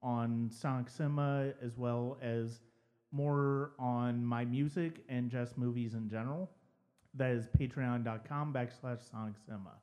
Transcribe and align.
on 0.01 0.49
Sonic 0.51 0.89
Cinema, 0.89 1.53
as 1.63 1.77
well 1.77 2.17
as 2.21 2.59
more 3.13 3.71
on 3.79 4.25
my 4.25 4.43
music 4.43 5.01
and 5.07 5.31
just 5.31 5.57
movies 5.57 5.93
in 5.93 6.09
general. 6.09 6.51
That 7.15 7.31
is 7.31 7.47
patreon.com 7.47 8.53
backslash 8.53 9.09
sonic 9.11 9.35
cinema. 9.45 9.73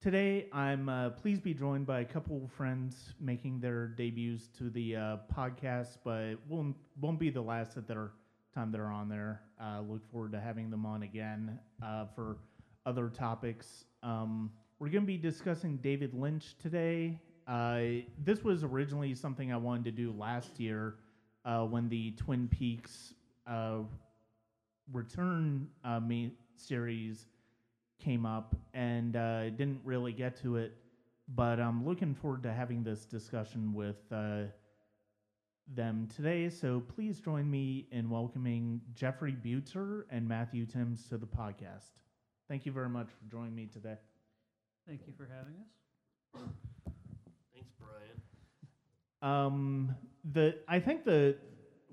Today, 0.00 0.46
I'm 0.52 0.88
uh, 0.88 1.10
pleased 1.10 1.40
to 1.40 1.44
be 1.44 1.54
joined 1.54 1.86
by 1.86 2.00
a 2.00 2.04
couple 2.04 2.44
of 2.44 2.52
friends 2.52 3.14
making 3.20 3.58
their 3.58 3.88
debuts 3.88 4.46
to 4.58 4.70
the 4.70 4.94
uh, 4.94 5.16
podcast, 5.34 5.98
but 6.04 6.34
won't, 6.48 6.76
won't 7.00 7.18
be 7.18 7.30
the 7.30 7.40
last 7.40 7.76
at 7.76 7.88
their 7.88 8.12
time 8.54 8.70
they're 8.70 8.92
on 8.92 9.08
there. 9.08 9.42
Uh, 9.60 9.80
look 9.80 10.08
forward 10.12 10.30
to 10.30 10.40
having 10.40 10.70
them 10.70 10.86
on 10.86 11.02
again 11.02 11.58
uh, 11.82 12.04
for 12.14 12.36
other 12.86 13.08
topics. 13.08 13.86
Um, 14.04 14.52
we're 14.78 14.88
going 14.88 15.02
to 15.02 15.06
be 15.06 15.18
discussing 15.18 15.78
David 15.78 16.14
Lynch 16.14 16.54
today. 16.62 17.18
Uh, 17.48 18.04
this 18.22 18.44
was 18.44 18.62
originally 18.62 19.16
something 19.16 19.52
I 19.52 19.56
wanted 19.56 19.84
to 19.86 19.90
do 19.90 20.14
last 20.16 20.60
year 20.60 20.94
uh, 21.44 21.64
when 21.64 21.88
the 21.88 22.12
Twin 22.12 22.46
Peaks 22.46 23.14
return 24.92 25.66
series 26.60 27.26
came 27.98 28.24
up, 28.24 28.54
and 28.74 29.16
uh, 29.16 29.50
didn't 29.50 29.80
really 29.84 30.12
get 30.12 30.36
to 30.42 30.56
it. 30.56 30.76
But 31.34 31.60
I'm 31.60 31.86
looking 31.86 32.14
forward 32.14 32.42
to 32.44 32.52
having 32.52 32.82
this 32.82 33.04
discussion 33.04 33.74
with 33.74 33.96
uh, 34.10 34.44
them 35.74 36.08
today. 36.14 36.48
So 36.48 36.80
please 36.80 37.20
join 37.20 37.50
me 37.50 37.86
in 37.92 38.08
welcoming 38.08 38.80
Jeffrey 38.94 39.32
Butzer 39.32 40.06
and 40.10 40.26
Matthew 40.26 40.64
Timms 40.64 41.06
to 41.08 41.18
the 41.18 41.26
podcast. 41.26 41.90
Thank 42.48 42.64
you 42.64 42.72
very 42.72 42.88
much 42.88 43.08
for 43.08 43.30
joining 43.30 43.54
me 43.54 43.66
today. 43.66 43.96
Thank 44.86 45.02
you 45.06 45.12
for 45.16 45.28
having 45.30 45.54
us. 45.60 46.48
Thanks, 47.52 47.70
Brian. 47.78 48.20
Um, 49.20 49.94
the 50.32 50.56
I 50.66 50.80
think 50.80 51.04
the 51.04 51.36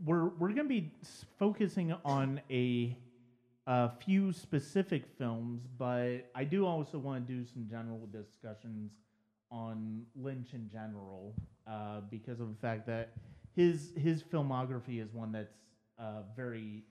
we're 0.05 0.29
we're 0.29 0.49
gonna 0.49 0.69
be 0.69 0.91
focusing 1.37 1.93
on 2.05 2.39
a 2.49 2.97
a 3.67 3.89
few 4.05 4.31
specific 4.31 5.05
films, 5.17 5.61
but 5.77 6.29
I 6.35 6.43
do 6.43 6.65
also 6.65 6.97
want 6.99 7.27
to 7.27 7.33
do 7.33 7.45
some 7.45 7.67
general 7.69 8.07
discussions 8.11 8.91
on 9.51 10.03
Lynch 10.15 10.53
in 10.53 10.69
general, 10.69 11.33
uh, 11.67 12.01
because 12.09 12.39
of 12.39 12.49
the 12.49 12.59
fact 12.61 12.85
that 12.87 13.11
his 13.55 13.91
his 13.95 14.21
filmography 14.21 15.01
is 15.01 15.13
one 15.13 15.31
that's 15.31 15.55
uh, 15.97 16.21
very 16.35 16.83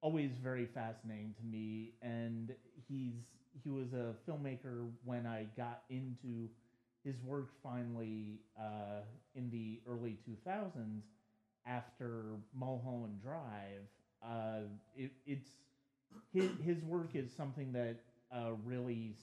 always 0.00 0.32
very 0.42 0.66
fascinating 0.66 1.34
to 1.38 1.44
me, 1.44 1.92
and 2.02 2.52
he's 2.88 3.14
he 3.62 3.70
was 3.70 3.92
a 3.92 4.14
filmmaker 4.28 4.88
when 5.04 5.26
I 5.26 5.46
got 5.56 5.82
into 5.90 6.48
his 7.04 7.16
work 7.22 7.50
finally 7.62 8.40
uh, 8.58 9.02
in 9.34 9.50
the 9.50 9.80
early 9.88 10.18
2000s 10.24 11.04
after 11.66 12.36
Mulholland 12.54 13.20
Drive. 13.22 13.86
Uh, 14.24 14.62
it, 14.96 15.10
it's 15.26 15.50
his, 16.32 16.50
his 16.64 16.82
work 16.84 17.10
is 17.14 17.30
something 17.36 17.72
that 17.72 17.96
uh, 18.34 18.52
really 18.64 19.16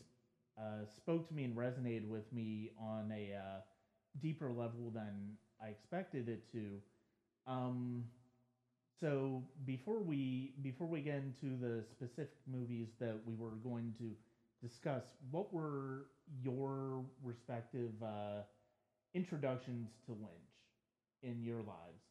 uh, 0.58 0.86
spoke 0.98 1.28
to 1.28 1.34
me 1.34 1.44
and 1.44 1.56
resonated 1.56 2.08
with 2.08 2.32
me 2.34 2.72
on 2.80 3.12
a 3.12 3.36
uh, 3.36 3.60
deeper 4.22 4.50
level 4.50 4.92
than 4.94 5.38
I 5.64 5.68
expected 5.68 6.30
it 6.30 6.52
to. 6.52 6.82
Um, 7.48 8.06
so 9.00 9.44
before 9.66 10.00
we 10.02 10.54
before 10.62 10.88
we 10.88 11.00
get 11.02 11.16
into 11.16 11.58
the 11.58 11.84
specific 11.90 12.32
movies 12.52 12.90
that 13.00 13.16
we 13.26 13.34
were 13.34 13.56
going 13.64 13.94
to 14.00 14.12
discuss, 14.62 15.04
what 15.32 15.54
were 15.54 16.08
your 16.44 17.06
respective 17.24 17.92
uh, 18.04 18.42
introductions 19.14 19.90
to 20.06 20.12
Lynch 20.12 20.60
in 21.24 21.42
your 21.44 21.62
lives? 21.62 22.09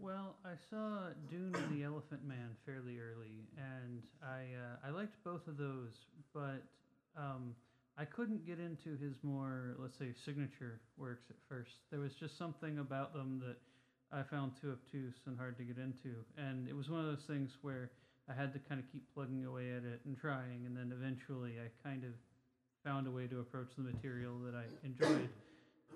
Well, 0.00 0.36
I 0.46 0.56
saw 0.70 1.12
Dune 1.28 1.54
and 1.54 1.76
the 1.76 1.84
Elephant 1.84 2.24
Man 2.26 2.56
fairly 2.64 2.98
early, 2.98 3.44
and 3.58 4.02
I 4.22 4.56
uh, 4.56 4.88
I 4.88 4.90
liked 4.90 5.22
both 5.22 5.46
of 5.46 5.58
those, 5.58 5.92
but 6.32 6.64
um, 7.18 7.54
I 7.98 8.06
couldn't 8.06 8.46
get 8.46 8.58
into 8.58 8.96
his 8.96 9.12
more 9.22 9.76
let's 9.78 9.98
say 9.98 10.14
signature 10.24 10.80
works 10.96 11.24
at 11.28 11.36
first. 11.50 11.72
There 11.90 12.00
was 12.00 12.14
just 12.14 12.38
something 12.38 12.78
about 12.78 13.12
them 13.12 13.42
that 13.44 13.56
I 14.10 14.22
found 14.22 14.52
too 14.58 14.72
obtuse 14.72 15.16
and 15.26 15.36
hard 15.36 15.58
to 15.58 15.64
get 15.64 15.76
into, 15.76 16.16
and 16.38 16.66
it 16.66 16.74
was 16.74 16.88
one 16.88 17.00
of 17.00 17.06
those 17.06 17.26
things 17.26 17.50
where 17.60 17.90
I 18.26 18.32
had 18.32 18.54
to 18.54 18.58
kind 18.58 18.80
of 18.80 18.90
keep 18.90 19.04
plugging 19.12 19.44
away 19.44 19.70
at 19.72 19.84
it 19.84 20.00
and 20.06 20.16
trying, 20.18 20.64
and 20.64 20.74
then 20.74 20.94
eventually 20.96 21.56
I 21.60 21.68
kind 21.86 22.04
of 22.04 22.12
found 22.86 23.06
a 23.06 23.10
way 23.10 23.26
to 23.26 23.40
approach 23.40 23.68
the 23.76 23.82
material 23.82 24.38
that 24.46 24.54
I 24.54 24.64
enjoyed. 24.82 25.28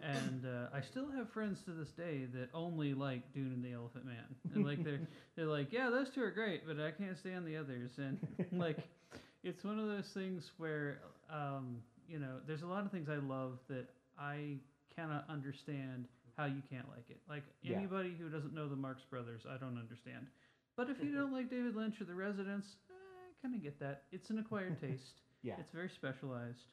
And 0.02 0.44
uh, 0.44 0.76
I 0.76 0.80
still 0.80 1.10
have 1.10 1.30
friends 1.30 1.60
to 1.64 1.70
this 1.70 1.90
day 1.90 2.26
that 2.34 2.48
only 2.52 2.94
like 2.94 3.32
Dune 3.32 3.52
and 3.54 3.64
the 3.64 3.72
Elephant 3.72 4.04
Man, 4.04 4.24
and 4.54 4.64
like 4.66 4.82
they're 4.84 5.00
they're 5.36 5.46
like, 5.46 5.72
yeah, 5.72 5.90
those 5.90 6.08
two 6.14 6.22
are 6.22 6.30
great, 6.30 6.66
but 6.66 6.78
I 6.80 6.90
can't 6.90 7.16
stand 7.18 7.46
the 7.46 7.56
others, 7.56 7.92
and 7.98 8.18
like 8.52 8.78
it's 9.42 9.64
one 9.64 9.78
of 9.78 9.86
those 9.86 10.08
things 10.14 10.50
where 10.58 10.98
um, 11.30 11.78
you 12.08 12.18
know, 12.18 12.36
there's 12.46 12.62
a 12.62 12.66
lot 12.66 12.84
of 12.84 12.90
things 12.92 13.08
I 13.08 13.16
love 13.16 13.58
that 13.68 13.86
I 14.18 14.56
cannot 14.94 15.24
understand 15.28 16.06
how 16.36 16.44
you 16.44 16.62
can't 16.70 16.88
like 16.90 17.08
it. 17.08 17.18
Like 17.28 17.44
Yeah. 17.62 17.76
anybody 17.76 18.14
who 18.18 18.28
doesn't 18.28 18.52
know 18.54 18.68
the 18.68 18.76
Marx 18.76 19.02
Brothers, 19.08 19.42
I 19.48 19.56
don't 19.56 19.78
understand. 19.78 20.26
But 20.76 20.90
if 20.90 21.02
you 21.02 21.12
don't 21.16 21.32
like 21.32 21.48
David 21.48 21.76
Lynch 21.76 22.00
or 22.00 22.04
The 22.04 22.14
Residents, 22.14 22.66
eh, 22.90 22.94
I 22.94 23.42
kind 23.42 23.54
of 23.54 23.62
get 23.62 23.78
that. 23.80 24.02
It's 24.12 24.30
an 24.30 24.38
acquired 24.38 24.80
taste. 24.80 25.22
Yeah. 25.42 25.54
It's 25.58 25.70
very 25.72 25.88
specialized. 25.88 26.66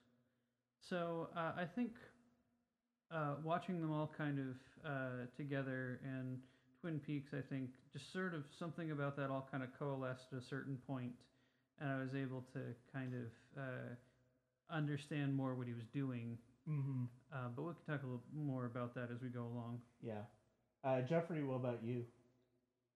So 0.90 1.30
uh, 1.36 1.52
I 1.58 1.66
think 1.76 1.92
uh, 3.14 3.36
watching 3.44 3.80
them 3.82 3.92
all 3.92 4.12
kind 4.18 4.40
of 4.40 4.56
uh, 4.90 5.26
together 5.38 6.00
and 6.04 6.40
Twin 6.80 7.00
Peaks, 7.00 7.32
I 7.34 7.42
think 7.42 7.70
just 7.94 8.12
sort 8.12 8.34
of 8.34 8.44
something 8.58 8.92
about 8.92 9.16
that 9.18 9.30
all 9.30 9.48
kind 9.52 9.64
of 9.64 9.70
coalesced 9.78 10.34
at 10.34 10.40
a 10.40 10.42
certain 10.42 10.78
point, 10.88 11.12
and 11.80 11.90
I 11.90 12.02
was 12.02 12.16
able 12.16 12.42
to 12.54 12.60
kind 12.92 13.14
of 13.14 13.28
uh, 13.62 13.94
understand 14.70 15.36
more 15.36 15.54
what 15.54 15.68
he 15.68 15.74
was 15.74 15.86
doing. 15.94 16.38
Mm-hmm. 16.70 17.06
Uh, 17.34 17.50
but 17.56 17.62
we 17.64 17.74
can 17.74 17.86
talk 17.94 18.04
a 18.04 18.08
little 18.08 18.24
more 18.34 18.66
about 18.66 18.94
that 18.96 19.10
as 19.14 19.22
we 19.22 19.30
go 19.30 19.44
along. 19.46 19.82
Yeah. 20.02 20.26
Uh, 20.84 21.02
Jeffrey, 21.02 21.44
what 21.44 21.56
about 21.62 21.84
you? 21.84 22.06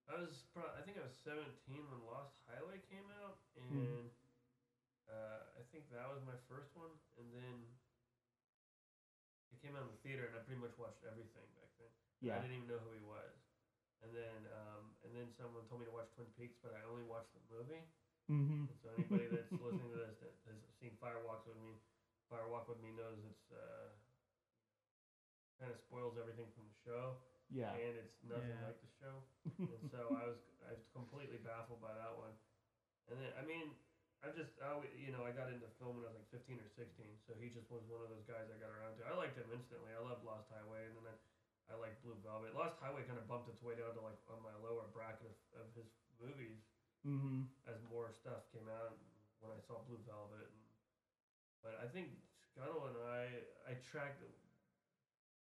I 0.10 0.22
was, 0.22 0.46
pro- 0.54 0.70
I 0.78 0.82
think 0.86 0.98
I 0.98 1.06
was 1.06 1.18
17 1.26 1.42
when 1.70 2.02
Lost 2.06 2.34
Highway 2.46 2.78
came 2.90 3.06
out, 3.26 3.42
and 3.58 3.70
Mhm. 3.74 4.06
uh, 5.10 5.40
I 5.58 5.62
think 5.74 5.90
that 5.94 6.06
was 6.10 6.22
my 6.26 6.38
first 6.50 6.74
one. 6.78 6.94
And 7.18 7.26
then 7.34 7.58
it 7.66 7.75
came 9.66 9.74
out 9.74 9.90
in 9.90 9.94
the 9.98 10.02
theater, 10.06 10.30
and 10.30 10.38
I 10.38 10.46
pretty 10.46 10.62
much 10.62 10.78
watched 10.78 11.02
everything 11.10 11.50
back 11.58 11.74
then. 11.82 11.90
Yeah. 12.22 12.38
I 12.38 12.46
didn't 12.46 12.62
even 12.62 12.70
know 12.70 12.78
who 12.86 12.94
he 12.94 13.02
was. 13.02 13.34
And 14.06 14.14
then, 14.14 14.46
um, 14.54 14.94
and 15.02 15.10
then 15.18 15.34
someone 15.34 15.66
told 15.66 15.82
me 15.82 15.90
to 15.90 15.96
watch 15.96 16.14
Twin 16.14 16.30
Peaks, 16.38 16.62
but 16.62 16.78
I 16.78 16.86
only 16.86 17.02
watched 17.02 17.34
the 17.34 17.42
movie. 17.50 17.82
Mm-hmm. 18.30 18.70
So 18.86 18.94
anybody 18.94 19.26
that's 19.34 19.50
listening 19.50 19.90
to 19.90 19.98
this 19.98 20.22
that 20.22 20.34
has 20.46 20.62
seen 20.78 20.94
Fire 21.02 21.18
Walks 21.26 21.50
with 21.50 21.58
Me, 21.58 21.74
Fire 22.30 22.46
Walk 22.46 22.70
with 22.70 22.78
Me 22.86 22.94
knows 22.94 23.18
it's 23.26 23.50
uh, 23.50 23.90
kind 25.58 25.74
of 25.74 25.78
spoils 25.82 26.18
everything 26.22 26.46
from 26.54 26.70
the 26.70 26.78
show, 26.86 27.18
Yeah. 27.50 27.74
and 27.74 27.98
it's 27.98 28.18
nothing 28.22 28.54
Yeah. 28.54 28.70
like 28.70 28.82
the 28.82 28.92
show. 29.02 29.16
and 29.58 29.84
so 29.90 30.14
I 30.14 30.26
was 30.30 30.42
I 30.66 30.74
was 30.78 30.86
completely 30.94 31.38
baffled 31.42 31.82
by 31.82 31.94
that 31.98 32.14
one. 32.18 32.34
And 33.10 33.18
then 33.22 33.30
I 33.38 33.46
mean, 33.46 33.74
I 34.24 34.32
just 34.34 34.56
I 34.64 34.78
you 34.96 35.12
know 35.12 35.28
I 35.28 35.36
got 35.36 35.52
into 35.52 35.68
film 35.78 36.00
when 36.00 36.08
I 36.08 36.12
was 36.14 36.20
like 36.20 36.32
15 36.34 36.58
or 36.58 36.70
16, 36.72 37.06
so 37.28 37.36
he 37.38 37.52
just 37.52 37.68
was 37.70 37.86
one 37.86 38.02
of 38.02 38.10
those 38.10 38.26
guys 38.26 38.48
I 38.50 38.58
got 38.58 38.72
around 38.72 38.98
to. 38.98 39.06
I 39.06 39.14
liked 39.14 39.38
him 39.38 39.48
instantly. 39.52 39.92
I 39.92 40.02
loved 40.02 40.26
Lost 40.26 40.50
Highway, 40.50 40.88
and 40.90 40.96
then 40.98 41.06
I, 41.06 41.16
I 41.72 41.76
liked 41.78 42.02
Blue 42.02 42.18
Velvet. 42.26 42.56
Lost 42.58 42.80
Highway 42.82 43.06
kind 43.06 43.20
of 43.20 43.30
bumped 43.30 43.52
its 43.52 43.62
way 43.62 43.78
down 43.78 43.94
to 43.98 44.02
like 44.02 44.18
on 44.32 44.42
my 44.42 44.56
lower 44.64 44.88
bracket 44.96 45.30
of, 45.30 45.38
of 45.62 45.68
his 45.78 45.90
movies 46.18 46.64
mm-hmm. 47.06 47.46
as 47.70 47.78
more 47.92 48.10
stuff 48.10 48.50
came 48.50 48.66
out 48.66 48.98
when 49.44 49.54
I 49.54 49.62
saw 49.62 49.86
Blue 49.86 50.02
Velvet. 50.10 50.50
And, 50.50 50.66
but 51.62 51.76
I 51.82 51.88
think 51.90 52.18
Scuttle 52.34 52.90
and 52.90 52.98
I 53.06 53.30
I 53.70 53.78
tracked 53.86 54.26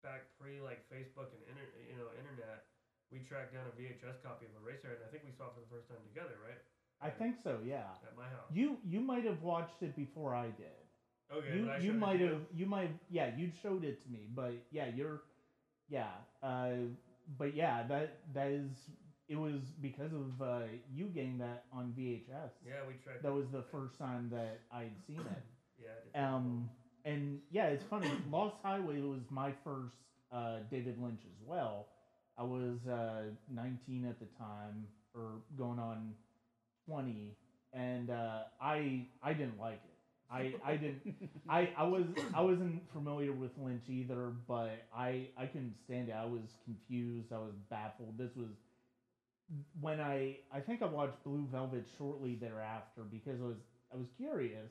back 0.00 0.32
pre 0.40 0.64
like 0.64 0.80
Facebook 0.88 1.28
and 1.36 1.42
inter, 1.52 1.68
you 1.84 1.96
know 2.00 2.08
internet. 2.16 2.70
We 3.12 3.26
tracked 3.26 3.50
down 3.50 3.66
a 3.66 3.74
VHS 3.74 4.22
copy 4.22 4.46
of 4.46 4.54
Eraser, 4.62 4.94
and 4.94 5.02
I 5.02 5.10
think 5.10 5.26
we 5.26 5.34
saw 5.34 5.50
it 5.50 5.58
for 5.58 5.62
the 5.66 5.72
first 5.72 5.90
time 5.90 5.98
together, 6.06 6.38
right? 6.38 6.62
I 7.02 7.10
think 7.10 7.36
so. 7.42 7.58
Yeah. 7.64 7.78
At 8.06 8.16
my 8.16 8.24
house. 8.24 8.50
You 8.52 8.76
you 8.86 9.00
might 9.00 9.24
have 9.24 9.42
watched 9.42 9.82
it 9.82 9.96
before 9.96 10.34
I 10.34 10.46
did. 10.46 10.80
okay. 11.32 11.56
you 11.56 11.70
I 11.70 11.78
you 11.78 11.80
showed 11.80 11.88
it 11.88 11.92
to 11.92 11.94
might 11.94 12.20
have 12.20 12.40
you 12.54 12.66
might 12.66 12.90
yeah 13.10 13.30
you 13.36 13.50
showed 13.62 13.84
it 13.84 14.02
to 14.02 14.08
me, 14.10 14.20
but 14.34 14.52
yeah 14.70 14.86
you're 14.94 15.22
yeah 15.88 16.08
uh 16.42 16.70
but 17.38 17.54
yeah 17.54 17.84
that 17.88 18.18
that 18.34 18.48
is 18.48 18.70
it 19.28 19.38
was 19.38 19.60
because 19.80 20.12
of 20.12 20.42
uh, 20.42 20.62
you 20.92 21.04
getting 21.04 21.38
that 21.38 21.64
on 21.72 21.94
VHS. 21.96 22.50
Yeah, 22.66 22.72
we 22.86 22.94
tried. 23.04 23.22
That 23.22 23.32
was 23.32 23.46
the 23.52 23.62
first 23.70 23.96
time 23.96 24.28
that 24.32 24.60
I'd 24.72 24.96
seen 25.06 25.20
it. 25.20 25.42
Yeah. 25.80 26.20
I 26.20 26.34
Um, 26.36 26.68
and 27.06 27.38
yeah, 27.50 27.68
it's 27.68 27.84
funny. 27.84 28.10
Lost 28.30 28.56
Highway 28.62 29.00
was 29.00 29.22
my 29.30 29.50
first 29.64 29.94
uh, 30.30 30.58
David 30.70 31.02
Lynch 31.02 31.22
as 31.24 31.46
well. 31.46 31.86
I 32.36 32.42
was 32.42 32.86
uh, 32.86 33.30
19 33.50 34.04
at 34.06 34.18
the 34.20 34.26
time, 34.38 34.86
or 35.14 35.40
going 35.56 35.78
on 35.78 36.12
20, 36.90 37.36
and 37.72 38.10
uh, 38.10 38.40
I 38.60 39.06
I 39.22 39.32
didn't 39.32 39.60
like 39.60 39.80
it. 39.84 39.96
I 40.30 40.54
I 40.64 40.76
didn't. 40.76 41.02
I, 41.48 41.70
I 41.76 41.84
was 41.84 42.04
I 42.34 42.40
wasn't 42.42 42.82
familiar 42.92 43.32
with 43.32 43.50
Lynch 43.58 43.84
either, 43.88 44.32
but 44.46 44.86
I 44.94 45.28
I 45.36 45.46
couldn't 45.46 45.76
stand 45.84 46.08
it. 46.08 46.14
I 46.16 46.24
was 46.24 46.56
confused. 46.64 47.32
I 47.32 47.38
was 47.38 47.54
baffled. 47.68 48.18
This 48.18 48.30
was 48.36 48.48
when 49.80 50.00
I 50.00 50.36
I 50.52 50.60
think 50.60 50.82
I 50.82 50.86
watched 50.86 51.22
Blue 51.24 51.46
Velvet 51.50 51.84
shortly 51.98 52.36
thereafter 52.36 53.02
because 53.10 53.40
I 53.40 53.44
was 53.44 53.56
I 53.92 53.96
was 53.96 54.06
curious, 54.16 54.70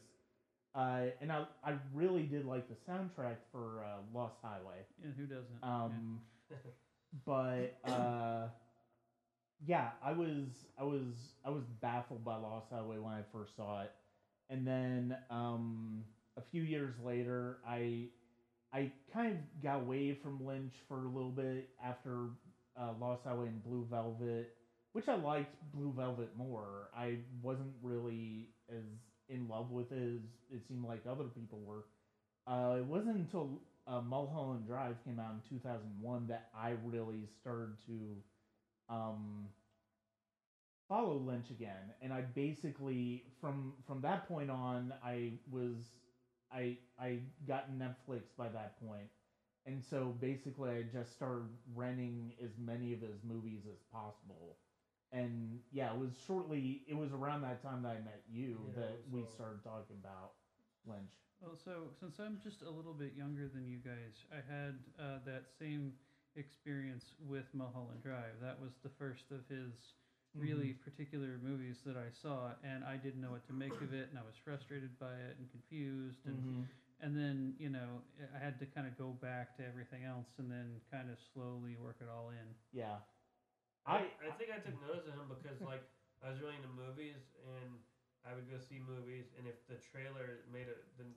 uh, 0.75 1.07
and 1.21 1.31
I 1.31 1.45
I 1.63 1.73
really 1.93 2.23
did 2.23 2.45
like 2.45 2.67
the 2.69 2.75
soundtrack 2.89 3.37
for 3.51 3.83
uh, 3.83 3.97
Lost 4.13 4.35
Highway. 4.41 4.85
And 5.03 5.13
who 5.17 5.25
doesn't? 5.25 5.63
Um, 5.63 6.21
but 7.25 7.77
uh, 7.85 8.47
yeah, 9.65 9.89
I 10.01 10.11
was 10.13 10.47
I 10.77 10.83
was 10.83 11.33
I 11.45 11.49
was 11.49 11.63
baffled 11.81 12.23
by 12.23 12.35
Lost 12.37 12.67
Highway 12.71 12.97
when 12.97 13.13
I 13.13 13.21
first 13.31 13.55
saw 13.55 13.81
it, 13.81 13.91
and 14.49 14.65
then 14.65 15.17
um, 15.29 16.03
a 16.37 16.41
few 16.41 16.63
years 16.63 16.93
later, 17.03 17.57
I 17.67 18.07
I 18.73 18.91
kind 19.13 19.33
of 19.33 19.61
got 19.63 19.81
away 19.81 20.13
from 20.13 20.45
Lynch 20.45 20.73
for 20.87 21.05
a 21.05 21.09
little 21.09 21.31
bit 21.31 21.69
after 21.83 22.27
uh, 22.79 22.93
Lost 22.99 23.23
Highway 23.25 23.47
and 23.47 23.63
Blue 23.63 23.85
Velvet, 23.89 24.49
which 24.93 25.07
I 25.07 25.15
liked 25.15 25.55
Blue 25.73 25.93
Velvet 25.95 26.29
more. 26.37 26.89
I 26.95 27.17
wasn't 27.41 27.73
really 27.81 28.49
as 28.69 28.83
in 29.29 29.47
love 29.47 29.71
with 29.71 29.91
it 29.91 30.15
as 30.15 30.21
it 30.51 30.61
seemed 30.67 30.85
like 30.85 31.01
other 31.09 31.25
people 31.25 31.59
were. 31.65 31.85
Uh, 32.47 32.77
it 32.79 32.85
wasn't 32.85 33.17
until 33.17 33.61
uh, 33.87 34.01
Mulholland 34.01 34.65
Drive 34.65 34.95
came 35.05 35.19
out 35.19 35.33
in 35.33 35.41
2001 35.49 36.27
that 36.27 36.49
I 36.55 36.75
really 36.83 37.27
started 37.41 37.75
to 37.87 38.15
um, 38.89 39.49
follow 40.87 41.17
Lynch 41.17 41.49
again, 41.51 41.93
and 42.01 42.11
I 42.13 42.21
basically 42.21 43.23
from 43.39 43.73
from 43.85 44.01
that 44.01 44.27
point 44.27 44.49
on 44.49 44.93
I 45.03 45.33
was 45.51 45.75
I 46.51 46.77
I 46.99 47.19
got 47.47 47.71
Netflix 47.71 48.35
by 48.37 48.49
that 48.49 48.79
point, 48.85 49.09
and 49.65 49.83
so 49.83 50.15
basically 50.19 50.71
I 50.71 50.83
just 50.83 51.13
started 51.13 51.47
renting 51.75 52.33
as 52.43 52.51
many 52.57 52.93
of 52.93 53.01
his 53.01 53.23
movies 53.23 53.61
as 53.71 53.79
possible. 53.91 54.57
And 55.11 55.59
yeah, 55.71 55.91
it 55.93 55.97
was 55.99 56.11
shortly. 56.27 56.83
It 56.87 56.95
was 56.95 57.11
around 57.13 57.41
that 57.41 57.61
time 57.63 57.81
that 57.83 57.89
I 57.89 57.99
met 58.05 58.23
you 58.29 58.57
Yeah, 58.75 58.81
that 58.81 58.97
we 59.11 59.25
started 59.25 59.63
talking 59.63 59.97
about 60.03 60.33
Lynch. 60.85 61.13
Well, 61.41 61.55
so 61.55 61.89
since 61.99 62.19
I'm 62.19 62.39
just 62.43 62.61
a 62.61 62.69
little 62.69 62.93
bit 62.93 63.13
younger 63.15 63.47
than 63.47 63.65
you 63.67 63.77
guys, 63.77 64.25
I 64.31 64.41
had 64.45 64.75
uh, 64.99 65.19
that 65.25 65.45
same 65.57 65.93
experience 66.39 67.13
with 67.27 67.45
Mulholland 67.53 68.01
Drive. 68.01 68.39
That 68.41 68.59
was 68.59 68.71
the 68.81 68.89
first 68.97 69.31
of 69.31 69.45
his 69.47 69.93
really 70.33 70.73
particular 70.73 71.39
movies 71.43 71.81
that 71.85 71.97
I 71.97 72.09
saw, 72.09 72.53
and 72.63 72.83
I 72.85 72.95
didn't 72.97 73.19
know 73.21 73.31
what 73.31 73.45
to 73.47 73.53
make 73.53 73.75
of 73.81 73.93
it, 73.93 74.09
and 74.09 74.17
I 74.17 74.23
was 74.23 74.37
frustrated 74.43 74.97
by 74.99 75.13
it 75.13 75.37
and 75.37 75.49
confused, 75.51 76.25
and 76.25 76.37
Mhm. 76.37 76.67
and 77.01 77.15
then 77.17 77.55
you 77.59 77.69
know 77.69 78.01
I 78.35 78.39
had 78.39 78.59
to 78.59 78.65
kind 78.65 78.87
of 78.87 78.97
go 78.97 79.11
back 79.13 79.55
to 79.57 79.65
everything 79.65 80.03
else, 80.03 80.27
and 80.37 80.49
then 80.51 80.81
kind 80.91 81.09
of 81.09 81.19
slowly 81.19 81.75
work 81.77 81.97
it 82.01 82.07
all 82.09 82.29
in. 82.29 82.55
Yeah. 82.71 82.99
I, 83.85 84.11
I 84.21 84.29
think 84.37 84.51
I 84.53 84.59
took 84.59 84.79
notice 84.81 85.07
of 85.07 85.15
him 85.17 85.29
because 85.29 85.61
like 85.61 85.81
I 86.21 86.29
was 86.29 86.39
really 86.39 86.55
into 86.55 86.69
movies 86.69 87.17
and 87.57 87.79
I 88.27 88.35
would 88.35 88.45
go 88.51 88.59
see 88.59 88.77
movies 88.77 89.31
and 89.39 89.47
if 89.47 89.55
the 89.65 89.79
trailer 89.81 90.45
made 90.51 90.67
a, 90.69 90.77
the 90.99 91.07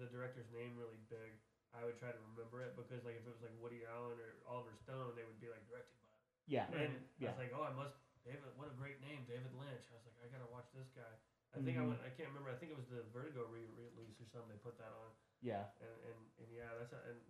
the 0.00 0.06
director's 0.10 0.50
name 0.50 0.74
really 0.74 0.98
big, 1.06 1.38
I 1.76 1.84
would 1.84 1.96
try 1.96 2.10
to 2.10 2.18
remember 2.18 2.60
it 2.60 2.74
because 2.74 3.02
like 3.04 3.14
if 3.16 3.24
it 3.24 3.28
was 3.28 3.40
like 3.40 3.52
Woody 3.54 3.84
Allen 3.84 4.18
or 4.18 4.34
Oliver 4.44 4.72
Stone, 4.74 5.14
they 5.14 5.24
would 5.24 5.38
be 5.38 5.48
like 5.48 5.64
directed 5.66 5.98
by. 6.00 6.08
Yeah. 6.46 6.64
Right. 6.68 6.88
And 6.88 7.02
I 7.20 7.24
Yeah. 7.24 7.30
was 7.30 7.36
like, 7.36 7.50
oh, 7.52 7.62
I 7.62 7.68
must 7.70 7.92
David. 8.22 8.54
What 8.54 8.66
a 8.66 8.70
great 8.70 8.98
name, 8.98 9.24
David 9.24 9.52
Lynch. 9.52 9.84
I 9.90 9.94
was 9.94 10.04
like, 10.04 10.14
I 10.22 10.26
gotta 10.26 10.46
watch 10.46 10.66
this 10.72 10.88
guy. 10.94 11.16
I 11.54 11.58
think 11.58 11.76
I 11.76 11.80
Mhm. 11.80 11.86
went. 11.86 12.00
I 12.00 12.08
can't 12.08 12.28
remember. 12.28 12.48
I 12.48 12.54
think 12.54 12.70
it 12.70 12.76
was 12.76 12.86
the 12.86 13.02
Vertigo 13.02 13.42
re-release 13.44 14.18
or 14.20 14.26
something. 14.26 14.48
They 14.48 14.56
put 14.56 14.76
that 14.76 14.92
on, 14.92 15.10
Yeah. 15.42 15.64
and 15.80 15.98
and, 16.00 16.28
and 16.38 16.52
yeah, 16.52 16.74
that's 16.74 16.92
a, 16.92 16.96
and 17.08 17.20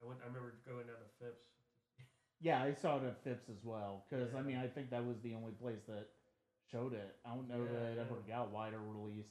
I 0.00 0.04
went. 0.04 0.20
I 0.20 0.24
remember 0.24 0.52
going 0.64 0.86
down 0.86 0.98
to 0.98 1.06
Phipps. 1.18 1.44
Yeah, 2.40 2.62
I 2.62 2.72
saw 2.72 2.96
it 2.96 3.04
at 3.04 3.16
Phipps 3.24 3.48
as 3.48 3.62
well. 3.64 4.04
Because, 4.08 4.34
I 4.34 4.42
mean, 4.42 4.56
I 4.56 4.66
think 4.68 4.90
that 4.90 5.04
was 5.04 5.16
the 5.22 5.34
only 5.34 5.52
place 5.52 5.80
that 5.88 6.06
showed 6.70 6.92
it. 6.92 7.16
I 7.24 7.34
don't 7.34 7.48
know 7.48 7.64
Yeah, 7.64 7.70
that 7.72 7.92
it 7.92 7.98
yeah. 7.98 8.02
ever 8.04 8.16
got 8.26 8.50
wider 8.50 8.80
release, 8.80 9.26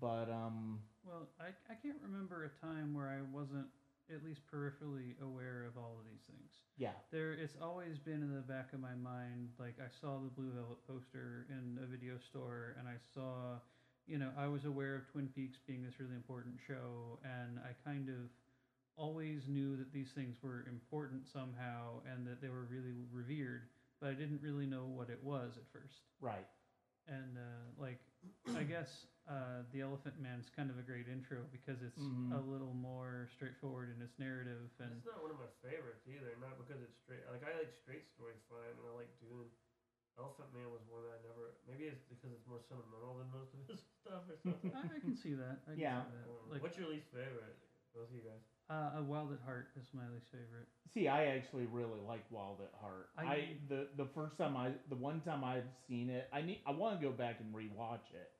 But, 0.00 0.28
um, 0.28 0.80
Well, 1.04 1.26
I, 1.38 1.48
I 1.68 1.74
can't 1.74 1.98
remember 2.00 2.44
a 2.44 2.48
time 2.48 2.94
where 2.94 3.08
I 3.08 3.20
wasn't 3.22 3.68
at 4.10 4.24
least 4.24 4.40
peripherally 4.52 5.20
aware 5.22 5.64
of 5.68 5.76
all 5.76 5.96
of 5.98 6.04
these 6.04 6.22
things. 6.26 6.50
yeah. 6.76 6.96
There, 7.10 7.32
it's 7.32 7.56
always 7.60 7.98
been 7.98 8.22
in 8.22 8.34
the 8.34 8.40
back 8.40 8.72
of 8.72 8.80
my 8.80 8.94
mind. 8.94 9.50
Like 9.58 9.76
I 9.78 9.88
saw 10.00 10.18
the 10.18 10.30
Blue 10.30 10.50
Velvet 10.50 10.78
poster 10.86 11.46
in 11.50 11.78
a 11.82 11.86
video 11.86 12.14
store, 12.18 12.74
and 12.78 12.88
I 12.88 12.96
saw, 13.14 13.60
you 14.06 14.18
know, 14.18 14.30
I 14.36 14.48
was 14.48 14.64
aware 14.64 14.96
of 14.96 15.06
Twin 15.12 15.28
Peaks 15.34 15.58
being 15.66 15.84
this 15.84 16.00
really 16.00 16.16
important 16.16 16.56
show, 16.66 17.18
and 17.24 17.58
I 17.60 17.72
kind 17.88 18.08
of 18.08 18.30
always 18.96 19.48
knew 19.48 19.76
that 19.76 19.92
these 19.92 20.10
things 20.14 20.36
were 20.42 20.66
important 20.68 21.26
somehow, 21.26 22.00
and 22.10 22.26
that 22.26 22.40
they 22.42 22.48
were 22.48 22.66
really 22.70 22.94
revered. 23.12 23.62
But 24.00 24.10
I 24.10 24.14
didn't 24.14 24.42
really 24.42 24.66
know 24.66 24.84
what 24.84 25.10
it 25.10 25.20
was 25.22 25.56
at 25.56 25.62
first. 25.72 26.00
Right. 26.20 26.46
And 27.06 27.38
uh, 27.38 27.80
like, 27.80 28.00
I 28.56 28.64
guess 28.64 29.06
uh, 29.28 29.62
the 29.72 29.80
Elephant 29.80 30.18
Man's 30.20 30.50
kind 30.50 30.70
of 30.70 30.78
a 30.78 30.82
great 30.82 31.06
intro 31.06 31.46
because 31.52 31.80
it's 31.82 31.98
Mhm. 32.02 32.32
a 32.34 32.40
little 32.42 32.74
more 32.74 33.28
straightforward 33.34 33.90
in 33.94 34.02
its 34.02 34.18
narrative, 34.18 34.70
and 34.80 34.92
It's 34.98 35.06
not 35.06 35.22
one 35.22 35.30
of 35.30 35.38
my 35.38 35.46
favorites 35.62 36.02
either. 36.06 36.34
Not 36.40 36.58
because 36.58 36.82
it's 36.82 36.98
straight. 36.98 37.22
Like 37.30 37.44
I 37.46 37.54
like 37.58 37.72
straight 37.72 38.06
story 38.08 38.34
fine, 38.48 38.74
and 38.76 38.86
I 38.86 38.92
like 38.94 39.10
Dune. 39.20 39.50
Elephant 40.18 40.52
Man 40.52 40.68
was 40.70 40.82
one 40.90 41.02
that 41.08 41.16
I 41.16 41.20
never. 41.24 41.54
Maybe 41.66 41.86
it's 41.88 42.04
because 42.04 42.32
it's 42.32 42.46
more 42.46 42.60
sentimental 42.60 43.16
than 43.16 43.30
most 43.32 43.54
of 43.54 43.64
his 43.66 43.80
stuff 44.02 44.28
or 44.28 44.36
something. 44.42 44.72
I, 44.74 44.96
I 44.96 45.00
can 45.00 45.16
see 45.16 45.32
that. 45.34 45.62
I 45.66 45.70
can 45.72 45.80
Yeah. 45.80 46.04
see 46.04 46.10
that. 46.12 46.50
Like, 46.52 46.62
What's 46.62 46.76
your 46.76 46.88
least 46.90 47.08
favorite? 47.10 47.56
Both 47.94 48.08
of 48.08 48.14
you 48.14 48.22
guys. 48.22 48.40
uh, 48.70 48.98
a 48.98 49.02
Wild 49.02 49.32
at 49.32 49.40
Heart 49.40 49.68
is 49.76 49.92
my 49.92 50.08
least 50.08 50.30
favorite. 50.30 50.66
See, 50.92 51.08
I 51.08 51.26
actually 51.36 51.66
really 51.66 52.00
like 52.00 52.24
Wild 52.30 52.60
at 52.60 52.72
Heart. 52.80 53.10
I, 53.16 53.24
I- 53.24 53.56
the 53.68 53.88
the 53.96 54.06
first 54.06 54.36
time 54.36 54.56
I 54.56 54.72
the 54.88 54.96
one 54.96 55.20
time 55.20 55.44
I've 55.44 55.68
seen 55.86 56.10
it, 56.10 56.28
I 56.32 56.42
need 56.42 56.60
I 56.66 56.72
want 56.72 56.98
to 57.00 57.06
go 57.06 57.12
back 57.12 57.40
and 57.40 57.54
rewatch 57.54 58.10
it. 58.12 58.30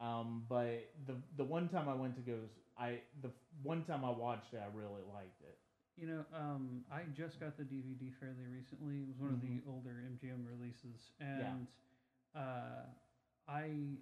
Um, 0.00 0.44
but 0.48 0.90
the 1.06 1.14
the 1.36 1.44
one 1.44 1.68
time 1.68 1.88
I 1.88 1.94
went 1.94 2.14
to 2.16 2.22
go, 2.22 2.38
I 2.78 3.00
the 3.22 3.30
one 3.62 3.84
time 3.84 4.04
I 4.04 4.10
watched 4.10 4.52
it, 4.54 4.60
I 4.62 4.76
really 4.76 5.02
liked 5.14 5.40
it. 5.42 5.58
You 5.96 6.06
know, 6.06 6.24
um, 6.34 6.84
I 6.90 7.02
just 7.14 7.38
got 7.38 7.56
the 7.58 7.64
DVD 7.64 8.10
fairly 8.18 8.46
recently. 8.50 9.00
It 9.02 9.08
was 9.08 9.18
one 9.18 9.30
of 9.30 9.36
Mm-hmm. 9.36 9.56
the 9.56 9.60
older 9.70 10.00
MGM 10.08 10.46
releases, 10.48 11.12
and 11.20 11.66
uh, 12.34 12.88
I 13.46 13.98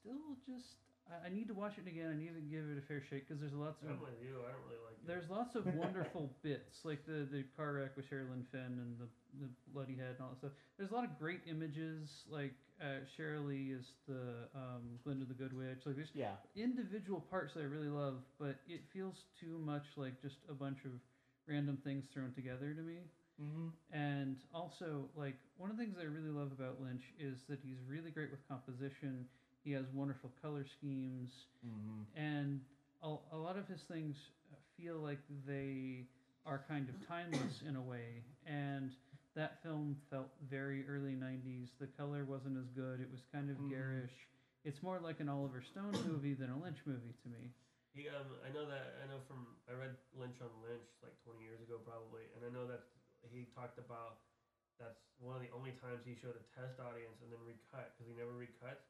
still 0.00 0.36
just 0.46 0.78
I, 1.10 1.26
I 1.26 1.28
need 1.30 1.48
to 1.48 1.54
watch 1.54 1.78
it 1.78 1.88
again. 1.88 2.10
I 2.14 2.16
need 2.18 2.34
to 2.34 2.40
give 2.40 2.64
it 2.70 2.78
a 2.78 2.86
fair 2.86 3.02
shake 3.10 3.26
because 3.26 3.40
there's 3.40 3.54
lots 3.54 3.82
of 3.82 3.90
I'm 3.90 4.00
with 4.00 4.22
you. 4.22 4.38
I 4.46 4.52
don't 4.52 4.62
really 4.70 4.82
like 4.86 4.98
it. 5.02 5.06
There's 5.06 5.28
lots 5.30 5.54
of 5.56 5.66
wonderful 5.74 6.30
bits, 6.42 6.84
like 6.84 7.04
the, 7.06 7.26
the 7.30 7.44
car 7.56 7.74
wreck 7.74 7.96
with 7.96 8.06
Sherilyn 8.10 8.46
Fenn 8.52 8.78
and 8.78 8.98
the, 8.98 9.08
the 9.42 9.48
bloody 9.72 9.94
head 9.96 10.14
and 10.18 10.20
all 10.22 10.30
that 10.30 10.38
stuff. 10.38 10.52
There's 10.78 10.90
a 10.90 10.94
lot 10.94 11.04
of 11.04 11.18
great 11.18 11.40
images, 11.48 12.22
like 12.30 12.54
uh, 12.80 13.00
Sheryl 13.16 13.46
Lee 13.48 13.72
is 13.72 13.86
the 14.06 14.48
um, 14.54 14.98
Glinda 15.04 15.24
the 15.24 15.34
Good 15.34 15.52
Witch. 15.56 15.80
Like 15.86 15.96
there's 15.96 16.10
Yeah. 16.14 16.34
individual 16.54 17.20
parts 17.20 17.54
that 17.54 17.60
I 17.60 17.64
really 17.64 17.88
love, 17.88 18.16
but 18.38 18.56
it 18.68 18.82
feels 18.92 19.24
too 19.40 19.58
much 19.64 19.84
like 19.96 20.20
just 20.20 20.36
a 20.48 20.54
bunch 20.54 20.84
of 20.84 20.92
random 21.46 21.78
things 21.84 22.04
thrown 22.12 22.32
together 22.34 22.74
to 22.74 22.82
me. 22.82 22.98
Mm-hmm. 23.40 23.68
And 23.92 24.36
also, 24.54 25.08
like 25.14 25.36
one 25.58 25.70
of 25.70 25.76
the 25.76 25.82
things 25.84 25.96
I 26.00 26.04
really 26.04 26.30
love 26.30 26.52
about 26.52 26.80
Lynch 26.80 27.04
is 27.18 27.38
that 27.48 27.58
he's 27.62 27.76
really 27.88 28.10
great 28.10 28.30
with 28.30 28.40
composition. 28.48 29.26
He 29.64 29.72
has 29.72 29.84
wonderful 29.94 30.30
color 30.42 30.64
schemes 30.78 31.32
Mm-hmm. 31.66 32.02
and 32.16 32.60
a, 33.02 33.16
a 33.32 33.36
lot 33.36 33.56
of 33.58 33.66
his 33.66 33.80
things 33.82 34.16
feel 34.76 34.96
like 34.98 35.18
they 35.46 36.06
are 36.46 36.62
kind 36.68 36.88
of 36.88 36.94
timeless 37.08 37.62
in 37.68 37.74
a 37.76 37.80
way 37.82 38.22
and 38.46 38.92
that 39.36 39.62
film 39.62 39.96
felt 40.10 40.30
very 40.50 40.84
early 40.88 41.14
90s 41.14 41.70
the 41.78 41.86
color 41.86 42.24
wasn't 42.24 42.56
as 42.58 42.68
good 42.74 43.00
it 43.00 43.10
was 43.10 43.20
kind 43.32 43.50
of 43.50 43.56
Mhm. 43.58 43.70
garish 43.70 44.28
it's 44.64 44.82
more 44.82 44.98
like 44.98 45.20
an 45.20 45.28
oliver 45.28 45.62
stone 45.62 45.94
movie 46.08 46.34
than 46.34 46.50
a 46.50 46.58
lynch 46.58 46.80
movie 46.86 47.14
to 47.22 47.28
me 47.28 47.52
He, 47.94 48.08
um, 48.08 48.36
I 48.44 48.48
know 48.52 48.66
that 48.66 49.00
I 49.02 49.06
know 49.06 49.20
from 49.24 49.56
I 49.68 49.72
read 49.72 49.96
Lynch 50.12 50.40
on 50.44 50.52
Lynch 50.60 50.88
like 51.02 51.16
20 51.24 51.40
years 51.40 51.60
ago 51.64 51.78
probably, 51.78 52.28
and 52.36 52.44
I 52.44 52.50
know 52.52 52.66
that 52.66 52.84
he 53.24 53.44
talked 53.44 53.78
about 53.78 54.20
that's 54.78 55.00
one 55.16 55.32
of 55.34 55.40
the 55.40 55.48
only 55.50 55.72
times 55.72 56.04
he 56.04 56.14
showed 56.14 56.36
a 56.36 56.44
test 56.52 56.76
audience 56.78 57.20
and 57.24 57.32
then 57.32 57.40
recut 57.40 57.92
because 57.96 58.04
he 58.06 58.12
never 58.12 58.36
recuts. 58.36 58.84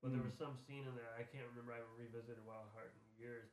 But 0.00 0.12
there 0.12 0.20
Mm. 0.20 0.30
was 0.30 0.34
some 0.38 0.56
scene 0.56 0.86
in 0.86 0.94
there 0.94 1.10
I 1.14 1.22
can't 1.22 1.46
remember. 1.46 1.72
I 1.72 1.76
haven't 1.82 1.94
revisited 1.94 2.38
Wild 2.44 2.68
Heart 2.70 2.94
in 2.94 3.02
years, 3.18 3.50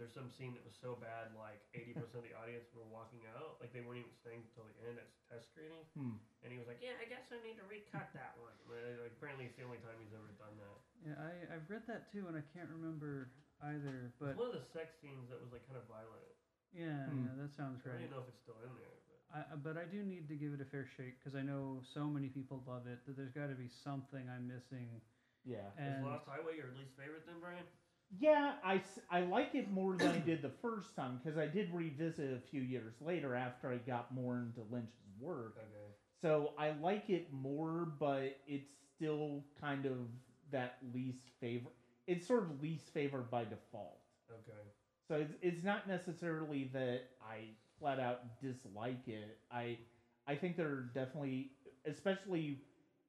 there's 0.00 0.14
some 0.16 0.30
scene 0.32 0.56
that 0.56 0.64
was 0.64 0.72
so 0.78 0.96
bad, 0.96 1.34
like 1.36 1.60
80% 1.76 2.14
of 2.16 2.24
the 2.24 2.32
audience 2.36 2.68
were 2.72 2.86
walking 2.88 3.24
out, 3.36 3.60
like 3.60 3.72
they 3.76 3.84
weren't 3.84 4.00
even 4.00 4.14
staying 4.16 4.44
until 4.48 4.64
the 4.68 4.76
end 4.88 4.96
at 4.96 5.06
the 5.08 5.18
test 5.28 5.52
screening. 5.52 5.84
Hmm. 5.96 6.16
And 6.42 6.48
he 6.50 6.58
was 6.58 6.66
like, 6.66 6.80
"Yeah, 6.82 6.96
I 6.98 7.06
guess 7.06 7.28
I 7.30 7.38
need 7.44 7.60
to 7.60 7.66
recut 7.68 8.08
that 8.16 8.34
one." 8.40 8.56
Like, 8.66 8.82
like, 8.98 9.14
apparently, 9.14 9.46
it's 9.46 9.54
the 9.60 9.64
only 9.68 9.78
time 9.84 9.94
he's 10.02 10.10
ever 10.16 10.32
done 10.40 10.56
that. 10.58 10.78
Yeah, 11.06 11.16
I 11.20 11.30
I've 11.54 11.68
read 11.70 11.84
that 11.86 12.08
too, 12.10 12.26
and 12.26 12.34
I 12.34 12.42
can't 12.56 12.70
remember 12.72 13.30
either. 13.62 14.10
It's 14.10 14.18
But 14.18 14.34
one 14.34 14.50
of 14.50 14.56
the 14.58 14.66
sex 14.74 14.98
scenes 14.98 15.30
that 15.30 15.38
was 15.38 15.52
like 15.54 15.62
kind 15.70 15.78
of 15.78 15.86
violent. 15.86 16.24
yeah, 16.74 17.06
Hmm. 17.06 17.28
yeah, 17.28 17.34
that 17.46 17.52
sounds 17.54 17.84
right. 17.86 17.94
I 17.94 18.02
don't 18.02 18.10
even 18.10 18.16
know 18.16 18.22
if 18.24 18.30
it's 18.32 18.42
still 18.42 18.58
in 18.64 18.72
there. 18.74 18.96
But 19.06 19.18
I, 19.32 19.40
I- 19.54 19.60
but 19.60 19.74
I 19.78 19.84
do 19.86 20.02
need 20.02 20.26
to 20.32 20.36
give 20.36 20.52
it 20.56 20.60
a 20.60 20.68
fair 20.68 20.84
shake 20.98 21.20
because 21.20 21.36
I 21.38 21.42
know 21.46 21.80
so 21.94 22.08
many 22.10 22.28
people 22.32 22.64
love 22.66 22.88
it 22.90 23.04
that 23.06 23.14
there's 23.16 23.32
got 23.32 23.48
to 23.52 23.58
be 23.58 23.68
something 23.84 24.24
I'm 24.28 24.48
missing. 24.48 25.00
Yeah. 25.46 25.70
is 25.74 25.78
And 25.78 26.06
Lost 26.06 26.26
Highway 26.26 26.54
your 26.58 26.70
least 26.78 26.94
favorite 26.98 27.26
then, 27.26 27.38
Brian? 27.42 27.66
Yeah, 28.18 28.52
I, 28.62 28.82
I 29.10 29.20
like 29.22 29.54
it 29.54 29.70
more 29.70 29.96
than 29.96 30.08
I 30.10 30.18
did 30.18 30.42
the 30.42 30.50
first 30.60 30.94
time 30.94 31.18
because 31.22 31.38
I 31.38 31.46
did 31.46 31.72
revisit 31.72 32.32
a 32.34 32.40
few 32.50 32.60
years 32.60 32.94
later 33.00 33.34
after 33.34 33.70
I 33.70 33.76
got 33.76 34.14
more 34.14 34.36
into 34.36 34.60
Lynch's 34.70 34.92
work. 35.18 35.54
Okay. 35.58 35.94
So 36.20 36.50
I 36.58 36.72
like 36.82 37.08
it 37.08 37.32
more, 37.32 37.88
but 37.98 38.36
it's 38.46 38.70
still 38.94 39.44
kind 39.60 39.86
of 39.86 39.96
that 40.50 40.76
least 40.94 41.30
favorite. 41.40 41.72
It's 42.06 42.26
sort 42.26 42.42
of 42.42 42.62
least 42.62 42.92
favored 42.92 43.30
by 43.30 43.44
default. 43.44 44.00
Okay. 44.30 44.68
So 45.08 45.16
it's, 45.16 45.32
it's 45.42 45.64
not 45.64 45.88
necessarily 45.88 46.70
that 46.72 47.02
I 47.20 47.54
flat 47.78 47.98
out 47.98 48.40
dislike 48.40 49.08
it. 49.08 49.38
I 49.50 49.78
I 50.26 50.36
think 50.36 50.56
there 50.56 50.68
are 50.68 50.90
definitely, 50.94 51.50
especially 51.86 52.60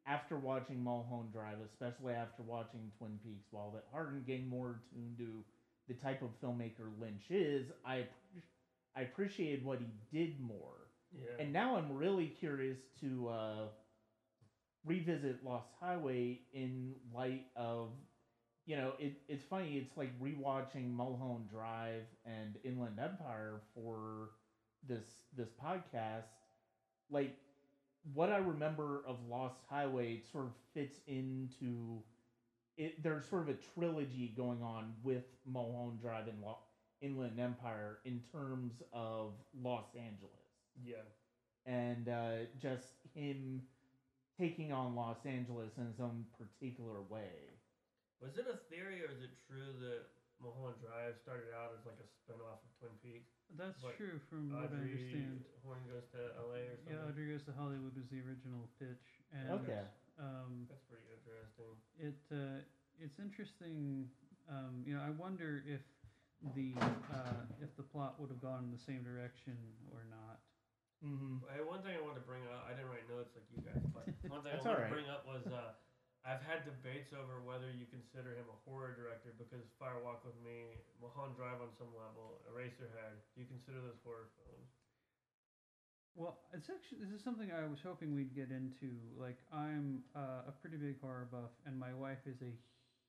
after 0.05 0.37
watching 0.37 0.83
Mulholland 0.83 1.31
Drive, 1.31 1.57
especially 1.65 2.13
after 2.13 2.43
watching 2.43 2.91
Twin 2.97 3.19
Peaks, 3.23 3.47
while 3.51 3.71
that 3.71 3.85
Harden 3.91 4.23
getting 4.25 4.47
more 4.47 4.81
tuned 4.91 5.17
to 5.17 5.43
the 5.87 5.93
type 5.93 6.21
of 6.21 6.29
filmmaker 6.41 6.91
Lynch 6.99 7.23
is, 7.29 7.67
I 7.85 8.05
I 8.95 9.01
appreciated 9.01 9.65
what 9.65 9.79
he 9.79 9.87
did 10.17 10.39
more. 10.39 10.87
Yeah. 11.11 11.43
And 11.43 11.53
now 11.53 11.75
I'm 11.75 11.91
really 11.91 12.27
curious 12.27 12.79
to 13.01 13.27
uh, 13.29 13.67
revisit 14.85 15.43
Lost 15.43 15.69
Highway 15.79 16.41
in 16.53 16.93
light 17.13 17.45
of, 17.55 17.89
you 18.65 18.75
know, 18.75 18.93
it, 18.99 19.13
it's 19.27 19.43
funny. 19.43 19.77
It's 19.77 19.97
like 19.97 20.09
rewatching 20.21 20.91
Mulholland 20.91 21.49
Drive 21.49 22.03
and 22.25 22.55
Inland 22.63 22.99
Empire 22.99 23.61
for 23.73 24.31
this 24.87 25.03
this 25.35 25.49
podcast. 25.63 26.23
Like 27.09 27.35
what 28.13 28.29
I 28.29 28.37
remember 28.37 29.03
of 29.07 29.17
Lost 29.29 29.59
Highway 29.69 30.21
sort 30.31 30.45
of 30.45 30.51
fits 30.73 30.99
into 31.07 32.01
it. 32.77 33.01
There's 33.01 33.25
sort 33.25 33.43
of 33.43 33.49
a 33.49 33.57
trilogy 33.73 34.33
going 34.35 34.61
on 34.61 34.93
with 35.03 35.23
Mulholland 35.45 36.01
Drive 36.01 36.27
and 36.27 36.41
Lo- 36.41 36.59
Inland 37.01 37.39
Empire 37.39 37.99
in 38.05 38.21
terms 38.31 38.81
of 38.91 39.33
Los 39.61 39.85
Angeles 39.95 40.43
yeah. 40.81 41.03
and 41.65 42.09
uh, 42.09 42.47
just 42.61 42.87
him 43.13 43.61
taking 44.39 44.71
on 44.71 44.95
Los 44.95 45.25
Angeles 45.25 45.71
in 45.77 45.85
his 45.85 45.99
own 45.99 46.25
particular 46.39 47.01
way. 47.09 47.59
Was 48.21 48.37
it 48.37 48.47
a 48.47 48.57
theory 48.71 49.03
or 49.03 49.11
is 49.11 49.21
it 49.21 49.35
true 49.47 49.75
that 49.83 50.07
Mulholland 50.41 50.79
Drive 50.81 51.19
started 51.21 51.51
out 51.53 51.75
as 51.77 51.85
like 51.85 51.99
a 51.99 52.07
spinoff 52.07 52.63
of 52.63 52.71
Twin 52.79 52.95
Peaks? 53.03 53.35
That's 53.57 53.77
What, 53.83 53.97
true 53.97 54.17
from 54.29 54.49
what 54.49 54.65
I 54.65 54.65
Audrey 54.65 54.97
understand. 54.97 55.45
Horne 55.61 55.85
goes 55.85 56.09
to 56.17 56.19
L.A. 56.41 56.73
or 56.73 56.77
something. 56.81 56.93
Yeah, 56.97 57.05
Audrey 57.07 57.29
Goes 57.31 57.45
to 57.45 57.53
Hollywood 57.53 57.93
was 57.93 58.09
the 58.09 58.19
original 58.25 58.65
pitch, 58.81 59.21
and 59.29 59.61
Okay. 59.61 59.85
um, 60.17 60.65
That's 60.69 60.83
pretty 60.89 61.05
interesting. 61.13 61.77
it 62.01 62.17
uh, 62.33 62.59
it's 62.97 63.19
interesting. 63.21 64.09
Um, 64.49 64.81
you 64.85 64.97
know, 64.97 65.01
I 65.05 65.13
wonder 65.13 65.63
if 65.69 65.81
the 66.57 66.73
uh, 67.13 67.45
if 67.61 67.71
the 67.77 67.85
plot 67.85 68.19
would 68.19 68.29
have 68.33 68.41
gone 68.41 68.65
in 68.67 68.71
the 68.73 68.81
same 68.81 69.05
direction 69.05 69.55
or 69.93 70.03
not. 70.09 70.41
Mm-hmm. 71.05 71.43
Hey, 71.51 71.61
one 71.63 71.83
thing 71.83 71.93
I 71.99 72.01
wanted 72.01 72.23
to 72.23 72.27
bring 72.27 72.43
up, 72.47 72.63
I 72.67 72.71
didn't 72.73 72.89
write 72.89 73.05
notes 73.11 73.35
like 73.35 73.43
you 73.51 73.59
guys, 73.61 73.83
but 73.93 74.07
one 74.31 74.41
thing 74.41 74.51
I 74.51 74.59
That's 74.59 74.65
wanted 74.65 74.87
alright. 74.87 74.91
to 74.91 74.95
bring 74.97 75.09
up 75.11 75.27
was 75.27 75.43
uh, 75.47 75.75
I've 76.23 76.41
had 76.41 76.63
debates 76.63 77.11
over 77.11 77.41
whether 77.41 77.69
you 77.69 77.85
consider 77.85 78.33
him 78.33 78.47
a 78.47 78.55
horror 78.63 78.91
director 78.91 79.33
because 79.37 79.67
Fire 79.77 79.99
Walk 79.99 80.23
with 80.23 80.35
Me, 80.39 80.79
Mulholland 80.99 81.35
Drive 81.35 81.59
on 81.59 81.73
some 81.77 81.93
level, 81.93 82.39
Eraserhead. 82.47 83.19
Do 83.35 83.41
you 83.41 83.45
consider 83.45 83.81
those 83.81 83.99
horror 84.03 84.27
films? 84.35 84.69
Well, 86.15 86.37
it's 86.53 86.69
actually 86.69 86.99
this 87.01 87.09
is 87.09 87.23
something 87.23 87.51
I 87.51 87.65
was 87.67 87.79
hoping 87.81 88.13
we'd 88.13 88.35
get 88.35 88.51
into. 88.51 88.93
Like, 89.17 89.37
I'm 89.51 90.03
uh, 90.15 90.43
a 90.47 90.51
pretty 90.61 90.77
big 90.77 90.99
horror 91.01 91.27
buff, 91.29 91.49
and 91.65 91.77
my 91.77 91.93
wife 91.93 92.19
is 92.25 92.37
a 92.41 92.53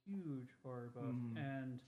huge 0.06 0.48
horror 0.62 0.88
buff, 0.94 1.14
Mhm. 1.14 1.36
and 1.36 1.80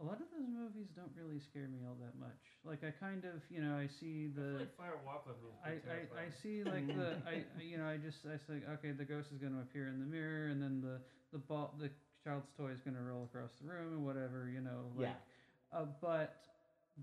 a 0.00 0.04
lot 0.04 0.20
of 0.22 0.30
those 0.30 0.46
movies 0.46 0.86
don't 0.94 1.10
really 1.18 1.40
scare 1.40 1.66
me 1.66 1.82
all 1.82 1.96
that 1.98 2.14
much. 2.18 2.38
Like, 2.64 2.84
I 2.86 2.94
kind 2.94 3.24
of, 3.24 3.42
you 3.50 3.60
know, 3.60 3.74
I 3.74 3.88
see 3.98 4.30
I 4.30 4.34
feel 4.34 4.44
the. 4.44 4.58
like 4.62 4.76
Fire 4.78 4.98
Walk 5.04 5.26
with 5.26 5.36
Me 5.42 5.50
I, 5.64 5.74
I, 5.90 5.98
I 6.22 6.26
see 6.42 6.62
like 6.62 6.86
the 6.86 7.18
I 7.26 7.42
I- 7.42 7.62
you 7.62 7.78
know 7.78 7.86
I 7.86 7.96
just 7.98 8.18
I 8.26 8.38
say 8.46 8.62
okay 8.78 8.92
the 8.92 9.04
ghost 9.04 9.28
is 9.34 9.38
going 9.38 9.54
to 9.54 9.60
appear 9.60 9.88
in 9.88 9.98
the 9.98 10.06
mirror 10.06 10.48
and 10.48 10.62
then 10.62 10.80
the 10.80 11.00
the 11.32 11.38
ball 11.38 11.74
the 11.80 11.90
child's 12.22 12.46
toy 12.56 12.70
is 12.70 12.80
going 12.80 12.94
to 12.96 13.02
roll 13.02 13.24
across 13.24 13.50
the 13.60 13.66
room 13.66 13.92
and 13.98 14.04
whatever 14.06 14.48
you 14.52 14.60
know 14.60 14.86
like 14.96 15.10
Yeah. 15.10 15.78
uh, 15.78 15.86
but 16.00 16.36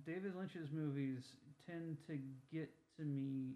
David 0.05 0.35
Lynch's 0.35 0.71
movies 0.71 1.23
tend 1.67 1.97
to 2.07 2.17
get 2.53 2.71
to 2.97 3.03
me 3.03 3.55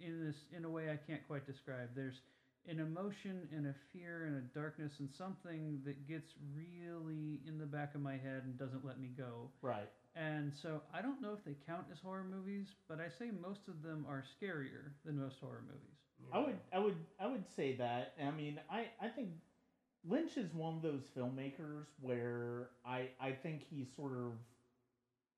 in 0.00 0.24
this 0.24 0.36
in 0.56 0.64
a 0.64 0.70
way 0.70 0.90
I 0.92 0.96
can't 1.08 1.24
quite 1.26 1.46
describe 1.46 1.88
there's 1.96 2.20
an 2.68 2.78
emotion 2.78 3.48
and 3.56 3.66
a 3.66 3.74
fear 3.92 4.26
and 4.26 4.36
a 4.36 4.40
darkness 4.58 4.92
and 5.00 5.10
something 5.10 5.80
that 5.84 6.06
gets 6.06 6.32
really 6.54 7.40
in 7.46 7.58
the 7.58 7.66
back 7.66 7.94
of 7.94 8.00
my 8.00 8.12
head 8.12 8.42
and 8.44 8.58
doesn't 8.58 8.84
let 8.84 9.00
me 9.00 9.08
go 9.16 9.50
Right. 9.62 9.88
and 10.14 10.52
so 10.52 10.80
I 10.92 11.00
don't 11.02 11.20
know 11.22 11.32
if 11.32 11.44
they 11.44 11.56
count 11.66 11.86
as 11.92 11.98
horror 12.00 12.24
movies, 12.24 12.68
but 12.88 13.00
I 13.00 13.08
say 13.08 13.30
most 13.30 13.68
of 13.68 13.82
them 13.82 14.04
are 14.08 14.22
scarier 14.22 14.92
than 15.04 15.18
most 15.18 15.36
horror 15.40 15.62
movies. 15.66 15.98
Yeah. 16.20 16.36
I 16.36 16.38
would 16.46 16.58
I 16.74 16.78
would 16.78 16.96
I 17.18 17.26
would 17.26 17.44
say 17.56 17.74
that. 17.76 18.14
I 18.22 18.30
mean, 18.30 18.60
I 18.70 18.88
I 19.00 19.08
think 19.08 19.30
Lynch 20.04 20.36
is 20.36 20.52
one 20.54 20.76
of 20.76 20.82
those 20.82 21.02
filmmakers 21.16 21.86
where 22.00 22.70
I 22.84 23.08
I 23.20 23.32
think 23.32 23.62
he 23.70 23.86
sort 23.96 24.12
of 24.12 24.32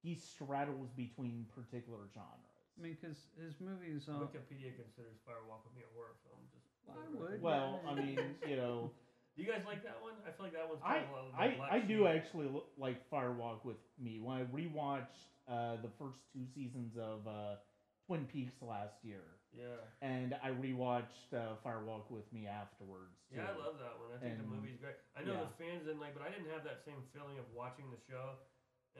he 0.02 0.14
straddles 0.16 0.90
between 0.96 1.46
particular 1.54 2.10
genres. 2.12 2.58
I 2.78 2.82
mean, 2.82 2.96
because 3.00 3.18
his 3.38 3.54
movies. 3.60 4.08
Uh, 4.08 4.18
Wikipedia 4.26 4.74
considers 4.74 5.20
Fire 5.22 5.44
Walk 5.48 5.62
with 5.62 5.76
Me 5.78 5.82
a 5.86 5.90
horror 5.94 6.16
film. 6.26 6.40
Just 6.50 6.61
Well, 6.86 6.96
I 6.98 7.08
would. 7.30 7.42
Well, 7.42 7.80
Yeah, 7.84 7.90
I 7.90 7.94
mean, 7.94 8.18
you 8.48 8.56
know, 8.56 8.90
Do 9.36 9.42
you 9.42 9.48
guys 9.48 9.62
like 9.66 9.82
that 9.84 10.00
one? 10.02 10.14
I 10.26 10.30
feel 10.32 10.44
like 10.46 10.52
that 10.54 10.68
one's 10.68 10.82
I 10.84 11.00
kind 11.00 11.06
of 11.08 11.34
a 11.34 11.42
I, 11.42 11.56
black 11.56 11.72
I 11.72 11.78
do 11.80 12.06
actually 12.06 12.48
lo- 12.48 12.68
like 12.76 12.98
Firewalk 13.10 13.64
with 13.64 13.76
Me. 13.98 14.20
When 14.20 14.36
I 14.36 14.44
rewatched 14.44 15.22
uh, 15.48 15.76
the 15.82 15.90
first 15.98 16.18
two 16.32 16.44
seasons 16.54 16.96
of 17.00 17.26
uh, 17.26 17.56
Twin 18.06 18.26
Peaks 18.26 18.60
last 18.60 18.94
year, 19.02 19.24
Yeah. 19.56 19.80
and 20.02 20.34
I 20.42 20.50
rewatched 20.50 21.32
uh, 21.32 21.56
Firewalk 21.64 22.10
with 22.10 22.26
Me 22.32 22.46
afterwards. 22.46 23.16
Yeah, 23.32 23.48
I 23.48 23.56
love 23.56 23.78
that 23.80 23.96
one. 23.96 24.12
I 24.14 24.18
think 24.20 24.36
the 24.38 24.44
movie's 24.44 24.76
great. 24.76 24.96
I 25.16 25.22
know 25.24 25.38
yeah. 25.40 25.48
the 25.48 25.54
fans 25.56 25.86
didn't 25.86 26.00
like, 26.02 26.12
but 26.14 26.22
I 26.22 26.28
didn't 26.30 26.50
have 26.52 26.62
that 26.64 26.82
same 26.84 27.00
feeling 27.14 27.38
of 27.38 27.46
watching 27.54 27.88
the 27.90 27.98
show. 28.10 28.36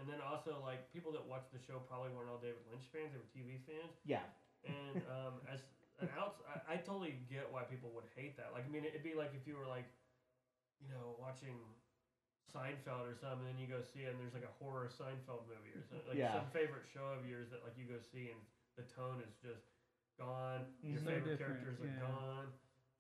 And 0.01 0.09
then 0.09 0.25
also, 0.25 0.57
like 0.65 0.89
people 0.89 1.13
that 1.13 1.21
watched 1.29 1.53
the 1.53 1.61
show 1.61 1.77
probably 1.85 2.09
weren't 2.17 2.31
all 2.33 2.41
David 2.41 2.65
Lynch 2.65 2.89
fans; 2.89 3.13
they 3.13 3.21
were 3.21 3.29
TV 3.37 3.61
fans. 3.69 3.93
Yeah, 4.09 4.25
And 4.65 5.05
um, 5.05 5.35
as 5.45 5.61
an 6.03 6.11
outs, 6.19 6.43
I, 6.45 6.75
I 6.75 6.77
totally 6.83 7.23
get 7.31 7.47
why 7.51 7.63
people 7.65 7.91
would 7.95 8.07
hate 8.19 8.37
that. 8.37 8.51
Like, 8.53 8.67
I 8.67 8.71
mean, 8.71 8.85
it'd 8.85 9.03
be 9.07 9.15
like 9.15 9.33
if 9.33 9.47
you 9.47 9.55
were 9.57 9.67
like, 9.71 9.87
you 10.83 10.91
know, 10.91 11.15
watching 11.19 11.55
Seinfeld 12.51 13.07
or 13.09 13.15
something, 13.17 13.47
and 13.47 13.55
then 13.55 13.59
you 13.63 13.71
go 13.71 13.81
see 13.81 14.05
it, 14.05 14.13
and 14.13 14.19
there's 14.21 14.35
like 14.35 14.45
a 14.45 14.55
horror 14.61 14.91
Seinfeld 14.91 15.47
movie 15.49 15.73
or 15.73 15.81
something, 15.87 16.05
like 16.11 16.19
Yeah. 16.19 16.37
some 16.37 16.51
favorite 16.53 16.85
show 16.91 17.07
of 17.15 17.25
yours 17.25 17.49
that 17.55 17.63
like 17.65 17.79
you 17.79 17.87
go 17.87 17.97
see, 18.03 18.29
and 18.35 18.41
the 18.77 18.85
tone 18.93 19.23
is 19.25 19.33
just 19.41 19.73
gone. 20.19 20.67
Your. 20.83 20.99
So 21.01 21.09
favorite 21.09 21.39
different, 21.39 21.63
characters 21.65 21.79
are 21.81 21.89
yeah. 21.89 22.03
gone. 22.05 22.49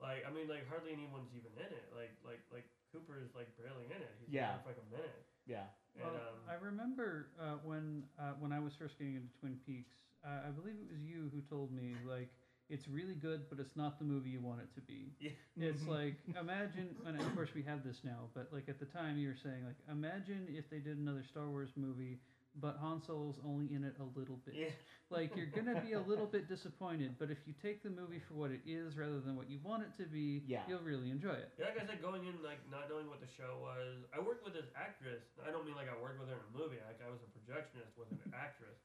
Like, 0.00 0.25
I 0.26 0.30
mean, 0.32 0.49
like 0.49 0.64
hardly 0.71 0.94
anyone's 0.94 1.30
even 1.37 1.52
in 1.59 1.71
it. 1.71 1.87
Like, 1.94 2.14
like, 2.25 2.42
like 2.50 2.66
Cooper 2.90 3.18
is 3.21 3.35
like 3.37 3.50
barely 3.61 3.85
in 3.92 4.00
it. 4.00 4.14
He's 4.23 4.30
Yeah. 4.32 4.56
in 4.56 4.62
for 4.62 4.73
like 4.73 4.80
a 4.80 4.88
minute. 4.90 5.26
yeah. 5.44 5.68
And 5.94 6.09
well, 6.09 6.16
um, 6.16 6.38
I 6.49 6.56
remember 6.56 7.28
uh, 7.37 7.61
when 7.62 8.09
uh, 8.18 8.32
when 8.40 8.50
I 8.52 8.59
was 8.59 8.73
first 8.75 8.97
getting 8.97 9.16
into 9.21 9.28
Twin 9.37 9.61
Peaks. 9.66 9.92
Uh, 10.25 10.49
I 10.49 10.50
believe 10.54 10.78
it 10.80 10.88
was 10.88 11.02
you 11.04 11.28
who 11.35 11.42
told 11.42 11.68
me 11.75 11.92
like 12.09 12.30
it's 12.69 12.88
really 12.88 13.14
good, 13.14 13.42
but 13.50 13.59
it's 13.59 13.76
not 13.76 13.99
the 13.99 14.04
movie 14.04 14.31
you 14.31 14.40
want 14.40 14.61
it 14.61 14.73
to 14.75 14.81
be. 14.81 15.12
Yeah. 15.21 15.31
It's 15.57 15.83
Mhm. 15.83 15.88
like 15.88 16.16
imagine, 16.37 16.97
and 17.04 17.21
of 17.21 17.35
course 17.35 17.52
we 17.54 17.62
have 17.62 17.85
this 17.85 18.02
now, 18.04 18.31
but 18.35 18.52
like 18.52 18.69
at 18.69 18.78
the 18.78 18.87
time 18.87 19.19
you 19.19 19.28
were 19.28 19.37
saying 19.37 19.64
like 19.64 19.76
imagine 19.90 20.47
if 20.49 20.69
they 20.71 20.78
did 20.78 20.97
another 20.99 21.23
Star 21.23 21.49
Wars 21.50 21.71
movie, 21.76 22.21
but 22.57 22.76
Han 22.78 23.00
Solo's 23.02 23.38
only 23.45 23.73
in 23.73 23.83
it 23.85 23.97
a 23.99 24.04
little 24.19 24.37
bit. 24.45 24.54
yeah, 24.54 24.69
Like 25.11 25.37
you're 25.37 25.47
gonna 25.52 25.81
be 25.85 25.92
a 25.92 26.00
little 26.00 26.26
bit 26.26 26.49
disappointed, 26.49 27.16
but 27.19 27.31
if 27.31 27.37
you 27.47 27.52
take 27.61 27.83
the 27.83 27.90
movie 27.90 28.21
for 28.21 28.35
what 28.35 28.50
it 28.50 28.61
is 28.64 28.97
rather 28.97 29.21
than 29.21 29.37
what 29.37 29.49
you 29.50 29.59
want 29.61 29.83
it 29.83 29.92
to 30.02 30.09
be, 30.09 30.42
Yeah. 30.47 30.64
you'll 30.66 30.81
really 30.85 31.11
enjoy 31.11 31.35
it. 31.35 31.52
Yeah, 31.59 31.66
like 31.66 31.81
I 31.81 31.87
said, 31.87 32.00
going 32.00 32.25
in 32.25 32.40
like 32.42 32.64
not 32.71 32.88
knowing 32.88 33.09
what 33.09 33.21
the 33.21 33.26
show 33.28 33.59
was. 33.61 34.04
I 34.12 34.21
worked 34.21 34.45
with 34.45 34.54
this 34.54 34.71
actress. 34.75 35.25
I 35.45 35.50
don't 35.50 35.66
mean 35.66 35.75
like 35.76 35.88
I 35.88 35.97
worked 36.00 36.19
with 36.21 36.28
her 36.31 36.37
in 36.37 36.45
a 36.54 36.57
movie. 36.59 36.78
Like 36.87 37.02
I 37.04 37.11
was 37.11 37.21
a 37.23 37.28
projectionist 37.37 37.97
with 37.99 38.11
an 38.12 38.33
actress, 38.33 38.81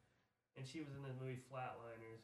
and 0.58 0.66
she 0.68 0.80
was 0.84 0.94
in 0.96 1.04
this 1.04 1.16
movie 1.20 1.40
Flatliners 1.52 2.24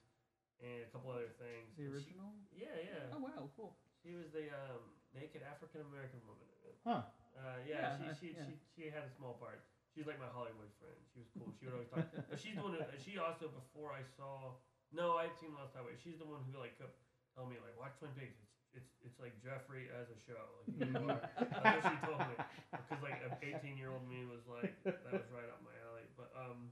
and 0.62 0.84
a 0.86 0.90
couple 0.94 1.10
other 1.14 1.32
things. 1.42 1.74
The 1.80 1.88
And 1.88 1.98
she- 1.98 2.14
original? 2.14 2.30
yeah, 2.54 2.76
yeah. 2.78 3.14
Oh 3.16 3.22
wow, 3.24 3.50
cool. 3.58 3.74
She 4.04 4.14
was 4.20 4.30
the 4.36 4.52
um, 4.52 4.84
naked 5.16 5.42
African 5.48 5.82
American 5.88 6.20
woman. 6.28 6.46
Huh. 6.84 7.08
Uh, 7.34 7.58
yeah, 7.66 7.98
Yeah, 7.98 8.12
I- 8.12 8.14
she, 8.14 8.20
she, 8.20 8.28
yeah. 8.36 8.46
she 8.46 8.54
she 8.76 8.84
had 8.92 9.08
a 9.08 9.12
small 9.16 9.40
part. 9.42 9.64
she's 9.96 10.06
like 10.06 10.20
my 10.22 10.30
Hollywood 10.30 10.70
friend. 10.78 10.98
She 11.14 11.24
was 11.24 11.30
cool. 11.34 11.50
She 11.58 11.66
would 11.66 11.76
always 11.80 11.90
talk. 11.90 12.06
but 12.30 12.38
she's 12.38 12.54
the 12.58 12.62
one. 12.66 12.76
Who, 12.78 12.84
she 13.02 13.18
also 13.18 13.48
before 13.50 13.90
I 13.96 14.04
saw. 14.20 14.60
No, 14.94 15.18
I'd 15.18 15.34
seen 15.42 15.56
Lost 15.58 15.74
Highway. 15.74 15.98
She's 15.98 16.22
the 16.22 16.28
one 16.30 16.46
who 16.46 16.54
like 16.62 16.78
kept 16.78 16.94
telling 17.34 17.50
me 17.50 17.58
like 17.64 17.74
watch 17.80 17.98
Twin 17.98 18.14
Peaks. 18.14 18.38
It's 18.38 18.54
it's 18.78 18.92
it's 19.02 19.18
like 19.18 19.34
Jeffrey 19.42 19.90
as 19.90 20.06
a 20.14 20.18
show. 20.22 20.38
Like 20.62 20.86
you 20.86 20.94
are. 21.10 21.22
That's 21.64 21.82
what 21.82 21.84
she 21.90 21.98
told 22.06 22.22
me. 22.30 22.36
Because 22.70 23.02
like 23.02 23.18
an 23.26 23.34
18 23.42 23.74
year 23.80 23.90
old 23.90 24.06
me 24.06 24.26
was 24.30 24.46
like 24.46 24.70
that 24.86 25.14
was 25.14 25.30
right 25.34 25.50
up 25.50 25.62
my 25.66 25.74
alley. 25.90 26.06
But 26.20 26.30
um. 26.38 26.70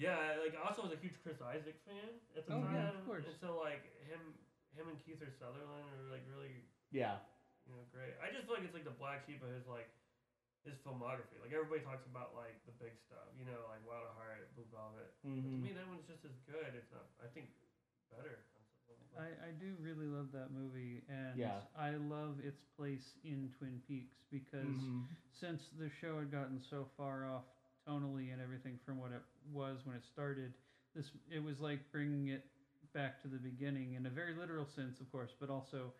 Yeah, 0.00 0.40
like 0.40 0.56
I 0.56 0.60
also 0.66 0.82
was 0.88 0.92
a 0.96 1.00
huge 1.00 1.14
Chris 1.22 1.38
Isaak 1.44 1.76
fan 1.84 2.16
at 2.36 2.48
the 2.48 2.52
Oh, 2.56 2.64
time. 2.64 2.74
yeah, 2.74 2.96
of 2.96 3.04
course. 3.04 3.24
And 3.28 3.36
so 3.38 3.60
like 3.60 3.84
him, 4.08 4.20
him 4.72 4.88
and 4.88 4.96
Kiefer 5.04 5.28
Sutherland 5.36 5.84
are 5.92 6.08
like 6.08 6.24
really 6.32 6.64
Yeah. 6.90 7.20
you 7.68 7.76
know, 7.76 7.84
great. 7.92 8.16
I 8.18 8.32
just 8.32 8.48
feel 8.48 8.56
like 8.56 8.64
it's 8.64 8.74
like 8.74 8.88
the 8.88 8.96
black 8.96 9.22
sheep 9.28 9.44
of 9.44 9.52
his 9.52 9.66
like 9.68 9.92
his 10.64 10.78
filmography. 10.86 11.36
Like 11.42 11.52
everybody 11.52 11.82
talks 11.84 12.06
about 12.08 12.32
like 12.38 12.56
the 12.64 12.72
big 12.80 12.96
stuff, 13.04 13.28
you 13.36 13.44
know, 13.44 13.68
like 13.68 13.84
Wild 13.84 14.08
at 14.08 14.14
Heart, 14.16 14.48
Blue 14.56 14.66
Velvet. 14.72 15.12
But 15.22 15.44
to 15.44 15.58
me, 15.60 15.74
that 15.76 15.86
one's 15.90 16.06
just 16.08 16.24
as 16.24 16.34
good. 16.48 16.72
It's 16.72 16.90
not. 16.90 17.06
I 17.20 17.28
think 17.28 17.52
better. 18.08 18.44
on 18.56 18.62
some 18.64 18.84
level, 18.88 19.06
but- 19.12 19.20
I, 19.24 19.28
I 19.48 19.50
do 19.60 19.76
really 19.80 20.06
love 20.08 20.32
that 20.32 20.50
movie, 20.52 21.02
and 21.08 21.36
Yeah. 21.36 21.60
I 21.76 21.96
love 22.00 22.40
its 22.40 22.62
place 22.76 23.16
in 23.24 23.50
Twin 23.58 23.80
Peaks 23.88 24.16
because 24.30 24.68
Mhm. 24.68 25.08
since 25.32 25.68
the 25.80 25.88
show 26.00 26.18
had 26.20 26.30
gotten 26.30 26.60
so 26.60 26.84
far 26.96 27.24
off 27.28 27.44
tonally 27.88 28.32
and 28.32 28.40
everything 28.42 28.78
from 28.84 28.98
what 28.98 29.12
it 29.12 29.22
was 29.52 29.78
when 29.84 29.96
it 29.96 30.04
started, 30.04 30.52
this 30.94 31.10
it 31.30 31.42
was 31.42 31.60
like 31.60 31.80
bringing 31.90 32.28
it 32.28 32.44
back 32.94 33.20
to 33.22 33.28
the 33.28 33.38
beginning 33.38 33.94
in 33.94 34.06
a 34.06 34.10
very 34.10 34.34
literal 34.34 34.66
sense, 34.66 35.00
of 35.00 35.10
course, 35.10 35.30
but 35.40 35.50
also 35.50 35.92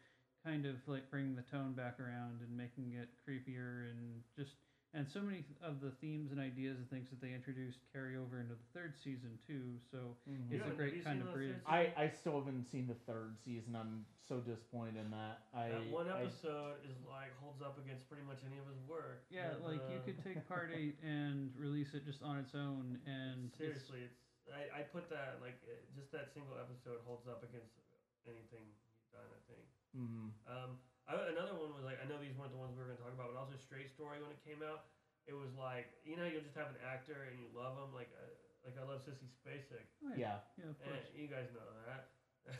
kind 0.44 0.66
of 0.66 0.76
like 0.86 1.10
bringing 1.10 1.36
the 1.36 1.42
tone 1.42 1.72
back 1.72 1.98
around 2.00 2.40
and 2.40 2.56
making 2.56 2.92
it 3.00 3.08
creepier 3.26 3.90
and 3.90 4.22
just 4.36 4.56
and 4.94 5.08
so 5.08 5.20
many 5.20 5.44
of 5.64 5.80
the 5.80 5.90
themes 6.04 6.32
and 6.32 6.40
ideas 6.40 6.76
and 6.76 6.88
things 6.90 7.08
that 7.08 7.20
they 7.20 7.32
introduced 7.32 7.78
carry 7.92 8.16
over 8.16 8.40
into 8.40 8.52
the 8.54 8.68
third 8.76 8.92
season 9.02 9.38
too. 9.46 9.80
So 9.90 10.16
Mhm. 10.28 10.52
it's 10.52 10.64
Yeah, 10.66 10.72
a 10.72 10.76
great 10.76 11.02
kind 11.02 11.22
of 11.22 11.32
bridge. 11.32 11.56
I, 11.66 11.92
I 11.96 12.08
still 12.08 12.36
haven't 12.38 12.64
seen 12.70 12.86
the 12.86 12.94
third 13.08 13.38
season. 13.44 13.74
I'm 13.74 14.04
so 14.28 14.40
disappointed 14.40 14.96
in 15.00 15.10
that. 15.10 15.48
I 15.54 15.70
that 15.70 15.86
one 15.88 16.08
I- 16.08 16.22
episode 16.24 16.84
is 16.84 16.96
like 17.08 17.32
holds 17.40 17.62
up 17.62 17.78
against 17.78 18.06
pretty 18.08 18.24
much 18.24 18.44
any 18.44 18.58
of 18.58 18.66
his 18.68 18.78
work. 18.86 19.24
Yeah, 19.30 19.54
The- 19.54 19.64
like 19.64 19.80
you 19.90 20.00
could 20.04 20.22
take 20.22 20.46
part 20.46 20.70
eight 20.76 20.98
and 21.02 21.56
release 21.56 21.94
it 21.94 22.04
just 22.04 22.22
on 22.22 22.38
its 22.38 22.54
own, 22.54 23.00
and 23.06 23.50
seriously, 23.56 24.02
it's, 24.04 24.20
I, 24.52 24.80
I 24.80 24.82
put 24.82 25.08
that 25.08 25.40
like 25.40 25.56
uh, 25.64 25.72
just 25.96 26.12
that 26.12 26.28
single 26.34 26.58
episode 26.58 27.00
holds 27.06 27.26
up 27.26 27.42
against 27.42 27.80
anything 28.26 28.60
he's 28.68 29.08
done. 29.12 29.24
I 29.32 29.40
think. 29.48 29.66
Mhm. 29.96 30.32
Um, 30.48 30.78
I, 31.10 31.18
another 31.34 31.54
one 31.58 31.74
was 31.74 31.82
like 31.84 31.98
I 31.98 32.06
know 32.06 32.16
these 32.22 32.34
weren't 32.38 32.54
the 32.54 32.60
ones 32.62 32.72
we 32.74 32.80
were 32.82 32.88
gonna 32.90 33.02
talk 33.02 33.12
about, 33.14 33.34
but 33.34 33.38
also 33.38 33.58
Straight 33.58 33.90
Story 33.90 34.22
when 34.22 34.30
it 34.30 34.38
came 34.46 34.62
out. 34.62 34.86
It 35.26 35.34
was 35.38 35.50
like 35.58 35.90
you 36.06 36.14
know 36.18 36.26
you'll 36.26 36.42
just 36.46 36.58
have 36.58 36.70
an 36.70 36.80
actor 36.82 37.26
and 37.30 37.38
you 37.38 37.46
love 37.54 37.78
him 37.78 37.90
like 37.94 38.10
uh, 38.14 38.22
like 38.66 38.78
I 38.78 38.82
love 38.86 39.02
Sissy 39.02 39.26
Spacek. 39.30 39.86
oh, 40.06 40.14
Yeah. 40.14 40.38
yeah, 40.58 40.70
of 40.70 40.78
And 40.86 40.94
course. 40.94 41.10
you 41.14 41.26
guys 41.26 41.50
know 41.54 41.66
that. 41.86 42.14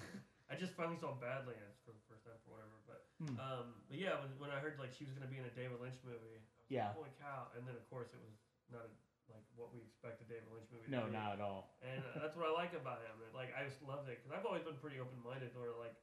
I 0.51 0.59
just 0.59 0.75
finally 0.77 0.99
saw 1.01 1.17
Badlands 1.17 1.81
for 1.87 1.91
the 1.97 2.03
first 2.11 2.23
time 2.29 2.37
for 2.45 2.59
whatever, 2.59 2.77
but 2.87 3.01
Hmm. 3.23 3.39
um, 3.39 3.67
but 3.87 3.97
yeah, 3.99 4.19
when, 4.19 4.31
when 4.43 4.51
I 4.51 4.59
heard 4.59 4.75
like 4.83 4.91
she 4.95 5.07
was 5.07 5.15
gonna 5.15 5.31
be 5.31 5.39
in 5.39 5.47
a 5.47 5.55
David 5.55 5.79
Lynch 5.79 5.99
movie, 6.03 6.39
I 6.39 6.43
was 6.43 6.71
Yeah. 6.71 6.91
like, 6.91 6.99
holy 6.99 7.15
cow! 7.23 7.51
And 7.55 7.63
then 7.67 7.75
of 7.79 7.87
course 7.89 8.11
it 8.15 8.21
was 8.23 8.35
not 8.71 8.83
a, 8.87 8.91
like 9.31 9.47
what 9.55 9.71
we 9.71 9.79
expect 9.81 10.19
a 10.21 10.27
David 10.27 10.51
Lynch 10.51 10.67
movie. 10.75 10.91
No, 10.91 11.07
to 11.07 11.11
be. 11.11 11.15
not 11.15 11.39
at 11.39 11.41
all. 11.43 11.79
And 11.81 12.03
uh, 12.03 12.19
that's 12.21 12.35
what 12.37 12.47
I 12.47 12.53
like 12.53 12.75
about 12.75 13.01
him. 13.07 13.15
And, 13.23 13.31
like 13.35 13.55
I 13.55 13.63
just 13.65 13.79
loved 13.87 14.11
it 14.11 14.19
because 14.23 14.35
I've 14.35 14.45
always 14.47 14.67
been 14.67 14.77
pretty 14.83 14.99
open 14.99 15.17
minded, 15.23 15.55
or 15.59 15.73
like 15.79 15.95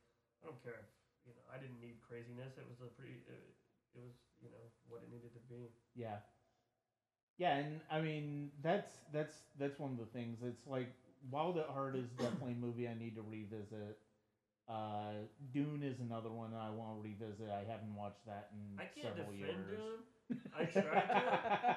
I 0.41 0.48
don't 0.50 0.60
care 0.63 0.79
if 0.79 0.88
you 1.25 1.33
know 1.33 1.45
I 1.51 1.57
didn't 1.57 1.79
need 1.79 1.99
craziness. 2.01 2.57
It 2.57 2.67
was 2.67 2.79
a 2.81 2.89
pretty, 2.93 3.23
it, 3.27 3.55
it 3.95 4.01
was 4.01 4.15
you 4.41 4.49
know 4.49 4.71
what 4.88 5.01
it 5.03 5.09
needed 5.11 5.33
to 5.33 5.43
be. 5.49 5.71
Yeah. 5.95 6.19
Yeah, 7.38 7.55
and 7.55 7.79
I 7.89 8.01
mean 8.01 8.51
that's 8.61 8.91
that's 9.13 9.35
that's 9.57 9.79
one 9.79 9.91
of 9.91 9.97
the 9.97 10.11
things. 10.11 10.39
It's 10.43 10.67
like 10.67 10.91
Wild 11.31 11.57
at 11.57 11.67
Heart 11.67 11.95
is 11.95 12.09
definitely 12.19 12.53
a 12.53 12.61
movie 12.63 12.88
I 12.88 12.95
need 12.95 13.15
to 13.15 13.23
revisit. 13.23 13.97
Uh, 14.67 15.25
Dune 15.51 15.81
is 15.81 15.97
another 15.99 16.29
one 16.29 16.51
that 16.51 16.61
I 16.61 16.69
want 16.69 16.93
to 16.93 17.01
revisit. 17.01 17.49
I 17.49 17.65
haven't 17.65 17.95
watched 17.95 18.21
that 18.27 18.53
in 18.53 18.77
I 18.77 18.85
can't 18.85 19.15
several 19.15 19.31
defend 19.31 19.65
years. 19.65 19.81
Dune. 19.81 20.03
I 20.53 20.63
tried 20.69 21.09
to 21.09 21.17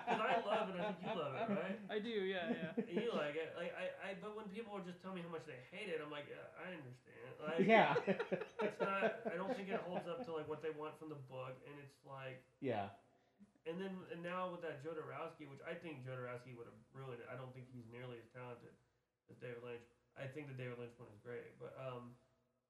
because 0.05 0.21
I 0.21 0.37
love 0.45 0.69
it. 0.69 0.77
I 0.77 0.93
think 0.93 1.01
you 1.01 1.17
love 1.17 1.33
it, 1.33 1.49
right? 1.57 1.79
I 1.89 1.99
do, 1.99 2.11
yeah, 2.11 2.53
yeah. 2.53 2.85
you 2.85 3.09
like 3.17 3.33
it, 3.37 3.57
like 3.57 3.73
I, 3.73 3.89
I. 4.13 4.21
But 4.21 4.37
when 4.37 4.53
people 4.53 4.77
are 4.77 4.85
just 4.85 5.01
tell 5.01 5.17
me 5.17 5.25
how 5.25 5.33
much 5.33 5.49
they 5.49 5.57
hate 5.73 5.89
it, 5.89 6.05
I'm 6.05 6.13
like, 6.13 6.29
yeah, 6.29 6.45
I 6.61 6.77
understand. 6.77 7.31
Like, 7.41 7.65
yeah. 7.73 7.97
it's 8.61 8.81
not. 8.81 9.25
I 9.25 9.35
don't 9.41 9.57
think 9.57 9.73
it 9.73 9.81
holds 9.89 10.05
up 10.05 10.21
to 10.29 10.37
like 10.37 10.47
what 10.47 10.61
they 10.61 10.71
want 10.77 11.01
from 11.01 11.09
the 11.09 11.21
book, 11.33 11.57
and 11.65 11.75
it's 11.81 11.97
like. 12.05 12.45
yeah. 12.61 12.93
And 13.63 13.79
then 13.79 13.95
and 14.11 14.27
now 14.27 14.51
with 14.51 14.59
that 14.67 14.83
Jodorowsky, 14.83 15.47
which 15.47 15.63
I 15.63 15.79
think 15.79 16.03
Jodorowsky 16.03 16.59
would 16.59 16.67
have 16.67 16.81
ruined 16.91 17.23
it. 17.23 17.31
I 17.31 17.39
don't 17.39 17.55
think 17.55 17.71
he's 17.71 17.87
nearly 17.95 18.19
as 18.19 18.27
talented 18.35 18.75
as 19.31 19.39
David 19.39 19.63
Lynch. 19.63 19.87
I 20.19 20.27
think 20.27 20.51
the 20.51 20.59
David 20.59 20.83
Lynch 20.83 20.99
one 20.99 21.07
is 21.15 21.23
great, 21.23 21.55
but 21.63 21.71
um, 21.79 22.19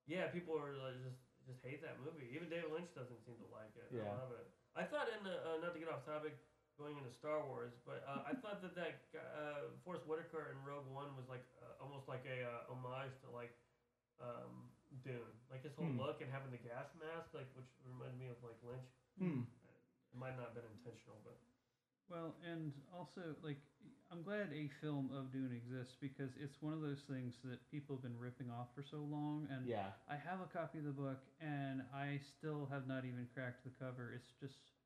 yeah, 0.04 0.28
people 0.28 0.52
are 0.52 0.76
like, 0.76 1.00
just 1.00 1.16
just 1.48 1.64
hate 1.64 1.80
that 1.80 1.96
movie. 2.04 2.28
Even 2.36 2.52
David 2.52 2.70
Lynch 2.70 2.92
doesn't 2.92 3.24
seem 3.24 3.40
to 3.40 3.48
like 3.48 3.72
it. 3.74 3.88
Yeah. 3.88 4.04
I 4.04 4.20
love 4.20 4.36
it. 4.36 4.46
I 4.76 4.84
thought 4.84 5.08
in 5.12 5.24
the 5.24 5.36
uh, 5.42 5.64
not 5.64 5.72
to 5.72 5.80
get 5.80 5.88
off 5.88 6.04
topic, 6.04 6.36
going 6.82 6.98
into 6.98 7.14
Star 7.14 7.46
Wars, 7.46 7.78
but 7.86 8.02
uh, 8.10 8.26
I 8.26 8.34
thought 8.34 8.58
that 8.66 8.74
that 8.74 9.06
guy, 9.14 9.22
uh, 9.38 9.70
Forest 9.86 10.02
Whitaker 10.10 10.50
in 10.50 10.58
Rogue 10.66 10.90
One 10.90 11.14
was 11.14 11.30
like 11.30 11.46
uh, 11.62 11.78
almost 11.78 12.10
like 12.10 12.26
a 12.26 12.42
uh, 12.42 12.66
homage 12.74 13.14
to 13.22 13.30
like 13.30 13.54
um, 14.18 14.66
Dune, 15.06 15.30
like 15.50 15.62
his 15.62 15.74
whole 15.78 15.94
Hmm. 15.94 15.98
look 15.98 16.18
and 16.20 16.30
having 16.30 16.50
the 16.50 16.58
gas 16.58 16.90
mask, 16.98 17.30
like 17.34 17.46
which 17.54 17.70
reminded 17.86 18.18
me 18.18 18.26
of 18.26 18.38
like 18.42 18.58
Lynch. 18.66 18.90
Hmm. 19.18 19.46
It 20.10 20.18
might 20.18 20.34
not 20.34 20.50
have 20.50 20.54
been 20.58 20.66
intentional, 20.74 21.22
but 21.22 21.38
Well, 22.10 22.34
and 22.44 22.72
also, 22.92 23.32
like, 23.42 23.56
I'm 24.10 24.22
glad 24.22 24.52
a 24.52 24.68
film 24.82 25.08
of 25.14 25.32
Dune 25.32 25.52
exists 25.54 25.96
because 26.00 26.36
it's 26.36 26.60
one 26.60 26.74
of 26.74 26.82
those 26.82 27.00
things 27.08 27.38
that 27.44 27.64
people 27.70 27.96
have 27.96 28.02
been 28.02 28.18
ripping 28.18 28.50
off 28.50 28.68
for 28.74 28.82
so 28.82 28.98
long. 28.98 29.46
And 29.50 29.66
Yeah. 29.66 29.92
I 30.10 30.16
have 30.16 30.40
a 30.40 30.46
copy 30.52 30.78
of 30.78 30.84
the 30.84 30.92
book, 30.92 31.22
and 31.40 31.80
I 31.94 32.18
still 32.18 32.66
have 32.66 32.86
not 32.86 33.04
even 33.06 33.26
cracked 33.32 33.64
the 33.64 33.70
cover. 33.70 34.12
It's 34.12 34.28
just 34.40 34.56
so 34.58 34.72
big. 34.74 34.81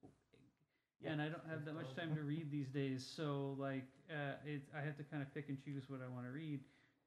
Yeah, 1.00 1.12
and 1.12 1.20
I 1.22 1.28
don't 1.28 1.44
have 1.48 1.64
that 1.64 1.74
much 1.74 1.94
time 1.94 2.14
to 2.16 2.22
read 2.22 2.50
these 2.50 2.68
days, 2.68 3.06
so 3.16 3.54
like, 3.58 3.84
uh, 4.10 4.34
it, 4.46 4.62
I 4.76 4.80
have 4.80 4.96
to 4.96 5.04
kind 5.04 5.22
of 5.22 5.32
pick 5.34 5.48
and 5.48 5.58
choose 5.62 5.84
what 5.88 6.00
I 6.00 6.08
want 6.08 6.24
to 6.26 6.32
read, 6.32 6.60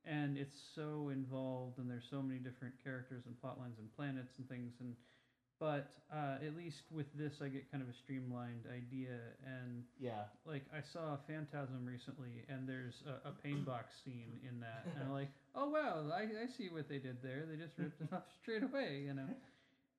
and 0.05 0.37
it's 0.37 0.57
so 0.75 1.09
involved, 1.09 1.79
and 1.79 1.89
there's 1.89 2.05
so 2.09 2.21
many 2.21 2.39
different 2.39 2.75
characters 2.83 3.23
and 3.25 3.39
plot 3.41 3.57
lines 3.59 3.79
and 3.79 3.89
planets 3.95 4.37
and 4.37 4.47
things, 4.47 4.73
and 4.79 4.95
but 5.59 5.91
uh, 6.13 6.37
at 6.45 6.55
least 6.55 6.83
with 6.89 7.07
this, 7.17 7.41
I 7.43 7.49
get 7.49 7.69
kind 7.69 7.83
of 7.83 7.89
a 7.89 7.93
streamlined 7.93 8.65
idea, 8.71 9.17
and 9.45 9.83
Yeah. 9.99 10.23
like 10.45 10.63
I 10.71 10.81
saw 10.81 11.17
Phantasm 11.27 11.83
recently, 11.85 12.45
and 12.47 12.67
there's 12.69 13.03
a, 13.05 13.29
a 13.29 13.31
pain 13.31 13.63
box 13.65 13.93
scene 14.05 14.39
in 14.47 14.59
that, 14.61 14.85
and 14.95 15.03
I'm 15.03 15.11
like, 15.11 15.29
oh 15.55 15.67
wow, 15.69 16.05
I, 16.13 16.21
I 16.43 16.47
see 16.57 16.69
what 16.69 16.87
they 16.87 16.99
did 16.99 17.21
there. 17.21 17.43
They 17.49 17.57
just 17.57 17.77
ripped 17.77 17.99
it 18.01 18.07
off 18.13 18.23
straight 18.41 18.63
away, 18.63 19.03
you 19.05 19.13
know. 19.13 19.27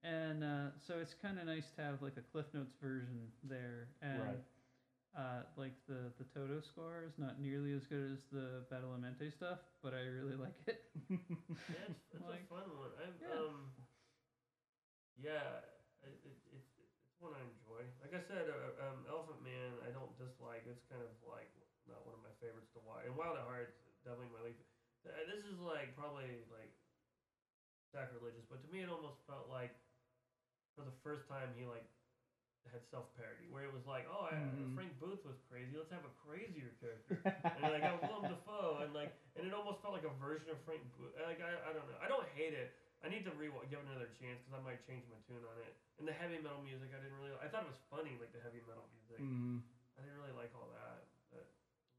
And 0.03 0.43
uh, 0.43 0.73
so 0.81 0.97
it's 0.97 1.13
kind 1.21 1.37
of 1.39 1.45
nice 1.45 1.69
to 1.77 1.83
have 1.85 2.01
like 2.01 2.17
a 2.17 2.25
Cliff 2.33 2.47
Notes 2.57 2.73
version 2.81 3.29
there, 3.45 3.89
and 4.01 4.21
Right. 4.25 4.45
uh, 5.13 5.43
like 5.61 5.77
the 5.87 6.09
the 6.17 6.25
Toto 6.33 6.61
score 6.65 7.05
is 7.05 7.19
not 7.21 7.37
nearly 7.39 7.77
as 7.77 7.85
good 7.85 8.09
as 8.17 8.25
the 8.33 8.65
Badalamenti 8.73 9.29
stuff, 9.29 9.61
but 9.85 9.93
I 9.93 10.01
really 10.09 10.37
like 10.41 10.57
it. 10.67 10.81
yeah, 11.13 11.85
it's, 11.93 12.01
it's 12.17 12.25
Like, 12.25 12.49
a 12.49 12.49
fun 12.49 12.65
one. 12.81 12.93
I'm, 12.97 13.13
yeah. 13.21 13.29
um, 13.37 13.69
yeah, 15.21 15.61
it, 16.01 16.17
it, 16.25 16.37
it's 16.57 16.73
it's 16.81 17.21
one 17.21 17.37
I 17.37 17.45
enjoy. 17.45 17.85
Like 18.01 18.17
I 18.17 18.23
said, 18.25 18.49
uh, 18.49 18.73
um, 18.81 19.05
Elephant 19.05 19.45
Man, 19.45 19.77
I 19.85 19.93
don't 19.93 20.17
dislike. 20.17 20.65
It's 20.65 20.81
kind 20.89 21.05
of 21.05 21.13
like 21.29 21.53
not 21.85 22.01
one 22.09 22.17
of 22.17 22.23
my 22.25 22.33
favorites 22.41 22.73
to 22.73 22.81
watch. 22.81 23.05
And 23.05 23.13
Wild 23.21 23.37
at 23.37 23.45
Heart, 23.45 23.77
definitely 24.01 24.33
my 24.33 24.49
least. 24.49 24.65
This 25.05 25.45
is 25.45 25.61
like 25.61 25.93
probably 25.93 26.41
like 26.49 26.73
sacrilegious, 27.93 28.45
but 28.49 28.65
to 28.65 28.69
me, 28.73 28.81
it 28.81 28.89
almost 28.89 29.21
felt 29.29 29.49
like 29.53 29.77
for 30.75 30.83
the 30.85 30.95
first 31.03 31.27
time 31.29 31.51
he 31.57 31.65
like 31.65 31.85
had 32.71 32.85
self 32.87 33.09
parody, 33.17 33.49
where 33.49 33.65
it 33.65 33.73
was 33.73 33.87
like, 33.87 34.07
oh, 34.07 34.29
I, 34.29 34.35
Mhm. 34.37 34.75
Frank 34.75 34.99
Booth 34.99 35.25
was 35.25 35.41
crazy. 35.49 35.77
Let's 35.77 35.91
have 35.91 36.05
a 36.05 36.13
crazier 36.15 36.73
character. 36.79 37.19
and 37.57 37.63
like 37.73 37.83
I 37.83 37.93
Willem 37.95 38.29
Dafoe, 38.29 38.79
and 38.85 38.93
like, 38.93 39.11
and 39.35 39.47
it 39.47 39.53
almost 39.53 39.81
felt 39.81 39.93
like 39.93 40.05
a 40.05 40.13
version 40.13 40.51
of 40.51 40.61
Frank 40.61 40.83
Booth. 40.97 41.13
Like 41.17 41.41
I, 41.41 41.71
I 41.71 41.73
don't 41.73 41.87
know. 41.87 41.97
I 42.01 42.07
don't 42.07 42.27
hate 42.27 42.53
it. 42.53 42.71
I 43.03 43.09
need 43.09 43.25
to 43.25 43.33
re 43.33 43.49
give 43.69 43.81
it 43.81 43.87
another 43.89 44.11
chance 44.13 44.39
because 44.45 44.53
I 44.53 44.61
might 44.61 44.85
change 44.85 45.07
my 45.09 45.17
tune 45.27 45.43
on 45.43 45.57
it. 45.57 45.73
And 45.99 46.07
the 46.07 46.13
heavy 46.13 46.37
metal 46.39 46.59
music, 46.61 46.93
I 46.93 47.01
didn't 47.01 47.17
really. 47.17 47.33
I 47.41 47.49
thought 47.49 47.63
it 47.63 47.71
was 47.73 47.81
funny, 47.89 48.17
like 48.21 48.31
the 48.31 48.39
heavy 48.39 48.61
metal 48.61 48.85
music. 48.93 49.19
Mhm. 49.19 49.63
I 49.97 50.03
didn't 50.05 50.17
really 50.17 50.33
like 50.37 50.55
all 50.55 50.69
that. 50.69 51.05
But 51.33 51.49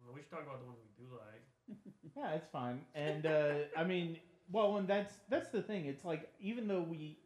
know, 0.05 0.11
we 0.11 0.21
should 0.21 0.29
talk 0.31 0.43
about 0.43 0.59
the 0.59 0.65
ones 0.65 0.79
we 0.81 0.89
do 0.97 1.09
like. 1.13 1.43
Yeah, 2.15 2.33
it's 2.33 2.47
fine. 2.47 2.85
And 2.93 3.25
uh, 3.25 3.63
I 3.75 3.83
mean, 3.83 4.17
well, 4.51 4.75
and 4.77 4.87
that's 4.87 5.19
that's 5.29 5.49
the 5.49 5.61
thing. 5.61 5.85
It's 5.85 6.03
like 6.03 6.29
even 6.39 6.67
though 6.67 6.81
we, 6.81 7.17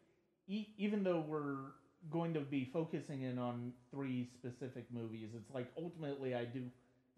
e- 0.47 0.67
even 0.77 1.03
though 1.03 1.23
we're 1.27 1.73
going 2.11 2.33
to 2.33 2.39
be 2.41 2.69
focusing 2.71 3.23
in 3.23 3.37
on 3.39 3.73
three 3.91 4.27
specific 4.33 4.85
movies, 4.91 5.29
it's 5.35 5.53
like 5.53 5.67
ultimately 5.77 6.35
I 6.35 6.45
do 6.45 6.63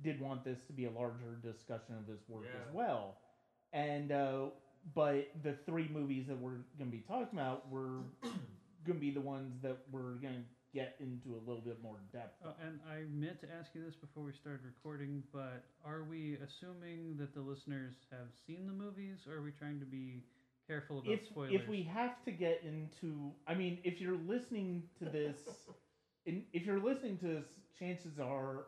did 0.04 0.20
want 0.22 0.44
this 0.44 0.60
to 0.68 0.74
be 0.74 0.86
a 0.86 0.92
larger 0.92 1.40
discussion 1.42 1.96
of 1.98 2.08
his 2.08 2.20
work 2.28 2.46
as 2.68 2.74
well. 2.74 3.16
And 3.74 4.12
uh, 4.12 4.46
but 4.94 5.30
the 5.44 5.56
three 5.66 5.90
movies 5.92 6.26
that 6.28 6.40
we're 6.40 6.62
going 6.78 6.92
to 6.92 6.98
be 6.98 7.04
talking 7.08 7.38
about 7.38 7.70
were 7.70 8.02
going 8.24 9.00
to 9.00 9.00
be 9.00 9.12
the 9.12 9.22
ones 9.22 9.54
that 9.64 9.78
we're 9.92 10.16
going 10.22 10.36
to 10.36 10.42
get 10.74 10.96
into 11.00 11.36
a 11.36 11.42
little 11.48 11.62
bit 11.62 11.82
more 11.82 11.98
depth. 12.14 12.36
Oh, 12.46 12.54
and 12.64 12.80
I 12.88 13.04
meant 13.10 13.42
to 13.42 13.48
ask 13.52 13.74
you 13.74 13.84
this 13.84 13.96
before 13.96 14.24
we 14.24 14.32
started 14.34 14.62
recording, 14.64 15.24
but 15.34 15.64
are 15.86 16.04
we 16.04 16.38
assuming 16.44 17.18
that 17.18 17.34
the 17.34 17.42
listeners 17.42 17.96
have 18.12 18.28
seen 18.46 18.68
the 18.68 18.74
movies, 18.74 19.18
or 19.28 19.38
are 19.38 19.42
we 19.42 19.52
trying 19.52 19.80
to 19.80 19.86
be 19.86 20.24
careful 20.68 21.00
about 21.00 21.14
if 21.14 21.26
spoilers? 21.26 21.54
if 21.54 21.68
we 21.68 21.84
have 21.84 22.22
to 22.26 22.32
get 22.32 22.62
into, 22.64 23.32
I 23.48 23.54
mean, 23.56 23.80
if 23.84 24.02
you're 24.02 24.18
listening 24.18 24.84
to 25.00 25.06
this, 25.06 25.38
in, 26.26 26.44
if 26.54 26.66
you're 26.66 26.80
listening 26.80 27.18
to 27.20 27.26
this, 27.28 27.46
chances 27.78 28.20
are, 28.20 28.66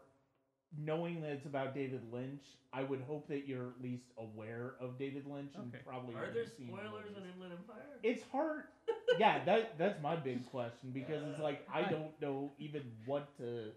knowing 0.77 1.21
that 1.21 1.31
it's 1.31 1.45
about 1.45 1.73
David 1.73 2.01
Lynch, 2.11 2.43
I 2.71 2.83
would 2.83 3.01
hope 3.01 3.27
that 3.29 3.47
you're 3.47 3.69
at 3.69 3.81
least 3.81 4.11
aware 4.17 4.75
of 4.79 4.97
David 4.99 5.25
Lynch 5.25 5.53
and 5.55 5.73
Okay. 5.73 5.83
probably 5.85 6.13
Are 6.15 6.25
have 6.25 6.33
there 6.33 6.45
seen 6.45 6.67
the 6.67 6.73
spoilers 6.73 7.15
on. 7.17 7.23
Inland 7.25 7.53
Empire? 7.53 7.99
It's 8.03 8.21
hard. 8.31 8.63
yeah, 9.19 9.43
that 9.45 9.77
that's 9.77 9.99
my 10.01 10.15
big 10.15 10.45
question 10.45 10.91
because 10.93 11.23
it's 11.27 11.39
like 11.39 11.65
I 11.73 11.81
I- 11.81 11.89
don't 11.89 12.19
know 12.21 12.53
even 12.59 12.83
what 13.05 13.35
to. 13.37 13.71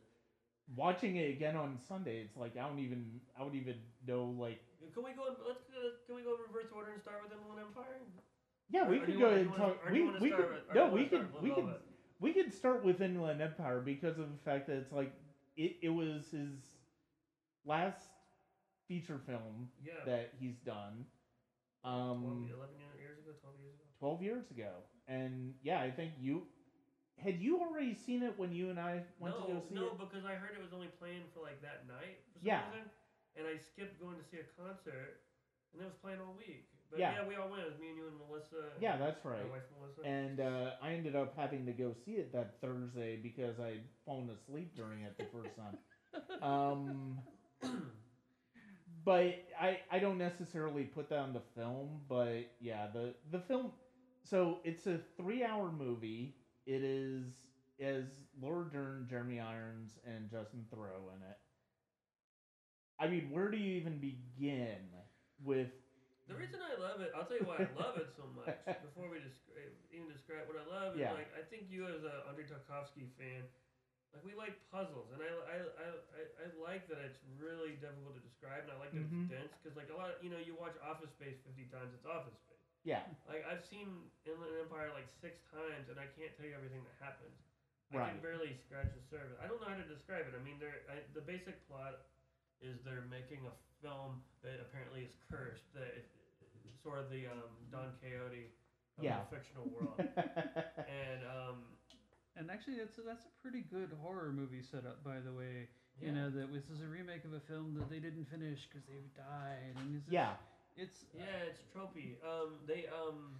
Watching 0.77 1.17
it 1.17 1.29
again 1.31 1.57
on 1.57 1.77
Sunday, 1.89 2.21
it's 2.21 2.37
like 2.37 2.57
I 2.57 2.67
don't 2.67 2.79
even 2.79 3.21
I 3.37 3.41
don't 3.41 3.55
even 3.57 3.75
know 4.07 4.25
like 4.39 4.61
Can 4.95 5.03
we 5.05 5.13
go? 5.13 5.27
in- 5.29 5.37
Let's 5.47 5.65
go. 5.65 5.81
Can 6.07 6.15
we 6.17 6.23
go 6.23 6.35
in 6.35 6.41
reverse 6.53 6.71
order 6.75 6.93
and 6.93 7.01
start 7.03 7.23
with 7.23 7.33
Inland 7.33 7.61
Empire? 7.61 8.01
yeah 8.71 8.89
we 8.89 8.99
or 8.99 9.05
could 9.05 9.19
go 9.19 9.27
ahead 9.27 9.41
and 9.41 9.55
talk 9.55 9.77
we 9.91 10.03
we 10.19 10.31
could 10.31 10.49
with- 10.51 10.75
no 10.75 10.89
we 10.89 11.05
could 11.05 11.29
start 11.29 11.35
with 11.35 11.43
we 11.43 11.51
could 11.51 11.75
we 12.21 12.33
could 12.33 12.53
start 12.55 12.85
with 12.85 13.01
Inland 13.03 13.43
Empire 13.43 13.81
because 13.81 14.19
of 14.19 14.31
the 14.33 14.39
fact 14.45 14.67
that 14.69 14.77
it's 14.77 14.93
like 14.93 15.13
it, 15.57 15.77
it 15.83 15.89
was 15.91 16.31
his 16.31 16.57
last 17.67 18.09
feature 18.89 19.19
film 19.27 19.69
Yeah. 19.85 19.93
that 20.07 20.33
he's 20.41 20.57
done 20.65 21.05
12, 21.83 22.01
um 22.01 22.49
11 22.49 22.75
years 22.99 23.19
ago, 23.19 23.33
12 23.43 23.57
years 23.61 23.75
ago. 23.75 23.85
12 23.99 24.23
years 24.23 24.51
ago 24.51 24.71
and 25.09 25.55
yeah 25.63 25.81
I 25.83 25.91
think 25.91 26.13
you 26.21 26.47
had 27.19 27.39
you 27.41 27.61
already 27.61 27.95
seen 27.95 28.23
it 28.23 28.39
when 28.39 28.53
you 28.53 28.71
and 28.71 28.81
I 28.81 29.03
went 29.21 29.35
no, 29.39 29.47
to 29.47 29.53
go 29.53 29.61
see 29.69 29.75
no, 29.75 29.87
it 29.89 29.99
because 29.99 30.25
I 30.25 30.35
heard 30.35 30.57
it 30.57 30.63
was 30.63 30.73
only 30.73 30.89
playing 30.99 31.23
for 31.35 31.41
like 31.43 31.61
that 31.63 31.87
night 31.87 32.25
for 32.33 32.39
some 32.41 32.47
Yeah. 32.49 32.63
reason, 32.73 32.89
and 33.37 33.47
I 33.47 33.57
skipped 33.57 33.99
going 33.99 34.17
to 34.17 34.25
see 34.25 34.39
a 34.39 34.45
concert, 34.61 35.19
and 35.73 35.81
it 35.81 35.85
was 35.85 35.95
playing 36.01 36.21
all 36.21 36.35
week. 36.37 36.67
But 36.91 36.99
Yeah. 36.99 37.13
yeah, 37.15 37.27
we 37.27 37.37
all 37.37 37.49
went. 37.49 37.63
It 37.63 37.71
was 37.71 37.79
me 37.79 37.89
and 37.89 37.97
you 37.97 38.07
and 38.07 38.19
Melissa. 38.19 38.73
yeah 38.79 38.97
that's 38.99 39.25
right 39.25 39.43
My 39.43 39.49
wife 39.49 39.63
Melissa. 39.79 40.03
and 40.05 40.41
uh, 40.41 40.71
I 40.83 40.93
ended 40.93 41.17
up 41.17 41.33
having 41.35 41.65
to 41.65 41.73
go 41.73 41.95
see 42.05 42.13
it 42.13 42.33
that 42.33 42.61
Thursday 42.61 43.17
because 43.17 43.59
I'd 43.59 43.81
fallen 44.05 44.29
asleep 44.31 44.75
during 44.77 45.01
it 45.03 45.17
the 45.17 45.25
first 45.33 45.57
time 45.57 45.79
um 46.43 47.19
but 49.05 49.35
I 49.61 49.81
I 49.91 49.99
don't 49.99 50.19
necessarily 50.19 50.85
put 50.85 51.09
that 51.09 51.19
on 51.19 51.33
the 51.33 51.41
film, 51.57 52.01
but 52.09 52.51
yeah, 52.61 52.87
the 52.93 53.15
the 53.31 53.41
film. 53.41 53.73
So 54.25 54.59
it's 54.65 54.87
a 54.87 54.99
three 55.17 55.43
hour 55.45 55.73
movie. 55.73 56.37
It 56.67 56.83
is 56.83 57.25
as 57.81 58.05
Laura 58.41 58.67
Dern, 58.71 59.07
Jeremy 59.09 59.41
Irons, 59.41 59.99
and 60.05 60.31
Justin 60.31 60.65
Theroux 60.73 61.09
in 61.17 61.23
it. 61.23 61.39
I 63.03 63.11
mean, 63.11 63.35
where 63.35 63.51
do 63.51 63.59
you 63.59 63.75
even 63.83 63.99
begin 63.99 64.79
with? 65.43 65.75
The 66.31 66.39
reason 66.39 66.63
I 66.63 66.79
love 66.79 67.03
it, 67.03 67.11
I'll 67.19 67.27
tell 67.27 67.35
you 67.35 67.51
why 67.51 67.67
I 67.67 67.71
love 67.75 67.99
it 67.99 68.15
so 68.15 68.23
much. 68.39 68.55
Before 68.87 69.11
we 69.11 69.19
describe, 69.19 69.75
even 69.91 70.07
describe 70.07 70.47
what 70.47 70.55
I 70.55 70.63
love, 70.71 70.95
is 70.95 71.03
Yeah. 71.03 71.19
like 71.19 71.27
I 71.35 71.43
think 71.51 71.67
you 71.67 71.91
as 71.91 72.07
a 72.07 72.23
Andrei 72.31 72.47
Tarkovsky 72.47 73.11
fan, 73.19 73.43
like 74.15 74.23
we 74.23 74.39
like 74.39 74.55
puzzles, 74.71 75.11
and 75.11 75.19
I 75.19 75.29
I, 75.51 75.57
I, 75.83 75.89
I, 76.15 76.45
like 76.63 76.87
that 76.87 77.03
it's 77.03 77.19
really 77.43 77.75
difficult 77.83 78.15
to 78.15 78.23
describe, 78.23 78.71
and 78.71 78.73
I 78.73 78.79
like 78.79 78.95
that 78.95 79.03
Mhm. 79.03 79.27
it's 79.27 79.35
dense 79.35 79.53
because 79.59 79.75
like 79.75 79.91
a 79.91 79.99
lot, 79.99 80.15
of, 80.15 80.23
you 80.23 80.31
know, 80.31 80.39
you 80.39 80.55
watch 80.55 80.79
Office 80.79 81.11
Space 81.11 81.43
fifty 81.43 81.67
times, 81.75 81.91
it's 81.91 82.07
Office 82.07 82.39
Space. 82.39 82.63
Yeah, 82.87 83.03
Like 83.27 83.43
I've 83.51 83.67
seen 83.67 84.11
Inland 84.23 84.55
Empire 84.63 84.95
like 84.95 85.11
six 85.19 85.43
times, 85.51 85.91
and 85.91 85.99
I 85.99 86.07
can't 86.15 86.31
tell 86.39 86.47
you 86.47 86.55
everything 86.55 86.87
that 86.87 86.97
happens. 87.03 87.35
I 87.93 88.09
can 88.09 88.25
barely 88.25 88.55
scratch 88.57 88.89
the 88.95 89.05
surface. 89.11 89.37
I 89.43 89.45
don't 89.51 89.61
know 89.61 89.69
how 89.69 89.77
to 89.77 89.85
describe 89.85 90.25
it. 90.25 90.33
I 90.33 90.41
mean, 90.41 90.57
they're, 90.57 90.81
I, 90.89 91.05
the 91.13 91.21
basic 91.21 91.61
plot 91.69 92.01
is 92.63 92.79
they're 92.87 93.07
making 93.11 93.43
a 93.47 93.55
film 93.83 94.23
that 94.43 94.59
apparently 94.63 95.03
is 95.03 95.15
cursed. 95.31 95.67
That 95.75 95.93
it, 95.99 96.07
sort 96.83 96.99
of 96.99 97.11
the 97.11 97.27
um, 97.31 97.51
Don 97.71 97.91
Quixote 98.03 98.51
of 98.99 99.05
Yeah. 99.05 99.21
the 99.23 99.37
fictional 99.37 99.67
world. 99.71 99.99
and 100.03 101.21
um, 101.27 101.59
and 102.35 102.51
actually, 102.51 102.79
that's 102.81 102.97
a, 102.99 103.03
that's 103.03 103.27
a 103.27 103.35
pretty 103.43 103.63
good 103.71 103.91
horror 104.03 104.33
movie 104.33 104.63
setup, 104.63 105.05
by 105.05 105.21
the 105.21 105.31
way. 105.33 105.69
yeah. 106.01 106.09
You 106.09 106.13
know 106.15 106.31
that 106.31 106.51
this 106.53 106.65
is 106.73 106.81
a 106.83 106.89
remake 106.89 107.25
of 107.29 107.35
a 107.35 107.41
film 107.47 107.75
that 107.79 107.91
they 107.91 107.99
didn't 108.01 108.27
finish 108.31 108.59
because 108.67 108.83
they 108.89 109.03
died, 109.15 109.77
and 109.79 110.01
it's 110.01 110.09
yeah, 110.11 110.35
it's 110.77 111.05
Yeah, 111.15 111.51
it's 111.51 111.61
tropey. 111.75 112.17
Um, 112.25 112.59
they 112.67 112.87
um. 112.91 113.39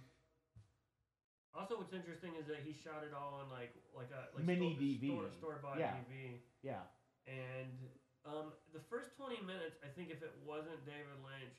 Also, 1.53 1.77
what's 1.77 1.93
interesting 1.93 2.33
is 2.41 2.47
that 2.49 2.65
he 2.65 2.73
shot 2.73 3.05
it 3.05 3.13
all 3.13 3.37
on 3.43 3.49
like 3.53 3.73
like 3.93 4.09
a 4.09 4.33
like 4.35 4.45
Mini 4.45 4.73
store, 4.73 4.81
DV. 4.81 5.03
store, 5.05 5.29
store 5.37 5.57
bought 5.61 5.77
Yeah. 5.77 5.93
DV. 6.09 6.41
yeah, 6.65 6.81
And 7.29 7.69
um, 8.25 8.53
the 8.71 8.79
first 8.91 9.15
20 9.19 9.41
minutes, 9.43 9.75
I 9.83 9.89
think 9.91 10.09
if 10.09 10.23
it 10.23 10.31
wasn't 10.47 10.79
David 10.87 11.19
Lynch, 11.23 11.57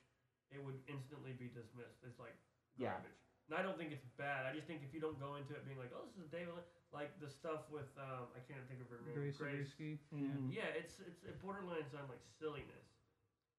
it 0.50 0.60
would 0.64 0.80
instantly 0.88 1.32
be 1.36 1.48
dismissed. 1.52 2.00
It's 2.06 2.18
like 2.18 2.36
Yeah. 2.76 2.96
garbage. 3.00 3.20
And 3.48 3.58
I 3.58 3.60
don't 3.60 3.76
think 3.76 3.92
it's 3.92 4.08
bad. 4.16 4.46
I 4.48 4.56
just 4.56 4.64
think 4.66 4.80
if 4.80 4.94
you 4.96 5.00
don't 5.04 5.20
go 5.20 5.36
into 5.36 5.52
it 5.52 5.64
being 5.68 5.76
like, 5.76 5.92
oh, 5.92 6.08
this 6.08 6.16
is 6.16 6.30
David 6.32 6.54
Lynch, 6.56 6.66
like 6.96 7.12
the 7.20 7.28
stuff 7.28 7.68
with, 7.68 7.90
um, 8.00 8.32
I 8.32 8.40
can't 8.48 8.64
think 8.68 8.80
of 8.80 8.88
her 8.88 9.00
name. 9.04 9.12
Grace 9.14 9.36
Zabriskie. 9.36 10.00
Mhm. 10.14 10.48
Yeah, 10.48 10.72
it's 10.72 11.00
it's 11.04 11.20
it 11.28 11.36
borderlines 11.44 11.92
on 11.92 12.08
like 12.08 12.24
silliness. 12.40 12.88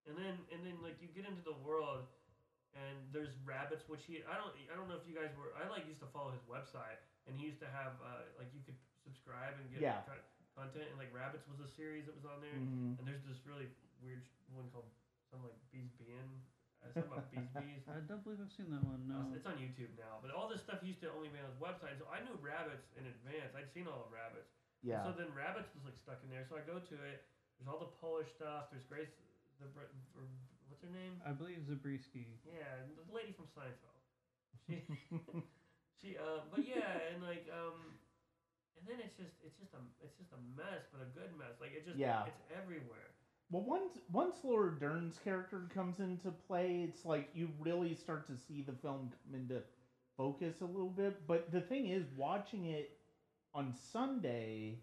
And 0.10 0.18
then 0.18 0.42
and 0.50 0.66
then 0.66 0.82
like 0.82 0.98
you 1.02 1.08
get 1.14 1.26
into 1.30 1.42
the 1.46 1.54
world 1.62 2.10
and 2.74 2.98
there's 3.14 3.34
rabbits 3.46 3.88
which 3.88 4.04
he 4.06 4.22
I 4.26 4.36
don't 4.38 4.54
I 4.70 4.76
don't 4.76 4.90
know 4.90 4.98
if 4.98 5.06
you 5.08 5.14
guys 5.14 5.30
were 5.38 5.54
I 5.54 5.70
like 5.70 5.86
used 5.86 6.02
to 6.02 6.10
follow 6.10 6.32
his 6.34 6.42
website 6.50 6.98
and 7.30 7.38
he 7.38 7.46
used 7.46 7.60
to 7.62 7.70
have 7.70 7.94
uh, 8.02 8.26
like 8.42 8.50
you 8.54 8.62
could 8.66 8.78
subscribe 9.06 9.54
and 9.62 9.70
get 9.70 9.82
Yeah. 9.82 10.02
co- 10.06 10.18
content 10.56 10.88
and 10.90 10.98
like 10.98 11.12
rabbits 11.12 11.44
was 11.52 11.60
a 11.60 11.68
series 11.68 12.08
that 12.08 12.16
was 12.16 12.24
on 12.26 12.40
there 12.40 12.56
Mhm. 12.56 12.96
and 12.98 13.04
there's 13.04 13.22
this 13.28 13.44
really 13.46 13.68
weird 14.02 14.24
one 14.56 14.72
called 14.72 14.88
something 15.30 15.46
like 15.52 15.60
Bees 15.72 15.92
Being 16.00 16.40
uh, 16.80 16.88
something 16.96 17.12
about 17.12 17.28
Bees 17.30 17.52
Bees 17.52 17.84
I 17.92 18.00
don't 18.08 18.24
believe 18.24 18.40
I've 18.40 18.54
seen 18.56 18.70
that 18.72 18.84
one. 18.88 19.04
No. 19.10 19.34
It's 19.36 19.46
on 19.50 19.58
YouTube 19.60 19.92
now, 20.00 20.22
but 20.24 20.32
all 20.32 20.48
this 20.48 20.62
stuff 20.64 20.80
used 20.86 21.02
to 21.04 21.12
only 21.12 21.28
be 21.34 21.40
on 21.42 21.50
his 21.52 21.58
website. 21.60 21.98
So 22.00 22.06
I 22.08 22.22
knew 22.24 22.36
rabbits 22.40 22.88
in 22.96 23.04
advance. 23.10 23.52
I'd 23.58 23.68
seen 23.74 23.90
all 23.90 24.06
the 24.08 24.14
rabbits. 24.14 24.54
yeah, 24.86 25.02
So 25.04 25.12
then 25.12 25.34
rabbits 25.34 25.74
was 25.74 25.84
like 25.84 25.98
stuck 25.98 26.22
in 26.24 26.30
there. 26.30 26.46
So 26.48 26.56
I 26.56 26.62
go 26.62 26.78
to 26.80 26.96
it. 27.10 27.26
There's 27.58 27.66
all 27.68 27.80
the 27.82 27.90
Polish 28.00 28.30
stuff. 28.38 28.70
There's 28.70 28.86
Grace, 28.86 29.10
the 29.60 29.66
Br- 29.74 29.90
Br- 30.14 30.30
what's 30.70 30.84
her 30.86 30.94
name? 30.94 31.18
I 31.26 31.32
believe 31.34 31.66
Zabriskie. 31.66 32.38
Yeah, 32.46 32.86
the 32.94 33.02
lady 33.10 33.34
from 33.34 33.50
Seinfeld. 33.50 33.98
She, 34.70 34.86
she, 36.00 36.10
uh, 36.22 36.46
but 36.54 36.62
yeah, 36.68 37.02
and 37.14 37.24
like, 37.26 37.50
um, 37.50 37.98
and 38.78 38.84
then 38.88 38.98
it's 39.04 39.16
just, 39.16 39.36
it's 39.46 39.58
just 39.58 39.74
a, 39.74 39.82
it's 40.04 40.16
just 40.18 40.32
a 40.34 40.42
mess, 40.56 40.86
but 40.92 41.02
a 41.02 41.10
good 41.18 41.32
mess. 41.38 41.56
Like 41.60 41.74
it 41.74 41.86
just, 41.86 41.98
Yeah. 41.98 42.26
it's 42.26 42.42
everywhere. 42.56 43.12
Well, 43.52 43.64
once 43.64 44.00
once 44.12 44.38
Laura 44.44 44.74
Dern's 44.80 45.20
character 45.24 45.70
comes 45.74 46.00
into 46.00 46.32
play, 46.48 46.82
it's 46.88 47.06
like 47.06 47.30
you 47.34 47.50
really 47.60 47.94
start 47.94 48.26
to 48.28 48.38
see 48.38 48.62
the 48.62 48.74
film 48.74 49.12
come 49.24 49.36
into 49.36 49.62
focus 50.18 50.62
a 50.62 50.66
little 50.66 50.90
bit. 50.90 51.28
But 51.28 51.52
the 51.52 51.62
thing 51.62 51.88
is, 51.88 52.06
watching 52.18 52.66
it 52.66 52.98
on 53.54 53.74
Sunday, 53.92 54.80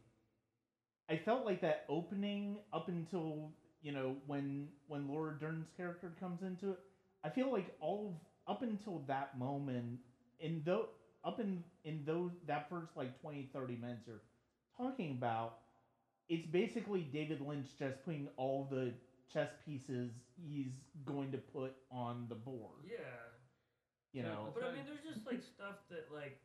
I 1.10 1.16
felt 1.16 1.44
like 1.44 1.60
that 1.62 1.84
opening 1.88 2.58
up 2.72 2.88
until 2.88 3.50
you 3.82 3.92
know 3.92 4.16
when 4.26 4.68
when 4.86 5.08
Laura 5.08 5.34
Dern's 5.38 5.68
character 5.76 6.12
comes 6.20 6.42
into 6.42 6.70
it. 6.70 6.78
I 7.24 7.30
feel 7.30 7.52
like 7.52 7.74
all 7.80 8.16
of, 8.46 8.54
up 8.56 8.62
until 8.62 9.00
that 9.08 9.38
moment, 9.38 9.98
in 10.40 10.62
though 10.64 10.88
up 11.24 11.40
in 11.40 11.62
in 11.84 12.04
those 12.04 12.32
that 12.46 12.68
first 12.68 12.96
like 12.96 13.20
20, 13.20 13.50
30 13.52 13.76
minutes 13.76 14.02
you're 14.06 14.22
talking 14.76 15.12
about, 15.12 15.58
it's 16.28 16.46
basically 16.46 17.02
David 17.02 17.40
Lynch 17.40 17.66
just 17.78 18.02
putting 18.04 18.28
all 18.36 18.66
the 18.70 18.92
chess 19.32 19.50
pieces 19.64 20.10
he's 20.36 20.72
going 21.04 21.32
to 21.32 21.38
put 21.38 21.72
on 21.90 22.26
the 22.28 22.34
board. 22.34 22.84
Yeah. 22.84 22.98
You 24.12 24.22
Yeah, 24.22 24.28
know, 24.28 24.52
But 24.54 24.64
I 24.64 24.72
mean, 24.72 24.84
there's 24.84 25.02
just 25.02 25.26
like 25.26 25.42
stuff 25.42 25.76
that 25.88 26.10
like. 26.12 26.38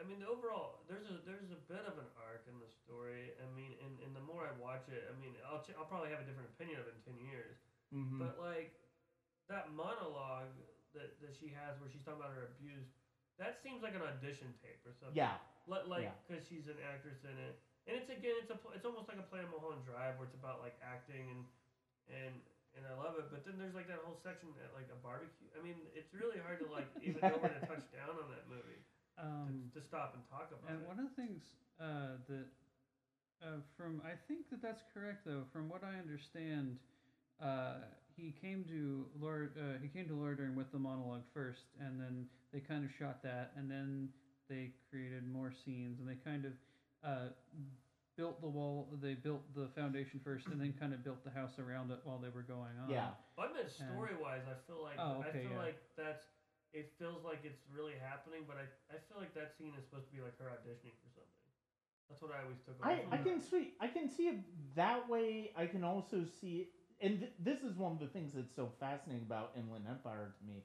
I- 0.00 0.04
mean, 0.04 0.20
the 0.20 0.26
overall 0.26 0.80
there's 0.88 1.06
a 1.10 1.18
there's 1.26 1.50
a 1.50 1.56
bit 1.56 1.84
of 1.86 1.98
an 1.98 2.06
arc 2.16 2.46
in 2.46 2.58
the 2.58 2.68
story. 2.68 3.32
I 3.42 3.46
mean, 3.54 3.74
and, 3.82 3.98
and 4.00 4.14
the 4.14 4.20
more 4.20 4.46
I 4.46 4.52
watch 4.52 4.88
it, 4.88 5.04
I 5.10 5.14
mean, 5.20 5.34
I'll 5.46 5.60
ch- 5.60 5.74
I'll 5.76 5.84
probably 5.84 6.10
have 6.10 6.20
a 6.20 6.24
different 6.24 6.48
opinion 6.48 6.78
of 6.80 6.86
it 6.86 6.94
in 6.94 7.02
ten 7.02 7.18
years. 7.18 7.56
Mhm. 7.92 8.18
But 8.18 8.38
like 8.38 8.72
that 9.48 9.70
monologue 9.70 10.54
that, 10.94 11.16
that 11.24 11.32
she 11.36 11.48
has 11.52 11.76
where 11.80 11.88
she's 11.90 12.02
talking 12.04 12.20
about 12.20 12.32
her 12.36 12.52
abuse, 12.56 12.88
that 13.40 13.58
seems 13.64 13.80
like 13.82 13.96
an 13.96 14.04
audition 14.04 14.52
tape 14.60 14.80
or 14.84 14.92
something. 14.96 15.16
yeah, 15.16 15.40
Li- 15.66 15.86
like 15.88 16.06
Yeah. 16.10 16.16
because 16.26 16.42
she's 16.46 16.66
an 16.68 16.78
actress 16.82 17.22
in 17.24 17.34
it, 17.38 17.58
and 17.88 17.96
it's 17.98 18.10
again 18.10 18.36
it's 18.42 18.50
a 18.52 18.58
it's 18.76 18.84
almost 18.86 19.06
like 19.08 19.18
a 19.18 19.26
play 19.26 19.40
on 19.42 19.50
Mulholland 19.50 19.82
Drive 19.88 20.18
where 20.18 20.26
it's 20.28 20.36
about 20.38 20.60
like 20.60 20.76
acting 20.82 21.30
and 21.32 21.42
and 22.10 22.34
and 22.76 22.82
I 22.88 22.94
love 22.96 23.16
it. 23.20 23.28
But 23.30 23.44
then 23.44 23.56
there's 23.60 23.76
like 23.76 23.86
that 23.88 24.00
whole 24.04 24.16
section 24.20 24.50
at 24.64 24.72
like 24.76 24.88
a 24.92 24.98
barbecue. 25.04 25.48
I 25.56 25.60
mean, 25.64 25.76
it's 25.92 26.12
really 26.16 26.40
hard 26.40 26.58
to 26.64 26.68
like 26.72 26.88
even 27.04 27.20
know 27.20 27.36
where 27.40 27.52
to 27.52 27.62
touch 27.70 27.84
down 27.94 28.16
on 28.16 28.28
that 28.32 28.48
movie 28.50 28.80
Um, 29.20 29.70
to, 29.72 29.78
to 29.78 29.80
stop 29.84 30.16
and 30.16 30.22
talk 30.28 30.50
about 30.52 30.66
And 30.72 30.80
it. 30.82 30.88
one 30.88 30.98
of 31.00 31.06
the 31.08 31.16
things 31.16 31.44
uh, 31.78 32.16
that, 32.32 32.48
uh, 33.44 33.60
from 33.76 34.00
I 34.04 34.14
think 34.26 34.48
that 34.50 34.60
that's 34.62 34.82
correct 34.92 35.24
though. 35.28 35.44
From 35.52 35.68
what 35.68 35.84
I 35.84 35.98
understand, 36.00 36.78
uh, 37.40 37.86
he 38.16 38.34
came 38.40 38.64
to 38.64 39.06
Laura 39.20 39.48
uh, 39.56 39.78
he 39.82 39.88
came 39.88 40.06
to 40.08 40.14
Laura 40.14 40.36
Dern 40.36 40.54
with 40.56 40.70
the 40.72 40.78
monologue 40.78 41.22
first, 41.34 41.64
and 41.80 42.00
then 42.00 42.26
they 42.52 42.60
kind 42.60 42.84
of 42.84 42.90
shot 42.98 43.22
that, 43.22 43.52
and 43.56 43.70
then 43.70 44.08
they 44.48 44.72
created 44.90 45.26
more 45.26 45.52
scenes, 45.64 46.00
and 46.00 46.08
they 46.08 46.16
kind 46.24 46.44
of 46.44 46.52
uh, 47.04 47.28
built 48.16 48.40
the 48.40 48.48
wall. 48.48 48.88
They 49.00 49.14
built 49.14 49.42
the 49.54 49.68
foundation 49.74 50.20
first, 50.22 50.46
and 50.46 50.60
then 50.60 50.74
kind 50.78 50.92
of 50.92 51.02
built 51.04 51.24
the 51.24 51.30
house 51.30 51.58
around 51.58 51.90
it 51.90 52.00
while 52.04 52.18
they 52.18 52.28
were 52.28 52.42
going 52.42 52.76
on. 52.82 52.90
Yeah. 52.90 53.08
But 53.36 53.50
I 53.50 53.52
meant 53.54 53.70
story 53.70 54.14
wise. 54.20 54.42
I 54.46 54.56
feel 54.66 54.82
like 54.82 54.96
Oh, 54.98 55.24
I 55.26 55.32
feel 55.32 55.50
yeah. 55.52 55.58
like 55.58 55.80
that's. 55.96 56.24
It 56.72 56.90
feels 56.98 57.20
like 57.22 57.40
it's 57.44 57.60
really 57.68 57.92
happening, 58.00 58.48
but 58.48 58.56
I, 58.56 58.64
I 58.88 58.96
feel 59.08 59.20
like 59.20 59.34
that 59.34 59.52
scene 59.58 59.74
is 59.76 59.84
supposed 59.84 60.08
to 60.08 60.12
be 60.16 60.22
like 60.22 60.32
her 60.40 60.48
auditioning 60.48 60.96
for 61.04 61.12
something. 61.12 61.28
That's 62.08 62.22
what 62.22 62.32
I 62.32 62.42
always 62.44 62.60
took. 62.64 62.80
away 62.80 62.94
I, 62.96 63.04
from 63.04 63.12
I 63.12 63.16
it. 63.16 63.24
can 63.24 63.40
see 63.40 63.72
I 63.80 63.88
can 63.88 64.08
see 64.08 64.28
it 64.28 64.36
that 64.74 65.08
way. 65.08 65.52
I 65.56 65.66
can 65.66 65.84
also 65.84 66.24
see 66.40 66.64
it, 66.64 66.68
and 67.02 67.20
th- 67.20 67.32
this 67.38 67.62
is 67.62 67.76
one 67.76 67.92
of 67.92 68.00
the 68.00 68.06
things 68.06 68.32
that's 68.34 68.54
so 68.54 68.70
fascinating 68.80 69.24
about 69.26 69.52
Inland 69.56 69.86
Empire 69.88 70.34
to 70.38 70.46
me. 70.46 70.64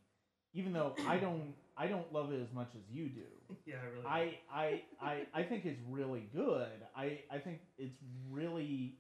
Even 0.54 0.74
though 0.74 0.94
I 1.08 1.18
don't 1.20 1.54
I 1.78 1.88
don't 1.88 2.12
love 2.14 2.32
it 2.32 2.42
as 2.42 2.54
much 2.54 2.70
as 2.76 2.84
you 2.90 3.10
do. 3.10 3.22
Yeah, 3.66 3.76
I 3.82 3.86
really. 3.86 4.06
I 4.06 4.38
I, 4.52 4.82
I 5.02 5.28
I 5.42 5.44
think 5.44 5.66
it's 5.66 5.82
really 5.90 6.28
good. 6.34 6.86
I 6.96 7.20
I 7.32 7.40
think 7.40 7.60
it's 7.78 7.98
really 8.30 8.96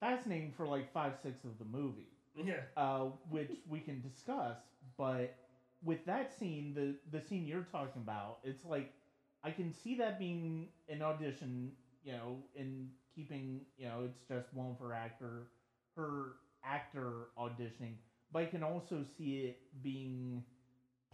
fascinating 0.00 0.52
for 0.56 0.66
like 0.66 0.92
five 0.92 1.14
six 1.22 1.44
of 1.44 1.58
the 1.58 1.64
movie, 1.64 2.18
yeah. 2.34 2.60
uh, 2.76 3.06
which 3.28 3.50
we 3.68 3.80
can 3.80 4.00
discuss. 4.00 4.56
But 4.96 5.34
with 5.82 6.04
that 6.06 6.32
scene, 6.32 6.74
the 6.74 6.96
the 7.10 7.24
scene 7.24 7.46
you're 7.46 7.66
talking 7.70 8.02
about, 8.02 8.38
it's 8.42 8.64
like 8.64 8.92
I 9.42 9.50
can 9.50 9.72
see 9.72 9.94
that 9.96 10.18
being 10.18 10.68
an 10.88 11.02
audition, 11.02 11.72
you 12.02 12.12
know, 12.12 12.38
in 12.54 12.88
keeping, 13.14 13.62
you 13.76 13.86
know, 13.86 14.02
it's 14.04 14.20
just 14.28 14.52
one 14.54 14.74
for 14.76 14.92
actor, 14.92 15.48
her 15.96 16.32
actor 16.64 17.28
auditioning, 17.38 17.94
but 18.32 18.42
I 18.42 18.46
can 18.46 18.62
also 18.62 19.04
see 19.16 19.38
it 19.48 19.58
being 19.82 20.42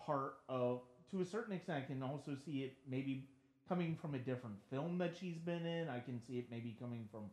part 0.05 0.35
of, 0.49 0.81
to 1.11 1.21
a 1.21 1.25
certain 1.25 1.55
extent, 1.55 1.85
I 1.85 1.87
can 1.87 2.03
also 2.03 2.37
see 2.45 2.63
it 2.63 2.77
maybe 2.89 3.29
coming 3.69 3.97
from 4.01 4.15
a 4.15 4.19
different 4.19 4.57
film 4.71 4.99
that 4.99 5.15
she's 5.19 5.39
been 5.39 5.65
in. 5.65 5.89
I 5.89 6.01
can 6.01 6.21
see 6.27 6.35
it 6.39 6.47
maybe 6.51 6.77
coming 6.79 7.09
from 7.11 7.31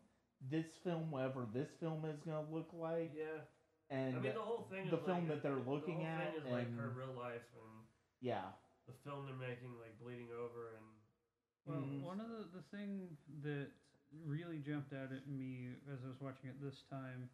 this 0.50 0.66
film, 0.84 1.12
whatever 1.12 1.46
this 1.54 1.70
film 1.80 2.06
is 2.06 2.20
going 2.26 2.46
to 2.46 2.54
look 2.54 2.70
like. 2.74 3.12
Yeah. 3.16 3.42
And 3.90 4.16
I 4.16 4.20
mean, 4.20 4.34
the 4.34 4.40
whole 4.40 4.68
thing. 4.72 4.88
the 4.90 4.98
is 4.98 5.04
film 5.06 5.28
like, 5.28 5.28
that 5.28 5.44
they're 5.44 5.60
the 5.60 5.70
looking 5.70 6.00
whole 6.00 6.06
at 6.08 6.32
thing 6.34 6.42
is 6.46 6.52
like 6.52 6.68
and- 6.68 6.80
her 6.80 6.90
real 6.96 7.12
life 7.18 7.44
and 7.60 7.84
yeah. 8.22 8.56
the 8.88 8.94
film 9.04 9.26
they're 9.28 9.36
making, 9.36 9.76
like 9.82 10.00
bleeding 10.00 10.30
over 10.32 10.72
and. 10.78 10.86
Well, 11.66 11.78
Mhm. 11.84 12.02
one 12.02 12.20
of 12.22 12.30
the, 12.30 12.58
the 12.58 12.64
thing 12.76 13.18
that 13.44 13.68
really 14.26 14.58
jumped 14.66 14.94
out 14.94 15.12
at 15.14 15.28
me 15.28 15.76
as 15.92 16.00
I 16.04 16.08
was 16.08 16.20
watching 16.20 16.50
it 16.50 16.58
this 16.64 16.84
time 16.90 17.30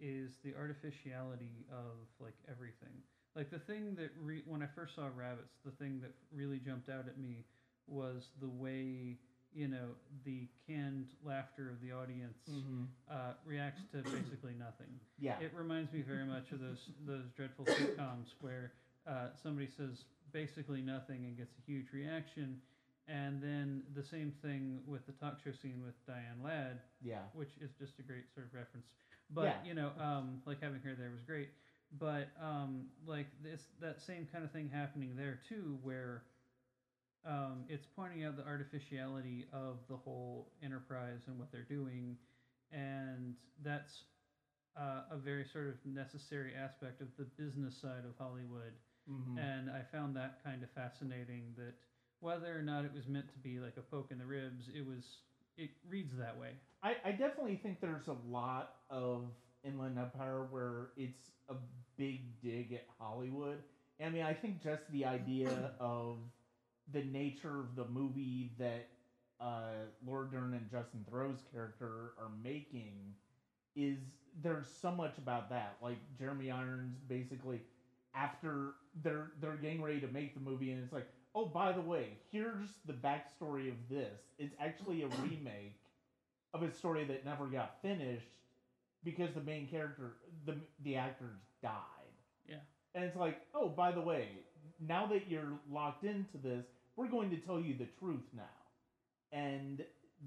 is 0.00 0.36
the 0.44 0.54
artificiality 0.58 1.64
of 1.72 2.06
like 2.20 2.34
everything. 2.50 2.94
Like 3.34 3.50
the 3.50 3.58
thing 3.58 3.94
that 3.96 4.10
re- 4.22 4.42
when 4.46 4.62
I 4.62 4.66
first 4.74 4.94
saw 4.94 5.08
Rabbits, 5.14 5.54
the 5.64 5.70
thing 5.72 6.00
that 6.00 6.12
really 6.34 6.58
jumped 6.58 6.88
out 6.88 7.06
at 7.06 7.18
me 7.18 7.44
was 7.86 8.28
the 8.40 8.48
way 8.48 9.18
you 9.52 9.68
know 9.68 9.88
the 10.24 10.48
canned 10.66 11.06
laughter 11.24 11.70
of 11.70 11.80
the 11.80 11.92
audience 11.92 12.38
Mm-hmm. 12.50 12.84
uh, 13.10 13.32
reacts 13.44 13.82
to 13.92 13.98
basically 14.02 14.54
nothing. 14.58 14.88
Yeah. 15.18 15.38
It 15.40 15.52
reminds 15.54 15.92
me 15.92 16.02
very 16.02 16.24
much 16.24 16.52
of 16.52 16.60
those 16.60 16.90
those 17.06 17.24
dreadful 17.36 17.64
sitcoms 17.66 18.34
where 18.40 18.72
uh, 19.06 19.28
somebody 19.42 19.68
says 19.68 20.04
basically 20.32 20.82
nothing 20.82 21.24
and 21.24 21.36
gets 21.36 21.54
a 21.56 21.62
huge 21.70 21.86
reaction, 21.92 22.60
and 23.08 23.40
then 23.40 23.82
the 23.94 24.02
same 24.02 24.32
thing 24.42 24.80
with 24.86 25.06
the 25.06 25.12
talk 25.12 25.38
show 25.44 25.52
scene 25.52 25.80
with 25.84 25.94
Diane 26.06 26.42
Ladd, 26.42 26.80
yeah. 27.02 27.20
which 27.34 27.50
is 27.60 27.70
just 27.78 27.98
a 27.98 28.02
great 28.02 28.24
sort 28.34 28.46
of 28.46 28.54
reference. 28.54 28.86
But 29.30 29.44
Yeah. 29.44 29.64
you 29.64 29.74
know, 29.74 29.92
um, 29.98 30.42
like 30.46 30.60
having 30.62 30.80
her 30.80 30.94
there 30.94 31.10
was 31.10 31.22
great. 31.22 31.50
But 31.98 32.28
um, 32.40 32.88
like 33.06 33.26
this, 33.42 33.62
that 33.80 34.00
same 34.00 34.26
kind 34.32 34.44
of 34.44 34.50
thing 34.50 34.68
happening 34.68 35.14
there 35.16 35.40
too, 35.48 35.78
where 35.82 36.24
um, 37.24 37.64
it's 37.68 37.86
pointing 37.96 38.24
out 38.24 38.36
the 38.36 38.44
artificiality 38.46 39.46
of 39.52 39.78
the 39.88 39.96
whole 39.96 40.52
enterprise 40.62 41.22
and 41.26 41.38
what 41.38 41.50
they're 41.50 41.62
doing, 41.62 42.16
and 42.72 43.34
that's 43.64 44.04
uh, 44.76 45.02
a 45.10 45.16
very 45.16 45.44
sort 45.44 45.68
of 45.68 45.74
necessary 45.84 46.52
aspect 46.54 47.00
of 47.00 47.08
the 47.16 47.24
business 47.24 47.76
side 47.80 48.04
of 48.04 48.14
Hollywood. 48.18 48.74
Mm-hmm. 49.10 49.38
And 49.38 49.70
I 49.70 49.82
found 49.92 50.16
that 50.16 50.42
kind 50.44 50.62
of 50.62 50.70
fascinating. 50.70 51.54
That 51.56 51.74
whether 52.20 52.56
or 52.56 52.62
not 52.62 52.84
it 52.84 52.92
was 52.92 53.06
meant 53.06 53.28
to 53.32 53.38
be 53.38 53.58
like 53.60 53.76
a 53.76 53.82
poke 53.82 54.10
in 54.10 54.18
the 54.18 54.26
ribs, 54.26 54.68
it 54.74 54.84
was. 54.86 55.04
It 55.56 55.70
reads 55.88 56.14
that 56.18 56.38
way. 56.38 56.50
I, 56.82 56.96
I 57.04 57.10
definitely 57.12 57.56
think 57.56 57.80
there's 57.80 58.08
a 58.08 58.16
lot 58.28 58.74
of 58.90 59.24
Inland 59.64 59.98
Empire 59.98 60.46
where 60.50 60.88
it's 60.96 61.30
a 61.48 61.54
big 61.96 62.40
dig 62.42 62.72
at 62.72 62.84
Hollywood. 62.98 63.58
I 64.04 64.10
mean, 64.10 64.22
I 64.22 64.34
think 64.34 64.62
just 64.62 64.90
the 64.92 65.04
idea 65.06 65.72
of 65.80 66.18
the 66.92 67.02
nature 67.04 67.58
of 67.60 67.74
the 67.74 67.86
movie 67.86 68.52
that 68.58 68.88
uh, 69.40 69.86
Laura 70.06 70.28
Dern 70.30 70.54
and 70.54 70.70
Justin 70.70 71.04
Theroux's 71.10 71.42
character 71.52 72.12
are 72.18 72.30
making 72.42 73.14
is 73.74 73.98
there's 74.42 74.66
so 74.68 74.90
much 74.90 75.18
about 75.18 75.48
that. 75.50 75.76
Like 75.82 75.98
Jeremy 76.18 76.50
Irons 76.50 76.96
basically 77.08 77.60
after 78.14 78.74
they're 79.02 79.32
they're 79.40 79.56
getting 79.56 79.82
ready 79.82 80.00
to 80.00 80.08
make 80.08 80.34
the 80.34 80.40
movie 80.40 80.70
and 80.70 80.82
it's 80.82 80.92
like, 80.92 81.08
oh 81.36 81.44
by 81.46 81.70
the 81.70 81.80
way, 81.80 82.18
here's 82.32 82.70
the 82.86 82.94
backstory 82.94 83.68
of 83.68 83.76
this. 83.88 84.18
It's 84.38 84.54
actually 84.58 85.02
a 85.02 85.06
remake 85.22 85.78
of 86.54 86.62
a 86.62 86.72
story 86.72 87.04
that 87.04 87.24
never 87.24 87.46
got 87.46 87.76
finished 87.82 88.26
because 89.04 89.32
the 89.34 89.42
main 89.42 89.68
character 89.68 90.14
the 90.46 90.56
the 90.82 90.96
actors 90.96 91.38
died. 91.62 91.72
Yeah. 92.48 92.56
And 92.94 93.04
it's 93.04 93.16
like, 93.16 93.42
oh, 93.54 93.68
by 93.68 93.92
the 93.92 94.00
way, 94.00 94.28
now 94.80 95.06
that 95.06 95.28
you're 95.28 95.52
locked 95.70 96.04
into 96.04 96.38
this, 96.42 96.64
we're 96.96 97.08
going 97.08 97.30
to 97.30 97.36
tell 97.36 97.60
you 97.60 97.76
the 97.76 97.86
truth 98.00 98.24
now. 98.34 98.42
And 99.32 99.84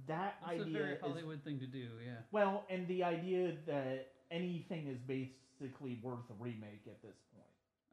that 0.07 0.37
idea. 0.47 0.57
That's 0.57 0.67
a 0.67 0.69
idea 0.69 0.79
very 0.79 0.93
is 0.93 1.01
Hollywood 1.01 1.43
thing 1.43 1.59
to 1.59 1.65
do. 1.65 1.87
Yeah. 2.05 2.13
well, 2.31 2.65
and 2.69 2.87
the 2.87 3.03
idea 3.03 3.53
that 3.65 4.11
anything 4.29 4.87
is 4.87 4.99
basically 4.99 5.99
worth 6.03 6.29
a 6.29 6.43
remake 6.43 6.83
at 6.85 7.01
this 7.01 7.17
point. 7.33 7.38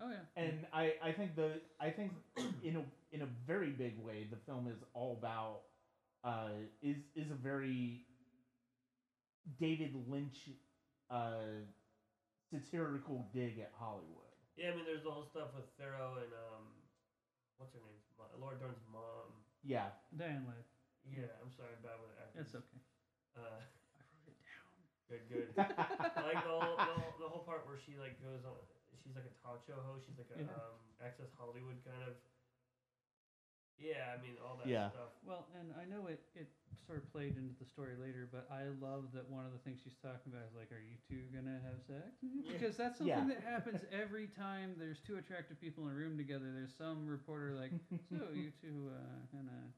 Oh 0.00 0.10
yeah. 0.10 0.24
And 0.36 0.66
I, 0.72 0.92
I 1.00 1.12
think 1.12 1.34
the 1.34 1.60
I 1.80 1.90
think 1.90 2.12
in 2.62 2.76
a 2.76 2.84
in 3.12 3.22
a 3.22 3.26
very 3.46 3.70
big 3.70 3.96
way 3.96 4.24
the 4.28 4.36
film 4.36 4.66
is 4.66 4.82
all 4.92 5.12
about 5.12 5.60
uh, 6.24 6.50
is 6.82 6.96
is 7.14 7.30
a 7.30 7.34
very 7.34 8.02
David 9.58 9.94
Lynch 10.08 10.50
uh, 11.10 11.62
satirical 12.50 13.26
dig 13.32 13.58
at 13.58 13.70
Hollywood. 13.78 14.22
Yeah, 14.54 14.68
I 14.68 14.72
mean, 14.72 14.84
there's 14.84 15.02
the 15.02 15.10
whole 15.10 15.22
stuff 15.22 15.52
with 15.52 15.64
Theroux 15.76 16.16
and 16.22 16.32
um, 16.32 16.82
what's 17.56 17.72
her 17.72 17.78
name? 17.78 18.00
Mo- 18.16 18.28
Laura 18.34 18.56
Dern's 18.56 18.80
mom. 18.84 19.42
Yeah, 19.62 19.88
Diane 20.16 20.44
Ladd. 20.46 20.64
Yeah, 21.04 21.38
I'm 21.40 21.50
sorry, 21.50 21.72
I'm 21.72 21.80
bad 21.80 21.98
with 22.00 22.10
actors. 22.18 22.46
It's 22.46 22.54
okay. 22.54 22.78
Uh, 23.34 23.60
I 23.98 24.00
wrote 24.24 24.26
it 24.26 24.36
down. 24.40 24.72
good, 25.08 25.26
good. 25.28 25.54
Like 26.20 26.42
the 26.42 26.48
whole, 26.48 26.76
the 26.76 26.92
whole 26.92 27.14
the 27.18 27.28
whole 27.28 27.38
part 27.40 27.64
where 27.64 27.76
she 27.76 27.96
like 27.96 28.18
goes 28.18 28.42
on. 28.44 28.64
She's 29.06 29.14
like 29.14 29.30
a 29.30 29.36
talk 29.38 29.62
show 29.62 29.78
host. 29.86 30.02
She's 30.10 30.18
like 30.18 30.34
a 30.34 30.42
Yeah. 30.42 30.50
um, 30.50 30.82
Access 30.98 31.30
Hollywood 31.38 31.78
kind 31.86 32.02
of. 32.02 32.18
Yeah, 33.78 34.10
I 34.10 34.16
mean 34.16 34.34
all 34.42 34.56
that 34.56 34.66
Yeah. 34.66 34.88
stuff. 34.90 35.12
Well, 35.22 35.46
and 35.54 35.70
I 35.78 35.84
know 35.84 36.06
it, 36.08 36.18
it 36.34 36.48
sort 36.86 36.98
of 36.98 37.12
played 37.12 37.36
into 37.36 37.54
the 37.58 37.64
story 37.66 37.94
later, 37.94 38.26
but 38.30 38.48
I 38.50 38.64
love 38.80 39.12
that 39.12 39.28
one 39.28 39.44
of 39.44 39.52
the 39.52 39.58
things 39.58 39.78
she's 39.84 39.94
talking 40.02 40.32
about 40.32 40.48
is 40.48 40.54
like, 40.56 40.72
are 40.72 40.80
you 40.80 40.96
two 41.06 41.28
gonna 41.30 41.60
have 41.62 41.78
sex? 41.86 42.18
Because 42.50 42.76
that's 42.76 42.96
something 42.98 43.28
Yeah. 43.28 43.34
that 43.34 43.42
happens 43.44 43.84
every 43.92 44.26
time 44.28 44.74
there's 44.78 44.98
two 45.00 45.18
attractive 45.18 45.60
people 45.60 45.86
in 45.86 45.92
a 45.92 45.94
room 45.94 46.16
together. 46.16 46.50
There's 46.54 46.74
some 46.74 47.06
reporter 47.06 47.54
like, 47.54 47.72
so 48.10 48.32
you 48.32 48.50
two 48.60 48.90
uh, 48.90 49.18
gonna, 49.30 49.70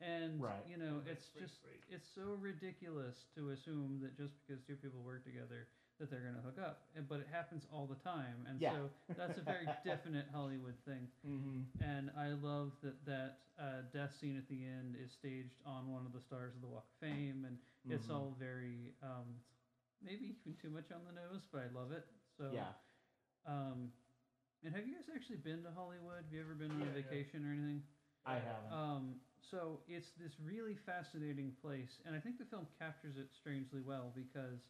and 0.00 0.40
Right. 0.40 0.62
you 0.68 0.76
know, 0.76 1.02
it's 1.04 1.26
freak, 1.28 1.44
just 1.44 1.60
freak. 1.62 1.82
it's 1.90 2.08
so 2.14 2.36
ridiculous 2.38 3.26
to 3.34 3.50
assume 3.50 3.98
that 4.02 4.16
just 4.16 4.34
because 4.46 4.62
two 4.62 4.76
people 4.76 5.02
work 5.02 5.24
together 5.24 5.66
that 5.98 6.10
they're 6.10 6.20
gonna 6.20 6.42
hook 6.44 6.58
up, 6.58 6.82
and, 6.96 7.08
but 7.08 7.20
it 7.20 7.28
happens 7.30 7.66
all 7.72 7.86
the 7.86 7.96
time, 7.96 8.46
and 8.48 8.60
Yeah. 8.60 8.72
so 8.72 8.90
that's 9.16 9.38
a 9.38 9.42
very 9.42 9.66
definite 9.84 10.26
Hollywood 10.32 10.74
thing 10.84 11.08
mm-hmm. 11.26 11.60
and 11.80 12.10
I 12.16 12.28
love 12.28 12.72
that 12.82 13.04
that 13.06 13.38
uh, 13.58 13.82
death 13.92 14.14
scene 14.18 14.36
at 14.36 14.48
the 14.48 14.64
end 14.64 14.96
is 14.96 15.12
staged 15.12 15.60
on 15.64 15.90
one 15.92 16.06
of 16.06 16.12
the 16.12 16.20
stars 16.20 16.54
of 16.54 16.60
the 16.60 16.66
Walk 16.68 16.84
of 16.90 16.98
Fame, 17.08 17.44
and 17.46 17.58
it's 17.88 18.08
Mhm. 18.08 18.14
all 18.14 18.34
very 18.38 18.94
um, 19.02 19.40
maybe 20.02 20.34
even 20.40 20.54
too 20.60 20.70
much 20.70 20.90
on 20.92 21.04
the 21.04 21.12
nose, 21.12 21.46
but 21.52 21.62
I 21.62 21.68
love 21.78 21.92
it. 21.92 22.06
So 22.36 22.50
yeah. 22.52 22.72
Um, 23.46 23.90
and 24.64 24.74
have 24.74 24.86
you 24.86 24.94
guys 24.94 25.08
actually 25.14 25.36
been 25.38 25.62
to 25.64 25.70
Hollywood? 25.70 26.24
Have 26.24 26.32
you 26.32 26.40
ever 26.40 26.54
been 26.54 26.70
on 26.70 26.80
Yeah, 26.80 26.86
a 26.86 26.90
yeah. 26.90 27.02
vacation 27.02 27.44
or 27.46 27.52
anything? 27.52 27.82
I 28.24 28.34
haven't. 28.38 28.72
Um, 28.72 29.20
so 29.40 29.80
it's 29.88 30.10
this 30.12 30.38
really 30.38 30.74
fascinating 30.74 31.52
place, 31.60 32.00
and 32.06 32.14
I 32.14 32.20
think 32.20 32.38
the 32.38 32.44
film 32.44 32.66
captures 32.78 33.16
it 33.16 33.28
strangely 33.34 33.80
well 33.80 34.12
because 34.14 34.60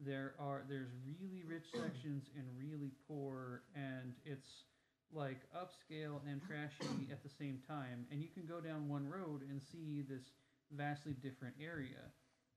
there 0.00 0.34
are 0.38 0.62
there's 0.68 0.90
really 1.06 1.42
rich 1.46 1.66
sections 1.72 2.30
and 2.36 2.44
really 2.58 2.90
poor, 3.08 3.62
and 3.74 4.14
it's 4.24 4.64
like 5.12 5.40
upscale 5.54 6.18
and 6.26 6.42
trashy 6.42 7.08
at 7.12 7.22
the 7.22 7.30
same 7.30 7.60
time. 7.68 8.06
And 8.10 8.20
you 8.22 8.28
can 8.28 8.46
go 8.46 8.60
down 8.60 8.88
one 8.88 9.08
road 9.08 9.42
and 9.48 9.60
see 9.62 10.02
this 10.08 10.24
vastly 10.72 11.14
different 11.22 11.54
area. 11.62 12.02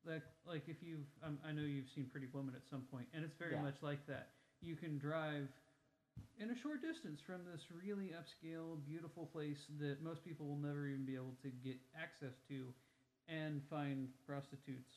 Like 0.06 0.24
like 0.48 0.64
if 0.68 0.78
you've 0.82 1.06
um, 1.24 1.38
I 1.48 1.52
know 1.52 1.62
you've 1.62 1.90
seen 1.94 2.10
Pretty 2.10 2.28
Woman 2.34 2.56
at 2.56 2.66
some 2.70 2.82
point, 2.90 3.08
and 3.14 3.24
it's 3.24 3.36
very 3.38 3.54
Yeah. 3.54 3.62
much 3.62 3.82
like 3.82 4.06
that. 4.08 4.30
You 4.62 4.76
can 4.76 4.98
drive 4.98 5.50
in 6.40 6.50
a 6.50 6.58
short 6.58 6.82
distance 6.82 7.22
from 7.22 7.46
this 7.46 7.62
really 7.70 8.14
upscale, 8.18 8.84
beautiful 8.86 9.28
place 9.28 9.58
that 9.80 10.02
most 10.02 10.24
people 10.26 10.48
will 10.48 10.58
never 10.58 10.88
even 10.88 11.06
be 11.06 11.14
able 11.16 11.36
to 11.44 11.50
get 11.50 11.78
access 11.94 12.34
to 12.50 12.74
and 13.28 13.62
find 13.70 14.10
prostitutes 14.26 14.90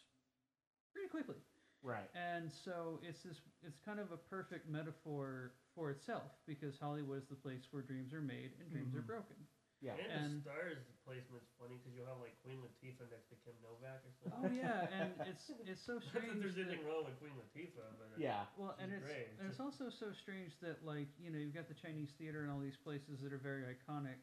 pretty 0.92 1.08
quickly. 1.08 1.36
Right. 1.82 2.08
And 2.14 2.50
so 2.64 3.00
it's 3.02 3.22
this 3.22 3.40
it's 3.62 3.78
kind 3.84 4.00
of 4.00 4.12
a 4.12 4.16
perfect 4.28 4.68
metaphor 4.68 5.52
for 5.74 5.90
itself 5.90 6.28
because 6.46 6.76
Hollywood 6.78 7.22
is 7.22 7.28
the 7.28 7.36
place 7.40 7.62
where 7.70 7.82
dreams 7.82 8.12
are 8.12 8.20
made 8.20 8.52
and 8.60 8.68
dreams 8.70 8.94
are 8.94 9.00
Mhm. 9.00 9.06
broken. 9.06 9.36
Yeah. 9.80 9.96
And, 9.96 10.12
And- 10.12 10.36
the 10.44 10.50
stars 10.50 10.76
placement's 11.08 11.48
funny 11.58 11.80
because 11.80 11.96
you'll 11.96 12.04
have 12.06 12.20
like 12.20 12.36
Queen 12.44 12.60
Latifah 12.60 13.08
next 13.10 13.32
to 13.32 13.36
Kim 13.40 13.56
Novak 13.64 14.04
or 14.04 14.12
something. 14.20 14.44
Oh 14.44 14.52
yeah, 14.52 14.86
and 14.92 15.08
it's 15.26 15.48
it's 15.64 15.80
so 15.80 15.98
strange. 16.04 16.04
Not 16.04 16.12
that 16.12 16.20
strange. 16.20 16.40
there's 16.44 16.54
that- 16.56 16.68
anything 16.68 16.84
wrong 16.86 17.04
with 17.08 17.16
Queen 17.18 17.32
Latifah, 17.32 17.96
but 17.96 18.12
uh, 18.12 18.20
Yeah. 18.20 18.44
Well, 18.60 18.76
and 18.78 18.92
She's 18.92 19.00
it's 19.00 19.08
great. 19.08 19.28
and 19.40 19.48
it's 19.48 19.60
also 19.60 19.88
so 19.88 20.12
strange 20.12 20.52
that 20.60 20.84
like 20.84 21.08
you 21.18 21.30
know 21.32 21.38
you've 21.40 21.54
got 21.56 21.66
the 21.68 21.74
Chinese 21.80 22.12
theater 22.20 22.42
and 22.44 22.50
all 22.52 22.60
these 22.60 22.76
places 22.76 23.20
that 23.24 23.32
are 23.32 23.40
very 23.40 23.64
iconic, 23.64 24.20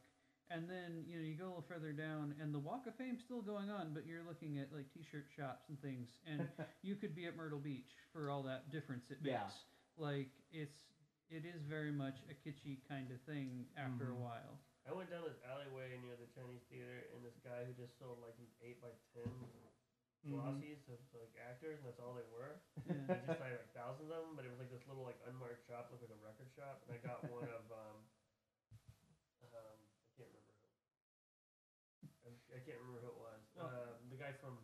and 0.49 0.69
then 0.69 1.03
you 1.07 1.17
know 1.19 1.25
you 1.25 1.35
go 1.35 1.45
a 1.45 1.51
little 1.59 1.65
further 1.67 1.91
down 1.91 2.33
and 2.41 2.53
the 2.53 2.59
Walk 2.59 2.87
of 2.87 2.95
Fame's 2.95 3.21
still 3.23 3.41
going 3.41 3.69
on, 3.69 3.91
but 3.93 4.05
you're 4.07 4.23
looking 4.27 4.57
at 4.59 4.71
like 4.71 4.87
T-shirt 4.93 5.27
shops 5.35 5.67
and 5.69 5.79
things, 5.81 6.07
and 6.25 6.47
you 6.81 6.95
could 6.95 7.15
be 7.15 7.25
at 7.25 7.35
Myrtle 7.35 7.59
Beach 7.59 7.91
for 8.13 8.29
all 8.29 8.43
that 8.43 8.71
difference 8.71 9.09
it 9.11 9.19
makes. 9.21 9.35
Yeah. 9.35 9.49
Like 9.97 10.31
it's 10.51 10.77
it 11.29 11.43
is 11.43 11.59
very 11.67 11.91
much 11.91 12.15
a 12.31 12.35
kitschy 12.39 12.79
kind 12.87 13.11
of 13.11 13.19
thing 13.27 13.67
after 13.75 14.07
Mhm. 14.07 14.15
a 14.15 14.19
while. 14.23 14.55
I 14.87 14.95
went 14.95 15.11
down 15.11 15.27
this 15.27 15.35
alleyway 15.43 15.99
near 15.99 16.15
the 16.15 16.31
Chinese 16.31 16.63
theater, 16.71 17.03
and 17.11 17.19
this 17.19 17.35
guy 17.43 17.67
who 17.67 17.75
just 17.75 17.99
sold 17.99 18.23
like 18.23 18.39
these 18.39 18.55
eight 18.63 18.79
by 18.79 18.95
ten 19.11 19.27
Mhm. 19.27 20.31
glossies 20.31 20.87
of 20.87 21.03
like 21.11 21.35
actors, 21.35 21.75
and 21.79 21.85
that's 21.91 21.99
all 21.99 22.15
they 22.15 22.23
were. 22.31 22.55
Yeah. 22.87 22.95
He 22.95 23.19
just 23.19 23.27
had 23.27 23.39
like 23.43 23.59
thousands 23.75 24.07
of 24.07 24.23
them, 24.23 24.35
but 24.39 24.45
it 24.47 24.49
was 24.49 24.59
like 24.63 24.71
this 24.71 24.87
little 24.87 25.03
like 25.03 25.19
unmarked 25.27 25.67
shop, 25.67 25.91
looked 25.91 26.07
like 26.07 26.15
a 26.15 26.23
record 26.23 26.47
shop, 26.55 26.79
and 26.87 26.95
I 26.95 26.97
got 27.03 27.19
one 27.27 27.43
of 27.51 27.67
um 27.67 28.07
I 29.43 29.45
can't 29.51 29.51
remember 29.51 29.75
who. 30.15 30.23
I, 32.23 32.29
I 32.55 32.59
can't 32.63 32.77
remember 32.79 32.99
who 33.03 33.11
it 33.11 33.19
was. 33.19 33.41
Well- 33.55 33.67
um, 33.67 34.07
the 34.09 34.15
guy 34.17 34.31
from 34.39 34.55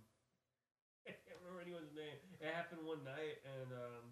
I 1.04 1.12
can't 1.12 1.36
remember 1.44 1.60
anyone's 1.60 1.92
name. 1.92 2.16
It 2.44 2.52
happened 2.52 2.84
one 2.84 3.04
night, 3.04 3.40
and 3.48 3.72
um 3.72 4.04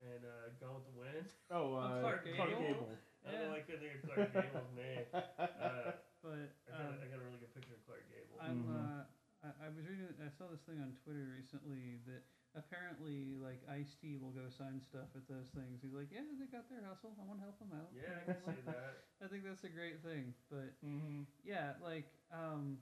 and 0.00 0.24
uh, 0.24 0.48
Gone 0.58 0.74
with 0.74 0.84
the 0.88 0.96
Wind. 0.96 1.28
Oh, 1.50 1.74
uh, 1.76 2.00
Clark 2.00 2.24
Clark 2.36 2.48
Gable? 2.48 2.60
Gable. 2.64 2.90
I 3.26 3.30
don't 3.32 3.40
know, 3.40 3.52
I 3.52 3.60
couldn't 3.60 3.80
think 3.82 3.94
of 3.98 4.02
Clark 4.08 4.32
Gable's 4.32 4.70
name. 4.78 5.04
Uh, 5.12 5.92
But 6.22 6.50
I 6.66 6.70
got, 6.72 6.80
um, 6.80 6.94
a, 6.98 7.02
I 7.02 7.06
got 7.06 7.18
a 7.18 7.22
really 7.22 7.38
good 7.38 7.52
picture 7.52 7.74
of 7.74 7.82
Clark 7.84 8.08
Gable. 8.08 8.40
I'm 8.40 8.64
Mhm. 8.64 8.74
uh, 8.74 9.04
I, 9.44 9.66
I 9.66 9.68
was 9.68 9.84
reading 9.86 10.08
I 10.18 10.30
saw 10.30 10.48
this 10.48 10.62
thing 10.62 10.80
on 10.80 10.94
Twitter 11.04 11.28
recently 11.36 11.98
that 12.06 12.22
apparently 12.56 13.34
like 13.38 13.60
Ice 13.68 13.94
T 14.00 14.16
will 14.16 14.32
go 14.32 14.48
sign 14.48 14.80
stuff 14.80 15.14
at 15.14 15.28
those 15.28 15.46
things. 15.54 15.82
He's 15.82 15.92
like, 15.92 16.10
yeah, 16.10 16.24
they 16.38 16.46
got 16.46 16.68
their 16.70 16.82
hustle. 16.82 17.14
I 17.20 17.24
want 17.26 17.38
to 17.38 17.44
help 17.44 17.58
them 17.58 17.70
out. 17.74 17.90
yeah, 17.92 18.18
I 18.18 18.24
can 18.24 18.40
see 18.54 18.62
that. 18.66 19.04
I 19.22 19.26
think 19.28 19.44
that's 19.44 19.62
a 19.64 19.68
great 19.68 20.00
thing. 20.02 20.32
But 20.50 20.74
hmm 20.80 21.22
yeah, 21.44 21.74
like 21.82 22.06
um, 22.32 22.78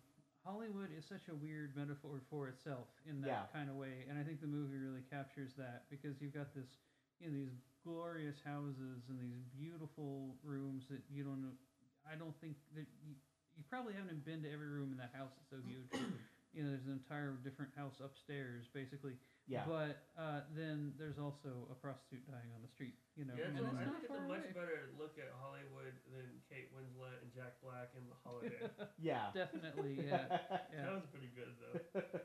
Hollywood 0.46 0.94
is 0.96 1.02
such 1.04 1.26
a 1.28 1.35
weird 1.35 1.74
metaphor 1.74 2.22
for 2.30 2.46
itself 2.46 2.87
in 3.04 3.20
that 3.22 3.28
Yeah. 3.28 3.46
kind 3.52 3.68
of 3.68 3.74
way, 3.74 4.06
and 4.09 4.16
I 4.18 4.22
think 4.22 4.40
the 4.40 4.46
movie 4.46 4.78
really 4.78 5.02
captures 5.11 5.52
that 5.54 5.90
because 5.90 6.20
you've 6.22 6.32
got 6.32 6.54
this, 6.54 6.78
you 7.18 7.26
know, 7.26 7.35
these 7.35 7.50
glorious 7.82 8.40
houses 8.46 9.02
and 9.09 9.18
these 9.18 9.42
beautiful 9.59 10.38
rooms 10.44 10.87
that 10.88 11.02
you 11.11 11.24
don't. 11.24 11.42
know- 11.42 11.59
I 12.09 12.14
don't 12.14 12.38
think 12.40 12.56
that 12.74 12.87
you, 13.02 13.16
you 13.56 13.64
probably 13.68 13.94
haven't 13.94 14.24
been 14.24 14.40
to 14.42 14.50
every 14.50 14.68
room 14.68 14.92
in 14.92 14.98
that 14.98 15.12
house. 15.12 15.32
It's 15.40 15.50
so 15.50 15.59
huge. 15.66 15.90
you 16.54 16.62
know, 16.62 16.70
there's 16.70 16.87
an 16.87 16.92
entire 16.92 17.32
different 17.42 17.74
house 17.74 17.98
upstairs, 18.00 18.68
basically. 18.72 19.18
Yeah. 19.46 19.62
But 19.62 20.02
uh, 20.18 20.42
then 20.50 20.92
there's 20.98 21.18
also 21.18 21.70
a 21.70 21.74
prostitute 21.78 22.26
dying 22.26 22.50
on 22.50 22.62
the 22.62 22.68
street. 22.68 22.98
You 23.14 23.24
know, 23.24 23.35
Yeah, 23.38 23.46
and 23.46 23.56
so 23.56 23.64
it's 23.64 23.74
I 23.78 23.85
not 23.87 23.94
think 23.94 24.02
it's 24.02 24.11
far 24.11 24.18
a 24.18 24.28
much 24.28 24.42
away. 24.42 24.52
better 24.52 24.90
look 24.98 25.16
at 25.22 25.30
Hollywood 25.38 25.94
than 26.11 26.42
Kate 26.50 26.66
Winslet 26.74 27.22
and 27.22 27.30
Jack 27.32 27.54
Black 27.62 27.94
in 27.94 28.02
The 28.11 28.18
Holiday. 28.26 28.59
yeah. 28.98 29.30
Definitely, 29.32 30.02
yeah. 30.02 30.26
yeah. 30.74 30.85
That 30.90 30.94
was 30.98 31.06
pretty 31.06 31.30
good 31.30 31.54
though. 31.62 31.78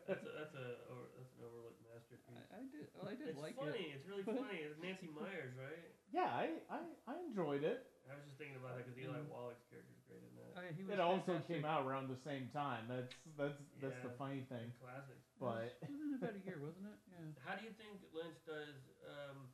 That's 0.09 0.25
a, 0.25 0.31
that's 0.33 0.53
a 0.57 0.65
over, 0.89 1.05
that's 1.15 1.31
an 1.37 1.45
overlooked 1.45 1.79
masterpiece. 1.85 1.90
I, 2.27 2.57
I 2.57 2.63
did. 2.71 2.87
Well, 2.93 3.07
I 3.07 3.13
did 3.13 3.27
it's 3.27 3.37
like 3.37 3.55
funny. 3.55 3.89
it. 3.89 3.91
It's 3.91 4.03
really 4.05 4.23
funny. 4.23 4.57
It's 4.57 4.77
Nancy 4.77 5.07
Meyers, 5.07 5.53
right? 5.55 5.91
yeah, 6.11 6.25
I, 6.27 6.49
I, 6.69 6.79
I 7.07 7.13
enjoyed 7.27 7.63
it. 7.63 7.85
I 8.07 8.13
was 8.13 8.23
just 8.23 8.35
thinking 8.37 8.55
about 8.55 8.73
that 8.75 8.83
because 8.83 8.97
Eli. 8.97 9.19
Wallach's 9.19 9.61
character 9.69 9.91
is 9.93 10.01
great 10.05 10.23
in 10.23 10.33
that. 10.35 10.55
Oh, 10.55 10.59
I, 10.59 10.71
he 10.71 10.83
was 10.83 10.91
It 10.91 10.99
also 10.99 11.39
fantastic. 11.39 11.47
came 11.47 11.65
out 11.65 11.85
around 11.85 12.09
the 12.09 12.17
same 12.25 12.49
time. 12.53 12.85
That's 12.87 13.13
that's 13.37 13.57
that's 13.81 14.01
the 14.03 14.09
Yeah. 14.09 14.17
funny 14.17 14.43
thing. 14.49 14.71
Classics. 14.77 15.23
It 15.35 15.43
was 15.43 15.59
But 15.59 15.73
within 15.87 16.13
about 16.13 16.33
a 16.33 16.37
year, 16.37 16.57
wasn't 16.59 16.85
it? 16.85 16.97
Yeah. 17.09 17.31
How 17.37 17.53
do 17.55 17.61
you 17.63 17.69
think 17.71 18.01
Lynch 18.11 18.35
does? 18.45 18.75
Um, 19.03 19.49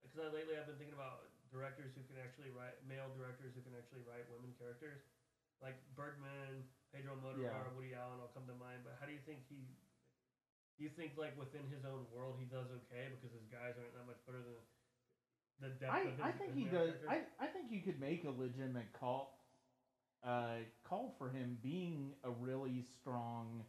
because 0.00 0.18
I 0.18 0.26
lately 0.26 0.56
I've 0.56 0.66
been 0.66 0.76
thinking 0.76 0.92
about 0.92 1.24
directors 1.48 1.90
who 1.94 2.02
can 2.02 2.16
actually 2.16 2.48
write 2.50 2.80
male 2.82 3.08
directors 3.08 3.52
who 3.54 3.60
can 3.60 3.72
actually 3.72 4.00
write 4.00 4.26
women 4.28 4.52
characters, 4.56 4.98
like 5.60 5.76
Bergman, 5.94 6.64
Pedro 6.92 7.14
Almodovar, 7.16 7.70
Yeah. 7.70 7.70
Woody 7.72 7.92
Allen 7.94 8.18
all 8.20 8.28
come 8.28 8.46
to 8.46 8.54
mind. 8.54 8.82
But 8.82 8.96
how 8.98 9.04
do 9.06 9.12
you 9.12 9.18
think 9.18 9.42
he? 9.48 9.66
Do 10.78 10.82
you 10.82 10.90
think 10.90 11.14
like 11.14 11.38
within 11.38 11.62
his 11.70 11.86
own 11.86 12.02
world 12.10 12.34
he 12.38 12.46
does 12.50 12.66
okay 12.66 13.06
because 13.14 13.30
his 13.30 13.46
guys 13.46 13.78
aren't 13.78 13.94
that 13.94 14.06
much 14.10 14.18
better 14.26 14.42
than 14.42 14.58
the 15.62 15.70
depth 15.78 15.94
I, 15.94 16.00
of 16.10 16.18
his, 16.18 16.22
I 16.22 16.32
think 16.34 16.50
he 16.54 16.66
does. 16.66 16.98
I, 17.06 17.22
I 17.38 17.46
think 17.46 17.70
you 17.70 17.80
could 17.80 18.00
make 18.02 18.26
a 18.26 18.34
legitimate 18.34 18.90
call, 18.98 19.38
uh, 20.26 20.66
call 20.82 21.14
for 21.18 21.30
him 21.30 21.58
being 21.62 22.18
a 22.26 22.30
really 22.30 22.82
strong 22.98 23.62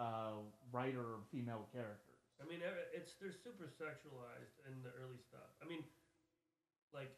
uh, 0.00 0.40
writer 0.72 1.20
of 1.20 1.20
female 1.28 1.68
characters. 1.68 2.16
I 2.40 2.48
mean, 2.48 2.64
it's 2.96 3.12
they're 3.20 3.36
super 3.36 3.68
sexualized 3.68 4.56
in 4.66 4.80
the 4.82 4.90
early 4.98 5.20
stuff. 5.20 5.52
I 5.62 5.68
mean, 5.68 5.84
like 6.90 7.12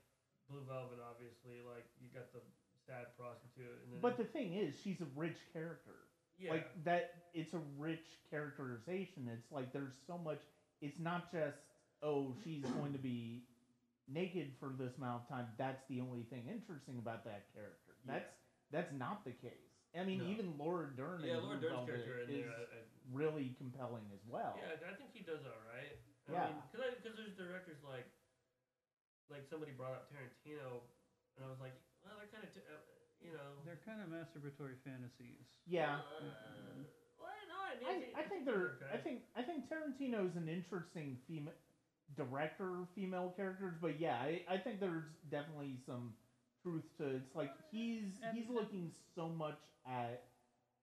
Blue 0.50 0.60
Velvet, 0.68 1.00
obviously. 1.00 1.64
Like 1.64 1.86
you 2.02 2.10
got 2.12 2.28
the 2.34 2.42
sad 2.84 3.14
prostitute, 3.16 3.78
and 3.84 3.94
then 3.94 3.98
But 4.02 4.18
the 4.18 4.28
thing 4.28 4.54
is, 4.54 4.74
she's 4.82 5.00
a 5.00 5.08
rich 5.16 5.38
character. 5.52 6.10
Yeah, 6.38 6.50
Like 6.50 6.84
that, 6.84 7.14
it's 7.32 7.54
a 7.54 7.60
rich 7.78 8.04
characterization. 8.30 9.28
It's 9.32 9.50
like 9.52 9.72
there's 9.72 9.94
so 10.06 10.18
much. 10.18 10.40
It's 10.80 10.98
not 10.98 11.30
just 11.32 11.58
oh, 12.02 12.34
she's 12.44 12.62
going 12.76 12.92
to 12.92 12.98
be 12.98 13.42
naked 14.06 14.52
for 14.60 14.70
this 14.76 14.92
amount 14.98 15.22
of 15.24 15.28
time. 15.28 15.48
That's 15.56 15.80
the 15.88 16.00
only 16.00 16.28
thing 16.28 16.44
interesting 16.52 17.00
about 17.00 17.24
that 17.24 17.48
character. 17.56 17.96
Yeah. 18.04 18.20
That's 18.20 18.30
that's 18.70 18.92
not 18.92 19.24
the 19.24 19.32
case. 19.32 19.72
I 19.94 20.02
mean, 20.02 20.26
No. 20.26 20.34
even 20.34 20.46
Laura 20.58 20.90
Dern. 20.90 21.22
yeah, 21.22 21.38
Laura 21.38 21.56
Dern's 21.56 21.86
Velvet 21.86 22.02
character 22.02 22.26
in 22.26 22.30
is 22.34 22.44
there. 22.44 22.50
I, 22.50 22.62
I, 22.66 22.80
really 23.14 23.54
compelling 23.56 24.04
as 24.10 24.24
well. 24.26 24.58
Yeah, 24.58 24.90
I 24.90 24.96
think 24.98 25.14
he 25.14 25.22
does 25.22 25.46
all 25.46 25.62
right. 25.70 25.94
Yeah. 26.26 26.50
Because 26.72 26.98
because 26.98 27.14
there's 27.16 27.36
directors 27.38 27.78
like 27.86 28.08
like 29.32 29.46
somebody 29.48 29.72
brought 29.72 29.94
up 29.96 30.10
Tarantino, 30.12 30.84
and 31.36 31.46
I 31.46 31.48
was 31.48 31.60
like, 31.62 31.72
well, 32.04 32.16
they're 32.20 32.28
kind 32.28 32.44
of 32.44 32.52
t- 32.52 32.64
uh, 32.68 32.80
you 33.24 33.32
know. 33.32 33.56
They're 33.64 33.80
kind 33.86 34.00
of 34.00 34.08
masturbatory 34.08 34.76
fantasies. 34.84 35.42
Yeah. 35.66 35.96
Uh, 36.20 36.84
well, 37.18 37.32
no, 37.48 37.56
I, 37.56 37.72
I, 37.90 37.92
Nancy- 37.98 38.14
I 38.16 38.22
think 38.28 38.44
they're. 38.44 38.72
I 38.92 38.98
think 38.98 39.20
I 39.36 39.42
think 39.42 39.64
Tarantino's 39.70 40.36
an 40.36 40.48
interesting 40.48 41.16
female 41.26 41.54
director, 42.16 42.68
of 42.82 42.88
female 42.94 43.32
characters, 43.36 43.74
but 43.80 43.98
yeah, 43.98 44.16
I, 44.20 44.42
I 44.48 44.58
think 44.58 44.78
there's 44.78 45.04
definitely 45.30 45.78
some 45.86 46.12
truth 46.62 46.84
to. 46.98 47.16
It's 47.16 47.34
like 47.34 47.50
he's 47.72 48.20
And- 48.22 48.36
he's 48.36 48.48
looking 48.50 48.92
so 49.14 49.28
much 49.28 49.58
at 49.86 50.24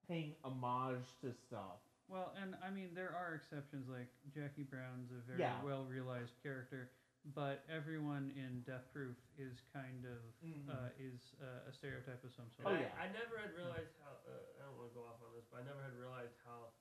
paying 0.07 0.33
homage 0.43 1.05
to 1.21 1.31
stuff. 1.47 1.77
Well, 2.09 2.33
and 2.41 2.55
I 2.65 2.69
mean 2.71 2.89
there 2.93 3.15
are 3.15 3.35
exceptions. 3.35 3.87
Like 3.87 4.09
Jackie 4.35 4.63
Brown's 4.63 5.11
a 5.11 5.21
very 5.27 5.39
Yeah. 5.39 5.61
well 5.63 5.85
realized 5.85 6.33
character, 6.43 6.89
but 7.21 7.61
everyone 7.69 8.33
in 8.33 8.65
Death 8.65 8.89
Proof 8.89 9.13
is 9.37 9.61
kind 9.69 10.03
of 10.09 10.19
uh, 10.69 10.89
is 10.97 11.37
uh, 11.37 11.69
a 11.69 11.71
stereotype 11.73 12.21
of 12.25 12.33
some 12.33 12.49
And 12.57 12.65
Oh, 12.65 12.73
sort. 12.73 12.81
I, 12.81 12.89
yeah. 12.89 12.97
I 12.97 13.07
never 13.13 13.37
had 13.37 13.53
realized 13.53 13.93
how. 14.01 14.17
Uh, 14.25 14.57
I 14.57 14.65
don't 14.65 14.77
want 14.81 14.89
to 14.89 14.95
go 14.97 15.05
off 15.05 15.21
on 15.21 15.29
this, 15.37 15.45
but 15.53 15.61
I 15.61 15.63
never 15.69 15.81
had 15.85 15.93
realized 15.93 16.33
how 16.41 16.73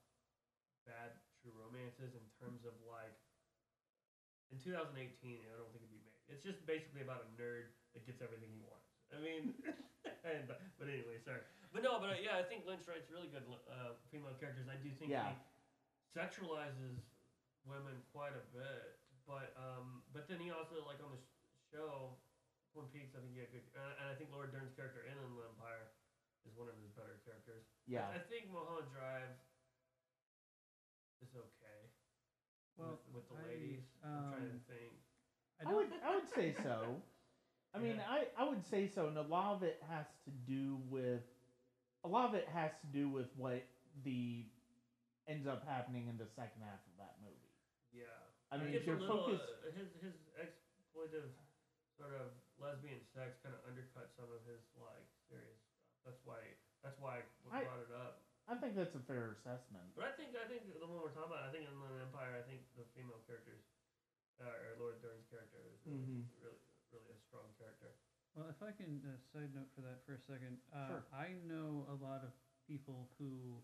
bad 0.89 1.13
True 1.45 1.53
Romance 1.57 2.01
is 2.01 2.17
in 2.17 2.25
terms 2.41 2.65
of 2.65 2.73
like. 2.89 3.13
In 4.51 4.59
2018, 4.59 5.47
I 5.47 5.55
don't 5.55 5.71
think 5.71 5.87
it'd 5.87 5.95
be 5.95 6.03
made. 6.03 6.19
It's 6.27 6.43
just 6.43 6.59
basically 6.67 7.07
about 7.07 7.23
a 7.23 7.29
nerd 7.39 7.71
that 7.95 8.03
gets 8.03 8.19
everything 8.19 8.51
he 8.51 8.59
wants. 8.67 8.91
I 9.15 9.23
mean, 9.23 9.55
and, 10.27 10.43
but, 10.51 10.59
but 10.75 10.91
anyway, 10.91 11.23
sorry. 11.23 11.47
But 11.71 11.87
no, 11.87 12.03
but 12.03 12.19
uh, 12.19 12.19
yeah, 12.19 12.35
I 12.35 12.43
think 12.43 12.67
Lynch 12.67 12.83
writes 12.91 13.07
really 13.15 13.31
good 13.31 13.47
uh, 13.71 13.95
female 14.11 14.35
characters. 14.43 14.67
I 14.67 14.75
do 14.83 14.91
think 14.99 15.15
Yeah. 15.15 15.31
he 15.31 15.39
sexualizes 16.19 16.99
women 17.63 17.95
quite 18.11 18.35
a 18.35 18.43
bit, 18.51 18.99
but 19.31 19.55
um, 19.55 20.03
but 20.11 20.27
then 20.27 20.43
he 20.43 20.51
also 20.51 20.83
like 20.83 20.99
on 20.99 21.15
the 21.15 21.23
sh- 21.23 21.39
show 21.71 22.19
Twin 22.75 22.91
Peaks. 22.91 23.15
I 23.15 23.23
think 23.23 23.31
he 23.31 23.39
had 23.39 23.55
good, 23.55 23.63
uh, 23.79 23.95
and 24.03 24.11
I 24.11 24.15
think 24.19 24.35
Laura 24.35 24.51
Dern's 24.51 24.75
character 24.75 25.07
in 25.07 25.15
Inland 25.15 25.55
Empire 25.55 25.87
is 26.43 26.59
one 26.59 26.67
of 26.67 26.75
his 26.83 26.91
better 26.91 27.23
characters. 27.23 27.63
Yeah. 27.87 28.11
I 28.11 28.19
think 28.19 28.51
Mulholland 28.51 28.91
Drive 28.91 29.39
is 31.23 31.31
okay. 31.39 31.95
Well, 32.75 32.99
with, 33.07 33.23
with 33.23 33.27
the 33.31 33.39
I, 33.39 33.47
ladies, 33.47 33.87
I'm 34.03 34.35
trying 34.35 34.51
um, 34.51 34.59
to 34.59 34.63
think. 34.67 34.93
I 35.63 35.71
I 35.71 35.73
would 35.79 35.87
I 36.07 36.11
would 36.19 36.29
say 36.35 36.51
so. 36.51 36.99
I 37.71 37.79
mean, 37.79 38.03
Yeah. 38.03 38.11
I, 38.11 38.43
I 38.43 38.49
would 38.49 38.67
say 38.67 38.91
so, 38.91 39.07
and 39.07 39.17
a 39.17 39.23
lot 39.23 39.55
of 39.55 39.63
it 39.63 39.79
has 39.89 40.07
to 40.27 40.31
do 40.31 40.83
with 40.91 41.23
a 42.03 42.09
lot 42.09 42.29
of 42.29 42.35
it 42.35 42.49
has 42.51 42.73
to 42.81 42.87
do 42.91 43.09
with 43.09 43.31
what 43.37 43.63
the 44.03 44.47
ends 45.29 45.47
up 45.47 45.63
happening 45.69 46.09
in 46.09 46.17
the 46.19 46.27
second 46.27 46.63
half 46.67 46.83
of 46.91 46.99
that 46.99 47.15
movie. 47.23 47.40
Yeah. 48.51 48.59
I 48.59 48.59
It 48.59 48.67
mean, 48.67 48.73
gets 48.75 48.83
if 48.83 48.87
you're 48.91 48.99
a 48.99 49.07
little, 49.07 49.23
focused, 49.31 49.47
uh, 49.63 49.71
his 49.79 49.89
his 50.03 50.15
exploitive 50.35 51.31
sort 51.95 52.19
of 52.19 52.35
lesbian 52.59 52.99
sex 53.15 53.39
kind 53.47 53.55
of 53.55 53.63
undercut 53.63 54.11
some 54.19 54.27
of 54.35 54.43
his 54.43 54.59
like 54.75 55.07
serious 55.31 55.55
stuff. 55.63 55.87
That's 56.03 56.23
why 56.27 56.41
that's 56.83 56.99
why 56.99 57.23
I- 57.47 57.63
I 57.63 57.65
brought 57.65 57.79
it 57.87 57.93
up. 57.95 58.27
I 58.51 58.59
think 58.59 58.75
that's 58.75 58.95
a 58.99 59.05
fair 59.07 59.31
assessment. 59.39 59.95
But 59.95 60.11
I 60.11 60.13
think 60.19 60.35
I 60.35 60.49
think 60.51 60.67
the 60.67 60.87
one 60.87 60.99
we're 60.99 61.15
talking 61.15 61.31
about, 61.31 61.47
I 61.47 61.53
think 61.55 61.69
in 61.71 61.79
the 61.79 62.03
Empire, 62.03 62.35
I 62.35 62.43
think 62.43 62.67
the 62.75 62.83
female 62.97 63.23
characters, 63.23 63.63
uh, 64.43 64.51
or 64.51 64.75
Laura 64.83 64.99
Dern's 64.99 65.27
character, 65.31 65.63
is 65.71 65.79
really, 65.87 66.03
Mhm. 66.03 66.27
really 66.43 66.59
really 66.91 67.11
a 67.15 67.19
strong 67.23 67.55
character. 67.55 67.95
Well, 68.35 68.49
if 68.51 68.61
I 68.63 68.73
can 68.73 68.99
uh, 69.07 69.19
side 69.31 69.55
note 69.55 69.71
for 69.75 69.83
that 69.83 70.03
for 70.05 70.15
a 70.15 70.19
second, 70.27 70.61
uh, 70.73 70.89
Sure. 70.89 71.07
I 71.13 71.35
know 71.35 71.87
a 71.89 71.95
lot 71.95 72.25
of 72.25 72.33
people 72.67 73.13
who 73.19 73.63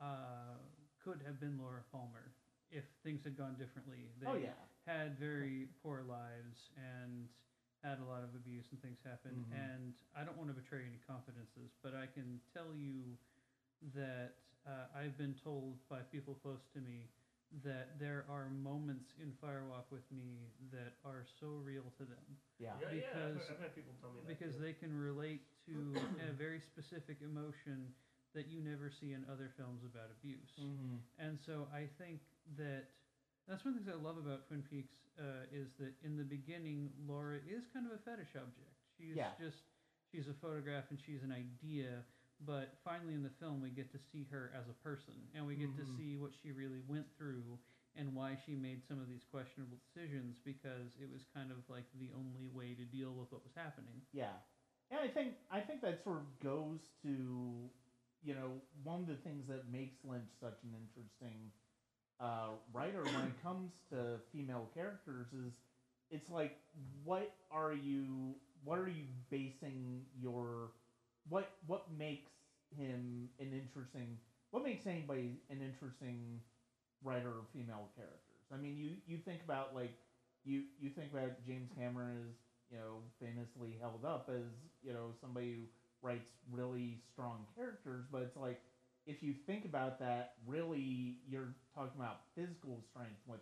uh, 0.00 0.58
could 0.98 1.22
have 1.22 1.38
been 1.38 1.56
Laura 1.58 1.84
Palmer 1.92 2.34
if 2.72 2.84
things 3.04 3.22
had 3.24 3.36
gone 3.36 3.54
differently. 3.60 4.08
They 4.20 4.26
oh 4.26 4.34
yeah. 4.34 4.56
had 4.88 5.18
very 5.18 5.68
poor 5.82 6.02
lives 6.08 6.72
and 6.76 7.28
had 7.84 7.98
a 8.00 8.06
lot 8.08 8.22
of 8.24 8.32
abuse 8.34 8.64
and 8.72 8.80
things 8.80 8.98
happen. 9.04 9.44
Mhm. 9.50 9.54
And 9.58 9.94
I 10.16 10.24
don't 10.24 10.36
want 10.38 10.48
to 10.48 10.56
betray 10.56 10.80
any 10.86 10.98
confidences, 11.06 11.70
but 11.82 11.94
I 11.94 12.06
can 12.06 12.40
tell 12.54 12.72
you 12.74 13.18
that 13.94 14.34
uh, 14.66 14.86
I've 14.94 15.18
been 15.18 15.34
told 15.42 15.76
by 15.88 16.00
people 16.14 16.34
close 16.42 16.62
to 16.74 16.80
me 16.80 17.10
that 17.64 17.98
there 17.98 18.24
are 18.30 18.48
moments 18.48 19.12
in 19.20 19.32
Firewalk 19.42 19.84
with 19.90 20.06
me 20.10 20.48
that 20.72 20.94
are 21.04 21.26
so 21.40 21.60
real 21.66 21.84
to 21.98 22.04
them 22.04 22.24
Yeah. 22.58 22.72
Yeah, 22.80 22.92
yeah. 22.92 23.26
I've, 23.26 23.34
Because- 23.34 23.60
had 23.60 23.74
people 23.74 23.92
tell 24.00 24.10
me 24.12 24.20
that 24.24 24.28
because 24.38 24.54
too. 24.56 24.62
they 24.62 24.72
can 24.72 24.96
relate 24.96 25.42
to 25.66 25.74
a 26.28 26.32
very 26.32 26.60
specific 26.60 27.20
emotion 27.20 27.92
that 28.32 28.46
you 28.46 28.62
never 28.62 28.88
see 28.88 29.12
in 29.12 29.26
other 29.28 29.50
films 29.58 29.84
about 29.84 30.08
abuse. 30.10 30.52
Mm-hmm. 30.58 30.96
And 31.18 31.38
so 31.44 31.68
I 31.74 31.84
think 31.98 32.20
that 32.58 32.88
that's 33.48 33.64
one 33.64 33.74
of 33.74 33.84
the 33.84 33.90
things 33.90 33.98
I 33.98 34.06
love 34.06 34.18
about 34.18 34.46
Twin 34.46 34.62
Peaks 34.62 34.94
uh, 35.18 35.44
is 35.50 35.68
that 35.78 35.92
in 36.04 36.16
the 36.16 36.24
beginning, 36.24 36.90
Laura 37.06 37.36
is 37.42 37.66
kind 37.74 37.86
of 37.86 37.92
a 37.92 37.98
fetish 37.98 38.34
object. 38.36 38.76
She's 38.96 39.16
Yeah. 39.16 39.34
just 39.38 39.58
she's 40.10 40.28
a 40.28 40.34
photograph 40.34 40.84
and 40.90 40.98
she's 41.00 41.22
an 41.22 41.32
idea. 41.32 42.04
But 42.44 42.74
finally, 42.82 43.14
in 43.14 43.22
the 43.22 43.30
film, 43.38 43.60
we 43.62 43.70
get 43.70 43.90
to 43.92 43.98
see 43.98 44.24
her 44.30 44.50
as 44.54 44.66
a 44.68 44.74
person, 44.82 45.14
and 45.34 45.46
we 45.46 45.54
get 45.54 45.74
to 45.76 45.82
Mhm. 45.84 45.96
see 45.96 46.16
what 46.16 46.34
she 46.34 46.50
really 46.50 46.80
went 46.80 47.06
through 47.16 47.58
and 47.94 48.14
why 48.14 48.34
she 48.34 48.56
made 48.56 48.82
some 48.82 48.98
of 49.00 49.06
these 49.08 49.22
questionable 49.24 49.76
decisions 49.76 50.38
because 50.40 50.96
it 50.98 51.08
was 51.10 51.24
kind 51.34 51.52
of 51.52 51.68
like 51.68 51.84
the 51.94 52.10
only 52.12 52.48
way 52.48 52.74
to 52.74 52.84
deal 52.84 53.14
with 53.14 53.30
what 53.30 53.44
was 53.44 53.54
happening. 53.54 54.02
Yeah, 54.12 54.40
and 54.90 54.98
I 55.00 55.08
think 55.08 55.36
I 55.50 55.60
think 55.60 55.82
that 55.82 56.02
sort 56.02 56.18
of 56.18 56.38
goes 56.40 56.80
to 57.02 57.70
you 58.22 58.34
know 58.34 58.60
one 58.82 59.00
of 59.00 59.06
the 59.06 59.16
things 59.16 59.46
that 59.46 59.68
makes 59.68 60.02
Lynch 60.04 60.30
such 60.40 60.62
an 60.64 60.74
interesting 60.74 61.52
uh, 62.22 62.50
writer 62.72 63.04
when 63.04 63.26
it 63.26 63.42
comes 63.42 63.72
to 63.90 64.20
female 64.32 64.68
characters 64.74 65.28
is 65.34 65.54
it's 66.10 66.30
like 66.30 66.56
what 67.04 67.32
are 67.50 67.74
you 67.74 68.34
what 68.64 68.78
are 68.78 68.88
you 68.88 69.04
basing 69.30 70.02
your 70.20 70.70
what 71.28 71.50
what 71.66 71.86
makes 71.98 72.32
him 72.76 73.28
an 73.40 73.52
interesting 73.52 74.18
what 74.52 74.62
makes 74.64 74.86
anybody 74.86 75.40
an 75.50 75.62
interesting 75.62 76.40
writer 77.02 77.30
of 77.30 77.48
female 77.52 77.88
characters? 77.96 78.46
I 78.52 78.56
mean 78.56 78.76
you 78.78 78.96
you 79.06 79.18
think 79.18 79.42
about 79.44 79.74
like 79.74 79.94
you 80.44 80.62
you 80.78 80.90
think 80.90 81.12
about 81.12 81.30
james 81.46 81.70
cameron 81.76 82.16
as 82.28 82.34
you 82.70 82.78
know 82.78 83.02
famously 83.20 83.76
held 83.80 84.04
up 84.04 84.28
as 84.30 84.46
you 84.82 84.92
know 84.92 85.12
somebody 85.20 85.52
who 85.52 85.62
writes 86.02 86.30
really 86.50 86.98
strong 87.12 87.46
characters 87.56 88.04
but 88.10 88.22
it's 88.22 88.36
like 88.36 88.60
if 89.06 89.22
you 89.22 89.34
think 89.46 89.64
about 89.64 89.98
that 89.98 90.34
really 90.46 91.18
you're 91.28 91.54
talking 91.74 92.00
about 92.00 92.20
physical 92.34 92.80
strength 92.90 93.20
with 93.26 93.40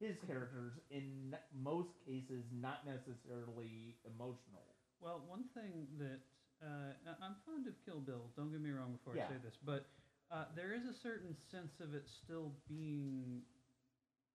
his 0.00 0.16
characters 0.26 0.72
in 0.90 1.34
most 1.52 1.90
cases 2.06 2.44
not 2.52 2.86
necessarily 2.86 3.96
emotional 4.06 4.76
Well, 5.00 5.22
one 5.28 5.44
thing 5.54 5.86
that 5.98 6.20
uh, 6.62 6.92
I- 7.06 7.24
I'm 7.24 7.36
fond 7.46 7.66
of 7.66 7.74
Kill 7.86 8.00
Bill. 8.00 8.30
Don't 8.36 8.50
get 8.50 8.60
me 8.60 8.70
wrong 8.70 8.92
before 8.98 9.14
Yeah. 9.14 9.26
I 9.26 9.28
say 9.34 9.38
this, 9.44 9.56
but 9.62 9.86
uh, 10.30 10.44
there 10.56 10.74
is 10.74 10.84
a 10.86 10.92
certain 10.92 11.34
sense 11.50 11.78
of 11.80 11.94
it 11.94 12.08
still 12.08 12.52
being 12.68 13.42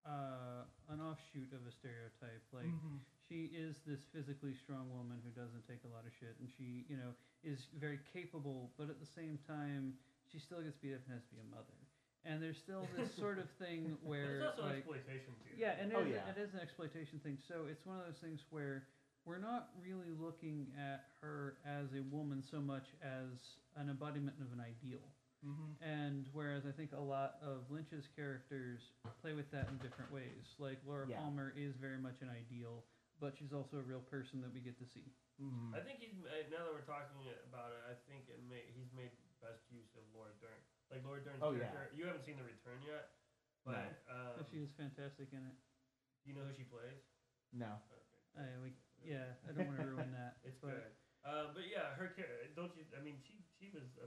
uh, 0.05 0.63
an 0.89 0.99
offshoot 0.99 1.51
of 1.53 1.67
a 1.67 1.71
stereotype. 1.71 2.43
Like 2.51 2.71
she 3.27 3.51
is 3.55 3.79
this 3.85 4.01
physically 4.11 4.53
strong 4.55 4.91
woman 4.91 5.19
who 5.23 5.31
doesn't 5.31 5.67
take 5.67 5.83
a 5.85 5.91
lot 5.91 6.03
of 6.07 6.11
shit, 6.19 6.35
and 6.39 6.47
she, 6.57 6.85
you 6.89 6.97
know, 6.97 7.11
is 7.43 7.67
very 7.79 7.99
capable, 8.11 8.71
but 8.77 8.89
at 8.89 8.99
the 8.99 9.05
same 9.07 9.37
time, 9.47 9.93
she 10.31 10.39
still 10.39 10.61
gets 10.61 10.77
beat 10.77 10.93
up 10.95 11.01
and 11.07 11.13
has 11.19 11.23
to 11.29 11.33
be 11.35 11.41
a 11.41 11.49
mother. 11.49 11.77
And 12.25 12.39
there's 12.41 12.57
still 12.57 12.87
this 12.95 13.11
sort 13.19 13.35
of 13.37 13.51
thing 13.59 13.97
where, 14.03 14.39
it's 14.39 14.55
also 14.55 14.63
like, 14.63 14.77
exploitation 14.79 15.35
too. 15.43 15.59
yeah, 15.59 15.75
and 15.79 15.91
it, 15.91 15.95
Oh, 15.99 16.07
is, 16.07 16.15
yeah. 16.15 16.31
it 16.31 16.39
is 16.39 16.53
an 16.55 16.61
exploitation 16.63 17.19
thing. 17.19 17.37
So 17.47 17.67
it's 17.67 17.83
one 17.85 17.99
of 17.99 18.05
those 18.07 18.19
things 18.23 18.39
where 18.49 18.87
we're 19.27 19.43
not 19.43 19.75
really 19.79 20.11
looking 20.15 20.71
at 20.79 21.03
her 21.19 21.59
as 21.67 21.91
a 21.95 22.03
woman 22.11 22.39
so 22.43 22.59
much 22.63 22.87
as 23.03 23.59
an 23.75 23.87
embodiment 23.91 24.39
of 24.39 24.51
an 24.55 24.59
ideal. 24.63 25.03
mm-hmm. 25.43 25.75
And 25.83 26.27
whereas 26.31 26.63
I 26.63 26.71
think 26.71 26.91
a 26.95 26.99
lot 27.03 27.39
of 27.43 27.67
Lynch's 27.71 28.07
characters 28.15 28.79
play 29.19 29.35
with 29.35 29.51
that 29.51 29.67
in 29.67 29.75
different 29.83 30.11
ways. 30.11 30.55
Like 30.59 30.79
Laura 30.87 31.07
Yeah. 31.07 31.19
Palmer 31.19 31.51
is 31.55 31.75
very 31.75 31.99
much 31.99 32.23
an 32.23 32.31
ideal, 32.31 32.87
but 33.19 33.35
she's 33.35 33.51
also 33.51 33.79
a 33.79 33.85
real 33.87 34.03
person 34.07 34.39
that 34.43 34.51
we 34.55 34.59
get 34.63 34.79
to 34.79 34.87
see. 34.87 35.11
Mm-hmm. 35.43 35.75
I 35.75 35.79
think 35.83 35.99
he's 35.99 36.15
now 36.51 36.63
that 36.67 36.71
we're 36.71 36.87
talking 36.87 37.19
about 37.51 37.75
it. 37.75 37.83
I 37.83 37.95
think 38.07 38.31
it 38.31 38.39
may, 38.47 38.63
he's 38.75 38.91
made 38.95 39.11
best 39.43 39.59
use 39.71 39.91
of 39.91 39.91
Laura 39.91 39.91
Dern. 39.91 39.92
Like 40.93 41.01
Laura 41.01 41.17
Dern's 41.25 41.41
Oh, 41.41 41.57
yeah. 41.57 41.73
character. 41.73 41.97
You 41.97 42.05
haven't 42.05 42.21
seen 42.21 42.37
The 42.37 42.45
Return 42.45 42.77
yet, 42.85 43.09
No. 43.65 43.73
but 43.73 44.05
um, 44.05 44.37
But 44.37 44.45
she 44.45 44.61
was 44.61 44.69
fantastic 44.77 45.33
in 45.33 45.41
it. 45.41 45.57
do 46.21 46.29
you 46.29 46.37
know 46.37 46.45
who 46.45 46.53
she 46.53 46.63
plays? 46.69 47.01
no 47.49 47.81
Okay. 47.89 48.01
I, 48.37 48.45
we, 48.61 48.73
yeah, 49.01 49.33
I 49.45 49.53
don't 49.53 49.65
want 49.69 49.77
to 49.81 49.85
ruin 49.89 50.09
that. 50.13 50.37
It's 50.45 50.57
but 50.61 50.69
good. 50.73 50.93
Uh, 51.25 51.45
but 51.53 51.65
yeah, 51.69 51.93
her 51.97 52.09
character. 52.13 52.49
don't 52.53 52.73
you? 52.77 52.85
I 52.93 53.01
mean, 53.01 53.17
she 53.25 53.41
she 53.57 53.69
was 53.73 53.85
a, 54.01 54.05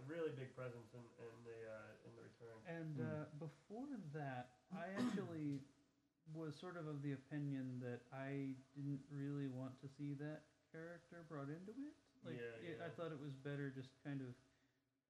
a 0.00 0.02
really 0.08 0.32
big 0.32 0.52
presence 0.56 0.92
in, 0.96 1.00
in 1.20 1.32
the 1.44 1.58
uh, 1.68 2.08
in 2.08 2.12
the 2.16 2.24
return. 2.24 2.56
And 2.64 2.96
Hmm. 2.96 3.04
uh, 3.04 3.24
before 3.40 3.88
that, 4.16 4.56
I 4.72 4.92
actually 4.96 5.60
was 6.36 6.56
sort 6.56 6.76
of 6.80 6.86
of 6.88 7.00
the 7.04 7.12
opinion 7.12 7.80
that 7.84 8.00
I 8.12 8.56
didn't 8.76 9.00
really 9.12 9.48
want 9.48 9.76
to 9.80 9.88
see 9.88 10.12
that 10.20 10.44
character 10.72 11.24
brought 11.28 11.48
into 11.52 11.72
it. 11.72 11.96
Like, 12.24 12.36
Yeah, 12.40 12.68
it, 12.68 12.80
I 12.84 12.88
thought 12.92 13.12
it 13.12 13.20
was 13.20 13.32
better 13.36 13.68
just 13.72 13.92
kind 14.04 14.20
of. 14.24 14.32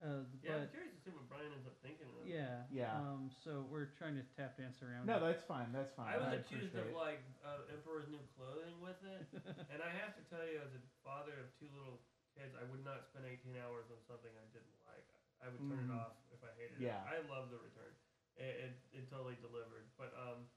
Uh, 0.03 0.27
Yeah, 0.43 0.67
I'm 0.67 0.69
curious 0.75 0.93
to 0.93 1.01
see 1.07 1.13
what 1.15 1.25
Brian 1.31 1.49
ends 1.55 1.65
up 1.67 1.79
thinking 1.81 2.07
of. 2.11 2.21
it. 2.23 2.29
yeah, 2.29 2.67
Yeah. 2.69 2.99
Um, 2.99 3.31
so 3.31 3.65
we're 3.71 3.95
trying 3.97 4.17
to 4.21 4.25
tap 4.37 4.59
dance 4.59 4.83
around. 4.83 5.07
no 5.07 5.17
it. 5.17 5.25
that's 5.33 5.45
fine 5.47 5.71
that's 5.73 5.93
fine 5.95 6.13
I 6.13 6.19
was 6.19 6.29
I 6.29 6.43
accused 6.43 6.75
appreciate 6.75 6.93
of 6.93 6.93
it. 6.93 6.99
like 6.99 7.23
uh, 7.47 7.73
Emperor's 7.73 8.09
New 8.11 8.21
Clothing 8.37 8.81
with 8.83 8.99
it, 9.05 9.23
and 9.73 9.81
I 9.81 9.91
have 10.03 10.13
to 10.19 10.23
tell 10.29 10.45
you, 10.45 10.61
as 10.61 10.73
a 10.77 10.83
father 11.07 11.33
of 11.41 11.49
two 11.57 11.71
little 11.73 12.03
kids, 12.37 12.53
I 12.59 12.67
would 12.69 12.83
not 12.85 13.07
spend 13.09 13.25
18 13.29 13.55
hours 13.57 13.87
on 13.95 14.01
something 14.11 14.33
I 14.35 14.47
didn't 14.53 14.77
like. 14.85 15.07
I 15.41 15.49
would 15.49 15.63
turn 15.71 15.87
Mhm. 15.87 15.89
it 15.89 15.93
off 15.95 16.17
if 16.35 16.41
I 16.43 16.51
hated 16.59 16.81
Yeah. 16.83 17.01
it. 17.05 17.09
I 17.09 17.17
love 17.31 17.49
The 17.55 17.59
Return. 17.63 17.95
It, 18.37 18.55
it, 18.67 18.75
it 18.91 19.05
totally 19.09 19.37
delivered. 19.39 19.87
But 19.97 20.11
um, 20.19 20.51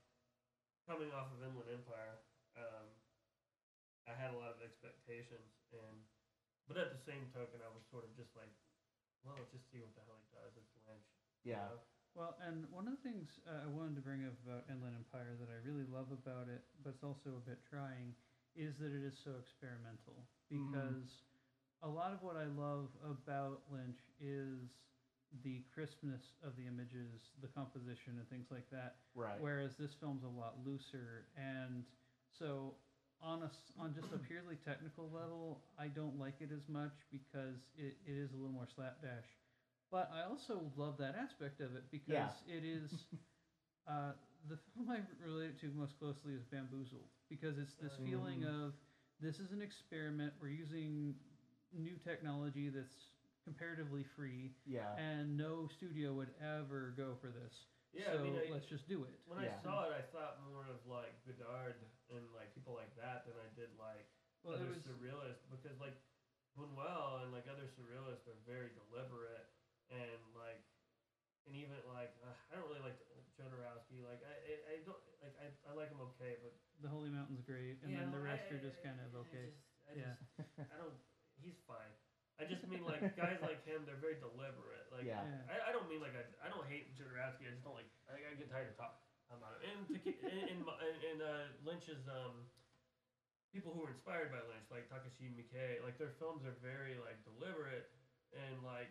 coming 0.89 1.13
off 1.13 1.29
of 1.31 1.43
Inland 1.45 1.69
Empire, 1.69 2.17
um, 2.57 2.89
I 4.09 4.13
had 4.17 4.33
a 4.33 4.37
lot 4.39 4.49
of 4.55 4.59
expectations, 4.65 5.53
and 5.71 6.03
but 6.67 6.75
at 6.81 6.91
the 6.91 6.99
same 6.99 7.29
token, 7.31 7.61
I 7.63 7.69
was 7.71 7.83
sort 7.91 8.03
of 8.03 8.11
just 8.17 8.33
like, 8.35 8.51
well, 9.27 9.35
let's 9.43 9.51
just 9.51 9.67
see 9.69 9.83
what 9.83 9.91
the 9.93 10.03
hell 10.07 10.17
he 10.23 10.29
does. 10.31 10.55
It's 10.55 10.71
Lynch. 10.87 11.07
yeah? 11.43 11.75
Well, 12.15 12.33
and 12.41 12.65
one 12.73 12.87
of 12.89 12.97
the 12.97 13.03
things 13.05 13.37
uh, 13.45 13.67
I 13.67 13.69
wanted 13.69 13.93
to 13.99 14.01
bring 14.01 14.25
up 14.25 14.33
about 14.41 14.65
Inland 14.71 14.97
Empire 14.97 15.37
that 15.37 15.51
I 15.53 15.61
really 15.61 15.85
love 15.85 16.09
about 16.09 16.49
it, 16.49 16.65
but 16.81 16.97
it's 16.97 17.03
also 17.05 17.37
a 17.37 17.43
bit 17.45 17.61
trying, 17.61 18.15
is 18.57 18.73
that 18.81 18.89
it 18.89 19.03
is 19.05 19.13
so 19.21 19.37
experimental. 19.37 20.25
Mhm. 20.49 20.71
Because 20.71 21.21
a 21.83 21.89
lot 21.91 22.09
of 22.15 22.23
what 22.25 22.33
I 22.35 22.49
love 22.57 22.89
about 23.05 23.61
Lynch 23.69 24.01
is 24.17 24.71
the 25.43 25.61
crispness 25.75 26.33
of 26.41 26.55
the 26.55 26.65
images, 26.65 27.29
the 27.41 27.49
composition, 27.53 28.17
and 28.17 28.25
things 28.29 28.49
like 28.49 28.65
that. 28.71 28.95
right 29.13 29.37
Whereas 29.39 29.75
this 29.77 29.93
film's 29.93 30.23
a 30.23 30.27
lot 30.27 30.57
looser, 30.65 31.27
and 31.35 31.85
so 32.31 32.73
on 33.21 33.41
a 33.43 33.45
s- 33.45 33.71
on 33.77 33.93
just 33.93 34.11
a 34.13 34.17
purely 34.17 34.55
technical 34.55 35.09
level, 35.09 35.63
I 35.77 35.87
don't 35.87 36.17
like 36.17 36.41
it 36.41 36.51
as 36.51 36.67
much 36.67 37.05
because 37.11 37.71
it, 37.75 37.97
it 38.05 38.17
is 38.17 38.31
a 38.33 38.35
little 38.35 38.51
more 38.51 38.67
slapdash. 38.67 39.25
But 39.91 40.09
I 40.11 40.23
also 40.23 40.71
love 40.75 40.97
that 40.97 41.15
aspect 41.15 41.61
of 41.61 41.75
it 41.75 41.83
because 41.91 42.13
Yeah. 42.13 42.29
it 42.45 42.63
is 42.63 43.05
uh, 43.87 44.13
the 44.47 44.57
film 44.57 44.89
I 44.89 45.01
relate 45.23 45.49
it 45.51 45.59
to 45.61 45.71
most 45.71 45.97
closely 45.99 46.33
is 46.33 46.43
Bamboozled 46.45 47.09
because 47.29 47.57
it's 47.57 47.75
this 47.75 47.95
feeling 48.03 48.43
Mm. 48.43 48.47
of 48.47 48.73
this 49.19 49.39
is 49.39 49.51
an 49.51 49.61
experiment. 49.61 50.33
We're 50.39 50.49
using 50.49 51.15
new 51.73 51.97
technology 51.97 52.69
that's 52.69 53.11
comparatively 53.43 54.03
free, 54.03 54.53
yeah 54.65 54.95
and 54.95 55.37
no 55.37 55.67
studio 55.67 56.13
would 56.13 56.31
ever 56.41 56.93
go 56.95 57.15
for 57.19 57.29
this. 57.31 57.67
Yeah, 57.97 58.13
so 58.13 58.21
I 58.21 58.21
mean, 58.21 58.37
I, 58.37 58.45
let's 58.53 58.69
just 58.69 58.85
do 58.85 59.01
it. 59.09 59.17
When 59.25 59.41
Yeah. 59.41 59.57
I 59.57 59.65
saw 59.65 59.89
it, 59.89 59.91
I 59.97 60.05
thought 60.13 60.37
more 60.45 60.69
of 60.69 60.77
like 60.85 61.17
Godard 61.25 61.81
and 62.13 62.23
like 62.37 62.53
people 62.53 62.77
like 62.77 62.93
that 63.01 63.25
than 63.25 63.33
I 63.41 63.49
did 63.57 63.73
like 63.81 64.05
Well, 64.45 64.53
other 64.55 64.69
was 64.69 64.85
surrealists 64.85 65.43
because 65.49 65.73
like 65.81 65.97
Buñuel 66.53 67.25
and 67.25 67.33
like 67.33 67.49
other 67.49 67.65
surrealists 67.73 68.29
are 68.29 68.37
very 68.45 68.69
deliberate 68.77 69.49
and 69.89 70.21
like 70.37 70.61
and 71.49 71.55
even 71.57 71.79
like 71.89 72.13
uh, 72.21 72.33
I 72.53 72.59
don't 72.59 72.67
really 72.69 72.85
like 72.85 72.99
Jodorowsky. 73.33 74.05
Like 74.05 74.21
I, 74.21 74.33
I, 74.45 74.53
I 74.71 74.75
don't 74.85 75.01
like 75.23 75.35
I, 75.41 75.47
I 75.65 75.71
like 75.73 75.89
him 75.89 76.01
okay, 76.13 76.37
but 76.43 76.53
the 76.81 76.89
Holy 76.89 77.09
Mountain's 77.09 77.41
great, 77.41 77.81
and 77.81 77.89
Yeah, 77.93 78.05
then 78.05 78.11
the 78.13 78.21
rest 78.21 78.45
I- 78.49 78.55
are 78.57 78.61
just 78.61 78.77
kind 78.85 78.99
of 79.01 79.09
I 79.15 79.21
okay. 79.25 79.45
just- 79.49 79.65
I 79.87 79.91
Yeah. 79.95 80.13
just- 80.37 80.69
I 80.69 80.75
don't. 80.77 80.97
He's 81.39 81.55
fine. 81.69 81.93
I 82.39 82.43
just 82.43 82.63
mean 82.63 82.83
like 82.83 83.15
guys 83.15 83.37
like 83.41 83.63
him. 83.63 83.83
They're 83.85 83.95
very 83.95 84.13
deliberate. 84.15 84.85
Like 84.91 85.05
Yeah. 85.05 85.23
Yeah. 85.23 85.41
I, 85.47 85.69
I 85.69 85.71
don't 85.71 85.87
mean 85.87 85.99
like 85.99 86.13
I, 86.13 86.23
I 86.43 86.47
don't 86.47 86.65
hate 86.65 86.93
Jodorowsky. 86.93 87.47
I 87.47 87.49
just 87.49 87.63
don't 87.63 87.73
like. 87.73 87.87
I, 88.07 88.13
I 88.29 88.33
get 88.33 88.47
tired 88.49 88.67
of 88.67 88.75
talking 88.75 88.95
about 89.29 89.59
him. 89.61 89.85
And 89.85 89.87
to, 89.91 89.97
ke- 89.99 90.21
in 90.21 90.37
in, 90.47 90.63
in, 90.79 90.95
in 91.01 91.21
uh, 91.21 91.47
Lynch's 91.61 92.07
um, 92.07 92.47
people 93.51 93.71
who 93.71 93.79
were 93.79 93.89
inspired 93.89 94.29
by 94.29 94.39
Lynch, 94.39 94.65
like 94.69 94.87
Takashi 94.87 95.29
Miike, 95.29 95.81
like 95.81 95.97
their 95.97 96.09
films 96.09 96.43
are 96.43 96.51
very 96.51 96.97
like 96.97 97.21
deliberate 97.23 97.85
and 98.31 98.61
like, 98.61 98.89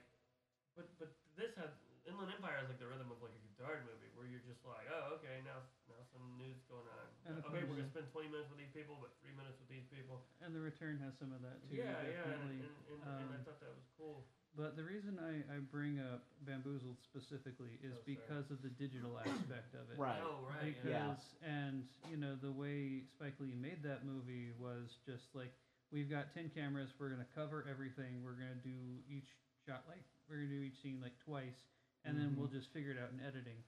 but 0.75 0.87
but 0.99 1.09
this 1.35 1.53
has 1.55 1.71
Inland 2.07 2.31
Empire 2.33 2.57
has 2.63 2.71
like 2.71 2.79
the 2.79 2.87
rhythm 2.87 3.11
of 3.11 3.19
like 3.21 3.35
a 3.35 3.43
Godard 3.59 3.83
movie 3.87 4.11
where 4.15 4.25
you're 4.27 4.45
just 4.47 4.63
like, 4.63 4.87
oh 4.89 5.19
okay, 5.19 5.43
now 5.43 5.59
now 5.91 6.01
some 6.15 6.23
news 6.39 6.63
going 6.71 6.87
on. 6.87 7.07
And 7.27 7.35
okay, 7.51 7.67
we're 7.67 7.83
gonna 7.83 7.91
spend 7.91 8.09
20 8.15 8.31
minutes 8.31 8.49
with 8.51 8.63
these 8.63 8.73
people, 8.73 8.97
but 9.03 9.13
three 9.21 9.35
minutes 9.35 9.59
with 9.59 9.69
these 9.69 9.87
people. 9.91 10.23
And 10.41 10.55
the 10.55 10.63
return 10.63 11.03
has 11.03 11.19
some 11.19 11.35
of 11.35 11.43
that 11.43 11.59
too. 11.67 11.77
yeah, 11.83 11.99
yeah, 12.07 12.23
and, 12.31 12.47
definitely. 12.49 12.61
and, 12.63 12.75
and, 12.95 13.01
and 13.03 13.29
I 13.35 13.39
um, 13.39 13.45
thought 13.45 13.59
that 13.61 13.75
was 13.75 13.87
cool. 13.99 14.25
But 14.57 14.73
the 14.73 14.89
reason 14.89 15.21
I, 15.21 15.45
I 15.53 15.61
bring 15.61 16.01
up 16.01 16.25
Bamboozled 16.49 16.97
specifically 17.05 17.77
is 17.85 17.93
Oh, 17.93 18.09
because 18.09 18.49
of 18.49 18.65
the 18.65 18.73
digital 18.73 19.21
aspect 19.21 19.77
of 19.77 19.85
it. 19.93 20.01
Right. 20.01 20.17
Oh 20.25 20.41
right. 20.49 20.73
Because 20.73 21.21
Yeah. 21.45 21.45
and 21.45 21.85
you 22.09 22.17
know 22.17 22.39
the 22.41 22.53
way 22.53 23.05
Spike 23.13 23.37
Lee 23.37 23.53
made 23.53 23.83
that 23.85 24.09
movie 24.09 24.57
was 24.57 24.97
just 25.05 25.29
like 25.37 25.53
we've 25.93 26.09
got 26.09 26.33
ten 26.33 26.49
cameras, 26.55 26.89
we're 26.97 27.11
gonna 27.13 27.29
cover 27.37 27.67
everything, 27.69 28.25
we're 28.25 28.39
gonna 28.41 28.63
do 28.65 29.03
each 29.13 29.29
shot 29.69 29.85
like 29.89 30.01
we're 30.29 30.37
gonna 30.41 30.57
do 30.57 30.63
each 30.63 30.81
scene 30.81 31.05
like 31.05 31.19
twice, 31.21 31.61
and 32.07 32.17
then 32.19 32.37
we'll 32.39 32.49
just 32.51 32.73
figure 32.73 32.93
it 32.93 32.99
out 33.03 33.11
in 33.13 33.21
editing. 33.21 33.59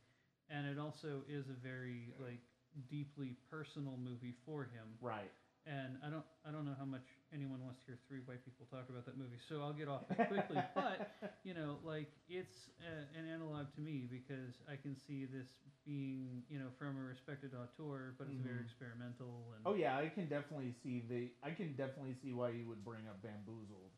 And 0.48 0.66
it 0.66 0.78
also 0.78 1.22
is 1.28 1.44
a 1.50 1.58
very 1.60 2.14
like 2.22 2.40
deeply 2.88 3.36
personal 3.50 3.98
movie 3.98 4.34
for 4.46 4.64
him. 4.64 4.96
Right. 5.00 5.30
And 5.66 6.00
I 6.00 6.08
don't 6.08 6.24
I 6.46 6.50
don't 6.50 6.64
know 6.64 6.76
how 6.78 6.88
much 6.88 7.04
anyone 7.34 7.60
wants 7.60 7.80
to 7.84 7.92
hear 7.92 7.98
three 8.08 8.24
white 8.24 8.40
people 8.44 8.64
talk 8.72 8.88
about 8.88 9.04
that 9.04 9.18
movie, 9.20 9.36
so 9.48 9.60
I'll 9.60 9.76
get 9.76 9.88
off 9.88 10.08
it 10.08 10.16
quickly. 10.32 10.56
but 10.74 11.12
you 11.44 11.52
know, 11.52 11.76
like 11.84 12.08
it's 12.30 12.72
a, 12.80 13.04
an 13.18 13.28
analog 13.28 13.68
to 13.76 13.80
me 13.84 14.08
because 14.08 14.56
I 14.64 14.80
can 14.80 14.96
see 14.96 15.26
this 15.28 15.48
being 15.84 16.40
you 16.48 16.56
know 16.58 16.72
from 16.78 16.96
a 16.96 17.04
respected 17.04 17.52
auteur, 17.52 18.14
but 18.16 18.28
it's 18.32 18.40
very 18.40 18.64
Mhm. 18.64 18.64
experimental 18.64 19.52
and 19.52 19.66
Oh 19.66 19.74
yeah, 19.74 19.98
I 19.98 20.08
can 20.08 20.24
definitely 20.28 20.72
see 20.82 21.04
the. 21.04 21.28
I 21.44 21.50
can 21.52 21.76
definitely 21.76 22.14
see 22.22 22.32
why 22.32 22.50
you 22.56 22.64
would 22.68 22.80
bring 22.84 23.04
up 23.04 23.20
Bamboozled, 23.20 23.92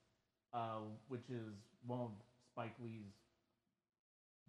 uh, 0.52 0.82
which 1.06 1.30
is 1.30 1.54
one 1.86 2.00
of 2.00 2.10
Spike 2.50 2.74
Lee's 2.82 3.14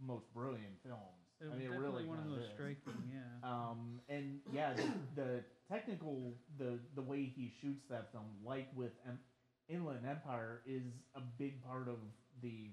most 0.02 0.32
brilliant 0.34 0.78
films. 0.84 1.28
it 1.40 1.46
I 1.52 1.56
mean, 1.56 1.66
it 1.66 1.70
definitely 1.70 2.04
really 2.04 2.04
one 2.04 2.18
of 2.20 2.24
the 2.26 2.30
kinda 2.30 2.36
most 2.36 2.46
is. 2.46 2.54
striking. 2.54 3.10
Yeah. 3.12 3.22
Um, 3.44 4.00
and 4.08 4.40
yeah, 4.52 4.74
the, 4.74 5.22
the 5.22 5.44
technical, 5.68 6.36
the 6.58 6.80
the 6.96 7.02
way 7.02 7.26
he 7.26 7.52
shoots 7.62 7.84
that 7.90 8.12
film, 8.12 8.26
like 8.44 8.68
with 8.76 8.92
em- 9.08 9.20
Inland 9.68 10.06
Empire, 10.06 10.62
is 10.66 10.84
a 11.16 11.22
big 11.22 11.62
part 11.64 11.88
of 11.88 11.98
the 12.42 12.70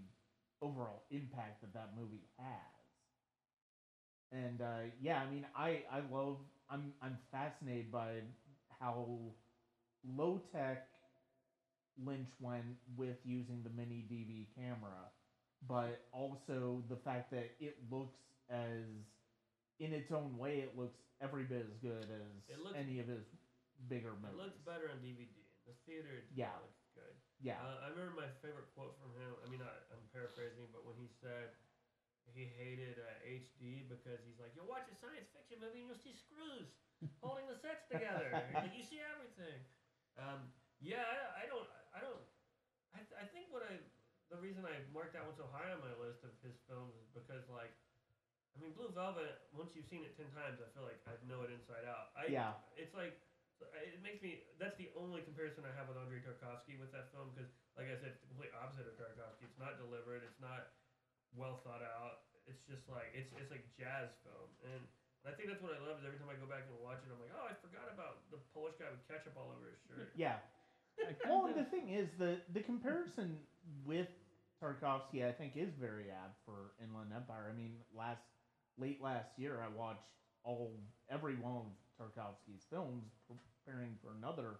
overall 0.60 1.02
impact 1.10 1.60
that 1.62 1.72
that 1.74 1.90
movie 1.96 2.26
has. 2.38 2.84
And 4.30 4.60
uh, 4.60 4.90
yeah, 5.00 5.20
I 5.20 5.26
mean, 5.26 5.46
I 5.54 5.82
I 5.90 6.00
love. 6.10 6.38
I'm 6.70 6.92
I'm 7.00 7.18
fascinated 7.30 7.90
by 7.90 8.20
how 8.78 9.32
low 10.04 10.40
tech 10.52 10.78
Lynch 11.96 12.30
went 12.40 12.76
with 12.96 13.16
using 13.24 13.62
the 13.62 13.70
mini 13.70 14.02
DV 14.02 14.48
camera, 14.54 15.10
but 15.66 16.06
also 16.12 16.82
the 16.88 16.96
fact 16.96 17.30
that 17.32 17.50
it 17.58 17.76
looks 17.90 18.20
as 18.48 18.84
in 19.78 19.92
its 19.92 20.10
own 20.10 20.36
way, 20.38 20.58
it 20.60 20.76
looks 20.76 20.98
every 21.20 21.44
bit 21.44 21.66
as 21.66 21.74
good 21.78 22.06
as 22.10 22.42
It 22.48 22.60
looks- 22.62 22.76
any 22.78 22.98
of 23.00 23.06
his 23.06 23.24
bigger 23.88 24.14
movies. 24.18 24.34
It 24.34 24.42
looks 24.42 24.58
better 24.58 24.90
on 24.90 24.98
DVD. 25.00 25.26
The 25.66 25.74
theater 25.86 26.08
it 26.18 26.26
Yeah. 26.34 26.54
looks 26.62 26.82
good. 26.94 27.14
yeah, 27.40 27.62
Uh, 27.62 27.86
I 27.86 27.88
remember 27.94 28.18
my 28.18 28.28
favorite 28.42 28.72
quote 28.74 28.98
from 28.98 29.14
him. 29.14 29.30
I 29.44 29.46
mean, 29.48 29.62
I, 29.62 29.70
I'm 29.94 30.02
paraphrasing, 30.12 30.66
but 30.72 30.84
when 30.84 30.96
he 30.96 31.06
said 31.06 31.54
he 32.34 32.44
hated 32.44 32.98
uh, 32.98 33.22
HD 33.24 33.82
because 33.88 34.20
he's 34.26 34.38
like, 34.40 34.54
you'll 34.56 34.66
watch 34.66 34.88
a 34.90 34.94
science 34.94 35.28
fiction 35.30 35.60
movie 35.60 35.80
and 35.80 35.88
you'll 35.88 35.98
see 36.02 36.12
screws 36.12 36.74
holding 37.22 37.46
the 37.46 37.54
sets 37.56 37.86
together. 37.86 38.32
like 38.54 38.74
you 38.74 38.82
see 38.82 38.98
everything. 39.00 39.62
Um, 40.18 40.50
yeah, 40.80 41.04
I, 41.06 41.44
I 41.44 41.46
don't, 41.46 41.68
I 41.94 42.00
don't. 42.00 42.24
I, 42.94 42.98
th- 43.06 43.14
I 43.20 43.26
think 43.30 43.52
what 43.54 43.62
I, 43.62 43.78
the 44.28 44.38
reason 44.40 44.64
I 44.64 44.76
marked 44.92 45.16
that 45.16 45.24
one 45.24 45.36
so 45.36 45.48
high 45.48 45.72
on 45.72 45.80
my 45.80 45.92
list 45.96 46.24
of 46.24 46.32
his 46.44 46.56
films 46.68 46.92
is 47.00 47.08
because 47.16 47.48
like, 47.48 47.72
I 48.52 48.56
mean, 48.60 48.76
Blue 48.76 48.92
Velvet. 48.92 49.48
Once 49.56 49.72
you've 49.72 49.88
seen 49.88 50.04
it 50.04 50.16
ten 50.16 50.28
times, 50.36 50.60
I 50.60 50.68
feel 50.76 50.84
like 50.84 51.00
I 51.08 51.16
know 51.24 51.44
it 51.46 51.50
inside 51.54 51.88
out. 51.88 52.12
I, 52.12 52.28
yeah, 52.28 52.58
it's 52.76 52.92
like 52.92 53.16
it 53.74 53.98
makes 54.02 54.22
me 54.22 54.38
that's 54.58 54.78
the 54.78 54.86
only 54.94 55.18
comparison 55.26 55.66
i 55.66 55.72
have 55.74 55.90
with 55.90 55.98
andrei 55.98 56.22
tarkovsky 56.22 56.78
with 56.78 56.94
that 56.94 57.10
film 57.10 57.26
because 57.34 57.50
like 57.74 57.90
i 57.90 57.94
said 57.98 58.14
it's 58.14 58.22
the 58.22 58.30
complete 58.30 58.54
opposite 58.54 58.86
of 58.86 58.94
tarkovsky 58.94 59.50
it's 59.50 59.58
not 59.58 59.74
deliberate 59.74 60.22
it's 60.22 60.38
not 60.38 60.70
well 61.34 61.58
thought 61.66 61.82
out 61.82 62.22
it's 62.46 62.62
just 62.70 62.86
like 62.86 63.10
it's 63.18 63.34
it's 63.34 63.50
like 63.50 63.66
jazz 63.74 64.14
film 64.22 64.46
and 64.62 64.86
i 65.26 65.34
think 65.34 65.50
that's 65.50 65.58
what 65.58 65.74
i 65.74 65.80
love 65.82 65.98
is 65.98 66.06
every 66.06 66.18
time 66.22 66.30
i 66.30 66.38
go 66.38 66.46
back 66.46 66.62
and 66.70 66.78
watch 66.78 67.02
it 67.02 67.10
i'm 67.10 67.18
like 67.18 67.34
oh 67.34 67.50
i 67.50 67.54
forgot 67.58 67.90
about 67.90 68.22
the 68.30 68.38
polish 68.54 68.78
guy 68.78 68.86
with 68.94 69.02
ketchup 69.10 69.34
all 69.34 69.50
over 69.50 69.66
his 69.66 69.80
shirt 69.90 70.14
yeah. 70.14 70.38
Well, 71.26 71.46
the 71.54 71.62
thing 71.62 71.94
is, 71.94 72.10
the 72.18 72.42
the 72.50 72.58
comparison 72.58 73.38
with 73.84 74.08
Tarkovsky, 74.62 75.26
I 75.26 75.32
think, 75.32 75.52
is 75.56 75.74
very 75.74 76.10
apt 76.10 76.38
for 76.44 76.72
Inland 76.82 77.12
Empire. 77.14 77.50
I 77.52 77.56
mean, 77.56 77.76
last 77.96 78.22
late 78.78 79.02
last 79.02 79.38
year, 79.38 79.60
I 79.64 79.68
watched 79.76 80.10
all 80.44 80.72
every 81.10 81.34
one 81.36 81.56
of 81.56 81.66
Tarkovsky's 81.98 82.64
films, 82.70 83.04
preparing 83.64 83.96
for 84.02 84.14
another 84.16 84.58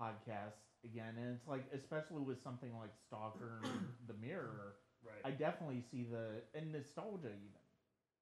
podcast 0.00 0.58
again, 0.84 1.14
and 1.18 1.34
it's 1.34 1.46
like, 1.48 1.64
especially 1.74 2.22
with 2.22 2.42
something 2.42 2.70
like 2.78 2.94
Stalker 3.06 3.60
and 3.64 3.88
The 4.08 4.14
Mirror, 4.14 4.78
right 5.02 5.22
I 5.24 5.30
definitely 5.30 5.82
see 5.90 6.06
the 6.06 6.42
and 6.54 6.72
nostalgia 6.72 7.34
even. 7.34 7.62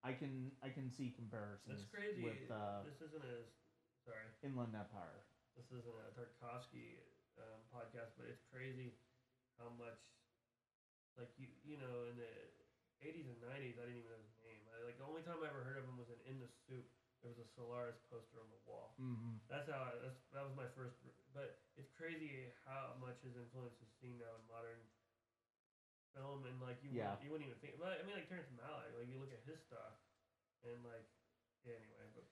I 0.05 0.13
can 0.13 0.53
I 0.63 0.69
can 0.71 0.89
see 0.93 1.13
comparisons 1.17 1.83
that's 1.83 1.91
crazy 1.91 2.23
with 2.23 2.47
uh, 2.51 2.85
this 2.87 3.03
isn't 3.03 3.25
as 3.27 3.49
sorry 4.05 4.23
Inland 4.45 4.73
Empire. 4.77 5.25
this 5.57 5.67
isn't 5.73 5.99
a 5.99 6.09
tarkovsky 6.15 7.01
um, 7.41 7.61
podcast 7.75 8.15
but 8.17 8.31
it's 8.31 8.45
crazy 8.53 8.95
how 9.59 9.73
much 9.77 9.99
like 11.17 11.31
you 11.37 11.49
you 11.63 11.77
know 11.77 12.05
in 12.09 12.17
the 12.17 12.31
80s 13.01 13.27
and 13.29 13.41
90s 13.41 13.77
i 13.77 13.85
didn't 13.85 13.99
even 14.01 14.11
know 14.13 14.21
his 14.23 14.37
name 14.41 14.65
I, 14.73 14.81
like 14.85 14.97
the 14.97 15.05
only 15.05 15.23
time 15.23 15.43
i 15.43 15.47
ever 15.47 15.63
heard 15.63 15.77
of 15.77 15.85
him 15.85 15.97
was 15.97 16.09
in 16.09 16.21
in 16.25 16.39
the 16.39 16.49
soup 16.49 16.87
there 17.21 17.31
was 17.31 17.39
a 17.41 17.49
solaris 17.49 17.99
poster 18.09 18.39
on 18.41 18.49
the 18.51 18.61
wall 18.65 18.97
Mm-hmm. 19.01 19.37
that's 19.49 19.69
how 19.69 19.79
I, 19.79 19.91
that's 20.01 20.19
that 20.33 20.43
was 20.43 20.55
my 20.55 20.67
first 20.67 20.97
but 21.33 21.57
it's 21.77 21.91
crazy 21.91 22.51
how 22.65 22.95
much 22.99 23.21
his 23.23 23.37
influence 23.37 23.81
is 23.81 23.89
seen 24.01 24.19
now 24.19 24.35
in 24.37 24.43
modern 24.47 24.89
film 26.15 26.45
and 26.45 26.61
like 26.61 26.81
you 26.83 26.91
Yeah. 26.91 27.13
wouldn't, 27.13 27.21
you 27.21 27.31
wouldn't 27.31 27.47
even 27.47 27.59
think 27.59 27.77
but 27.79 27.99
i 27.99 28.03
mean 28.03 28.15
like 28.15 28.27
terrence 28.27 28.49
malick 28.51 28.93
like 28.95 29.07
you 29.09 29.19
look 29.19 29.31
at 29.31 29.41
his 29.45 29.61
stuff 29.61 29.95
and 30.63 30.83
like 30.83 31.05
yeah, 31.65 31.75
anyway 31.77 32.07
but 32.13 32.25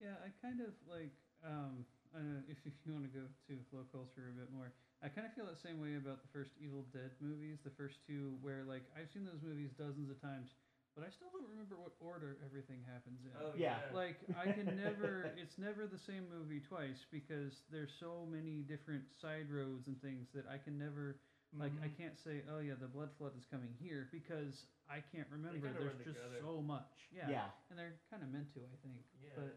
Yeah, 0.00 0.16
I 0.24 0.32
kind 0.40 0.60
of 0.60 0.72
like 0.88 1.12
um 1.44 1.84
I 2.14 2.18
don't 2.18 2.32
know 2.34 2.42
if, 2.48 2.58
if 2.64 2.74
you 2.84 2.92
want 2.96 3.04
to 3.04 3.12
go 3.12 3.26
to 3.48 3.52
low 3.72 3.84
culture 3.90 4.30
a 4.30 4.34
bit 4.36 4.50
more. 4.52 4.72
I 5.02 5.08
kind 5.08 5.26
of 5.26 5.32
feel 5.32 5.46
that 5.46 5.58
same 5.58 5.80
way 5.80 5.96
about 5.96 6.20
the 6.20 6.28
first 6.28 6.50
Evil 6.60 6.84
Dead 6.92 7.10
movies, 7.20 7.58
the 7.64 7.70
first 7.70 7.96
two 8.06 8.36
where 8.40 8.62
like 8.64 8.82
I've 8.96 9.08
seen 9.12 9.24
those 9.24 9.40
movies 9.42 9.70
dozens 9.72 10.10
of 10.10 10.20
times, 10.20 10.48
but 10.94 11.04
I 11.04 11.08
still 11.08 11.30
don't 11.32 11.48
remember 11.48 11.76
what 11.78 11.92
order 12.00 12.36
everything 12.44 12.82
happens 12.84 13.24
in. 13.24 13.32
oh 13.40 13.52
Yeah. 13.56 13.80
yeah, 13.80 13.96
Like 13.96 14.16
I 14.36 14.46
can 14.52 14.66
never 14.76 15.30
it's 15.36 15.56
never 15.56 15.86
the 15.86 15.98
same 15.98 16.28
movie 16.28 16.60
twice 16.60 17.06
because 17.10 17.52
there's 17.70 17.92
so 17.98 18.26
many 18.28 18.62
different 18.62 19.04
side 19.20 19.48
roads 19.50 19.86
and 19.86 20.00
things 20.00 20.28
that 20.34 20.44
I 20.46 20.58
can 20.58 20.76
never 20.78 21.16
like 21.58 21.72
I 21.82 21.88
Mhm. 21.88 21.96
can't 21.96 22.16
say, 22.18 22.42
"Oh 22.48 22.58
yeah, 22.60 22.74
the 22.78 22.86
blood 22.86 23.10
flood 23.18 23.32
is 23.36 23.44
coming 23.50 23.74
here" 23.80 24.06
because 24.12 24.66
I 24.88 25.00
can't 25.00 25.28
remember. 25.30 25.66
kinda 25.66 25.80
There's 25.80 25.96
just 26.04 26.20
together. 26.20 26.38
so 26.40 26.60
much. 26.62 27.08
Yeah. 27.10 27.28
yeah. 27.28 27.48
And 27.70 27.78
they're 27.78 27.94
kind 28.10 28.22
of 28.22 28.28
meant 28.28 28.52
to, 28.54 28.60
I 28.60 28.76
think. 28.82 29.02
yeah 29.20 29.34
But 29.34 29.54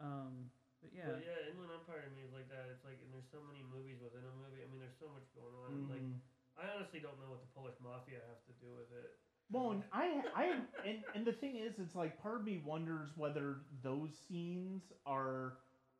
um 0.00 0.50
but 0.84 0.92
yeah. 0.92 1.08
But 1.08 1.24
yeah, 1.24 1.48
Inland 1.48 1.72
Empire 1.72 2.04
to 2.04 2.12
me 2.12 2.28
is 2.28 2.36
like 2.36 2.52
that. 2.52 2.68
It's 2.68 2.84
like, 2.84 3.00
and 3.00 3.08
there's 3.08 3.26
so 3.32 3.40
many 3.48 3.64
movies 3.64 4.04
within 4.04 4.20
a 4.20 4.34
movie. 4.36 4.60
I 4.60 4.68
mean, 4.68 4.84
there's 4.84 5.00
so 5.00 5.08
much 5.08 5.24
going 5.32 5.56
on. 5.64 5.68
and, 5.72 5.88
Like. 5.88 6.04
Mm. 6.04 6.20
I 6.54 6.70
honestly 6.76 7.00
don't 7.02 7.18
know 7.18 7.26
what 7.34 7.42
the 7.42 7.50
Polish 7.50 7.74
mafia 7.82 8.22
has 8.30 8.38
to 8.46 8.54
do 8.62 8.70
with 8.78 8.86
it. 8.94 9.18
Well, 9.50 9.72
and 9.72 9.82
I, 9.90 10.22
I, 10.36 10.44
and, 10.86 11.02
and 11.14 11.26
the 11.26 11.32
thing 11.32 11.56
is, 11.56 11.80
it's 11.82 11.96
like 11.96 12.14
part 12.22 12.36
of 12.36 12.44
me 12.46 12.62
wonders 12.64 13.10
whether 13.16 13.56
those 13.82 14.10
scenes 14.28 14.92
are 15.04 15.54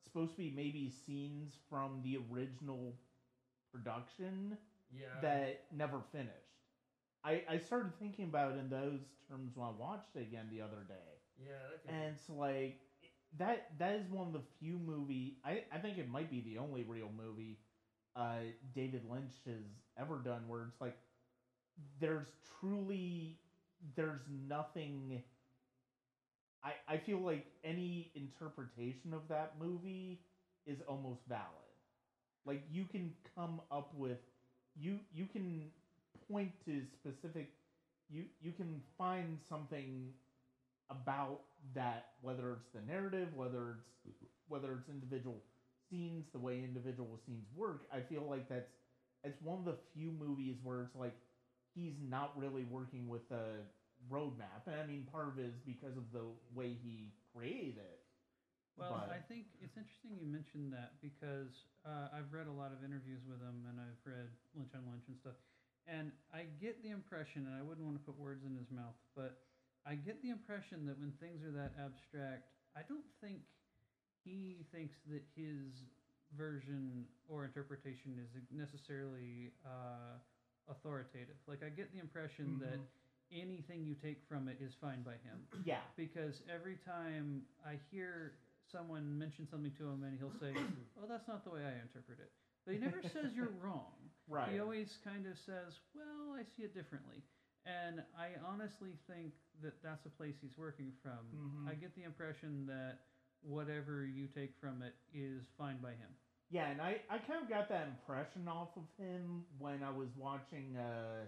supposed 0.07 0.31
to 0.33 0.39
be 0.39 0.53
maybe 0.55 0.91
scenes 0.91 1.55
from 1.69 2.01
the 2.05 2.19
original 2.31 2.95
production 3.73 4.57
Yeah. 4.95 5.09
that 5.23 5.65
never 5.75 6.01
finished. 6.13 6.31
I, 7.25 7.43
I 7.51 7.59
started 7.59 7.99
thinking 7.99 8.27
about 8.27 8.53
it 8.53 8.59
in 8.59 8.69
those 8.69 9.01
terms 9.29 9.57
when 9.57 9.67
I 9.67 9.73
watched 9.77 10.15
it 10.15 10.23
again 10.23 10.47
the 10.53 10.61
other 10.61 10.85
day, 10.87 10.95
yeah. 11.43 11.55
And 11.89 12.15
it's 12.15 12.29
like 12.29 12.79
that. 13.39 13.67
That 13.79 13.95
is 13.95 14.09
one 14.11 14.27
of 14.29 14.33
the 14.33 14.43
few 14.59 14.79
movie. 14.79 15.39
I, 15.45 15.63
I 15.73 15.79
think 15.79 15.99
it 15.99 16.09
might 16.09 16.31
be 16.31 16.41
the 16.41 16.59
only 16.59 16.83
real 16.85 17.11
movie 17.17 17.59
uh, 18.17 18.39
David 18.75 19.03
Lynch 19.11 19.35
has 19.47 19.65
ever 19.99 20.19
done 20.19 20.49
where 20.49 20.63
it's 20.63 20.81
like 20.81 20.97
there's 22.01 22.27
truly 22.61 23.39
there's 23.97 24.21
nothing 24.49 25.23
I 26.63 26.73
I 26.89 26.97
feel 26.99 27.19
like 27.21 27.47
any 27.63 28.11
interpretation 28.15 29.13
of 29.13 29.29
that 29.29 29.59
movie 29.61 30.21
is 30.67 30.81
almost 30.89 31.21
valid. 31.29 31.45
Like 32.47 32.63
you 32.71 32.85
can 32.87 33.13
come 33.37 33.61
up 33.71 33.95
with 33.95 34.19
you 34.77 35.01
you 35.15 35.27
can 35.27 35.71
point 36.31 36.53
to 36.67 36.83
specific 36.93 37.51
you 38.11 38.25
you 38.43 38.53
can 38.53 38.83
find 38.99 39.39
something 39.49 40.13
about 40.91 41.41
that 41.75 42.07
whether 42.21 42.53
it's 42.53 42.69
the 42.75 42.81
narrative 42.91 43.29
whether 43.35 43.79
it's 44.07 44.19
whether 44.49 44.73
it's 44.73 44.89
individual 44.89 45.41
scenes 45.91 46.25
the 46.33 46.39
way 46.39 46.59
individual 46.63 47.19
scenes 47.27 47.47
work 47.57 47.87
i 47.93 48.01
feel 48.01 48.25
like 48.29 48.49
that's 48.49 48.71
it's 49.25 49.41
one 49.43 49.59
of 49.59 49.65
the 49.65 49.77
few 49.95 50.11
movies 50.13 50.57
where 50.63 50.83
it's 50.83 50.95
like 50.95 51.17
he's 51.75 51.95
not 52.09 52.33
really 52.37 52.65
working 52.65 53.09
with 53.09 53.25
a 53.33 53.65
roadmap 54.13 54.67
and 54.67 54.77
i 54.81 54.87
mean 54.87 55.07
part 55.11 55.29
of 55.29 55.39
it 55.39 55.47
is 55.47 55.55
because 55.65 55.97
of 55.97 56.05
the 56.13 56.25
way 56.55 56.77
he 56.85 57.13
created 57.35 57.79
it 57.79 58.01
Well, 58.77 59.01
but- 59.07 59.11
I 59.11 59.21
think 59.25 59.47
it's 59.63 59.77
interesting 59.77 60.19
you 60.21 60.27
mentioned 60.29 60.73
that 60.75 61.01
because 61.01 61.53
uh, 61.87 62.09
I've 62.13 62.29
read 62.33 62.47
a 62.47 62.53
lot 62.53 62.73
of 62.73 62.85
interviews 62.85 63.23
with 63.29 63.41
him 63.41 63.65
and 63.71 63.81
I've 63.81 64.03
read 64.05 64.29
Lynch 64.57 64.73
on 64.75 64.85
Lynch 64.91 65.05
and 65.09 65.17
stuff. 65.17 65.37
And 65.87 66.13
I 66.33 66.49
get 66.65 66.81
the 66.83 66.91
impression, 66.97 67.45
and 67.45 67.53
I 67.55 67.61
wouldn't 67.61 67.85
want 67.85 68.01
to 68.01 68.05
put 68.09 68.17
words 68.17 68.41
in 68.49 68.57
his 68.57 68.71
mouth, 68.73 68.97
but 69.15 69.37
I 69.87 69.95
get 69.95 70.23
the 70.23 70.31
impression 70.31 70.87
that 70.87 70.99
when 70.99 71.13
things 71.21 71.45
are 71.45 71.53
that 71.53 71.73
abstract, 71.79 72.49
I 72.77 72.81
don't 72.89 73.05
think 73.21 73.41
he 74.25 74.65
thinks 74.73 74.97
that 75.11 75.23
his 75.37 75.85
version 76.37 77.05
or 77.29 77.45
interpretation 77.45 78.17
is 78.19 78.31
necessarily 78.51 79.53
uh, 79.65 80.17
authoritative. 80.69 81.37
Like, 81.47 81.63
I 81.63 81.69
get 81.69 81.93
the 81.93 82.01
impression 82.01 82.59
that 82.61 82.81
Mhm. 82.81 82.89
anything 83.31 83.85
you 83.85 83.95
take 83.95 84.23
from 84.29 84.49
it 84.49 84.61
is 84.61 84.75
fine 84.75 85.03
by 85.03 85.17
him 85.25 85.49
yeah 85.65 85.81
because 85.97 86.43
every 86.49 86.77
time 86.77 87.43
I 87.65 87.77
hear 87.91 88.37
someone 88.71 89.19
mention 89.19 89.47
something 89.49 89.73
to 89.73 89.89
him 89.89 90.03
and 90.05 90.19
he'll 90.19 90.39
say, 90.39 90.53
"Oh, 91.01 91.07
that's 91.09 91.27
not 91.27 91.43
the 91.45 91.51
way 91.51 91.65
I 91.65 91.81
interpret 91.81 92.21
it," 92.21 92.31
but 92.65 92.75
he 92.75 92.81
never 92.81 93.03
says 93.03 93.33
you're 93.35 93.51
wrong. 93.61 93.93
right 94.29 94.53
He 94.53 94.59
always 94.61 94.99
kind 95.05 95.27
of 95.27 95.37
says, 95.39 95.81
"Well, 95.95 96.35
I 96.37 96.45
see 96.57 96.63
it 96.65 96.75
differently," 96.75 97.23
and 97.67 98.03
I 98.19 98.31
honestly 98.47 98.93
think 99.07 99.33
that 99.63 99.81
that's 99.83 100.05
a 100.07 100.11
place 100.11 100.35
he's 100.41 100.57
working 100.57 100.93
from. 101.03 101.19
Mhm. 101.33 101.69
I 101.69 101.75
get 101.75 101.95
the 101.95 102.03
impression 102.05 102.67
that 102.67 103.01
whatever 103.43 104.05
you 104.05 104.27
take 104.29 104.57
from 104.61 104.83
it 104.83 104.95
is 105.13 105.43
fine 105.59 105.79
by 105.81 105.93
him. 105.93 106.11
Yeah, 106.51 106.69
and 106.69 106.81
I, 106.81 107.01
I 107.11 107.19
kind 107.19 107.43
of 107.43 107.49
got 107.49 107.69
that 107.69 107.89
impression 107.89 108.47
off 108.49 108.77
of 108.77 108.85
him 108.97 109.47
when 109.59 109.83
I 109.83 109.91
was 109.91 110.09
watching 110.17 110.77
uh, 110.77 111.27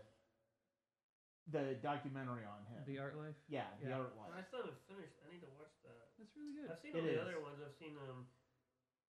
the 1.49 1.74
documentary 1.80 2.45
on 2.45 2.64
him. 2.66 2.82
The 2.87 2.99
art 2.99 3.16
life. 3.16 3.34
yeah, 3.49 3.70
the 3.80 3.93
Art 3.93 4.12
Life. 4.18 4.34
I 4.34 4.43
still 4.43 4.61
haven't 4.66 4.82
finished. 4.91 5.14
I 5.24 5.30
need 5.32 5.41
to 5.47 5.51
watch 5.57 5.72
that. 5.87 6.11
That's 6.18 6.34
really 6.37 6.53
good. 6.53 6.68
I've 6.70 6.78
seen 6.82 6.93
It 6.95 6.99
all 7.01 7.07
the 7.07 7.14
is. 7.16 7.22
other 7.22 7.39
ones. 7.41 7.59
I've 7.62 7.74
seen 7.78 7.95
um, 7.97 8.26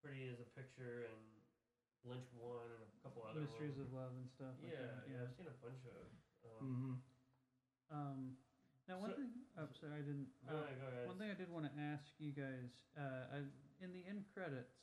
Pretty 0.02 0.30
as 0.30 0.38
a 0.40 0.46
Picture 0.54 1.10
and 1.10 1.22
Lynch 2.06 2.30
One 2.38 2.70
and 2.70 2.86
a 2.86 3.00
couple 3.02 3.26
other 3.26 3.42
Mysteries 3.42 3.74
ones. 3.78 3.90
of 3.90 3.94
Love 3.98 4.14
and 4.16 4.28
stuff. 4.30 4.54
Like 4.62 4.70
yeah, 4.70 4.86
that. 4.86 5.04
yeah, 5.10 5.26
I've 5.26 5.34
seen 5.36 5.50
a 5.50 5.58
bunch 5.60 5.82
of. 5.90 6.06
Um, 6.46 6.62
hmm 6.62 6.94
Um, 7.92 8.36
now 8.88 9.00
one 9.00 9.12
So- 9.12 9.18
thing. 9.18 9.32
Oh, 9.58 9.68
sorry, 9.80 9.94
I 10.00 10.02
didn't. 10.04 10.28
no, 10.48 10.56
uh. 10.58 11.08
One 11.08 11.18
thing 11.18 11.30
I 11.32 11.34
did 11.34 11.50
want 11.50 11.66
to 11.66 11.74
ask 11.80 12.04
you 12.20 12.32
guys, 12.32 12.72
uh, 12.98 13.36
I, 13.36 13.38
in 13.84 13.92
the 13.94 14.06
end 14.08 14.26
credits, 14.34 14.76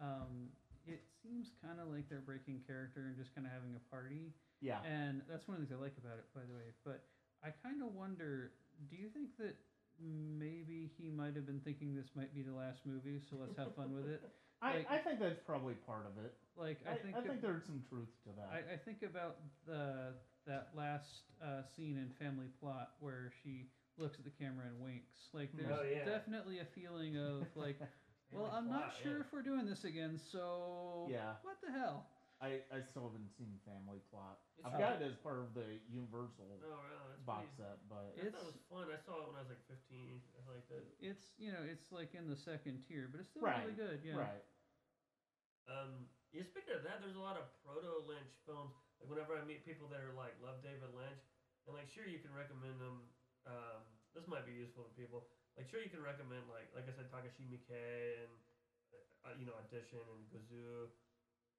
um, 0.00 0.50
it 0.86 1.04
seems 1.22 1.50
kind 1.62 1.80
of 1.80 1.88
like 1.88 2.08
they're 2.08 2.20
breaking 2.20 2.60
character 2.66 3.06
and 3.06 3.16
just 3.16 3.34
kind 3.34 3.46
of 3.46 3.52
having 3.52 3.74
a 3.76 3.82
party, 3.90 4.34
Yeah. 4.60 4.82
and 4.82 5.22
that's 5.28 5.48
one 5.48 5.56
of 5.56 5.60
the 5.62 5.66
things 5.68 5.78
I 5.78 5.82
like 5.82 5.96
about 5.98 6.18
it, 6.18 6.26
by 6.34 6.42
the 6.44 6.52
way. 6.54 6.72
But 6.84 7.08
I 7.42 7.50
kind 7.50 7.82
of 7.82 7.94
wonder, 7.94 8.52
do 8.90 8.96
you 8.96 9.08
think 9.08 9.36
that 9.38 9.56
maybe 9.98 10.90
he 10.98 11.08
might 11.08 11.34
have 11.36 11.46
been 11.46 11.60
thinking 11.60 11.94
this 11.94 12.10
might 12.14 12.34
be 12.34 12.42
the 12.42 12.52
last 12.52 12.84
movie, 12.84 13.20
so 13.30 13.36
let's 13.40 13.56
have 13.56 13.74
fun 13.74 13.94
with 13.94 14.08
it? 14.08 14.20
I, 14.62 14.78
like- 14.78 14.90
I 14.90 14.98
think 14.98 15.20
that's 15.20 15.40
probably 15.46 15.74
part 15.74 16.06
of 16.06 16.22
it. 16.24 16.34
Like 16.56 16.80
I, 16.86 16.92
I 16.92 16.96
think 16.98 17.16
I 17.16 17.20
think 17.20 17.40
there's 17.42 17.64
some 17.66 17.82
truth 17.88 18.08
to 18.24 18.30
that. 18.36 18.48
I, 18.52 18.74
I 18.74 18.76
think 18.76 19.02
about 19.02 19.36
the 19.66 20.14
that 20.46 20.68
last 20.76 21.22
uh, 21.42 21.62
scene 21.76 21.96
in 21.98 22.10
Family 22.24 22.48
Plot 22.60 22.90
where 23.00 23.32
she 23.42 23.68
looks 23.96 24.18
at 24.18 24.24
the 24.24 24.30
camera 24.30 24.66
and 24.66 24.80
winks. 24.80 25.14
Like 25.32 25.50
Hmm. 25.52 25.58
there's 25.58 25.72
Oh, 25.72 25.82
yeah. 25.84 26.04
definitely 26.04 26.58
a 26.60 26.66
feeling 26.74 27.16
of 27.16 27.46
like, 27.56 27.78
well, 28.32 28.50
I'm 28.52 28.68
not 28.68 28.92
sure 29.02 29.18
yeah. 29.18 29.24
if 29.24 29.32
we're 29.32 29.42
doing 29.46 29.64
this 29.66 29.84
again, 29.84 30.18
so 30.32 31.06
Yeah. 31.10 31.34
what 31.42 31.60
the 31.64 31.70
hell? 31.72 32.08
I, 32.42 32.60
I 32.68 32.82
still 32.90 33.08
haven't 33.08 33.30
seen 33.38 33.56
Family 33.64 34.02
Plot. 34.10 34.36
It's 34.58 34.66
I've 34.66 34.76
got 34.76 35.00
it 35.00 35.06
as 35.06 35.16
part 35.22 35.38
of 35.38 35.54
the 35.54 35.78
Universal 35.88 36.60
Oh, 36.60 36.76
wow, 36.76 37.06
that's 37.08 37.22
box 37.24 37.46
pretty. 37.56 37.62
set, 37.62 37.78
but 37.88 38.12
I 38.18 38.20
thought 38.20 38.20
it 38.20 38.26
It's- 38.34 38.44
was 38.44 38.58
fun. 38.68 38.84
I 38.90 38.98
saw 39.06 39.22
it 39.22 39.26
when 39.32 39.36
I 39.38 39.42
was 39.46 39.54
like 39.54 39.64
15. 39.70 40.20
I 40.36 40.40
liked 40.50 40.68
it. 40.74 40.84
It's 41.00 41.24
you 41.38 41.54
know 41.54 41.62
it's 41.64 41.88
like 41.94 42.12
in 42.12 42.28
the 42.28 42.36
second 42.36 42.82
tier, 42.84 43.08
but 43.08 43.22
it's 43.22 43.30
still 43.32 43.46
Right, 43.48 43.62
really 43.64 43.78
good. 43.78 44.02
Yeah. 44.04 44.18
right. 44.18 44.44
Um, 45.70 46.10
yeah, 46.34 46.44
speaking 46.44 46.74
of 46.76 46.82
that, 46.84 47.00
there's 47.00 47.16
a 47.16 47.22
lot 47.22 47.38
of 47.40 47.48
proto 47.64 48.02
Lynch 48.04 48.34
films. 48.44 48.74
Like 49.04 49.12
whenever 49.12 49.36
I 49.36 49.44
meet 49.44 49.68
people 49.68 49.84
that 49.92 50.00
are 50.00 50.16
like 50.16 50.32
love 50.40 50.64
David 50.64 50.88
Lynch, 50.96 51.20
and 51.68 51.76
like 51.76 51.92
sure 51.92 52.08
you 52.08 52.24
can 52.24 52.32
recommend 52.32 52.80
them. 52.80 53.04
Um, 53.44 53.84
this 54.16 54.24
might 54.24 54.48
be 54.48 54.56
useful 54.56 54.88
to 54.88 54.92
people. 54.96 55.28
Like 55.60 55.68
sure 55.68 55.84
you 55.84 55.92
can 55.92 56.00
recommend 56.00 56.48
like 56.48 56.72
like 56.72 56.88
I 56.88 56.92
said 56.96 57.12
Takashi 57.12 57.44
Miike 57.44 58.24
and 58.24 58.32
uh, 59.28 59.36
you 59.36 59.44
know 59.44 59.52
Audition 59.60 60.00
and 60.08 60.24
Gazoo. 60.32 60.88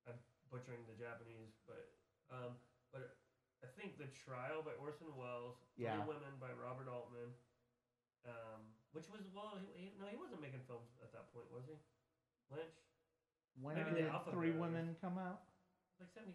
I'm 0.09 0.17
butchering 0.49 0.89
the 0.89 0.97
Japanese, 0.97 1.53
but 1.69 1.93
um, 2.33 2.57
but 2.89 3.21
I 3.61 3.69
think 3.77 4.01
The 4.01 4.09
Trial 4.09 4.65
by 4.65 4.73
Orson 4.81 5.13
Welles, 5.13 5.61
Yeah. 5.77 6.01
Three 6.01 6.17
Women 6.17 6.41
by 6.41 6.49
Robert 6.57 6.89
Altman, 6.89 7.29
um, 8.25 8.73
which 8.89 9.05
was 9.13 9.21
well, 9.37 9.61
he, 9.61 9.69
he, 9.77 9.85
no, 10.01 10.09
he 10.09 10.17
wasn't 10.17 10.41
making 10.41 10.65
films 10.65 10.97
at 11.05 11.13
that 11.13 11.29
point, 11.29 11.45
was 11.53 11.69
he? 11.69 11.77
Lynch. 12.49 12.73
When 13.61 13.77
Maybe 13.77 14.01
did 14.01 14.09
the 14.09 14.33
Three 14.33 14.57
Women 14.57 14.97
come 14.97 15.21
out? 15.21 15.45
like 16.01 16.11
72 16.11 16.33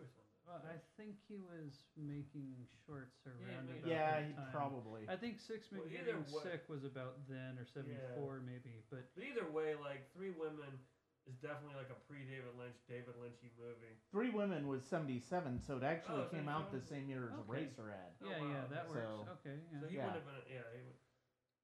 or 0.00 0.08
something. 0.08 0.27
Well, 0.48 0.64
I 0.64 0.80
think 0.96 1.20
he 1.28 1.36
was 1.36 1.84
making 1.92 2.56
shorts 2.88 3.20
around 3.28 3.68
maybe. 3.68 3.84
about 3.84 3.92
Yeah, 3.92 4.16
that 4.16 4.24
he 4.24 4.32
time. 4.32 4.48
probably. 4.50 5.04
I 5.04 5.16
think 5.20 5.36
Six 5.44 5.68
Well, 5.68 5.84
Men 5.84 5.92
Getting 5.92 6.24
way- 6.32 6.40
Sick 6.42 6.64
was 6.72 6.88
about 6.88 7.20
then 7.28 7.60
or 7.60 7.66
'74 7.68 8.40
maybe, 8.40 8.80
but 8.88 9.12
But 9.14 9.24
either 9.28 9.44
way, 9.52 9.76
like 9.76 10.08
Three 10.16 10.32
Women 10.32 10.80
is 11.28 11.36
definitely 11.44 11.76
like 11.76 11.92
a 11.92 12.00
pre-David 12.08 12.56
Lynch, 12.56 12.80
David 12.88 13.12
Lynchy 13.20 13.52
movie. 13.60 14.00
Three 14.10 14.30
Women 14.32 14.66
was 14.66 14.80
77, 14.88 15.60
so 15.60 15.76
it 15.76 15.82
actually 15.84 16.24
Oh, 16.24 16.32
came 16.32 16.48
out 16.48 16.72
the 16.72 16.80
same 16.80 17.10
year 17.12 17.28
as 17.28 17.36
Okay. 17.44 17.68
Eraserhead. 17.68 18.16
Oh, 18.24 18.28
yeah, 18.32 18.40
wow, 18.40 18.48
yeah, 18.48 18.64
that 18.72 18.86
okay. 18.88 19.04
works. 19.04 19.04
So- 19.04 19.32
okay, 19.44 19.56
yeah. 19.70 19.80
So 19.80 19.86
he 19.86 19.96
Yeah. 20.00 20.04
would 20.06 20.14
have 20.16 20.24
been, 20.24 20.42
yeah. 20.48 20.64
He 20.72 20.80
would. 20.88 20.96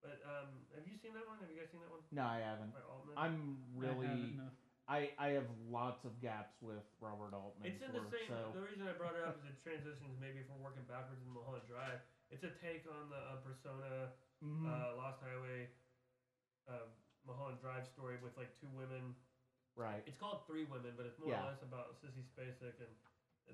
But 0.05 0.21
um, 0.29 0.67
have 0.77 0.87
you 0.87 0.99
seen 1.01 1.15
that 1.17 1.25
one? 1.27 1.39
Have 1.41 1.49
you 1.49 1.57
guys 1.57 1.71
seen 1.73 1.81
that 1.81 1.89
one 1.89 2.05
No, 2.13 2.25
I 2.29 2.41
haven't. 2.41 2.75
I'm 2.77 3.17
I 3.17 3.25
haven't, 3.33 3.57
really. 3.75 4.37
No. 4.85 4.93
I, 4.93 5.11
I 5.17 5.29
have 5.37 5.49
lots 5.71 6.05
of 6.05 6.13
gaps 6.21 6.61
with 6.61 6.85
Robert 7.01 7.33
Altman's 7.33 7.81
It's 7.81 7.83
in 7.85 7.93
the 7.97 8.05
work, 8.05 8.13
same. 8.13 8.29
so 8.29 8.53
The 8.53 8.65
reason 8.65 8.85
I 8.85 8.93
brought 8.95 9.17
it 9.17 9.25
up 9.25 9.41
is 9.41 9.49
it 9.49 9.57
transitions 9.65 10.21
maybe 10.21 10.45
from 10.45 10.61
working 10.61 10.85
backwards 10.85 11.25
in 11.25 11.31
Mulholland 11.33 11.65
Drive. 11.65 12.05
It's 12.29 12.45
a 12.45 12.53
take 12.61 12.85
on 12.89 13.09
the 13.09 13.21
uh, 13.21 13.41
Persona 13.41 14.13
mhm. 14.45 14.69
uh, 14.69 14.97
Lost 15.01 15.25
Highway 15.25 15.73
uh, 16.69 16.89
Mulholland 17.25 17.61
Drive 17.61 17.89
story 17.89 18.21
with 18.21 18.37
like 18.37 18.53
two 18.61 18.69
women. 18.77 19.17
right. 19.77 20.05
It's 20.05 20.21
called 20.21 20.45
Three 20.45 20.65
Women, 20.69 20.93
but 20.97 21.09
it's 21.09 21.17
more 21.21 21.33
Yeah. 21.33 21.45
or 21.45 21.53
less 21.53 21.65
about 21.65 21.97
Sissy 22.01 22.25
Spacek 22.25 22.77
and 22.81 22.93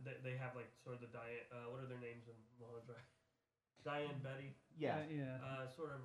they, 0.07 0.14
they 0.22 0.35
have 0.39 0.55
like 0.55 0.70
sort 0.83 0.95
of 0.99 1.03
the 1.03 1.11
Diane. 1.11 1.47
Uh, 1.51 1.70
what 1.70 1.83
are 1.83 1.89
their 1.91 1.99
names 1.99 2.31
in 2.31 2.39
Mulholland 2.59 2.87
Drive? 2.87 3.07
Diane 3.87 4.20
Betty. 4.22 4.55
Yeah. 4.78 5.03
Uh, 5.03 5.11
yeah. 5.11 5.37
Uh, 5.43 5.64
sort 5.66 5.91
of. 5.91 6.03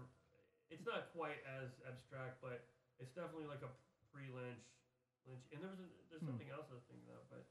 It's 0.73 0.85
not 0.85 1.13
quite 1.13 1.45
as 1.45 1.77
abstract, 1.85 2.41
but 2.41 2.65
it's 2.97 3.13
definitely 3.13 3.45
like 3.45 3.61
a 3.61 3.69
pre-Lynch. 4.09 4.65
Lynch, 5.27 5.45
and 5.53 5.59
there 5.61 5.69
was 5.71 5.81
a, 5.81 5.87
there's 6.09 6.21
Hmm. 6.23 6.31
something 6.33 6.49
else 6.53 6.69
I 6.71 6.75
was 6.79 6.85
thinking 6.89 7.09
of, 7.11 7.21
but 7.29 7.43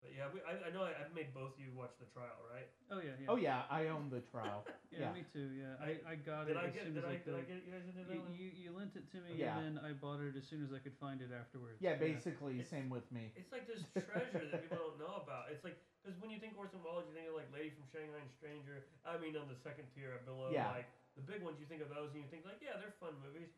but 0.00 0.16
yeah, 0.16 0.32
we, 0.32 0.40
I, 0.48 0.56
I 0.56 0.68
know 0.72 0.80
I, 0.88 0.96
I've 0.96 1.12
made 1.12 1.28
both 1.36 1.52
of 1.52 1.60
you 1.60 1.76
watch 1.76 1.92
the 2.00 2.08
trial, 2.08 2.40
right? 2.48 2.64
oh 2.88 3.04
yeah, 3.04 3.12
yeah. 3.20 3.28
Oh 3.28 3.36
yeah, 3.36 3.68
I 3.68 3.92
own 3.92 4.08
the 4.08 4.24
trial. 4.32 4.64
yeah, 4.88 5.12
yeah. 5.12 5.12
me 5.12 5.28
too. 5.28 5.52
Yeah, 5.52 5.76
I, 5.76 6.00
I 6.08 6.14
got 6.16 6.48
Did 6.48 6.56
it 6.56 6.64
I 6.64 6.72
as 6.72 6.72
get 6.72 6.88
soon 6.88 6.96
did 6.96 7.04
as 7.04 7.12
I, 7.12 7.12
I 7.12 7.20
did. 7.20 7.36
I 7.36 7.44
get 7.44 7.60
you 7.68 7.72
guys 7.76 7.84
into 7.84 8.00
that 8.08 8.16
You, 8.16 8.24
one? 8.24 8.32
you, 8.32 8.48
you 8.48 8.68
lent 8.72 8.96
it 8.96 9.04
to 9.12 9.20
me, 9.20 9.36
Yeah. 9.36 9.60
and 9.60 9.60
then 9.60 9.74
I 9.84 9.92
bought 9.92 10.24
it 10.24 10.32
as 10.40 10.48
soon 10.48 10.64
as 10.64 10.72
I 10.72 10.80
could 10.80 10.96
find 10.96 11.20
it 11.20 11.28
afterwards. 11.36 11.84
Yeah, 11.84 12.00
basically 12.00 12.64
It's- 12.64 12.72
same 12.72 12.88
with 12.88 13.04
me. 13.12 13.28
It's 13.36 13.52
like 13.52 13.68
this 13.68 13.84
treasure 13.92 14.40
that 14.48 14.64
people 14.64 14.80
don't 14.80 14.96
know 14.96 15.20
about. 15.20 15.52
It's 15.52 15.68
like 15.68 15.76
because 16.00 16.16
when 16.24 16.32
you 16.32 16.40
think 16.40 16.56
Orson 16.56 16.80
Welles, 16.80 17.04
you 17.04 17.12
think 17.12 17.28
of 17.28 17.36
like 17.36 17.52
Lady 17.52 17.68
from 17.76 17.84
Shanghai 17.92 18.24
and 18.24 18.32
Stranger. 18.40 18.80
I 19.04 19.20
mean, 19.20 19.36
on 19.36 19.52
the 19.52 19.58
second 19.60 19.84
tier 19.92 20.16
below, 20.24 20.48
Yeah. 20.48 20.72
like 20.72 20.88
the 21.12 21.20
big 21.20 21.44
ones, 21.44 21.60
you 21.60 21.68
think 21.68 21.84
of 21.84 21.92
those 21.92 22.16
and 22.16 22.24
you 22.24 22.28
think 22.32 22.48
like, 22.48 22.64
yeah, 22.64 22.80
they're 22.80 22.96
fun 22.96 23.20
movies. 23.20 23.52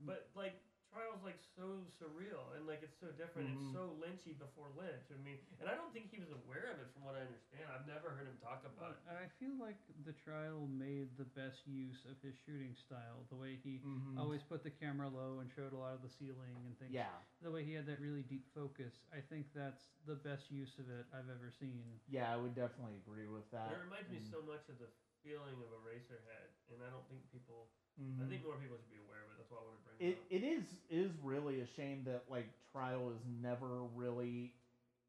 But 0.00 0.32
like 0.32 0.56
Trial's 0.92 1.24
like 1.24 1.40
so 1.56 1.80
surreal 1.96 2.52
and 2.52 2.68
like 2.68 2.84
it's 2.84 3.00
so 3.00 3.08
different. 3.16 3.48
Mhm. 3.48 3.56
It's 3.56 3.72
so 3.72 3.96
Lynchy 3.96 4.36
before 4.36 4.68
Lynch. 4.76 5.08
I 5.08 5.16
mean, 5.24 5.40
and 5.56 5.64
I 5.64 5.72
don't 5.74 5.88
think 5.96 6.12
he 6.12 6.20
was 6.20 6.28
aware 6.28 6.68
of 6.68 6.84
it 6.84 6.92
from 6.92 7.00
what 7.08 7.16
I 7.16 7.24
understand. 7.24 7.64
I've 7.72 7.88
never 7.88 8.12
heard 8.12 8.28
him 8.28 8.36
talk 8.44 8.60
about 8.68 8.92
it. 8.92 9.00
But 9.08 9.16
I 9.16 9.24
feel 9.40 9.56
like 9.56 9.80
the 10.04 10.12
trial 10.12 10.68
made 10.68 11.16
the 11.16 11.24
best 11.24 11.64
use 11.64 12.04
of 12.04 12.20
his 12.20 12.36
shooting 12.44 12.76
style. 12.76 13.24
The 13.32 13.40
way 13.40 13.56
he 13.56 13.80
Mhm. 13.80 14.20
always 14.20 14.44
put 14.44 14.60
the 14.62 14.70
camera 14.70 15.08
low 15.08 15.40
and 15.40 15.48
showed 15.50 15.72
a 15.72 15.80
lot 15.80 15.94
of 15.96 16.02
the 16.04 16.10
ceiling 16.12 16.60
and 16.68 16.76
things. 16.78 16.92
Yeah, 16.92 17.08
The 17.40 17.50
way 17.50 17.64
he 17.64 17.72
had 17.72 17.86
that 17.86 17.98
really 17.98 18.22
deep 18.22 18.46
focus. 18.52 18.92
I 19.10 19.22
think 19.22 19.50
that's 19.54 19.88
the 20.04 20.16
best 20.16 20.50
use 20.50 20.78
of 20.78 20.90
it 20.90 21.06
I've 21.10 21.30
ever 21.30 21.50
seen. 21.50 22.00
yeah, 22.06 22.30
I 22.30 22.36
would 22.36 22.54
definitely 22.54 22.96
agree 22.96 23.28
with 23.28 23.48
that. 23.50 23.72
It 23.72 23.78
reminds 23.80 24.10
me 24.10 24.20
so 24.20 24.42
much 24.42 24.68
of 24.68 24.78
the 24.78 24.90
feeling 25.22 25.54
of 25.62 25.70
Eraserhead, 25.72 26.52
and 26.68 26.82
I 26.84 26.90
don't 26.90 27.08
think 27.08 27.30
people 27.30 27.70
I 27.98 28.02
Mhm. 28.02 28.28
think 28.28 28.42
more 28.44 28.56
people 28.56 28.76
should 28.78 28.90
be 28.90 28.98
aware 29.04 29.20
of 29.22 29.30
it. 29.30 29.36
That's 29.38 29.50
why 29.50 29.58
I 29.60 29.64
want 29.68 29.76
to 29.78 29.84
bring 29.84 29.96
it 30.00 30.16
it 30.16 30.18
up. 30.18 30.32
it 30.32 30.42
is 30.44 30.64
is 30.90 31.10
really 31.22 31.60
a 31.60 31.66
shame 31.66 32.04
that 32.04 32.24
like 32.30 32.48
trial 32.72 33.10
is 33.12 33.20
never 33.40 33.84
really 33.94 34.54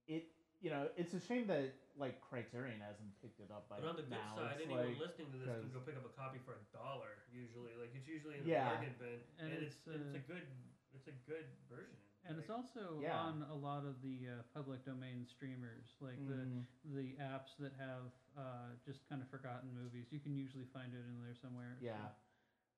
it 0.08 0.28
you 0.62 0.70
know 0.70 0.90
it's 0.98 1.14
a 1.14 1.20
shame 1.20 1.48
that 1.48 1.74
like 1.96 2.20
criterion 2.22 2.82
hasn't 2.82 3.14
picked 3.22 3.40
it 3.40 3.52
up 3.52 3.70
by 3.70 3.80
But 3.80 3.90
on 3.90 3.96
the 3.96 4.02
good 4.04 4.12
now 4.12 4.36
side, 4.36 4.58
it's 4.58 4.66
anyone 4.66 4.88
like, 4.88 5.00
listening 5.00 5.32
to 5.32 5.38
this 5.38 5.62
can 5.62 5.72
go 5.72 5.80
pick 5.82 5.96
up 5.96 6.06
a 6.06 6.10
copy 6.10 6.40
for 6.40 6.54
a 6.58 6.64
dollar. 6.76 7.24
Usually, 7.32 7.74
like 7.80 7.94
it's 7.96 8.08
usually 8.08 8.40
in 8.40 8.46
Yeah. 8.46 8.70
the 8.70 8.76
bargain 8.76 8.96
bin, 9.00 9.20
And 9.40 9.54
and, 9.54 9.64
it's 9.64 9.76
it's, 9.76 9.88
it's, 9.88 10.14
uh, 10.14 10.18
a 10.18 10.24
good 10.28 10.48
it's 10.94 11.08
a 11.08 11.12
good 11.30 11.46
version. 11.70 11.98
And 12.26 12.40
it's 12.40 12.50
also 12.50 13.00
Yeah. 13.02 13.20
on 13.20 13.44
a 13.44 13.54
lot 13.56 13.86
of 13.86 14.02
the 14.02 14.30
uh, 14.30 14.44
public 14.54 14.84
domain 14.86 15.26
streamers, 15.28 15.96
like 16.02 16.18
Mhm. 16.20 16.66
the 16.84 16.92
the 16.96 17.16
apps 17.18 17.56
that 17.58 17.74
have 17.74 18.12
uh, 18.36 18.74
just 18.86 19.08
kind 19.10 19.22
of 19.22 19.30
forgotten 19.30 19.74
movies. 19.74 20.12
You 20.12 20.20
can 20.20 20.36
usually 20.36 20.66
find 20.66 20.94
it 20.94 21.06
in 21.06 21.22
there 21.22 21.36
somewhere. 21.36 21.78
so- 21.80 21.86
yeah 21.86 22.10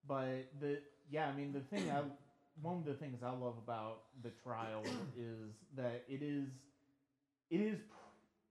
but 0.08 0.48
the 0.60 0.80
yeah 1.10 1.28
i 1.28 1.36
mean 1.36 1.52
the 1.54 1.62
thing 1.76 1.90
i 1.90 2.02
one 2.62 2.78
of 2.78 2.86
the 2.86 2.94
things 2.94 3.22
i 3.24 3.32
love 3.32 3.56
about 3.58 4.04
the 4.24 4.32
trial 4.44 4.84
is 5.18 5.54
that 5.76 6.04
it 6.08 6.22
is 6.22 6.48
it 7.50 7.60
is 7.62 7.80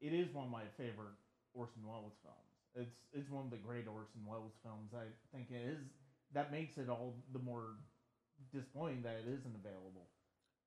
it 0.01 0.13
is 0.13 0.33
one 0.35 0.45
of 0.47 0.51
my 0.51 0.65
favorite 0.77 1.15
orson 1.55 1.83
welles 1.87 2.15
films 2.23 2.51
it's 2.75 2.97
it's 3.13 3.31
one 3.31 3.45
of 3.45 3.51
the 3.51 3.57
great 3.57 3.87
orson 3.87 4.21
welles 4.27 4.53
films 4.63 4.91
i 4.95 5.07
think 5.35 5.51
it 5.51 5.63
is 5.63 5.79
that 6.33 6.51
makes 6.51 6.77
it 6.79 6.89
all 6.89 7.15
the 7.33 7.39
more 7.39 7.79
disappointing 8.53 9.03
that 9.03 9.15
it 9.25 9.29
isn't 9.31 9.55
available 9.55 10.07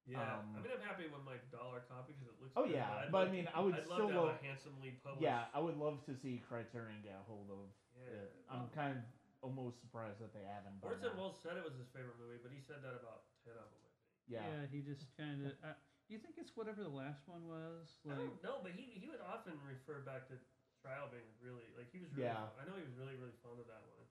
yeah, 0.08 0.40
um, 0.40 0.56
I 0.56 0.64
mean, 0.64 0.72
I'm 0.72 0.80
happy 0.80 1.04
with 1.12 1.20
my 1.28 1.36
dollar 1.52 1.84
copy 1.84 2.16
because 2.16 2.32
it 2.32 2.40
looks. 2.40 2.56
Oh, 2.56 2.64
yeah, 2.64 2.88
I'd 3.04 3.12
but 3.12 3.28
I 3.28 3.30
mean, 3.30 3.44
I 3.52 3.60
would 3.60 3.76
I'd 3.76 3.84
still 3.84 4.08
love 4.08 4.32
to 4.32 4.40
have 4.40 4.40
a 4.40 4.46
handsomely 4.48 4.96
published. 5.04 5.20
yeah 5.20 5.52
i 5.52 5.60
would 5.60 5.76
love 5.76 6.00
to 6.08 6.16
see 6.16 6.40
criterion 6.48 7.04
get 7.04 7.20
a 7.20 7.24
hold 7.28 7.52
of 7.52 7.68
Yeah. 7.92 8.24
it 8.24 8.32
i'm 8.48 8.72
kind 8.72 8.96
of 8.96 9.04
almost 9.42 9.80
surprised 9.80 10.20
that 10.20 10.34
they 10.34 10.44
haven't 10.46 10.82
by 10.82 10.90
Orson 10.94 11.14
now. 11.14 11.18
Welles 11.18 11.40
said 11.42 11.58
it 11.58 11.66
was 11.66 11.78
his 11.78 11.88
favorite 11.94 12.18
movie, 12.18 12.42
but 12.42 12.50
he 12.52 12.60
said 12.62 12.82
that 12.82 12.96
about 12.98 13.30
ten 13.46 13.54
of 13.58 13.68
them. 13.70 13.82
I 13.86 13.90
think. 13.92 13.98
yeah 14.28 14.60
he 14.72 14.80
just 14.84 15.08
kind 15.16 15.46
of. 15.46 15.54
Uh, 15.64 15.78
do 16.08 16.16
you 16.16 16.22
think 16.24 16.40
it's 16.40 16.56
whatever 16.56 16.84
the 16.84 16.92
last 16.92 17.28
one 17.28 17.44
was? 17.48 18.00
I 18.08 18.16
Like, 18.16 18.20
don't 18.20 18.40
know, 18.44 18.58
but 18.64 18.72
he 18.74 18.96
he 18.98 19.08
would 19.12 19.22
often 19.24 19.60
refer 19.64 20.02
back 20.08 20.28
to 20.32 20.36
Trial 20.80 21.10
being 21.12 21.26
really 21.42 21.68
like 21.76 21.90
he 21.92 22.00
was 22.00 22.14
really. 22.16 22.30
Yeah. 22.32 22.54
I 22.56 22.64
know 22.68 22.78
he 22.78 22.86
was 22.86 22.96
really 22.96 23.18
really 23.20 23.36
fond 23.44 23.60
of 23.60 23.68
that 23.68 23.84
one. 23.92 24.08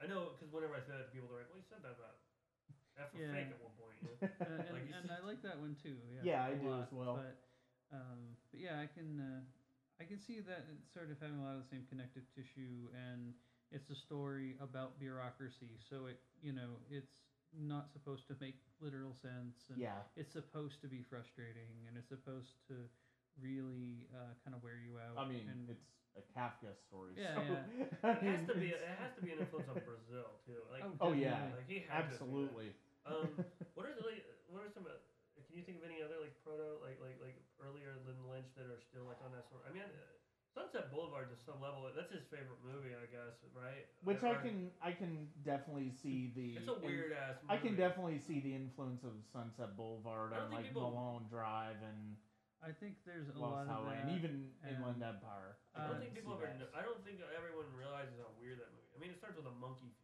I 0.00 0.06
know 0.10 0.32
because 0.34 0.50
whenever 0.54 0.74
I 0.74 0.82
said 0.82 0.98
that 1.02 1.10
to 1.10 1.12
people, 1.14 1.28
they're 1.30 1.42
like, 1.44 1.50
"Well, 1.52 1.60
he 1.60 1.66
said 1.68 1.82
that 1.84 1.94
about 1.98 2.22
F 2.96 3.10
for 3.12 3.18
Yeah. 3.20 3.34
fake 3.34 3.50
at 3.52 3.60
one 3.62 3.74
point." 3.78 3.94
You 4.00 4.04
know? 4.10 4.16
uh, 4.42 4.66
and, 4.68 4.74
Like, 4.74 4.86
you 4.88 4.94
and 4.94 5.10
I 5.10 5.20
like 5.26 5.40
that 5.44 5.58
one 5.60 5.74
too. 5.78 5.98
Yeah, 6.08 6.22
Yeah, 6.24 6.40
I 6.48 6.50
a 6.54 6.58
do 6.58 6.66
lot, 6.70 6.82
as 6.86 6.92
well. 6.94 7.14
But, 7.20 7.34
um, 7.92 8.20
but 8.50 8.58
yeah, 8.62 8.80
I 8.80 8.86
can 8.90 9.20
uh, 9.20 9.40
I 10.04 10.06
can 10.06 10.20
see 10.20 10.44
that 10.44 10.68
it's 10.68 10.92
sort 10.92 11.08
of 11.08 11.16
having 11.16 11.40
a 11.40 11.44
lot 11.48 11.56
of 11.56 11.64
the 11.64 11.70
same 11.72 11.88
connective 11.88 12.28
tissue, 12.36 12.92
and 12.92 13.32
it's 13.72 13.88
a 13.88 13.96
story 13.96 14.52
about 14.60 15.00
bureaucracy. 15.00 15.80
So 15.80 16.12
it 16.12 16.20
you 16.44 16.52
know 16.52 16.76
it's 16.92 17.24
not 17.56 17.88
supposed 17.88 18.28
to 18.28 18.36
make 18.36 18.60
literal 18.84 19.16
sense, 19.24 19.64
and 19.72 19.80
yeah 19.80 20.04
it's 20.12 20.36
supposed 20.36 20.84
to 20.84 20.92
be 20.92 21.00
frustrating, 21.08 21.88
and 21.88 21.96
it's 21.96 22.12
supposed 22.12 22.52
to 22.68 22.84
really 23.40 24.04
uh, 24.12 24.36
kind 24.44 24.52
of 24.52 24.60
wear 24.60 24.76
you 24.76 25.00
out. 25.00 25.16
I 25.16 25.24
mean, 25.24 25.48
and, 25.48 25.72
it's 25.72 25.88
a 26.20 26.24
Kafka 26.36 26.76
story. 26.84 27.16
Yeah, 27.16 27.40
so, 27.40 27.40
yeah. 27.48 27.64
I 28.04 28.20
It 28.20 28.28
has 28.28 28.44
to 28.52 28.60
be. 28.60 28.76
It 28.76 28.84
has 29.00 29.16
to 29.16 29.24
be 29.24 29.32
an 29.32 29.40
influence 29.40 29.72
on 29.72 29.80
Brazil 29.88 30.36
too. 30.44 30.60
Like, 30.68 30.84
Oh, 30.84 31.08
Oh, 31.08 31.12
yeah. 31.16 31.48
like 31.56 31.64
he 31.64 31.80
had 31.88 32.12
to 32.12 32.20
absolutely. 32.20 32.76
Um, 33.08 33.40
what 33.74 33.88
are 33.88 33.96
the, 33.96 34.04
like, 34.04 34.20
what 34.52 34.68
are 34.68 34.70
some? 34.70 34.84
Uh, 35.34 35.42
can 35.46 35.54
you 35.58 35.64
think 35.66 35.78
of 35.82 35.84
any 35.86 35.98
other 36.02 36.18
like 36.22 36.34
proto 36.46 36.78
like 36.82 36.98
like 37.02 37.18
like 37.18 37.38
earlier 37.58 37.98
than 38.06 38.14
Lynch 38.30 38.50
that 38.54 38.66
are 38.70 38.78
still 38.78 39.04
like 39.06 39.18
on 39.24 39.34
that 39.34 39.46
sort? 39.50 39.66
I 39.66 39.74
mean, 39.74 39.82
uh, 39.86 39.98
Sunset 40.54 40.86
Boulevard 40.94 41.34
to 41.34 41.38
some 41.42 41.58
level. 41.58 41.82
That's 41.90 42.14
his 42.14 42.22
favorite 42.30 42.62
movie, 42.62 42.94
I 42.94 43.10
guess, 43.10 43.34
right? 43.50 43.90
Which 44.06 44.22
Or- 44.22 44.30
I 44.30 44.38
can 44.38 44.70
I 44.78 44.94
can 44.94 45.26
definitely 45.42 45.90
see 45.90 46.30
the. 46.38 46.62
It's 46.62 46.70
a 46.70 46.78
in- 46.78 46.86
weird 46.86 47.10
ass. 47.10 47.42
Movie. 47.42 47.50
I 47.50 47.56
can 47.58 47.74
definitely 47.74 48.18
see 48.22 48.38
the 48.38 48.54
influence 48.54 49.02
of 49.02 49.18
Sunset 49.34 49.74
Boulevard 49.74 50.30
on 50.30 50.54
like 50.54 50.70
people- 50.70 50.86
Mulholland 50.94 51.26
Drive 51.30 51.82
and 51.82 52.14
I 52.64 52.72
think 52.72 52.96
there's 53.04 53.28
a 53.28 53.36
Lost 53.36 53.68
lot 53.68 53.68
of 53.68 53.68
Highway 53.84 53.98
that. 54.00 54.08
and 54.08 54.16
even 54.16 54.32
and- 54.64 54.78
Inland 54.78 55.02
Empire. 55.02 55.58
I 55.74 55.84
don't 55.90 55.98
Uh, 55.98 56.00
think 56.00 56.14
people 56.14 56.38
ever. 56.38 56.46
Know, 56.54 56.70
I 56.72 56.80
don't 56.86 57.02
think 57.04 57.18
everyone 57.34 57.66
realizes 57.74 58.14
how 58.22 58.30
weird 58.40 58.62
that 58.62 58.70
movie. 58.72 58.88
I 58.94 58.98
mean, 59.02 59.10
it 59.10 59.18
starts 59.18 59.34
with 59.36 59.50
a 59.50 59.56
monkey 59.58 59.90
funeral. 59.98 60.03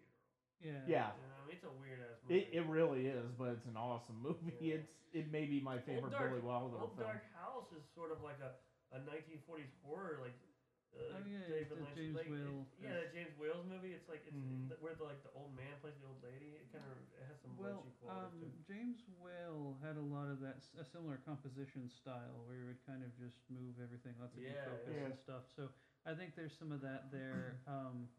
Yeah. 0.61 0.85
Yeah, 0.87 1.09
You 1.17 1.25
know, 1.25 1.41
I 1.41 1.47
mean, 1.49 1.57
it's 1.57 1.65
a 1.65 1.75
weird 1.81 2.01
ass 2.05 2.21
movie. 2.25 2.45
it, 2.45 2.45
it 2.53 2.65
really 2.69 3.07
is, 3.09 3.33
but 3.37 3.57
it's 3.57 3.67
an 3.67 3.77
awesome 3.77 4.21
movie. 4.27 4.53
Yeah. 4.61 4.75
It's 4.85 4.93
it 5.13 5.33
may 5.33 5.45
be 5.49 5.59
my 5.61 5.79
favorite 5.83 6.13
Dark- 6.15 6.31
Billy 6.31 6.45
Wilder 6.45 6.79
Old 6.79 6.95
film. 6.95 7.09
Dark 7.09 7.25
House 7.35 7.67
is 7.75 7.83
sort 7.97 8.13
of 8.13 8.23
like 8.23 8.39
a, 8.39 8.53
a 8.95 9.01
1940s 9.03 9.73
horror, 9.83 10.19
like. 10.21 10.37
Uh, 10.37 10.43
Oh, 10.91 11.23
yeah, 11.23 11.47
David 11.47 11.71
the 11.71 11.79
Lynch, 11.87 11.95
James 11.95 12.17
like, 12.19 12.27
it- 12.27 12.35
Whale, 12.35 12.67
yeah, 12.83 12.99
that 12.99 13.15
James 13.15 13.31
Whale's 13.39 13.63
movie. 13.63 13.95
It's 13.95 14.11
like 14.11 14.27
it's 14.27 14.35
the- 14.67 14.75
where 14.83 14.91
the 14.99 15.07
like 15.07 15.23
the 15.23 15.31
old 15.39 15.55
man 15.55 15.79
plays 15.79 15.95
the 16.03 16.07
old 16.11 16.19
lady. 16.19 16.59
It 16.59 16.67
kind 16.75 16.83
of 16.83 16.99
it 17.15 17.23
has 17.31 17.39
some 17.39 17.55
Well, 17.55 17.87
Lynchy 17.87 17.95
qualities 18.03 18.43
um, 18.43 18.51
too. 18.59 18.67
James 18.67 18.99
Whale 19.23 19.79
had 19.87 19.95
a 19.95 20.03
lot 20.03 20.27
of 20.27 20.43
that, 20.43 20.59
a 20.75 20.83
similar 20.83 21.23
composition 21.23 21.87
style 21.87 22.43
where 22.43 22.59
he 22.59 22.67
would 22.67 22.83
kind 22.91 23.07
of 23.07 23.15
just 23.15 23.39
move 23.47 23.79
everything, 23.79 24.19
lots 24.19 24.35
of 24.35 24.43
Yeah, 24.43 24.67
defocus 24.67 24.91
yeah. 24.99 25.07
and 25.07 25.15
stuff. 25.15 25.47
So 25.55 25.71
I 26.03 26.11
think 26.19 26.35
there's 26.35 26.59
some 26.59 26.75
of 26.75 26.83
that 26.83 27.15
there. 27.15 27.63
Um, 27.71 28.11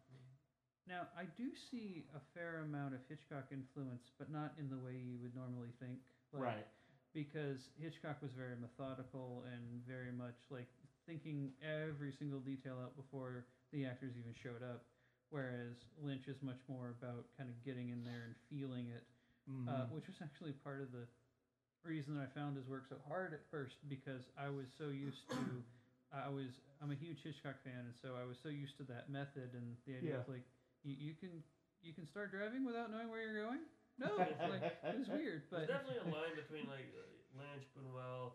now 0.92 1.08
I 1.16 1.24
do 1.40 1.56
see 1.56 2.04
a 2.12 2.20
fair 2.36 2.68
amount 2.68 2.92
of 2.94 3.00
Hitchcock 3.08 3.48
influence, 3.56 4.12
but 4.20 4.28
not 4.28 4.52
in 4.60 4.68
the 4.68 4.76
way 4.84 5.00
you 5.00 5.16
would 5.24 5.32
normally 5.32 5.72
think. 5.80 6.04
Like, 6.36 6.44
right. 6.44 6.68
because 7.16 7.72
Hitchcock 7.80 8.20
was 8.20 8.36
very 8.36 8.60
methodical 8.60 9.48
and 9.48 9.64
very 9.88 10.12
much 10.12 10.36
like 10.52 10.68
thinking 11.08 11.56
every 11.64 12.12
single 12.12 12.40
detail 12.44 12.76
out 12.84 12.96
before 13.00 13.48
the 13.72 13.88
actors 13.88 14.20
even 14.20 14.36
showed 14.36 14.60
up. 14.64 14.84
Whereas 15.32 15.80
Lynch 16.04 16.28
is 16.28 16.36
much 16.44 16.60
more 16.68 16.92
about 17.00 17.24
kind 17.40 17.48
of 17.48 17.56
getting 17.64 17.88
in 17.88 18.04
there 18.04 18.28
and 18.28 18.36
feeling 18.52 18.92
it, 18.92 19.08
uh, 19.68 19.88
Mhm. 19.88 19.96
which 19.96 20.08
was 20.12 20.20
actually 20.22 20.52
part 20.60 20.82
of 20.84 20.92
the 20.92 21.08
reason 21.88 22.20
I 22.20 22.28
found 22.36 22.58
his 22.60 22.68
work 22.68 22.86
so 22.88 23.00
hard 23.08 23.34
at 23.34 23.40
first 23.50 23.80
because 23.88 24.28
I 24.38 24.50
was 24.50 24.68
so 24.78 24.90
used 24.92 25.24
to. 25.32 25.64
I 26.12 26.28
was 26.28 26.60
I'm 26.84 26.92
a 26.92 26.96
huge 26.96 27.24
Hitchcock 27.24 27.64
fan, 27.64 27.80
and 27.88 27.96
so 27.96 28.16
I 28.20 28.26
was 28.28 28.38
so 28.44 28.50
used 28.50 28.76
to 28.78 28.84
that 28.92 29.10
method 29.10 29.54
and 29.54 29.78
the 29.88 29.96
idea 29.96 30.20
of 30.20 30.28
like 30.28 30.44
you, 30.84 30.96
you 31.00 31.14
can 31.20 31.44
you 31.82 31.94
can 31.94 32.06
start 32.06 32.32
driving 32.32 32.66
without 32.66 32.92
knowing 32.92 33.10
where 33.10 33.22
you're 33.22 33.42
going. 33.46 33.62
No, 34.00 34.16
like 34.50 34.64
it 34.64 34.98
was 34.98 35.10
weird, 35.10 35.44
but 35.50 35.68
There's 35.68 35.74
definitely 35.78 36.02
a 36.06 36.10
line 36.18 36.34
between 36.38 36.66
like 36.70 36.90
uh, 36.96 37.06
Lynch, 37.38 37.66
Buñuel, 37.78 38.34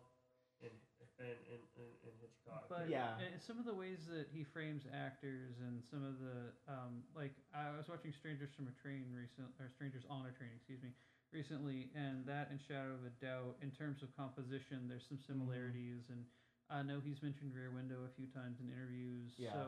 and 0.62 0.74
and 1.18 1.38
and, 1.48 1.62
and, 1.80 1.90
and 2.06 2.14
Hitchcock. 2.20 2.68
But 2.68 2.86
Yeah. 2.92 3.16
and 3.18 3.40
some 3.40 3.58
of 3.58 3.64
the 3.64 3.74
ways 3.74 4.04
that 4.12 4.28
he 4.30 4.44
frames 4.44 4.84
actors 4.92 5.56
and 5.64 5.80
some 5.90 6.04
of 6.04 6.20
the 6.20 6.52
um, 6.70 7.02
like 7.16 7.32
I 7.54 7.72
was 7.74 7.88
watching 7.88 8.12
Strangers 8.12 8.50
from 8.54 8.68
a 8.68 8.74
Train 8.82 9.10
recent 9.14 9.48
or 9.58 9.70
Strangers 9.74 10.04
on 10.10 10.26
a 10.28 10.32
Train, 10.36 10.52
excuse 10.54 10.82
me, 10.84 10.92
recently, 11.32 11.90
and 11.96 12.22
that 12.26 12.50
and 12.52 12.60
Shadow 12.62 12.94
of 12.94 13.02
a 13.08 13.12
Doubt 13.18 13.56
in 13.64 13.70
terms 13.72 14.02
of 14.04 14.12
composition, 14.14 14.86
there's 14.86 15.06
some 15.08 15.18
similarities, 15.18 16.06
and 16.12 16.22
I 16.70 16.82
know 16.82 16.98
he's 17.02 17.22
mentioned 17.22 17.54
Rear 17.54 17.70
Window 17.72 18.02
a 18.06 18.12
few 18.14 18.26
times 18.30 18.58
in 18.60 18.68
interviews. 18.70 19.32
Yeah. 19.40 19.54
So 19.56 19.62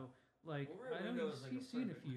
like 0.45 0.69
Well, 0.69 0.85
Rear 0.85 0.95
I 0.95 1.03
know 1.03 1.11
Window 1.11 1.27
he's, 1.33 1.35
is 1.35 1.43
like 1.43 1.51
a 1.51 1.55
he's 1.59 1.67
seen 1.67 1.87
a 1.89 1.97
perfect- 1.97 2.07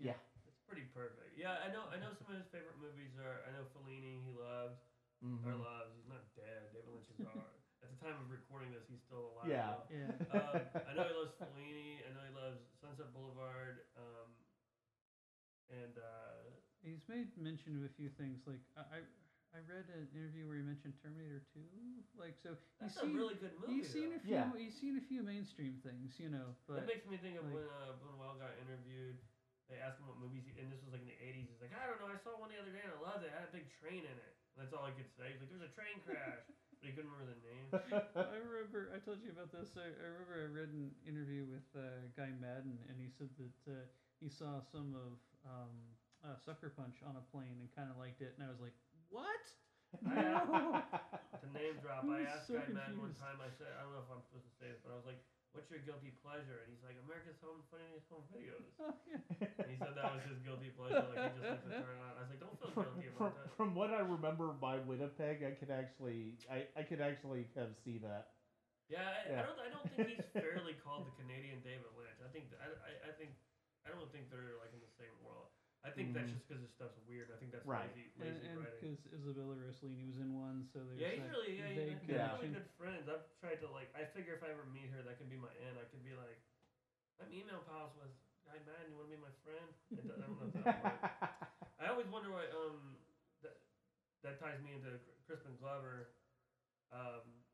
few. 0.00 0.16
it's 0.48 0.60
pretty 0.66 0.86
perfect. 0.96 1.36
Yeah, 1.36 1.60
I 1.60 1.68
know. 1.70 1.84
I 1.92 1.96
know 2.00 2.12
some 2.16 2.32
of 2.32 2.40
his 2.40 2.48
favorite 2.48 2.76
movies 2.80 3.12
are. 3.20 3.44
I 3.44 3.52
know 3.54 3.64
Fellini. 3.76 4.24
He 4.24 4.32
loved 4.32 4.80
Mhm. 5.20 5.44
or 5.44 5.54
loves. 5.60 5.92
He's 5.96 6.08
not 6.08 6.24
dead. 6.32 6.72
David 6.72 6.88
Lynch 6.96 7.08
is 7.12 7.20
are. 7.28 7.52
At 7.84 7.88
the 7.92 7.98
time 8.04 8.16
of 8.20 8.28
recording 8.32 8.72
this, 8.76 8.84
he's 8.88 9.00
still 9.04 9.32
alive. 9.36 9.48
Yeah. 9.48 9.72
though. 9.72 9.88
Yeah. 9.88 10.12
um, 10.36 10.60
I 10.88 10.92
know 10.96 11.04
he 11.08 11.14
loves 11.16 11.32
Fellini. 11.40 12.04
I 12.04 12.12
know 12.16 12.24
he 12.28 12.34
loves 12.36 12.60
Sunset 12.80 13.08
Boulevard. 13.16 13.84
Um, 13.96 14.28
and 15.70 15.94
uh, 16.00 16.56
He's 16.82 17.04
made 17.08 17.28
mention 17.36 17.76
of 17.76 17.84
a 17.84 17.92
few 17.92 18.08
things. 18.16 18.40
Like 18.48 18.60
I, 18.76 18.80
I, 18.88 18.98
I 19.52 19.58
read 19.68 19.84
an 19.92 20.08
interview 20.16 20.48
where 20.48 20.56
he 20.56 20.64
mentioned 20.64 20.96
Terminator 21.00 21.44
Two. 21.52 21.60
Like 22.16 22.36
so, 22.40 22.56
he's 22.80 22.92
that's 22.92 22.96
a 23.00 23.04
seen 23.08 23.16
really 23.16 23.36
good 23.36 23.52
movie. 23.60 23.80
he's 23.84 23.92
seen 23.92 24.16
a 24.16 24.20
few. 24.20 24.32
Yeah. 24.36 24.48
He's 24.56 24.76
seen 24.80 24.96
a 24.96 25.04
few 25.04 25.20
mainstream 25.24 25.76
things, 25.84 26.16
you 26.16 26.28
know. 26.32 26.56
that 26.72 26.88
makes 26.88 27.04
me 27.08 27.16
think 27.20 27.36
of 27.36 27.44
like- 27.48 27.54
when 27.60 27.68
uh, 27.68 27.96
Buñuel 28.00 28.40
got 28.40 28.56
interviewed. 28.64 29.20
They 29.70 29.78
asked 29.78 30.02
him 30.02 30.10
what 30.10 30.18
movies, 30.18 30.42
he, 30.44 30.52
and 30.58 30.66
this 30.66 30.82
was 30.82 30.90
like 30.90 31.06
in 31.06 31.10
the 31.10 31.20
'80s. 31.22 31.46
He's 31.46 31.62
like, 31.62 31.70
I 31.70 31.86
don't 31.86 32.02
know. 32.02 32.10
I 32.10 32.18
saw 32.18 32.34
one 32.34 32.50
the 32.50 32.58
other 32.58 32.74
day 32.74 32.82
and 32.82 32.90
I 32.90 32.98
loved 32.98 33.22
it. 33.22 33.30
It 33.30 33.38
had 33.38 33.46
a 33.46 33.54
big 33.54 33.70
train 33.70 34.02
in 34.02 34.16
it. 34.18 34.34
And 34.54 34.66
that's 34.66 34.74
all 34.74 34.84
he 34.90 34.94
could 34.98 35.08
say. 35.14 35.30
He's 35.30 35.38
like, 35.38 35.50
there's 35.54 35.62
a 35.62 35.70
train 35.70 36.02
crash, 36.02 36.42
but 36.82 36.84
he 36.84 36.90
couldn't 36.90 37.14
remember 37.14 37.38
the 37.38 37.42
name. 37.46 37.66
I 38.18 38.36
remember 38.42 38.90
I 38.90 38.98
told 38.98 39.22
you 39.22 39.30
about 39.30 39.54
this. 39.54 39.78
I, 39.78 39.86
I 39.94 40.06
remember 40.10 40.34
I 40.42 40.50
read 40.50 40.74
an 40.74 40.90
interview 41.06 41.46
with 41.46 41.64
uh, 41.78 42.10
Guy 42.18 42.34
Maddin, 42.34 42.82
and 42.90 42.98
he 42.98 43.06
said 43.06 43.30
that 43.38 43.58
uh, 43.70 43.86
he 44.18 44.26
saw 44.26 44.58
some 44.58 44.92
of 44.98 45.22
um, 45.46 45.72
uh, 46.26 46.36
Sucker 46.36 46.74
Punch 46.74 47.00
on 47.06 47.14
a 47.16 47.24
plane 47.30 47.62
and 47.62 47.70
kind 47.72 47.88
of 47.88 47.96
liked 47.96 48.20
it, 48.20 48.34
and 48.36 48.42
I 48.42 48.50
was 48.50 48.60
like, 48.60 48.74
"What? 49.08 49.44
No!" 50.02 50.82
to 51.40 51.46
name 51.54 51.78
drop, 51.80 52.04
I 52.10 52.26
I 52.26 52.28
asked 52.28 52.50
so 52.50 52.58
Guy 52.58 52.68
Maddin 52.74 53.00
one 53.00 53.14
time. 53.16 53.40
I 53.40 53.50
said, 53.54 53.72
I 53.78 53.86
don't 53.86 53.94
know 53.94 54.04
if 54.04 54.10
I'm 54.12 54.22
supposed 54.26 54.46
to 54.46 54.54
say 54.58 54.68
this, 54.68 54.82
but 54.82 54.92
I 54.92 54.96
was 54.98 55.08
like, 55.08 55.18
"What's 55.52 55.68
your 55.68 55.78
guilty 55.78 56.10
pleasure?" 56.10 56.58
And 56.60 56.70
he's 56.70 56.82
like, 56.82 56.96
"America's 56.96 57.38
Home 57.40 57.62
Funniest 57.70 58.06
Home 58.08 58.26
Videos." 58.30 58.64
And 59.60 59.70
he 59.70 59.76
said 59.76 59.94
that 59.94 60.10
was 60.10 60.22
his 60.22 60.38
guilty 60.38 60.70
pleasure. 60.70 61.06
Like 61.06 61.22
he 61.22 61.28
just 61.30 61.48
liked 61.48 61.62
to 61.64 61.70
turn 61.70 61.96
it 61.96 62.00
on. 62.00 62.16
I 62.16 62.20
was 62.20 62.28
like, 62.28 62.38
"Don't 62.38 62.58
feel 62.58 62.70
from, 62.74 62.84
guilty 62.84 63.06
from, 63.16 63.30
about 63.30 63.34
that." 63.34 63.48
from 63.56 63.74
what 63.74 63.90
I 63.90 64.00
remember 64.00 64.52
by 64.52 64.78
Winnipeg, 64.78 65.42
I 65.42 65.52
could 65.52 65.70
actually 65.70 66.34
I, 66.50 66.64
I 66.76 66.82
could 66.82 67.00
actually 67.00 67.46
have 67.56 67.70
see 67.84 67.98
that. 67.98 68.28
Yeah, 68.88 69.06
I, 69.06 69.38
I 69.38 69.42
don't. 69.42 69.58
I 69.58 69.68
don't 69.68 69.88
think 69.88 70.04
he's 70.04 70.24
fairly 70.36 70.72
called 70.72 71.04
the 71.04 71.10
Canadian 71.10 71.60
David 71.60 71.90
Lynch. 71.94 72.18
I 72.22 72.26
think. 72.26 72.46
I, 72.58 72.66
I, 72.82 73.08
I 73.08 73.10
think. 73.10 73.30
I 73.84 73.88
don't 73.88 74.10
think 74.10 74.28
they're 74.28 74.54
like 74.56 74.72
in 74.72 74.80
the 74.80 74.88
same 74.98 75.16
world. 75.20 75.49
I 75.80 75.88
think 75.90 76.12
that's 76.12 76.28
Mhm. 76.28 76.34
just 76.36 76.44
because 76.46 76.60
his 76.60 76.72
stuff's 76.76 76.98
weird. 77.08 77.32
I 77.32 77.36
think 77.40 77.52
that's 77.56 77.64
Right. 77.64 77.88
lazy, 77.88 78.12
And 78.20 78.20
lazy 78.20 78.46
and 78.52 78.60
writing. 78.60 78.96
because 79.00 79.00
Isabella 79.16 79.56
Rossellini 79.56 80.04
was 80.12 80.18
in 80.20 80.36
one, 80.36 80.68
so 80.68 80.84
there's 80.84 81.00
Yeah, 81.00 81.08
he's 81.16 81.22
that 81.24 81.30
really 81.32 81.56
yeah, 81.56 81.72
vague 81.72 81.98
he's, 81.98 82.06
they're 82.06 82.16
Yeah. 82.20 82.32
really 82.36 82.48
connection. 82.48 82.52
good 82.52 82.70
friends. 82.76 83.08
I've 83.08 83.24
tried 83.40 83.60
to 83.64 83.68
like. 83.72 83.88
I 83.96 84.04
figure 84.12 84.34
if 84.36 84.42
I 84.44 84.50
ever 84.52 84.64
meet 84.66 84.90
her, 84.92 85.00
that 85.02 85.16
could 85.16 85.30
be 85.32 85.36
my 85.40 85.48
aunt. 85.64 85.78
I 85.80 85.84
could 85.88 86.04
be 86.04 86.12
like, 86.14 86.36
I'm 87.18 87.32
email 87.32 87.62
pals 87.64 87.96
with 87.96 88.12
Guy 88.44 88.58
Maddin. 88.68 88.90
You 88.92 88.96
want 89.00 89.08
to 89.10 89.16
be 89.16 89.22
my 89.22 89.32
friend? 89.44 89.68
It 89.90 90.04
does- 90.06 90.18
I 90.20 90.26
don't 90.26 90.40
know 90.40 90.46
if 90.48 90.64
that 90.64 90.84
works. 90.84 91.00
I 91.80 91.86
always 91.88 92.06
wonder 92.08 92.30
why. 92.30 92.44
Um, 92.52 92.98
that 93.40 93.56
that 94.22 94.38
ties 94.38 94.60
me 94.60 94.74
into 94.74 95.00
Crispin 95.24 95.56
Glover. 95.56 96.12
Um, 96.92 97.44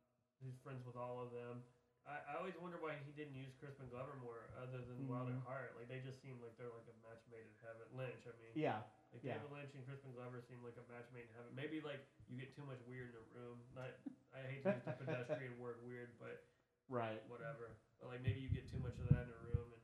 he's 0.43 0.59
friends 0.67 0.85
with 0.85 0.97
all 0.97 1.21
of 1.23 1.31
them. 1.31 1.63
I, 2.07 2.23
I 2.23 2.33
always 2.39 2.55
wonder 2.63 2.79
why 2.79 2.95
he 3.03 3.11
didn't 3.19 3.35
use 3.35 3.51
Crispin 3.59 3.91
Glover 3.91 4.15
more, 4.23 4.47
other 4.55 4.79
than 4.79 4.95
mm-hmm. 5.03 5.11
Wild 5.11 5.35
at. 5.35 5.43
Heart. 5.43 5.75
Like 5.75 5.91
they 5.91 5.99
just 5.99 6.23
seem 6.23 6.39
like 6.39 6.55
they're 6.55 6.71
like 6.71 6.87
a 6.87 6.97
match 7.03 7.23
made 7.27 7.43
in 7.43 7.57
heaven. 7.67 7.87
Lynch, 7.99 8.23
I 8.31 8.35
mean. 8.39 8.55
yeah. 8.55 8.87
Like 9.11 9.27
Yeah. 9.27 9.43
David 9.43 9.51
Lynch 9.51 9.73
and 9.75 9.83
Crispin 9.83 10.15
Glover 10.15 10.39
seem 10.47 10.63
like 10.63 10.79
a 10.79 10.87
match 10.87 11.11
made 11.11 11.27
in 11.27 11.35
heaven. 11.35 11.51
Maybe 11.59 11.83
like 11.83 12.07
you 12.31 12.39
get 12.39 12.55
too 12.55 12.63
much 12.63 12.79
weird 12.87 13.11
in 13.11 13.19
a 13.19 13.27
room. 13.35 13.59
Not, 13.75 13.91
I 14.31 14.47
hate 14.47 14.63
to 14.63 14.79
use 14.79 14.87
the 14.87 14.95
pedestrian 15.03 15.59
word 15.59 15.83
weird, 15.83 16.15
but 16.23 16.47
Right. 16.87 17.19
whatever. 17.27 17.75
But 17.99 18.15
like 18.15 18.23
maybe 18.23 18.39
you 18.39 18.51
get 18.55 18.71
too 18.71 18.79
much 18.79 18.95
of 19.03 19.11
that 19.11 19.27
in 19.27 19.35
a 19.35 19.43
room, 19.51 19.69
and 19.75 19.83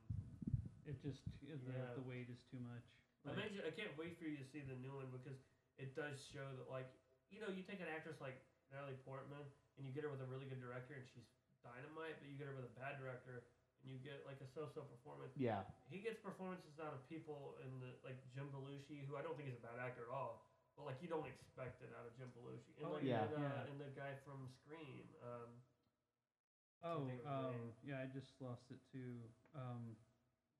It 0.87 1.03
just 1.03 1.27
the, 1.43 1.59
Yeah. 1.59 1.91
the 1.99 2.03
weight 2.07 2.31
is 2.31 2.39
too 2.47 2.59
much. 2.63 2.87
I 3.27 3.31
Like, 3.35 3.39
imagine 3.39 3.67
I 3.67 3.71
can't 3.75 3.91
wait 3.99 4.15
for 4.15 4.27
you 4.27 4.39
to 4.39 4.47
see 4.47 4.63
the 4.63 4.75
new 4.79 4.95
one 4.95 5.11
because 5.11 5.39
it 5.75 5.91
does 5.95 6.23
show 6.23 6.43
that 6.55 6.67
like 6.71 6.87
you 7.31 7.43
know 7.43 7.51
you 7.51 7.63
take 7.67 7.83
an 7.83 7.91
actress 7.91 8.19
like 8.23 8.39
Natalie 8.71 8.99
Portman 9.03 9.43
and 9.75 9.83
you 9.83 9.91
get 9.91 10.03
her 10.07 10.11
with 10.11 10.21
a 10.23 10.27
really 10.27 10.47
good 10.47 10.59
director 10.63 10.95
and 10.95 11.03
she's 11.07 11.27
dynamite, 11.63 12.19
but 12.19 12.27
you 12.29 12.35
get 12.37 12.51
her 12.51 12.55
with 12.55 12.67
a 12.67 12.75
bad 12.77 12.99
director 13.01 13.47
and 13.83 13.91
you 13.91 13.99
get 13.99 14.23
like 14.27 14.39
a 14.39 14.47
so-so 14.55 14.83
performance. 14.87 15.33
Yeah. 15.35 15.63
He 15.91 15.99
gets 15.99 16.19
performances 16.19 16.79
out 16.79 16.91
of 16.95 17.03
people 17.11 17.55
in 17.63 17.79
the 17.83 17.91
like 18.03 18.19
Jim 18.31 18.47
Belushi, 18.53 19.03
who 19.07 19.15
I 19.19 19.23
don't 19.23 19.35
think 19.35 19.47
is 19.51 19.57
a 19.59 19.63
bad 19.63 19.79
actor 19.79 20.07
at 20.07 20.11
all, 20.13 20.47
but 20.79 20.83
like 20.87 20.99
you 21.03 21.07
don't 21.11 21.27
expect 21.27 21.83
it 21.83 21.91
out 21.95 22.07
of 22.07 22.13
Jim 22.19 22.31
Belushi. 22.35 22.75
And 22.79 22.87
Oh, 22.87 22.95
like 22.99 23.03
yeah. 23.07 23.27
and, 23.27 23.35
uh, 23.35 23.43
Yeah. 23.43 23.67
and 23.71 23.75
the 23.79 23.91
guy 23.95 24.15
from 24.23 24.47
Scream. 24.47 25.07
Um, 25.23 25.49
oh, 26.83 27.07
think 27.07 27.23
of 27.23 27.55
his 27.55 27.59
um, 27.59 27.73
yeah, 27.83 28.03
I 28.03 28.07
just 28.11 28.31
lost 28.39 28.67
it 28.71 28.79
too. 28.91 29.19
Um, 29.55 29.95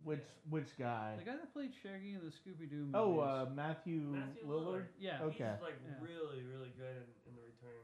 Which 0.04 0.28
which 0.52 0.76
guy? 0.76 1.16
the 1.16 1.24
guy 1.24 1.40
that 1.40 1.52
played 1.56 1.72
Shaggy 1.80 2.14
in 2.20 2.22
the 2.28 2.32
Scooby 2.32 2.68
Doo 2.68 2.92
movies. 2.92 2.96
Oh, 3.00 3.20
uh, 3.24 3.48
Matthew, 3.56 4.12
Matthew 4.12 4.44
Lillard. 4.44 4.84
Lillard. 4.84 4.88
yeah, 5.00 5.24
okay. 5.32 5.56
He's 5.56 5.64
like 5.64 5.80
Yeah. 5.80 5.96
really, 6.04 6.44
really 6.44 6.72
good 6.76 7.08
in, 7.08 7.08
in 7.32 7.34
the 7.40 7.44
return. 7.48 7.84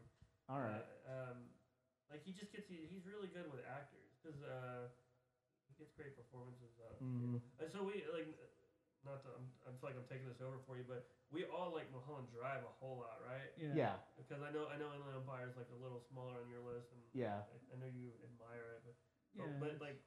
All 0.52 0.60
right. 0.60 0.84
Uh, 1.08 1.32
um, 1.32 1.38
like 2.10 2.26
he 2.26 2.34
just 2.34 2.52
gets 2.52 2.68
he's 2.68 3.06
really 3.06 3.30
good 3.30 3.48
with 3.54 3.62
actors 3.66 4.10
because 4.18 4.42
uh, 4.42 4.90
he 5.70 5.74
gets 5.78 5.94
great 5.94 6.18
performances 6.18 6.74
out 6.82 6.98
of 6.98 7.02
Mhm. 7.02 7.42
And 7.62 7.70
so 7.72 7.86
we 7.86 8.04
like 8.10 8.28
not 9.06 9.24
to, 9.24 9.32
I'm, 9.32 9.48
I 9.64 9.72
feel 9.80 9.96
like 9.96 9.96
I'm 9.96 10.10
taking 10.12 10.28
this 10.28 10.44
over 10.44 10.60
for 10.68 10.76
you, 10.76 10.84
but 10.84 11.08
we 11.32 11.48
all 11.48 11.72
like 11.72 11.88
Mulholland 11.88 12.28
Drive 12.36 12.68
a 12.68 12.74
whole 12.84 13.00
lot, 13.00 13.24
right? 13.24 13.56
yeah, 13.56 13.72
Yeah. 13.72 13.96
Because 14.20 14.44
I 14.44 14.52
know 14.52 14.68
I 14.68 14.76
know 14.76 14.92
Inland 14.92 15.16
Empire 15.16 15.48
is 15.48 15.56
like 15.56 15.72
a 15.72 15.80
little 15.80 16.04
smaller 16.04 16.36
on 16.44 16.50
your 16.52 16.60
list, 16.60 16.92
and 16.92 17.00
Yeah. 17.16 17.48
I, 17.48 17.56
I 17.72 17.76
know 17.80 17.88
you 17.88 18.12
admire 18.26 18.76
it, 18.76 18.82
but 18.84 18.96
yeah. 19.32 19.48
but, 19.62 19.80
but 19.80 19.80
like 19.80 20.04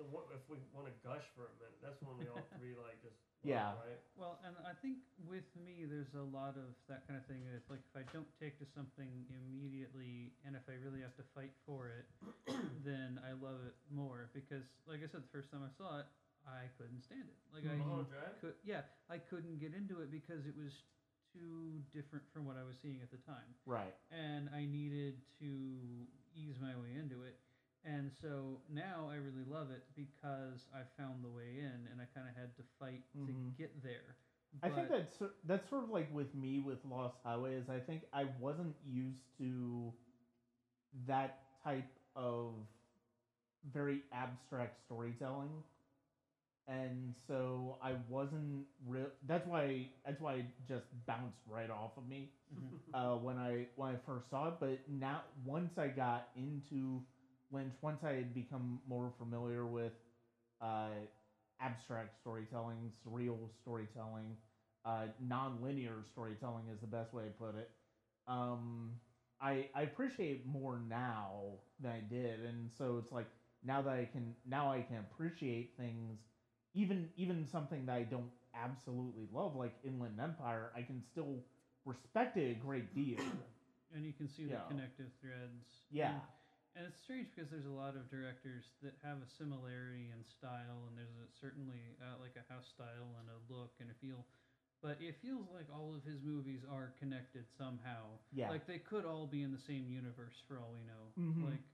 so 0.00 0.08
what 0.08 0.32
if 0.32 0.40
we 0.48 0.56
want 0.72 0.88
to 0.88 0.94
gush 1.04 1.28
for 1.36 1.52
a 1.52 1.54
minute? 1.60 1.76
That's 1.84 2.00
when 2.00 2.16
we 2.16 2.24
all 2.32 2.40
three 2.56 2.72
like 2.72 2.96
just 3.04 3.20
love, 3.44 3.52
Yeah. 3.52 3.76
right. 3.84 4.00
Well, 4.16 4.40
and 4.48 4.56
I 4.64 4.72
think 4.80 5.04
with 5.28 5.44
me, 5.60 5.84
there's 5.84 6.08
a 6.16 6.24
lot 6.24 6.56
of 6.56 6.72
that 6.88 7.04
kind 7.04 7.20
of 7.20 7.28
thing. 7.28 7.44
If 7.52 7.68
like 7.68 7.84
if 7.84 7.92
I 8.00 8.08
don't 8.08 8.28
take 8.40 8.56
to 8.64 8.66
something 8.72 9.12
immediately, 9.28 10.32
and 10.48 10.56
if 10.56 10.64
I 10.72 10.80
really 10.80 11.04
have 11.04 11.12
to 11.20 11.26
fight 11.36 11.52
for 11.68 11.92
it, 11.92 12.08
then 12.88 13.20
I 13.20 13.36
love 13.36 13.60
it 13.68 13.76
more. 13.92 14.32
Because, 14.32 14.64
like 14.88 15.04
I 15.04 15.08
said, 15.12 15.20
the 15.20 15.32
first 15.36 15.52
time 15.52 15.60
I 15.60 15.72
saw 15.76 16.00
it, 16.00 16.08
I 16.48 16.72
couldn't 16.80 17.04
stand 17.04 17.28
it. 17.28 17.36
Like 17.52 17.68
I 17.68 17.76
Mulholland 17.76 18.08
Drive. 18.08 18.40
could, 18.40 18.56
yeah, 18.64 18.88
I 19.12 19.20
couldn't 19.20 19.60
get 19.60 19.76
into 19.76 20.00
it 20.00 20.08
because 20.08 20.48
it 20.48 20.56
was 20.56 20.72
too 21.36 21.84
different 21.92 22.24
from 22.32 22.48
what 22.48 22.56
I 22.56 22.64
was 22.64 22.80
seeing 22.80 23.04
at 23.04 23.12
the 23.12 23.20
time, 23.28 23.52
Right. 23.68 23.92
and 24.08 24.48
I 24.56 24.64
needed 24.64 25.20
to 25.44 26.08
ease 26.32 26.56
my 26.56 26.72
way 26.80 26.96
into 26.96 27.20
it. 27.28 27.36
And 27.84 28.10
so 28.20 28.60
now 28.72 29.08
I 29.10 29.16
really 29.16 29.44
love 29.48 29.70
it 29.70 29.82
because 29.96 30.66
I 30.74 30.80
found 31.00 31.24
the 31.24 31.28
way 31.30 31.58
in, 31.60 31.88
and 31.90 32.00
I 32.00 32.04
kind 32.14 32.28
of 32.28 32.36
had 32.36 32.54
to 32.56 32.62
fight 32.78 33.02
Mhm. 33.16 33.26
to 33.26 33.32
get 33.56 33.82
there. 33.82 34.16
I 34.62 34.68
think 34.68 34.88
But- 34.88 35.18
that's 35.18 35.22
that's 35.44 35.68
sort 35.70 35.84
of 35.84 35.90
like 35.90 36.12
with 36.12 36.34
me 36.34 36.58
with 36.60 36.84
Lost 36.84 37.16
Highway 37.22 37.54
is 37.54 37.68
I 37.70 37.78
think 37.80 38.04
I 38.12 38.24
wasn't 38.40 38.76
used 38.84 39.22
to 39.38 39.94
that 41.06 41.62
type 41.62 41.88
of 42.16 42.54
very 43.64 44.02
abstract 44.12 44.76
storytelling. 44.86 45.62
And 46.66 47.14
so 47.26 47.78
I 47.82 47.94
wasn't 48.08 48.66
real 48.86 49.10
that's 49.22 49.46
why 49.46 49.88
that's 50.04 50.20
why 50.20 50.34
it 50.34 50.46
just 50.66 50.86
bounced 51.06 51.38
right 51.46 51.70
off 51.70 51.96
of 51.96 52.06
me 52.08 52.32
Mhm. 52.52 52.80
uh, 52.94 53.16
when 53.18 53.38
I 53.38 53.68
when 53.76 53.94
I 53.94 53.98
first 53.98 54.28
saw 54.30 54.48
it. 54.48 54.54
But 54.60 54.88
now, 54.88 55.24
once 55.44 55.78
I 55.78 55.88
got 55.88 56.28
into 56.36 57.04
Lynch, 57.52 57.74
once 57.82 58.04
I 58.04 58.12
had 58.12 58.34
become 58.34 58.80
more 58.88 59.12
familiar 59.18 59.66
with 59.66 59.92
uh, 60.60 60.88
abstract 61.60 62.16
storytelling, 62.20 62.92
surreal 63.06 63.38
storytelling, 63.60 64.36
uh, 64.84 65.06
non-linear 65.20 66.04
storytelling 66.10 66.64
is 66.72 66.80
the 66.80 66.86
best 66.86 67.12
way 67.12 67.24
to 67.24 67.30
put 67.30 67.56
it. 67.56 67.70
Um, 68.26 68.92
I 69.40 69.68
I 69.74 69.82
appreciate 69.82 70.46
more 70.46 70.80
now 70.88 71.40
than 71.80 71.92
I 71.92 72.00
did, 72.00 72.40
and 72.44 72.70
so 72.76 72.98
it's 73.02 73.12
like 73.12 73.26
now 73.64 73.82
that 73.82 73.92
I 73.94 74.04
can 74.04 74.34
now 74.46 74.72
I 74.72 74.82
can 74.82 74.98
appreciate 74.98 75.76
things, 75.76 76.18
even 76.74 77.08
even 77.16 77.46
something 77.50 77.86
that 77.86 77.94
I 77.96 78.02
don't 78.04 78.30
absolutely 78.54 79.26
love, 79.32 79.56
like 79.56 79.74
Inland 79.84 80.20
Empire, 80.20 80.70
I 80.76 80.82
can 80.82 81.02
still 81.02 81.36
respect 81.84 82.36
it 82.36 82.50
a 82.50 82.54
great 82.54 82.94
deal. 82.94 83.18
and 83.94 84.04
you 84.04 84.12
can 84.12 84.28
see 84.28 84.44
Yeah. 84.44 84.56
the 84.68 84.74
connective 84.74 85.10
threads. 85.20 85.82
Yeah. 85.90 86.10
And, 86.12 86.20
and 86.76 86.86
it's 86.86 87.00
strange 87.02 87.28
because 87.34 87.50
there's 87.50 87.66
a 87.66 87.72
lot 87.72 87.96
of 87.98 88.06
directors 88.10 88.70
that 88.82 88.94
have 89.02 89.18
a 89.18 89.28
similarity 89.38 90.10
in 90.14 90.22
style, 90.22 90.86
and 90.86 90.94
there's 90.94 91.14
a, 91.18 91.26
certainly 91.40 91.98
uh, 91.98 92.16
like 92.22 92.36
a 92.38 92.44
house 92.52 92.68
style 92.70 93.16
and 93.18 93.26
a 93.28 93.38
look 93.50 93.74
and 93.80 93.90
a 93.90 93.96
feel. 93.98 94.24
But 94.80 94.96
it 94.96 95.20
feels 95.20 95.44
like 95.52 95.68
all 95.68 95.92
of 95.92 96.00
his 96.08 96.24
movies 96.24 96.64
are 96.64 96.96
connected 96.96 97.44
somehow. 97.58 98.16
Yeah. 98.32 98.48
Like 98.48 98.64
they 98.64 98.80
could 98.80 99.04
all 99.04 99.26
be 99.26 99.42
in 99.42 99.52
the 99.52 99.60
same 99.60 99.84
universe 99.90 100.40
for 100.48 100.56
all 100.56 100.72
we 100.72 100.80
know. 100.88 101.12
Mhm. 101.20 101.52
Like, 101.52 101.64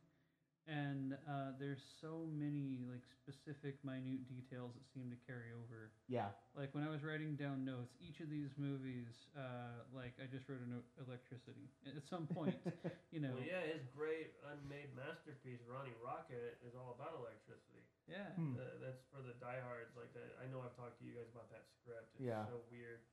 and 0.67 1.15
uh, 1.31 1.55
there's 1.59 1.79
so 2.03 2.27
many 2.27 2.83
like 2.91 3.07
specific, 3.07 3.79
minute 3.87 4.27
details 4.27 4.75
that 4.75 4.83
seem 4.91 5.09
to 5.15 5.19
carry 5.27 5.55
over. 5.55 5.95
yeah. 6.11 6.35
Like 6.59 6.75
when 6.75 6.83
I 6.83 6.91
was 6.91 7.05
writing 7.05 7.37
down 7.37 7.63
notes, 7.69 7.95
each 8.03 8.19
of 8.25 8.33
these 8.33 8.51
movies, 8.57 9.07
uh, 9.37 9.85
like 9.95 10.17
I 10.19 10.27
just 10.27 10.49
wrote 10.49 10.65
a 10.65 10.69
note, 10.69 10.89
electricity. 10.99 11.69
At 11.87 12.03
some 12.09 12.25
point, 12.27 12.57
you 13.15 13.21
know, 13.21 13.37
Well, 13.37 13.45
yeah, 13.45 13.61
his 13.77 13.85
great 13.93 14.35
unmade 14.43 14.91
masterpiece, 14.97 15.61
Ronnie 15.69 15.95
Rocket, 16.01 16.57
is 16.65 16.73
all 16.75 16.97
about 16.97 17.15
electricity. 17.21 17.85
yeah, 18.09 18.33
Hmm. 18.35 18.57
Uh, 18.57 18.81
that's 18.81 19.05
for 19.13 19.21
the 19.23 19.37
diehards 19.39 19.93
like 19.95 20.11
that. 20.17 20.35
I 20.41 20.49
know 20.49 20.65
I've 20.65 20.75
talked 20.75 20.97
to 20.99 21.05
you 21.05 21.13
guys 21.15 21.29
about 21.31 21.53
that 21.53 21.69
script. 21.77 22.17
It's 22.19 22.27
Yeah. 22.27 22.49
so 22.49 22.65
weird. 22.73 23.05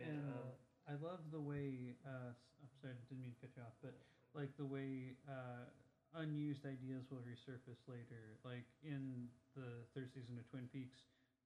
and 0.00 0.08
And, 0.10 0.24
uh, 0.32 0.42
um, 0.42 0.48
I 0.88 0.94
love 1.04 1.20
the 1.30 1.40
way. 1.44 1.94
Uh, 2.02 2.32
s- 2.32 2.56
I'm 2.64 2.72
sorry, 2.80 2.96
didn't 3.06 3.20
mean 3.20 3.36
to 3.36 3.40
cut 3.44 3.52
you 3.54 3.62
off, 3.62 3.76
but 3.84 3.92
like 4.32 4.56
the 4.56 4.64
way 4.64 5.20
uh, 5.28 5.68
unused 6.16 6.64
ideas 6.64 7.04
will 7.10 7.22
resurface 7.24 7.82
later. 7.88 8.36
Like 8.44 8.64
in 8.84 9.28
the 9.56 9.84
third 9.94 10.10
season 10.14 10.38
of 10.38 10.48
Twin 10.50 10.68
Peaks, 10.72 10.98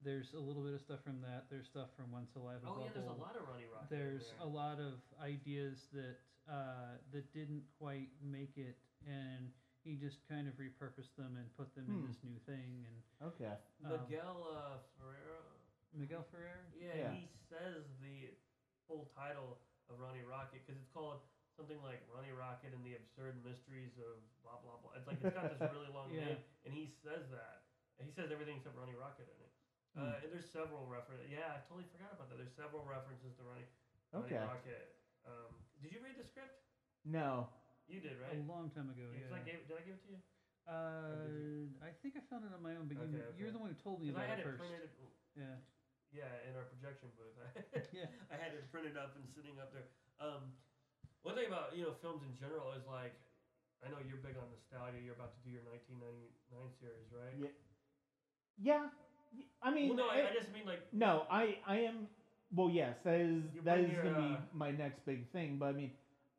there's 0.05 0.35
a 0.35 0.41
little 0.41 0.63
bit 0.63 0.75
of 0.75 0.81
stuff 0.83 1.01
from 1.05 1.21
that. 1.23 1.47
There's 1.51 1.67
stuff 1.67 1.91
from 1.97 2.11
One 2.11 2.27
Saliva. 2.33 2.67
oh 2.67 2.79
Bubble. 2.79 2.83
yeah, 2.87 2.93
there's 2.95 3.11
a 3.11 3.19
lot 3.23 3.35
of 3.39 3.43
Ronnie 3.49 3.71
Rocket. 3.71 3.91
There's 3.91 4.27
there. 4.39 4.47
a 4.47 4.51
lot 4.51 4.79
of 4.83 4.99
ideas 5.23 5.87
that 5.95 6.19
uh, 6.51 6.99
that 7.15 7.31
didn't 7.33 7.63
quite 7.79 8.11
make 8.23 8.59
it, 8.59 8.75
and 9.07 9.51
he 9.87 9.95
just 9.95 10.19
kind 10.27 10.47
of 10.51 10.55
repurposed 10.59 11.15
them 11.19 11.39
and 11.39 11.47
put 11.57 11.71
them 11.75 11.87
in 11.87 12.03
Hmm. 12.03 12.07
this 12.11 12.19
new 12.23 12.39
thing. 12.47 12.83
And 12.87 12.97
Okay. 13.35 13.55
um, 13.87 13.99
Miguel 14.07 14.43
uh, 14.51 14.79
Ferreira. 14.99 15.39
Miguel 15.95 16.25
Ferrer. 16.35 16.67
Yeah, 16.75 16.95
Yeah. 16.99 17.13
he 17.15 17.29
says 17.51 17.85
the 18.03 18.35
full 18.89 19.11
title 19.15 19.59
of 19.91 19.99
Ronnie 20.01 20.25
Rocket 20.27 20.67
because 20.67 20.81
it's 20.81 20.91
called 20.91 21.21
something 21.57 21.79
like 21.85 22.01
Ronnie 22.09 22.33
Rocket 22.35 22.73
and 22.73 22.83
the 22.85 22.97
Absurd 22.97 23.41
Mysteries 23.45 23.97
of 24.01 24.19
blah 24.45 24.59
blah 24.65 24.81
blah. 24.81 24.97
It's 24.97 25.07
like 25.09 25.21
it's 25.21 25.35
got 25.37 25.53
this 25.53 25.63
really 25.73 25.93
long 25.97 26.11
Yeah. 26.13 26.37
name, 26.37 26.41
and 26.67 26.73
he 26.73 26.89
says 26.89 27.29
that. 27.33 27.69
He 28.03 28.11
says 28.11 28.33
everything 28.35 28.59
except 28.59 28.75
Ronnie 28.75 28.99
Rocket 28.99 29.29
in 29.31 29.39
it. 29.39 29.53
Hmm. 29.95 30.09
Uh, 30.09 30.23
and 30.25 30.29
there's 30.33 30.49
several 30.49 30.89
references. 30.89 31.29
Yeah, 31.31 31.55
I 31.55 31.61
totally 31.69 31.87
forgot 31.93 32.17
about 32.17 32.33
that. 32.33 32.41
There's 32.41 32.57
several 32.57 32.83
references 32.89 33.37
to 33.39 33.43
Ronnie, 33.47 33.69
Ronnie 34.11 34.27
Okay. 34.33 34.41
Rocket. 34.43 34.97
Um, 35.29 35.53
did 35.79 35.93
you 35.95 36.01
read 36.03 36.17
the 36.19 36.27
script? 36.27 36.65
No. 37.07 37.47
You 37.87 38.01
did, 38.03 38.17
right? 38.19 38.35
A 38.35 38.43
long 38.49 38.73
time 38.73 38.89
ago. 38.91 39.07
Yeah, 39.13 39.29
I 39.31 39.45
gave, 39.45 39.69
did 39.69 39.77
I 39.77 39.85
give 39.87 40.01
it 40.01 40.05
to 40.09 40.11
you? 40.17 40.21
Uh, 40.67 41.69
I 41.85 41.91
think 42.01 42.15
I 42.17 42.23
found 42.31 42.47
it 42.47 42.55
on 42.55 42.63
my 42.63 42.75
own, 42.79 42.87
but 42.89 42.97
you, 42.97 43.05
Okay, 43.11 43.23
you're 43.37 43.51
okay. 43.51 43.59
the 43.59 43.63
one 43.63 43.71
who 43.75 43.79
told 43.83 44.01
me 44.01 44.09
Because 44.11 44.23
I 44.23 44.27
about 44.27 44.33
had 44.35 44.39
it 44.41 44.47
it 44.47 44.51
first. 44.57 44.63
printed. 44.65 44.91
Yeah. 45.37 45.57
Yeah, 46.15 46.33
in 46.49 46.53
our 46.57 46.67
projection 46.73 47.09
booth. 47.19 47.37
Yeah. 47.97 48.09
I 48.33 48.37
had 48.41 48.57
it 48.57 48.65
printed 48.73 48.97
up 48.97 49.15
and 49.19 49.27
sitting 49.29 49.59
up 49.61 49.71
there. 49.77 49.87
Um, 50.23 50.57
one 51.23 51.35
thing 51.35 51.47
about 51.47 51.77
you 51.77 51.83
know 51.85 51.95
films 52.03 52.23
in 52.23 52.35
general 52.39 52.73
is 52.77 52.85
like, 52.87 53.15
I 53.85 53.91
know 53.91 53.99
you're 54.07 54.19
big 54.23 54.37
on 54.39 54.47
nostalgia. 54.51 54.99
You're 55.03 55.15
about 55.15 55.35
to 55.35 55.41
do 55.47 55.51
your 55.51 55.63
1999 55.67 56.71
series, 56.79 57.09
right? 57.11 57.35
Yeah. 57.39 57.55
Yeah. 58.59 58.87
I 59.63 59.71
mean, 59.73 59.89
well, 59.89 59.97
no, 59.97 60.09
I- 60.11 60.29
I, 60.31 60.35
just 60.35 60.53
mean 60.53 60.67
like, 60.67 60.83
no, 60.93 61.27
I 61.31 61.57
I 61.67 61.79
am 61.89 62.07
Well, 62.55 62.71
yes, 62.71 62.97
that 63.05 63.21
is 63.21 63.43
that 63.65 63.79
is 63.79 63.91
your, 63.93 64.03
going 64.03 64.15
to 64.15 64.21
be 64.21 64.35
uh, 64.35 64.41
my 64.53 64.71
next 64.71 65.05
big 65.07 65.27
thing. 65.33 65.57
But 65.59 65.67
I 65.67 65.73
mean, 65.73 65.91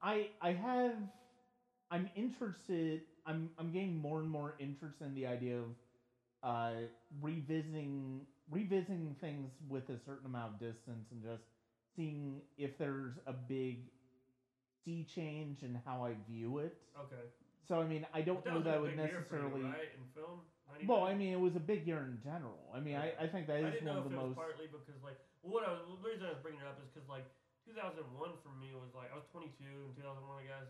I 0.01 0.29
I 0.41 0.53
have 0.53 0.93
I'm 1.89 2.09
interested. 2.15 3.01
I'm 3.25 3.49
I'm 3.57 3.71
getting 3.71 3.97
more 3.97 4.19
and 4.19 4.29
more 4.29 4.55
interested 4.59 5.05
in 5.05 5.15
the 5.15 5.27
idea 5.27 5.57
of 5.59 5.69
uh, 6.43 6.71
revisiting 7.21 8.25
revisiting 8.51 9.15
things 9.21 9.49
with 9.69 9.89
a 9.89 9.97
certain 10.05 10.25
amount 10.25 10.53
of 10.55 10.59
distance 10.59 11.07
and 11.11 11.23
just 11.23 11.43
seeing 11.95 12.41
if 12.57 12.77
there's 12.77 13.13
a 13.25 13.33
big 13.33 13.89
sea 14.83 15.07
change 15.15 15.63
in 15.63 15.79
how 15.85 16.03
I 16.05 16.15
view 16.29 16.59
it. 16.59 16.75
Okay. 16.97 17.25
So 17.67 17.79
I 17.79 17.87
mean, 17.87 18.05
I 18.13 18.21
don't 18.21 18.43
know 18.45 18.59
that 18.61 18.77
a 18.77 18.81
would 18.81 18.91
year 18.95 19.07
you, 19.07 19.15
necessarily. 19.15 19.63
right 19.63 19.91
in 19.95 20.03
film. 20.11 20.43
99? 20.67 20.87
Well, 20.89 21.03
I 21.07 21.13
mean, 21.15 21.31
it 21.31 21.39
was 21.39 21.55
a 21.55 21.63
big 21.63 21.87
year 21.87 22.03
in 22.03 22.19
general. 22.23 22.59
I 22.75 22.79
mean, 22.79 22.95
Okay. 22.99 23.15
I, 23.19 23.23
I 23.23 23.27
think 23.31 23.47
that 23.47 23.63
I 23.63 23.71
didn't 23.71 23.87
one 23.87 23.95
know 23.95 24.03
of 24.03 24.07
if 24.07 24.11
the 24.11 24.19
it 24.19 24.19
was 24.19 24.35
most. 24.35 24.39
partly 24.43 24.67
because 24.67 24.99
like 25.03 25.19
what 25.43 25.63
I 25.63 25.71
was, 25.75 25.83
the 25.87 26.03
reason 26.03 26.27
I 26.27 26.35
was 26.35 26.43
bringing 26.43 26.59
it 26.59 26.67
up 26.67 26.79
is 26.83 26.87
because 26.91 27.07
like 27.07 27.27
2001 27.63 28.03
for 28.43 28.51
me 28.59 28.75
was 28.75 28.91
like 28.91 29.11
I 29.11 29.15
was 29.15 29.27
22 29.31 29.63
in 29.63 29.91
2001, 29.95 30.43
I 30.43 30.43
guess, 30.47 30.67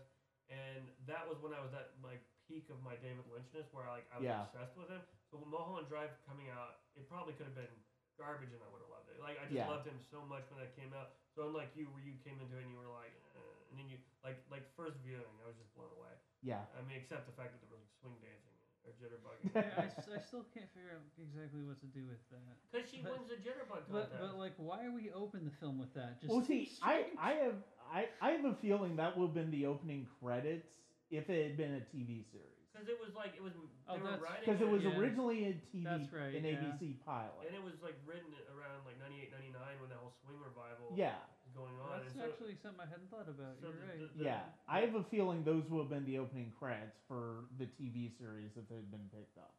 and 0.50 0.86
that 1.10 1.26
was 1.26 1.38
when 1.42 1.50
I 1.54 1.58
was 1.62 1.74
at 1.74 1.98
my 1.98 2.14
peak 2.46 2.68
of 2.70 2.78
my 2.84 2.94
David 3.02 3.26
Lynchness, 3.32 3.66
where 3.74 3.88
I, 3.90 4.02
like 4.02 4.06
I 4.14 4.22
was 4.22 4.28
Yeah. 4.30 4.46
obsessed 4.46 4.76
with 4.78 4.90
him. 4.92 5.02
So 5.32 5.40
when 5.42 5.50
Mulholland 5.50 5.90
Drive 5.90 6.14
coming 6.28 6.46
out, 6.52 6.84
it 6.94 7.10
probably 7.10 7.34
could 7.34 7.50
have 7.50 7.58
been 7.58 7.74
garbage, 8.14 8.54
and 8.54 8.62
I 8.62 8.68
would 8.70 8.82
have 8.86 8.92
loved 8.94 9.10
it. 9.10 9.18
Like 9.18 9.42
I 9.42 9.50
just 9.50 9.58
Yeah. 9.58 9.66
loved 9.72 9.90
him 9.90 9.98
so 9.98 10.22
much 10.30 10.46
when 10.54 10.62
that 10.62 10.78
came 10.78 10.94
out. 10.94 11.18
So 11.34 11.50
unlike 11.50 11.74
you, 11.74 11.90
where 11.90 12.04
you 12.04 12.14
came 12.22 12.38
into 12.38 12.54
it 12.54 12.62
and 12.62 12.70
you 12.70 12.78
were 12.78 12.92
like, 12.92 13.10
eh, 13.33 13.33
and 13.74 13.82
then 13.82 13.90
you 13.90 13.98
like 14.22 14.38
like 14.54 14.62
first 14.78 15.02
viewing, 15.02 15.26
I 15.42 15.50
was 15.50 15.58
just 15.58 15.74
blown 15.74 15.90
away. 15.98 16.14
Yeah. 16.46 16.62
I 16.78 16.80
mean, 16.86 16.94
except 17.02 17.26
the 17.26 17.34
fact 17.34 17.50
that 17.50 17.58
there 17.66 17.74
was 17.74 17.82
like 17.82 17.90
swing 17.98 18.14
dancing 18.22 18.54
or 18.86 18.94
jitterbugging. 19.00 19.50
yeah, 19.58 19.82
I, 19.82 19.90
s- 19.90 20.06
I 20.06 20.20
still 20.22 20.46
can't 20.54 20.70
figure 20.70 20.94
out 20.94 21.02
exactly 21.18 21.66
what 21.66 21.80
to 21.82 21.88
do 21.90 22.06
with 22.06 22.22
that. 22.30 22.54
Because 22.70 22.86
she 22.86 23.02
But- 23.02 23.18
wins 23.18 23.26
the 23.34 23.40
jitterbug 23.42 23.90
But 23.90 24.14
contest. 24.14 24.22
but 24.22 24.30
but 24.30 24.38
like, 24.38 24.54
why 24.62 24.86
are 24.86 24.94
we 24.94 25.10
open 25.10 25.42
the 25.42 25.56
film 25.58 25.80
with 25.82 25.90
that? 25.98 26.22
Just 26.22 26.30
Well, 26.30 26.44
see, 26.46 26.70
I, 26.84 27.10
strange. 27.10 27.18
I 27.18 27.32
have 27.42 27.58
I, 27.90 28.00
I 28.22 28.28
have 28.38 28.44
a 28.46 28.54
feeling 28.62 28.94
that 29.02 29.18
would 29.18 29.34
have 29.34 29.36
been 29.36 29.50
the 29.50 29.66
opening 29.66 30.06
credits 30.22 30.70
if 31.10 31.26
it 31.28 31.42
had 31.42 31.56
been 31.58 31.74
a 31.80 31.82
TV 31.90 32.22
series. 32.30 32.54
Because 32.72 32.88
it 32.90 32.98
was 32.98 33.14
like 33.16 33.34
it 33.34 33.42
was 33.44 33.52
Oh, 33.88 34.00
that's- 34.00 34.20
Because 34.44 34.60
it 34.60 34.68
was 34.68 34.82
Yeah. 34.84 34.96
originally 35.00 35.44
a 35.48 35.54
TV, 35.72 35.84
That's 35.84 36.08
right, 36.12 36.32
an 36.34 36.44
yeah. 36.44 36.56
ABC 36.60 36.96
pilot. 37.04 37.44
and 37.48 37.52
it 37.56 37.60
was 37.64 37.76
like 37.84 37.96
written 38.08 38.32
around 38.52 38.84
like 38.88 38.96
98, 39.00 39.28
99 39.32 39.80
when 39.80 39.88
the 39.92 39.96
whole 40.00 40.12
swing 40.24 40.40
revival 40.40 40.92
Yeah, 40.96 41.20
was 41.20 41.33
going 41.54 41.78
on. 41.80 42.02
That's 42.02 42.12
so, 42.18 42.26
actually 42.26 42.58
something 42.60 42.82
I 42.82 42.90
hadn't 42.90 43.08
thought 43.10 43.30
about. 43.30 43.56
so 43.62 43.70
You're 43.70 43.78
the- 43.78 43.86
right. 43.86 43.98
the- 44.02 44.18
the- 44.18 44.24
yeah. 44.26 44.50
I 44.68 44.82
have 44.82 44.94
a 44.98 45.04
feeling 45.08 45.42
those 45.46 45.64
will 45.70 45.80
have 45.86 45.90
been 45.90 46.04
the 46.04 46.18
opening 46.18 46.50
credits 46.58 46.98
for 47.06 47.46
the 47.58 47.66
TV 47.78 48.10
series 48.18 48.52
if 48.58 48.66
it 48.70 48.74
had 48.74 48.90
been 48.90 49.08
picked 49.14 49.38
up. 49.38 49.54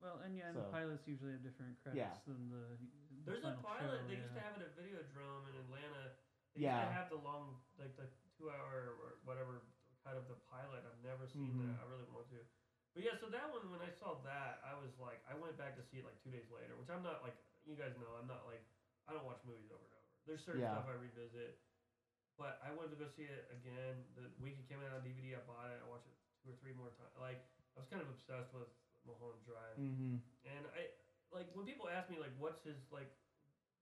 well, 0.00 0.20
and 0.22 0.36
yeah, 0.36 0.46
and 0.54 0.56
so- 0.62 0.70
pilots 0.70 1.02
usually 1.08 1.32
have 1.32 1.42
different 1.42 1.74
credits 1.82 1.98
Yeah. 1.98 2.14
than 2.30 2.48
the. 2.52 2.78
the 2.78 3.32
there's 3.34 3.44
a 3.44 3.56
pilot. 3.64 3.98
show, 3.98 4.06
they 4.06 4.14
used 4.14 4.30
to 4.30 4.34
yeah. 4.38 4.46
have 4.46 4.54
it 4.60 4.62
at 4.62 4.72
Videodrome 4.78 5.48
in 5.50 5.54
Atlanta. 5.58 6.14
They 6.54 6.60
used 6.62 6.70
Yeah. 6.70 6.84
to 6.86 6.92
have 6.92 7.08
the 7.10 7.16
long, 7.18 7.58
like 7.78 7.96
the 7.96 8.06
two 8.38 8.46
hour 8.50 8.94
or 9.02 9.18
whatever 9.24 9.62
cut 10.04 10.14
of 10.16 10.28
the 10.28 10.36
pilot. 10.48 10.84
I've 10.86 11.02
never 11.02 11.26
seen 11.26 11.50
Mhm. 11.50 11.74
that. 11.74 11.82
I 11.82 11.90
really 11.90 12.06
want 12.14 12.30
to. 12.30 12.38
But 12.94 13.02
yeah, 13.02 13.16
so 13.18 13.28
that 13.28 13.50
one 13.50 13.70
when 13.70 13.80
I 13.82 13.90
saw 13.90 14.14
that, 14.22 14.60
I 14.64 14.74
was 14.78 14.96
like, 14.98 15.18
I 15.28 15.34
went 15.34 15.56
back 15.58 15.74
to 15.76 15.82
see 15.82 15.98
it 15.98 16.04
like 16.04 16.22
two 16.22 16.30
days 16.30 16.48
later, 16.50 16.76
which 16.76 16.88
I'm 16.90 17.02
not 17.02 17.22
like 17.22 17.36
you 17.66 17.74
guys 17.76 17.96
know. 17.98 18.14
I'm 18.16 18.26
not 18.28 18.46
like 18.46 18.62
I 19.08 19.12
don't 19.12 19.24
watch 19.26 19.42
movies 19.44 19.70
over 19.72 19.82
and 19.82 19.92
over. 19.92 19.97
There's 20.28 20.44
certain 20.44 20.60
Yeah. 20.60 20.76
stuff 20.76 20.92
I 20.92 20.96
revisit, 21.00 21.56
but 22.36 22.60
I 22.60 22.68
wanted 22.76 22.92
to 22.92 23.00
go 23.00 23.08
see 23.08 23.24
it 23.24 23.48
again. 23.48 24.04
The 24.12 24.28
week 24.44 24.60
it 24.60 24.68
came 24.68 24.84
out 24.84 24.92
on 24.92 25.00
DVD, 25.00 25.34
I 25.34 25.40
bought 25.48 25.72
it. 25.72 25.80
I 25.80 25.88
watched 25.88 26.04
it 26.06 26.12
two 26.44 26.52
or 26.52 26.56
three 26.60 26.76
more 26.76 26.92
times. 27.00 27.16
Like 27.16 27.40
I 27.74 27.80
was 27.80 27.88
kind 27.88 28.04
of 28.04 28.12
obsessed 28.12 28.52
with 28.52 28.68
Mulholland 29.08 29.40
Drive. 29.48 29.80
Mm-hmm. 29.80 30.20
And 30.44 30.62
I 30.76 30.92
like 31.32 31.48
when 31.56 31.64
people 31.64 31.88
ask 31.88 32.12
me 32.12 32.20
like 32.20 32.36
what's 32.36 32.60
his 32.60 32.76
like 32.92 33.08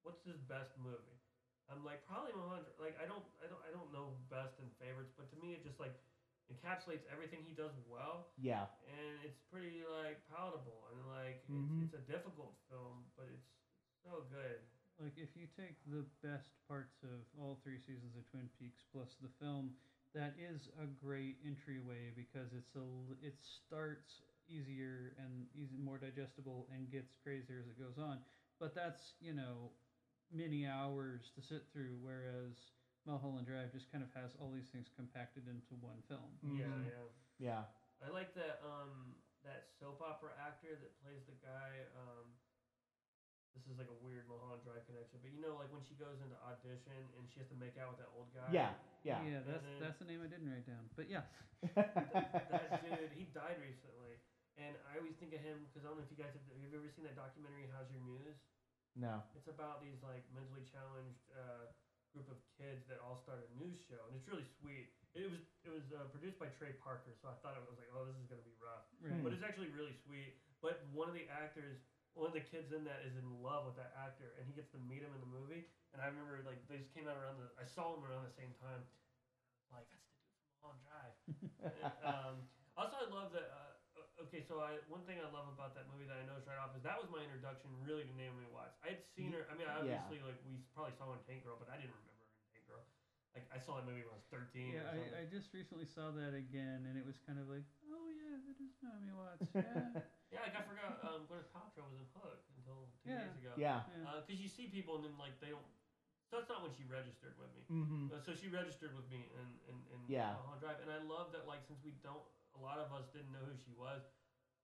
what's 0.07 0.23
his 0.23 0.39
best 0.47 0.71
movie? 0.79 1.19
I'm 1.67 1.83
like 1.83 2.07
probably 2.07 2.31
Mulholland. 2.39 2.71
Like 2.79 2.95
I 3.03 3.11
don't 3.11 3.27
I 3.43 3.51
don't 3.51 3.63
I 3.67 3.75
don't 3.75 3.91
know 3.91 4.15
best 4.31 4.63
and 4.63 4.71
favorites, 4.79 5.11
but 5.19 5.27
to 5.35 5.37
me 5.43 5.59
it 5.59 5.67
just 5.67 5.83
like 5.83 5.99
encapsulates 6.47 7.03
everything 7.11 7.43
he 7.43 7.59
does 7.59 7.75
well, 7.91 8.31
Yeah. 8.39 8.71
and 8.87 9.19
it's 9.27 9.43
pretty 9.51 9.83
like 9.83 10.23
palatable 10.31 10.87
and 10.95 11.03
like 11.11 11.43
Mhm. 11.51 11.83
it's, 11.83 11.91
it's 11.91 11.99
a 11.99 12.05
difficult 12.07 12.55
film, 12.71 13.11
but 13.19 13.27
it's, 13.27 13.51
it's 13.83 13.99
so 14.07 14.23
good. 14.31 14.63
Like 14.99 15.17
if 15.21 15.37
you 15.37 15.45
take 15.57 15.77
the 15.85 16.05
best 16.25 16.49
parts 16.69 17.05
of 17.05 17.21
all 17.37 17.61
three 17.63 17.79
seasons 17.79 18.17
of 18.17 18.25
Twin 18.33 18.49
Peaks 18.59 18.81
plus 18.93 19.17
the 19.21 19.29
film, 19.41 19.77
that 20.15 20.33
is 20.41 20.69
a 20.81 20.87
great 20.87 21.37
entryway 21.45 22.13
because 22.17 22.53
it's 22.57 22.73
a 22.77 22.85
it 23.21 23.37
starts 23.45 24.25
easier 24.49 25.13
and 25.21 25.45
easy, 25.53 25.77
more 25.77 25.99
digestible 25.99 26.67
and 26.73 26.89
gets 26.91 27.13
crazier 27.23 27.61
as 27.61 27.69
it 27.69 27.77
goes 27.77 27.99
on. 28.01 28.25
But 28.59 28.75
that's 28.75 29.13
you 29.21 29.35
know 29.37 29.73
many 30.33 30.67
hours 30.67 31.29
to 31.37 31.43
sit 31.45 31.69
through, 31.73 32.01
whereas 32.01 32.57
Mulholland 33.05 33.47
Drive 33.47 33.73
just 33.73 33.93
kind 33.93 34.03
of 34.03 34.11
has 34.17 34.33
all 34.41 34.51
these 34.51 34.73
things 34.73 34.89
compacted 34.97 35.45
into 35.47 35.77
one 35.85 36.01
film. 36.09 36.41
Yeah, 36.43 36.73
Mhm. 36.73 36.89
yeah. 36.89 37.05
Yeah. 37.39 37.63
I 38.01 38.09
like 38.09 38.33
that 38.35 38.61
um 38.65 39.21
that 39.45 39.69
soap 39.79 40.01
opera 40.01 40.33
actor 40.41 40.75
that 40.81 40.97
plays 41.05 41.23
the 41.29 41.37
guy. 41.45 41.85
Um, 41.95 42.33
this 43.57 43.65
is 43.73 43.81
like 43.81 43.89
a 43.89 43.99
weird 44.05 44.29
Mulholland 44.29 44.61
Drive 44.63 44.85
connection, 44.85 45.17
but 45.25 45.33
you 45.33 45.41
know, 45.41 45.57
like 45.57 45.73
when 45.73 45.81
she 45.81 45.97
goes 45.97 46.21
into 46.21 46.37
audition 46.45 47.01
and 47.17 47.25
she 47.33 47.41
has 47.41 47.49
to 47.49 47.57
make 47.57 47.81
out 47.81 47.97
with 47.97 48.01
that 48.05 48.13
old 48.13 48.29
guy. 48.37 48.45
Yeah. 48.53 48.77
Yeah. 49.01 49.23
yeah, 49.25 49.41
that's 49.49 49.65
then- 49.65 49.81
that's 49.81 49.99
the 49.99 50.05
name 50.05 50.21
I 50.21 50.29
didn't 50.29 50.51
write 50.53 50.69
down. 50.69 50.85
But 50.93 51.09
yeah, 51.09 51.25
that 51.75 52.85
dude, 52.85 53.15
he 53.17 53.25
died 53.33 53.57
recently, 53.63 54.21
and 54.61 54.77
I 54.85 55.01
always 55.01 55.17
think 55.17 55.33
of 55.33 55.41
him 55.41 55.65
because 55.71 55.87
I 55.87 55.91
don't 55.91 55.97
know 55.99 56.05
if 56.05 56.13
you 56.13 56.21
guys 56.21 56.35
have, 56.37 56.45
have 56.45 56.59
you 56.71 56.77
ever 56.77 56.91
seen 56.93 57.07
that 57.09 57.17
documentary 57.17 57.71
How's 57.73 57.89
Your 57.89 58.03
News? 58.05 58.37
no. 58.97 59.23
It's 59.39 59.49
about 59.49 59.81
these 59.81 60.01
like 60.03 60.25
mentally 60.35 60.65
challenged 60.69 61.23
uh, 61.33 61.71
group 62.17 62.33
of 62.33 62.41
kids 62.57 62.89
that 62.89 62.97
all 63.05 63.21
start 63.21 63.45
a 63.45 63.49
news 63.61 63.77
show, 63.85 64.01
and 64.09 64.17
it's 64.17 64.25
really 64.27 64.47
sweet. 64.59 64.89
It 65.13 65.29
was 65.29 65.45
it 65.65 65.73
was 65.73 65.85
uh, 65.93 66.09
produced 66.13 66.41
by 66.41 66.49
Trey 66.57 66.73
Parker, 66.81 67.13
so 67.17 67.29
I 67.29 67.37
thought 67.45 67.57
it 67.57 67.65
was 67.69 67.77
like, 67.77 67.89
oh, 67.93 68.05
this 68.09 68.17
is 68.17 68.27
gonna 68.27 68.45
be 68.45 68.57
rough, 68.61 68.85
right. 69.01 69.21
but 69.23 69.33
it's 69.37 69.45
actually 69.45 69.69
really 69.73 69.95
sweet. 70.05 70.37
But 70.65 70.81
one 70.93 71.07
of 71.09 71.15
the 71.17 71.29
actors, 71.29 71.77
one 72.17 72.33
of 72.33 72.37
the 72.37 72.43
kids 72.43 72.73
in 72.73 72.83
that 72.89 73.05
is 73.05 73.13
in 73.21 73.29
love 73.45 73.69
with 73.69 73.77
that 73.77 73.93
actor, 73.93 74.33
and 74.41 74.49
he 74.49 74.57
gets 74.57 74.73
to 74.73 74.81
meet 74.89 75.05
him 75.05 75.13
in 75.13 75.21
the 75.21 75.29
movie. 75.29 75.69
And 75.93 76.01
I 76.01 76.09
remember 76.09 76.41
like 76.49 76.65
they 76.67 76.81
just 76.81 76.93
came 76.97 77.05
out 77.07 77.21
around 77.21 77.37
the, 77.37 77.53
I 77.61 77.69
saw 77.69 77.93
them 77.93 78.03
around 78.09 78.25
the 78.25 78.33
same 78.33 78.57
time. 78.57 78.81
Like 79.69 79.85
that's 79.93 80.05
the 80.09 80.17
dude 80.17 80.33
from 80.33 80.49
Mulholland 80.49 80.85
Drive. 80.89 81.15
um, 82.11 82.35
also, 82.77 82.97
I 83.05 83.09
love 83.13 83.33
that. 83.37 83.49
Uh, 83.53 84.01
uh, 84.01 84.25
okay, 84.29 84.41
so 84.41 84.61
I 84.65 84.81
one 84.89 85.05
thing 85.05 85.21
I 85.21 85.29
love 85.29 85.49
about 85.53 85.77
that 85.77 85.89
movie 85.93 86.09
that 86.09 86.17
I 86.17 86.25
noticed 86.25 86.49
right 86.49 86.61
off 86.61 86.73
is 86.77 86.85
that 86.85 86.97
was 86.97 87.09
my 87.13 87.21
introduction 87.21 87.69
really 87.85 88.05
to 88.09 88.15
Naomi 88.17 88.49
Watts. 88.49 88.77
I 88.81 88.97
had 88.97 89.03
seen 89.13 89.33
her. 89.37 89.45
I 89.49 89.57
mean, 89.57 89.69
I 89.69 89.77
Yeah. 89.85 90.01
obviously 90.01 90.25
like 90.25 90.41
we 90.49 90.57
probably 90.73 90.97
saw 90.97 91.13
her 91.13 91.21
in 91.21 91.25
Tank 91.29 91.45
Girl, 91.45 91.57
but 91.61 91.69
I 91.69 91.77
didn't 91.77 91.97
remember 91.97 92.25
her 92.25 92.33
in 92.33 92.45
Tank 92.57 92.65
Girl. 92.69 92.85
Like 93.37 93.45
I 93.53 93.61
saw 93.61 93.77
that 93.77 93.85
movie 93.85 94.01
when 94.05 94.17
I 94.17 94.21
was 94.21 94.29
thirteen. 94.33 94.73
Yeah. 94.81 94.89
I, 94.89 95.21
I 95.21 95.25
just 95.29 95.53
recently 95.53 95.85
saw 95.85 96.09
that 96.17 96.33
again, 96.33 96.89
and 96.89 96.97
it 96.97 97.05
was 97.05 97.21
kind 97.21 97.37
of 97.37 97.49
like, 97.53 97.69
oh 97.93 98.09
yeah, 98.09 98.41
that 98.41 98.57
is 98.65 98.73
Naomi 98.81 99.13
Watts. 99.13 99.49
Yeah, 99.53 100.01
yeah, 100.35 100.43
like 100.43 100.57
I 100.59 100.63
forgot 100.67 100.99
um, 101.07 101.25
Gwyneth 101.31 101.51
Paltrow 101.55 101.87
was 101.87 101.99
in 102.03 102.09
Hook 102.19 102.43
until 102.59 102.91
two 103.03 103.11
Yeah. 103.15 103.23
days 103.27 103.37
ago. 103.39 103.53
yeah. 103.57 103.87
yeah. 103.87 104.19
Because 104.25 104.41
you 104.43 104.51
see 104.51 104.67
people 104.71 104.99
and 104.99 105.05
then 105.07 105.15
like 105.21 105.39
they 105.39 105.51
don't. 105.55 105.65
So 106.27 106.43
that's 106.43 106.51
not 106.51 106.59
when 106.67 106.75
she 106.75 106.83
registered 106.91 107.39
with 107.39 107.55
me. 107.55 107.63
Mm-hmm. 107.71 108.11
Uh, 108.11 108.19
so 108.19 108.35
she 108.35 108.51
registered 108.51 108.91
with 108.99 109.07
me 109.07 109.31
and 109.39 109.51
and 109.71 109.79
and 109.95 110.01
Yeah. 110.11 110.35
Mulholland 110.43 110.61
Drive, 110.63 110.79
and 110.83 110.91
I 110.91 110.99
love 111.07 111.31
that. 111.37 111.47
Like 111.47 111.63
since 111.63 111.79
we 111.87 111.95
don't, 112.03 112.27
a 112.59 112.61
lot 112.61 112.83
of 112.83 112.91
us 112.91 113.07
didn't 113.15 113.31
know 113.31 113.43
who 113.47 113.55
she 113.55 113.71
was. 113.79 114.03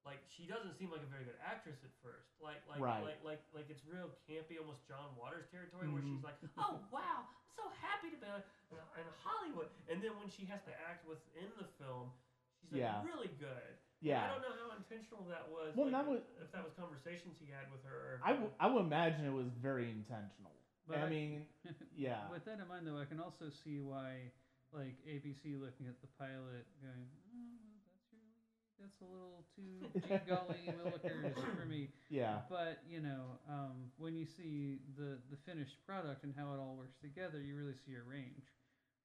Like 0.03 0.19
she 0.27 0.51
doesn't 0.51 0.75
seem 0.75 0.91
like 0.91 1.07
a 1.07 1.11
very 1.15 1.23
good 1.23 1.39
actress 1.39 1.79
at 1.87 1.95
first. 2.03 2.35
Like 2.43 2.59
like 2.67 2.83
Right. 2.83 2.99
like 3.07 3.23
like 3.23 3.43
like 3.55 3.71
it's 3.71 3.87
real 3.87 4.11
campy, 4.27 4.59
almost 4.59 4.83
John 4.91 5.15
Waters 5.15 5.47
territory, 5.55 5.87
where 5.87 6.03
she's 6.03 6.27
like, 6.27 6.35
oh 6.59 6.83
wow, 6.91 7.23
I'm 7.31 7.47
so 7.55 7.71
happy 7.79 8.11
to 8.11 8.19
be 8.19 8.27
in, 8.27 8.83
in 8.99 9.07
Hollywood. 9.23 9.71
And 9.87 10.03
then 10.03 10.19
when 10.19 10.27
she 10.27 10.43
has 10.51 10.59
to 10.67 10.75
act 10.91 11.07
within 11.07 11.47
the 11.55 11.71
film, 11.79 12.11
she's 12.59 12.75
like 12.75 12.83
Yeah. 12.83 13.07
really 13.07 13.31
good. 13.39 13.79
I 14.03 14.27
don't 14.35 14.43
know 14.43 14.55
how 14.69 14.75
intentional 14.77 15.25
that 15.31 15.47
was. 15.49 15.75
Well, 15.77 15.87
like, 15.87 15.95
that 15.95 16.07
was- 16.11 16.27
if 16.41 16.51
that 16.51 16.65
was 16.65 16.73
conversations 16.75 17.39
he 17.39 17.47
had 17.51 17.71
with 17.71 17.83
her. 17.85 17.95
Or 17.95 18.15
if 18.17 18.23
I, 18.23 18.33
that 18.33 18.39
w- 18.43 18.51
was- 18.51 18.57
I 18.61 18.67
would 18.67 18.85
imagine 18.85 19.25
it 19.25 19.33
was 19.33 19.47
very 19.63 19.91
intentional. 19.91 20.51
But 20.87 20.99
I 20.99 21.07
I- 21.07 21.09
mean, 21.09 21.47
yeah. 21.97 22.29
With 22.29 22.45
that 22.45 22.59
in 22.59 22.67
mind, 22.67 22.87
though, 22.87 22.99
I 22.99 23.05
can 23.07 23.21
also 23.21 23.49
see 23.63 23.79
why, 23.79 24.33
like 24.73 24.99
ABC 25.07 25.55
looking 25.61 25.87
at 25.87 26.01
the 26.01 26.09
pilot, 26.19 26.67
going, 26.83 27.07
oh, 27.31 27.55
well, 27.63 27.87
that's 27.87 28.11
your 28.11 28.19
lead. 28.27 28.43
That's 28.83 28.99
a 29.01 29.05
little 29.07 29.45
too 29.55 29.87
gee 30.03 30.19
golly 30.27 30.67
willikers 30.67 31.35
for 31.55 31.65
me. 31.67 31.91
Yeah. 32.11 32.43
But 32.51 32.83
you 32.89 32.99
know, 33.01 33.39
um, 33.49 33.93
when 33.99 34.17
you 34.17 34.27
see 34.27 34.81
the 34.99 35.19
the 35.31 35.37
finished 35.47 35.79
product 35.87 36.25
and 36.25 36.35
how 36.37 36.53
it 36.55 36.59
all 36.59 36.75
works 36.75 36.99
together, 37.01 37.41
you 37.41 37.55
really 37.55 37.77
see 37.87 37.93
her 37.95 38.03
range. 38.03 38.51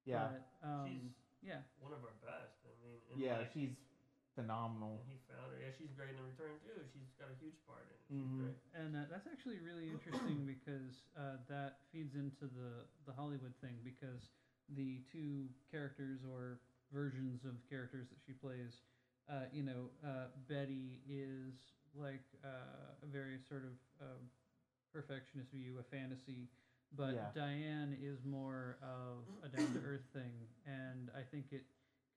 Yeah. 0.06 0.30
But, 0.34 0.68
um, 0.68 0.88
She's- 0.90 1.14
yeah. 1.44 1.62
one 1.80 1.94
of 1.94 2.02
our 2.04 2.16
best. 2.26 2.58
I 2.66 2.74
mean, 2.82 2.98
Yeah. 3.22 3.38
like, 3.38 3.52
She's 3.54 3.76
phenomenal. 4.38 5.02
And 5.02 5.10
he 5.10 5.18
found 5.26 5.50
her. 5.50 5.58
Yeah, 5.58 5.74
she's 5.74 5.90
great 5.98 6.14
in 6.14 6.18
the 6.22 6.28
return 6.30 6.62
too. 6.62 6.78
She's 6.94 7.10
got 7.18 7.34
a 7.34 7.38
huge 7.42 7.58
part 7.66 7.90
in 7.90 7.98
it. 7.98 8.02
She's 8.06 8.22
Mhm. 8.22 8.38
great. 8.38 8.58
And 8.78 8.94
uh, 8.96 9.10
that's 9.10 9.26
actually 9.26 9.58
really 9.66 9.90
interesting 9.90 10.46
because 10.54 11.10
uh, 11.18 11.42
that 11.50 11.82
feeds 11.92 12.14
into 12.14 12.46
the, 12.46 12.86
the 13.10 13.14
Hollywood 13.18 13.58
thing 13.60 13.82
because 13.84 14.30
the 14.70 15.02
two 15.12 15.50
characters 15.74 16.22
or 16.24 16.62
versions 16.94 17.44
of 17.44 17.58
characters 17.68 18.08
that 18.14 18.22
she 18.22 18.32
plays, 18.32 18.86
uh, 19.28 19.50
you 19.52 19.64
know, 19.64 19.90
uh, 20.06 20.30
Betty 20.48 21.02
is 21.10 21.58
like 21.98 22.24
uh, 22.46 23.02
a 23.02 23.08
very 23.10 23.40
sort 23.50 23.66
of 23.66 23.76
um, 24.00 24.30
perfectionist 24.94 25.52
view, 25.52 25.80
a 25.80 25.84
fantasy 25.84 26.50
but 26.96 27.16
Yeah. 27.16 27.30
Diane 27.36 27.98
is 28.02 28.24
more 28.24 28.78
of 28.82 29.28
a 29.44 29.50
down 29.50 29.74
to 29.74 29.80
earth 29.84 30.08
thing, 30.14 30.48
and 30.66 31.12
I 31.14 31.22
think 31.22 31.52
it 31.52 31.66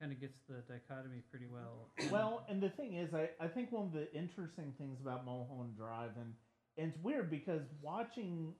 kind 0.01 0.13
of 0.13 0.21
gets 0.21 0.39
the 0.49 0.57
dichotomy 0.73 1.23
pretty 1.31 1.47
well. 1.47 1.89
Well, 2.11 2.45
and 2.49 2.61
the 2.63 2.71
thing 2.71 2.95
is, 2.95 3.13
I, 3.15 3.29
I 3.39 3.49
think 3.49 3.71
one 3.71 3.87
of 3.87 3.93
the 3.93 4.13
interesting 4.15 4.73
things 4.79 4.99
about 5.01 5.25
Mulholland 5.25 5.77
Drive, 5.77 6.11
and, 6.17 6.33
and 6.79 6.93
it's 6.93 6.99
weird 7.03 7.31
because 7.31 7.63
watching, 7.83 8.55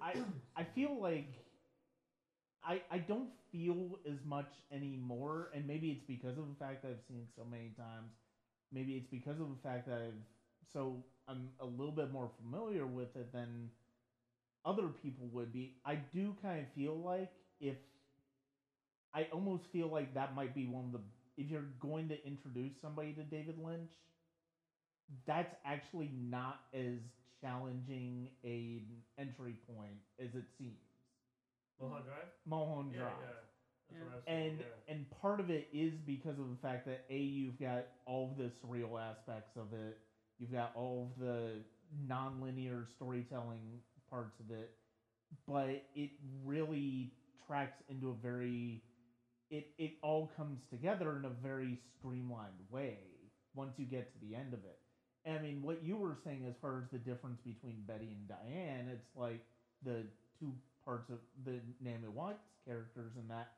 I 0.00 0.14
I 0.56 0.64
feel 0.74 1.00
like 1.00 1.28
I 2.64 2.80
I 2.90 2.98
don't 2.98 3.28
feel 3.52 3.98
as 4.10 4.18
much 4.24 4.50
anymore, 4.72 5.50
and 5.54 5.66
maybe 5.66 5.90
it's 5.90 6.04
because 6.06 6.38
of 6.38 6.48
the 6.48 6.54
fact 6.58 6.82
that 6.82 6.88
I've 6.88 7.04
seen 7.06 7.18
it 7.18 7.28
so 7.36 7.44
many 7.44 7.70
times. 7.76 8.10
Maybe 8.72 8.94
it's 8.94 9.08
because 9.10 9.38
of 9.40 9.48
the 9.50 9.60
fact 9.62 9.86
that 9.88 9.98
I've 9.98 10.24
so 10.72 11.04
I'm 11.28 11.50
a 11.60 11.66
little 11.66 11.92
bit 11.92 12.12
more 12.12 12.30
familiar 12.42 12.86
with 12.86 13.14
it 13.14 13.32
than 13.32 13.70
other 14.64 14.88
people 14.88 15.28
would 15.32 15.52
be. 15.52 15.74
I 15.84 15.96
do 16.14 16.34
kind 16.42 16.60
of 16.60 16.66
feel 16.74 16.96
like 16.96 17.30
if 17.60 17.76
I 19.16 19.28
almost 19.32 19.64
feel 19.72 19.88
like 19.88 20.14
that 20.14 20.34
might 20.34 20.54
be 20.54 20.66
one 20.66 20.86
of 20.86 20.92
the 20.92 21.00
if 21.38 21.50
you're 21.50 21.66
going 21.80 22.08
to 22.08 22.26
introduce 22.26 22.72
somebody 22.80 23.12
to 23.14 23.24
David 23.24 23.58
Lynch, 23.58 23.90
that's 25.26 25.54
actually 25.64 26.10
not 26.14 26.60
as 26.74 26.98
challenging 27.40 28.30
a 28.44 28.82
entry 29.18 29.56
point 29.66 30.00
as 30.18 30.34
it 30.34 30.44
seems. 30.58 30.78
Mulholland 31.78 32.04
Drive. 32.04 32.28
Mulholland 32.46 32.92
Yeah, 32.92 32.98
Drive. 32.98 33.18
yeah. 33.20 33.40
Yeah. 33.92 33.98
what 34.02 34.12
I 34.12 34.16
was 34.16 34.24
saying, 34.28 34.50
And 34.50 34.58
yeah. 34.58 34.66
and 34.88 35.06
part 35.20 35.40
of 35.40 35.50
it 35.50 35.68
is 35.72 35.92
because 36.06 36.38
of 36.38 36.50
the 36.50 36.56
fact 36.56 36.84
that 36.86 37.04
a 37.10 37.16
you've 37.18 37.58
got 37.58 37.86
all 38.06 38.30
of 38.30 38.36
the 38.36 38.50
surreal 38.64 39.00
aspects 39.00 39.56
of 39.56 39.72
it, 39.72 39.98
you've 40.38 40.52
got 40.52 40.72
all 40.74 41.10
of 41.12 41.20
the 41.20 41.62
non-linear 42.08 42.86
storytelling 42.96 43.80
parts 44.10 44.38
of 44.40 44.50
it, 44.50 44.70
but 45.46 45.82
it 45.94 46.10
really 46.44 47.12
tracks 47.46 47.82
into 47.88 48.10
a 48.10 48.14
very 48.14 48.82
it 49.50 49.68
it 49.78 49.92
all 50.02 50.30
comes 50.36 50.58
together 50.70 51.16
in 51.16 51.24
a 51.24 51.30
very 51.42 51.78
streamlined 51.98 52.60
way 52.70 52.98
once 53.54 53.72
you 53.78 53.86
get 53.86 54.12
to 54.12 54.18
the 54.26 54.34
end 54.34 54.52
of 54.52 54.60
it. 54.64 54.78
I 55.28 55.42
mean, 55.42 55.62
what 55.62 55.82
you 55.82 55.96
were 55.96 56.16
saying 56.24 56.44
as 56.48 56.54
far 56.60 56.78
as 56.78 56.84
the 56.92 56.98
difference 56.98 57.40
between 57.44 57.82
Betty 57.86 58.14
and 58.14 58.28
Diane, 58.28 58.88
it's 58.92 59.08
like 59.16 59.40
the 59.82 60.04
two 60.38 60.52
parts 60.84 61.10
of 61.10 61.18
the 61.44 61.58
Naomi 61.80 62.08
Watts 62.08 62.44
characters 62.64 63.12
and 63.16 63.28
that 63.30 63.48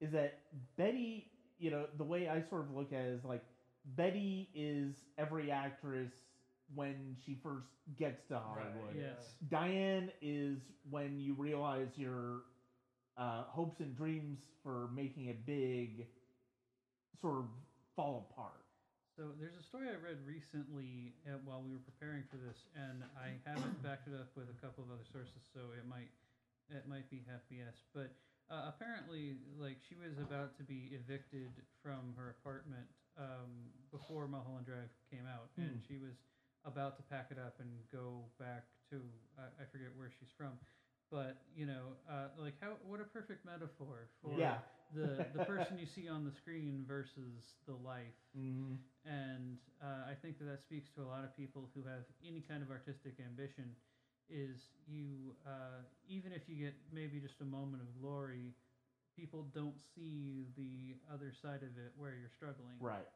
is 0.00 0.12
that 0.12 0.38
Betty, 0.76 1.30
you 1.58 1.70
know, 1.70 1.86
the 1.96 2.04
way 2.04 2.28
I 2.28 2.42
sort 2.48 2.62
of 2.62 2.70
look 2.76 2.92
at 2.92 3.00
it 3.00 3.12
is 3.18 3.24
like 3.24 3.42
Betty 3.96 4.48
is 4.54 4.94
every 5.18 5.50
actress 5.50 6.10
when 6.74 7.16
she 7.24 7.36
first 7.42 7.66
gets 7.96 8.22
to 8.28 8.38
Hollywood. 8.38 8.96
Right, 8.96 8.96
Yes. 8.96 9.34
Diane 9.48 10.10
is 10.20 10.58
when 10.90 11.18
you 11.20 11.34
realize 11.34 11.88
your 11.96 12.42
uh, 13.16 13.44
hopes 13.48 13.80
and 13.80 13.96
dreams 13.96 14.38
for 14.62 14.88
making 14.94 15.26
it 15.26 15.46
big 15.46 16.06
sort 17.20 17.38
of 17.38 17.46
fall 17.94 18.28
apart. 18.30 18.64
So 19.16 19.32
there's 19.40 19.56
a 19.56 19.64
story 19.64 19.88
I 19.88 19.96
read 19.96 20.20
recently 20.28 21.16
uh, 21.24 21.40
while 21.48 21.64
we 21.64 21.72
were 21.72 21.80
preparing 21.80 22.28
for 22.28 22.36
this, 22.36 22.68
and 22.76 23.00
I 23.16 23.40
haven't 23.48 23.80
backed 23.80 24.08
it 24.08 24.12
up 24.12 24.28
with 24.36 24.52
a 24.52 24.58
couple 24.60 24.84
of 24.84 24.92
other 24.92 25.08
sources, 25.08 25.40
so 25.56 25.72
it 25.72 25.88
might 25.88 26.12
it 26.68 26.84
might 26.84 27.08
be 27.08 27.24
half 27.24 27.40
BS. 27.48 27.80
But 27.96 28.12
uh, 28.52 28.68
apparently, 28.68 29.40
like 29.56 29.80
she 29.88 29.96
was 29.96 30.20
about 30.20 30.52
to 30.60 30.64
be 30.68 30.92
evicted 30.92 31.48
from 31.80 32.12
her 32.20 32.36
apartment 32.36 32.84
um, 33.16 33.72
before 33.88 34.28
Mulholland 34.28 34.68
Drive 34.68 34.92
came 35.08 35.24
out, 35.24 35.48
and 35.56 35.80
Hmm. 35.80 35.80
she 35.88 35.96
was 35.96 36.20
about 36.68 37.00
to 37.00 37.02
pack 37.08 37.32
it 37.32 37.38
up 37.40 37.56
and 37.64 37.72
go 37.88 38.28
back 38.36 38.68
to 38.92 39.00
I 39.40 39.64
forget 39.72 39.88
where 39.96 40.12
she's 40.12 40.30
from. 40.36 40.60
But 41.10 41.36
you 41.54 41.66
know, 41.66 41.94
uh, 42.10 42.28
like 42.38 42.54
how 42.60 42.76
what 42.86 43.00
a 43.00 43.04
perfect 43.04 43.44
metaphor 43.44 44.08
for 44.22 44.36
Yeah. 44.38 44.58
the 44.94 45.26
the 45.34 45.44
person 45.44 45.78
you 45.78 45.86
see 45.86 46.08
on 46.08 46.24
the 46.24 46.32
screen 46.32 46.84
versus 46.86 47.54
the 47.66 47.74
life 47.74 48.14
Mm-hmm. 48.36 48.74
and 49.04 49.58
uh, 49.82 50.10
I 50.10 50.14
think 50.14 50.38
that 50.38 50.44
that 50.44 50.60
speaks 50.60 50.90
to 50.94 51.02
a 51.02 51.08
lot 51.08 51.24
of 51.24 51.34
people 51.36 51.70
who 51.74 51.82
have 51.84 52.04
any 52.24 52.40
kind 52.40 52.62
of 52.62 52.70
artistic 52.70 53.14
ambition. 53.20 53.74
Is 54.28 54.70
you 54.86 55.34
uh, 55.46 55.82
even 56.08 56.32
if 56.32 56.48
you 56.48 56.56
get 56.56 56.74
maybe 56.92 57.20
just 57.20 57.40
a 57.40 57.44
moment 57.44 57.82
of 57.82 57.88
glory, 58.00 58.54
people 59.16 59.46
don't 59.54 59.78
see 59.94 60.46
the 60.56 60.96
other 61.12 61.32
side 61.32 61.62
of 61.62 61.78
it 61.78 61.92
where 61.96 62.14
you're 62.14 62.30
struggling. 62.34 62.76
Right. 62.80 63.06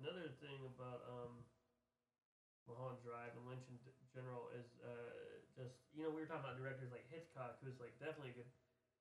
Another 0.00 0.30
thing 0.40 0.64
about 0.64 1.02
um, 1.10 1.44
Mulholland 2.66 3.02
Drive 3.02 3.34
and 3.36 3.46
Lynch 3.46 3.66
in 3.68 3.78
general 4.14 4.48
is 4.54 4.66
uh, 4.82 4.90
just 5.60 5.76
you 5.92 6.02
know 6.02 6.10
we 6.10 6.20
were 6.20 6.26
talking 6.26 6.44
about 6.44 6.56
directors 6.56 6.90
like 6.90 7.04
Hitchcock, 7.08 7.56
who's 7.60 7.78
like 7.78 7.98
definitely 7.98 8.30
a 8.30 8.32
good, 8.32 8.48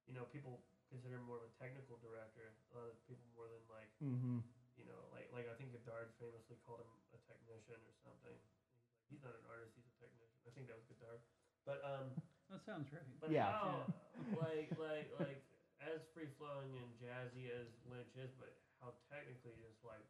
you 0.06 0.14
know, 0.14 0.24
people 0.26 0.60
consider 0.88 1.16
him 1.16 1.22
more 1.22 1.38
of 1.38 1.44
a 1.44 1.52
technical 1.58 1.96
director. 1.96 2.56
A 2.72 2.74
lot 2.76 2.86
of 2.88 2.96
people 3.06 3.26
more 3.34 3.48
than 3.48 3.62
like 3.68 3.92
Mm-hmm. 4.04 4.40
you 4.76 4.84
know 4.84 5.08
like 5.12 5.28
like 5.32 5.48
I 5.48 5.54
think 5.54 5.72
Godard 5.72 6.10
famously 6.18 6.56
called 6.56 6.80
him 6.80 6.92
a 7.14 7.18
technician 7.18 7.80
or 7.84 7.94
something. 8.04 8.36
He's 8.44 8.84
like 8.88 9.06
he's 9.08 9.22
not 9.22 9.34
an 9.34 9.46
artist, 9.46 9.74
he's 9.76 9.88
a 9.88 9.96
technician. 9.98 10.40
I 10.46 10.50
think 10.50 10.68
that 10.68 10.76
was 10.76 10.86
Godard, 10.86 11.22
but 11.66 11.80
um. 11.84 12.16
That 12.50 12.64
sounds 12.66 12.92
right. 12.92 13.02
But 13.20 13.32
Yeah. 13.32 13.46
how, 13.46 13.88
like, 14.32 14.72
like, 14.76 15.10
like, 15.10 15.42
as 15.80 16.02
free 16.14 16.28
flowing 16.28 16.76
and 16.78 16.96
jazzy 16.96 17.48
as 17.50 17.68
Lynch 17.84 18.16
is, 18.16 18.32
but 18.38 18.52
how 18.80 18.94
technically 19.08 19.56
just 19.56 19.84
like 19.84 20.06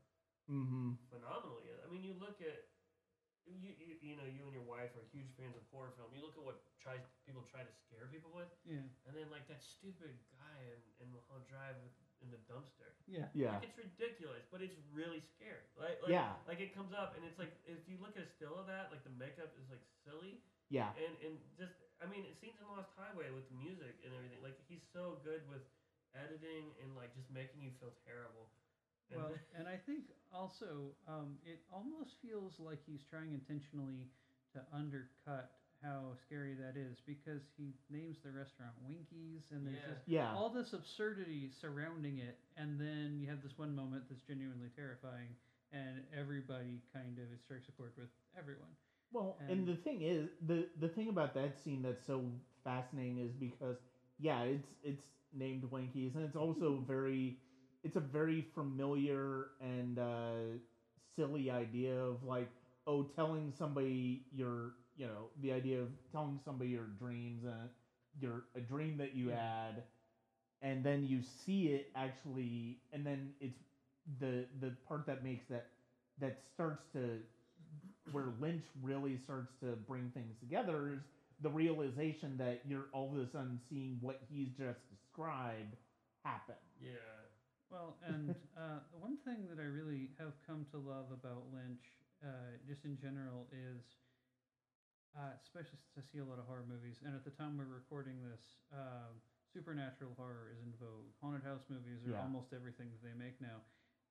Mm-hmm. 0.51 0.91
phenomenally 1.09 1.65
is. 1.65 1.79
I 1.81 1.85
mean, 1.85 2.03
you 2.03 2.13
look 2.13 2.39
at 2.41 2.63
you, 3.57 3.73
you, 3.77 3.95
you 4.01 4.15
know, 4.15 4.25
you 4.25 4.45
and 4.45 4.53
your 4.53 4.63
wife 4.63 4.93
are 4.95 5.03
huge 5.11 5.29
fans 5.35 5.55
of 5.57 5.63
horror 5.71 5.89
film. 5.95 6.13
You 6.13 6.21
look 6.21 6.37
at 6.37 6.43
what 6.43 6.57
tries 6.77 7.01
people 7.25 7.41
try 7.41 7.63
to 7.63 7.73
scare 7.73 8.05
people 8.05 8.31
with, 8.31 8.49
Yeah. 8.63 8.85
and 9.05 9.15
then 9.15 9.29
like 9.29 9.47
that 9.47 9.61
stupid 9.61 10.13
guy 10.29 10.57
in, 10.69 10.79
in 11.01 11.11
Mulholland 11.11 11.47
Drive 11.47 11.75
in 12.21 12.29
the 12.29 12.37
dumpster. 12.51 12.91
Yeah. 13.07 13.27
Yeah. 13.33 13.57
Like, 13.57 13.63
it's 13.63 13.77
ridiculous, 13.77 14.43
but 14.51 14.61
it's 14.61 14.75
really 14.91 15.19
scary. 15.19 15.63
Like, 15.75 16.01
like, 16.01 16.11
Yeah. 16.11 16.35
like 16.45 16.59
it 16.59 16.73
comes 16.73 16.91
up, 16.91 17.15
and 17.15 17.23
it's 17.25 17.37
like 17.37 17.51
if 17.65 17.87
you 17.87 17.97
look 17.97 18.15
at 18.15 18.23
a 18.23 18.27
still 18.27 18.55
of 18.55 18.65
that, 18.67 18.91
like 18.91 19.03
the 19.03 19.09
makeup 19.09 19.51
is 19.57 19.69
like 19.69 19.81
silly 20.03 20.39
Yeah. 20.69 20.91
and 20.95 21.15
and 21.23 21.39
just 21.57 21.73
I 22.01 22.05
mean, 22.05 22.23
it 22.23 22.37
seems 22.39 22.59
in 22.59 22.67
Lost 22.67 22.91
Highway 22.95 23.29
with 23.29 23.47
the 23.47 23.55
music 23.55 23.99
and 24.03 24.13
everything. 24.13 24.39
Like 24.41 24.55
he's 24.67 24.83
so 24.93 25.17
good 25.23 25.43
with 25.47 25.63
editing 26.13 26.73
and 26.81 26.95
like 26.95 27.13
just 27.13 27.29
making 27.29 27.61
you 27.61 27.71
feel 27.79 27.93
terrible. 28.05 28.49
And 29.11 29.21
Well, 29.21 29.31
and 29.57 29.67
I 29.67 29.77
think 29.85 30.05
also 30.31 30.93
um, 31.07 31.37
it 31.45 31.59
almost 31.73 32.15
feels 32.21 32.53
like 32.59 32.79
he's 32.85 33.01
trying 33.09 33.33
intentionally 33.33 34.09
to 34.53 34.61
undercut 34.73 35.51
how 35.81 36.11
scary 36.25 36.53
that 36.55 36.75
is 36.75 36.99
because 37.05 37.41
he 37.57 37.73
names 37.89 38.17
the 38.23 38.31
restaurant 38.31 38.73
Winkies 38.85 39.47
and 39.51 39.65
there's 39.65 39.77
Yeah. 39.79 39.93
just 39.93 40.07
Yeah. 40.07 40.33
all 40.35 40.49
this 40.49 40.73
absurdity 40.73 41.49
surrounding 41.51 42.17
it, 42.19 42.37
and 42.57 42.79
then 42.79 43.17
you 43.19 43.27
have 43.29 43.41
this 43.41 43.57
one 43.57 43.73
moment 43.75 44.03
that's 44.09 44.21
genuinely 44.23 44.69
terrifying, 44.75 45.35
and 45.71 46.03
everybody 46.13 46.81
kind 46.93 47.17
of 47.17 47.31
it 47.31 47.41
strikes 47.41 47.69
a 47.69 47.71
chord 47.71 47.93
with 47.97 48.09
everyone. 48.37 48.75
Well, 49.11 49.37
and, 49.39 49.49
And- 49.51 49.67
the 49.67 49.75
thing 49.77 50.01
is, 50.01 50.29
the 50.45 50.67
the 50.79 50.89
thing 50.89 51.07
about 51.09 51.33
that 51.35 51.57
scene 51.57 51.81
that's 51.81 52.05
so 52.05 52.29
fascinating 52.63 53.17
is 53.19 53.31
because 53.33 53.77
yeah, 54.19 54.41
it's 54.43 54.67
it's 54.83 55.05
named 55.33 55.63
Winkies, 55.71 56.15
and 56.15 56.25
it's 56.25 56.35
also 56.35 56.77
very, 56.85 57.39
it's 57.83 57.95
a 57.95 58.01
very 58.01 58.41
familiar 58.41 59.47
and 59.59 59.99
uh, 59.99 60.57
silly 61.15 61.49
idea 61.49 61.95
of 61.97 62.23
like, 62.23 62.49
oh, 62.87 63.03
telling 63.03 63.51
somebody 63.51 64.23
your, 64.31 64.73
you 64.95 65.07
know, 65.07 65.29
the 65.39 65.51
idea 65.51 65.81
of 65.81 65.89
telling 66.11 66.39
somebody 66.43 66.69
your 66.69 66.87
dreams 66.87 67.43
and 67.43 67.69
your 68.19 68.43
a 68.55 68.61
dream 68.61 68.97
that 68.97 69.13
you 69.13 69.27
Yeah. 69.27 69.33
had, 69.33 69.83
and 70.61 70.83
then 70.83 71.03
you 71.03 71.21
see 71.21 71.69
it 71.69 71.85
actually, 71.95 72.77
and 72.91 73.05
then 73.05 73.31
it's 73.39 73.61
the 74.19 74.45
the 74.59 74.71
part 74.85 75.05
that 75.05 75.21
makes 75.21 75.45
that 75.47 75.65
that 76.17 76.33
starts 76.53 76.85
to 76.93 77.21
where 78.09 78.29
Lynch 78.39 78.65
really 78.81 79.17
starts 79.17 79.53
to 79.61 79.75
bring 79.75 80.09
things 80.09 80.37
together 80.37 80.89
is 80.89 81.01
the 81.39 81.49
realization 81.49 82.37
that 82.37 82.59
you're 82.63 82.87
all 82.91 83.13
of 83.13 83.19
a 83.21 83.27
sudden 83.27 83.59
seeing 83.69 83.97
what 83.99 84.17
he's 84.27 84.49
just 84.51 84.79
described 84.89 85.75
happen. 86.23 86.55
yeah, 86.79 87.18
Well, 87.69 87.97
and 88.01 88.33
uh, 88.57 88.81
the 88.91 88.97
one 88.97 89.17
thing 89.21 89.45
that 89.53 89.61
I 89.61 89.65
really 89.69 90.09
have 90.17 90.33
come 90.45 90.65
to 90.73 90.77
love 90.81 91.13
about 91.13 91.53
Lynch, 91.53 91.85
uh, 92.25 92.57
just 92.65 92.81
in 92.85 92.97
general, 92.97 93.45
is 93.53 93.85
uh, 95.13 95.37
especially 95.41 95.77
since 95.77 95.97
I 95.97 96.03
see 96.09 96.17
a 96.21 96.25
lot 96.25 96.41
of 96.41 96.45
horror 96.49 96.65
movies, 96.65 97.01
and 97.05 97.13
at 97.13 97.21
the 97.25 97.33
time 97.33 97.57
we're 97.57 97.69
recording 97.69 98.21
this, 98.25 98.41
um, 98.73 99.21
supernatural 99.53 100.13
horror 100.17 100.49
is 100.53 100.61
in 100.61 100.73
vogue. 100.81 101.09
Haunted 101.21 101.45
house 101.45 101.65
movies 101.69 102.05
are 102.05 102.13
Yeah. 102.13 102.21
almost 102.25 102.53
everything 102.53 102.89
that 102.93 103.01
they 103.01 103.13
make 103.13 103.37
now. 103.41 103.61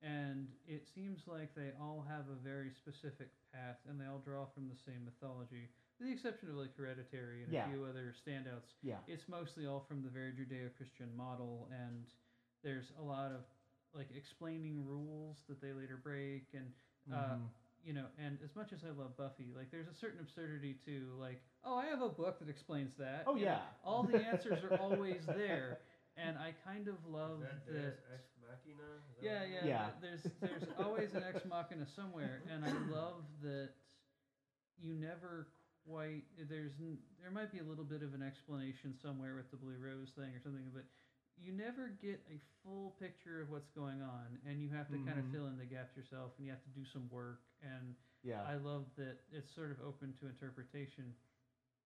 And 0.01 0.47
it 0.67 0.87
seems 0.87 1.27
like 1.27 1.55
they 1.55 1.71
all 1.79 2.03
have 2.07 2.29
a 2.31 2.35
very 2.35 2.71
specific 2.71 3.31
path, 3.51 3.79
and 3.87 3.99
they 3.99 4.07
all 4.07 4.19
draw 4.23 4.45
from 4.47 4.67
the 4.71 4.75
same 4.75 5.03
mythology, 5.03 5.67
with 5.99 6.07
the 6.07 6.13
exception 6.15 6.47
of 6.49 6.55
like 6.55 6.75
Hereditary 6.75 7.43
and 7.43 7.51
Yeah. 7.51 7.67
a 7.67 7.67
few 7.67 7.83
other 7.83 8.13
standouts 8.15 8.75
Yeah. 8.81 8.99
it's 9.07 9.27
mostly 9.27 9.67
all 9.67 9.81
from 9.81 10.01
the 10.03 10.09
very 10.09 10.31
judeo-christian 10.31 11.13
model 11.15 11.67
and 11.71 12.07
there's 12.63 12.91
a 12.99 13.03
lot 13.03 13.31
of 13.31 13.41
like 13.93 14.07
explaining 14.15 14.85
rules 14.85 15.37
that 15.47 15.61
they 15.61 15.73
later 15.73 15.97
break 16.01 16.43
and 16.53 16.71
uh, 17.11 17.15
Mhm. 17.35 17.49
you 17.83 17.93
know, 17.93 18.05
and 18.19 18.37
as 18.43 18.53
much 18.55 18.71
as 18.73 18.83
I 18.83 18.89
love 18.91 19.15
Buffy, 19.17 19.51
like 19.55 19.71
there's 19.71 19.87
a 19.87 19.93
certain 19.95 20.19
absurdity 20.19 20.75
to 20.85 21.15
like, 21.19 21.41
oh, 21.63 21.75
I 21.75 21.85
have 21.87 22.01
a 22.01 22.09
book 22.09 22.37
that 22.39 22.49
explains 22.49 22.93
that. 22.97 23.23
Oh 23.25 23.35
you 23.35 23.45
know, 23.45 23.51
yeah. 23.51 23.61
all 23.83 24.03
the 24.03 24.21
answers 24.23 24.63
are 24.63 24.77
always 24.77 25.25
there, 25.27 25.79
and 26.17 26.37
I 26.37 26.53
kind 26.65 26.87
of 26.87 26.95
love 27.07 27.41
Is 27.41 27.47
that 27.67 27.73
that. 27.73 27.99
Ex 28.13 28.27
Machina? 28.41 28.83
Is 28.83 29.15
that 29.15 29.23
Yeah, 29.25 29.43
yeah. 29.45 29.65
Yeah. 29.65 29.85
th- 29.89 30.01
There's 30.01 30.23
there's 30.41 30.69
always 30.77 31.13
an 31.15 31.23
ex 31.23 31.45
machina 31.45 31.87
somewhere, 31.95 32.43
and 32.53 32.65
I 32.65 32.71
love 32.91 33.23
that 33.43 33.69
you 34.81 34.93
never 34.93 35.47
quite. 35.87 36.23
There's 36.49 36.71
there 37.21 37.31
might 37.31 37.51
be 37.51 37.59
a 37.59 37.63
little 37.63 37.83
bit 37.85 38.03
of 38.03 38.13
an 38.13 38.21
explanation 38.21 38.93
somewhere 39.01 39.35
with 39.35 39.49
the 39.51 39.57
blue 39.57 39.77
rose 39.79 40.09
thing 40.15 40.35
or 40.35 40.39
something, 40.43 40.69
but 40.73 40.83
you 41.41 41.53
never 41.53 41.89
get 42.01 42.19
a 42.29 42.39
full 42.63 42.95
picture 42.99 43.41
of 43.41 43.49
what's 43.49 43.69
going 43.71 44.01
on, 44.01 44.37
and 44.45 44.61
you 44.61 44.69
have 44.69 44.87
to 44.91 44.97
kind 45.07 45.17
of 45.19 45.25
fill 45.31 45.47
in 45.47 45.57
the 45.57 45.65
gaps 45.65 45.95
yourself, 45.95 46.31
and 46.37 46.45
you 46.45 46.51
have 46.51 46.63
to 46.63 46.69
do 46.75 46.83
some 46.91 47.09
work. 47.09 47.41
And 47.63 47.95
Yeah. 48.23 48.43
I 48.43 48.55
love 48.55 48.85
that 48.97 49.19
it's 49.31 49.49
sort 49.55 49.71
of 49.71 49.79
open 49.81 50.13
to 50.19 50.27
interpretation. 50.27 51.15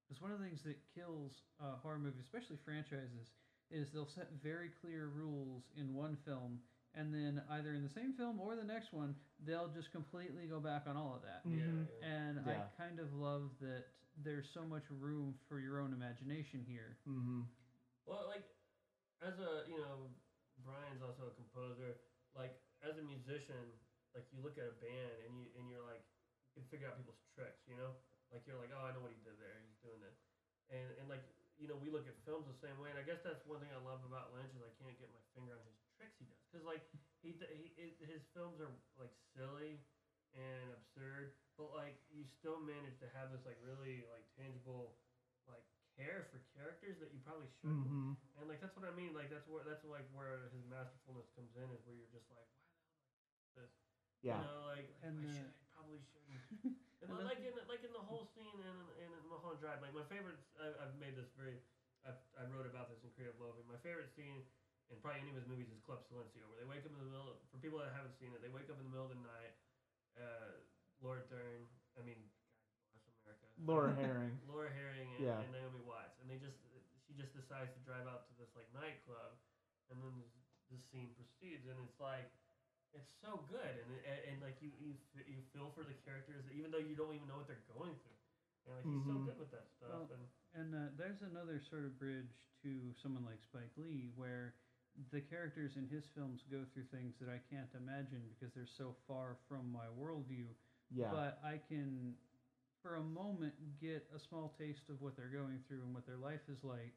Because 0.08 0.22
one 0.22 0.32
of 0.32 0.40
the 0.40 0.46
things 0.46 0.62
that 0.64 0.78
kills 0.94 1.32
uh, 1.62 1.78
horror 1.78 2.00
movies, 2.00 2.22
especially 2.26 2.58
franchises, 2.66 3.32
is 3.70 3.92
they'll 3.94 4.08
set 4.08 4.32
very 4.44 4.70
clear 4.82 5.08
rules 5.08 5.64
in 5.78 5.94
one 5.94 6.18
film, 6.26 6.60
and 6.96 7.14
then 7.14 7.42
either 7.52 7.74
in 7.74 7.84
the 7.84 7.90
same 7.90 8.14
film 8.14 8.40
or 8.40 8.56
the 8.56 8.64
next 8.64 8.92
one, 8.94 9.16
they'll 9.46 9.70
just 9.70 9.92
completely 9.92 10.46
go 10.48 10.60
back 10.60 10.84
on 10.88 10.98
all 10.98 11.16
of 11.16 11.22
that. 11.22 11.42
Yeah, 11.46 11.66
Mhm. 11.66 11.88
yeah. 12.02 12.06
And 12.08 12.46
Yeah. 12.46 12.64
I 12.64 12.68
kind 12.78 13.00
of 13.00 13.14
love 13.14 13.58
that 13.62 13.86
there's 14.18 14.50
so 14.50 14.66
much 14.66 14.84
room 14.90 15.34
for 15.48 15.60
your 15.60 15.80
own 15.80 15.94
imagination 15.94 16.64
here. 16.66 16.98
Mm-hmm. 17.08 17.44
Well, 18.06 18.28
like 18.28 18.44
as 19.24 19.40
a 19.40 19.64
you 19.66 19.80
know, 19.80 20.12
Brian's 20.60 21.02
also 21.02 21.32
a 21.32 21.34
composer. 21.34 21.96
Like 22.36 22.60
as 22.84 23.00
a 23.00 23.04
musician, 23.06 23.72
like 24.12 24.28
you 24.30 24.44
look 24.44 24.60
at 24.60 24.68
a 24.68 24.76
band 24.84 25.16
and 25.26 25.40
you 25.40 25.48
and 25.56 25.72
you're 25.72 25.84
like 25.84 26.04
you 26.52 26.62
can 26.62 26.68
figure 26.68 26.86
out 26.86 27.00
people's 27.00 27.24
tricks. 27.34 27.64
You 27.66 27.80
know, 27.80 27.96
like 28.30 28.44
you're 28.44 28.60
like, 28.60 28.76
oh, 28.76 28.84
I 28.84 28.92
know 28.92 29.02
what 29.02 29.16
he 29.16 29.22
did 29.24 29.40
there. 29.40 29.56
He's 29.64 29.80
doing 29.80 30.04
this, 30.04 30.20
and 30.70 30.92
and 31.00 31.08
like 31.08 31.24
you 31.56 31.70
know, 31.70 31.78
we 31.78 31.94
look 31.94 32.10
at 32.10 32.18
films 32.26 32.50
the 32.50 32.58
same 32.58 32.76
way. 32.82 32.90
And 32.90 32.98
I 32.98 33.06
guess 33.06 33.22
that's 33.22 33.46
one 33.46 33.62
thing 33.62 33.70
I 33.72 33.80
love 33.80 34.02
about 34.04 34.34
Lynch 34.34 34.52
is 34.58 34.62
I 34.66 34.74
can't 34.82 34.98
get 34.98 35.14
my 35.14 35.22
finger 35.38 35.54
on 35.54 35.64
his 35.70 35.78
tricks 35.96 36.18
he 36.18 36.26
does 36.26 36.42
because 36.50 36.66
like 36.66 36.84
he, 37.22 37.38
he 37.78 37.96
his 38.04 38.26
films 38.36 38.60
are 38.60 38.74
like 39.00 39.14
silly 39.38 39.80
and 40.34 40.74
absurd, 40.74 41.38
but 41.62 41.70
like 41.72 42.02
you 42.10 42.26
still 42.26 42.58
manage 42.58 42.98
to 43.06 43.08
have 43.14 43.30
this 43.30 43.46
like 43.46 43.58
really 43.62 44.02
like 44.10 44.26
tangible 44.34 44.98
care 45.98 46.26
for 46.34 46.42
characters 46.58 46.98
that 47.00 47.14
you 47.14 47.22
probably 47.22 47.50
shouldn't. 47.60 47.86
Mm-hmm. 47.86 48.40
And 48.42 48.46
like 48.50 48.60
that's 48.60 48.74
what 48.74 48.86
I 48.86 48.94
mean. 48.94 49.14
Like 49.14 49.30
that's 49.30 49.46
where 49.46 49.62
that's 49.66 49.86
like 49.86 50.06
where 50.14 50.50
his 50.54 50.66
masterfulness 50.66 51.30
comes 51.38 51.54
in. 51.56 51.68
Is 51.74 51.82
where 51.86 51.96
you're 51.96 52.10
just 52.10 52.30
like, 52.30 52.30
why 52.30 52.42
the 52.44 52.54
hell 52.54 52.70
did 52.74 52.90
I 52.90 53.30
do 53.30 53.46
this? 53.58 53.74
Yeah. 54.24 54.40
You 54.40 54.48
know, 54.48 54.62
like, 54.66 54.88
like 54.90 55.06
And, 55.06 55.16
I, 55.20 55.28
uh, 55.28 55.36
should, 55.36 55.52
I 55.54 55.66
probably 55.76 56.02
shouldn't. 56.02 56.42
And 56.64 56.76
And 57.04 57.20
then, 57.20 57.28
like 57.28 57.44
in 57.44 57.54
like 57.68 57.84
in 57.84 57.92
the 57.92 58.04
whole 58.04 58.24
scene 58.32 58.56
in 58.64 58.78
in, 59.04 59.12
in 59.12 59.24
Mulholland 59.28 59.60
Drive, 59.60 59.84
like 59.84 59.92
my 59.92 60.08
favorite. 60.08 60.40
I, 60.56 60.72
I've 60.80 60.96
made 60.98 61.20
this 61.20 61.30
very. 61.36 61.60
I've, 62.04 62.20
I 62.36 62.44
wrote 62.52 62.68
about 62.68 62.92
this 62.92 63.00
in 63.04 63.12
Creative 63.16 63.36
Loathing. 63.40 63.64
My 63.68 63.80
favorite 63.80 64.12
scene 64.12 64.44
in 64.92 65.00
probably 65.00 65.24
any 65.24 65.32
of 65.32 65.40
his 65.40 65.48
movies 65.48 65.72
is 65.72 65.80
Club 65.84 66.04
Silencio, 66.04 66.44
where 66.52 66.60
they 66.60 66.68
wake 66.68 66.84
up 66.84 66.92
in 66.92 67.00
the 67.00 67.08
middle. 67.08 67.40
For 67.48 67.60
people 67.60 67.80
that 67.80 67.96
haven't 67.96 68.16
seen 68.20 68.36
it, 68.36 68.44
they 68.44 68.52
wake 68.52 68.68
up 68.68 68.80
in 68.80 68.88
the 68.88 68.92
middle 68.92 69.08
of 69.08 69.16
the 69.16 69.24
night. 69.24 69.56
Uh, 70.16 70.64
Laura 71.04 71.24
Dern. 71.28 71.68
I 72.00 72.02
mean, 72.04 72.16
God 72.16 72.24
bless 72.24 72.24
America. 72.24 72.33
Laura 73.66 73.94
Harring. 74.02 74.36
Laura 74.48 74.70
Harring 74.72 75.10
and, 75.18 75.24
Yeah. 75.24 75.40
and 75.42 75.52
Naomi 75.56 75.82
Watts, 75.88 76.20
and 76.22 76.28
they 76.30 76.38
just 76.38 76.60
she 77.08 77.14
just 77.16 77.34
decides 77.36 77.72
to 77.76 77.82
drive 77.84 78.08
out 78.08 78.28
to 78.30 78.34
this 78.40 78.52
like 78.56 78.68
nightclub, 78.76 79.36
and 79.92 80.00
then 80.02 80.14
this, 80.20 80.34
this 80.72 80.84
scene 80.92 81.12
proceeds, 81.16 81.68
and 81.68 81.76
it's 81.84 82.00
like 82.00 82.32
it's 82.94 83.10
so 83.22 83.42
good, 83.50 83.74
and 83.84 83.90
and, 84.06 84.20
and 84.30 84.36
like 84.44 84.58
you 84.62 84.70
you 84.80 84.94
you 85.26 85.40
feel 85.56 85.72
for 85.74 85.84
the 85.84 85.96
characters, 86.06 86.46
even 86.54 86.70
though 86.72 86.82
you 86.84 86.96
don't 86.96 87.14
even 87.16 87.28
know 87.28 87.40
what 87.42 87.48
they're 87.50 87.66
going 87.72 87.94
through, 88.04 88.20
and 88.68 88.72
like 88.78 88.86
he's 88.88 89.04
so 89.08 89.18
Mhm. 89.18 89.26
good 89.28 89.40
with 89.40 89.52
that 89.52 89.68
stuff, 89.78 89.90
Well, 89.90 90.10
and 90.14 90.24
And 90.54 90.70
uh, 90.78 90.94
there's 90.98 91.22
another 91.26 91.58
sort 91.60 91.84
of 91.86 91.98
bridge 91.98 92.30
to 92.62 92.94
someone 93.02 93.26
like 93.26 93.42
Spike 93.42 93.74
Lee, 93.76 94.14
where 94.16 94.54
the 95.10 95.22
characters 95.22 95.74
in 95.76 95.90
his 95.90 96.06
films 96.14 96.46
go 96.54 96.62
through 96.74 96.86
things 96.94 97.18
that 97.18 97.26
I 97.28 97.42
can't 97.50 97.70
imagine 97.74 98.22
because 98.30 98.54
they're 98.54 98.70
so 98.78 98.94
far 99.10 99.38
from 99.50 99.72
my 99.74 99.90
worldview. 99.98 100.46
Yeah. 100.94 101.10
But 101.10 101.42
I 101.44 101.58
can, 101.58 102.14
for 102.84 102.96
a 103.00 103.04
moment, 103.04 103.54
get 103.80 104.06
a 104.14 104.20
small 104.20 104.54
taste 104.60 104.92
of 104.92 105.02
what 105.02 105.16
they're 105.16 105.32
going 105.32 105.64
through 105.68 105.82
and 105.88 105.94
what 105.96 106.06
their 106.06 106.20
life 106.20 106.44
is 106.52 106.60
like, 106.64 106.94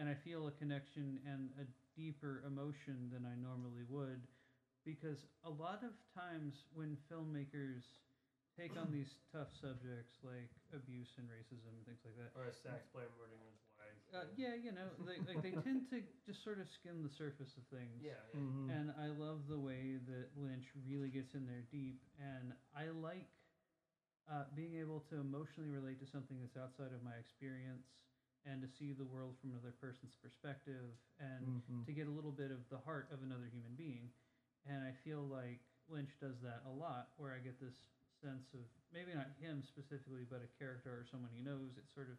and 0.00 0.08
I 0.08 0.16
feel 0.24 0.48
a 0.48 0.52
connection 0.56 1.20
and 1.28 1.50
a 1.60 1.68
deeper 1.94 2.42
emotion 2.48 3.12
than 3.12 3.28
I 3.28 3.36
normally 3.36 3.84
would, 3.88 4.24
because 4.88 5.26
a 5.44 5.50
lot 5.50 5.84
of 5.84 5.92
times 6.16 6.64
when 6.72 6.96
filmmakers 7.12 7.84
take 8.56 8.72
on 8.74 8.90
these 8.90 9.14
tough 9.30 9.52
subjects 9.60 10.18
like 10.26 10.50
abuse 10.74 11.12
and 11.20 11.28
racism 11.30 11.70
and 11.76 11.84
things 11.86 12.02
like 12.02 12.16
that, 12.18 12.32
or 12.34 12.48
a 12.48 12.54
sax 12.56 12.88
player 12.90 13.06
murdering 13.20 13.44
his 13.46 13.62
wife. 13.78 14.00
uh, 14.16 14.26
yeah, 14.34 14.56
you 14.58 14.72
know, 14.74 14.88
they 15.06 15.20
like 15.28 15.44
they 15.44 15.54
tend 15.62 15.86
to 15.94 16.02
just 16.26 16.42
sort 16.42 16.58
of 16.58 16.66
skim 16.72 17.04
the 17.04 17.12
surface 17.12 17.54
of 17.54 17.62
things. 17.70 18.00
yeah, 18.02 18.18
yeah. 18.34 18.40
Mhm. 18.40 18.66
And 18.72 18.86
I 18.98 19.14
love 19.14 19.46
the 19.46 19.60
way 19.60 20.00
that 20.10 20.32
Lynch 20.34 20.66
really 20.88 21.12
gets 21.12 21.34
in 21.38 21.46
there 21.46 21.62
deep, 21.70 22.00
and 22.18 22.50
I 22.74 22.90
like 22.90 23.28
uh, 24.30 24.44
being 24.54 24.74
able 24.76 25.00
to 25.10 25.16
emotionally 25.20 25.68
relate 25.68 25.98
to 26.00 26.06
something 26.06 26.38
that's 26.40 26.56
outside 26.56 26.92
of 26.92 27.02
my 27.02 27.16
experience, 27.16 27.88
and 28.44 28.62
to 28.62 28.68
see 28.68 28.92
the 28.92 29.04
world 29.04 29.34
from 29.40 29.50
another 29.50 29.72
person's 29.80 30.14
perspective, 30.22 30.94
and 31.18 31.44
Mhm. 31.44 31.84
to 31.86 31.92
get 31.92 32.06
a 32.06 32.10
little 32.10 32.32
bit 32.32 32.50
of 32.50 32.68
the 32.68 32.78
heart 32.78 33.10
of 33.12 33.22
another 33.22 33.46
human 33.46 33.74
being. 33.74 34.10
And 34.64 34.84
I 34.84 34.92
feel 34.92 35.22
like 35.26 35.60
Lynch 35.88 36.18
does 36.20 36.40
that 36.40 36.62
a 36.66 36.70
lot, 36.70 37.08
where 37.16 37.32
I 37.32 37.38
get 37.38 37.58
this 37.60 37.74
sense 38.20 38.52
of 38.54 38.60
maybe 38.92 39.14
not 39.14 39.28
him 39.40 39.62
specifically, 39.62 40.24
but 40.28 40.42
a 40.42 40.48
character 40.58 40.90
or 40.90 41.04
someone 41.04 41.30
he 41.32 41.40
knows. 41.40 41.76
It's 41.78 41.92
sort 41.94 42.10
of, 42.10 42.16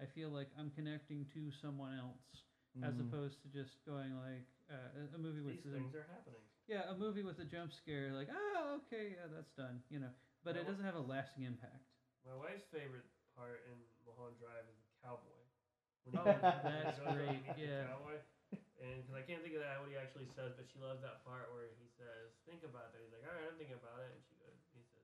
I 0.00 0.06
feel 0.06 0.30
like 0.30 0.48
I'm 0.58 0.70
connecting 0.70 1.26
to 1.34 1.50
someone 1.50 1.92
else 1.98 2.44
as 2.82 2.98
Mhm. 2.98 3.00
opposed 3.00 3.42
to 3.42 3.48
just 3.48 3.84
going 3.84 4.14
like 4.16 4.46
uh, 4.70 4.88
a- 4.94 5.14
a 5.16 5.18
movie 5.18 5.40
with 5.42 5.56
These 5.56 5.64
the, 5.64 5.70
things 5.72 5.94
are 5.94 6.04
happening. 6.04 6.40
yeah 6.68 6.88
a 6.88 6.94
movie 6.94 7.22
with 7.24 7.38
a 7.40 7.44
jump 7.44 7.72
scare 7.72 8.12
like 8.12 8.28
oh 8.30 8.76
okay 8.86 9.10
yeah 9.18 9.26
that's 9.26 9.50
done 9.52 9.82
you 9.90 9.98
know 9.98 10.12
but 10.44 10.56
it 10.56 10.66
doesn't 10.66 10.84
have 10.84 10.94
a 10.94 11.00
lasting 11.00 11.44
impact 11.44 11.84
My 12.22 12.32
wife's 12.34 12.64
favorite 12.64 13.04
part 13.34 13.62
in 13.64 13.86
Mulholland 14.04 14.36
Drive 14.36 14.66
is 14.68 14.76
the 14.76 14.86
cowboy. 15.00 15.40
When 16.02 16.14
Oh, 16.14 16.24
he 16.32 16.32
goes- 16.40 16.42
when 16.62 16.72
he 16.74 16.80
that's 16.82 16.98
goes 16.98 16.98
up 17.06 17.24
to 17.26 17.32
great, 17.32 17.40
meet 17.40 17.60
the 17.60 17.66
yeah. 17.66 17.84
Cowboy, 17.84 18.18
and 18.78 19.00
because 19.00 19.14
I 19.14 19.20
can't 19.20 19.40
think 19.42 19.52
of 19.54 19.60
that 19.60 19.78
what 19.78 19.88
he 19.88 19.96
actually 19.96 20.26
says, 20.34 20.52
but 20.54 20.66
she 20.66 20.78
loves 20.78 21.00
that 21.00 21.22
part 21.22 21.50
where 21.50 21.68
he 21.68 21.86
says, 21.96 22.30
"Think 22.44 22.62
about 22.62 22.90
that." 22.92 23.00
He's 23.00 23.10
like, 23.10 23.22
"All 23.22 23.30
right, 23.32 23.44
I'm 23.46 23.56
thinking 23.56 23.74
about 23.74 24.00
it," 24.00 24.10
and 24.12 24.22
she 24.26 24.34
goes, 24.34 24.56
he 24.72 24.82
says, 24.82 25.02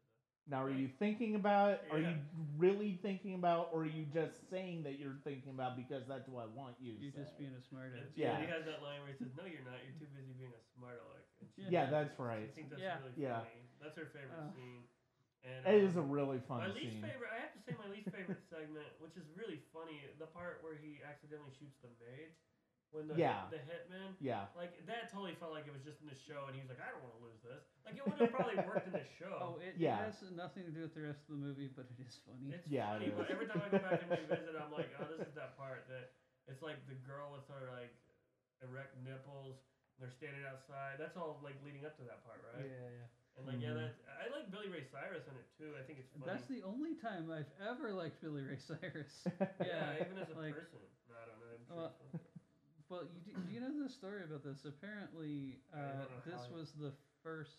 Now, 0.48 0.62
are 0.62 0.70
you 0.70 0.88
thinking 1.00 1.34
about 1.34 1.72
it? 1.72 1.80
Are 1.90 1.98
Yeah. 1.98 2.12
you 2.12 2.14
really 2.56 2.96
thinking 3.02 3.34
about, 3.34 3.68
or 3.72 3.80
are 3.82 3.86
you 3.86 4.04
just 4.04 4.48
saying 4.48 4.84
that 4.84 4.96
you're 4.98 5.16
thinking 5.24 5.50
about 5.50 5.74
because 5.74 6.06
that's 6.06 6.28
what 6.28 6.42
I 6.42 6.46
want 6.46 6.76
you 6.78 6.94
to 6.94 7.00
you're 7.00 7.10
say? 7.12 7.18
just 7.24 7.36
being 7.36 7.52
a 7.54 7.74
smartass 7.74 8.08
and 8.20 8.34
Yeah. 8.34 8.38
He 8.38 8.46
has 8.46 8.64
that 8.64 8.80
line 8.80 9.00
where 9.00 9.08
he 9.08 9.14
says, 9.14 9.32
"No, 9.34 9.44
you're 9.44 9.60
not. 9.60 9.82
You're 9.82 9.92
too 9.92 10.06
busy 10.06 10.32
being 10.32 10.52
a 10.52 10.60
smart 10.74 10.98
aleck." 10.98 11.24
And 11.38 11.48
she, 11.54 11.62
Yeah, 11.68 11.86
that's 11.86 12.18
right. 12.18 12.48
I 12.48 12.50
think 12.54 12.68
that's 12.68 12.80
Yeah. 12.80 12.96
really 12.98 13.14
Yeah. 13.16 13.40
funny. 13.40 13.66
That's 13.78 13.94
her 13.96 14.06
favorite 14.06 14.38
Uh, 14.38 14.50
scene. 14.52 14.86
And 15.46 15.66
It 15.66 15.82
is 15.84 15.96
a 15.96 16.00
um, 16.00 16.10
really 16.10 16.40
My 16.56 16.66
fun 16.66 16.72
least 16.74 16.92
scene. 16.92 17.04
favorite, 17.04 17.30
I 17.30 17.38
have 17.38 17.52
to 17.52 17.60
say, 17.60 17.72
my 17.72 17.86
least 17.86 18.10
favorite 18.10 18.40
segment, 18.48 18.98
which 18.98 19.16
is 19.16 19.28
really 19.30 19.60
funny, 19.72 20.06
the 20.18 20.26
part 20.26 20.58
where 20.60 20.74
he 20.74 21.00
accidentally 21.02 21.50
shoots 21.50 21.76
the 21.80 21.88
maid 21.88 22.30
when 22.90 23.06
the 23.06 23.14
Yeah. 23.16 23.42
the 23.48 23.56
hitman. 23.56 24.14
Yeah. 24.20 24.44
Like 24.54 24.72
that 24.86 25.08
totally 25.08 25.34
felt 25.34 25.50
like 25.50 25.66
it 25.66 25.70
was 25.70 25.82
just 25.82 26.00
in 26.00 26.06
the 26.06 26.14
show, 26.14 26.46
and 26.46 26.54
he 26.54 26.60
was 26.60 26.68
like, 26.68 26.80
"I 26.80 26.88
don't 26.88 27.00
want 27.00 27.12
to 27.12 27.20
lose 27.20 27.38
this." 27.42 27.62
Like 27.84 27.96
it 27.96 28.04
would 28.06 28.16
have 28.16 28.26
probably 28.30 28.56
worked 28.56 28.86
in 28.86 28.92
the 28.92 29.04
show. 29.18 29.54
oh 29.54 29.56
it 29.60 29.76
Yeah. 29.76 29.96
has 30.04 30.22
nothing 30.34 30.64
to 30.64 30.70
do 30.70 30.80
with 30.80 30.94
the 30.94 31.00
rest 31.00 31.20
of 31.28 31.38
the 31.38 31.40
movie 31.46 31.68
but 31.74 31.86
it 31.90 32.00
is 32.02 32.18
funny 32.24 32.52
it's 32.52 32.66
Yeah, 32.68 32.94
it 32.94 33.02
funny, 33.02 33.10
but 33.14 33.26
every 33.28 33.44
time 33.44 33.60
I 33.60 33.68
go 33.68 33.78
back 33.78 34.00
and 34.00 34.08
revisit, 34.14 34.54
I'm 34.54 34.70
like, 34.70 34.90
"Oh, 34.98 35.06
this 35.06 35.20
is 35.24 35.32
that 35.34 35.54
part 35.54 35.86
that 35.86 36.08
it's 36.46 36.62
like 36.62 36.84
the 36.86 36.94
girl 36.94 37.30
with 37.30 37.46
her 37.46 37.68
like 37.70 37.92
erect 38.60 38.94
nipples." 38.94 39.56
and 39.96 40.02
They're 40.02 40.10
standing 40.10 40.42
outside. 40.42 40.96
That's 40.98 41.16
all 41.16 41.38
like 41.40 41.56
leading 41.60 41.84
up 41.84 41.94
to 41.96 42.02
that 42.02 42.22
part, 42.22 42.40
right? 42.42 42.64
yeah 42.64 42.88
yeah 42.88 43.06
And 43.36 43.46
like, 43.46 43.60
yeah, 43.60 43.76
Mhm. 43.76 43.84
that 43.84 43.94
I 44.16 44.32
like 44.32 44.50
Billy 44.50 44.68
Ray 44.68 44.84
Cyrus 44.90 45.24
in 45.28 45.34
it 45.36 45.48
too. 45.60 45.72
I 45.78 45.82
think 45.84 45.98
it's 46.00 46.08
funny. 46.12 46.24
that's 46.26 46.48
the 46.48 46.62
only 46.64 46.94
time 46.96 47.30
I've 47.30 47.50
ever 47.60 47.92
liked 47.92 48.20
Billy 48.20 48.42
Ray 48.42 48.56
Cyrus 48.58 49.12
yeah, 49.26 49.46
yeah, 49.60 50.00
even 50.04 50.16
as 50.18 50.28
a 50.30 50.38
like- 50.40 50.54
person. 50.56 50.80
No, 51.08 51.14
I 51.20 51.24
don't 51.28 51.38
know. 51.40 51.52
I'm 51.52 51.64
sure 51.66 51.76
Well. 51.76 51.92
Well, 52.88 53.02
you 53.26 53.34
do, 53.34 53.34
do 53.42 53.50
you 53.52 53.58
know 53.58 53.82
the 53.82 53.90
story 53.90 54.22
about 54.22 54.44
this? 54.44 54.62
Apparently, 54.64 55.58
uh, 55.74 56.06
this 56.24 56.38
was 56.54 56.70
the 56.78 56.92
first 57.20 57.50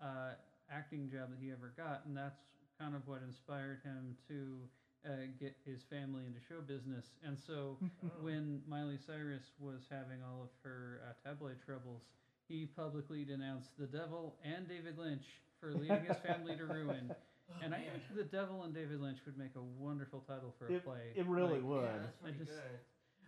uh, 0.00 0.40
acting 0.72 1.10
job 1.12 1.28
that 1.28 1.38
he 1.38 1.52
ever 1.52 1.74
got, 1.76 2.06
and 2.08 2.16
that's 2.16 2.40
kind 2.80 2.96
of 2.96 3.06
what 3.06 3.20
inspired 3.20 3.82
him 3.84 4.16
to 4.28 4.56
uh, 5.04 5.28
get 5.38 5.52
his 5.68 5.82
family 5.92 6.24
into 6.24 6.40
show 6.48 6.62
business. 6.64 7.04
And 7.22 7.36
so, 7.38 7.76
Oh. 8.02 8.08
when 8.24 8.62
Miley 8.66 8.96
Cyrus 8.96 9.44
was 9.60 9.84
having 9.92 10.24
all 10.24 10.40
of 10.48 10.48
her 10.64 11.02
uh, 11.04 11.12
tabloid 11.28 11.60
troubles, 11.60 12.00
he 12.48 12.66
publicly 12.66 13.24
denounced 13.24 13.70
the 13.78 13.86
devil 13.86 14.36
and 14.44 14.68
David 14.68 14.98
Lynch 14.98 15.24
for 15.60 15.72
leading 15.72 16.04
his 16.04 16.16
family 16.26 16.56
to 16.56 16.64
ruin. 16.66 17.10
Oh, 17.10 17.16
And 17.62 17.74
I 17.74 17.78
man. 17.84 18.00
think 18.00 18.16
the 18.16 18.24
devil 18.24 18.64
and 18.64 18.72
David 18.72 19.00
Lynch 19.00 19.18
would 19.26 19.36
make 19.36 19.52
a 19.56 19.62
wonderful 19.62 20.20
title 20.24 20.54
for 20.58 20.66
a 20.68 20.80
It, 20.80 20.84
play. 20.84 21.12
it 21.14 21.26
really 21.28 21.60
Like, 21.60 21.68
would. 21.68 21.84
Yeah, 21.92 22.08
that's 22.08 22.24
I 22.24 22.30
just- 22.32 22.50
good. 22.50 22.76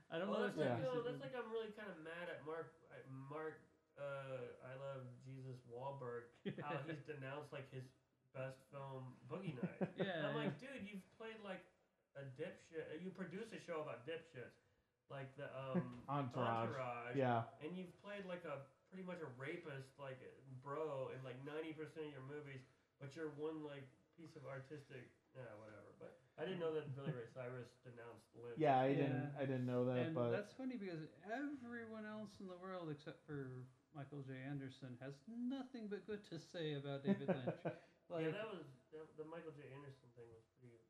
I 0.08 0.18
don't 0.22 0.30
Well, 0.30 0.38
know 0.40 0.46
that's 0.46 0.56
if 0.56 0.62
like, 0.62 0.70
Yeah. 0.70 0.78
you 0.78 0.84
know, 0.88 0.96
that 1.02 1.18
that's 1.18 1.22
like 1.26 1.34
I'm 1.36 1.50
really 1.52 1.72
kind 1.76 1.90
of 1.90 1.98
mad 2.00 2.30
at 2.30 2.40
Mark. 2.46 2.70
Mark, 3.28 3.58
uh, 3.98 4.54
I 4.64 4.72
love 4.78 5.02
Jesus 5.26 5.58
Wahlberg. 5.68 6.30
How 6.64 6.78
he's 6.86 7.02
denounced 7.04 7.52
like 7.52 7.66
his 7.74 7.84
best 8.32 8.56
film 8.72 9.16
Boogie 9.28 9.56
Night. 9.58 9.90
Yeah. 10.00 10.28
I'm 10.30 10.36
like, 10.38 10.54
dude, 10.62 10.86
you've 10.86 11.04
played 11.18 11.36
like 11.44 11.64
a 12.16 12.22
dipshit. 12.40 13.02
You 13.02 13.10
produce 13.10 13.50
a 13.52 13.60
show 13.66 13.82
about 13.84 14.06
dipshits, 14.06 14.56
like 15.10 15.28
the 15.36 15.50
um 15.52 16.00
Entourage. 16.08 16.70
Entourage, 16.72 17.16
Yeah. 17.18 17.42
and 17.60 17.76
you've 17.76 17.92
played 18.00 18.24
like 18.30 18.44
a 18.46 18.62
pretty 18.96 19.04
much 19.04 19.20
a 19.20 19.28
rapist, 19.36 19.92
like 20.00 20.16
bro, 20.64 21.12
in 21.12 21.20
like 21.20 21.36
ninety 21.44 21.76
percent 21.76 22.08
of 22.08 22.12
your 22.16 22.24
movies, 22.24 22.64
but 22.96 23.12
you're 23.12 23.28
one 23.36 23.60
like 23.60 23.84
piece 24.16 24.32
of 24.32 24.48
artistic, 24.48 25.04
yeah, 25.36 25.52
whatever. 25.60 25.92
But 26.00 26.16
I 26.40 26.48
didn't 26.48 26.64
know 26.64 26.72
that 26.72 26.96
Billy 26.96 27.12
Ray 27.12 27.28
Cyrus 27.28 27.68
denounced 27.84 28.32
Lynch. 28.32 28.56
Yeah, 28.56 28.80
I 28.80 28.88
Yeah. 28.88 29.04
didn't. 29.04 29.28
I 29.36 29.44
didn't 29.44 29.68
know 29.68 29.84
that, 29.84 30.08
and 30.08 30.14
but 30.16 30.32
that's 30.32 30.56
funny 30.56 30.80
because 30.80 31.04
everyone 31.28 32.08
else 32.08 32.40
in 32.40 32.48
the 32.48 32.56
world 32.56 32.88
except 32.88 33.20
for 33.28 33.68
Michael 33.92 34.24
J. 34.24 34.32
Anderson 34.48 34.96
has 35.04 35.12
nothing 35.28 35.92
but 35.92 36.08
good 36.08 36.24
to 36.32 36.40
say 36.40 36.72
about 36.80 37.04
David 37.04 37.28
Lynch. 37.28 37.60
like 38.08 38.24
yeah, 38.24 38.32
that 38.32 38.48
was 38.48 38.64
that, 38.96 39.04
the 39.20 39.28
Michael 39.28 39.52
J. 39.52 39.68
Anderson 39.76 40.08
thing 40.16 40.32
was 40.32 40.48
pretty 40.56 40.80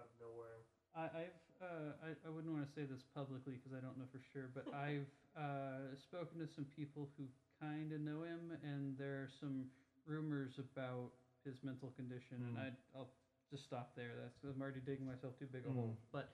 out 0.00 0.08
of 0.08 0.16
nowhere. 0.16 0.64
I, 0.96 1.28
I've 1.28 1.38
uh, 1.60 1.92
I, 2.00 2.08
I 2.24 2.28
wouldn't 2.32 2.50
want 2.52 2.64
to 2.64 2.72
say 2.72 2.88
this 2.88 3.04
publicly 3.12 3.60
because 3.60 3.76
I 3.76 3.84
don't 3.84 4.00
know 4.00 4.08
for 4.08 4.18
sure, 4.32 4.48
but 4.48 4.64
I've 4.74 5.06
uh, 5.36 5.92
spoken 6.00 6.40
to 6.40 6.48
some 6.48 6.64
people 6.72 7.12
who 7.16 7.28
kind 7.60 7.92
of 7.92 8.00
know 8.00 8.22
him, 8.22 8.52
and 8.64 8.96
there 8.98 9.20
are 9.22 9.30
some 9.40 9.66
rumors 10.06 10.58
about 10.58 11.12
his 11.44 11.62
mental 11.62 11.90
condition, 11.96 12.42
and 12.42 12.56
Mm. 12.56 12.60
I 12.60 12.68
I'll 12.96 13.10
just 13.50 13.64
stop 13.64 13.94
there. 13.96 14.16
That's 14.20 14.38
I'm 14.44 14.60
already 14.60 14.80
digging 14.80 15.06
myself 15.06 15.38
too 15.38 15.46
big 15.46 15.66
a 15.66 15.72
hole. 15.72 15.96
But 16.12 16.32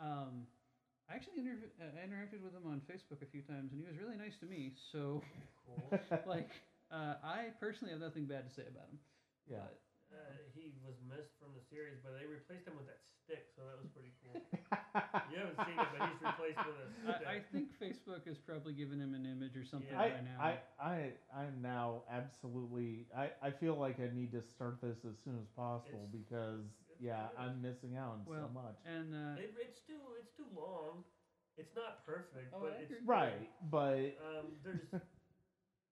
um, 0.00 0.46
I 1.08 1.14
actually 1.14 1.40
interv- 1.42 1.70
uh, 1.80 1.96
interacted 2.00 2.40
with 2.42 2.54
him 2.54 2.66
on 2.66 2.80
Facebook 2.90 3.22
a 3.22 3.26
few 3.26 3.42
times, 3.42 3.72
and 3.72 3.80
he 3.80 3.86
was 3.86 3.98
really 3.98 4.16
nice 4.16 4.36
to 4.40 4.46
me. 4.46 4.72
So 4.92 5.22
Cool. 5.66 5.98
like 6.26 6.50
uh, 6.90 7.14
I 7.22 7.50
personally 7.60 7.92
have 7.92 8.00
nothing 8.00 8.26
bad 8.26 8.48
to 8.48 8.52
say 8.54 8.66
about 8.68 8.88
him. 8.90 8.98
yeah. 9.48 9.58
But, 9.64 9.80
Uh, 10.14 10.38
he 10.54 10.70
was 10.84 10.94
missed 11.02 11.34
from 11.42 11.50
the 11.58 11.64
series, 11.70 11.98
but 12.02 12.14
they 12.14 12.24
replaced 12.26 12.68
him 12.68 12.76
with 12.76 12.86
that 12.86 13.00
stick, 13.24 13.48
so 13.56 13.62
that 13.66 13.76
was 13.80 13.88
pretty 13.92 14.12
cool. 14.22 14.40
You 15.30 15.38
haven't 15.42 15.58
seen 15.66 15.78
it, 15.78 15.88
but 15.90 16.08
he's 16.08 16.22
replaced 16.22 16.62
with 16.66 16.78
a 16.78 16.86
stick. 16.94 17.26
I, 17.26 17.34
I 17.34 17.38
think 17.50 17.66
Facebook 17.82 18.26
has 18.28 18.38
probably 18.38 18.72
given 18.74 19.00
him 19.00 19.14
an 19.14 19.26
image 19.26 19.56
or 19.56 19.64
something 19.64 19.90
Yeah. 19.90 20.00
I, 20.00 20.10
by 20.10 20.20
now. 20.22 20.38
I, 20.38 20.52
I, 20.78 20.96
I'm 21.34 21.62
now 21.62 22.02
absolutely. 22.10 23.06
I, 23.16 23.30
I 23.42 23.50
feel 23.50 23.74
like 23.74 23.98
I 23.98 24.14
need 24.14 24.30
to 24.32 24.42
start 24.42 24.78
this 24.80 24.98
as 25.08 25.16
soon 25.24 25.38
as 25.40 25.48
possible 25.56 26.06
It's- 26.10 26.14
because 26.14 26.62
it's 26.90 27.00
yeah, 27.02 27.26
good. 27.34 27.42
I'm 27.42 27.62
missing 27.62 27.96
out 27.96 28.12
on 28.12 28.20
Well, 28.26 28.46
so 28.46 28.54
much. 28.54 28.78
and 28.86 29.14
uh, 29.14 29.40
It, 29.42 29.54
it's 29.58 29.80
too 29.86 29.98
it's 30.20 30.30
too 30.36 30.46
long. 30.54 31.02
It's 31.56 31.74
not 31.74 32.04
perfect, 32.06 32.52
Oh, 32.54 32.58
but 32.62 32.78
I 32.78 32.82
it's 32.82 32.92
agree. 32.92 33.06
Right, 33.06 33.50
but 33.70 34.14
Um, 34.22 34.46
there's 34.62 34.86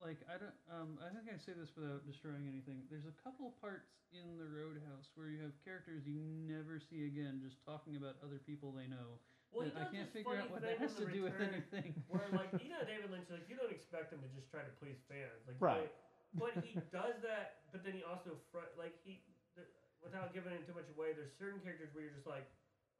like 0.02 0.18
I 0.26 0.36
don't 0.36 0.58
um 0.66 0.98
I 0.98 1.08
think 1.14 1.30
I 1.30 1.38
say 1.38 1.54
this 1.54 1.70
without 1.78 2.02
destroying 2.04 2.50
anything. 2.50 2.82
There's 2.90 3.06
a 3.06 3.14
couple 3.22 3.54
parts 3.62 3.94
in 4.10 4.36
the 4.36 4.44
Roadhouse 4.50 5.08
where 5.14 5.30
you 5.30 5.38
have 5.40 5.54
characters 5.62 6.02
you 6.04 6.18
never 6.18 6.82
see 6.82 7.06
again 7.06 7.38
just 7.38 7.62
talking 7.62 7.94
about 7.94 8.18
other 8.20 8.42
people 8.42 8.74
they 8.74 8.90
know. 8.90 9.22
well, 9.54 9.62
he 9.64 9.70
that 9.70 9.86
I 9.86 9.94
can't 9.94 10.10
figure 10.10 10.34
out 10.36 10.50
what 10.50 10.60
that 10.66 10.82
has 10.82 10.92
to 10.98 11.06
do 11.06 11.22
with 11.22 11.38
anything. 11.38 11.94
Where 12.10 12.26
like 12.34 12.50
you 12.58 12.68
know 12.68 12.82
David 12.82 13.14
Lynch, 13.14 13.30
like 13.30 13.46
you 13.46 13.54
don't 13.54 13.70
expect 13.70 14.10
him 14.10 14.20
to 14.20 14.28
just 14.34 14.50
try 14.50 14.66
to 14.66 14.72
please 14.82 14.98
fans, 15.06 15.46
like 15.46 15.56
Right. 15.62 15.90
But 16.34 16.56
he 16.64 16.74
does 16.90 17.20
that, 17.22 17.60
but 17.70 17.84
then 17.84 17.92
he 17.92 18.02
also 18.02 18.34
fr- 18.50 18.72
like 18.74 18.96
he 19.04 19.20
th- 19.54 19.68
without 20.02 20.32
giving 20.32 20.50
it 20.52 20.64
too 20.66 20.72
much 20.74 20.88
away. 20.90 21.12
There's 21.12 21.30
certain 21.38 21.60
characters 21.60 21.92
where 21.94 22.02
you're 22.02 22.16
just 22.16 22.26
like, 22.26 22.48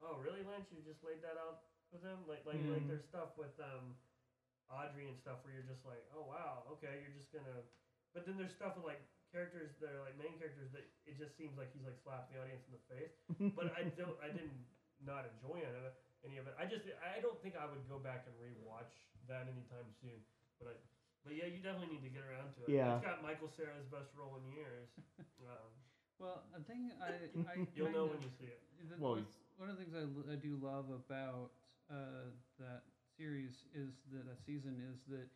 oh 0.05 0.15
really 0.21 0.43
Lynch, 0.45 0.71
you 0.71 0.79
just 0.85 1.03
laid 1.03 1.21
that 1.25 1.35
out 1.41 1.59
with 1.91 2.05
him, 2.05 2.25
like 2.29 2.45
like 2.47 2.61
like 2.71 2.85
Mhm. 2.85 2.89
there's 2.89 3.05
stuff 3.05 3.35
with 3.37 3.53
um 3.59 3.97
Audrey 4.71 5.09
and 5.11 5.17
stuff 5.19 5.43
where 5.43 5.53
you're 5.57 5.67
just 5.67 5.83
like, 5.85 6.03
oh 6.15 6.25
wow, 6.29 6.65
okay, 6.79 7.01
you're 7.03 7.15
just 7.17 7.31
gonna. 7.35 7.65
But 8.15 8.29
then 8.29 8.37
there's 8.37 8.53
stuff 8.55 8.77
with 8.77 8.85
like 8.87 9.01
characters 9.33 9.73
that 9.81 9.93
are 9.97 10.05
like 10.05 10.17
main 10.21 10.37
characters 10.37 10.69
that 10.77 10.85
it 11.09 11.17
just 11.17 11.33
seems 11.41 11.57
like 11.57 11.73
he's 11.73 11.85
like 11.89 11.97
slapping 12.05 12.37
the 12.37 12.41
audience 12.45 12.65
in 12.69 12.73
the 12.77 12.85
face. 12.93 13.15
But 13.59 13.73
I 13.73 13.89
don't, 13.97 14.17
I 14.21 14.29
didn't 14.29 14.69
not 15.01 15.25
enjoy 15.25 15.65
any 15.65 15.73
of 15.81 15.85
it. 15.89 15.97
Any 16.23 16.37
of 16.39 16.47
it. 16.47 16.55
I 16.61 16.69
just, 16.69 16.87
I 17.03 17.19
don't 17.19 17.41
think 17.43 17.59
I 17.59 17.67
would 17.67 17.83
go 17.91 17.99
back 17.99 18.29
and 18.31 18.35
rewatch 18.39 18.95
that 19.27 19.51
anytime 19.51 19.91
soon. 19.99 20.23
But 20.61 20.71
I, 20.71 20.75
but 21.27 21.33
yeah, 21.35 21.51
you 21.51 21.59
definitely 21.65 21.99
need 21.99 22.05
to 22.07 22.13
get 22.15 22.23
around 22.23 22.55
to 22.55 22.69
it. 22.69 22.71
Yeah. 22.77 23.01
It's 23.01 23.03
got 23.03 23.19
Michael 23.27 23.51
Cera's 23.51 23.89
best 23.91 24.13
role 24.15 24.39
in 24.39 24.45
years. 24.53 24.89
Um, 25.43 25.75
Well, 26.23 26.47
a 26.55 26.63
thing 26.63 26.95
I 27.03 27.27
I 27.51 27.67
you'll 27.75 27.91
know 27.91 28.07
of, 28.07 28.15
when 28.15 28.23
you 28.23 28.31
see 28.39 28.47
it. 28.47 28.63
the- 28.87 28.95
Well, 29.03 29.19
one 29.59 29.67
of 29.67 29.75
the 29.75 29.83
things 29.83 29.91
I, 29.99 30.07
I 30.31 30.37
do 30.39 30.55
love 30.63 30.87
about 30.95 31.51
uh, 31.91 32.31
that 32.63 32.87
series 33.23 33.55
is 33.75 33.95
that 34.11 34.27
a 34.27 34.37
season 34.43 34.83
is 34.91 34.99
that 35.07 35.31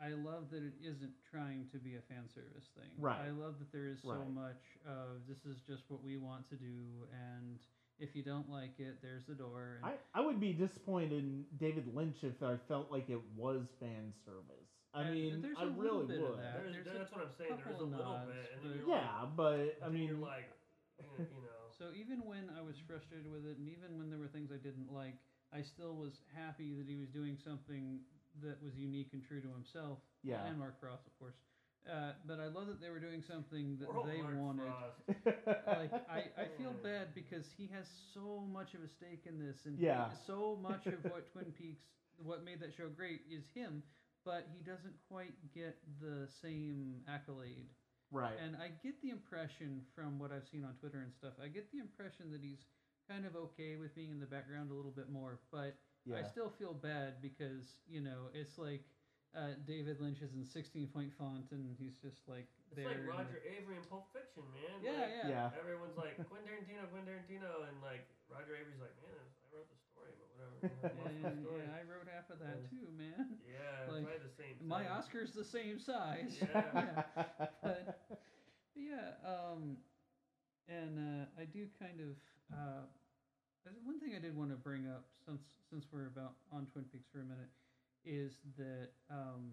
I 0.00 0.10
love 0.16 0.48
that 0.52 0.64
it 0.64 0.72
isn't 0.80 1.12
trying 1.30 1.68
to 1.72 1.78
be 1.78 1.96
a 1.96 2.04
fan 2.08 2.24
service 2.32 2.68
thing. 2.76 2.88
Right. 2.98 3.28
I 3.28 3.30
love 3.30 3.56
that 3.60 3.72
there 3.72 3.88
is 3.88 4.00
so 4.02 4.16
Right. 4.16 4.28
much 4.32 4.64
of 4.88 5.24
this 5.28 5.44
is 5.44 5.60
just 5.68 5.84
what 5.88 6.02
we 6.02 6.16
want 6.16 6.48
to 6.50 6.56
do, 6.56 7.08
and 7.12 7.58
if 7.98 8.14
you 8.16 8.22
don't 8.22 8.48
like 8.50 8.76
it, 8.78 9.00
there's 9.00 9.24
the 9.24 9.34
door. 9.34 9.80
And 9.80 9.92
I, 9.92 10.20
I 10.20 10.20
would 10.24 10.38
be 10.40 10.52
disappointed 10.52 11.12
in 11.12 11.44
David 11.56 11.88
Lynch 11.94 12.16
if 12.24 12.42
I 12.42 12.56
felt 12.68 12.92
like 12.92 13.08
it 13.08 13.20
was 13.36 13.64
fan 13.80 14.12
service. 14.24 14.68
I 14.92 15.02
And 15.08 15.14
mean, 15.14 15.40
there's 15.42 15.56
I 15.60 15.64
a 15.64 15.68
really 15.72 16.06
bit 16.08 16.20
of 16.20 16.36
would. 16.36 16.38
that. 16.44 16.60
There's, 16.60 16.76
there's 16.84 16.96
a 16.96 16.98
that's 17.00 17.12
what 17.12 17.22
I'm 17.24 17.32
saying. 17.36 17.50
There's 17.56 17.60
a 17.60 17.64
couple 17.64 17.84
of 17.84 17.90
little 17.96 18.12
nods, 18.20 18.28
bit, 18.32 18.46
and 18.52 18.60
but- 18.64 18.76
you're 18.76 18.88
like, 18.88 19.00
Yeah, 19.00 19.26
but 19.36 19.66
I 19.84 19.88
mean, 19.88 20.08
you're 20.12 20.20
like, 20.20 20.48
eh, 21.00 21.04
you 21.24 21.40
know. 21.40 21.72
So 21.72 21.84
even 21.96 22.20
when 22.24 22.48
I 22.52 22.60
was 22.60 22.76
frustrated 22.84 23.28
with 23.32 23.44
it, 23.48 23.56
and 23.56 23.68
even 23.68 23.96
when 23.96 24.08
there 24.12 24.18
were 24.20 24.28
things 24.28 24.52
I 24.52 24.60
didn't 24.60 24.92
like, 24.92 25.16
I 25.52 25.62
still 25.62 25.94
was 25.94 26.12
happy 26.34 26.74
that 26.74 26.86
he 26.88 26.96
was 26.96 27.08
doing 27.08 27.36
something 27.44 28.00
that 28.42 28.62
was 28.62 28.74
unique 28.76 29.10
and 29.12 29.22
true 29.24 29.40
to 29.40 29.48
himself. 29.48 29.98
Yeah. 30.22 30.44
And 30.46 30.58
Mark 30.58 30.78
Frost, 30.80 31.06
of 31.06 31.18
course. 31.18 31.36
Uh, 31.86 32.12
but 32.26 32.40
I 32.40 32.46
love 32.50 32.66
that 32.66 32.80
they 32.82 32.90
were 32.90 32.98
doing 32.98 33.22
something 33.30 33.78
that 33.78 33.86
We're 33.86 34.10
they 34.10 34.20
Mark 34.20 34.34
wanted. 34.34 34.66
Like 35.66 35.92
I, 36.10 36.26
I 36.34 36.46
feel 36.58 36.74
bad 36.82 37.14
because 37.14 37.46
he 37.56 37.70
has 37.72 37.86
so 38.12 38.42
much 38.50 38.74
of 38.74 38.82
a 38.82 38.88
stake 38.88 39.22
in 39.26 39.38
this, 39.38 39.56
and 39.66 39.78
he- 39.78 39.86
so 40.26 40.58
much 40.60 40.86
of 40.86 40.98
what 41.04 41.30
Twin 41.32 41.52
Peaks, 41.56 41.86
what 42.18 42.42
made 42.44 42.58
that 42.60 42.74
show 42.76 42.88
great, 42.88 43.20
is 43.30 43.44
him. 43.54 43.82
But 44.24 44.48
he 44.50 44.58
doesn't 44.66 44.98
quite 45.08 45.30
get 45.54 45.78
the 46.02 46.26
same 46.42 46.98
accolade. 47.06 47.70
right. 48.10 48.34
And 48.42 48.56
I 48.56 48.74
get 48.82 49.00
the 49.00 49.10
impression 49.10 49.82
from 49.94 50.18
what 50.18 50.32
I've 50.32 50.48
seen 50.50 50.64
on 50.64 50.74
Twitter 50.82 50.98
and 50.98 51.14
stuff, 51.14 51.34
I 51.38 51.46
get 51.46 51.70
the 51.70 51.78
impression 51.78 52.32
that 52.34 52.42
he's 52.42 52.58
kind 53.08 53.24
of 53.26 53.36
okay 53.36 53.76
with 53.76 53.94
being 53.94 54.10
in 54.10 54.18
the 54.20 54.26
background 54.26 54.70
a 54.70 54.74
little 54.74 54.90
bit 54.94 55.08
more, 55.10 55.38
but 55.50 55.74
yeah. 56.04 56.18
I 56.18 56.22
still 56.22 56.50
feel 56.58 56.74
bad 56.74 57.22
because, 57.22 57.80
you 57.88 58.00
know, 58.00 58.30
it's 58.34 58.58
like 58.58 58.84
uh, 59.34 59.58
David 59.66 60.00
Lynch 60.00 60.22
is 60.22 60.34
in 60.34 60.44
16 60.46 60.86
point 60.88 61.12
font 61.18 61.50
and 61.50 61.74
he's 61.78 61.98
just 61.98 62.24
like 62.26 62.46
It's 62.70 62.76
there. 62.78 62.86
like 62.88 62.96
in 62.98 63.06
the- 63.06 63.10
Roger 63.12 63.38
Avary 63.46 63.76
in 63.76 63.84
Pulp 63.90 64.06
Fiction, 64.14 64.42
man. 64.54 64.80
Yeah, 64.82 64.90
Like, 64.96 65.10
yeah. 65.26 65.28
yeah. 65.50 65.60
Everyone's 65.60 65.98
like 65.98 66.16
Quentin 66.30 66.46
Tarantino, 66.46 66.86
Quentin 66.90 67.10
Tarantino, 67.10 67.66
and 67.68 67.76
like 67.82 68.06
Roger 68.30 68.54
Avary's 68.56 68.80
like, 68.80 68.94
man, 69.02 69.18
I 69.18 69.46
wrote 69.54 69.68
the 69.68 69.78
story, 69.82 70.14
but 70.18 70.26
whatever. 70.34 70.56
you 70.62 70.70
know, 70.78 71.04
I 71.04 71.30
And, 71.30 71.42
story." 71.42 71.62
yeah, 71.66 71.78
I 71.78 71.82
wrote 71.90 72.06
half 72.10 72.30
of 72.30 72.38
that 72.42 72.58
too, 72.70 72.86
man. 72.96 73.38
Yeah, 73.46 73.92
like, 73.92 74.04
probably 74.06 74.22
the 74.24 74.34
same. 74.38 74.54
My. 74.62 74.86
Oscar's 74.88 75.32
the 75.34 75.44
same 75.44 75.78
size. 75.78 76.38
Yeah. 76.40 77.02
but 77.62 77.98
yeah, 78.74 79.16
um, 79.26 79.76
and 80.68 80.98
uh, 80.98 81.24
I 81.40 81.44
do 81.44 81.66
kind 81.80 82.00
of 82.00 82.14
uh, 82.52 82.86
one 83.84 83.98
thing 83.98 84.14
I 84.14 84.20
did 84.20 84.36
want 84.36 84.50
to 84.50 84.56
bring 84.56 84.86
up 84.86 85.04
since 85.24 85.42
since 85.70 85.86
we're 85.92 86.06
about 86.06 86.34
on 86.52 86.66
Twin 86.66 86.84
Peaks 86.84 87.08
for 87.12 87.20
a 87.20 87.24
minute 87.24 87.50
is 88.04 88.38
that 88.56 88.90
um, 89.10 89.52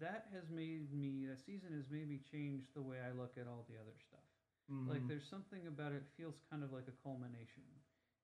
that 0.00 0.26
has 0.32 0.48
made 0.50 0.92
me 0.92 1.26
that 1.26 1.38
season 1.38 1.72
has 1.76 1.90
made 1.90 2.08
me 2.08 2.18
change 2.18 2.72
the 2.74 2.82
way 2.82 2.98
I 3.00 3.12
look 3.12 3.36
at 3.38 3.46
all 3.46 3.64
the 3.68 3.76
other 3.76 3.94
stuff. 3.98 4.24
Like 4.86 5.02
Mhm. 5.02 5.08
there's 5.08 5.24
something 5.28 5.66
about 5.66 5.92
it 5.92 6.02
feels 6.16 6.40
kind 6.50 6.62
of 6.62 6.72
like 6.72 6.88
a 6.88 6.96
culmination. 7.02 7.62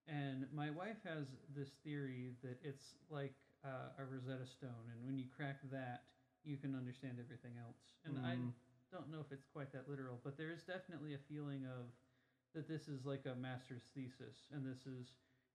And 0.09 0.47
my 0.53 0.71
wife 0.71 0.97
has 1.05 1.27
this 1.55 1.71
theory 1.85 2.33
that 2.43 2.59
it's 2.63 2.97
like 3.11 3.35
uh, 3.65 3.93
a 3.99 4.05
Rosetta 4.05 4.47
Stone, 4.47 4.91
and 4.91 5.05
when 5.07 5.19
you 5.19 5.27
crack 5.37 5.61
that, 5.71 6.05
you 6.43 6.57
can 6.57 6.75
understand 6.75 7.19
everything 7.21 7.53
else. 7.61 7.77
And 8.05 8.19
I 8.19 8.37
Mhm. 8.37 8.53
don't 8.91 9.11
know 9.11 9.21
if 9.21 9.31
it's 9.31 9.45
quite 9.53 9.71
that 9.73 9.89
literal, 9.89 10.19
but 10.25 10.37
there 10.37 10.51
is 10.51 10.63
definitely 10.65 11.15
a 11.15 11.19
feeling 11.29 11.65
of 11.67 11.93
that 12.55 12.69
this 12.69 12.89
is 12.89 13.05
like 13.05 13.25
a 13.27 13.35
master's 13.39 13.83
thesis, 13.95 14.37
and 14.53 14.65
this 14.67 14.87
is 14.87 15.13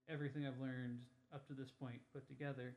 everything 0.09 0.45
I've 0.45 0.59
learned 0.61 0.99
up 1.33 1.47
to 1.47 1.53
this 1.53 1.71
point 1.71 1.99
put 2.13 2.27
together. 2.27 2.75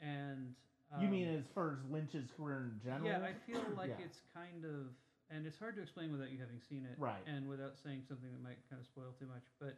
And 0.00 0.54
um, 0.94 1.02
you 1.02 1.08
mean 1.08 1.28
as 1.34 1.44
far 1.54 1.72
as 1.72 1.78
Lynch's 1.90 2.30
career 2.36 2.70
in 2.72 2.80
general? 2.84 3.08
yeah, 3.10 3.20
I 3.26 3.34
feel 3.50 3.62
like 3.76 3.90
Yeah. 3.98 4.04
it's 4.06 4.20
kind 4.34 4.64
of, 4.64 4.94
and 5.30 5.46
it's 5.46 5.58
hard 5.58 5.76
to 5.76 5.82
explain 5.82 6.12
without 6.12 6.30
you 6.30 6.38
having 6.38 6.60
seen 6.68 6.86
it, 6.86 6.96
Right. 6.98 7.20
And 7.26 7.48
without 7.48 7.74
saying 7.82 8.02
something 8.08 8.30
that 8.30 8.42
might 8.42 8.58
kind 8.70 8.80
of 8.80 8.86
spoil 8.86 9.12
too 9.18 9.26
much. 9.26 9.44
But 9.60 9.76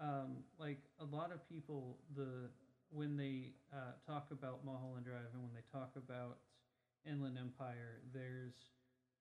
um, 0.00 0.42
like 0.58 0.80
a 0.98 1.04
lot 1.04 1.30
of 1.30 1.46
people, 1.48 1.98
the 2.16 2.50
when 2.90 3.16
they 3.16 3.54
uh, 3.72 3.94
talk 4.06 4.28
about 4.30 4.64
Mulholland 4.64 5.04
Drive 5.06 5.30
and 5.34 5.42
when 5.42 5.52
they 5.54 5.64
talk 5.72 5.92
about 5.96 6.38
Inland 7.06 7.38
Empire, 7.38 8.02
there's 8.12 8.54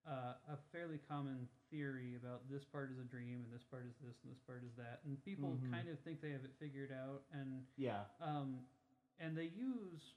uh, 0.07 0.33
a 0.51 0.57
fairly 0.71 0.99
common 1.09 1.47
theory 1.71 2.15
about 2.15 2.49
this 2.49 2.63
part 2.63 2.91
is 2.91 2.99
a 2.99 3.03
dream 3.07 3.43
and 3.45 3.53
this 3.53 3.63
part 3.63 3.85
is 3.87 3.95
this 4.05 4.15
and 4.23 4.31
this 4.31 4.39
part 4.45 4.63
is 4.63 4.75
that, 4.75 4.99
and 5.05 5.21
people 5.23 5.57
Mhm. 5.63 5.71
kind 5.71 5.87
of 5.89 5.99
think 6.01 6.21
they 6.21 6.31
have 6.31 6.43
it 6.43 6.53
figured 6.59 6.91
out, 6.91 7.23
and 7.31 7.65
yeah. 7.77 8.03
um, 8.19 8.65
and 9.19 9.37
they 9.37 9.45
use 9.45 10.13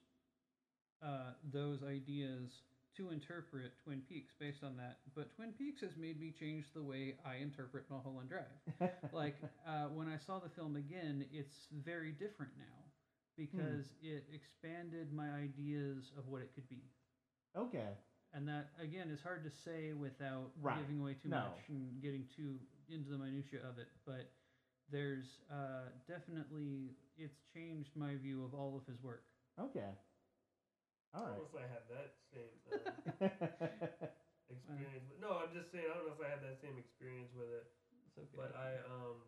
uh, 1.02 1.32
those 1.52 1.82
ideas 1.82 2.62
to 2.96 3.10
interpret 3.10 3.72
Twin 3.84 4.00
Peaks 4.08 4.32
based 4.40 4.64
on 4.64 4.76
that. 4.78 4.98
But 5.14 5.30
Twin 5.36 5.52
Peaks 5.52 5.82
has 5.82 5.96
made 5.96 6.18
me 6.18 6.30
change 6.32 6.72
the 6.72 6.82
way 6.82 7.14
I 7.24 7.36
interpret 7.36 7.84
Mulholland 7.90 8.30
Drive. 8.30 8.90
like 9.12 9.36
uh, 9.66 9.88
when 9.88 10.08
I 10.08 10.16
saw 10.16 10.38
the 10.38 10.48
film 10.48 10.76
again, 10.76 11.26
it's 11.30 11.68
very 11.84 12.12
different 12.12 12.52
now 12.58 12.78
because 13.36 13.92
it 14.02 14.24
expanded 14.32 15.12
my 15.12 15.28
ideas 15.30 16.10
of 16.16 16.26
what 16.28 16.40
it 16.40 16.54
could 16.54 16.68
be. 16.68 16.82
okay. 17.54 17.98
And 18.34 18.48
that 18.48 18.68
again 18.80 19.08
is 19.10 19.20
hard 19.22 19.44
to 19.44 19.50
say 19.50 19.92
without 19.92 20.50
Right. 20.60 20.78
giving 20.78 21.00
away 21.00 21.14
too 21.14 21.28
No. 21.28 21.50
much 21.56 21.68
and 21.68 22.00
getting 22.02 22.26
too 22.36 22.58
into 22.88 23.08
the 23.10 23.18
minutia 23.18 23.60
of 23.66 23.78
it. 23.78 23.88
But 24.04 24.30
there's 24.90 25.40
uh, 25.50 25.88
definitely 26.06 26.96
it's 27.16 27.38
changed 27.54 27.96
my 27.96 28.14
view 28.16 28.44
of 28.44 28.54
all 28.54 28.76
of 28.76 28.86
his 28.86 29.02
work. 29.02 29.24
Okay. 29.58 29.96
All 31.14 31.24
I 31.24 31.28
don't 31.32 31.38
know 31.38 31.48
if 31.48 31.56
I 31.56 31.66
had 31.66 31.88
that 31.88 32.12
same 32.30 32.52
uh, 32.68 34.06
experience. 34.52 35.08
With, 35.08 35.18
no, 35.20 35.40
I'm 35.40 35.52
just 35.54 35.72
saying 35.72 35.86
I 35.88 35.94
don't 35.96 36.06
know 36.06 36.12
if 36.12 36.20
I 36.20 36.28
had 36.28 36.42
that 36.42 36.60
same 36.60 36.76
experience 36.76 37.32
with 37.32 37.48
it. 37.48 37.66
It's 38.06 38.18
okay. 38.18 38.36
But 38.36 38.52
I 38.54 38.76
um 38.84 39.24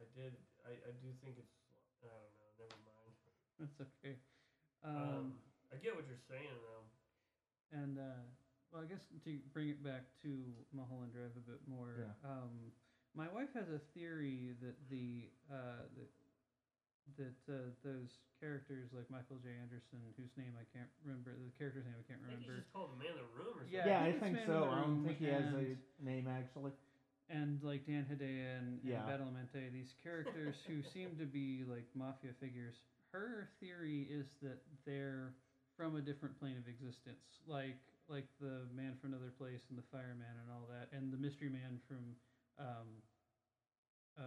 I 0.00 0.04
did 0.16 0.32
I, 0.64 0.72
I 0.88 0.92
do 1.04 1.12
think 1.20 1.36
it's 1.38 1.52
I 2.02 2.08
don't 2.08 2.32
know, 2.40 2.48
never 2.58 2.78
mind. 2.88 3.12
That's 3.60 3.78
okay. 4.00 4.16
Um, 4.82 4.96
Um, 4.96 5.26
I 5.70 5.76
get 5.76 5.94
what 5.94 6.08
you're 6.08 6.18
saying 6.26 6.56
though. 6.64 6.84
And 7.72 7.98
uh, 7.98 8.22
well, 8.72 8.82
I 8.82 8.86
guess 8.86 9.00
to 9.24 9.38
bring 9.52 9.68
it 9.68 9.82
back 9.84 10.04
to 10.22 10.30
Mulholland 10.72 11.12
Drive 11.12 11.34
a 11.36 11.44
bit 11.44 11.60
more. 11.68 11.96
Yeah. 11.98 12.12
Um, 12.24 12.72
my 13.16 13.28
wife 13.28 13.52
has 13.54 13.68
a 13.68 13.80
theory 13.92 14.56
that 14.64 14.76
the 14.88 15.28
uh, 15.52 15.84
that 15.96 16.10
that 17.18 17.36
uh, 17.52 17.68
those 17.84 18.08
characters 18.40 18.88
like 18.94 19.10
Michael 19.10 19.36
J. 19.42 19.50
Anderson, 19.60 20.00
whose 20.16 20.30
name 20.38 20.54
I 20.56 20.64
can't 20.72 20.88
remember, 21.04 21.34
the 21.36 21.52
character's 21.58 21.84
name 21.84 21.98
I 21.98 22.06
can't 22.08 22.20
I 22.24 22.32
think 22.32 22.46
he's 22.46 22.56
just 22.64 22.72
called 22.72 22.94
the 22.94 23.00
man 23.02 23.12
in 23.12 23.20
the 23.20 23.30
room 23.36 23.52
or 23.58 23.66
something. 23.66 23.74
Yeah, 23.76 24.00
yeah, 24.00 24.00
I 24.06 24.08
I 24.08 24.12
think 24.16 24.22
think 24.22 24.36
it's 24.38 24.48
Man 24.48 24.56
in 24.56 24.62
so. 24.64 24.70
I 24.70 24.78
don't 24.80 25.02
think 25.04 25.18
he 25.18 25.28
has 25.28 25.46
a 25.52 25.64
name 26.00 26.26
actually. 26.30 26.72
and 27.28 27.60
like 27.62 27.84
Dan 27.84 28.06
Hedaya 28.08 28.58
and, 28.62 28.80
and 28.80 28.86
Yeah. 28.86 29.04
Badalamenti, 29.04 29.68
these 29.74 29.92
characters 30.02 30.56
who 30.66 30.80
seem 30.94 31.16
to 31.18 31.26
be 31.26 31.64
like 31.68 31.84
mafia 31.94 32.32
figures. 32.40 32.80
Her 33.12 33.50
theory 33.60 34.08
is 34.08 34.24
that 34.40 34.62
they're 34.86 35.34
from 35.76 35.96
a 35.96 36.02
different 36.02 36.38
plane 36.38 36.56
of 36.58 36.68
existence, 36.68 37.40
like 37.46 37.78
like 38.08 38.26
the 38.40 38.66
man 38.76 38.94
from 39.00 39.14
another 39.14 39.32
place 39.38 39.62
and 39.70 39.78
the 39.78 39.86
fireman 39.90 40.36
and 40.42 40.48
all 40.52 40.66
that, 40.68 40.90
and 40.96 41.12
the 41.12 41.16
mystery 41.16 41.48
man 41.48 41.80
from 41.88 42.02
um, 42.58 42.88
uh, 44.18 44.22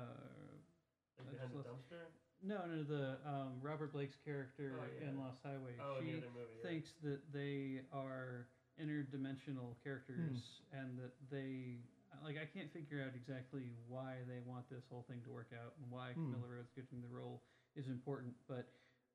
Like 1.19 1.31
behind 1.37 1.51
the 1.53 1.63
dumpster. 1.63 2.09
no, 2.41 2.59
no, 2.65 2.83
the 2.83 3.17
um, 3.27 3.59
Robert 3.61 3.93
Blake's 3.93 4.17
character 4.25 4.73
Oh, 4.79 4.85
yeah. 4.99 5.09
in 5.09 5.19
Lost 5.19 5.39
Highway. 5.43 5.75
Oh, 5.79 5.99
she 6.01 6.09
in 6.09 6.21
the 6.21 6.27
other 6.27 6.33
movie. 6.33 6.55
Yeah. 6.61 6.69
thinks 6.69 6.89
that 7.03 7.21
they 7.31 7.81
are 7.93 8.47
interdimensional 8.81 9.75
characters 9.83 10.59
and 10.75 10.97
that 10.99 11.13
they 11.31 11.79
like 12.23 12.35
I 12.39 12.47
can't 12.47 12.71
figure 12.71 13.03
out 13.03 13.11
exactly 13.15 13.71
why 13.87 14.23
they 14.27 14.39
want 14.47 14.67
this 14.71 14.83
whole 14.89 15.05
thing 15.07 15.21
to 15.27 15.31
work 15.31 15.51
out 15.55 15.75
and 15.79 15.91
why 15.91 16.11
Hmm. 16.15 16.31
Camilla 16.31 16.47
Rhodes 16.59 16.71
getting 16.75 17.01
the 17.03 17.11
role 17.11 17.43
is 17.75 17.87
important, 17.87 18.33
but 18.47 18.65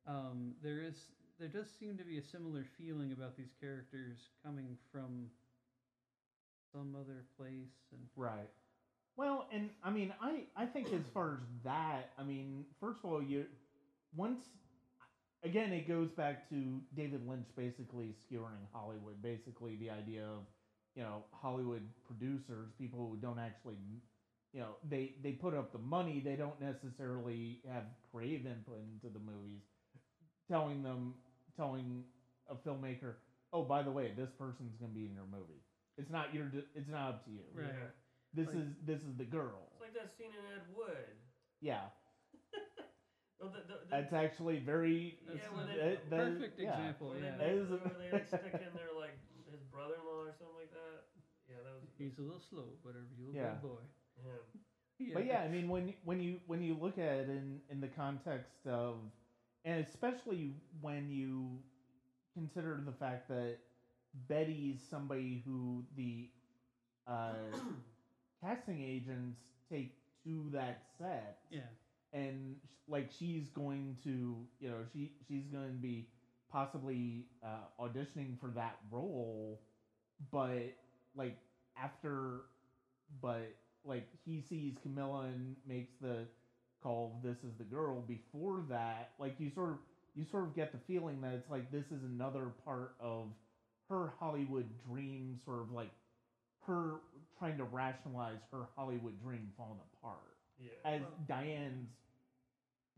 um, 0.07 0.55
there 0.63 0.81
is 0.81 0.97
there 1.41 1.49
does 1.49 1.69
seem 1.81 1.99
to 1.99 2.05
be 2.05 2.19
a 2.19 2.23
similar 2.23 2.65
feeling 2.79 3.13
about 3.13 3.37
these 3.37 3.53
characters 3.61 4.19
coming 4.45 4.77
from 4.93 5.31
some 6.73 6.95
other 6.95 7.25
place 7.37 7.75
and 7.93 8.09
Right. 8.17 8.51
Well, 9.17 9.47
and 9.53 9.71
I 9.83 9.91
mean, 9.91 10.15
I 10.21 10.45
I 10.57 10.67
think 10.67 10.93
as 10.93 11.03
far 11.13 11.35
as 11.35 11.41
that, 11.65 12.11
I 12.19 12.23
mean, 12.23 12.65
first 12.81 13.01
of 13.05 13.11
all, 13.11 13.23
you 13.23 13.47
once 14.17 14.41
again 15.45 15.73
it 15.73 15.89
goes 15.89 16.11
back 16.11 16.49
to 16.51 16.81
David 16.95 17.27
Lynch 17.27 17.49
basically 17.57 18.13
skewering 18.13 18.67
Hollywood. 18.73 19.23
Basically, 19.23 19.77
the 19.77 19.91
idea 19.91 20.25
of 20.25 20.45
you 20.95 21.03
know 21.03 21.25
Hollywood 21.33 21.83
producers, 22.07 22.71
people 22.79 23.09
who 23.11 23.17
don't 23.17 23.39
actually, 23.39 23.77
you 24.53 24.61
know, 24.61 24.77
they 24.89 25.15
they 25.23 25.33
put 25.33 25.55
up 25.55 25.73
the 25.73 25.79
money, 25.79 26.21
they 26.25 26.37
don't 26.37 26.61
necessarily 26.61 27.61
have 27.69 27.85
creative 28.11 28.47
input 28.47 28.79
into 28.81 29.13
the 29.13 29.21
movies, 29.21 29.63
telling 30.49 30.83
them 30.83 31.15
telling 31.61 32.05
a 32.49 32.55
filmmaker, 32.57 33.21
oh, 33.53 33.63
by 33.63 33.83
the 33.83 33.91
way, 33.91 34.13
this 34.17 34.31
person's 34.39 34.75
gonna 34.81 34.93
be 34.93 35.05
in 35.05 35.15
your 35.15 35.29
movie. 35.31 35.61
It's 35.99 36.11
not 36.11 36.33
your. 36.35 36.47
It's 36.75 36.89
not 36.89 37.09
up 37.13 37.25
to 37.27 37.31
you. 37.31 37.45
Right. 37.55 37.67
Yeah. 37.69 37.91
This 38.33 38.47
Like- 38.49 38.57
is 38.63 38.69
this 38.87 39.01
is 39.03 39.13
the 39.17 39.25
girl. 39.29 39.69
It's 39.73 39.81
like 39.83 39.95
that 39.95 40.09
scene 40.17 40.33
in 40.33 40.45
Ed 40.55 40.65
Wood. 40.75 41.17
Yeah, 41.61 41.93
Oh, 43.43 43.49
the, 43.49 43.61
the, 43.69 43.77
the, 43.85 43.91
that's 43.91 44.13
actually 44.13 44.59
very. 44.61 45.19
That's 45.27 45.41
Yeah, 45.45 45.63
a 45.63 45.67
they- 45.67 45.77
that- 45.77 46.11
that- 46.11 46.33
perfect 46.35 46.59
yeah. 46.59 46.73
example. 46.73 47.09
where 47.11 47.19
Yeah, 47.21 47.37
they, 47.37 47.45
make, 47.45 47.57
It 47.57 47.57
is 47.65 47.71
a- 47.71 47.77
where 47.85 47.99
they 48.01 48.11
like 48.13 48.27
stick 48.29 48.53
in 48.55 48.73
their 48.77 48.93
like 48.97 49.17
his 49.51 49.61
brother-in-law 49.73 50.21
or 50.29 50.33
something 50.39 50.57
like 50.57 50.73
that. 50.73 50.97
Yeah, 51.49 51.57
that 51.65 51.75
was 51.81 51.85
he's 51.99 52.17
a 52.19 52.23
little 52.23 52.41
slow, 52.41 52.69
but 52.85 52.95
a 52.97 53.03
real 53.19 53.35
Yeah. 53.35 53.57
good 53.61 53.63
boy. 53.77 53.83
him. 54.25 54.45
Yeah. 55.01 55.15
But 55.15 55.25
yeah, 55.25 55.41
I 55.41 55.49
mean, 55.49 55.69
when 55.69 55.95
when 56.05 56.21
you 56.21 56.41
when 56.47 56.63
you 56.63 56.75
look 56.77 56.99
at 56.99 57.25
it 57.25 57.29
in 57.31 57.61
in 57.71 57.81
the 57.81 57.89
context 57.89 58.67
of, 58.67 58.97
and 59.65 59.85
especially 59.85 60.55
when 60.81 61.11
you 61.11 61.59
consider 62.35 62.81
the 62.85 62.93
fact 62.93 63.29
that 63.29 63.57
Betty's 64.29 64.81
somebody 64.89 65.43
who 65.45 65.85
the 65.97 66.29
uh, 67.07 67.33
casting 68.45 68.83
agents 68.83 69.39
take 69.71 69.95
to 70.25 70.51
that 70.53 70.83
set. 70.99 71.39
yeah. 71.51 71.61
and 72.13 72.57
like 72.89 73.11
she's 73.17 73.49
going 73.49 73.97
to 74.05 74.37
you 74.59 74.69
know 74.69 74.79
she 74.93 75.13
she's 75.29 75.45
going 75.53 75.69
to 75.69 75.81
be 75.81 76.09
possibly 76.51 77.27
uh, 77.45 77.67
auditioning 77.81 78.39
for 78.41 78.49
that 78.49 78.77
role 78.91 79.61
but 80.33 80.75
like 81.15 81.37
after 81.77 82.43
but 83.23 83.55
like 83.85 84.09
he 84.25 84.41
sees 84.41 84.75
camilla 84.83 85.27
and 85.27 85.57
makes 85.67 85.93
the 86.01 86.27
call 86.83 87.19
this 87.23 87.37
is 87.39 87.53
the 87.59 87.65
girl 87.65 88.01
before 88.03 88.63
that 88.69 89.11
like 89.19 89.35
you 89.39 89.51
sort 89.51 89.71
of 89.71 89.77
you 90.15 90.25
sort 90.31 90.45
of 90.45 90.55
get 90.55 90.73
the 90.73 90.79
feeling 90.87 91.21
that 91.21 91.33
it's 91.35 91.51
like 91.51 91.71
this 91.71 91.87
is 91.87 92.03
another 92.05 92.47
part 92.65 92.95
of 93.01 93.27
her 93.89 94.13
hollywood 94.19 94.69
dream 94.89 95.39
sort 95.45 95.61
of 95.61 95.71
like 95.73 95.91
her 96.67 96.95
trying 97.39 97.57
to 97.59 97.65
rationalize 97.65 98.39
her 98.53 98.67
hollywood 98.77 99.21
dream 99.23 99.51
falling 99.57 99.79
apart 99.99 100.37
Yeah. 100.59 100.71
as 100.85 101.01
Well- 101.03 101.11
Diane's 101.29 101.89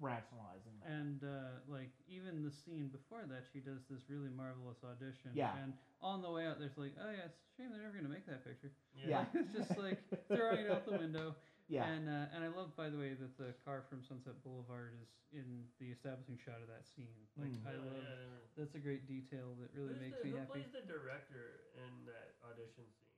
rationalizing 0.01 0.73
that. 0.83 0.91
And 0.91 1.23
uh, 1.23 1.63
like 1.69 1.91
even 2.09 2.43
the 2.43 2.51
scene 2.51 2.89
before 2.91 3.23
that, 3.29 3.45
she 3.53 3.61
does 3.61 3.81
this 3.89 4.01
really 4.11 4.31
marvelous 4.35 4.79
audition. 4.83 5.31
Yeah. 5.35 5.53
And 5.63 5.73
on 6.03 6.23
the 6.23 6.31
way 6.31 6.47
out, 6.47 6.59
there's 6.59 6.77
like, 6.77 6.93
oh 6.99 7.11
yeah, 7.11 7.27
it's 7.31 7.39
a 7.39 7.51
shame 7.63 7.71
they're 7.71 7.83
never 7.83 7.95
gonna 7.97 8.09
make 8.13 8.27
that 8.27 8.45
picture. 8.45 8.73
Yeah. 8.97 9.25
it's 9.35 9.55
just 9.69 9.79
like 9.79 9.99
throwing 10.27 10.67
it 10.67 10.71
out 10.71 10.87
the 10.87 10.99
window. 10.99 11.37
Yeah, 11.73 11.89
And 11.89 12.05
uh, 12.05 12.29
and 12.37 12.45
I 12.45 12.53
love, 12.53 12.77
by 12.77 12.93
the 12.93 13.01
way, 13.01 13.17
that 13.17 13.33
the 13.41 13.57
car 13.65 13.81
from 13.89 14.05
Sunset 14.05 14.37
Boulevard 14.45 14.93
is 15.01 15.09
in 15.33 15.65
the 15.81 15.89
establishing 15.89 16.37
shot 16.37 16.61
of 16.61 16.69
that 16.69 16.85
scene. 16.85 17.25
Like 17.41 17.49
Mm. 17.57 17.65
I 17.65 17.73
Yeah, 17.73 17.81
love. 17.81 17.97
yeah, 17.97 18.21
yeah. 18.29 18.45
That's 18.61 18.75
a 18.77 18.83
great 18.85 19.09
detail 19.09 19.57
that 19.57 19.73
really 19.73 19.97
Who's 19.97 20.05
makes 20.05 20.19
the, 20.21 20.25
me 20.29 20.31
who 20.37 20.37
happy. 20.37 20.53
plays 20.61 20.71
the 20.77 20.85
director 20.85 21.65
in 21.73 22.05
that 22.05 22.37
audition 22.45 22.85
scene? 23.01 23.09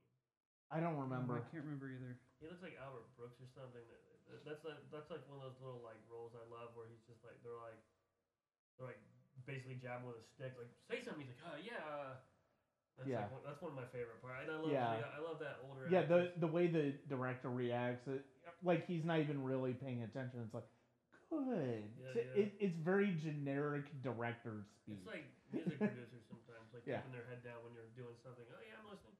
I 0.71 0.79
don't 0.79 0.95
Um, 0.95 1.11
remember. 1.11 1.35
I 1.43 1.45
can't 1.51 1.67
remember 1.67 1.91
either. 1.91 2.15
He 2.39 2.47
looks 2.47 2.63
like 2.63 2.79
Albert 2.79 3.11
Brooks 3.19 3.41
or 3.43 3.51
something. 3.51 3.83
That, 3.91 4.01
that- 4.31 4.45
that's 4.47 4.63
like 4.65 4.79
that's 4.91 5.11
like 5.11 5.27
one 5.29 5.43
of 5.43 5.45
those 5.51 5.59
little 5.61 5.83
like 5.83 5.99
roles 6.07 6.33
I 6.35 6.43
love 6.49 6.75
where 6.79 6.87
he's 6.87 7.03
just 7.05 7.23
like 7.27 7.43
they're 7.43 7.59
like 7.59 7.79
they're 8.79 8.87
like 8.87 9.03
basically 9.45 9.75
jabbing 9.77 10.07
with 10.07 10.17
a 10.17 10.23
stick 10.23 10.55
like 10.57 10.71
say 10.87 11.03
something. 11.03 11.27
He's 11.27 11.35
like 11.35 11.43
oh 11.45 11.57
yeah. 11.59 11.83
uh," 11.83 12.15
That's 12.97 13.09
Yeah. 13.11 13.21
Like 13.27 13.31
one, 13.33 13.43
that's 13.45 13.61
one 13.61 13.71
of 13.75 13.77
my 13.77 13.87
favorite 13.91 14.23
parts. 14.23 14.47
And 14.47 14.55
I 14.55 14.59
love 14.63 14.71
Yeah. 14.71 14.97
the, 15.03 15.07
I 15.07 15.19
love 15.19 15.39
that 15.41 15.59
older. 15.67 15.87
Yeah, 15.91 16.03
the 16.07 16.31
actors. 16.31 16.41
the 16.41 16.47
way 16.47 16.67
the 16.69 16.93
director 17.09 17.51
reacts, 17.51 18.07
it, 18.07 18.25
like 18.65 18.87
he's 18.87 19.05
not 19.05 19.21
even 19.21 19.45
really 19.45 19.73
paying 19.73 20.03
attention. 20.03 20.41
It's 20.45 20.55
like, 20.55 20.67
good. 21.31 21.85
Yeah, 21.99 22.15
yeah. 22.15 22.43
It, 22.43 22.53
it's 22.61 22.77
very 22.77 23.13
generic 23.23 23.85
director 24.03 24.65
speak. 24.83 25.05
It's 25.05 25.07
like 25.07 25.27
music 25.53 25.79
producers 25.79 26.25
sometimes, 26.29 26.73
like 26.73 26.83
Yeah. 26.87 27.01
keeping 27.03 27.13
their 27.13 27.27
head 27.29 27.43
down 27.43 27.63
when 27.63 27.73
you're 27.75 27.91
doing 27.95 28.17
something. 28.23 28.45
Oh 28.49 28.63
yeah, 28.63 28.79
I'm 28.79 28.89
listening. 28.89 29.17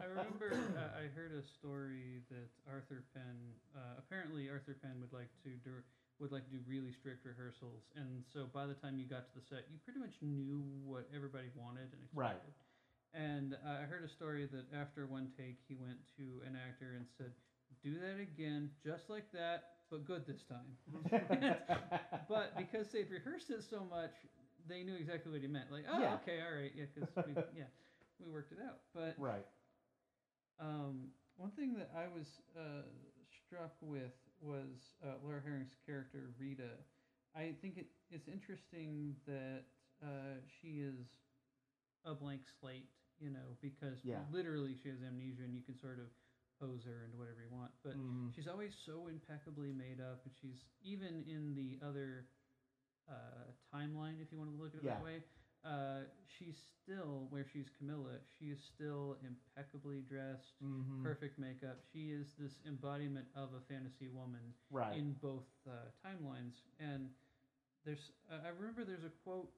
I 0.00 0.08
remember 0.08 0.48
uh, 0.72 1.04
I 1.04 1.12
heard 1.12 1.36
a 1.36 1.44
story 1.44 2.24
that 2.32 2.48
Arthur 2.64 3.04
Penn 3.12 3.60
uh, 3.76 4.00
apparently 4.00 4.48
Arthur 4.48 4.72
Penn 4.80 4.96
would 5.04 5.12
like 5.12 5.28
to 5.44 5.52
do 5.60 5.84
would 6.18 6.32
like 6.32 6.48
to 6.48 6.52
do 6.54 6.60
really 6.64 6.92
strict 6.92 7.26
rehearsals, 7.26 7.82
and 7.96 8.22
so 8.32 8.46
by 8.54 8.64
the 8.64 8.78
time 8.78 8.96
you 8.96 9.04
got 9.04 9.26
to 9.28 9.34
the 9.34 9.44
set, 9.44 9.66
you 9.68 9.76
pretty 9.84 9.98
much 9.98 10.14
knew 10.22 10.62
what 10.86 11.08
everybody 11.12 11.50
wanted 11.58 11.92
and 11.92 12.00
expected. 12.00 12.14
Right. 12.14 12.40
expected. 12.40 12.70
And 13.12 13.48
uh, 13.60 13.82
I 13.82 13.84
heard 13.84 14.04
a 14.06 14.08
story 14.08 14.48
that 14.48 14.64
after 14.72 15.04
one 15.04 15.28
take, 15.36 15.60
he 15.68 15.74
went 15.76 16.00
to 16.16 16.40
an 16.48 16.56
actor 16.56 16.96
and 16.96 17.04
said, 17.18 17.34
"Do 17.82 17.94
that 17.98 18.20
again, 18.20 18.70
just 18.84 19.10
like 19.10 19.30
that, 19.32 19.64
but 19.90 20.04
good 20.04 20.26
this 20.26 20.42
time." 20.44 20.76
but 22.28 22.56
because 22.56 22.88
they'd 22.92 23.10
rehearsed 23.10 23.50
it 23.50 23.62
so 23.68 23.84
much, 23.88 24.12
they 24.68 24.82
knew 24.82 24.94
exactly 24.96 25.32
what 25.32 25.40
he 25.40 25.48
meant. 25.48 25.70
Like, 25.72 25.84
oh, 25.90 26.00
Yeah. 26.00 26.14
okay, 26.22 26.40
all 26.40 26.54
right, 26.54 26.72
yeah, 26.74 26.84
because 26.94 27.10
we, 27.26 27.32
yeah, 27.56 27.64
we 28.24 28.30
worked 28.30 28.52
it 28.52 28.58
out. 28.64 28.78
But 28.94 29.16
right. 29.18 29.44
um, 30.60 31.08
one 31.36 31.50
thing 31.50 31.74
that 31.74 31.90
I 31.96 32.06
was 32.14 32.26
uh, 32.56 32.82
struck 33.46 33.72
with 33.80 34.12
was 34.40 34.94
uh, 35.04 35.14
Laura 35.24 35.40
Harring's 35.44 35.74
character 35.86 36.30
Rita. 36.38 36.78
I 37.34 37.54
think 37.60 37.78
it, 37.78 37.86
it's 38.10 38.28
interesting 38.28 39.16
that 39.26 39.64
uh, 40.02 40.38
she 40.60 40.80
is 40.82 41.06
a 42.04 42.14
blank 42.14 42.42
slate, 42.60 42.88
you 43.18 43.30
know, 43.30 43.56
because 43.60 43.98
Yeah. 44.04 44.18
literally 44.30 44.74
she 44.82 44.88
has 44.88 44.98
amnesia 45.06 45.42
and 45.44 45.54
you 45.54 45.62
can 45.62 45.78
sort 45.78 45.98
of 45.98 46.06
pose 46.62 46.84
her 46.86 47.02
into 47.04 47.18
whatever 47.18 47.42
you 47.42 47.50
want. 47.50 47.72
But 47.82 47.96
Mhm. 47.98 48.32
she's 48.34 48.46
always 48.46 48.72
so 48.86 49.08
impeccably 49.08 49.72
made 49.72 50.00
up, 50.00 50.22
and 50.24 50.34
she's 50.40 50.62
even 50.82 51.24
in 51.26 51.54
the 51.58 51.78
other 51.84 52.26
uh, 53.08 53.50
timeline, 53.74 54.20
if 54.22 54.30
you 54.30 54.38
want 54.38 54.48
to 54.54 54.56
look 54.62 54.74
at 54.74 54.80
it 54.80 54.84
Yeah. 54.86 54.94
that 54.94 55.02
way. 55.02 55.24
Uh, 55.64 56.04
she's 56.26 56.56
still 56.82 57.26
where 57.30 57.44
she's 57.44 57.68
Camilla. 57.78 58.18
She 58.38 58.50
is 58.50 58.62
still 58.62 59.18
impeccably 59.22 60.02
dressed, 60.02 60.54
Mhm. 60.62 61.02
perfect 61.02 61.36
makeup. 61.38 61.82
She 61.92 62.12
is 62.12 62.34
this 62.36 62.60
embodiment 62.64 63.28
of 63.34 63.52
a 63.54 63.60
fantasy 63.62 64.08
woman 64.08 64.54
right. 64.70 64.96
in 64.96 65.14
both 65.14 65.46
uh, 65.66 65.90
timelines. 66.04 66.62
And 66.78 67.12
there's, 67.84 68.12
uh, 68.30 68.38
I 68.44 68.48
remember 68.48 68.84
there's 68.84 69.04
a 69.04 69.10
quote 69.24 69.52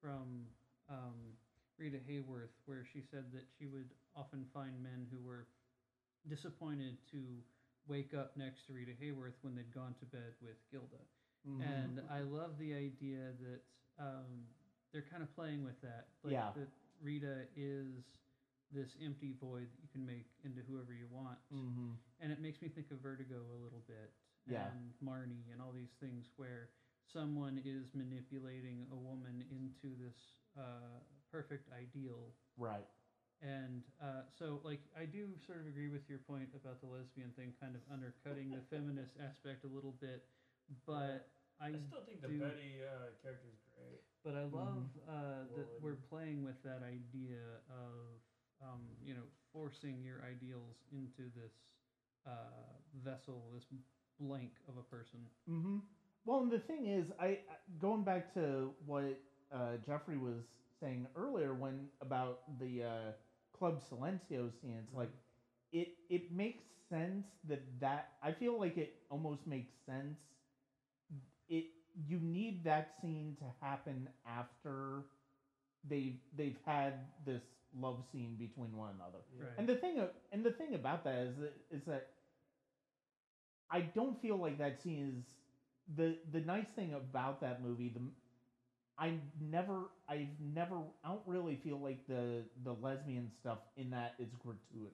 from 0.00 0.48
um, 0.88 1.36
Rita 1.76 1.98
Hayworth 1.98 2.54
where 2.66 2.84
she 2.84 3.00
said 3.00 3.30
that 3.32 3.46
she 3.58 3.66
would 3.66 3.94
often 4.14 4.44
find 4.52 4.82
men 4.82 5.06
who 5.10 5.20
were 5.20 5.46
disappointed 6.28 6.96
to 7.12 7.42
wake 7.86 8.12
up 8.14 8.36
next 8.36 8.66
to 8.66 8.72
Rita 8.72 8.92
Hayworth 9.00 9.36
when 9.42 9.54
they'd 9.54 9.72
gone 9.72 9.94
to 10.00 10.06
bed 10.06 10.34
with 10.42 10.56
Gilda. 10.70 11.00
Mhm. 11.46 11.62
And 11.62 12.00
I 12.10 12.20
love 12.20 12.58
the 12.58 12.74
idea 12.74 13.32
that 13.40 13.62
um, 13.98 14.46
they're 14.92 15.02
kind 15.10 15.22
of 15.22 15.34
playing 15.34 15.64
with 15.64 15.80
that. 15.80 16.08
Like 16.22 16.32
Yeah. 16.32 16.52
that 16.54 16.68
Rita 17.00 17.48
is 17.56 18.04
this 18.70 18.94
empty 19.02 19.32
void 19.32 19.66
that 19.72 19.82
you 19.82 19.88
can 19.88 20.04
make 20.06 20.26
into 20.44 20.60
whoever 20.62 20.92
you 20.92 21.08
want 21.08 21.38
Mhm. 21.50 21.96
and 22.20 22.30
it 22.32 22.38
makes 22.38 22.60
me 22.60 22.68
think 22.68 22.90
of 22.90 23.00
Vertigo 23.00 23.42
a 23.50 23.58
little 23.64 23.80
bit, 23.88 24.12
Yeah. 24.46 24.70
and 24.70 24.92
Marnie, 25.00 25.50
and 25.50 25.60
all 25.62 25.72
these 25.72 25.94
things 26.00 26.30
where 26.36 26.70
someone 27.06 27.58
is 27.64 27.92
manipulating 27.94 28.86
a 28.92 28.96
woman 28.96 29.42
into 29.50 29.96
this 29.96 30.36
uh, 30.56 31.00
perfect 31.30 31.70
ideal. 31.70 32.34
right. 32.56 32.86
And 33.42 33.82
uh, 34.02 34.26
so, 34.36 34.60
like, 34.64 34.80
I 34.98 35.04
do 35.04 35.28
sort 35.46 35.60
of 35.60 35.66
agree 35.66 35.88
with 35.88 36.08
your 36.08 36.18
point 36.18 36.48
about 36.54 36.80
the 36.80 36.86
lesbian 36.86 37.30
thing 37.36 37.52
kind 37.60 37.74
of 37.74 37.82
undercutting 37.92 38.50
the 38.50 38.62
feminist 38.70 39.14
aspect 39.22 39.64
a 39.64 39.68
little 39.68 39.94
bit, 40.00 40.24
but 40.86 41.28
I, 41.60 41.66
I 41.66 41.70
still 41.86 42.00
think 42.02 42.20
the 42.20 42.28
do- 42.28 42.38
Betty 42.38 42.82
uh, 42.82 43.14
character 43.22 43.46
is 43.50 43.60
great. 43.74 44.00
but 44.24 44.34
I 44.34 44.42
love 44.42 44.86
uh, 45.06 45.46
that 45.54 45.66
Woman. 45.70 45.80
we're 45.82 45.94
playing 46.10 46.42
with 46.42 46.60
that 46.62 46.82
idea 46.82 47.62
of, 47.70 48.18
um, 48.62 48.80
you 49.04 49.14
know, 49.14 49.26
forcing 49.52 50.02
your 50.02 50.22
ideals 50.22 50.76
into 50.90 51.30
this 51.34 51.54
uh, 52.26 52.30
vessel, 53.04 53.50
this 53.54 53.64
blank 54.18 54.50
of 54.68 54.76
a 54.76 54.82
person. 54.82 55.20
hmm 55.46 55.78
Well, 56.24 56.40
and 56.40 56.50
the 56.50 56.58
thing 56.58 56.86
is, 56.86 57.10
I 57.20 57.26
I- 57.26 57.38
going 57.80 58.02
back 58.02 58.32
to 58.34 58.72
what 58.86 59.18
uh, 59.52 59.76
Jeffrey 59.86 60.18
was 60.18 60.42
saying 60.80 61.06
earlier 61.16 61.54
when 61.54 61.88
about 62.00 62.40
the 62.58 62.82
uh, 62.84 63.12
Club 63.58 63.82
Silencio 63.82 64.50
scene, 64.60 64.86
like 64.94 65.08
mm-hmm. 65.08 65.80
it 65.80 65.88
it 66.08 66.32
makes 66.32 66.64
sense 66.88 67.26
that 67.48 67.62
that 67.80 68.10
I 68.22 68.32
feel 68.32 68.58
like 68.58 68.76
it 68.76 68.94
almost 69.10 69.46
makes 69.46 69.72
sense. 69.86 70.18
It 71.48 71.66
you 72.06 72.18
need 72.20 72.64
that 72.64 72.94
scene 73.00 73.36
to 73.40 73.44
happen 73.60 74.08
after 74.26 75.02
they've 75.88 76.18
they've 76.36 76.58
had 76.64 76.94
this 77.24 77.42
love 77.78 78.04
scene 78.10 78.36
between 78.38 78.76
one 78.76 78.90
another. 78.94 79.18
Right. 79.38 79.50
And 79.58 79.68
the 79.68 79.76
thing, 79.76 79.98
of, 79.98 80.10
and 80.32 80.44
the 80.44 80.50
thing 80.50 80.74
about 80.74 81.04
that 81.04 81.16
is 81.18 81.36
that 81.38 81.54
is 81.70 81.82
that 81.86 82.08
I 83.70 83.80
don't 83.80 84.20
feel 84.20 84.36
like 84.36 84.58
that 84.58 84.80
scene 84.82 85.14
is 85.18 85.24
the 85.96 86.16
the 86.32 86.40
nice 86.40 86.68
thing 86.68 86.94
about 86.94 87.40
that 87.40 87.62
movie. 87.62 87.88
The 87.88 88.00
I 88.98 89.14
never, 89.40 89.90
I've 90.08 90.28
never, 90.40 90.76
I 91.04 91.08
don't 91.08 91.22
really 91.26 91.56
feel 91.56 91.78
like 91.78 92.06
the 92.08 92.42
the 92.64 92.72
lesbian 92.74 93.30
stuff 93.40 93.58
in 93.76 93.90
that 93.90 94.14
is 94.18 94.28
gratuitous. 94.42 94.92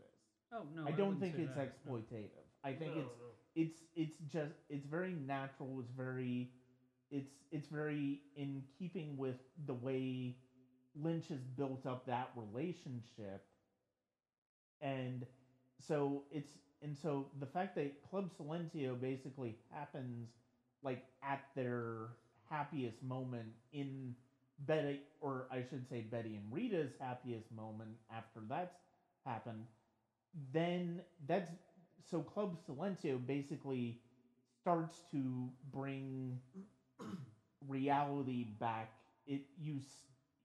Oh 0.53 0.63
no, 0.75 0.85
I 0.87 0.91
don't 0.91 1.17
wouldn't 1.17 1.21
think 1.21 1.35
say 1.35 1.39
it's 1.39 1.57
that, 1.57 1.75
no. 1.85 1.93
exploitative. 1.93 2.45
I 2.63 2.73
think 2.73 2.93
No, 2.95 3.01
it's 3.01 3.15
no. 3.19 3.31
it's 3.55 3.81
it's 3.95 4.17
just 4.33 4.55
it's 4.69 4.87
very 4.87 5.13
natural. 5.15 5.81
It's 5.81 5.91
very 5.97 6.51
it's 7.11 7.31
it's 7.51 7.69
very 7.69 8.21
in 8.37 8.63
keeping 8.79 9.17
with 9.17 9.37
the 9.67 9.75
way 9.75 10.37
Lynch 10.95 11.29
has 11.29 11.41
built 11.57 11.87
up 11.87 12.07
that 12.07 12.31
relationship, 12.37 13.45
and 14.81 15.27
so 15.81 16.25
it's 16.31 16.53
and 16.83 16.97
so 16.97 17.27
the 17.41 17.47
fact 17.47 17.75
that 17.77 18.03
Club 18.03 18.31
Silencio 18.39 18.99
basically 19.01 19.57
happens 19.71 20.29
like 20.83 21.05
at 21.23 21.41
their 21.55 22.09
happiest 22.55 23.03
moment 23.03 23.49
in 23.73 24.15
Betty, 24.67 25.01
or 25.21 25.47
I 25.51 25.63
should 25.63 25.89
say 25.89 26.03
Betty 26.03 26.37
and 26.37 26.53
Rita's 26.53 26.93
happiest 27.01 27.51
moment 27.53 27.97
after 28.11 28.41
that's 28.49 28.77
happened, 29.27 29.67
then 30.53 31.03
that's 31.27 31.51
so 32.11 32.23
Club 32.23 32.57
Silencio 32.69 33.19
basically 33.25 33.99
starts 34.61 35.03
to 35.13 35.51
bring 35.73 36.41
reality 37.67 38.45
back. 38.45 38.91
It 39.27 39.43
you 39.61 39.81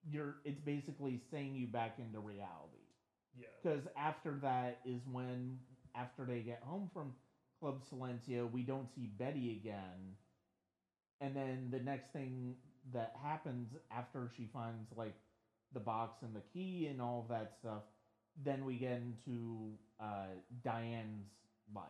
you're 0.09 0.37
it's 0.45 0.59
basically 0.61 1.19
saying 1.31 1.55
you 1.55 1.67
back 1.67 1.99
into 1.99 2.19
reality 2.19 2.87
Yeah. 3.37 3.47
because 3.61 3.87
after 3.97 4.39
that 4.41 4.79
is 4.85 5.01
when 5.11 5.59
after 5.95 6.25
they 6.25 6.41
get 6.41 6.61
home 6.63 6.89
from 6.93 7.13
Club 7.59 7.81
Silencio, 7.83 8.49
we 8.51 8.63
don't 8.63 8.89
see 8.95 9.07
Betty 9.07 9.51
again, 9.51 10.15
and 11.21 11.35
then 11.35 11.69
the 11.71 11.79
next 11.79 12.11
thing 12.11 12.55
that 12.93 13.15
happens 13.21 13.69
after 13.91 14.29
she 14.35 14.47
finds 14.51 14.87
like 14.95 15.15
the 15.73 15.79
box 15.79 16.21
and 16.23 16.35
the 16.35 16.41
key 16.53 16.87
and 16.87 17.01
all 17.01 17.21
of 17.21 17.27
that 17.29 17.53
stuff, 17.59 17.83
then 18.43 18.65
we 18.65 18.75
get 18.75 19.01
into 19.01 19.73
uh, 19.99 20.27
Diane's 20.63 21.27
life, 21.73 21.85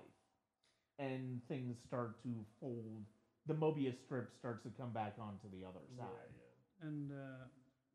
and 1.00 1.42
things 1.48 1.78
start 1.86 2.22
to 2.24 2.30
fold. 2.60 3.04
The 3.48 3.54
Mobius 3.54 3.96
strip 4.06 4.32
starts 4.38 4.64
to 4.64 4.70
come 4.70 4.92
back 4.92 5.14
onto 5.20 5.50
the 5.52 5.66
other 5.66 5.86
Yeah, 5.90 6.04
side. 6.04 6.34
yeah. 6.36 6.88
And 6.88 7.12
uh, 7.12 7.46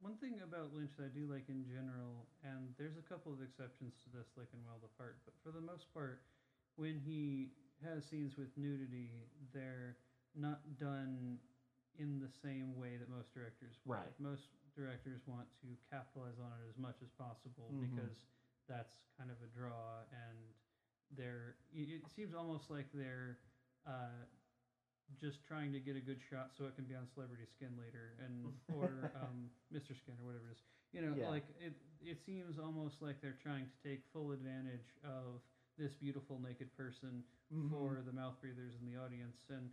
one 0.01 0.17
thing 0.17 0.41
about 0.43 0.73
Lynch 0.73 0.93
that 0.99 1.05
I 1.07 1.09
do 1.15 1.27
like 1.31 1.49
in 1.49 1.65
general, 1.65 2.27
and 2.43 2.75
there's 2.79 2.97
a 2.97 3.03
couple 3.03 3.33
of 3.33 3.41
exceptions 3.43 3.95
to 4.05 4.11
this, 4.17 4.29
like 4.37 4.49
in 4.53 4.61
Wild 4.65 4.83
at 4.85 4.91
Heart, 4.99 5.19
but 5.25 5.35
for 5.43 5.51
the 5.51 5.61
most 5.61 5.93
part, 5.93 6.23
when 6.77 6.99
he 6.99 7.53
has 7.85 8.05
scenes 8.05 8.37
with 8.37 8.49
nudity, 8.57 9.11
they're 9.53 9.97
not 10.37 10.61
done 10.79 11.39
in 11.99 12.19
the 12.21 12.29
same 12.43 12.77
way 12.79 12.97
that 12.99 13.09
most 13.09 13.33
directors 13.35 13.77
would. 13.85 13.95
Right. 13.99 14.21
Most 14.21 14.49
directors 14.75 15.21
want 15.27 15.47
to 15.63 15.69
capitalize 15.91 16.39
on 16.43 16.51
it 16.59 16.69
as 16.69 16.77
much 16.77 16.97
as 17.03 17.11
possible 17.17 17.71
Mhm. 17.73 17.91
because 17.95 18.27
that's 18.67 18.99
kind 19.17 19.31
of 19.31 19.37
a 19.43 19.47
draw, 19.47 20.03
and 20.11 20.39
they're. 21.17 21.57
It 21.73 22.03
seems 22.15 22.35
almost 22.35 22.71
like 22.71 22.91
they're. 22.93 23.39
Uh, 23.87 24.25
just 25.21 25.45
trying 25.45 25.71
to 25.71 25.79
get 25.79 25.95
a 25.97 26.01
good 26.01 26.19
shot 26.31 26.51
so 26.57 26.65
it 26.65 26.75
can 26.75 26.87
be 26.87 26.95
on 26.97 27.07
celebrity 27.13 27.45
skin 27.45 27.69
later 27.79 28.17
and 28.25 28.51
or 28.75 29.13
um, 29.21 29.51
mr 29.71 29.93
skin 29.95 30.17
or 30.19 30.25
whatever 30.25 30.49
it 30.49 30.57
is 30.57 30.63
you 30.93 31.03
know 31.05 31.15
Yeah. 31.15 31.29
like 31.29 31.45
it 31.61 31.77
it 32.01 32.19
seems 32.25 32.59
almost 32.59 33.03
like 33.03 33.21
they're 33.21 33.37
trying 33.43 33.69
to 33.69 33.77
take 33.87 34.01
full 34.13 34.33
advantage 34.33 34.97
of 35.05 35.43
this 35.77 35.93
beautiful 35.93 36.41
naked 36.41 36.73
person 36.75 37.23
Mhm. 37.53 37.69
for 37.71 38.01
the 38.03 38.13
mouth 38.13 38.41
breathers 38.41 38.75
in 38.81 38.87
the 38.91 38.97
audience 38.97 39.45
and 39.51 39.71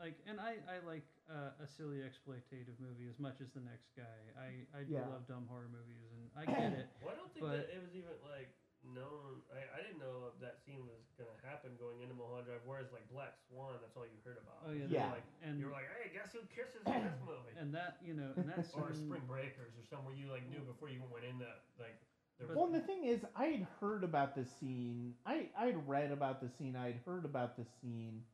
like 0.00 0.16
and 0.26 0.40
i 0.40 0.56
i 0.66 0.80
like 0.88 1.04
uh, 1.30 1.52
a 1.62 1.66
silly 1.68 2.00
exploitative 2.02 2.74
movie 2.80 3.06
as 3.06 3.20
much 3.20 3.38
as 3.44 3.52
the 3.54 3.60
next 3.62 3.92
guy 3.94 4.18
i 4.40 4.64
i 4.74 4.82
do 4.82 4.96
Yeah. 4.98 5.06
love 5.12 5.28
dumb 5.28 5.44
horror 5.46 5.68
movies 5.70 6.08
and 6.10 6.24
i 6.34 6.42
get 6.50 6.72
it 6.74 6.88
Well, 7.04 7.12
I 7.12 7.16
don't 7.20 7.30
think 7.32 7.44
But- 7.46 7.68
that 7.68 7.76
it 7.76 7.80
was 7.84 7.92
even 7.94 8.16
like 8.26 8.50
known. 8.80 9.44
I, 9.52 9.60
I 9.76 9.84
didn't 9.84 10.00
know 10.00 10.32
if 10.32 10.40
that 10.40 10.56
scene 10.64 10.80
was 10.88 11.04
gonna 11.20 11.36
happen 11.44 11.76
going 11.76 12.00
into 12.00 12.16
Mulholland 12.16 12.48
Drive. 12.48 12.64
Whereas 12.64 12.88
like 12.96 13.04
Black 13.12 13.36
Swan, 13.44 13.76
that's 13.84 13.92
all 13.92 14.08
you 14.08 14.16
heard 14.24 14.40
about. 14.40 14.64
oh 14.64 14.72
yeah, 14.72 14.88
Yeah. 14.88 15.12
like 15.12 15.28
and 15.44 15.60
You 15.60 15.68
were 15.68 15.76
like, 15.76 15.84
hey, 16.00 16.08
guess 16.08 16.32
who 16.32 16.40
kisses 16.48 16.80
in 16.88 17.04
this 17.04 17.20
movie? 17.20 17.52
and 17.60 17.76
that 17.76 18.00
you 18.00 18.16
know 18.16 18.32
and 18.40 18.48
that's 18.48 18.72
or 18.80 18.96
Spring 18.96 19.20
Breakers 19.28 19.76
or 19.76 19.84
somewhere 19.84 20.16
you 20.16 20.32
like 20.32 20.48
knew 20.48 20.64
before 20.64 20.88
you 20.88 20.96
even 20.96 21.12
went 21.12 21.28
in 21.28 21.36
that 21.44 21.68
like. 21.76 22.00
There 22.40 22.48
But- 22.48 22.56
Well, 22.56 22.72
and 22.72 22.74
the 22.74 22.80
thing 22.88 23.04
is, 23.04 23.20
I 23.36 23.52
had 23.52 23.66
heard 23.84 24.00
about 24.00 24.32
the 24.32 24.48
scene. 24.48 25.12
I 25.28 25.52
I'd 25.60 25.76
read 25.86 26.08
about 26.10 26.40
the 26.40 26.48
scene. 26.48 26.72
I'd 26.72 27.04
heard 27.04 27.28
about 27.28 27.60
the 27.60 27.68
scene, 27.84 28.24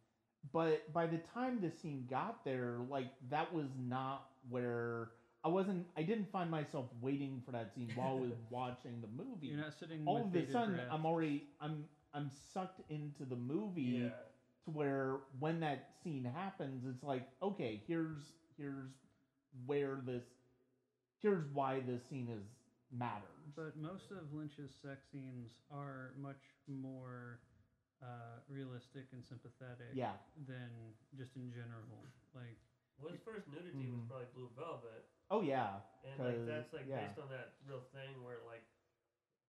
but 0.53 0.93
by 0.93 1.07
the 1.07 1.19
time 1.35 1.61
the 1.61 1.71
scene 1.71 2.07
got 2.11 2.45
there, 2.45 2.77
like 2.91 3.09
that 3.31 3.53
was 3.53 3.67
not 3.79 4.27
where 4.49 5.11
I 5.45 5.49
wasn't. 5.49 5.87
I 5.97 6.03
didn't 6.03 6.31
find 6.31 6.51
myself 6.51 6.87
waiting 7.01 7.43
for 7.45 7.53
that 7.53 7.73
scene 7.75 7.91
while 7.95 8.17
I 8.17 8.21
was 8.21 8.33
watching 8.51 9.01
the 9.01 9.09
movie. 9.23 9.49
you're 9.49 9.59
not 9.61 9.75
sitting 9.79 10.03
All 10.07 10.25
with 10.25 10.43
of 10.43 10.49
a 10.49 10.53
sudden, 10.53 10.75
breath. 10.75 10.89
I'm 10.91 11.07
already 11.07 11.45
I'm 11.61 11.85
I'm 12.15 12.31
sucked 12.53 12.81
into 12.91 13.25
the 13.25 13.37
movie 13.37 13.83
yeah. 14.03 14.09
to 14.65 14.71
where 14.73 15.17
when 15.39 15.61
that 15.61 15.91
scene 16.03 16.25
happens, 16.25 16.85
it's 16.89 17.03
like 17.05 17.29
okay, 17.43 17.83
here's 17.87 18.33
here's 18.57 18.91
where 19.67 20.01
this 20.05 20.25
here's 21.23 21.45
why 21.53 21.81
this 21.87 22.03
scene 22.09 22.29
is 22.29 22.45
matters. 22.97 23.23
But 23.55 23.77
most 23.77 24.11
of 24.11 24.33
Lynch's 24.33 24.75
sex 24.83 25.07
scenes 25.13 25.53
are 25.71 26.13
much 26.21 26.43
more 26.67 27.41
uh, 28.03 28.39
realistic 28.49 29.09
and 29.13 29.25
sympathetic 29.25 29.93
yeah. 29.97 30.17
than 30.47 30.95
just 31.17 31.37
in 31.37 31.49
general. 31.53 32.05
Like 32.35 32.59
Well, 33.01 33.13
his 33.13 33.21
first 33.25 33.49
nudity 33.49 33.89
was 33.89 34.01
Mhm. 34.05 34.09
probably 34.09 34.29
Blue 34.33 34.51
Velvet, 34.57 35.05
Oh 35.31 35.41
yeah, 35.43 35.81
and 36.05 36.21
like 36.21 36.45
that's 36.47 36.73
like 36.73 36.87
yeah. 36.87 37.07
based 37.07 37.19
on 37.19 37.29
that 37.29 37.57
real 37.65 37.83
thing 37.93 38.23
where 38.23 38.39
like 38.47 38.65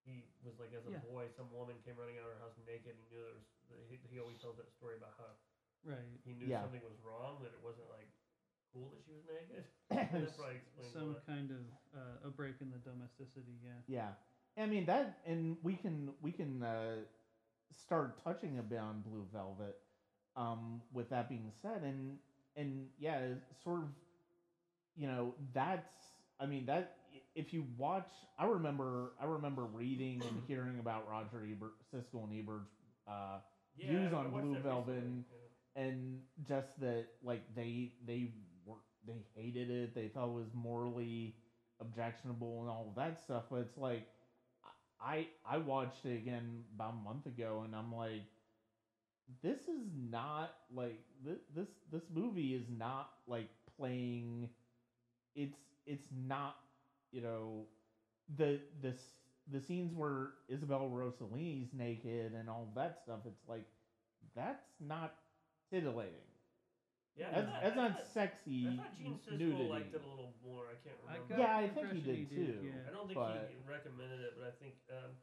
he 0.08 0.24
was 0.44 0.56
like 0.60 0.72
as 0.74 0.86
a 0.88 0.92
Yeah. 0.92 1.00
boy, 1.04 1.28
some 1.36 1.52
woman 1.52 1.76
came 1.84 1.98
running 2.00 2.18
out 2.18 2.28
of 2.32 2.34
her 2.38 2.40
house 2.40 2.56
naked. 2.66 2.96
And 2.96 3.00
he 3.04 3.08
knew 3.12 3.20
there 3.68 3.78
was. 3.78 3.90
He, 3.92 4.00
he 4.08 4.20
always 4.20 4.40
tells 4.40 4.56
that 4.58 4.72
story 4.72 4.96
about 4.96 5.14
how 5.20 5.36
Right. 5.84 6.20
he 6.24 6.34
knew 6.34 6.48
Yeah. 6.48 6.62
something 6.64 6.82
was 6.84 6.98
wrong, 7.04 7.44
that 7.44 7.52
it 7.54 7.62
wasn't 7.62 7.90
like 7.90 8.08
cool 8.72 8.90
that 8.92 9.04
she 9.04 9.12
was 9.12 9.24
naked. 9.26 9.64
And 9.92 10.24
that 10.28 10.36
probably 10.36 10.56
explains 10.56 10.94
Some 10.94 11.14
lot. 11.14 11.26
kind 11.26 11.52
of 11.52 11.64
uh, 11.94 12.28
a 12.28 12.30
break 12.32 12.62
in 12.62 12.72
the 12.72 12.80
domesticity. 12.80 13.60
Yeah. 13.64 13.80
yeah. 13.88 14.12
I 14.58 14.66
mean 14.66 14.86
that, 14.86 15.20
and 15.26 15.58
we 15.62 15.76
can 15.76 16.16
we 16.22 16.32
can 16.32 16.64
uh, 16.64 17.04
start 17.72 18.24
touching 18.24 18.60
a 18.60 18.64
bit 18.64 18.80
on 18.80 19.02
Blue 19.02 19.26
Velvet. 19.34 19.76
Um, 20.36 20.82
with 20.94 21.10
that 21.10 21.30
being 21.30 21.52
said, 21.62 21.82
and 21.84 22.18
and 22.56 22.88
yeah, 23.00 23.20
sort 23.64 23.80
of, 23.82 23.90
you 24.96 25.08
know, 25.08 25.34
that's. 25.54 25.90
I 26.40 26.46
mean 26.46 26.68
that 26.68 26.98
if 27.34 27.54
you 27.54 27.66
watch, 27.78 28.10
I 28.38 28.46
remember 28.46 29.14
I 29.20 29.26
remember 29.26 29.64
reading 29.64 30.22
and 30.22 30.44
hearing 30.48 30.80
about 30.80 31.10
Roger 31.10 31.44
Ebert, 31.50 31.74
Siskel 31.94 32.24
and 32.30 32.34
Ebert's 32.40 32.70
uh, 33.08 33.40
yeah, 33.76 33.90
views 33.90 34.14
on 34.14 34.30
Blue 34.30 34.56
Velvet 34.62 34.98
and- 34.98 35.24
yeah. 35.76 35.84
and 35.84 36.20
just 36.48 36.80
that 36.80 37.06
like 37.24 37.42
they 37.56 37.94
they 38.06 38.32
were 38.66 38.76
they 39.06 39.26
hated 39.36 39.70
it 39.70 39.96
they 39.96 40.08
thought 40.08 40.30
it 40.30 40.34
was 40.34 40.50
morally 40.54 41.36
objectionable 41.80 42.62
and 42.62 42.70
all 42.70 42.88
of 42.90 42.96
that 42.96 43.22
stuff 43.22 43.44
but 43.52 43.58
it's 43.58 43.78
like 43.78 44.08
i 45.02 45.28
i 45.50 45.58
watched 45.58 46.06
it 46.06 46.16
again 46.18 46.64
about 46.76 46.94
a 46.94 47.04
month 47.04 47.26
ago 47.26 47.62
and 47.66 47.76
i'm 47.76 47.94
like 47.94 48.24
this 49.44 49.62
is 49.68 49.84
not 50.10 50.52
like 50.74 51.00
this 51.24 51.40
this 51.56 51.68
this 51.92 52.04
movie 52.14 52.54
is 52.56 52.66
not 52.70 53.10
like 53.28 53.50
playing 53.78 54.50
it's 55.36 55.58
it's 55.86 56.08
not 56.28 56.56
you 57.12 57.22
know 57.22 57.66
the 58.38 58.60
the 58.82 58.94
the 59.52 59.62
scenes 59.62 59.94
where 59.96 60.32
Isabel 60.50 60.90
Rossellini's 60.90 61.74
naked 61.74 62.34
and 62.34 62.50
all 62.50 62.70
that 62.76 63.00
stuff 63.04 63.20
it's 63.26 63.48
like 63.48 63.66
that's 64.36 64.66
not 64.80 65.16
titillating 65.72 66.14
Yeah, 67.18 67.34
that's, 67.34 67.50
that's 67.50 67.76
not 67.76 67.94
sexy 68.14 68.70
I 68.70 68.78
thought 68.78 68.94
Gene 68.94 69.18
Siskel 69.18 69.42
nudity 69.42 69.66
liked 69.74 69.90
it 69.94 70.06
a 70.06 70.10
little 70.10 70.38
more. 70.46 70.70
I 70.70 70.78
can't 70.86 70.96
remember. 71.02 71.34
got 71.34 71.42
Yeah, 71.42 71.58
I 71.58 71.68
think 71.74 71.90
he 71.98 72.06
impression 72.06 72.30
did 72.30 72.30
too. 72.30 72.56
yeah. 72.62 72.86
I 72.86 72.92
don't 72.94 73.10
think 73.10 73.18
but- 73.18 73.50
he 73.50 73.58
recommended 73.66 74.22
it, 74.22 74.34
but 74.38 74.46
I 74.46 74.54
think, 74.62 74.78
um, 74.94 75.18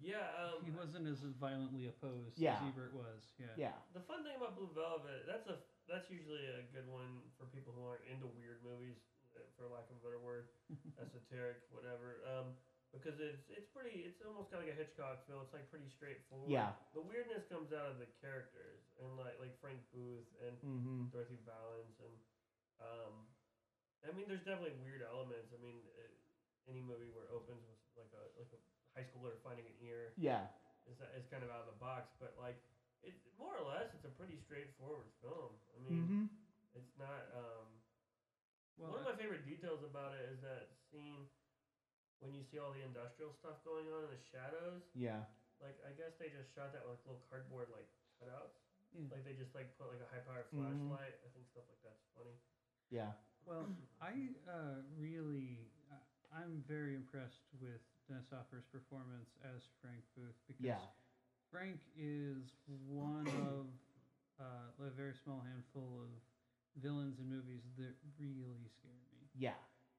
yeah, 0.00 0.24
um, 0.40 0.64
He 0.64 0.72
wasn't 0.72 1.04
as 1.06 1.20
violently 1.36 1.86
opposed 1.86 2.40
Yeah. 2.40 2.64
as 2.64 2.72
Ebert 2.72 2.96
was. 2.96 3.36
Yeah. 3.38 3.52
yeah 3.56 3.76
the 3.92 4.00
fun 4.00 4.24
thing 4.24 4.34
about 4.40 4.56
Blue 4.56 4.72
Velvet, 4.72 5.28
that's 5.28 5.46
a 5.52 5.60
that's 5.86 6.08
usually 6.08 6.48
a 6.48 6.64
good 6.72 6.88
one 6.88 7.20
for 7.36 7.44
people 7.52 7.76
who 7.76 7.84
aren't 7.84 8.08
into 8.08 8.24
weird 8.40 8.64
movies, 8.64 8.96
uh, 9.36 9.44
for 9.52 9.68
lack 9.68 9.84
of 9.92 10.00
a 10.00 10.02
better 10.02 10.16
word, 10.18 10.48
esoteric, 11.04 11.60
whatever. 11.68 12.24
Um, 12.24 12.56
because 12.94 13.18
it's 13.18 13.50
it's 13.50 13.66
pretty, 13.74 14.06
it's 14.06 14.22
almost 14.22 14.54
got 14.54 14.62
like 14.62 14.70
a 14.70 14.78
Hitchcock 14.78 15.26
feel. 15.26 15.42
It's 15.42 15.50
like 15.50 15.66
pretty 15.68 15.90
straightforward. 15.90 16.48
Yeah. 16.48 16.72
The 16.94 17.02
weirdness 17.02 17.44
comes 17.50 17.74
out 17.74 17.90
of 17.90 17.98
the 17.98 18.06
characters 18.22 18.86
and 19.02 19.18
like 19.18 19.36
like 19.42 19.52
Frank 19.58 19.82
Booth 19.90 20.30
and 20.40 20.54
mm-hmm. 20.62 21.10
Dorothy 21.10 21.42
Vallens 21.42 21.98
and 21.98 22.14
um, 22.78 23.14
I 24.04 24.12
mean, 24.12 24.28
there's 24.28 24.44
definitely 24.44 24.76
weird 24.84 25.02
elements. 25.02 25.50
I 25.54 25.58
mean, 25.62 25.80
uh, 25.96 26.10
any 26.70 26.80
movie 26.80 27.10
where 27.12 27.28
it 27.28 27.32
opens 27.34 27.60
with 27.66 27.80
like 27.98 28.12
a 28.14 28.24
like 28.38 28.50
a 28.54 28.60
high 28.94 29.06
schooler 29.10 29.34
finding 29.42 29.66
an 29.66 29.76
ear 29.82 30.14
yeah 30.14 30.46
is 30.86 31.00
is 31.16 31.26
kind 31.32 31.42
of 31.42 31.50
out 31.50 31.64
of 31.64 31.70
the 31.72 31.80
box, 31.80 32.12
but 32.20 32.36
like 32.38 32.60
it 33.04 33.16
more 33.36 33.52
or 33.56 33.64
less, 33.68 33.92
it's 33.92 34.06
a 34.08 34.14
pretty 34.16 34.38
straightforward 34.40 35.08
film. 35.20 35.52
I 35.74 35.78
mean, 35.84 35.98
mm-hmm. 35.98 36.24
it's 36.78 36.94
not. 36.96 37.28
Um, 37.34 37.68
Well, 38.74 38.90
one 38.90 39.06
of 39.06 39.08
my 39.08 39.14
favorite 39.14 39.46
details 39.46 39.86
about 39.86 40.18
it 40.18 40.34
is 40.34 40.42
that 40.42 40.74
scene 40.90 41.30
when 42.20 42.32
you 42.32 42.42
see 42.42 42.58
all 42.58 42.70
the 42.70 42.82
industrial 42.82 43.30
stuff 43.32 43.62
going 43.64 43.88
on 43.90 44.02
in 44.02 44.10
the 44.10 44.20
shadows. 44.30 44.82
yeah 44.94 45.22
Like, 45.60 45.78
I 45.86 45.92
guess 45.92 46.14
they 46.18 46.28
just 46.28 46.52
shot 46.52 46.72
that 46.72 46.84
with 46.84 46.98
little 47.04 47.22
cardboard 47.28 47.68
like 47.70 47.86
cutouts. 48.20 48.58
Yeah. 48.92 49.02
Like 49.10 49.24
they 49.24 49.32
just 49.34 49.54
like 49.54 49.74
put 49.76 49.88
like 49.88 50.00
a 50.00 50.06
high 50.06 50.18
powered 50.22 50.46
Mhm. 50.52 50.88
flashlight. 50.88 51.14
I 51.24 51.28
think 51.28 51.46
stuff 51.46 51.64
like 51.68 51.80
that's 51.82 52.04
funny. 52.14 52.36
yeah 52.90 53.12
Well, 53.44 53.68
I 54.00 54.30
uh, 54.48 54.80
really, 54.96 55.68
uh, 55.90 56.00
I'm 56.32 56.62
very 56.66 56.94
impressed 56.94 57.44
with 57.60 57.80
Dennis 58.08 58.28
Hopper's 58.30 58.64
performance 58.64 59.36
as 59.42 59.66
Frank 59.80 60.02
Booth 60.16 60.36
because 60.46 60.64
yeah 60.64 60.80
Frank 61.50 61.80
is 61.96 62.52
one 62.86 63.26
of 63.28 63.66
uh, 64.40 64.70
a 64.86 64.90
very 64.90 65.14
small 65.14 65.40
handful 65.40 66.00
of 66.02 66.10
villains 66.82 67.18
in 67.18 67.28
movies 67.28 67.62
that 67.76 67.94
really 68.18 68.66
scare 68.68 69.02
me. 69.12 69.28
yeah 69.38 69.54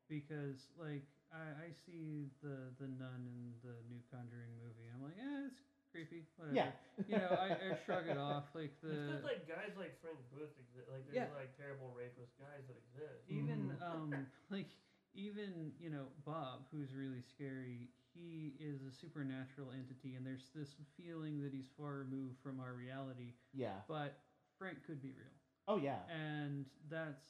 Because, 0.08 0.68
like, 0.78 1.08
I, 1.34 1.68
I 1.68 1.70
see 1.86 2.30
the 2.42 2.72
the 2.80 2.88
nun 2.88 3.26
in 3.28 3.58
the 3.64 3.76
new 3.90 4.02
Conjuring 4.12 4.54
movie. 4.62 4.88
I'm 4.94 5.02
like, 5.04 5.18
eh, 5.20 5.50
it's 5.50 5.62
creepy. 5.92 6.26
Whatever. 6.38 6.56
yeah 6.56 6.72
You 7.08 7.18
know, 7.18 7.32
I, 7.36 7.48
I 7.56 7.68
shrug 7.86 8.08
it 8.08 8.18
off. 8.18 8.46
Like 8.54 8.72
it's 8.82 8.82
the 8.82 9.20
good 9.20 9.24
like 9.24 9.48
guys 9.48 9.74
like 9.76 10.00
Frank 10.02 10.20
Booth 10.32 10.54
exist. 10.60 10.88
Like 10.90 11.04
there's 11.06 11.16
Yeah. 11.16 11.34
like 11.36 11.56
terrible 11.58 11.92
rapist 11.96 12.38
guys 12.38 12.64
that 12.68 12.78
exist. 12.78 13.26
even 13.28 13.72
Mhm. 13.76 13.82
um 13.82 14.12
like 14.50 14.70
even 15.16 15.72
you 15.80 15.90
know 15.90 16.08
bob 16.26 16.68
who's 16.72 16.92
really 16.94 17.22
scary 17.22 17.88
he 18.14 18.54
is 18.60 18.84
a 18.84 18.92
supernatural 18.92 19.72
entity 19.72 20.16
and 20.16 20.26
there's 20.26 20.50
this 20.54 20.76
feeling 20.98 21.40
that 21.42 21.54
he's 21.54 21.68
far 21.78 22.00
removed 22.04 22.36
from 22.44 22.60
our 22.60 22.74
reality 22.74 23.32
yeah 23.54 23.80
but 23.88 24.20
frank 24.60 24.84
could 24.86 25.02
be 25.02 25.10
real 25.16 25.32
oh 25.70 25.78
yeah 25.78 26.00
and 26.12 26.66
that's 26.90 27.24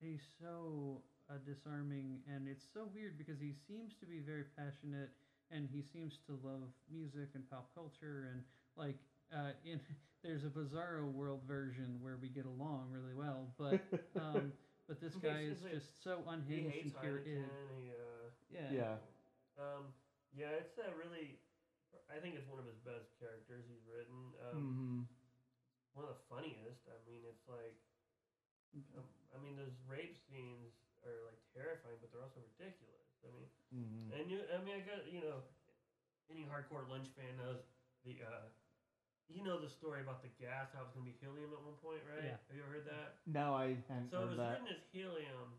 he's 0.00 0.20
so 0.38 1.00
uh, 1.30 1.34
disarming 1.44 2.20
and 2.32 2.48
it's 2.48 2.64
so 2.72 2.88
weird 2.94 3.16
because 3.18 3.40
he 3.40 3.52
seems 3.66 3.94
to 4.00 4.06
be 4.06 4.20
very 4.20 4.44
passionate 4.56 5.10
and 5.50 5.68
he 5.70 5.82
seems 5.82 6.18
to 6.26 6.38
love 6.42 6.68
music 6.90 7.30
and 7.34 7.48
pop 7.48 7.66
culture 7.74 8.28
and 8.32 8.42
like 8.76 8.96
uh, 9.32 9.50
in 9.64 9.80
there's 10.22 10.44
a 10.44 10.48
bizarro 10.48 11.10
world 11.12 11.40
version 11.46 11.98
where 12.00 12.16
we 12.20 12.28
get 12.28 12.44
along 12.46 12.88
really 12.90 13.14
well 13.14 13.48
but 13.58 13.80
um, 14.20 14.52
but 14.88 15.00
this 15.00 15.14
guy 15.16 15.40
is 15.42 15.58
just 15.70 16.02
so 16.02 16.18
He 16.46 16.60
unhinged 16.60 16.70
hates 16.70 16.92
and 16.92 17.00
pure 17.00 17.18
Heineken. 17.20 17.26
id. 17.26 17.44
He 17.76 17.90
uh, 17.90 18.28
Yeah. 18.48 18.70
yeah 18.70 18.94
um 19.56 19.92
yeah, 20.34 20.50
it's 20.58 20.78
a 20.78 20.90
really. 20.94 21.38
I 22.10 22.18
think 22.18 22.34
it's 22.34 22.46
one 22.46 22.58
of 22.58 22.66
his 22.66 22.76
best 22.82 23.14
characters 23.18 23.64
he's 23.70 23.86
written. 23.86 24.34
Um, 24.42 24.58
mm-hmm. 24.58 25.00
One 25.94 26.04
of 26.04 26.10
the 26.10 26.22
funniest. 26.28 26.88
I 26.88 26.98
mean, 27.06 27.22
it's 27.24 27.46
like. 27.46 27.78
Um, 28.96 29.06
I 29.32 29.38
mean, 29.38 29.56
those 29.56 29.78
rape 29.86 30.16
scenes 30.16 30.74
are 31.12 31.24
like 31.28 31.38
terrifying, 31.52 32.00
but 32.00 32.08
they're 32.10 32.24
also 32.24 32.40
ridiculous. 32.40 33.08
I 33.24 33.28
mean, 33.32 33.48
Mm-hmm. 33.74 34.14
and 34.14 34.24
you, 34.30 34.38
I 34.54 34.62
mean, 34.62 34.78
I 34.78 34.82
got 34.86 35.02
you 35.10 35.18
know, 35.18 35.42
any 36.30 36.46
hardcore 36.46 36.86
Lynch 36.86 37.10
fan 37.18 37.34
knows 37.36 37.58
the, 38.06 38.22
uh, 38.22 38.46
you 39.26 39.42
know 39.42 39.58
the 39.58 39.66
story 39.72 39.98
about 40.04 40.22
the 40.22 40.30
gas, 40.38 40.70
how 40.70 40.84
it's 40.86 40.94
gonna 40.94 41.08
be 41.08 41.16
helium 41.18 41.50
at 41.50 41.58
one 41.64 41.74
point, 41.82 42.04
right? 42.06 42.22
Yeah. 42.22 42.38
Have 42.46 42.54
you 42.54 42.62
ever 42.62 42.70
heard 42.78 42.86
that? 42.86 43.18
no 43.26 43.56
i 43.56 43.74
hadn't 43.90 44.12
So 44.12 44.20
heard 44.22 44.30
it 44.30 44.30
was 44.36 44.38
that 44.38 44.52
written 44.62 44.70
as 44.70 44.82
helium, 44.94 45.58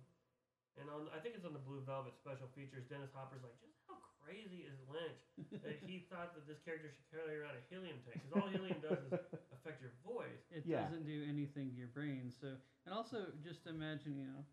and 0.80 0.88
on 0.88 1.10
I 1.12 1.20
think 1.20 1.36
it's 1.36 1.44
on 1.44 1.52
the 1.52 1.64
Blue 1.66 1.82
Velvet 1.84 2.16
special 2.16 2.48
features. 2.56 2.86
Dennis 2.88 3.12
Hopper's 3.12 3.44
like, 3.44 3.58
just 3.60 3.76
how 3.90 3.98
crazy 4.24 4.64
is 4.64 4.78
Lynch 4.88 5.22
that 5.66 5.82
he 5.84 6.06
thought 6.14 6.32
that 6.38 6.46
this 6.48 6.62
character 6.64 6.88
should 6.94 7.10
carry 7.12 7.36
around 7.36 7.58
a 7.60 7.64
helium 7.68 8.00
tank 8.06 8.22
because 8.24 8.32
all 8.38 8.48
helium 8.48 8.80
does 8.80 9.02
is 9.02 9.14
affect 9.52 9.82
your 9.82 9.92
voice. 10.06 10.46
It 10.54 10.64
Yeah. 10.64 10.86
doesn't 10.88 11.04
do 11.10 11.26
anything 11.28 11.74
to 11.74 11.78
your 11.78 11.92
brain. 11.92 12.32
So, 12.32 12.56
and 12.86 12.94
also 12.94 13.34
just 13.44 13.66
imagine, 13.68 14.16
you 14.16 14.30
know, 14.30 14.46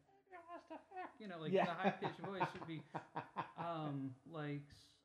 you 1.19 1.29
know, 1.29 1.39
like 1.39 1.53
Yeah. 1.53 1.65
the 1.67 1.75
high 1.75 1.91
pitched 1.91 2.19
voice 2.21 2.47
would 2.55 2.67
be, 2.67 2.83
um, 3.59 4.15
like 4.31 4.63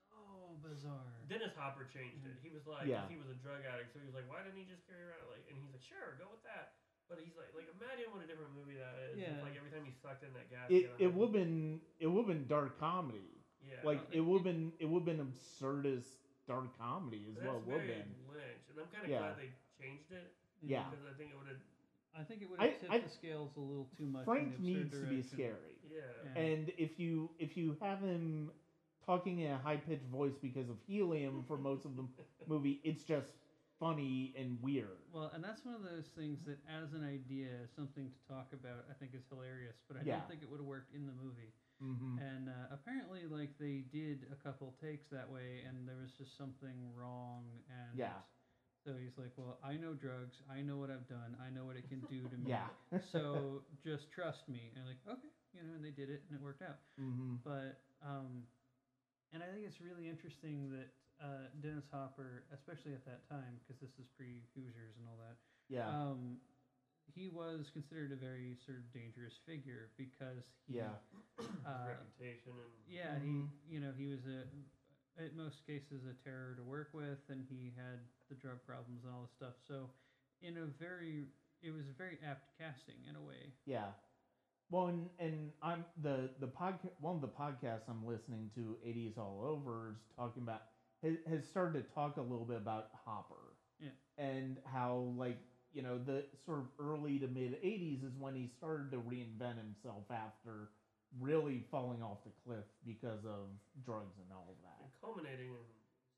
so 0.10 0.58
bizarre. 0.62 1.22
Dennis 1.28 1.54
Hopper 1.56 1.84
changed 1.84 2.26
it. 2.26 2.38
He 2.42 2.50
was 2.50 2.66
like, 2.66 2.88
Yeah. 2.88 3.08
he 3.08 3.16
was 3.16 3.28
a 3.28 3.34
drug 3.36 3.64
addict, 3.66 3.92
so 3.94 4.00
he 4.00 4.06
was 4.06 4.14
like, 4.16 4.28
why 4.28 4.42
didn't 4.44 4.58
he 4.58 4.64
just 4.66 4.86
carry 4.86 5.04
around 5.04 5.28
like? 5.30 5.44
And 5.48 5.58
he's 5.58 5.72
like, 5.72 5.82
sure, 5.82 6.14
go 6.18 6.30
with 6.30 6.42
that. 6.44 6.74
But 7.08 7.20
he's 7.20 7.36
like, 7.36 7.54
like 7.54 7.68
imagine 7.72 8.12
what 8.12 8.20
a 8.22 8.28
different 8.28 8.52
movie 8.52 8.76
that 8.76 8.96
is. 9.00 9.18
Yeah. 9.18 9.40
Like 9.42 9.56
every 9.56 9.70
time 9.70 9.86
he 9.86 9.92
sucked 9.92 10.24
in 10.24 10.34
that 10.34 10.50
gas. 10.50 10.68
it 10.70 10.74
he 10.74 10.82
got 10.84 11.00
a 11.00 11.04
it 11.04 11.14
would 11.14 11.28
have 11.28 11.34
been 11.34 11.80
it 12.00 12.08
would 12.08 12.20
have 12.20 12.28
been 12.28 12.46
dark 12.48 12.78
comedy 12.80 13.40
Yeah. 13.64 13.80
like 13.84 14.02
it 14.12 14.20
would 14.20 14.40
have 14.40 14.44
been 14.44 14.74
it 14.80 14.86
would 14.90 15.00
have 15.00 15.06
been 15.06 15.24
absurdist 15.24 16.20
dark 16.48 16.78
comedy 16.78 17.24
as 17.32 17.36
well 17.44 17.54
that's 17.56 17.66
would 17.66 17.80
have 17.80 17.88
very 17.88 18.04
been 18.04 18.16
Lynch, 18.28 18.68
and 18.70 18.80
I'm 18.80 18.88
kind 18.88 19.04
of 19.06 19.10
Yeah. 19.10 19.20
glad 19.20 19.38
they 19.38 19.52
changed 19.80 20.12
it 20.12 20.34
Yeah. 20.62 20.84
because 20.90 21.06
I 21.06 21.14
think 21.14 21.32
it 21.32 21.38
would 21.38 21.48
have. 21.48 21.62
I 22.20 22.24
think 22.24 22.42
it 22.42 22.50
would 22.50 22.60
I- 22.60 22.68
have 22.68 22.80
tipped 22.80 22.92
I- 22.94 23.00
the 23.00 23.10
scales 23.10 23.52
a 23.58 23.60
little 23.60 23.88
too 23.98 24.06
much. 24.06 24.22
in 24.22 24.26
frank 24.26 24.58
the 24.62 24.82
absurd 24.82 24.84
needs 24.84 25.00
to 25.00 25.06
be 25.08 25.22
scary 25.22 25.78
Yeah. 25.90 26.00
Yeah. 26.36 26.42
and 26.42 26.72
if 26.78 27.00
you 27.00 27.30
if 27.40 27.56
you 27.58 27.78
have 27.82 28.00
him 28.02 28.52
talking 29.06 29.40
in 29.40 29.52
a 29.52 29.58
high 29.58 29.78
pitched 29.78 30.06
voice 30.08 30.36
because 30.42 30.70
of 30.70 30.78
helium 30.88 31.44
for 31.48 31.58
most 31.70 31.86
of 31.86 31.96
the 31.96 32.06
movie, 32.48 32.82
it's 32.84 33.04
just 33.04 33.32
funny 33.80 34.34
and 34.36 34.58
weird. 34.62 34.98
Well, 35.14 35.30
and 35.36 35.44
that's 35.44 35.64
one 35.64 35.76
of 35.76 35.84
those 35.84 36.08
things 36.18 36.40
that, 36.46 36.58
as 36.68 36.94
an 36.94 37.06
idea, 37.06 37.50
something 37.76 38.10
to 38.10 38.20
talk 38.34 38.48
about, 38.52 38.86
I 38.90 38.94
think 39.00 39.14
is 39.14 39.22
hilarious. 39.30 39.78
But 39.88 39.98
I 39.98 40.02
Yeah. 40.04 40.18
don't 40.18 40.28
think 40.28 40.42
it 40.42 40.50
would 40.50 40.60
have 40.60 40.66
worked 40.66 40.94
in 40.96 41.06
the 41.06 41.14
movie. 41.14 41.54
Mm-hmm. 41.82 42.18
And 42.20 42.50
uh, 42.50 42.74
apparently, 42.74 43.28
like 43.28 43.56
they 43.60 43.86
did 43.94 44.26
a 44.32 44.36
couple 44.36 44.74
takes 44.82 45.06
that 45.10 45.30
way, 45.30 45.62
and 45.68 45.88
there 45.88 45.96
was 46.02 46.12
just 46.18 46.36
something 46.36 46.74
wrong, 46.96 47.46
and 47.70 47.98
Yeah. 47.98 48.18
So 48.88 48.96
he's 48.96 49.20
like, 49.20 49.36
"Well, 49.36 49.60
I 49.60 49.76
know 49.76 49.92
drugs. 49.92 50.40
I 50.48 50.64
know 50.64 50.80
what 50.80 50.88
I've 50.88 51.12
done. 51.12 51.36
I 51.44 51.52
know 51.52 51.68
what 51.68 51.76
it 51.76 51.92
can 51.92 52.00
do 52.08 52.24
to 52.24 52.38
me. 52.40 52.56
Yeah. 52.56 52.72
so 53.12 53.68
just 53.84 54.08
trust 54.16 54.48
me." 54.48 54.72
And 54.80 54.88
like, 54.88 55.04
okay, 55.04 55.28
you 55.52 55.60
know, 55.60 55.76
and 55.76 55.84
they 55.84 55.92
did 55.92 56.08
it, 56.08 56.24
and 56.32 56.40
it 56.40 56.42
worked 56.42 56.64
out. 56.64 56.80
mm-hmm. 56.96 57.44
But 57.44 57.84
um, 58.00 58.48
and 59.36 59.44
I 59.44 59.52
think 59.52 59.68
it's 59.68 59.84
really 59.84 60.08
interesting 60.08 60.72
that 60.72 60.88
uh, 61.20 61.52
Dennis 61.60 61.84
Hopper, 61.92 62.48
especially 62.56 62.96
at 62.96 63.04
that 63.04 63.28
time, 63.28 63.60
because 63.60 63.76
this 63.84 63.92
is 64.00 64.08
pre 64.16 64.48
Hoosiers 64.56 64.96
and 64.96 65.04
all 65.12 65.20
that, 65.20 65.36
Yeah. 65.68 65.92
um, 65.92 66.40
he 67.12 67.28
was 67.28 67.68
considered 67.76 68.16
a 68.16 68.20
very 68.20 68.56
sort 68.64 68.80
of 68.80 68.88
dangerous 68.96 69.36
figure 69.44 69.92
because 70.00 70.48
he, 70.64 70.80
yeah. 70.80 70.96
His 71.36 71.48
uh, 71.68 71.92
reputation 71.92 72.56
and 72.56 72.72
yeah, 72.88 73.20
Mhm. 73.20 73.52
he, 73.68 73.76
you 73.76 73.80
know, 73.84 73.92
he 73.92 74.08
was 74.08 74.24
a, 74.24 74.48
in 75.20 75.36
most 75.36 75.66
cases, 75.68 76.08
a 76.08 76.16
terror 76.24 76.56
to 76.56 76.64
work 76.64 76.96
with, 76.96 77.20
and 77.28 77.44
he 77.52 77.74
had 77.76 78.00
the 78.30 78.36
drug 78.36 78.60
problems 78.66 79.04
and 79.04 79.14
all 79.14 79.22
this 79.24 79.32
stuff. 79.36 79.56
So, 79.68 79.90
in 80.42 80.58
a 80.58 80.66
very, 80.82 81.26
it 81.62 81.72
was 81.72 81.86
very 81.98 82.18
apt 82.28 82.50
casting 82.60 82.96
in 83.10 83.16
a 83.16 83.22
way. 83.22 83.54
Yeah. 83.66 83.92
Well, 84.70 84.88
and, 84.88 85.10
and 85.20 85.52
I'm 85.62 85.86
the 86.04 86.30
the 86.40 86.48
podcast. 86.48 86.92
One 87.00 87.16
of 87.16 87.22
the 87.22 87.28
podcasts 87.30 87.88
I'm 87.90 88.06
listening 88.06 88.50
to, 88.56 88.76
'80s 88.86 89.18
All 89.18 89.42
Over, 89.44 89.92
is 89.92 89.98
talking 90.16 90.44
about 90.44 90.64
has, 91.04 91.16
has 91.30 91.48
started 91.48 91.88
to 91.88 91.94
talk 91.94 92.18
a 92.18 92.22
little 92.22 92.46
bit 92.46 92.58
about 92.58 92.90
Hopper. 93.06 93.56
Yeah. 93.80 93.90
And 94.18 94.58
how 94.66 95.14
like 95.18 95.38
you 95.72 95.84
know 95.84 95.98
the 95.98 96.26
sort 96.46 96.60
of 96.60 96.66
early 96.80 97.18
to 97.20 97.28
mid 97.28 97.62
'80s 97.64 98.04
is 98.04 98.12
when 98.20 98.36
he 98.36 98.50
started 98.58 98.92
to 98.92 98.98
reinvent 98.98 99.58
himself 99.58 100.04
after 100.12 100.70
really 101.22 101.64
falling 101.72 102.04
off 102.04 102.20
the 102.26 102.36
cliff 102.44 102.66
because 102.86 103.24
of 103.24 103.48
drugs 103.86 104.20
and 104.20 104.28
all 104.36 104.52
of 104.52 104.60
that. 104.68 104.84
and 104.84 104.92
culminating 105.00 105.48
in 105.56 105.64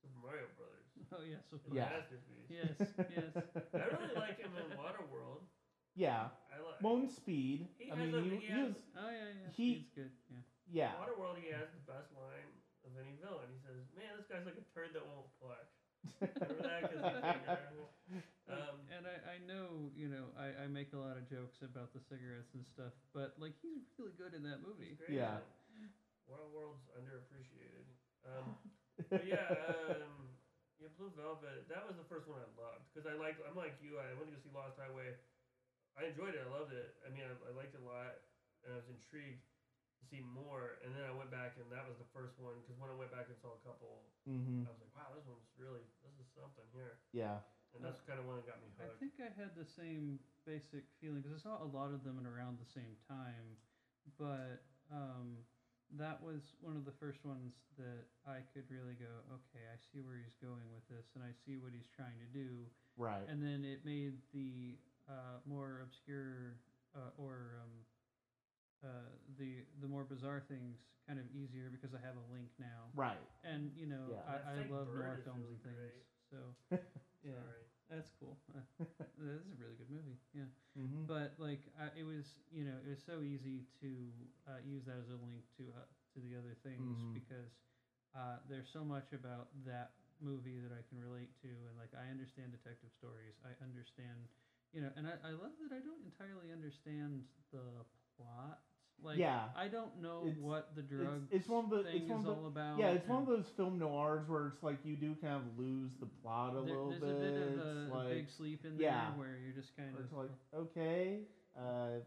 Super 0.01 0.17
Mario 0.25 0.49
Brothers. 0.57 0.88
Oh 1.15 1.23
yes, 1.25 1.41
of 1.51 1.59
The 1.67 1.75
Yeah. 1.75 1.89
masterpiece. 1.89 2.47
yes, 2.49 2.71
yes. 3.09 3.31
I 3.73 3.85
really 3.89 4.13
like 4.15 4.37
him 4.39 4.51
in 4.55 4.77
Waterworld. 4.77 5.41
Yeah. 5.95 6.29
I 6.53 6.59
like. 6.61 6.79
In 6.81 7.09
Speed. 7.09 7.67
He 7.77 7.91
I 7.91 7.95
has 7.95 8.11
mean, 8.13 8.15
a- 8.15 8.21
he, 8.23 8.45
he 8.45 8.47
has- 8.53 8.73
was 8.75 8.83
Oh 8.95 9.09
yeah, 9.09 9.29
yeah. 9.33 9.49
He- 9.55 9.73
He's 9.83 9.89
good. 9.95 10.11
Yeah. 10.29 10.43
yeah. 10.69 10.91
Waterworld, 11.01 11.37
he 11.41 11.49
has 11.51 11.67
the 11.73 11.83
best 11.91 12.11
line 12.13 12.47
of 12.85 12.95
any 12.95 13.15
villain. 13.19 13.49
He 13.51 13.59
says, 13.59 13.83
"Man, 13.97 14.15
this 14.15 14.25
guy's 14.29 14.45
like 14.45 14.55
a 14.55 14.65
turd 14.73 14.93
that 14.93 15.03
won't 15.05 15.27
flush." 15.41 15.67
Remember 16.23 16.63
that? 16.63 16.87
Um, 18.47 18.81
and 18.89 19.03
I, 19.05 19.35
I 19.35 19.37
know, 19.45 19.91
you 19.93 20.07
know, 20.07 20.31
I, 20.39 20.63
I 20.63 20.65
make 20.71 20.93
a 20.93 20.97
lot 20.97 21.17
of 21.19 21.27
jokes 21.29 21.59
about 21.61 21.91
the 21.93 21.99
cigarettes 21.99 22.55
and 22.55 22.63
stuff, 22.65 22.95
but 23.13 23.35
like 23.37 23.53
he's 23.61 23.83
really 23.99 24.15
good 24.17 24.33
in 24.33 24.41
that 24.47 24.63
movie. 24.63 24.95
great. 24.97 25.11
Yeah. 25.19 25.43
in. 25.75 25.91
Waterworld's 26.25 26.87
underappreciated. 26.97 27.85
Um, 28.25 28.55
but 29.09 29.25
yeah, 29.27 29.43
um, 29.69 30.28
yeah, 30.79 30.87
Blue 30.95 31.11
Velvet. 31.13 31.67
That 31.67 31.83
was 31.83 31.99
the 31.99 32.07
first 32.07 32.25
one 32.25 32.39
I 32.39 32.47
loved 32.55 32.87
because 32.89 33.03
I 33.03 33.15
like. 33.19 33.35
I'm 33.43 33.55
like 33.55 33.75
you. 33.83 33.99
I 33.99 34.15
went 34.15 34.31
to 34.31 34.35
go 34.35 34.39
see 34.39 34.51
Lost 34.55 34.79
Highway. 34.79 35.19
I 35.99 36.07
enjoyed 36.07 36.33
it. 36.33 36.39
I 36.39 36.47
loved 36.47 36.71
it. 36.71 36.95
I 37.03 37.11
mean, 37.11 37.27
I, 37.27 37.35
I 37.35 37.51
liked 37.51 37.75
it 37.75 37.83
a 37.83 37.87
lot, 37.87 38.23
and 38.63 38.71
I 38.71 38.79
was 38.79 38.87
intrigued 38.87 39.43
to 39.99 40.03
see 40.07 40.23
more. 40.23 40.79
And 40.87 40.95
then 40.95 41.03
I 41.03 41.11
went 41.11 41.27
back, 41.27 41.59
and 41.59 41.67
that 41.75 41.83
was 41.83 41.99
the 41.99 42.07
first 42.15 42.39
one 42.39 42.55
because 42.63 42.79
when 42.79 42.87
I 42.87 42.95
went 42.95 43.11
back 43.11 43.27
and 43.27 43.35
saw 43.35 43.51
a 43.51 43.61
couple, 43.67 44.07
hmm 44.23 44.63
I 44.63 44.71
was 44.71 44.79
like, 44.79 44.93
wow, 44.95 45.11
this 45.11 45.27
one's 45.27 45.43
really 45.59 45.83
this 45.99 46.15
is 46.15 46.27
something 46.31 46.65
here. 46.71 47.03
Yeah. 47.11 47.43
And 47.75 47.85
that's 47.85 48.01
kind 48.01 48.17
of 48.17 48.25
one 48.25 48.41
that 48.41 48.49
got 48.49 48.57
me 48.63 48.71
hooked. 48.81 48.97
I 48.97 48.97
think 48.97 49.21
I 49.21 49.29
had 49.37 49.53
the 49.53 49.67
same 49.67 50.17
basic 50.41 50.89
feeling 50.97 51.21
because 51.21 51.37
I 51.37 51.41
saw 51.43 51.61
a 51.61 51.69
lot 51.69 51.93
of 51.93 52.01
them 52.01 52.17
at 52.17 52.25
around 52.25 52.57
the 52.57 52.65
same 52.65 52.97
time, 53.05 53.61
but 54.17 54.65
um, 54.89 55.45
that 55.97 56.21
was 56.21 56.53
one 56.61 56.77
of 56.77 56.85
the 56.85 56.93
first 57.01 57.25
ones 57.25 57.53
that 57.77 58.05
I 58.27 58.45
could 58.53 58.69
really 58.69 58.93
go, 58.93 59.09
okay, 59.33 59.65
I 59.65 59.77
see 59.89 60.01
where 60.05 60.17
he's 60.21 60.37
going 60.37 60.69
with 60.69 60.85
this, 60.91 61.09
and 61.15 61.23
I 61.23 61.33
see 61.45 61.57
what 61.57 61.73
he's 61.73 61.89
trying 61.89 62.19
to 62.21 62.29
do. 62.29 62.69
Right. 62.97 63.25
And 63.27 63.41
then 63.41 63.65
it 63.65 63.81
made 63.85 64.21
the 64.33 64.77
uh, 65.09 65.41
more 65.49 65.81
obscure 65.81 66.61
uh, 66.93 67.09
or 67.17 67.57
um, 67.65 67.73
uh, 68.85 69.09
the 69.37 69.65
the 69.81 69.87
more 69.87 70.03
bizarre 70.05 70.43
things 70.47 70.77
kind 71.07 71.17
of 71.19 71.25
easier 71.33 71.69
because 71.73 71.93
I 71.97 72.01
have 72.05 72.15
a 72.15 72.25
link 72.31 72.49
now. 72.59 72.93
right. 72.95 73.17
And 73.43 73.71
you 73.75 73.87
know, 73.87 74.13
Yeah. 74.13 74.21
I, 74.29 74.35
I 74.35 74.55
love 74.69 74.93
bird 74.93 75.01
noir 75.01 75.17
films 75.25 75.41
really 75.41 75.57
and 75.57 75.63
things, 75.63 75.77
great. 75.79 76.05
so 76.29 76.37
yeah, 77.25 77.33
Sorry. 77.41 77.65
That's 77.89 78.11
cool. 78.19 78.37
This 79.19 79.43
is 79.43 79.51
a 79.51 79.59
really 79.59 79.75
good 79.75 79.89
movie. 79.91 80.17
Yeah, 80.33 80.47
hmm 80.77 81.03
but 81.07 81.35
like 81.37 81.67
I, 81.75 81.91
it 81.97 82.05
was, 82.05 82.39
you 82.51 82.63
know, 82.63 82.77
it 82.85 82.89
was 82.89 83.03
so 83.03 83.21
easy 83.21 83.65
to 83.81 83.91
uh, 84.47 84.59
use 84.63 84.85
that 84.85 84.95
as 85.01 85.09
a 85.09 85.19
link 85.19 85.43
to 85.59 85.63
uh, 85.75 85.83
to 86.15 86.17
the 86.23 86.35
other 86.39 86.55
things 86.63 87.03
Mhm. 87.03 87.13
because 87.13 87.51
uh, 88.15 88.39
there's 88.47 88.69
so 88.71 88.83
much 88.83 89.11
about 89.13 89.49
that 89.65 89.91
movie 90.21 90.59
that 90.59 90.71
I 90.71 90.83
can 90.87 90.99
relate 90.99 91.31
to, 91.43 91.51
and 91.67 91.75
like 91.77 91.91
I 91.95 92.09
understand 92.11 92.51
detective 92.55 92.91
stories. 92.95 93.35
I 93.43 93.51
understand, 93.63 94.27
you 94.71 94.81
know, 94.81 94.91
and 94.95 95.07
I, 95.07 95.19
I 95.23 95.31
love 95.35 95.53
that 95.63 95.75
I 95.75 95.81
don't 95.83 96.03
entirely 96.05 96.51
understand 96.51 97.23
the 97.51 97.83
plot. 98.15 98.59
Like, 99.01 99.17
Yeah. 99.17 99.49
I 99.55 99.67
don't 99.69 100.01
know 100.01 100.23
It's- 100.27 100.37
what 100.37 100.75
the 100.75 100.81
drug 100.81 101.27
it's 101.31 101.47
one 101.47 101.65
of 101.65 101.69
the- 101.71 101.83
thing 101.83 102.01
it's 102.01 102.09
one 102.09 102.19
is 102.19 102.25
the- 102.25 102.33
all 102.33 102.47
about. 102.47 102.79
Yeah, 102.79 102.89
it's 102.91 103.07
one 103.07 103.21
of 103.21 103.27
those 103.27 103.47
film 103.49 103.79
noirs 103.79 104.27
where 104.27 104.47
it's 104.47 104.61
like 104.61 104.83
you 104.83 104.95
do 104.97 105.15
kind 105.15 105.35
of 105.35 105.57
lose 105.57 105.95
the 105.99 106.05
plot 106.05 106.51
a 106.51 106.55
there- 106.55 106.63
little 106.63 106.89
there's 106.89 107.01
bit. 107.01 107.09
a 107.09 107.19
bit 107.19 107.41
of 107.41 107.53
It's 107.53 107.63
a, 107.63 107.93
a 107.93 107.95
like, 107.95 108.09
big 108.09 108.29
sleep 108.29 108.65
in 108.65 108.77
yeah. 108.77 109.09
there 109.11 109.19
where 109.19 109.37
you're 109.37 109.53
just 109.53 109.75
kind 109.77 109.95
of 109.95 110.03
it's 110.03 110.11
like, 110.13 110.31
okay, 110.53 111.27
uh, 111.55 111.99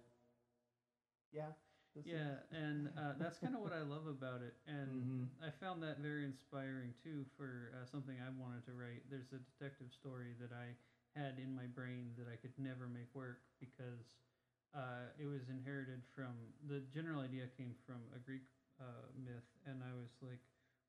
yeah. 1.33 1.53
this 1.95 2.05
is- 2.07 2.13
Yeah, 2.13 2.37
and 2.51 2.89
uh, 2.97 3.15
that's 3.19 3.39
kind 3.39 3.55
of 3.55 3.61
what 3.63 3.73
I 3.73 3.83
love 3.83 4.07
about 4.07 4.43
it, 4.43 4.55
and 4.67 5.29
Mhm. 5.31 5.47
I 5.47 5.51
found 5.51 5.83
that 5.83 5.99
very 5.99 6.25
inspiring 6.25 6.95
too 7.03 7.25
for 7.37 7.73
uh, 7.75 7.87
something 7.87 8.19
I 8.21 8.31
wanted 8.31 8.65
to 8.67 8.75
write. 8.75 9.09
There's 9.11 9.33
a 9.33 9.39
detective 9.39 9.93
story 9.93 10.35
that 10.41 10.53
I 10.53 10.77
had 11.19 11.39
in 11.39 11.55
my 11.55 11.67
brain 11.67 12.15
that 12.17 12.29
I 12.29 12.37
could 12.37 12.59
never 12.59 12.87
make 12.89 13.15
work 13.15 13.43
because 13.61 14.01
uh, 14.75 15.13
it 15.19 15.27
was 15.27 15.49
inherited 15.49 16.03
from 16.15 16.33
the 16.69 16.81
general 16.93 17.21
idea 17.21 17.47
came 17.57 17.75
from 17.87 18.01
a 18.15 18.19
Greek 18.19 18.43
uh, 18.81 19.07
myth, 19.17 19.47
and 19.67 19.83
I 19.83 19.93
was 19.95 20.11
like, 20.21 20.41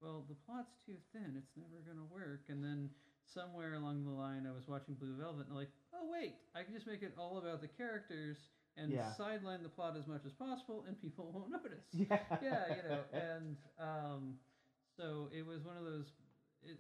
well, 0.02 0.26
the 0.28 0.36
plot's 0.46 0.76
too 0.86 0.98
thin; 1.14 1.36
it's 1.38 1.56
never 1.56 1.82
gonna 1.86 2.06
work. 2.12 2.42
And 2.50 2.64
then 2.64 2.90
somewhere 3.34 3.74
along 3.74 4.04
the 4.04 4.12
line, 4.12 4.46
I 4.48 4.52
was 4.52 4.68
watching 4.68 4.96
Blue 4.96 5.16
Velvet, 5.16 5.48
and 5.48 5.52
I'm 5.52 5.56
like, 5.58 5.72
oh 5.94 6.08
wait, 6.12 6.36
I 6.56 6.64
can 6.64 6.74
just 6.74 6.88
make 6.88 7.02
it 7.04 7.14
all 7.18 7.38
about 7.38 7.62
the 7.62 7.68
characters 7.68 8.38
and 8.78 8.92
Yeah. 8.92 9.14
sideline 9.16 9.62
the 9.64 9.70
plot 9.70 9.96
as 9.98 10.08
much 10.08 10.26
as 10.26 10.34
possible, 10.34 10.84
and 10.88 11.00
people 11.00 11.32
won't 11.34 11.52
notice 11.52 11.86
Yeah. 11.92 12.18
yeah, 12.42 12.68
you 12.76 12.84
know, 12.84 13.02
and 13.14 13.58
um, 13.80 14.36
so 14.98 15.30
it 15.32 15.46
was 15.46 15.64
one 15.64 15.78
of 15.78 15.84
those. 15.84 16.06
It, 16.64 16.78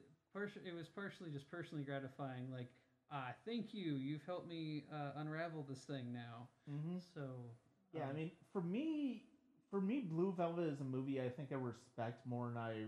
it 0.65 0.73
was 0.73 0.87
partially 0.87 1.29
just 1.29 1.49
personally 1.51 1.83
gratifying. 1.83 2.49
Like, 2.51 2.67
ah, 3.13 3.33
thank 3.45 3.73
you, 3.73 3.95
you've 3.95 4.25
helped 4.25 4.47
me 4.47 4.85
uh, 4.91 5.11
unravel 5.17 5.63
this 5.69 5.85
thing 5.85 6.13
now. 6.13 6.49
hmm 6.67 6.99
So 7.13 7.55
Yeah, 7.93 8.07
I 8.09 8.11
um, 8.11 8.13
mean, 8.13 8.31
for 8.51 8.61
me, 8.61 9.23
for 9.71 9.81
me, 9.81 10.01
Blue 10.01 10.33
Velvet 10.33 10.65
is 10.65 10.81
a 10.81 10.85
movie 10.85 11.21
I 11.21 11.29
think 11.29 11.51
I 11.51 11.55
respect 11.55 12.25
more 12.25 12.47
than 12.47 12.57
I 12.57 12.87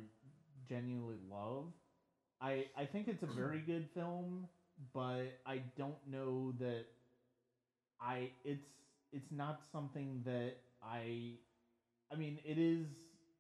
genuinely 0.67 1.17
love. 1.29 1.73
I 2.41 2.67
I 2.77 2.85
think 2.85 3.07
it's 3.07 3.23
a 3.23 3.27
very 3.27 3.59
good 3.65 3.87
film, 3.93 4.47
but 4.93 5.39
I 5.45 5.61
don't 5.77 6.05
know 6.07 6.53
that 6.59 6.85
I 8.01 8.31
it's 8.43 8.67
it's 9.11 9.31
not 9.31 9.61
something 9.71 10.21
that 10.25 10.55
I 10.81 11.39
I 12.11 12.15
mean, 12.15 12.39
it 12.45 12.57
is 12.57 12.87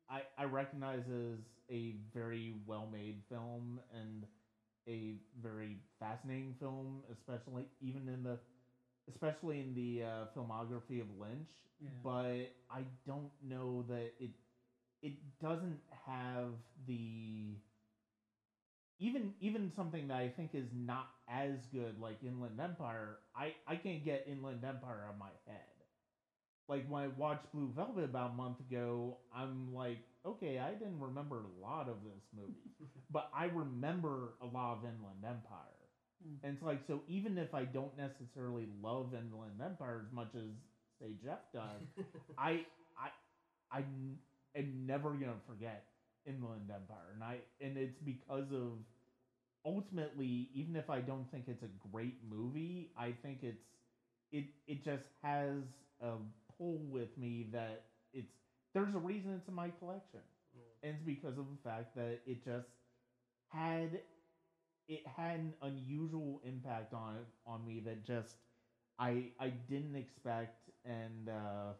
I 0.09 0.23
I 0.37 0.45
recognize 0.45 1.07
as 1.09 1.39
a 1.69 1.95
very 2.13 2.53
well 2.65 2.87
made 2.87 3.21
film 3.29 3.79
and 3.91 4.25
a 4.87 5.15
very 5.41 5.77
fascinating 5.99 6.55
film, 6.59 7.01
especially 7.11 7.65
even 7.81 8.07
in 8.09 8.23
the 8.23 8.37
especially 9.09 9.59
in 9.59 9.73
the 9.75 10.03
uh, 10.03 10.25
filmography 10.37 11.01
of 11.01 11.07
Lynch. 11.19 11.49
Yeah. 11.79 11.89
But 12.03 12.51
I 12.71 12.83
don't 13.05 13.31
know 13.43 13.85
that 13.89 14.13
it 14.19 14.31
it 15.01 15.13
doesn't 15.41 15.79
have 16.07 16.49
the 16.87 17.57
even 18.99 19.33
even 19.41 19.71
something 19.75 20.07
that 20.07 20.17
I 20.17 20.29
think 20.29 20.51
is 20.53 20.69
not 20.73 21.07
as 21.27 21.65
good 21.71 21.99
like 21.99 22.23
Inland 22.23 22.59
Empire. 22.59 23.17
I 23.35 23.53
I 23.67 23.75
can't 23.75 24.03
get 24.03 24.25
Inland 24.27 24.63
Empire 24.63 25.05
on 25.11 25.17
my 25.19 25.31
head. 25.47 25.74
Like 26.67 26.85
when 26.89 27.03
I 27.03 27.07
watched 27.17 27.51
Blue 27.53 27.71
Velvet 27.75 28.03
about 28.03 28.31
a 28.31 28.33
month 28.33 28.59
ago, 28.59 29.17
I'm 29.35 29.73
like, 29.73 29.99
okay, 30.25 30.57
I 30.59 30.71
didn't 30.71 30.99
remember 30.99 31.41
a 31.41 31.61
lot 31.63 31.87
of 31.87 31.97
this 32.03 32.23
movie, 32.35 32.71
but 33.11 33.29
I 33.35 33.45
remember 33.45 34.33
a 34.41 34.45
lot 34.45 34.73
of 34.77 34.79
Inland 34.83 35.23
Empire. 35.23 35.85
Mm. 36.25 36.37
And 36.43 36.53
it's 36.55 36.63
like, 36.63 36.79
so 36.87 37.01
even 37.07 37.37
if 37.37 37.53
I 37.53 37.65
don't 37.65 37.95
necessarily 37.97 38.67
love 38.81 39.13
Inland 39.13 39.61
Empire 39.63 40.01
as 40.07 40.11
much 40.11 40.29
as 40.35 40.49
say 40.99 41.11
Jeff 41.23 41.39
does, 41.53 41.85
I 42.37 42.65
I 42.97 43.09
I 43.71 43.83
am 44.55 44.85
never 44.87 45.11
gonna 45.11 45.41
forget 45.47 45.85
Inland 46.25 46.71
Empire, 46.73 47.13
and 47.13 47.23
I 47.23 47.37
and 47.61 47.77
it's 47.77 47.99
because 48.03 48.51
of 48.51 48.79
ultimately, 49.65 50.49
even 50.53 50.75
if 50.75 50.89
I 50.89 51.01
don't 51.01 51.29
think 51.31 51.45
it's 51.47 51.63
a 51.63 51.89
great 51.91 52.15
movie, 52.29 52.91
I 52.97 53.13
think 53.23 53.39
it's 53.43 53.63
it 54.31 54.45
it 54.67 54.83
just 54.83 55.03
has 55.23 55.63
a 56.01 56.13
pull 56.57 56.79
with 56.89 57.15
me 57.17 57.47
that 57.51 57.83
it's 58.13 58.33
there's 58.73 58.95
a 58.95 58.99
reason 58.99 59.33
it's 59.35 59.47
in 59.47 59.53
my 59.53 59.69
collection, 59.69 60.21
Yeah. 60.53 60.61
and 60.83 60.95
it's 60.95 61.03
because 61.03 61.37
of 61.37 61.45
the 61.49 61.57
fact 61.69 61.95
that 61.95 62.19
it 62.25 62.43
just 62.43 62.69
had 63.49 64.01
it 64.87 65.05
had 65.07 65.39
an 65.39 65.53
unusual 65.61 66.41
impact 66.43 66.93
on 66.93 67.17
on 67.45 67.65
me 67.65 67.79
that 67.81 68.03
just 68.05 68.37
I 68.99 69.31
I 69.39 69.49
didn't 69.49 69.95
expect 69.95 70.69
and 70.85 71.29
uh 71.29 71.73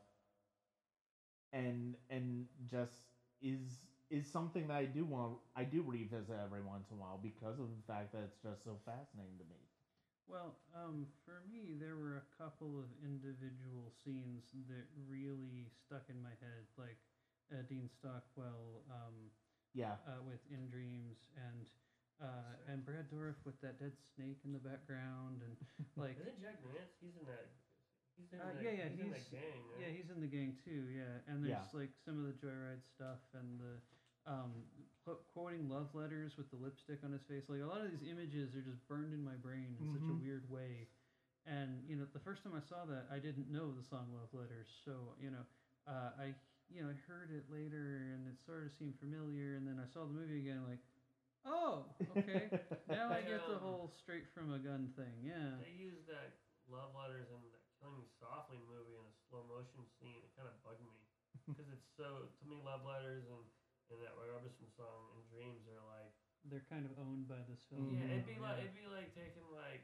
and 1.54 1.96
and 2.10 2.46
just 2.70 2.94
is 3.42 3.80
is 4.10 4.28
something 4.28 4.68
that 4.68 4.76
I 4.78 4.86
do 4.86 5.06
want 5.06 5.38
I 5.56 5.64
do 5.64 5.82
revisit 5.86 6.36
every 6.44 6.62
once 6.62 6.90
in 6.92 6.98
a 6.98 7.00
while 7.00 7.20
because 7.22 7.60
of 7.60 7.68
the 7.70 7.84
fact 7.88 8.12
that 8.14 8.24
it's 8.24 8.38
just 8.42 8.64
so 8.64 8.78
fascinating 8.86 9.38
to 9.40 9.46
me. 9.46 9.60
Well, 10.28 10.58
um, 10.74 11.06
for 11.24 11.46
me, 11.46 11.78
there 11.78 11.96
were 11.96 12.18
a 12.26 12.28
couple 12.42 12.80
of 12.82 12.90
individual 13.06 13.94
scenes 14.04 14.50
that 14.70 14.86
really 15.06 15.70
stuck 15.86 16.10
in 16.10 16.18
my 16.22 16.34
head, 16.42 16.66
like 16.78 16.98
uh, 17.54 17.62
Dean 17.70 17.90
Stockwell 17.94 18.82
um, 18.90 19.30
Yeah. 19.78 20.02
uh, 20.10 20.22
with 20.26 20.42
In 20.50 20.66
Dreams 20.70 21.22
and 21.38 21.66
uh, 22.24 22.56
and 22.72 22.80
Brad 22.88 23.12
Dourif 23.12 23.36
with 23.44 23.60
that 23.60 23.76
dead 23.78 23.92
snake 24.16 24.40
in 24.48 24.56
the 24.56 24.64
background, 24.64 25.44
and 25.44 25.56
like 26.00 26.16
Isn't 26.16 26.40
Jack 26.40 26.64
Nance? 26.64 26.96
He's 27.04 27.12
in 27.20 27.28
that. 27.28 27.52
He's 28.16 28.32
in 28.32 28.40
Uh, 28.40 28.56
that. 28.56 28.64
yeah, 28.64 28.72
yeah, 28.72 28.88
he's, 28.88 29.00
in 29.04 29.12
he's- 29.12 29.28
that 29.30 29.36
gang. 29.36 29.62
Right? 29.68 29.80
yeah, 29.84 29.92
he's 29.92 30.10
in 30.10 30.20
the 30.24 30.32
gang 30.32 30.56
too. 30.64 30.88
Yeah, 30.96 31.20
and 31.28 31.44
there's 31.44 31.60
Yeah. 31.70 31.76
like 31.80 31.92
some 32.08 32.16
of 32.18 32.26
the 32.32 32.36
Joyride 32.40 32.82
stuff 32.96 33.20
and 33.36 33.60
the 33.60 33.76
um, 34.26 34.64
qu- 34.74 34.85
quoting 35.34 35.69
love 35.69 35.94
letters 35.94 36.38
with 36.38 36.49
the 36.49 36.56
lipstick 36.57 37.03
on 37.03 37.11
his 37.11 37.23
face. 37.23 37.44
Like 37.49 37.61
a 37.61 37.65
lot 37.65 37.82
of 37.82 37.91
these 37.91 38.03
images 38.10 38.56
are 38.56 38.61
just 38.61 38.86
burned 38.88 39.14
in 39.14 39.23
my 39.23 39.36
brain 39.36 39.76
in 39.80 39.86
such 39.88 40.10
a 40.10 40.14
Mhm. 40.14 40.19
weird 40.19 40.49
way. 40.49 40.88
And 41.45 41.84
you 41.88 41.95
know, 41.95 42.06
the 42.11 42.19
first 42.19 42.44
time 42.44 42.53
I 42.56 42.60
saw 42.61 42.86
that, 42.86 43.06
I 43.11 43.19
didn't 43.19 43.49
know 43.52 43.72
the 43.72 43.84
song 43.84 44.11
"Love 44.14 44.34
Letters," 44.34 44.68
so 44.84 45.15
you 45.19 45.30
know, 45.30 45.45
uh, 45.88 46.11
I 46.18 46.34
you 46.69 46.82
know 46.82 46.90
I 46.90 46.94
heard 47.07 47.30
it 47.32 47.45
later 47.52 48.02
and 48.14 48.27
it 48.27 48.41
sort 48.41 48.65
of 48.65 48.72
seemed 48.73 48.98
familiar, 48.98 49.56
and 49.56 49.68
then 49.68 49.80
I 49.80 49.86
saw 49.86 50.06
the 50.06 50.14
movie 50.14 50.40
again, 50.40 50.65
like, 50.65 50.82
oh, 51.45 51.86
okay, 52.18 52.49
now 52.90 53.10
I 53.10 53.22
get 53.22 53.45
the 53.45 53.57
whole 53.57 53.88
straight 53.88 54.27
from 54.34 54.52
a 54.52 54.60
gun 54.60 54.90
thing. 54.95 55.22
Yeah, 55.22 55.53
They 55.61 55.69
used 55.69 56.06
that 56.07 56.34
love 56.68 56.94
letters 56.95 57.30
in 57.30 57.52
that 57.53 57.61
Killing 57.80 57.98
Me 58.02 58.07
Softly 58.18 58.57
movie 58.57 58.95
in 58.98 59.06
a 59.06 59.14
slow 59.30 59.44
motion 59.45 59.86
scene. 59.86 60.23
It 60.26 60.34
kind 60.36 60.48
of 60.48 60.57
bugged 60.64 60.82
me 60.82 61.06
because 61.45 61.69
it's 61.69 61.86
so 61.95 62.26
to 62.40 62.45
me 62.45 62.57
love 62.60 62.82
letters 62.84 63.27
and 63.30 63.45
and 63.90 64.02
that 64.02 64.14
Roy 64.16 64.28
Orbison 64.28 64.70
song 64.76 65.10
and 65.14 65.24
Dreams 65.28 65.66
are 65.68 65.80
like 65.82 66.14
they're 66.49 66.64
kind 66.70 66.86
of 66.86 66.91
owned 66.99 67.28
by 67.28 67.41
this 67.49 67.60
film. 67.70 67.90
yeah 67.91 68.06
it'd 68.14 68.26
be 68.26 68.38
like 68.38 68.57
it'd 68.60 68.74
be 68.74 68.86
like 68.86 69.12
taking 69.14 69.49
like 69.49 69.82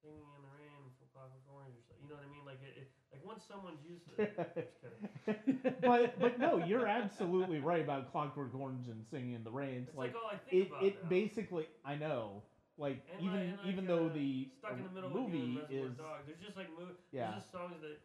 singing 0.00 0.32
in 0.34 0.42
the 0.42 0.48
rain 0.48 0.92
from 0.96 1.06
Clockwork 1.08 1.42
Orange 1.48 1.74
or 1.74 1.80
something. 1.80 2.02
You 2.02 2.08
know 2.08 2.14
what 2.14 2.22
I 2.22 2.26
mean? 2.26 2.44
Like 2.44 2.60
it, 2.60 2.76
it 2.76 2.86
like 3.10 3.22
once 3.22 3.42
someone's 3.44 3.82
used 3.82 4.06
to 4.06 4.14
it. 4.14 4.30
Just 4.60 4.78
kidding. 4.80 5.00
but 5.80 6.18
but 6.20 6.38
no, 6.38 6.58
you're 6.58 6.86
absolutely 6.86 7.58
right 7.58 7.80
about 7.82 8.10
Clockwork 8.12 8.54
Orange 8.54 8.88
and 8.88 9.04
Singing 9.10 9.32
in 9.32 9.44
the 9.44 9.50
Rain. 9.50 9.86
It's 9.86 9.88
It's 9.88 9.96
like, 9.96 10.12
like 10.12 10.14
all 10.14 10.26
I 10.28 10.36
think 10.36 10.56
it 10.56 10.68
about 10.68 10.82
it 10.82 10.94
now. 11.02 11.08
basically 11.08 11.66
I 11.84 11.94
know 11.96 12.42
like 12.78 13.02
And 13.08 13.20
even 13.20 13.50
like, 13.50 13.58
like, 13.64 13.66
even 13.72 13.86
though 13.86 14.08
uh, 14.08 14.12
the 14.12 14.48
stuck 14.58 14.76
in 14.76 14.82
the 14.82 14.88
middle 14.88 15.10
movie 15.12 15.38
of 15.64 15.70
you 15.70 15.82
is 15.84 15.90
Reservoir 15.90 16.18
Dog. 16.18 16.24
There's 16.26 16.38
just 16.38 16.56
like 16.56 16.68
mo- 16.68 16.94
Yeah. 17.12 17.30
There's 17.30 17.42
just 17.42 17.50
songs 17.50 17.80
that. 17.80 17.98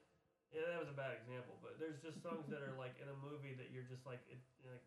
Yeah, 0.51 0.65
that 0.67 0.79
was 0.79 0.87
a 0.87 0.91
bad 0.91 1.11
example, 1.13 1.57
but 1.61 1.77
there's 1.77 1.97
just 2.01 2.21
songs 2.21 2.45
that 2.49 2.59
are 2.61 2.73
like 2.73 2.97
in 2.99 3.07
a 3.07 3.13
movie 3.13 3.53
that 3.53 3.69
you're 3.69 3.83
just 3.83 4.05
like 4.05 4.19
it, 4.27 4.37
like 4.63 4.81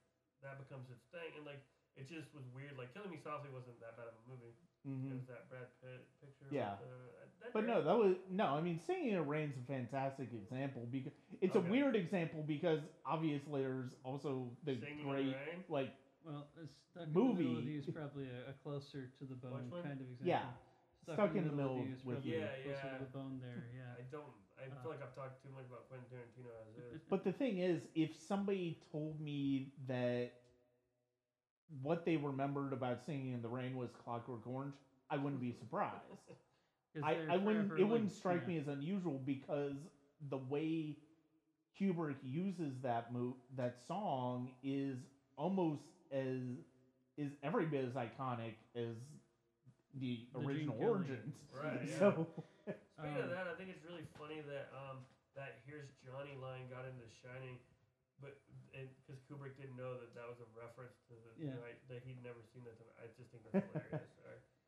that 0.45 0.61
becomes 0.61 0.87
its 0.93 1.05
thing, 1.11 1.33
and 1.41 1.45
like 1.49 1.61
it 1.97 2.07
just 2.09 2.29
was 2.37 2.45
weird. 2.55 2.77
Like 2.77 2.93
Killing 2.95 3.11
Me 3.11 3.19
Softly 3.23 3.51
wasn't 3.51 3.81
that 3.81 3.97
bad 3.97 4.09
of 4.12 4.16
a 4.21 4.25
movie. 4.31 4.53
It 4.85 4.91
Mhm. 4.93 5.16
was 5.16 5.25
that 5.33 5.49
Brad 5.49 5.69
Pitt 5.81 6.05
picture. 6.21 6.45
Yeah. 6.53 6.77
With, 6.79 6.91
uh, 6.93 7.49
But 7.57 7.65
no, 7.65 7.81
that 7.83 7.97
was 7.97 8.16
no. 8.29 8.47
I 8.53 8.61
mean, 8.61 8.79
Singing 8.79 9.09
in 9.11 9.15
the 9.16 9.23
Rain's 9.23 9.57
a 9.57 9.65
fantastic 9.65 10.29
example 10.33 10.87
because 10.91 11.12
it's 11.41 11.57
a 11.57 11.61
weird 11.61 11.97
example 11.97 12.43
because 12.43 12.81
obviously 13.07 13.62
there's 13.62 13.95
also 14.05 14.51
the 14.65 14.77
Singing 14.77 15.01
in 15.01 15.07
the 15.07 15.11
great 15.11 15.27
Rain? 15.35 15.65
like 15.69 15.91
Well, 16.25 16.49
stuck 16.93 17.07
in 17.09 17.12
the 17.12 17.21
middle 17.21 17.31
of 17.31 17.37
Movie. 17.39 17.73
you 17.73 17.79
is 17.81 17.87
probably 17.89 18.29
a, 18.29 18.51
a 18.51 18.55
closer 18.62 19.09
to 19.19 19.25
the 19.25 19.35
bone 19.37 19.71
kind 19.71 20.01
of 20.01 20.09
example. 20.11 20.27
Yeah. 20.27 20.53
Stuck 21.05 21.35
in 21.37 21.45
the 21.49 21.53
middle 21.53 21.81
of 21.81 21.87
you 21.87 21.95
is 21.95 22.05
with 22.05 22.16
probably. 22.16 22.39
Yeah, 22.41 22.49
closer 22.65 22.87
yeah. 22.87 22.99
to 22.99 23.05
the 23.05 23.11
bone 23.11 23.41
there. 23.41 23.65
Yeah. 23.77 23.95
I 23.99 24.03
don't. 24.11 24.33
I 24.59 24.66
Uh. 24.66 24.82
feel 24.82 24.90
like 24.93 25.02
I've 25.02 25.14
talked 25.14 25.43
too 25.43 25.51
much 25.55 25.66
about 25.66 25.89
Quentin 25.89 26.06
Tarantino 26.10 26.51
as 26.62 26.94
is. 26.94 27.01
But 27.10 27.24
the 27.24 27.32
thing 27.32 27.59
is, 27.59 27.82
if 27.94 28.16
somebody 28.16 28.78
told 28.93 29.20
me 29.20 29.72
that 29.89 30.32
what 31.82 32.05
they 32.05 32.16
remembered 32.16 32.72
about 32.72 33.05
Singing 33.05 33.32
in 33.32 33.43
the 33.43 33.48
Rain 33.48 33.76
was 33.76 33.90
Clockwork 34.05 34.47
Orange, 34.47 34.74
I 35.10 35.16
wouldn't 35.16 35.40
be 35.40 35.52
surprised. 35.52 35.94
I, 37.02 37.16
I 37.28 37.36
wouldn't. 37.36 37.78
It 37.78 37.85
wouldn't 37.85 38.12
strike 38.12 38.43
yeah. 38.43 38.48
me 38.48 38.59
as 38.59 38.68
unusual 38.68 39.20
because 39.24 39.74
the 40.31 40.36
way 40.36 40.97
Kubrick 41.78 42.16
uses 42.22 42.72
that 42.82 43.12
mo- 43.12 43.36
that 43.56 43.76
song 43.89 44.52
is 44.62 44.98
almost 45.36 45.82
as 46.12 46.39
is 47.16 47.32
every 47.43 47.66
bit 47.66 47.85
as 47.85 47.94
iconic 47.94 48.55
as 48.76 48.94
the 50.01 50.20
The 50.32 50.39
original 50.40 50.76
origins. 50.81 51.35
Right, 51.52 51.81
yeah. 51.89 51.98
So 51.98 52.26
Speaking 52.95 53.19
of 53.19 53.25
Um, 53.27 53.35
that, 53.35 53.47
I 53.51 53.55
think 53.59 53.71
it's 53.75 53.83
really 53.83 54.07
funny 54.19 54.41
that 54.47 54.71
um 54.71 55.03
that 55.35 55.59
here's 55.66 55.91
Johnny 56.07 56.35
line 56.39 56.71
got 56.71 56.87
into 56.87 57.03
Shining, 57.11 57.59
but 58.23 58.39
because 58.71 59.19
Kubrick 59.27 59.59
didn't 59.59 59.75
know 59.75 59.99
that 59.99 60.15
that 60.15 60.27
was 60.31 60.39
a 60.39 60.47
reference 60.55 60.95
to 61.11 61.15
the 61.19 61.35
Yeah. 61.43 61.59
right, 61.59 61.75
that 61.91 62.03
he'd 62.07 62.23
never 62.23 62.39
seen 62.55 62.62
that. 62.65 62.79
I 63.03 63.11
just 63.19 63.31
think 63.31 63.43
that's 63.51 63.66
hilarious. 63.66 64.11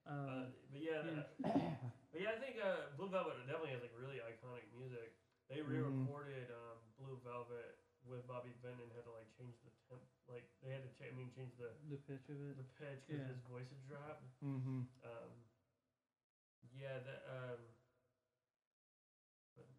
Uh, 0.07 0.47
Um, 0.47 0.55
but 0.70 0.78
yeah, 0.81 1.03
that- 1.03 1.35
but 2.15 2.20
yeah, 2.23 2.31
I 2.31 2.39
think 2.39 2.59
uh, 2.62 2.94
Blue 2.94 3.09
Velvet 3.11 3.35
definitely 3.43 3.74
has 3.74 3.82
like 3.82 3.90
really 3.98 4.23
iconic 4.23 4.62
music. 4.70 5.11
They 5.51 5.59
Mhm. 5.59 5.66
re-recorded 5.66 6.47
um, 6.51 6.78
Blue 6.94 7.19
Velvet 7.27 7.74
with 8.07 8.23
Bobby 8.27 8.55
Vin 8.62 8.78
and 8.78 8.90
had 8.94 9.03
to 9.03 9.11
like 9.11 9.27
change 9.35 9.59
the 9.66 9.70
temp, 9.90 10.03
like 10.31 10.47
they 10.62 10.70
had 10.70 10.82
to 10.86 10.90
cha- 10.94 11.11
I 11.11 11.15
mean 11.19 11.31
change 11.35 11.57
the 11.59 11.74
the 11.90 11.98
pitch 12.07 12.28
of 12.31 12.39
it. 12.39 12.55
the 12.57 12.62
pitch 12.78 13.03
because 13.07 13.27
Yeah. 13.27 13.35
his 13.35 13.43
voice 13.51 13.66
had 13.69 13.82
dropped. 13.86 14.23
hmm 14.39 14.82
Um, 15.03 15.31
yeah, 16.70 16.98
that 17.03 17.23
um, 17.27 17.59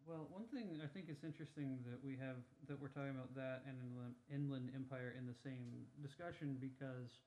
Well, 0.08 0.24
one 0.32 0.48
thing 0.48 0.80
I 0.80 0.88
think 0.88 1.12
is 1.12 1.20
interesting 1.20 1.84
that 1.84 2.00
we 2.00 2.16
have 2.16 2.40
that 2.64 2.80
we're 2.80 2.88
talking 2.88 3.12
about 3.12 3.36
that 3.36 3.60
and 3.68 3.76
Inland, 3.76 4.16
Inland 4.32 4.72
Empire 4.74 5.12
in 5.12 5.28
the 5.28 5.36
same 5.44 5.84
discussion 6.00 6.56
because 6.56 7.20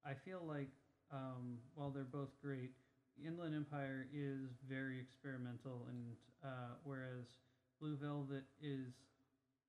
I 0.00 0.16
feel 0.24 0.40
like 0.40 0.72
um, 1.12 1.60
while 1.76 1.92
they're 1.92 2.08
both 2.08 2.32
great, 2.40 2.72
Inland 3.20 3.54
Empire 3.54 4.08
is 4.16 4.48
very 4.64 4.96
experimental, 4.98 5.84
and 5.92 6.16
uh, 6.40 6.80
whereas 6.84 7.28
Blue 7.84 8.00
Velvet 8.00 8.48
is 8.64 8.96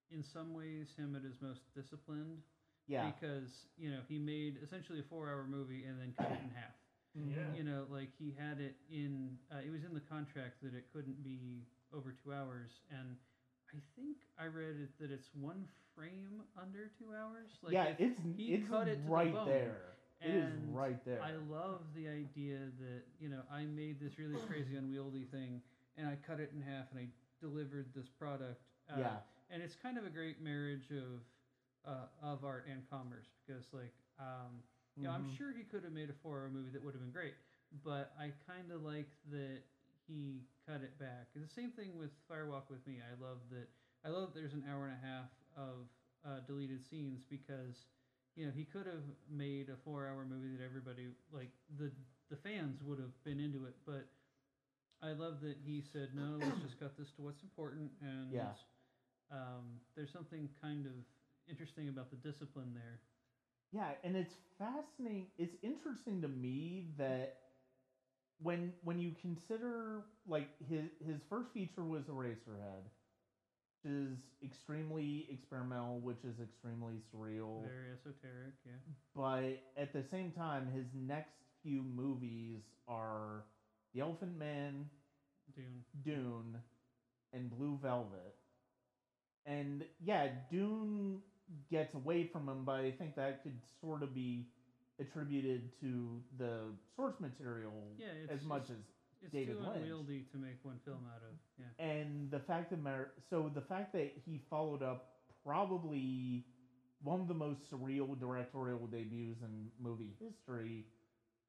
in 0.09 0.23
some 0.23 0.55
ways 0.55 0.87
him 0.95 1.19
at 1.19 1.27
his 1.27 1.35
most 1.43 1.67
disciplined 1.75 2.39
yeah. 2.87 3.11
because 3.11 3.67
you 3.75 3.91
know 3.91 3.99
he 4.07 4.17
made 4.19 4.55
essentially 4.63 5.03
a 5.03 5.07
four-hour 5.11 5.43
movie 5.51 5.83
and 5.83 5.99
then 5.99 6.15
cut 6.15 6.31
it 6.31 6.39
in 6.39 6.51
half. 6.55 6.71
Yeah. 7.17 7.49
you 7.57 7.63
know 7.63 7.83
like 7.89 8.09
he 8.19 8.31
had 8.37 8.61
it 8.61 8.75
in 8.91 9.35
uh, 9.51 9.59
it 9.65 9.71
was 9.71 9.83
in 9.83 9.93
the 9.93 10.05
contract 10.05 10.61
that 10.61 10.75
it 10.75 10.85
couldn't 10.93 11.23
be 11.23 11.65
over 11.95 12.13
two 12.23 12.33
hours 12.33 12.71
and 12.91 13.15
i 13.73 13.77
think 13.95 14.17
i 14.39 14.45
read 14.45 14.75
it 14.81 14.89
that 14.99 15.11
it's 15.11 15.29
one 15.33 15.65
frame 15.95 16.41
under 16.61 16.89
two 16.97 17.13
hours 17.15 17.49
like 17.63 17.73
yeah, 17.73 17.93
it's 17.97 18.19
he 18.35 18.53
it's 18.53 18.69
cut 18.69 18.87
it 18.87 18.97
to 18.97 19.01
the 19.03 19.11
right 19.11 19.33
bone, 19.33 19.47
there. 19.47 19.81
It 20.21 20.29
is 20.33 20.53
and 20.53 20.75
right 20.75 21.03
there. 21.05 21.21
i 21.21 21.31
love 21.49 21.81
the 21.95 22.07
idea 22.07 22.57
that 22.79 23.03
you 23.19 23.29
know 23.29 23.41
i 23.51 23.63
made 23.63 23.99
this 23.99 24.17
really 24.17 24.39
crazy 24.47 24.75
unwieldy 24.79 25.25
thing 25.31 25.61
and 25.97 26.07
i 26.07 26.15
cut 26.27 26.39
it 26.39 26.51
in 26.53 26.61
half 26.61 26.85
and 26.91 26.99
i 26.99 27.07
delivered 27.41 27.87
this 27.95 28.07
product 28.09 28.61
uh, 28.89 28.99
yeah. 28.99 29.17
and 29.51 29.61
it's 29.61 29.75
kind 29.75 29.97
of 29.97 30.05
a 30.05 30.09
great 30.09 30.41
marriage 30.41 30.89
of 30.91 31.21
uh, 31.87 32.05
of 32.33 32.43
art 32.43 32.65
and 32.69 32.81
commerce 32.89 33.27
because 33.45 33.65
like 33.73 33.93
um, 34.19 34.63
you 34.95 35.03
know, 35.03 35.11
I'm 35.11 35.25
Mhm. 35.29 35.37
sure 35.37 35.51
he 35.53 35.63
could 35.63 35.83
have 35.83 35.93
made 35.93 36.09
a 36.09 36.13
four-hour 36.23 36.49
movie 36.49 36.71
that 36.71 36.83
would 36.83 36.95
have 36.95 37.01
been 37.01 37.11
great, 37.11 37.35
but 37.83 38.11
I 38.19 38.31
kind 38.47 38.71
of 38.71 38.81
like 38.81 39.05
that 39.29 39.61
he 40.07 40.41
cut 40.67 40.81
it 40.83 40.99
back. 40.99 41.31
The 41.35 41.47
same 41.47 41.71
thing 41.71 41.97
with 41.97 42.11
Firewalk 42.29 42.69
with 42.69 42.85
Me. 42.87 42.99
I 42.99 43.15
love 43.23 43.39
that. 43.51 43.67
I 44.05 44.09
love 44.09 44.33
that 44.33 44.39
there's 44.39 44.53
an 44.53 44.65
hour 44.69 44.85
and 44.85 44.93
a 44.93 45.05
half 45.05 45.29
of 45.57 45.87
uh, 46.25 46.39
deleted 46.47 46.83
scenes 46.85 47.21
because 47.29 47.85
you 48.35 48.45
know 48.45 48.51
he 48.55 48.65
could 48.65 48.85
have 48.85 49.03
made 49.29 49.69
a 49.69 49.77
four-hour 49.83 50.25
movie 50.25 50.55
that 50.57 50.63
everybody 50.63 51.07
like 51.31 51.49
the 51.79 51.91
the 52.29 52.35
fans 52.37 52.81
would 52.83 52.99
have 52.99 53.13
been 53.23 53.39
into 53.39 53.65
it, 53.65 53.75
but 53.85 54.07
I 55.01 55.13
love 55.13 55.41
that 55.41 55.57
he 55.65 55.81
said 55.81 56.09
no. 56.15 56.37
Let's 56.39 56.61
just 56.61 56.79
cut 56.79 56.97
this 56.97 57.11
to 57.13 57.21
what's 57.21 57.41
important, 57.43 57.91
and 58.01 58.31
Yeah. 58.33 58.53
um, 59.31 59.79
there's 59.95 60.11
something 60.11 60.49
kind 60.61 60.85
of 60.85 60.93
interesting 61.49 61.89
about 61.89 62.09
the 62.09 62.17
discipline 62.17 62.73
there. 62.73 62.99
Yeah, 63.71 63.91
and 64.03 64.15
it's 64.15 64.35
fascinating. 64.57 65.27
It's 65.37 65.55
interesting 65.61 66.21
to 66.21 66.27
me 66.27 66.87
that 66.97 67.37
when 68.41 68.73
when 68.83 68.99
you 68.99 69.11
consider 69.21 70.03
like 70.27 70.47
his 70.69 70.85
his 71.05 71.21
first 71.29 71.49
feature 71.53 71.83
was 71.83 72.03
Eraserhead, 72.03 72.83
which 73.83 73.91
is 73.91 74.17
extremely 74.43 75.27
experimental, 75.29 75.99
which 75.99 76.23
is 76.23 76.39
extremely 76.41 76.95
surreal. 77.13 77.63
Very 77.63 77.91
esoteric, 77.93 78.53
yeah. 78.65 78.71
But 79.15 79.59
at 79.75 79.93
the 79.93 80.03
same 80.03 80.31
time, 80.31 80.67
his 80.73 80.85
next 80.93 81.33
few 81.63 81.81
movies 81.81 82.61
are 82.87 83.43
The 83.93 84.01
Elephant 84.01 84.37
Man, 84.37 84.89
Dune. 85.55 85.83
Dune, 86.03 86.57
and 87.33 87.49
Blue 87.49 87.77
Velvet. 87.81 88.35
And 89.45 89.85
yeah, 90.03 90.27
Dune 90.51 91.21
gets 91.69 91.93
away 91.93 92.29
from 92.31 92.49
him, 92.49 92.65
but 92.65 92.75
I 92.75 92.91
think 92.91 93.15
that 93.15 93.43
could 93.43 93.57
sort 93.81 94.03
of 94.03 94.13
be 94.13 94.47
attributed 94.99 95.69
to 95.81 96.21
the 96.37 96.59
source 96.95 97.15
material 97.19 97.73
Yeah, 97.97 98.07
it's, 98.23 98.31
as 98.31 98.43
much 98.43 98.63
it's, 98.63 98.71
as 98.71 98.77
it's 99.23 99.31
David 99.31 99.57
too 99.57 99.63
Lynch. 99.63 99.75
unwieldy 99.77 100.25
to 100.31 100.37
make 100.37 100.57
one 100.63 100.79
film 100.85 101.05
out 101.13 101.21
of. 101.23 101.35
Yeah. 101.59 101.85
and 101.85 102.29
the 102.31 102.39
fact 102.39 102.69
that 102.71 102.81
matter 102.81 103.11
so 103.29 103.49
the 103.53 103.61
fact 103.61 103.93
that 103.93 104.11
he 104.25 104.39
followed 104.49 104.81
up 104.83 105.09
probably 105.43 106.45
one 107.03 107.19
of 107.21 107.27
the 107.27 107.33
most 107.33 107.59
surreal 107.71 108.19
directorial 108.19 108.87
debuts 108.87 109.41
in 109.41 109.69
movie 109.79 110.15
history 110.19 110.85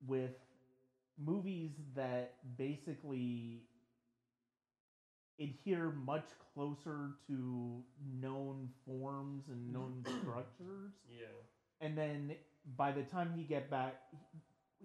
with 0.06 0.32
movies 1.18 1.72
that 1.94 2.34
basically 2.56 3.62
adhere 5.40 5.90
much 6.04 6.26
closer 6.54 7.10
to 7.26 7.82
known 8.20 8.68
forms 8.86 9.44
and 9.48 9.72
known 9.72 10.04
structures 10.22 10.92
Yeah. 11.08 11.26
and 11.80 11.96
then 11.96 12.34
by 12.76 12.92
the 12.92 13.02
time 13.02 13.32
he 13.34 13.42
get 13.42 13.70
back 13.70 13.94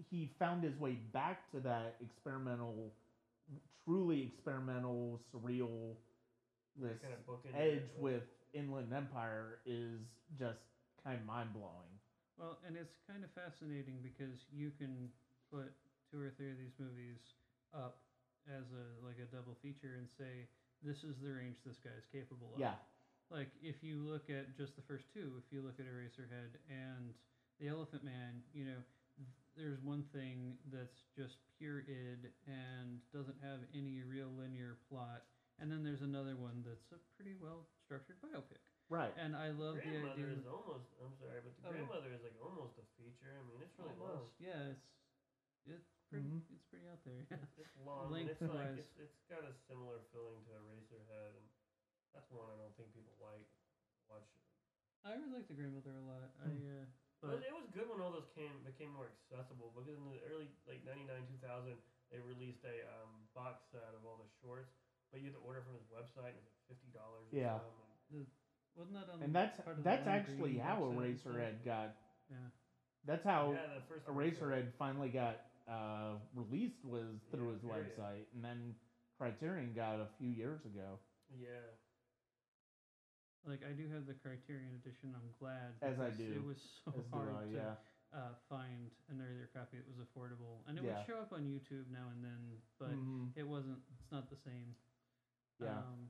he 0.09 0.31
found 0.39 0.63
his 0.63 0.75
way 0.79 0.97
back 1.11 1.49
to 1.51 1.59
that 1.59 1.95
experimental 2.01 2.91
truly 3.85 4.23
experimental 4.23 5.19
surreal 5.33 5.95
this 6.75 6.97
Kind 7.01 7.13
of 7.13 7.25
bookend 7.27 7.53
edge 7.55 7.89
with 7.99 8.23
inland 8.53 8.93
empire 8.93 9.59
is 9.65 10.01
just 10.39 10.59
kind 11.03 11.19
of 11.19 11.25
mind-blowing. 11.25 11.93
Well, 12.39 12.57
and 12.65 12.75
it's 12.75 12.97
kind 13.05 13.23
of 13.23 13.29
fascinating 13.37 14.01
because 14.01 14.45
you 14.49 14.71
can 14.73 15.09
put 15.51 15.69
two 16.09 16.17
or 16.17 16.33
three 16.33 16.49
of 16.49 16.57
these 16.57 16.73
movies 16.79 17.21
up 17.75 18.01
as 18.49 18.65
a 18.73 18.85
like 19.05 19.21
a 19.21 19.29
double 19.29 19.53
feature 19.61 20.01
and 20.01 20.09
say 20.09 20.49
this 20.81 21.03
is 21.05 21.21
the 21.21 21.29
range 21.29 21.61
this 21.65 21.77
guy 21.77 21.93
is 21.93 22.09
capable 22.09 22.51
of. 22.55 22.59
yeah. 22.59 22.75
Like 23.29 23.49
if 23.61 23.83
you 23.83 24.01
look 24.01 24.29
at 24.29 24.57
just 24.57 24.75
the 24.75 24.81
first 24.81 25.05
two, 25.13 25.37
if 25.37 25.47
you 25.53 25.61
look 25.61 25.77
at 25.79 25.85
Eraserhead 25.85 26.57
and 26.69 27.13
The 27.59 27.67
Elephant 27.69 28.03
Man, 28.03 28.41
you 28.53 28.65
know, 28.65 28.79
there's 29.55 29.79
one 29.85 30.03
thing 30.11 30.57
that's 30.73 31.05
just 31.15 31.37
pure 31.57 31.85
id 31.85 32.25
and 32.49 32.97
doesn't 33.13 33.37
have 33.45 33.61
any 33.77 34.01
real 34.03 34.27
linear 34.33 34.75
plot, 34.89 35.23
and 35.61 35.69
then 35.71 35.85
there's 35.85 36.01
another 36.01 36.35
one 36.35 36.65
that's 36.65 36.89
a 36.91 36.99
pretty 37.15 37.37
well 37.37 37.69
structured 37.85 38.17
biopic. 38.19 38.59
right 38.89 39.13
And 39.15 39.37
I 39.37 39.53
love 39.53 39.77
the 39.79 39.85
grandmother 39.85 40.27
idea. 40.33 40.41
is 40.41 40.45
almost. 40.49 40.89
I'm 40.99 41.13
sorry, 41.21 41.39
but 41.45 41.53
the 41.55 41.63
Oh. 41.63 41.71
grandmother 41.71 42.11
is 42.11 42.21
like 42.25 42.35
almost 42.41 42.75
a 42.81 42.85
feature. 42.97 43.37
I 43.37 43.43
mean, 43.47 43.61
it's 43.61 43.77
really 43.77 43.95
long. 44.01 44.27
Yeah, 44.41 44.73
it's 44.73 44.89
it's 45.69 45.87
pretty 46.09 46.27
Mhm. 46.27 46.41
it's 46.51 46.65
pretty 46.67 46.89
out 46.89 46.99
there. 47.05 47.23
It's, 47.29 47.53
it's 47.57 47.75
long. 47.85 48.11
and 48.11 48.27
it's 48.29 48.41
like 48.41 48.49
Lengthwise. 48.49 48.77
it's, 48.81 48.97
it's 48.99 49.21
got 49.29 49.45
a 49.45 49.53
similar 49.69 50.01
feeling 50.11 50.43
to 50.43 50.51
Eraserhead, 50.51 51.37
and 51.37 51.47
that's 52.11 52.27
one 52.33 52.49
I 52.49 52.57
don't 52.57 52.75
think 52.75 52.91
people 52.91 53.15
like. 53.21 53.45
Watch. 54.09 54.27
I 55.05 55.13
really 55.15 55.31
like 55.31 55.47
the 55.47 55.53
grandmother 55.55 55.93
a 55.95 56.01
lot. 56.03 56.33
I 56.41 56.49
Hmm. 56.49 56.67
uh, 56.67 56.85
But 57.23 57.39
but 57.39 57.41
it 57.41 57.53
was 57.55 57.63
good 57.71 57.87
when 57.87 57.99
all 58.03 58.11
those 58.11 58.27
came 58.35 58.59
became 58.63 58.91
more 58.91 59.07
accessible 59.07 59.71
because 59.71 59.87
in 59.87 60.03
the 60.11 60.19
early 60.19 60.49
like 60.67 60.83
99 60.83 61.23
2000 61.25 61.77
they 62.11 62.19
released 62.19 62.63
a 62.63 62.83
um, 62.83 63.25
box 63.33 63.63
set 63.71 63.93
of 63.95 64.03
all 64.03 64.17
the 64.17 64.27
shorts, 64.41 64.69
but 65.09 65.19
you 65.19 65.25
had 65.31 65.33
to 65.33 65.39
order 65.39 65.61
from 65.61 65.73
his 65.73 65.87
website 65.87 66.35
and 66.35 66.37
it 66.37 66.43
was 66.43 66.51
like 66.51 66.59
fifty 66.67 66.89
dollars. 66.91 67.25
Yeah. 67.31 67.57
wasn't 68.75 68.95
that 68.95 69.07
on 69.09 69.21
and 69.21 69.33
that's 69.33 69.55
part 69.61 69.77
of 69.77 69.83
that's 69.83 70.05
Lime 70.05 70.15
actually 70.19 70.53
Green 70.53 70.59
how 70.59 70.75
box 70.75 70.97
set 70.97 71.05
and 71.07 71.17
stuff? 71.19 71.31
eraserhead 71.33 71.65
got 71.65 71.95
Yeah. 72.29 72.49
that's 73.05 73.23
how 73.23 73.51
yeah, 73.53 73.73
the 73.75 73.81
first 73.81 74.05
eraserhead 74.05 74.73
finally 74.77 75.09
got 75.09 75.39
uh, 75.67 76.15
released 76.35 76.83
was 76.83 77.05
through 77.31 77.47
Yeah, 77.47 77.53
his 77.53 77.61
period. 77.61 77.97
website 77.97 78.25
and 78.35 78.43
then 78.43 78.75
criterion 79.17 79.71
got 79.73 79.95
it 79.95 80.01
a 80.01 80.09
few 80.19 80.29
years 80.29 80.59
ago 80.65 80.99
Yeah. 81.29 81.73
Like 83.45 83.61
I 83.67 83.73
do 83.73 83.87
have 83.89 84.05
the 84.05 84.13
Criterion 84.13 84.73
edition. 84.75 85.13
I'm 85.15 85.31
glad 85.39 85.75
As 85.81 85.99
I 85.99 86.09
do. 86.09 86.33
It 86.35 86.43
was 86.43 86.57
so 86.85 86.93
as 86.97 87.05
hard 87.11 87.35
I, 87.35 87.43
to 87.51 87.57
yeah 87.57 87.75
uh, 88.13 88.33
find 88.49 88.91
an 89.09 89.19
earlier 89.21 89.49
copy 89.53 89.77
that 89.77 89.87
was 89.87 89.97
affordable, 89.97 90.63
and 90.67 90.77
it 90.77 90.83
Yeah. 90.83 90.95
would 90.95 90.97
show 91.05 91.17
up 91.19 91.33
on 91.33 91.43
YouTube 91.43 91.89
now 91.91 92.07
and 92.11 92.23
then, 92.23 92.61
but 92.79 92.95
Mhm. 92.95 93.31
it 93.35 93.47
wasn't. 93.47 93.79
It's 93.99 94.11
not 94.11 94.29
the 94.29 94.35
same. 94.35 94.75
yeah 95.59 95.81
Um, 95.81 96.09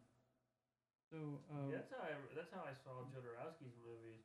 so 1.10 1.42
uh, 1.50 1.70
Yeah, 1.70 1.76
that's 1.76 1.90
how 1.90 2.00
I 2.02 2.14
that's 2.34 2.50
how 2.52 2.64
I 2.64 2.74
saw 2.74 3.04
Jodorowsky's 3.04 3.76
movies 3.76 4.22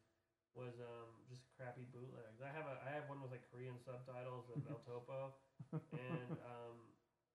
was 0.54 0.78
um 0.78 1.22
just 1.28 1.50
crappy 1.54 1.84
bootlegs. 1.84 2.40
I 2.40 2.48
have 2.50 2.66
a 2.66 2.78
I 2.82 2.88
have 2.90 3.06
one 3.08 3.20
with 3.20 3.30
like 3.30 3.42
Korean 3.48 3.78
subtitles 3.78 4.48
of 4.48 4.64
El 4.66 4.78
Topo, 4.78 5.32
and 5.92 6.38
um 6.38 6.92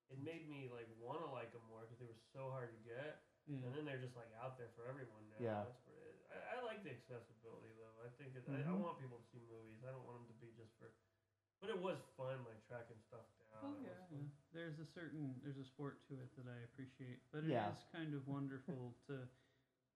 it 0.09 0.17
made 0.17 0.45
me 0.47 0.67
like 0.67 0.87
want 0.89 1.19
to 1.21 1.27
like 1.27 1.51
them 1.51 1.61
more 1.61 1.81
because 1.81 1.97
they 1.97 2.05
were 2.05 2.13
so 2.31 2.49
hard 2.49 2.69
to 2.71 2.77
get, 2.77 3.19
yeah. 3.47 3.65
and 3.67 3.75
then 3.75 3.83
they're 3.85 3.99
just 4.01 4.15
like 4.15 4.31
out 4.39 4.57
there 4.57 4.69
for 4.75 4.85
everyone 4.87 5.27
now. 5.29 5.39
Yeah. 5.41 5.63
That's 5.67 5.81
where 5.85 5.99
it, 6.09 6.17
I, 6.31 6.57
I 6.57 6.61
like 6.63 6.83
the 6.83 6.91
accessibility 6.91 7.73
though. 7.75 7.99
I 8.03 8.09
think 8.19 8.35
it, 8.35 8.43
I, 8.47 8.63
I 8.63 8.73
Mhm. 8.73 8.81
want 8.81 8.97
people 8.97 9.19
to 9.19 9.27
see 9.31 9.43
movies. 9.43 9.83
I 9.83 9.91
don't 9.91 10.03
want 10.03 10.17
them 10.19 10.27
to 10.27 10.37
be 10.39 10.51
just 10.55 10.71
for. 10.79 10.89
But 11.59 11.69
it 11.71 11.79
was 11.79 11.99
fun 12.19 12.43
like 12.43 12.59
tracking 12.67 12.99
stuff 13.07 13.23
down. 13.39 13.63
Oh 13.63 13.75
yeah, 13.79 14.03
yeah. 14.11 14.27
There's 14.51 14.79
a 14.79 14.85
certain 14.85 15.39
there's 15.43 15.57
a 15.57 15.63
sport 15.63 16.03
to 16.09 16.19
it 16.19 16.27
that 16.35 16.47
I 16.49 16.59
appreciate, 16.67 17.19
but 17.31 17.43
it 17.43 17.55
is 17.55 17.55
Yeah. 17.55 17.71
kind 17.91 18.13
of 18.13 18.27
wonderful 18.27 18.91
to, 19.07 19.23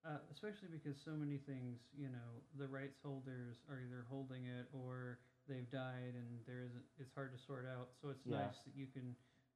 uh, 0.07 0.19
especially 0.31 0.69
because 0.71 0.95
so 1.03 1.11
many 1.11 1.37
things, 1.43 1.79
you 1.91 2.07
know, 2.07 2.39
the 2.55 2.67
rights 2.67 2.99
holders 3.03 3.59
are 3.67 3.79
either 3.83 4.05
holding 4.07 4.45
it 4.45 4.67
or 4.71 5.19
they've 5.49 5.69
died, 5.71 6.15
and 6.15 6.39
there 6.47 6.63
isn't. 6.63 6.85
It's 6.99 7.11
hard 7.13 7.33
to 7.35 7.39
sort 7.39 7.65
out. 7.67 7.91
So 8.01 8.09
it's 8.09 8.23
Yeah. 8.25 8.47
nice 8.47 8.59
that 8.63 8.75
you 8.75 8.87
can 8.87 9.15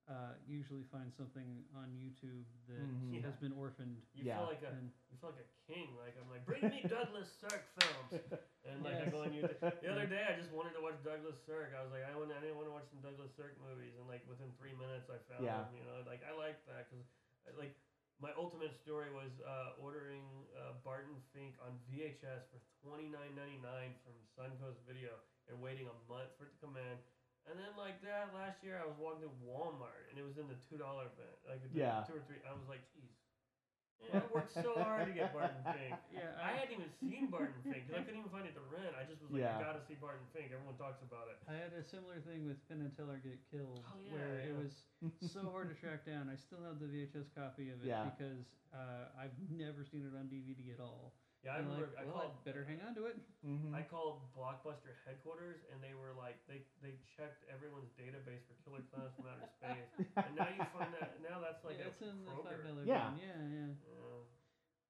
uh, 0.10 0.34
usually 0.48 0.84
find 0.91 1.14
something 1.14 1.64
on 1.78 1.94
YouTube 1.95 2.44
that 2.68 2.82
Mhm. 2.82 3.22
has 3.23 3.36
been 3.38 3.53
orphaned. 3.53 4.02
You 4.14 4.26
Yeah. 4.26 4.38
feel 4.40 4.48
like 4.48 4.64
a 4.64 4.69
And 4.73 4.91
you 5.10 5.18
feel 5.18 5.30
like 5.32 5.45
a 5.45 5.72
king. 5.72 5.95
Like 5.95 6.18
I'm 6.18 6.30
like, 6.30 6.45
bring 6.45 6.61
me 6.69 6.82
Douglas 6.90 7.32
Sirk 7.40 7.64
films. 7.80 8.22
And 8.65 8.84
like 8.84 8.98
I 9.02 9.10
go 9.10 9.23
on 9.23 9.32
YouTube. 9.32 9.60
The 9.82 9.91
other 9.91 10.06
day, 10.07 10.26
I 10.28 10.36
just 10.38 10.52
wanted 10.52 10.73
to 10.73 10.82
watch 10.82 10.98
Douglas 11.03 11.38
Sirk. 11.45 11.73
I 11.78 11.82
was 11.84 11.91
like, 11.91 12.03
I 12.03 12.15
want, 12.18 12.32
I 12.34 12.40
didn't 12.41 12.57
want 12.57 12.68
to 12.68 12.73
watch 12.73 12.90
some 12.90 12.99
Douglas 13.02 13.32
Sirk 13.36 13.57
movies, 13.61 13.95
and 13.98 14.07
like 14.07 14.28
within 14.28 14.52
three 14.57 14.73
minutes, 14.76 15.10
I 15.10 15.18
found 15.32 15.45
Yeah. 15.45 15.64
them. 15.65 15.76
You 15.78 15.84
know, 15.86 16.02
like 16.06 16.23
I 16.26 16.32
like 16.34 16.65
that 16.68 16.90
because, 16.90 17.06
like, 17.57 17.73
my 18.19 18.30
ultimate 18.38 18.76
story 18.78 19.10
was 19.14 19.32
uh, 19.41 19.73
ordering 19.82 20.45
uh, 20.57 20.73
Barton 20.84 21.18
Fink 21.34 21.56
on 21.61 21.80
VHS 21.90 22.45
for 22.53 22.60
twenty 22.86 23.07
nine 23.10 23.34
ninety 23.36 23.57
nine 23.57 23.95
from 24.06 24.14
Suncoast 24.38 24.82
Video 24.86 25.18
and 25.49 25.61
waiting 25.61 25.88
a 25.90 25.98
month 26.11 26.30
for 26.38 26.45
it 26.45 26.53
to 26.53 26.60
come 26.61 26.78
in. 26.78 26.98
And 27.49 27.57
then 27.57 27.73
like 27.77 27.99
that 28.05 28.31
last 28.38 28.61
year, 28.63 28.77
I 28.80 28.85
was 28.85 28.95
walking 29.01 29.26
to 29.27 29.34
Walmart 29.43 30.07
and 30.09 30.15
it 30.19 30.26
was 30.26 30.38
in 30.38 30.45
the 30.47 30.57
two 30.69 30.77
dollar 30.77 31.09
bin, 31.18 31.27
like 31.49 31.59
Yeah. 31.73 32.05
two 32.07 32.15
or 32.18 32.23
three. 32.30 32.38
I 32.45 32.53
was 32.53 32.68
like, 32.69 32.81
jeez. 32.93 33.09
Yeah, 34.01 34.18
I 34.18 34.34
worked 34.34 34.49
so 34.57 34.73
hard 34.81 35.05
to 35.05 35.13
get 35.13 35.30
Barton 35.30 35.61
Fink. 35.77 35.93
yeah, 36.09 36.34
I 36.41 36.57
hadn't 36.57 36.73
even 36.73 36.89
seen 36.97 37.30
Barton 37.30 37.53
Fink 37.61 37.85
because 37.85 38.01
I 38.01 38.01
couldn't 38.01 38.26
even 38.26 38.34
find 38.34 38.49
it 38.49 38.57
to 38.57 38.63
rent. 38.73 38.97
I 38.97 39.05
just 39.05 39.22
was 39.22 39.30
like, 39.30 39.45
Yeah. 39.45 39.61
you 39.61 39.65
gotta 39.65 39.84
see 39.85 39.93
Barton 39.93 40.26
Fink. 40.34 40.49
Everyone 40.49 40.73
talks 40.73 41.05
about 41.05 41.30
it. 41.30 41.38
I 41.45 41.53
had 41.53 41.69
a 41.77 41.85
similar 41.85 42.18
thing 42.26 42.49
with 42.49 42.57
Penn 42.65 42.81
and 42.81 42.89
Teller 42.97 43.22
Get 43.22 43.38
Killed, 43.53 43.85
Oh, 43.85 44.01
yeah, 44.01 44.09
where 44.18 44.41
it 44.41 44.57
was 44.57 44.73
so 45.30 45.45
hard 45.53 45.69
to 45.69 45.77
track 45.77 46.01
down. 46.01 46.34
I 46.34 46.38
still 46.38 46.65
have 46.65 46.81
the 46.81 46.89
VHS 46.89 47.30
copy 47.38 47.69
of 47.69 47.77
it 47.85 47.93
Yeah. 47.93 48.09
because 48.09 48.49
uh, 48.73 49.13
I've 49.22 49.38
never 49.53 49.85
seen 49.85 50.01
it 50.01 50.18
on 50.18 50.34
DVD 50.34 50.73
at 50.73 50.81
all. 50.81 51.13
Yeah, 51.41 51.57
I 51.57 51.65
And 51.65 51.73
remember. 51.73 51.89
like, 51.89 51.97
I 51.97 52.05
well, 52.05 52.13
called. 52.22 52.38
I'd 52.38 52.45
better 52.45 52.63
hang 52.65 52.81
on 52.85 52.93
to 52.95 53.09
it. 53.09 53.18
Mhm. 53.41 53.73
I 53.73 53.81
called 53.81 54.30
Blockbuster 54.38 54.93
headquarters, 55.05 55.57
and 55.73 55.81
they 55.81 55.97
were 55.97 56.13
like, 56.13 56.38
they 56.45 56.61
they 56.85 57.01
checked 57.18 57.41
everyone's 57.49 57.89
database 57.97 58.45
for 58.45 58.53
Killer 58.61 58.85
Clowns 58.93 59.13
from 59.18 59.26
Outer 59.26 59.49
Space, 59.57 59.89
and 60.22 60.38
now 60.38 60.49
you 60.53 60.61
find 60.69 60.93
that 60.93 61.18
now 61.26 61.41
that's 61.41 61.65
like 61.65 61.81
yeah, 61.81 61.89
a 61.89 61.93
it's 61.97 62.01
in 62.05 62.22
the 62.26 62.30
five 62.45 62.61
dollar 62.61 62.85
Yeah. 62.85 63.09
bin. 63.09 63.26
Yeah, 63.26 63.41
yeah. 63.49 63.73
Yeah. 63.73 64.22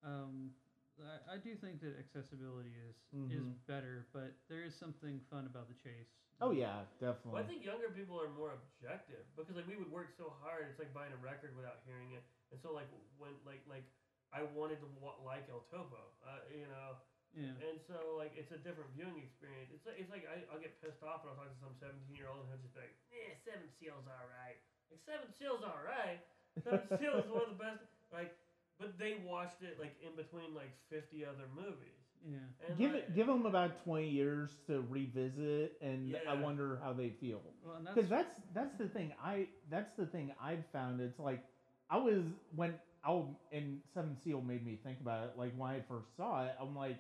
Um, 0.04 0.52
I, 1.00 1.36
I 1.36 1.38
do 1.40 1.56
think 1.56 1.80
that 1.82 1.96
accessibility 1.98 2.76
is 2.76 3.00
is 3.32 3.48
Mhm. 3.48 3.56
better, 3.66 4.08
but 4.12 4.36
there 4.52 4.64
is 4.64 4.76
something 4.76 5.22
fun 5.32 5.46
about 5.48 5.68
the 5.72 5.76
chase. 5.80 6.12
oh 6.42 6.52
yeah 6.52 6.84
Well, 7.00 7.38
I 7.38 7.46
think 7.46 7.64
younger 7.64 7.90
people 7.94 8.20
are 8.20 8.28
more 8.34 8.52
objective 8.60 9.24
because 9.38 9.56
like 9.56 9.68
we 9.68 9.78
would 9.78 9.92
work 9.92 10.10
so 10.18 10.34
hard. 10.42 10.68
It's 10.68 10.80
like 10.80 10.92
buying 10.92 11.14
a 11.14 11.22
record 11.24 11.56
without 11.56 11.80
hearing 11.86 12.12
it, 12.12 12.26
and 12.52 12.60
so 12.60 12.74
like 12.74 12.90
when 13.18 13.32
like 13.46 13.62
like 13.70 13.86
I 14.32 14.48
wanted 14.56 14.80
to 14.80 14.88
wa- 15.00 15.20
like 15.24 15.48
El 15.52 15.64
Topo, 15.72 16.00
uh, 16.24 16.44
you 16.52 16.68
know. 16.72 17.00
Yeah. 17.32 17.56
And 17.64 17.80
so, 17.88 18.20
like, 18.20 18.36
it's 18.36 18.52
a 18.52 18.60
different 18.60 18.92
viewing 18.92 19.24
experience. 19.24 19.72
It's 19.72 19.88
like, 19.88 19.96
it's 19.96 20.12
like 20.12 20.28
I, 20.28 20.44
I'll 20.52 20.60
get 20.60 20.76
pissed 20.84 21.00
off 21.00 21.24
and 21.24 21.32
I'll 21.32 21.40
talk 21.40 21.48
to 21.48 21.60
some 21.64 21.72
17 21.80 22.12
year 22.12 22.28
old 22.28 22.44
and 22.44 22.52
he'll 22.52 22.60
just 22.60 22.76
be 22.76 22.84
like, 22.84 22.96
yeah, 23.08 23.32
Seven 23.48 23.72
Seals 23.80 24.04
alright. 24.04 24.60
Like, 24.92 25.00
Seven 25.08 25.32
Seals 25.40 25.64
alright? 25.64 26.20
Seven 26.60 26.84
Seals 27.00 27.24
is 27.24 27.32
one 27.32 27.48
of 27.48 27.56
the 27.56 27.62
best. 27.64 27.88
Like, 28.12 28.36
but 28.76 29.00
they 29.00 29.24
watched 29.24 29.64
it, 29.64 29.80
like, 29.80 29.96
in 30.04 30.12
between, 30.20 30.52
like, 30.52 30.76
50 30.92 31.24
other 31.24 31.48
movies. 31.56 32.04
Yeah. 32.28 32.36
And 32.68 32.76
give 32.76 32.92
like, 32.92 33.08
it 33.08 33.16
give 33.16 33.28
them 33.28 33.48
about 33.48 33.84
20 33.88 34.08
years 34.12 34.52
to 34.68 34.84
revisit 34.90 35.74
and 35.82 36.16
i 36.30 36.36
wonder 36.36 36.78
how 36.84 36.94
they 36.94 37.10
feel 37.10 37.42
Well, 37.66 37.82
because 37.82 38.10
that's 38.10 38.36
that's 38.54 38.70
that's 38.70 38.78
the 38.78 38.88
thing 38.90 39.12
i 39.24 39.48
that's 39.72 39.90
the 39.98 40.06
thing 40.06 40.32
i've 40.40 40.64
found 40.72 41.02
it's 41.02 41.18
like 41.18 41.44
i 41.90 41.98
was 41.98 42.22
when 42.56 42.76
i'll 43.04 43.40
and 43.52 43.80
seven 43.94 44.16
seal 44.24 44.42
made 44.42 44.66
me 44.66 44.78
think 44.84 45.00
about 45.02 45.24
it 45.26 45.32
like 45.38 45.52
when 45.58 45.70
i 45.70 45.80
first 45.88 46.16
saw 46.16 46.44
it 46.46 46.56
i'm 46.60 46.76
like 46.76 46.98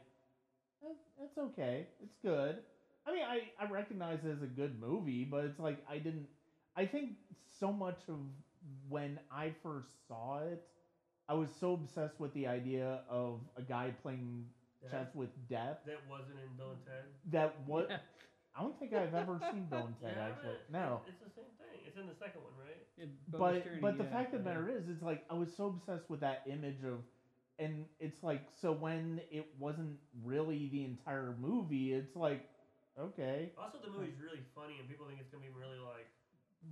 "Eh, 0.84 0.94
it's 1.23 1.38
okay 1.38 1.88
it's 2.02 2.15
good 2.23 2.57
i 3.07 3.11
mean 3.11 3.23
i 3.23 3.41
i 3.60 3.69
recognize 3.69 4.19
it 4.26 4.32
as 4.32 4.41
a 4.41 4.48
good 4.48 4.80
movie 4.80 5.23
but 5.23 5.45
it's 5.45 5.60
like 5.60 5.78
i 5.90 5.98
didn't 5.98 6.28
i 6.76 6.86
think 6.86 7.11
so 7.60 7.72
much 7.72 7.99
of 8.10 8.15
when 8.90 9.19
i 9.32 9.52
first 9.64 9.90
saw 10.07 10.40
it 10.40 10.64
i 11.30 11.34
was 11.34 11.49
so 11.60 11.73
obsessed 11.73 12.19
with 12.19 12.34
the 12.34 12.48
idea 12.48 13.02
of 13.10 13.40
a 13.57 13.61
guy 13.61 13.91
playing 14.02 14.45
that, 14.82 14.91
chess 14.91 15.07
with 15.15 15.30
death 15.49 15.78
that 15.86 15.99
wasn't 16.10 16.40
in 16.40 16.56
Bill 16.57 16.72
and 16.72 16.86
Ted. 16.86 17.06
that 17.32 17.56
what 17.65 17.88
yeah. 17.90 17.98
I 18.56 18.61
don't 18.61 18.78
think 18.80 18.94
I've 18.94 19.14
ever 19.15 19.40
seen 19.52 19.65
Bill 19.69 19.86
and 19.88 19.95
Ted 20.02 20.18
Yeah, 20.18 20.28
actually. 20.28 20.56
No. 20.72 21.02
It's 21.06 21.19
the 21.19 21.30
same 21.30 21.52
thing. 21.57 21.80
It's 21.86 21.95
in 21.95 22.06
the 22.06 22.14
second 22.14 22.41
one, 22.41 22.53
right? 22.56 22.86
Yeah, 22.98 23.06
but 23.32 23.64
journey, 23.64 23.80
but 23.82 23.98
the 23.98 24.03
yeah, 24.03 24.10
fact 24.10 24.34
of 24.34 24.44
the 24.44 24.49
matter 24.49 24.69
is, 24.69 24.84
it's 24.90 25.02
like 25.02 25.23
I 25.30 25.34
was 25.34 25.49
so 25.56 25.68
obsessed 25.68 26.10
with 26.10 26.19
that 26.22 26.41
image 26.45 26.84
of, 26.84 26.99
and 27.60 27.86
it's 27.99 28.23
like 28.23 28.41
so 28.61 28.72
when 28.72 29.22
it 29.32 29.48
wasn't 29.60 29.98
really 30.23 30.69
the 30.72 30.84
entire 30.84 31.34
movie, 31.41 31.94
it's 31.94 32.15
like 32.15 32.41
okay. 32.99 33.52
Also, 33.56 33.78
the 33.78 33.88
movie's 33.88 34.18
really 34.18 34.41
funny, 34.53 34.78
and 34.80 34.88
people 34.88 35.06
think 35.06 35.19
it's 35.19 35.30
gonna 35.30 35.44
be 35.44 35.49
really 35.49 35.78
like. 35.78 36.07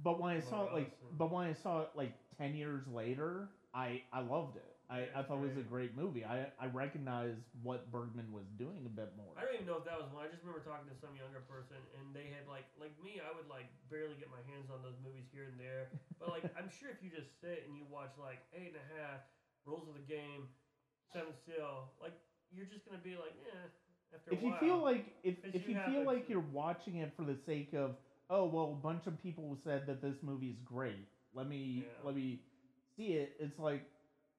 But 0.03 0.19
when 0.19 0.35
I 0.35 0.39
saw 0.39 0.65
it 0.65 0.73
like, 0.73 0.91
and- 1.01 1.17
but 1.17 1.31
when 1.31 1.47
I 1.47 1.53
saw 1.53 1.81
it 1.81 1.89
like 1.95 2.13
ten 2.37 2.55
years 2.55 2.87
later, 2.87 3.49
I 3.73 4.01
I 4.13 4.19
loved 4.21 4.57
it. 4.57 4.68
I, 4.89 5.05
I 5.13 5.21
thought 5.21 5.37
it 5.37 5.53
was 5.53 5.57
a 5.61 5.61
great. 5.61 5.93
movie. 5.93 6.25
I 6.25 6.49
I 6.57 6.65
recognized 6.73 7.45
what 7.61 7.91
Bergman 7.93 8.33
was 8.33 8.49
doing 8.57 8.89
a 8.89 8.89
bit 8.89 9.13
more. 9.13 9.29
I 9.37 9.45
don't 9.45 9.53
even 9.53 9.69
know 9.69 9.77
if 9.77 9.85
that 9.85 10.01
was 10.01 10.09
one. 10.09 10.25
I 10.25 10.29
just 10.33 10.41
remember 10.41 10.65
talking 10.65 10.89
to 10.89 10.97
some 10.97 11.13
younger 11.13 11.45
person, 11.45 11.77
and 11.93 12.09
they 12.09 12.33
had 12.33 12.49
like, 12.49 12.65
like 12.81 12.97
me, 12.97 13.21
I 13.21 13.29
would 13.37 13.45
like 13.45 13.69
barely 13.93 14.17
get 14.17 14.33
my 14.33 14.41
hands 14.49 14.73
on 14.73 14.81
those 14.81 14.97
movies 15.05 15.29
here 15.29 15.45
and 15.45 15.61
there. 15.61 15.93
But 16.17 16.33
like, 16.33 16.45
I'm 16.57 16.73
sure 16.73 16.89
if 16.89 17.05
you 17.05 17.13
just 17.13 17.29
sit 17.37 17.69
and 17.69 17.77
you 17.77 17.85
watch 17.85 18.17
like 18.17 18.41
Eight 18.49 18.73
and 18.73 18.81
a 18.81 18.87
Half, 18.97 19.21
Rules 19.69 19.85
of 19.85 19.93
the 19.93 20.05
Game, 20.09 20.49
Seven 21.13 21.37
Seal, 21.45 21.93
like 22.01 22.17
you're 22.49 22.65
just 22.65 22.81
gonna 22.85 22.97
be 23.05 23.13
like, 23.13 23.37
yeah. 23.45 23.69
After 24.09 24.33
if 24.33 24.41
a 24.41 24.43
you 24.43 24.49
while. 24.49 24.59
feel 24.59 24.77
like 24.81 25.05
if 25.21 25.37
if 25.53 25.69
you 25.69 25.77
you 25.77 25.81
feel 25.85 26.01
like 26.01 26.25
you're 26.29 26.49
watching 26.49 26.97
it 26.97 27.13
for 27.15 27.21
the 27.21 27.37
sake 27.45 27.73
of 27.77 27.93
oh 28.31 28.45
well 28.45 28.73
a 28.73 28.81
bunch 28.81 29.05
of 29.05 29.21
people 29.21 29.55
said 29.63 29.85
that 29.85 30.01
this 30.01 30.15
movie 30.23 30.49
is 30.49 30.57
great 30.65 31.05
let 31.35 31.47
me 31.47 31.85
Yeah. 31.85 32.05
let 32.05 32.15
me 32.15 32.41
see 32.97 33.13
it 33.13 33.35
it's 33.39 33.59
like 33.59 33.85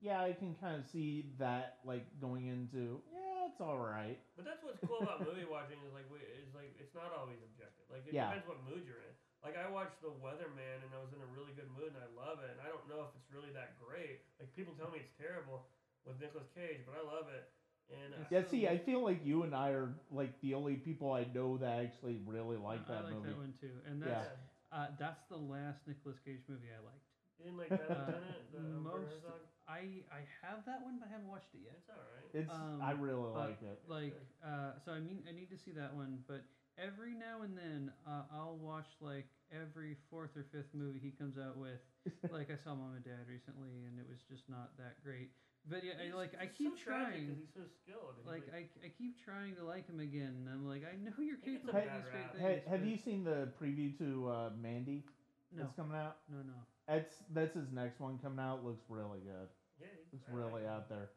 yeah 0.01 0.21
i 0.23 0.33
can 0.33 0.55
kind 0.61 0.77
of 0.79 0.85
see 0.91 1.25
that 1.39 1.77
like 1.85 2.05
going 2.21 2.47
into 2.47 3.01
yeah 3.13 3.47
it's 3.49 3.61
all 3.61 3.79
right 3.79 4.19
But 4.37 4.45
that's 4.45 4.63
what's 4.63 4.79
cool 4.81 5.01
about 5.03 5.21
movie 5.21 5.45
watching 5.45 5.83
is 5.85 5.93
like 5.93 6.09
we, 6.09 6.19
is 6.19 6.55
like 6.55 6.73
it's 6.79 6.95
not 6.95 7.13
always 7.13 7.43
objective. 7.43 7.85
Like 7.91 8.07
it 8.07 8.15
Yeah. 8.15 8.29
depends 8.33 8.47
what 8.47 8.63
mood 8.65 8.85
you're 8.87 9.03
in. 9.05 9.13
Like 9.43 9.57
I 9.57 9.67
watched 9.67 10.01
The 10.01 10.09
Weatherman 10.09 10.81
and 10.85 10.95
I 10.95 10.99
was 10.99 11.13
in 11.13 11.21
a 11.21 11.27
really 11.29 11.53
good 11.53 11.69
mood 11.69 11.93
and 11.93 12.01
I 12.01 12.09
love 12.09 12.41
it. 12.41 12.49
And 12.51 12.61
I 12.61 12.69
don't 12.69 12.87
know 12.89 13.03
if 13.05 13.13
it's 13.15 13.29
really 13.29 13.51
that 13.51 13.77
great. 13.77 14.21
Like 14.39 14.53
people 14.53 14.73
tell 14.73 14.89
me 14.89 14.99
it's 14.99 15.13
terrible 15.13 15.61
with 16.05 16.17
Nicolas 16.19 16.49
Cage, 16.55 16.81
but 16.87 16.95
I 16.97 17.03
love 17.05 17.29
it. 17.29 17.45
And 17.91 18.15
uh, 18.15 18.23
yeah 18.31 18.43
see 18.47 18.69
i 18.69 18.79
feel 18.79 19.03
like 19.03 19.19
you 19.27 19.43
and 19.43 19.53
i 19.53 19.71
are 19.71 19.91
like 20.13 20.31
the 20.43 20.55
only 20.55 20.77
people 20.77 21.11
i 21.11 21.27
know 21.35 21.59
that 21.59 21.81
actually 21.83 22.17
really 22.25 22.57
like 22.57 22.87
that 22.87 23.03
movie. 23.03 23.03
I 23.03 23.11
like 23.11 23.15
movie 23.19 23.29
that 23.35 23.37
one 23.37 23.55
too, 23.61 23.75
and 23.85 24.01
Yeah. 24.01 24.23
that's 24.23 24.39
uh, 24.71 24.87
that's 24.97 25.23
the 25.29 25.37
last 25.37 25.83
Nicolas 25.89 26.17
Cage 26.25 26.39
movie 26.49 26.71
I 26.71 26.79
liked. 26.87 27.03
you 27.39 27.45
didn't 27.51 27.59
like 27.59 27.75
that 27.75 27.91
Uh, 27.91 28.13
the 28.55 28.63
most 28.79 29.11
Herzog? 29.11 29.43
I 29.71 30.03
I 30.11 30.27
have 30.43 30.67
that 30.67 30.83
one, 30.83 30.99
but 30.99 31.07
I 31.07 31.13
haven't 31.15 31.31
watched 31.31 31.55
it 31.55 31.63
yet. 31.63 31.79
It's 31.79 31.91
all 31.91 32.03
right. 32.03 32.31
it's 32.35 32.51
um, 32.51 32.83
i 32.83 32.91
really 32.91 33.31
like 33.31 33.63
it 33.63 33.79
Like, 33.87 34.19
uh, 34.43 34.75
so 34.85 34.91
I 34.93 34.99
mean, 34.99 35.23
I 35.29 35.33
need 35.33 35.51
to 35.51 35.59
see 35.59 35.71
that 35.73 35.95
one, 35.95 36.25
but 36.27 36.43
every 36.77 37.15
now 37.15 37.43
and 37.47 37.57
then 37.57 37.93
uh, 38.07 38.27
I'll 38.35 38.59
watch 38.59 38.89
like 39.01 39.29
every 39.55 39.97
fourth 40.11 40.37
or 40.37 40.45
fifth 40.51 40.75
movie 40.75 40.99
he 40.99 41.11
comes 41.13 41.39
out 41.39 41.57
with. 41.57 41.79
like 42.33 42.51
I 42.51 42.57
saw 42.57 42.75
Mom 42.75 42.97
and 42.97 43.05
Dad 43.05 43.29
recently, 43.29 43.87
and 43.87 43.99
it 44.01 44.07
was 44.11 44.19
just 44.27 44.49
not 44.49 44.75
that 44.79 44.99
great. 45.05 45.31
But 45.69 45.85
yeah, 45.85 46.01
I, 46.01 46.05
He's- 46.09 46.15
like 46.17 46.33
I 46.41 46.47
keep 46.47 46.73
so 46.75 46.85
tragic 46.91 47.05
'cause 47.07 47.21
trying. 47.21 47.37
He's 47.39 47.55
so 47.55 47.65
skilled. 47.69 48.15
He's 48.19 48.27
Like 48.27 48.47
I, 48.51 48.67
I 48.83 48.89
keep 48.97 49.23
trying 49.23 49.55
to 49.57 49.65
like 49.65 49.87
him 49.87 50.01
again. 50.01 50.35
And 50.41 50.49
I'm 50.49 50.67
like, 50.67 50.83
I 50.89 50.97
know 50.97 51.13
you're 51.21 51.37
He 51.45 51.61
capable 51.61 51.77
of 51.79 51.85
these 51.85 52.11
great 52.11 52.33
things. 52.33 52.63
Ha- 52.65 52.71
have 52.71 52.85
you 52.85 52.97
seen 52.97 53.25
the 53.25 53.53
preview 53.61 53.97
to 53.99 54.29
uh, 54.29 54.51
mandy 54.57 55.05
No, 55.53 55.63
that's 55.65 55.77
coming 55.77 55.97
out 55.97 56.17
no, 56.33 56.39
no. 56.39 56.59
That's 56.89 57.15
that's 57.31 57.55
his 57.55 57.71
next 57.71 58.01
one 58.01 58.19
coming 58.19 58.41
out. 58.41 58.65
Looks 58.65 58.83
really 58.89 59.21
good. 59.21 59.49
Yeah, 59.81 59.89
he's, 59.97 60.13
Looks 60.13 60.29
I 60.29 60.31
like 60.31 60.39
really 60.45 60.65
him. 60.69 60.75
out 60.77 60.87
there. 60.93 61.09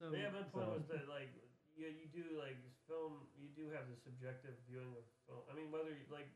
So 0.00 0.10
Yeah, 0.16 0.32
my 0.32 0.42
point 0.48 0.66
So- 0.72 0.76
was 0.80 0.86
that 0.88 1.04
like 1.12 1.30
you 1.76 1.86
you 1.92 2.08
do 2.12 2.24
like 2.40 2.56
film 2.88 3.28
you 3.38 3.48
do 3.54 3.68
have 3.76 3.86
the 3.88 3.96
subjective 4.00 4.56
viewing 4.68 4.96
of 4.96 5.04
film. 5.28 5.44
I 5.48 5.52
mean 5.54 5.68
whether 5.70 5.92
you, 5.92 6.04
like 6.10 6.28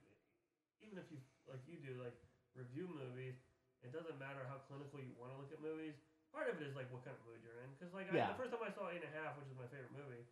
even 0.85 1.01
if 1.01 1.09
you 1.11 1.19
like 1.49 1.65
you 1.67 1.81
do 1.81 1.97
like 2.01 2.15
review 2.55 2.87
movies, 2.93 3.35
it 3.83 3.91
doesn't 3.93 4.17
matter 4.21 4.45
how 4.47 4.61
clinical 4.69 5.01
you 5.01 5.13
want 5.17 5.33
to 5.35 5.39
look 5.41 5.51
at 5.53 5.59
movies. 5.65 5.97
Part 6.33 6.51
of 6.53 6.59
it 6.61 6.67
is 6.67 6.75
like 6.77 6.91
what 6.93 7.03
kind 7.07 7.15
of 7.17 7.23
mood 7.27 7.41
you're 7.45 7.61
in. 7.65 7.71
Because 7.79 7.93
like 7.97 8.09
I, 8.13 8.31
the 8.33 8.39
first 8.41 8.51
time 8.53 8.63
I 8.65 8.73
saw 8.75 8.91
Eight 8.93 9.01
and 9.03 9.11
a 9.11 9.15
Half, 9.17 9.39
which 9.41 9.47
is 9.49 9.57
my 9.59 9.67
favorite 9.71 9.95
movie, 9.95 10.25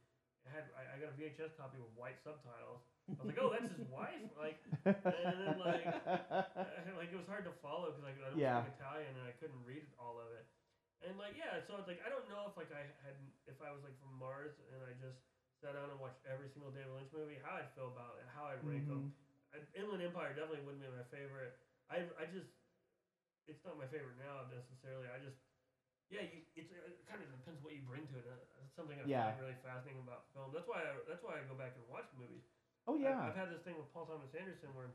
I 0.44 0.48
had 0.50 0.64
I, 0.74 0.82
I 0.92 0.94
got 1.00 1.14
a 1.14 1.16
VHS 1.18 1.54
copy 1.56 1.78
with 1.78 1.92
white 1.94 2.18
subtitles. 2.26 2.82
I 3.10 3.18
was 3.18 3.28
like, 3.34 3.38
oh, 3.42 3.50
that's 3.54 3.70
his 3.74 3.86
wife. 3.90 4.28
Like 4.38 4.58
and 4.86 4.94
then, 5.02 5.58
like, 5.62 5.82
like 6.98 7.10
it 7.10 7.18
was 7.18 7.26
hard 7.30 7.44
to 7.46 7.54
follow 7.62 7.90
because 7.94 8.02
like, 8.06 8.18
I 8.22 8.30
don't 8.30 8.38
Yeah. 8.38 8.62
speak 8.66 8.78
Italian 8.78 9.12
and 9.18 9.26
I 9.26 9.34
couldn't 9.38 9.62
read 9.66 9.86
all 9.98 10.18
of 10.22 10.30
it. 10.34 10.46
And 11.02 11.18
like 11.18 11.34
yeah, 11.34 11.58
so 11.66 11.74
it's 11.82 11.90
like 11.90 11.98
I 12.06 12.08
don't 12.08 12.26
know 12.30 12.46
if 12.46 12.54
like 12.54 12.70
I 12.70 12.86
had 13.02 13.18
if 13.50 13.58
I 13.58 13.74
was 13.74 13.82
like 13.82 13.98
from 13.98 14.14
Mars 14.14 14.54
and 14.70 14.78
I 14.86 14.94
just 15.02 15.18
sat 15.58 15.74
down 15.74 15.90
and 15.90 15.98
watched 15.98 16.22
every 16.26 16.50
single 16.50 16.70
David 16.70 16.94
Lynch 16.94 17.10
movie, 17.10 17.38
how 17.42 17.58
I'd 17.58 17.70
feel 17.74 17.90
about 17.90 18.18
it, 18.22 18.26
how 18.30 18.50
I'd 18.50 18.62
rank 18.62 18.86
them. 18.86 19.10
Mhm. 19.10 19.78
Inland 19.78 20.00
Empire 20.00 20.32
definitely 20.32 20.64
wouldn't 20.64 20.80
be 20.80 20.88
my 20.88 21.06
favorite. 21.10 21.58
I 21.90 22.06
I 22.16 22.24
just 22.30 22.50
it's 23.50 23.62
not 23.66 23.76
my 23.76 23.86
favorite 23.90 24.16
now 24.18 24.46
necessarily. 24.48 25.10
I 25.10 25.18
just 25.18 25.38
yeah, 26.12 26.28
you, 26.28 26.44
it's 26.54 26.70
it 26.70 27.02
kind 27.08 27.24
of 27.24 27.28
depends 27.32 27.64
what 27.64 27.72
you 27.72 27.80
bring 27.82 28.04
to 28.12 28.16
it. 28.20 28.26
Uh, 28.28 28.36
That's 28.60 28.74
something 28.76 29.00
I 29.00 29.04
Yeah. 29.08 29.32
find 29.32 29.40
really 29.40 29.58
fascinating 29.64 30.04
about 30.04 30.28
film. 30.36 30.52
That's 30.52 30.68
why 30.68 30.84
I, 30.84 30.92
that's 31.08 31.24
why 31.24 31.40
I 31.40 31.42
go 31.48 31.56
back 31.56 31.74
and 31.74 31.84
watch 31.88 32.06
movies. 32.14 32.44
Oh 32.86 32.94
yeah. 32.94 33.16
I've, 33.30 33.38
had 33.38 33.50
this 33.50 33.62
thing 33.62 33.78
with 33.78 33.88
Paul 33.94 34.06
Thomas 34.06 34.34
Anderson 34.34 34.74
where, 34.74 34.90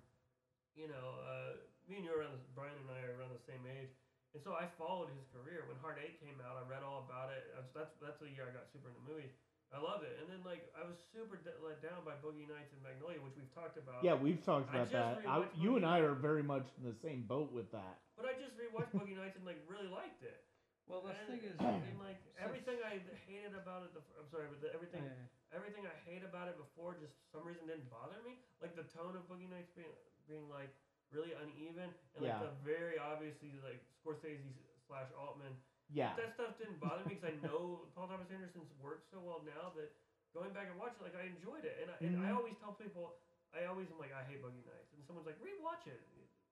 you 0.76 0.88
know, 0.92 1.18
uh, 1.24 1.56
me 1.88 1.98
and 1.98 2.06
you 2.06 2.12
are 2.12 2.20
around, 2.20 2.36
the, 2.36 2.42
Brian 2.54 2.76
and 2.76 2.92
I 2.92 3.02
are 3.08 3.16
around 3.16 3.32
the 3.32 3.40
same 3.48 3.64
age, 3.66 3.96
and 4.34 4.41
so 4.44 4.56
I 4.56 4.68
followed 4.76 5.14
his 5.16 5.24
career. 5.32 5.64
When 5.68 5.78
Hard 5.80 5.99
Eight 6.04 6.20
came 6.20 6.40
out, 6.44 6.60
I 6.60 6.64
read 6.68 6.84
all 6.84 7.08
about 7.08 7.32
it. 7.32 7.48
That's 7.56 7.72
that's, 7.72 7.94
that's 8.04 8.20
the 8.20 8.32
year 8.32 8.48
I 8.48 8.54
got 8.56 8.68
super 8.72 8.91
into 8.91 9.04
movies. 9.08 9.32
I 9.68 9.84
love 9.84 9.99
it, 9.99 10.16
and 10.24 10.32
then 10.32 10.40
like 10.48 10.64
I 10.80 10.88
was 10.88 10.95
super 11.12 11.36
de- 11.36 11.60
let 11.60 11.84
down 11.84 11.99
by 12.08 12.16
Boogie 12.24 12.48
Nights 12.48 12.72
and 12.72 12.80
Magnolia, 12.80 13.20
which 13.20 13.36
we've 13.36 13.52
talked 13.52 13.76
about. 13.76 13.99
Yeah, 13.99 14.16
we've 14.16 14.40
talked 14.40 14.72
about 14.72 14.88
just 14.88 14.95
that. 14.95 15.28
I, 15.28 15.44
you 15.60 15.76
and 15.76 15.84
I 15.84 15.99
are 15.99 16.16
very 16.16 16.40
much 16.40 16.72
in 16.80 16.88
the 16.88 16.95
same 16.95 17.28
boat 17.28 17.52
with 17.52 17.68
that. 17.76 17.99
But 18.16 18.32
I 18.32 18.40
just 18.40 18.56
rewatched 18.56 18.95
Boogie 18.95 19.20
Nights 19.20 19.36
and 19.36 19.44
like 19.44 19.60
really 19.68 19.91
liked 19.91 20.24
it. 20.24 20.40
well, 20.88 21.04
the 21.04 21.12
and, 21.12 21.28
thing 21.28 21.44
is, 21.44 21.60
and 21.60 21.99
like 21.99 22.24
everything 22.40 22.80
I 22.80 23.04
hated 23.28 23.60
about 23.60 23.84
it. 23.84 23.91
The, 23.91 23.99
f- 23.99 24.16
I'm 24.24 24.30
sorry, 24.32 24.48
but 24.48 24.64
the, 24.64 24.72
everything 24.72 25.04
uh, 25.04 25.12
everything 25.52 25.84
I 25.84 25.95
hate 26.08 26.24
about 26.24 26.48
it 26.48 26.56
before 26.56 26.95
just 26.95 27.12
for 27.28 27.28
some 27.36 27.44
reason 27.44 27.68
didn't 27.68 27.91
bother 27.91 28.24
me. 28.24 28.40
Like 28.64 28.80
the 28.80 28.88
tone 28.88 29.20
of 29.20 29.28
Boogie 29.28 29.52
Nights 29.52 29.76
being 29.76 29.91
being 30.32 30.48
like 30.48 30.72
really 31.12 31.32
uneven 31.34 31.94
and 32.16 32.20
like 32.24 32.36
Yeah. 32.36 32.40
the 32.44 32.52
very 32.64 32.98
obviously 33.00 33.58
like 33.64 33.80
Scorsese 34.00 34.52
slash 34.88 35.08
Altman. 35.16 35.56
Yeah. 35.90 36.16
That 36.16 36.34
stuff 36.36 36.58
didn't 36.58 36.80
bother 36.80 37.04
me 37.08 37.16
because 37.16 37.32
I 37.32 37.36
know 37.40 37.88
Paul 37.96 38.08
Thomas 38.08 38.30
Anderson's 38.32 38.72
work 38.80 39.04
so 39.10 39.20
well 39.20 39.40
now 39.44 39.72
that 39.76 39.92
going 40.34 40.52
back 40.52 40.68
and 40.68 40.76
watching 40.78 41.02
like 41.04 41.16
I 41.16 41.24
enjoyed 41.32 41.64
it. 41.64 41.78
And 41.80 41.92
I, 41.92 41.96
and 42.04 42.16
I 42.20 42.30
Mhm. 42.30 42.36
always 42.36 42.56
tell 42.60 42.74
people, 42.74 43.16
I 43.56 43.64
always 43.66 43.88
am 43.90 43.98
like, 43.98 44.12
I 44.12 44.24
hate 44.24 44.42
Boogie 44.44 44.66
Nights, 44.68 44.92
and 44.92 45.00
someone's 45.08 45.26
like, 45.26 45.40
rewatch 45.40 45.88
it. 45.88 46.04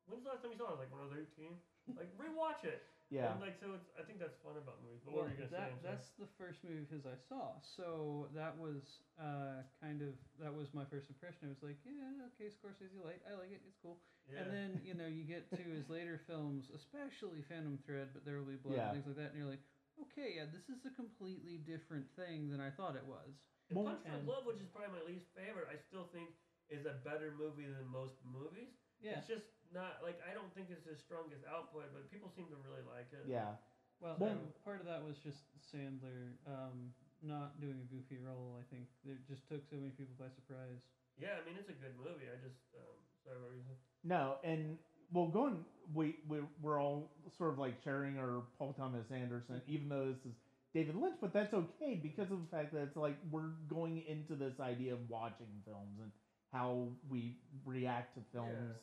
When's 0.07 0.23
the 0.23 0.30
last 0.30 0.41
time 0.41 0.52
you 0.52 0.57
saw 0.57 0.65
it? 0.65 0.68
I 0.68 0.72
was 0.72 0.80
like 0.80 0.91
when 0.91 1.02
I 1.02 1.06
was 1.06 1.14
18. 1.14 1.60
Like 1.94 2.10
rewatch 2.18 2.66
it. 2.66 2.82
Yeah. 3.14 3.30
And 3.30 3.38
like 3.38 3.53
so, 3.62 3.78
it's, 3.78 3.86
I 3.94 4.02
think 4.02 4.18
that's 4.18 4.34
fun 4.41 4.57
about 4.57 4.82
movies. 4.82 5.06
But 5.06 5.14
well, 5.14 5.30
what 5.30 5.30
were 5.30 5.38
you 5.38 5.45
gonna 5.45 5.53
that, 5.62 5.78
say? 5.78 5.86
That's 5.86 6.10
the 6.18 6.26
first 6.41 6.66
movie 6.66 6.82
of 6.82 6.90
his 6.90 7.06
I 7.06 7.14
saw. 7.30 7.53
So 7.62 8.26
that 8.34 8.57
was 8.57 9.06
uh, 9.22 9.62
kind 9.78 10.02
of 10.02 10.18
that 10.41 10.49
was 10.49 10.74
my 10.74 10.82
first 10.90 11.14
impression. 11.14 11.45
I 11.45 11.53
was 11.53 11.62
like, 11.62 11.78
yeah, 11.86 12.26
okay, 12.34 12.49
Scorsese 12.49 12.98
light, 12.98 13.22
I 13.30 13.38
like 13.38 13.53
it, 13.53 13.62
it's 13.62 13.78
cool. 13.78 14.02
yeah. 14.26 14.41
And 14.41 14.49
then 14.49 14.70
you 14.82 14.98
know 14.98 15.06
you 15.06 15.22
get 15.22 15.45
to 15.53 15.62
his 15.62 15.86
later 15.86 16.18
films, 16.26 16.74
especially 16.74 17.45
Phantom 17.45 17.78
Thread, 17.86 18.10
but 18.18 18.26
There 18.26 18.41
Will 18.41 18.49
Be 18.49 18.57
Blood 18.57 18.82
Yeah. 18.82 18.90
and 18.90 18.98
things 18.98 19.06
like 19.06 19.22
that, 19.22 19.30
and 19.32 19.38
you're 19.38 19.53
like, 19.53 19.62
okay, 20.02 20.41
yeah, 20.41 20.49
this 20.49 20.66
is 20.74 20.82
a 20.90 20.94
completely 20.98 21.62
different 21.62 22.10
thing 22.18 22.49
than 22.49 22.57
I 22.57 22.74
thought 22.74 22.98
it 22.98 23.06
was. 23.06 23.38
And 23.70 23.78
Well, 23.78 23.94
Punch 23.94 24.02
Drunk 24.02 24.26
and- 24.26 24.26
Love, 24.26 24.49
which 24.49 24.57
is 24.57 24.70
probably 24.74 24.98
my 24.98 25.06
least 25.06 25.30
favorite, 25.38 25.70
I 25.70 25.78
still 25.78 26.10
think 26.10 26.34
is 26.74 26.90
a 26.90 26.98
better 27.06 27.38
movie 27.38 27.70
than 27.70 27.86
most 27.86 28.18
movies. 28.26 28.74
Yeah. 28.98 29.22
It's 29.22 29.30
just 29.30 29.45
not 29.73 30.03
like 30.03 30.19
I 30.23 30.33
don't 30.33 30.51
think 30.53 30.69
it's 30.69 30.85
his 30.85 30.99
strongest 30.99 31.43
output, 31.47 31.89
but 31.93 32.09
people 32.11 32.29
seem 32.35 32.47
to 32.51 32.59
really 32.61 32.83
like 32.85 33.09
it. 33.13 33.25
Yeah. 33.25 33.57
Well, 33.99 34.17
Well- 34.19 34.31
and 34.35 34.51
part 34.63 34.79
of 34.79 34.85
that 34.85 35.03
was 35.03 35.17
just 35.23 35.39
Sandler 35.71 36.35
um, 36.45 36.93
not 37.23 37.59
doing 37.61 37.79
a 37.79 37.87
goofy 37.89 38.19
role. 38.21 38.59
I 38.59 38.65
think 38.73 38.85
it 39.05 39.23
just 39.27 39.47
took 39.47 39.63
so 39.69 39.77
many 39.77 39.91
people 39.95 40.13
by 40.19 40.29
surprise. 40.35 40.83
Yeah, 41.17 41.39
I 41.39 41.45
mean 41.47 41.55
it's 41.57 41.69
a 41.69 41.77
good 41.79 41.95
movie. 41.97 42.27
I 42.27 42.35
just 42.43 42.59
um, 42.75 42.95
sorry, 43.23 43.39
what 43.39 43.49
were 43.49 43.55
you 43.55 43.63
saying? 43.63 43.79
No, 44.03 44.35
and 44.43 44.77
well, 45.13 45.27
going 45.27 45.63
we 45.93 46.17
we 46.27 46.39
we're 46.61 46.81
all 46.81 47.11
sort 47.37 47.53
of 47.53 47.59
like 47.59 47.75
sharing 47.83 48.17
our 48.19 48.43
Paul 48.57 48.73
Thomas 48.73 49.07
Anderson, 49.11 49.61
even 49.67 49.87
though 49.89 50.11
this 50.11 50.25
is 50.25 50.35
David 50.73 50.95
Lynch, 50.95 51.15
but 51.21 51.31
that's 51.31 51.53
okay 51.53 51.95
because 52.01 52.31
of 52.31 52.41
the 52.41 52.49
fact 52.51 52.73
that 52.73 52.81
it's 52.81 52.97
like 52.97 53.15
we're 53.31 53.53
going 53.69 54.03
into 54.07 54.35
this 54.35 54.59
idea 54.59 54.93
of 54.93 54.99
watching 55.09 55.47
films 55.63 55.99
and 56.01 56.11
how 56.51 56.89
we 57.09 57.37
react 57.65 58.15
to 58.15 58.21
films 58.33 58.75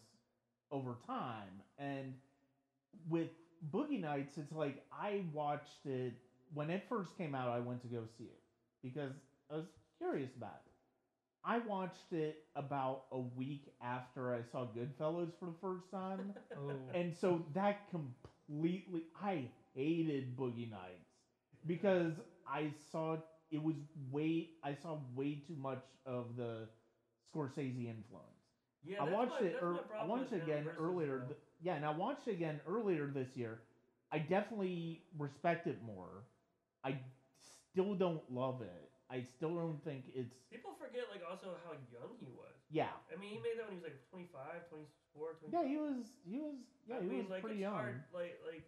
over 0.72 0.96
time. 1.06 1.62
And 1.78 2.14
with 3.08 3.28
Boogie 3.72 4.00
Nights, 4.00 4.38
it's 4.38 4.52
like 4.52 4.84
I 4.92 5.24
watched 5.32 5.86
it 5.86 6.14
when 6.54 6.70
it 6.70 6.84
first 6.88 7.16
came 7.16 7.34
out. 7.34 7.50
I 7.50 7.60
went 7.60 7.82
to 7.82 7.88
go 7.88 8.04
see 8.18 8.24
it 8.24 8.40
because 8.82 9.12
I 9.50 9.56
was 9.56 9.66
curious 9.98 10.30
about 10.36 10.60
it. 10.66 10.72
I 11.44 11.58
watched 11.58 12.12
it 12.12 12.44
about 12.56 13.04
a 13.12 13.18
week 13.18 13.72
after 13.82 14.34
I 14.34 14.42
saw 14.42 14.66
Goodfellas 14.66 15.32
for 15.38 15.46
the 15.46 15.58
first 15.60 15.90
time. 15.90 16.34
Oh, 16.56 16.72
and 16.94 17.14
so 17.16 17.44
that 17.54 17.88
completely 17.90 19.04
I 19.20 19.48
hated 19.74 20.36
Boogie 20.36 20.70
Nights 20.70 21.10
because 21.66 22.14
I 22.46 22.70
saw 22.90 23.16
it 23.50 23.62
was 23.62 23.76
way 24.10 24.50
I 24.62 24.74
saw 24.74 24.98
way 25.14 25.42
too 25.46 25.56
much 25.56 25.84
of 26.06 26.36
the 26.36 26.68
Scorsese 27.34 27.86
influence. 27.88 28.31
Yeah, 28.84 28.98
I 29.00 29.04
watched 29.04 29.40
my, 29.40 29.40
it. 29.40 29.56
That's 29.60 29.62
ear- 29.62 29.76
my 29.88 30.00
I 30.00 30.04
watched 30.06 30.32
it 30.32 30.42
again 30.42 30.64
earlier. 30.80 31.22
uh, 31.22 31.26
th- 31.26 31.38
yeah, 31.62 31.74
and 31.74 31.84
I 31.84 31.90
watched 31.90 32.26
it 32.26 32.32
again 32.32 32.60
earlier 32.68 33.06
this 33.06 33.28
year. 33.36 33.58
I 34.12 34.18
definitely 34.18 35.02
respect 35.18 35.66
it 35.66 35.82
more. 35.82 36.24
I 36.84 36.96
still 37.70 37.94
don't 37.94 38.22
love 38.32 38.60
it. 38.62 38.90
I 39.10 39.22
still 39.36 39.54
don't 39.54 39.82
think 39.84 40.04
it's. 40.14 40.34
people 40.48 40.72
forget 40.72 41.08
like 41.08 41.22
also 41.22 41.56
how 41.62 41.72
young 41.72 42.16
he 42.18 42.28
was. 42.28 42.56
Yeah, 42.70 42.88
I 43.10 43.14
mean, 43.14 43.30
he 43.30 43.38
made 43.38 43.56
that 43.56 43.64
when 43.64 43.72
he 43.72 43.74
was 43.74 43.82
like 43.82 43.98
25, 44.08 44.66
24, 44.66 45.34
25. 45.34 45.52
yeah. 45.52 45.64
He 45.66 45.76
was. 45.76 46.04
He 46.24 46.38
was. 46.38 46.54
Yeah, 46.86 46.96
I 46.96 47.00
he 47.00 47.08
mean, 47.08 47.26
was 47.26 47.28
like, 47.28 47.42
pretty 47.42 47.56
it's 47.56 47.60
young. 47.60 47.74
Hard, 47.74 47.96
like, 48.10 48.38
like, 48.42 48.62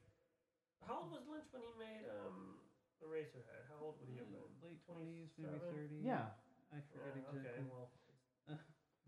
how 0.80 0.98
old 0.98 1.10
was 1.10 1.24
Lynch 1.26 1.46
when 1.50 1.62
he 1.62 1.70
made 1.70 2.04
um 2.04 2.58
Eraserhead? 3.00 3.64
How 3.66 3.76
old 3.76 3.98
would 3.98 4.08
he 4.08 4.16
have 4.16 4.30
been? 4.30 4.48
Late 4.60 4.80
twenties, 4.84 5.28
maybe 5.36 5.58
27? 5.58 5.68
thirty. 5.68 6.02
Yeah, 6.02 6.26
I 6.72 6.80
forget 6.92 7.14
Yeah, 7.14 7.16
exactly. 7.16 7.48
okay, 7.48 7.60
well, 7.68 7.88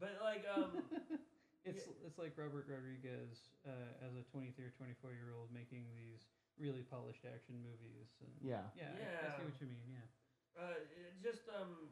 but 0.00 0.18
like 0.22 0.44
um. 0.48 0.82
it's 1.66 1.90
it's 2.06 2.14
like 2.14 2.38
Robert 2.38 2.70
Rodriguez 2.70 3.50
uh, 3.66 4.06
as 4.06 4.14
a 4.14 4.22
23 4.30 4.70
or 4.70 4.72
24 4.78 5.10
year 5.18 5.34
old 5.34 5.50
making 5.50 5.90
these 5.98 6.30
really 6.62 6.86
polished 6.86 7.26
action 7.26 7.58
movies. 7.58 8.14
And 8.22 8.30
yeah, 8.38 8.70
yeah, 8.78 8.94
I, 9.26 9.42
I 9.42 9.50
see 9.50 9.66
what 9.66 9.74
you 9.74 9.74
mean. 9.74 9.98
Yeah. 9.98 10.06
Uh, 10.54 10.78
just 11.18 11.50
um, 11.50 11.90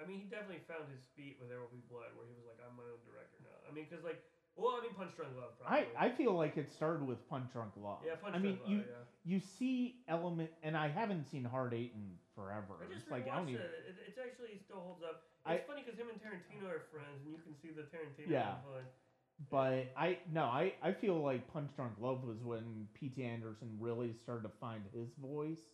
I 0.00 0.08
mean, 0.08 0.24
he 0.24 0.26
definitely 0.26 0.64
found 0.64 0.88
his 0.88 1.04
feet 1.12 1.36
with 1.36 1.52
There 1.52 1.60
Will 1.60 1.70
Be 1.70 1.84
Blood, 1.86 2.16
where 2.16 2.24
he 2.26 2.34
was 2.34 2.48
like, 2.48 2.58
I'm 2.64 2.74
my 2.80 2.88
own 2.88 3.04
director 3.04 3.38
now. 3.44 3.54
I 3.68 3.70
mean, 3.70 3.84
because 3.84 4.02
like, 4.02 4.24
well, 4.56 4.80
I 4.80 4.82
mean, 4.82 4.96
Punch 4.96 5.12
Drunk 5.14 5.36
Love, 5.36 5.54
I 5.62 5.84
probably. 5.86 6.00
I 6.00 6.08
feel 6.10 6.34
like 6.34 6.56
it 6.56 6.72
started 6.72 7.04
with 7.04 7.20
Punch 7.28 7.52
Drunk 7.52 7.76
Love. 7.76 8.00
yeah, 8.02 8.16
Punch 8.16 8.34
I 8.34 8.40
mean, 8.40 8.56
Drunk 8.56 8.72
you 8.72 8.78
Love, 8.82 9.04
yeah. 9.04 9.30
you 9.36 9.38
see 9.38 10.00
element, 10.08 10.50
and 10.64 10.74
I 10.74 10.88
haven't 10.88 11.28
seen 11.28 11.44
Hard 11.44 11.76
Eight 11.76 11.92
in 11.94 12.16
forever. 12.34 12.80
I 12.82 12.88
just 12.88 13.06
It's 13.06 13.12
like 13.12 13.28
I 13.28 13.36
don't 13.36 13.46
rewatched 13.46 13.62
even. 13.62 13.68
it. 13.68 13.94
it. 13.94 14.16
It 14.16 14.18
actually 14.18 14.58
still 14.58 14.80
holds 14.80 15.04
up. 15.04 15.29
I- 15.44 15.54
It's 15.54 15.66
funny 15.66 15.82
because 15.82 15.98
him 15.98 16.08
and 16.08 16.20
Tarantino 16.20 16.68
are 16.68 16.80
friends, 16.92 17.22
and 17.24 17.32
you 17.32 17.40
can 17.40 17.54
see 17.56 17.70
the 17.70 17.82
Tarantino 17.82 18.28
Yeah. 18.28 18.56
influence. 18.56 18.92
But 19.48 19.88
I 19.96 20.18
no, 20.30 20.44
I 20.44 20.74
I 20.82 20.92
feel 20.92 21.16
like 21.22 21.48
Punch 21.48 21.74
Drunk 21.74 21.98
Love 21.98 22.24
was 22.24 22.42
when 22.42 22.88
P.T. 22.92 23.24
Anderson 23.24 23.78
really 23.80 24.12
started 24.12 24.42
to 24.42 24.50
find 24.60 24.84
his 24.92 25.08
voice, 25.14 25.64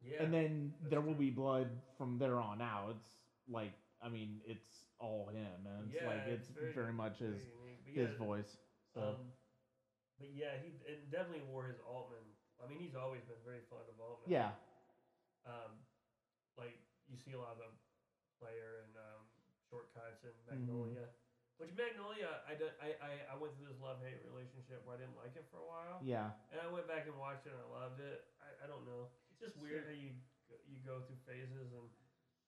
Yeah. 0.00 0.22
and 0.22 0.32
then 0.32 0.74
There 0.88 1.02
Will. 1.02 1.12
Be 1.14 1.28
Blood 1.30 1.68
from 1.98 2.16
there 2.18 2.38
on 2.40 2.62
out. 2.62 2.96
It's 2.96 3.18
like 3.48 3.72
I 4.00 4.08
mean, 4.08 4.40
it's 4.46 4.86
all 4.98 5.28
him, 5.28 5.66
and 5.66 5.84
it's 5.92 5.94
Yeah, 6.00 6.08
like 6.08 6.26
it's, 6.26 6.48
it's 6.48 6.58
very- 6.58 6.72
very, 6.72 6.92
much 6.92 7.18
his 7.18 7.44
Very 7.44 7.76
his 7.84 8.10
yeah, 8.12 8.16
voice. 8.16 8.56
So 8.94 9.00
Um, 9.02 9.32
but 10.18 10.30
yeah, 10.30 10.56
he 10.62 10.68
it 10.90 11.10
definitely 11.10 11.44
wore 11.52 11.66
his 11.66 11.78
Altman. 11.80 12.24
I 12.64 12.66
mean, 12.66 12.78
he's 12.80 12.94
always 12.94 13.22
been 13.24 13.42
very 13.44 13.60
fond 13.68 13.88
of 13.90 14.00
Altman. 14.00 14.30
yeah, 14.30 14.52
Um, 15.44 15.84
like 16.56 16.78
you 17.08 17.16
see 17.18 17.32
a 17.32 17.38
lot 17.38 17.52
of 17.52 17.58
them 17.58 17.76
player 18.42 18.82
and 18.82 18.92
um, 18.98 19.22
shortcuts 19.70 20.26
and 20.26 20.34
Mm-hmm. 20.50 20.66
Magnolia. 20.66 21.06
Which 21.62 21.70
Magnolia, 21.78 22.42
I, 22.42 22.58
don't- 22.58 22.74
I, 22.82 22.90
I, 22.98 23.12
I 23.30 23.34
went 23.38 23.54
through 23.54 23.70
this 23.70 23.78
love 23.78 24.02
hate 24.02 24.18
relationship 24.26 24.82
where 24.82 24.98
I 24.98 25.06
didn't 25.06 25.14
like 25.14 25.38
it 25.38 25.46
for 25.46 25.62
a 25.62 25.68
while, 25.68 26.02
yeah, 26.02 26.34
and 26.50 26.58
I 26.58 26.66
went 26.66 26.90
back 26.90 27.06
and 27.06 27.14
watched 27.14 27.46
it 27.46 27.54
and 27.54 27.62
I 27.62 27.68
loved 27.70 28.02
it. 28.02 28.26
I, 28.42 28.50
I 28.62 28.66
don't 28.66 28.82
know. 28.82 29.14
It's 29.30 29.38
just 29.38 29.54
weird 29.62 29.86
how 29.86 29.94
you 29.94 30.10
go- 30.50 30.58
you 30.66 30.82
go 30.82 30.98
through 31.06 31.22
phases 31.22 31.70
and 31.70 31.86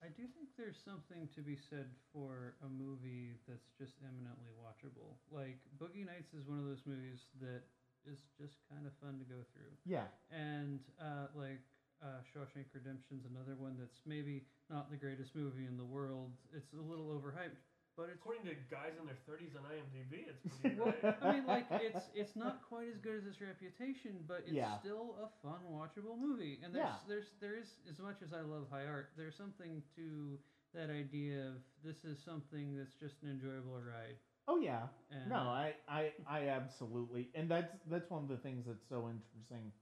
I 0.02 0.10
do 0.12 0.26
think 0.34 0.50
there's 0.58 0.76
something 0.82 1.30
to 1.32 1.40
be 1.46 1.54
said 1.54 1.88
for 2.12 2.58
a 2.66 2.68
movie 2.68 3.38
that's 3.46 3.70
just 3.78 3.96
eminently 4.02 4.50
watchable. 4.58 5.16
Like 5.30 5.62
Boogie 5.78 6.04
Nights 6.04 6.34
is 6.34 6.44
one 6.50 6.58
of 6.58 6.66
those 6.66 6.82
movies 6.84 7.24
that 7.40 7.62
is 8.04 8.18
just 8.36 8.58
kind 8.68 8.84
of 8.84 8.92
fun 9.00 9.16
to 9.22 9.26
go 9.30 9.46
through. 9.54 9.72
yeah, 9.86 10.10
and 10.34 10.80
uh, 10.98 11.30
like 11.38 11.62
uh, 12.04 12.20
Shawshank 12.28 12.66
Redemption's 12.74 13.24
another 13.24 13.56
one 13.56 13.76
that's 13.80 14.00
maybe 14.06 14.44
not 14.70 14.90
the 14.90 14.96
greatest 14.96 15.34
movie 15.34 15.66
in 15.66 15.76
the 15.76 15.84
world. 15.84 16.32
It's 16.54 16.72
a 16.74 16.82
little 16.82 17.06
overhyped, 17.08 17.56
but 17.96 18.10
it's. 18.12 18.20
according 18.20 18.44
to 18.44 18.54
guys 18.70 18.92
in 19.00 19.06
their 19.06 19.18
30s 19.28 19.56
on 19.56 19.64
IMDb, 19.64 20.28
it's 20.28 20.42
pretty 20.60 20.76
great. 20.82 21.04
I 21.22 21.32
mean, 21.32 21.46
like 21.46 21.66
it's 21.80 22.10
it's 22.14 22.36
not 22.36 22.60
quite 22.68 22.88
as 22.88 22.98
good 22.98 23.16
as 23.16 23.26
its 23.26 23.40
reputation, 23.40 24.24
but 24.28 24.44
it's 24.46 24.52
Yeah. 24.52 24.76
still 24.78 25.16
a 25.22 25.28
fun, 25.42 25.60
watchable 25.70 26.18
movie. 26.18 26.60
And 26.62 26.74
there's 26.74 26.84
Yeah. 26.84 27.06
there's 27.08 27.26
there 27.40 27.56
is 27.56 27.68
as 27.88 27.98
much 27.98 28.22
as 28.22 28.32
I 28.32 28.40
love 28.42 28.66
high 28.70 28.86
art, 28.86 29.10
there's 29.16 29.36
something 29.36 29.82
to 29.96 30.38
that 30.74 30.90
idea 30.90 31.48
of 31.48 31.54
this 31.84 32.04
is 32.04 32.18
something 32.24 32.76
that's 32.76 32.94
just 32.94 33.22
an 33.22 33.30
enjoyable 33.30 33.80
ride. 33.80 34.16
oh 34.48 34.58
yeah. 34.58 34.88
And 35.10 35.28
No, 35.30 35.36
I, 35.36 35.74
I, 35.88 36.12
I 36.26 36.48
absolutely, 36.48 37.30
and 37.34 37.48
that's 37.50 37.72
that's 37.86 38.10
one 38.10 38.22
of 38.22 38.28
the 38.28 38.36
things 38.36 38.64
that's 38.66 38.86
so 38.88 39.08
interesting 39.08 39.72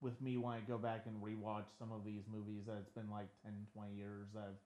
with 0.00 0.20
me 0.20 0.36
when 0.36 0.52
I 0.52 0.60
go 0.60 0.76
back 0.78 1.06
and 1.06 1.16
rewatch 1.22 1.66
some 1.78 1.90
of 1.92 2.04
these 2.04 2.22
movies 2.30 2.64
that 2.66 2.76
it's 2.84 2.92
been 2.92 3.10
like 3.10 3.28
10, 3.44 3.52
20 3.74 3.94
years 3.96 4.28
I've 4.36 4.60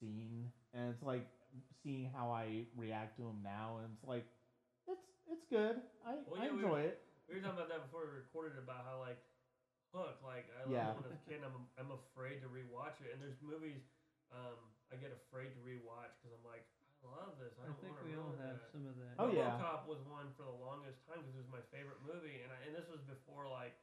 seen, 0.00 0.50
and 0.74 0.90
it's 0.90 1.02
like 1.02 1.26
seeing 1.82 2.10
how 2.14 2.30
I 2.30 2.66
react 2.76 3.16
to 3.18 3.22
them 3.22 3.40
now, 3.42 3.78
and 3.82 3.92
it's 3.94 4.04
like 4.06 4.26
it's 4.88 5.06
it's 5.30 5.46
good. 5.48 5.78
I, 6.04 6.18
Well, 6.26 6.40
I 6.42 6.46
yeah, 6.46 6.52
we 6.52 6.62
enjoy 6.62 6.70
were- 6.82 6.88
it. 6.90 6.98
We 7.24 7.34
were 7.36 7.40
talking 7.40 7.56
about 7.56 7.72
that 7.72 7.80
before 7.88 8.04
we 8.04 8.12
recorded 8.20 8.60
about 8.60 8.84
how 8.84 9.00
like 9.00 9.16
Hook, 9.94 10.18
like 10.26 10.50
I 10.58 10.66
Yeah. 10.68 10.90
it 10.90 10.98
when 10.98 11.06
I 11.06 11.14
was 11.14 11.14
a 11.14 11.22
kid. 11.30 11.40
I'm 11.46 11.70
I'm 11.78 11.94
afraid 11.94 12.42
to 12.42 12.50
rewatch 12.50 12.98
it, 13.00 13.14
and 13.14 13.22
there's 13.22 13.38
movies 13.40 13.80
um 14.34 14.58
I 14.90 14.98
get 14.98 15.14
afraid 15.14 15.54
to 15.54 15.60
rewatch 15.62 16.10
because 16.18 16.34
I'm 16.34 16.42
like 16.44 16.66
I 17.00 17.06
love 17.06 17.38
this. 17.38 17.54
I 17.60 17.62
I 17.62 17.66
don't 17.70 17.78
think 17.78 17.94
want 17.94 18.02
to 18.02 18.10
we 18.10 18.16
all 18.18 18.32
have 18.34 18.58
that. 18.58 18.72
some 18.74 18.84
of 18.90 18.96
that. 18.96 19.14
Oh, 19.20 19.28
yeah. 19.30 19.54
RoboCop 19.60 19.84
was 19.86 20.00
one 20.08 20.32
for 20.34 20.42
the 20.42 20.56
longest 20.56 21.04
time 21.06 21.20
because 21.20 21.36
it 21.36 21.42
was 21.44 21.52
my 21.52 21.60
favorite 21.70 22.00
movie, 22.02 22.40
and 22.42 22.48
I, 22.50 22.56
and 22.66 22.72
this 22.74 22.88
was 22.88 23.04
before 23.04 23.44
like 23.46 23.76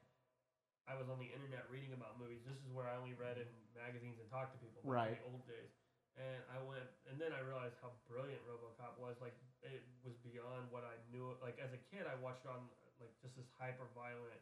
I 0.89 0.97
was 0.97 1.07
on 1.07 1.21
the 1.21 1.29
internet 1.29 1.65
reading 1.69 1.93
about 1.93 2.17
movies. 2.17 2.41
This 2.43 2.57
is 2.61 2.69
where 2.73 2.89
I 2.89 2.97
only 2.97 3.13
read 3.13 3.37
in 3.37 3.47
magazines 3.77 4.17
and 4.17 4.27
talked 4.29 4.53
to 4.55 4.59
people. 4.59 4.81
back 4.81 4.89
Right. 4.89 5.15
In 5.17 5.21
the 5.21 5.29
old 5.31 5.45
days. 5.47 5.71
And 6.19 6.43
I 6.51 6.59
went, 6.59 6.83
and 7.07 7.15
then 7.15 7.31
I 7.31 7.39
realized 7.39 7.79
how 7.79 7.95
brilliant 8.09 8.43
RoboCop 8.43 8.99
was. 8.99 9.15
Like 9.23 9.37
it 9.63 9.85
was 10.03 10.17
beyond 10.25 10.67
what 10.73 10.83
I 10.83 10.99
knew. 11.13 11.31
Like 11.39 11.55
as 11.63 11.71
a 11.71 11.79
kid, 11.93 12.03
I 12.09 12.19
watched 12.19 12.43
it 12.43 12.51
on 12.51 12.67
like 12.99 13.13
just 13.23 13.39
this 13.39 13.47
hyper 13.55 13.87
violent. 13.95 14.41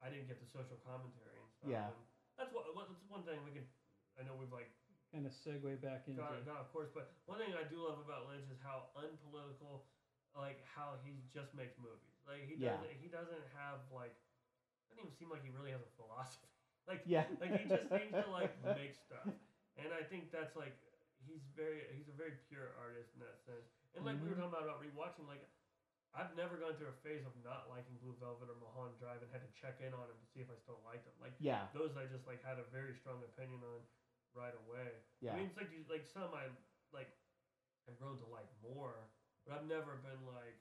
I 0.00 0.08
didn't 0.08 0.30
get 0.30 0.38
the 0.40 0.46
social 0.48 0.78
commentary 0.86 1.36
and 1.42 1.50
stuff. 1.50 1.68
Yeah. 1.72 1.90
And 1.90 1.98
that's 2.38 2.52
what. 2.54 2.70
what- 2.76 2.86
That's 2.88 3.02
one 3.10 3.26
thing 3.26 3.42
we 3.42 3.50
can. 3.52 3.66
I 4.18 4.22
know 4.22 4.38
we've 4.38 4.52
like 4.54 4.70
Kind 5.10 5.26
of 5.26 5.34
segue 5.34 5.82
back 5.82 6.06
into. 6.06 6.22
God, 6.22 6.46
God, 6.46 6.62
of 6.62 6.70
course. 6.70 6.86
But 6.94 7.10
one 7.26 7.42
thing 7.42 7.50
I 7.58 7.66
do 7.66 7.82
love 7.82 7.98
about 7.98 8.30
Lynch 8.30 8.46
is 8.46 8.62
how 8.62 8.94
unpolitical, 8.94 9.90
like 10.38 10.62
how 10.62 11.02
he 11.02 11.26
just 11.34 11.50
makes 11.58 11.74
movies. 11.82 12.14
Like 12.22 12.46
he 12.46 12.54
Yeah. 12.54 12.78
doesn't, 12.78 12.94
he 13.02 13.08
doesn't 13.10 13.44
have 13.58 13.82
like, 13.90 14.14
it 14.14 14.29
doesn't 14.90 15.00
even 15.06 15.14
seem 15.14 15.30
like 15.30 15.42
he 15.42 15.48
really 15.54 15.70
has 15.70 15.80
a 15.82 15.92
philosophy. 15.96 16.46
Like, 16.88 17.06
Yeah. 17.06 17.22
like 17.38 17.54
he 17.54 17.70
just 17.70 17.86
seems 17.94 18.16
to 18.18 18.26
like 18.26 18.50
make 18.74 18.96
stuff, 18.98 19.30
and 19.78 19.92
I 19.94 20.02
think 20.02 20.32
that's 20.34 20.56
like 20.58 20.74
he's 21.22 21.44
very, 21.54 21.86
he's 21.94 22.08
a 22.08 22.16
very 22.16 22.34
pure 22.48 22.72
artist 22.74 23.14
in 23.14 23.20
that 23.20 23.38
sense. 23.46 23.68
And 23.94 24.02
like 24.02 24.18
we 24.18 24.26
were 24.26 24.34
Mm-hmm. 24.34 24.40
talking 24.40 24.50
about, 24.50 24.64
about 24.66 24.80
rewatching, 24.82 25.22
like 25.28 25.46
I've 26.10 26.32
never 26.34 26.56
gone 26.58 26.74
through 26.74 26.88
a 26.90 26.98
phase 27.06 27.22
of 27.22 27.30
not 27.36 27.68
liking 27.68 27.94
Blue 28.02 28.16
Velvet 28.18 28.48
or 28.50 28.56
Mulholland 28.58 28.98
Drive 28.98 29.22
and 29.22 29.30
had 29.30 29.42
to 29.46 29.52
check 29.54 29.78
in 29.78 29.94
on 29.94 30.08
him 30.10 30.18
to 30.18 30.26
see 30.26 30.40
if 30.40 30.50
I 30.50 30.56
still 30.58 30.80
liked 30.82 31.04
them. 31.04 31.14
Like 31.20 31.34
Yeah, 31.38 31.66
those 31.70 31.94
I 31.94 32.04
just 32.06 32.26
like 32.26 32.42
had 32.42 32.58
a 32.58 32.64
very 32.64 32.92
strong 32.92 33.22
opinion 33.22 33.62
on 33.62 33.86
right 34.34 34.54
away. 34.66 35.04
yeah, 35.20 35.30
I 35.30 35.34
mean, 35.36 35.46
it's 35.46 35.56
like 35.56 35.70
you, 35.70 35.84
like 35.86 36.02
some 36.06 36.34
I 36.34 36.48
like 36.90 37.12
have 37.86 37.94
grown 37.96 38.18
to 38.18 38.26
like 38.26 38.48
more, 38.60 39.06
but 39.46 39.52
I've 39.54 39.62
never 39.68 39.94
been 39.94 40.24
like. 40.26 40.58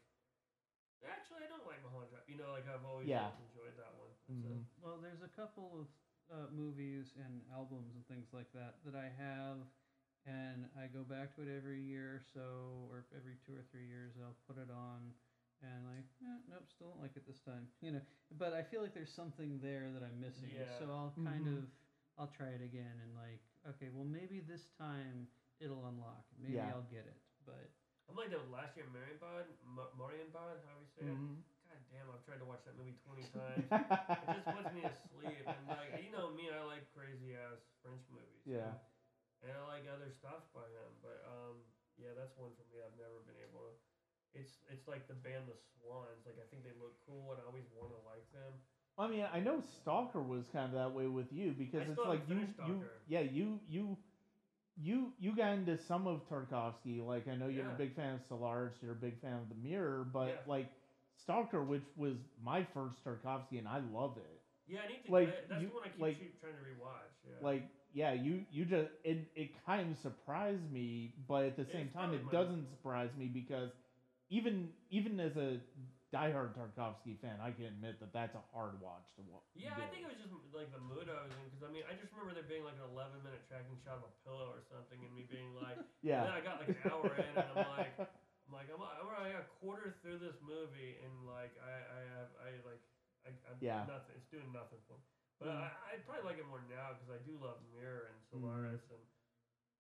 Actually, 1.02 1.44
I 1.44 1.48
don't 1.48 1.64
like 1.66 1.80
Mulholland 1.82 2.12
Drive. 2.12 2.28
You 2.28 2.36
know, 2.36 2.52
like 2.52 2.68
I've 2.68 2.84
always 2.84 3.08
Yeah. 3.08 3.32
enjoyed 3.40 3.74
that 3.78 3.96
one. 3.96 4.09
It's 4.30 4.46
a- 4.46 4.48
Mhm. 4.48 4.66
Well, 4.82 4.98
there's 5.02 5.22
a 5.22 5.28
couple 5.30 5.82
of 5.82 5.88
uh, 6.30 6.48
movies 6.54 7.16
and 7.18 7.42
albums 7.52 7.96
and 7.96 8.06
things 8.06 8.32
like 8.34 8.52
that 8.54 8.84
that 8.86 8.94
I 8.94 9.10
have, 9.10 9.58
and 10.26 10.70
I 10.78 10.86
go 10.88 11.04
back 11.04 11.34
to 11.36 11.42
it 11.42 11.48
every 11.50 11.82
year 11.82 12.18
or 12.18 12.20
so, 12.22 12.86
or 12.92 13.06
every 13.18 13.38
two 13.38 13.56
or 13.58 13.64
three 13.64 13.88
years. 13.88 14.14
I'll 14.22 14.38
put 14.46 14.58
it 14.62 14.70
on, 14.70 15.16
and 15.62 15.86
like, 15.88 16.06
eh, 16.22 16.38
nope, 16.48 16.70
still 16.70 16.90
don't 16.90 17.02
like 17.02 17.18
it 17.18 17.26
this 17.26 17.42
time. 17.42 17.68
You 17.82 17.92
know, 17.94 18.02
but 18.38 18.54
I 18.54 18.62
feel 18.62 18.84
like 18.84 18.94
there's 18.94 19.12
something 19.12 19.60
there 19.60 19.92
that 19.92 20.04
I'm 20.04 20.20
missing. 20.20 20.52
Yeah. 20.54 20.70
So 20.78 20.92
I'll 20.92 21.14
kind 21.26 21.48
Mhm. 21.48 21.58
of, 21.58 21.72
I'll 22.18 22.28
try 22.28 22.50
it 22.50 22.62
again, 22.62 23.00
and 23.00 23.16
like, 23.16 23.42
okay, 23.66 23.90
well 23.90 24.06
maybe 24.06 24.40
this 24.40 24.68
time 24.78 25.28
it'll 25.60 25.88
unlock. 25.88 26.26
Maybe 26.38 26.54
Yeah. 26.54 26.76
I'll 26.76 26.84
get 26.84 27.08
it. 27.08 27.18
But 27.44 27.72
I'm 28.08 28.16
like 28.16 28.30
that 28.30 28.40
with 28.42 28.52
last 28.52 28.78
year, 28.78 28.86
Marienbad, 28.94 29.46
Ma- 29.66 29.90
Marienbad, 29.98 30.62
how 30.64 30.76
do 30.78 30.82
you 30.82 30.88
say 30.88 31.02
it? 31.06 31.18
Damn, 31.90 32.10
I've 32.10 32.22
tried 32.22 32.38
to 32.38 32.46
watch 32.46 32.62
that 32.66 32.76
movie 32.78 32.94
20 33.04 33.26
times. 33.34 33.66
it 33.72 34.30
just 34.30 34.46
puts 34.46 34.70
me 34.72 34.82
to 34.82 34.94
sleep. 35.10 35.42
And 35.50 35.66
like, 35.68 35.98
you 35.98 36.10
know 36.12 36.30
me, 36.30 36.50
I 36.50 36.62
like 36.62 36.86
crazy 36.94 37.34
ass 37.34 37.58
French 37.82 38.04
movies. 38.10 38.46
Yeah. 38.46 38.74
And 39.42 39.52
I 39.52 39.62
like 39.64 39.86
other 39.88 40.10
stuff 40.12 40.44
by 40.54 40.68
him, 40.68 41.00
but 41.02 41.24
um, 41.26 41.64
yeah, 41.98 42.12
that's 42.14 42.36
one 42.36 42.52
for 42.54 42.64
me. 42.70 42.78
I've 42.84 42.96
never 42.96 43.20
been 43.20 43.38
able 43.40 43.60
to. 43.60 43.72
It's 44.34 44.62
it's 44.70 44.86
like 44.86 45.08
the 45.08 45.14
band 45.14 45.48
the 45.48 45.56
Swans. 45.56 46.26
Like 46.26 46.38
I 46.38 46.46
think 46.46 46.62
they 46.62 46.72
look 46.78 46.94
cool, 47.06 47.32
and 47.32 47.40
I 47.42 47.44
always 47.46 47.66
want 47.72 47.90
to 47.90 47.98
like 48.06 48.30
them. 48.32 48.60
I 48.98 49.08
mean, 49.08 49.26
I 49.34 49.40
know 49.40 49.62
Stalker 49.82 50.22
was 50.22 50.44
kind 50.52 50.66
of 50.66 50.74
that 50.74 50.92
way 50.92 51.08
with 51.08 51.32
you 51.32 51.54
because 51.58 51.88
I 51.88 51.92
it's 51.92 52.00
like 52.06 52.22
you, 52.28 52.48
you, 52.68 52.84
yeah, 53.08 53.22
you, 53.22 53.60
you, 53.70 53.98
you, 54.76 55.14
you 55.20 55.36
got 55.36 55.54
into 55.54 55.78
some 55.78 56.06
of 56.06 56.28
Tarkovsky. 56.30 57.06
Like 57.06 57.28
I 57.28 57.36
know 57.36 57.48
you're 57.48 57.66
Yeah. 57.66 57.74
a 57.74 57.78
big 57.78 57.96
fan 57.96 58.16
of 58.16 58.22
Solaris, 58.28 58.74
you're 58.82 58.92
a 58.92 58.96
big 58.96 59.20
fan 59.22 59.34
of 59.34 59.48
The 59.48 59.56
Mirror, 59.56 60.08
but 60.12 60.28
Yeah. 60.28 60.34
like 60.48 60.68
Stalker, 61.24 61.64
which 61.64 61.84
was 61.98 62.16
my 62.44 62.66
first 62.74 63.04
Tarkovsky, 63.04 63.60
and 63.60 63.68
I 63.68 63.82
love 63.94 64.18
it. 64.18 64.42
Yeah, 64.68 64.80
I 64.86 64.88
need 64.88 65.06
to. 65.06 65.12
Like, 65.12 65.50
that's 65.50 65.62
you- 65.62 65.68
the 65.70 65.74
one 65.74 65.84
I 65.84 65.90
keep, 65.90 66.02
like- 66.02 66.40
trying 66.40 66.54
to 66.54 66.64
rewatch. 66.64 67.14
Yeah. 67.26 67.36
Like, 67.42 67.64
yeah, 67.92 68.14
you, 68.14 68.46
you 68.52 68.66
just 68.66 68.90
it, 69.04 69.26
it 69.36 69.50
kind 69.66 69.92
of 69.92 69.98
surprised 69.98 70.72
me, 70.72 71.14
but 71.28 71.46
at 71.46 71.56
the 71.56 71.64
It's 71.64 71.74
same 71.74 71.90
time, 71.90 72.14
it 72.14 72.30
doesn't 72.30 72.70
surprise 72.70 73.10
me 73.18 73.26
because 73.26 73.72
even 74.30 74.70
even 74.92 75.20
as 75.20 75.36
a 75.38 75.58
diehard 76.14 76.54
Tarkovsky 76.54 77.18
fan, 77.18 77.42
I 77.42 77.50
can 77.50 77.66
admit 77.66 78.00
that 78.00 78.14
that's 78.14 78.38
a 78.38 78.44
hard 78.54 78.78
watch 78.82 79.10
to 79.18 79.22
watch. 79.26 79.42
Yeah, 79.58 79.74
I 79.74 79.90
think 79.90 80.06
it 80.06 80.10
was 80.10 80.22
just 80.22 80.34
like 80.54 80.70
the 80.70 80.82
mood 80.82 81.10
I 81.10 81.26
was 81.26 81.34
in 81.34 81.42
because 81.50 81.66
I 81.66 81.74
mean 81.74 81.82
I 81.90 81.98
just 81.98 82.14
remember 82.14 82.38
there 82.38 82.46
being 82.46 82.62
like 82.62 82.78
an 82.78 82.86
11 82.94 83.26
minute 83.26 83.42
tracking 83.50 83.78
shot 83.82 84.06
of 84.06 84.10
a 84.10 84.14
pillow 84.22 84.54
or 84.54 84.62
something 84.70 85.02
and 85.02 85.10
me 85.18 85.26
being 85.26 85.58
like, 85.58 85.82
yeah. 86.06 86.30
And 86.30 86.34
then 86.34 86.38
I 86.38 86.42
got 86.46 86.62
like 86.62 86.70
an 86.70 86.82
hour 86.94 87.10
in 87.10 87.26
and 87.34 87.50
I'm 87.58 87.70
like, 87.74 87.94
I'm 88.50 88.58
like 88.58 88.66
I'm, 88.74 88.82
I'm 88.82 89.06
already 89.06 89.38
a 89.38 89.46
quarter 89.62 89.94
through 90.02 90.18
this 90.18 90.34
movie 90.42 90.98
and 91.06 91.22
like 91.30 91.54
I 91.62 91.70
I 91.86 92.02
have 92.18 92.30
I 92.42 92.50
like 92.66 92.82
I 93.22 93.30
I'm 93.46 93.62
Yeah. 93.62 93.86
nothing. 93.86 94.18
It's 94.18 94.26
doing 94.26 94.50
nothing 94.50 94.82
for 94.90 94.98
me. 94.98 95.06
But 95.38 95.54
Mm. 95.54 95.62
I 95.62 95.70
I 95.70 95.98
probably 96.02 96.26
like 96.26 96.42
it 96.42 96.50
more 96.50 96.58
now 96.66 96.98
because 96.98 97.14
I 97.14 97.22
do 97.22 97.38
love 97.38 97.62
Mirror 97.70 98.10
and 98.10 98.18
Solaris 98.26 98.90
and 98.90 99.06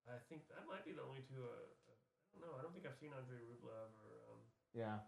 I 0.06 0.22
think 0.30 0.46
that 0.54 0.70
might 0.70 0.86
be 0.86 0.94
the 0.94 1.02
only 1.02 1.26
two. 1.26 1.42
Uh, 1.42 1.66
uh, 1.90 1.98
I 2.30 2.38
don't 2.38 2.46
know. 2.46 2.54
I 2.58 2.62
don't 2.62 2.72
think 2.78 2.86
I've 2.86 2.96
seen 3.02 3.10
Andrei 3.12 3.42
Rublev 3.42 3.90
or. 4.06 4.22
Um, 4.30 4.46
Yeah, 4.78 5.02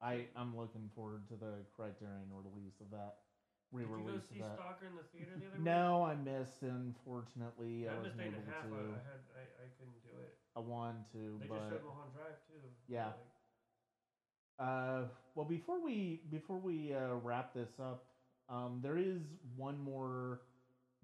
I 0.00 0.28
I'm 0.34 0.56
looking 0.56 0.88
forward 0.96 1.28
to 1.28 1.36
the 1.36 1.68
Criterion 1.76 2.32
release 2.32 2.80
of 2.80 2.88
that 2.96 3.20
did 3.72 3.88
you 3.88 4.04
go 4.04 4.18
see 4.20 4.40
that. 4.40 4.54
Stalker 4.54 4.86
in 4.86 4.96
the 4.96 5.02
theater 5.16 5.32
the 5.38 5.46
other 5.46 5.56
week? 5.56 5.64
No, 5.64 6.04
I 6.04 6.14
missed. 6.14 6.62
Unfortunately, 6.62 7.88
I 7.88 7.94
I 7.94 7.96
wasn't 7.98 8.20
able 8.20 8.42
half. 8.46 8.68
to. 8.68 8.74
I, 8.76 9.00
had 9.00 9.22
I, 9.32 9.42
I 9.64 9.66
couldn't 9.78 10.02
do 10.04 10.12
it. 10.20 10.36
I 10.54 10.60
wanted 10.60 11.04
to, 11.12 11.38
They 11.40 11.48
just 11.48 11.60
but 11.60 11.70
showed 11.70 11.84
Mulholland 11.84 12.12
Drive 12.14 12.36
too. 12.46 12.60
Yeah. 12.88 13.06
Like, 13.06 13.14
Uh, 14.58 15.02
well, 15.34 15.46
before 15.46 15.82
we 15.82 16.20
before 16.30 16.58
we 16.58 16.92
uh, 16.94 17.14
wrap 17.24 17.54
this 17.54 17.70
up, 17.80 18.04
um, 18.48 18.80
there 18.82 18.98
is 18.98 19.22
one 19.56 19.78
more 19.82 20.42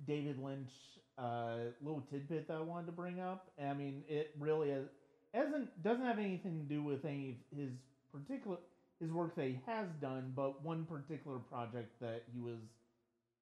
David 0.06 0.38
Lynch 0.38 0.70
uh, 1.16 1.72
little 1.82 2.02
tidbit 2.10 2.46
that 2.48 2.56
I 2.56 2.60
wanted 2.60 2.86
to 2.86 2.92
bring 2.92 3.20
up. 3.20 3.50
I 3.62 3.72
mean, 3.74 4.04
it 4.08 4.34
really 4.38 4.70
is, 4.70 4.86
hasn't 5.32 5.82
doesn't 5.82 6.04
have 6.04 6.18
anything 6.18 6.60
to 6.60 6.74
do 6.74 6.82
with 6.82 7.04
any 7.04 7.30
of 7.30 7.58
his 7.58 7.70
particular 8.12 8.58
his 9.00 9.10
work 9.12 9.34
that 9.36 9.46
he 9.46 9.60
has 9.66 9.88
done, 10.00 10.32
but 10.34 10.62
one 10.64 10.84
particular 10.84 11.38
project 11.38 11.98
that 12.00 12.24
he 12.32 12.40
was 12.40 12.58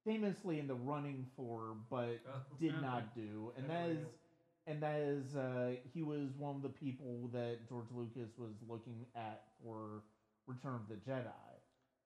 famously 0.05 0.59
in 0.59 0.67
the 0.67 0.75
running 0.75 1.25
for, 1.35 1.75
but 1.89 2.19
Oh. 2.27 2.41
did 2.59 2.79
not 2.81 3.13
do, 3.15 3.51
and 3.57 3.67
that 3.69 3.81
never 3.87 3.91
is 3.91 3.97
knew. 3.99 4.13
and 4.67 4.81
that 4.83 4.99
is 4.99 5.35
uh, 5.35 5.75
he 5.93 6.03
was 6.03 6.29
one 6.37 6.55
of 6.55 6.61
the 6.61 6.69
people 6.69 7.29
that 7.33 7.67
George 7.67 7.87
Lucas 7.91 8.31
was 8.37 8.53
looking 8.67 9.05
at 9.15 9.43
for 9.63 10.03
Return 10.47 10.75
of 10.75 10.87
the 10.87 10.95
Jedi. 10.95 11.33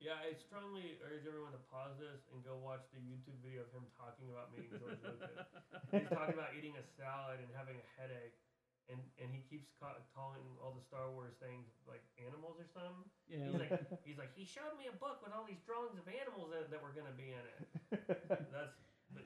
Yeah, 0.01 0.17
I 0.17 0.33
strongly 0.33 0.97
urge 1.05 1.29
everyone 1.29 1.53
to 1.53 1.61
pause 1.69 1.93
this 2.01 2.25
and 2.33 2.41
go 2.41 2.57
watch 2.57 2.81
the 2.89 2.97
YouTube 3.05 3.37
video 3.45 3.61
of 3.61 3.69
him 3.69 3.85
talking 3.93 4.33
about 4.33 4.49
meeting 4.49 4.73
George 4.81 4.97
Lucas. 5.05 5.45
He's 5.93 6.09
talking 6.09 6.33
about 6.33 6.57
eating 6.57 6.73
a 6.73 6.81
salad 6.97 7.37
and 7.37 7.49
having 7.53 7.77
a 7.77 7.85
headache, 8.01 8.33
and 8.91 8.99
and 9.18 9.31
he 9.31 9.41
keeps 9.47 9.72
ca- 9.80 9.97
calling 10.13 10.43
all 10.61 10.76
the 10.76 10.84
Star 10.84 11.07
Wars 11.15 11.34
things 11.39 11.65
like 11.88 12.03
animals 12.19 12.59
or 12.59 12.68
something. 12.76 13.07
Yeah, 13.31 13.47
He's 13.47 13.55
like, 13.57 13.72
like 13.72 13.88
he's 14.03 14.19
like 14.19 14.31
he 14.35 14.43
showed 14.45 14.76
me 14.77 14.91
a 14.91 14.95
book 14.99 15.23
with 15.23 15.31
all 15.31 15.47
these 15.47 15.63
drawings 15.63 15.95
of 15.95 16.05
animals 16.11 16.51
that, 16.51 16.68
that 16.69 16.80
were 16.84 16.91
gonna 16.93 17.15
be 17.15 17.31
in 17.31 17.43
it. 17.47 17.59
That's 18.51 18.76
but, 19.15 19.23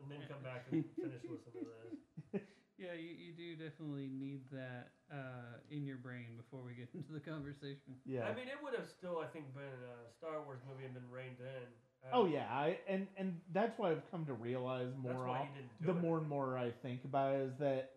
and 0.00 0.06
then 0.08 0.22
come 0.30 0.40
back 0.46 0.70
and 0.70 0.86
finish 0.96 1.20
listening 1.26 1.66
to 1.66 1.74
this. 1.84 2.42
yeah, 2.78 2.94
you, 2.96 3.12
you 3.12 3.32
do 3.36 3.58
definitely 3.60 4.08
need 4.08 4.40
that 4.54 4.94
uh, 5.12 5.60
in 5.70 5.84
your 5.84 5.98
brain 5.98 6.38
before 6.38 6.62
we 6.64 6.72
get 6.72 6.88
into 6.94 7.12
the 7.12 7.20
conversation. 7.20 7.98
yeah. 8.06 8.24
I 8.24 8.32
mean, 8.34 8.48
it 8.48 8.56
would 8.62 8.72
have 8.74 8.88
still, 8.88 9.20
I 9.20 9.26
think, 9.28 9.52
been 9.52 9.66
a 9.66 10.08
Star 10.16 10.40
Wars 10.46 10.62
movie 10.66 10.86
and 10.86 10.94
been 10.94 11.10
reined 11.10 11.38
in. 11.42 11.66
Uh, 12.00 12.16
oh 12.16 12.24
yeah, 12.24 12.46
I, 12.48 12.78
and 12.88 13.06
and 13.18 13.36
that's 13.52 13.78
why 13.78 13.90
I've 13.90 14.08
come 14.10 14.24
to 14.24 14.32
realize 14.32 14.88
that's 15.04 15.14
more. 15.14 15.26
why 15.26 15.40
of- 15.40 15.46
he 15.48 15.52
didn't 15.60 15.70
do 15.82 15.92
the 15.92 15.98
it. 15.98 16.00
more 16.02 16.16
and 16.18 16.28
more 16.28 16.56
I 16.56 16.70
think 16.82 17.04
about 17.04 17.34
it 17.34 17.40
is 17.42 17.52
that 17.58 17.90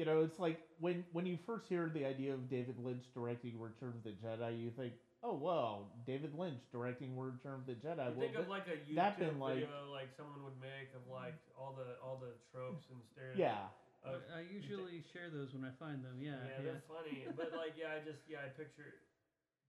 you 0.00 0.08
know 0.08 0.24
it's 0.24 0.40
like 0.40 0.56
when 0.80 1.04
when 1.12 1.28
you 1.28 1.36
first 1.44 1.68
hear 1.68 1.92
the 1.92 2.08
idea 2.08 2.32
of 2.32 2.48
David 2.48 2.80
Lynch 2.80 3.04
directing 3.12 3.60
Return 3.60 3.92
of 3.92 4.00
the 4.00 4.16
Jedi, 4.16 4.56
you 4.56 4.72
think, 4.72 4.96
oh 5.20 5.36
well, 5.36 5.92
David 6.08 6.32
Lynch 6.32 6.64
directing 6.72 7.12
Return 7.20 7.60
of 7.60 7.68
the 7.68 7.76
Jedi. 7.76 8.00
You 8.08 8.16
well, 8.16 8.24
think 8.24 8.40
of 8.40 8.48
like 8.48 8.64
a 8.64 8.80
that 8.96 9.20
YouTube 9.20 9.36
been, 9.36 9.36
like- 9.36 9.60
video 9.60 9.92
like 9.92 10.08
someone 10.16 10.40
would 10.40 10.56
make 10.56 10.88
of 10.96 11.04
like 11.12 11.36
all 11.52 11.76
the 11.76 12.00
all 12.00 12.16
the 12.16 12.32
tropes 12.48 12.88
and 12.88 12.96
stereotypes. 13.12 13.44
yeah, 13.44 13.68
Of, 14.08 14.24
I 14.32 14.48
usually 14.48 15.04
share 15.12 15.28
those 15.28 15.52
when 15.52 15.68
I 15.68 15.72
find 15.76 16.00
them. 16.00 16.16
Yeah, 16.16 16.40
yeah, 16.40 16.48
yeah. 16.48 16.64
they're 16.64 16.88
funny, 16.88 17.28
but 17.36 17.52
like 17.52 17.76
yeah, 17.76 17.92
I 17.92 18.00
just 18.00 18.24
yeah, 18.24 18.40
I 18.40 18.48
picture. 18.56 19.04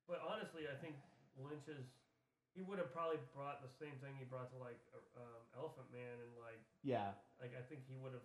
But 0.07 0.23
honestly, 0.23 0.71
I 0.71 0.79
think 0.79 0.95
Lynch's 1.35 1.91
he 2.55 2.63
would 2.63 2.79
have 2.79 2.95
probably 2.95 3.19
brought 3.35 3.59
the 3.59 3.71
same 3.83 3.99
thing 3.99 4.15
he 4.15 4.23
brought 4.23 4.47
to 4.55 4.59
like 4.63 4.79
um, 5.19 5.43
Elephant 5.59 5.91
Man 5.91 6.23
and 6.23 6.31
like 6.39 6.63
yeah, 6.87 7.19
like 7.43 7.51
I 7.51 7.67
think 7.67 7.83
he 7.83 7.99
would 7.99 8.15
have. 8.15 8.23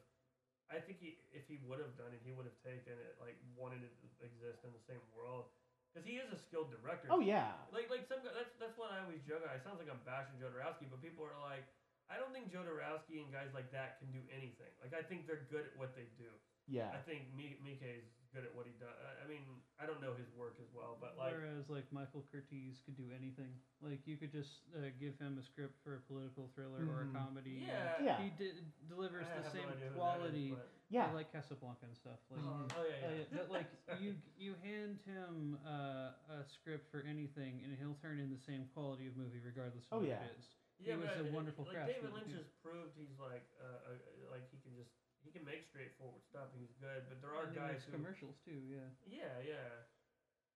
I 0.66 0.82
think 0.82 0.98
he 0.98 1.18
if 1.30 1.46
he 1.46 1.62
would 1.62 1.78
have 1.78 1.94
done 1.94 2.10
it, 2.10 2.20
he 2.26 2.34
would 2.34 2.44
have 2.48 2.58
taken 2.66 2.98
it 2.98 3.14
like 3.22 3.38
wanted 3.54 3.86
it 3.86 3.94
to 4.02 4.06
exist 4.26 4.66
in 4.66 4.74
the 4.74 4.82
same 4.82 5.02
world 5.14 5.46
because 5.90 6.02
he 6.04 6.18
is 6.18 6.28
a 6.34 6.38
skilled 6.38 6.68
director. 6.74 7.06
oh 7.08 7.22
yeah, 7.22 7.54
Like 7.70 7.86
like 7.88 8.04
some 8.10 8.20
that's 8.26 8.52
that's 8.58 8.74
what 8.76 8.90
I 8.90 9.00
always 9.06 9.22
joke. 9.22 9.46
It 9.46 9.62
sounds 9.62 9.78
like 9.78 9.88
I'm 9.88 10.02
bashing 10.02 10.36
Jodorowsky, 10.42 10.90
but 10.90 10.98
people 11.00 11.22
are 11.22 11.38
like, 11.40 11.64
I 12.10 12.18
don't 12.18 12.34
think 12.34 12.50
Jodorowsky 12.50 13.22
and 13.22 13.30
guys 13.30 13.54
like 13.54 13.70
that 13.70 14.02
can 14.02 14.10
do 14.10 14.20
anything. 14.34 14.70
Like 14.82 14.92
I 14.92 15.06
think 15.06 15.24
they're 15.30 15.46
good 15.48 15.70
at 15.70 15.74
what 15.78 15.94
they 15.94 16.10
do. 16.18 16.28
yeah. 16.66 16.90
I 16.92 17.00
think 17.06 17.30
Mi- 17.32 17.58
Mike 17.62 17.80
is 17.86 18.04
good 18.36 18.44
at 18.44 18.52
what 18.52 18.68
he 18.68 18.76
does. 18.76 18.92
I, 19.00 19.24
I 19.24 19.26
mean, 19.26 19.40
I 19.80 19.88
don't 19.88 20.04
know 20.04 20.12
his 20.12 20.28
work 20.36 20.60
as 20.60 20.68
well, 20.76 21.00
but 21.00 21.16
like, 21.16 21.32
Whereas 21.32 21.64
like 21.72 21.88
Michael 21.88 22.20
Curtiz 22.28 22.84
could 22.84 23.00
do 23.00 23.08
anything. 23.16 23.48
Like 23.80 24.04
you 24.04 24.20
could 24.20 24.28
just 24.28 24.60
uh, 24.76 24.92
give 25.00 25.16
him 25.16 25.40
a 25.40 25.44
script 25.48 25.80
for 25.80 25.96
a 25.96 26.02
political 26.04 26.52
thriller 26.52 26.84
or 26.84 27.02
a 27.02 27.08
Mhm. 27.08 27.16
comedy. 27.16 27.64
and 27.64 27.72
yeah, 27.72 27.96
Yeah. 28.04 28.18
He 28.20 28.28
di- 28.36 28.60
delivers 28.92 29.24
I 29.24 29.40
the 29.40 29.48
same 29.56 29.64
no 29.64 29.72
idea 29.72 29.88
who 29.88 29.96
that 29.96 29.96
is, 29.96 29.96
quality. 29.96 30.48
but- 30.52 30.68
Yeah, 30.92 31.10
I 31.10 31.12
like 31.18 31.32
Casablanca 31.32 31.82
and 31.88 31.96
stuff. 31.96 32.20
Like, 32.30 32.44
oh, 32.44 32.62
Mhm. 32.62 32.72
oh, 32.76 32.84
yeah, 32.84 32.94
Uh, 32.94 33.10
yeah. 33.10 33.16
yeah, 33.16 33.26
but 33.40 33.50
like 33.50 33.68
you 34.04 34.14
you 34.36 34.52
hand 34.60 35.00
him 35.08 35.56
uh, 35.66 36.12
a 36.28 36.44
script 36.46 36.92
for 36.92 37.00
anything 37.08 37.64
and 37.64 37.72
he'll 37.80 37.96
turn 38.04 38.20
in 38.20 38.28
the 38.30 38.38
same 38.44 38.68
quality 38.76 39.08
of 39.08 39.16
movie 39.16 39.40
regardless 39.40 39.88
Oh, 39.90 39.96
of 39.96 40.02
what 40.04 40.08
yeah. 40.12 40.24
it 40.28 40.36
is. 40.38 40.46
Yeah, 40.78 40.92
he 40.94 41.00
was 41.00 41.08
but 41.08 41.24
a 41.24 41.28
uh, 41.28 41.32
wonderful 41.32 41.64
like 41.64 41.74
David 41.88 42.00
craftsman, 42.04 42.12
Lynch 42.20 42.36
has 42.36 42.48
proved 42.62 42.92
he's 43.00 43.16
like, 43.18 43.48
uh, 43.58 43.96
uh, 43.96 44.30
like 44.30 44.44
he 44.52 44.58
can 44.60 44.76
just 44.76 44.92
he 45.26 45.30
can 45.34 45.44
make 45.44 45.64
straightforward 45.66 46.22
stuff. 46.30 46.46
He's 46.54 46.70
good, 46.78 47.02
but 47.08 47.20
there 47.20 47.34
are 47.34 47.46
guys 47.46 47.82
who 47.84 47.90
commercials 47.90 48.36
too. 48.44 48.62
Yeah. 48.70 48.86
Yeah, 49.04 49.38
yeah. 49.42 49.82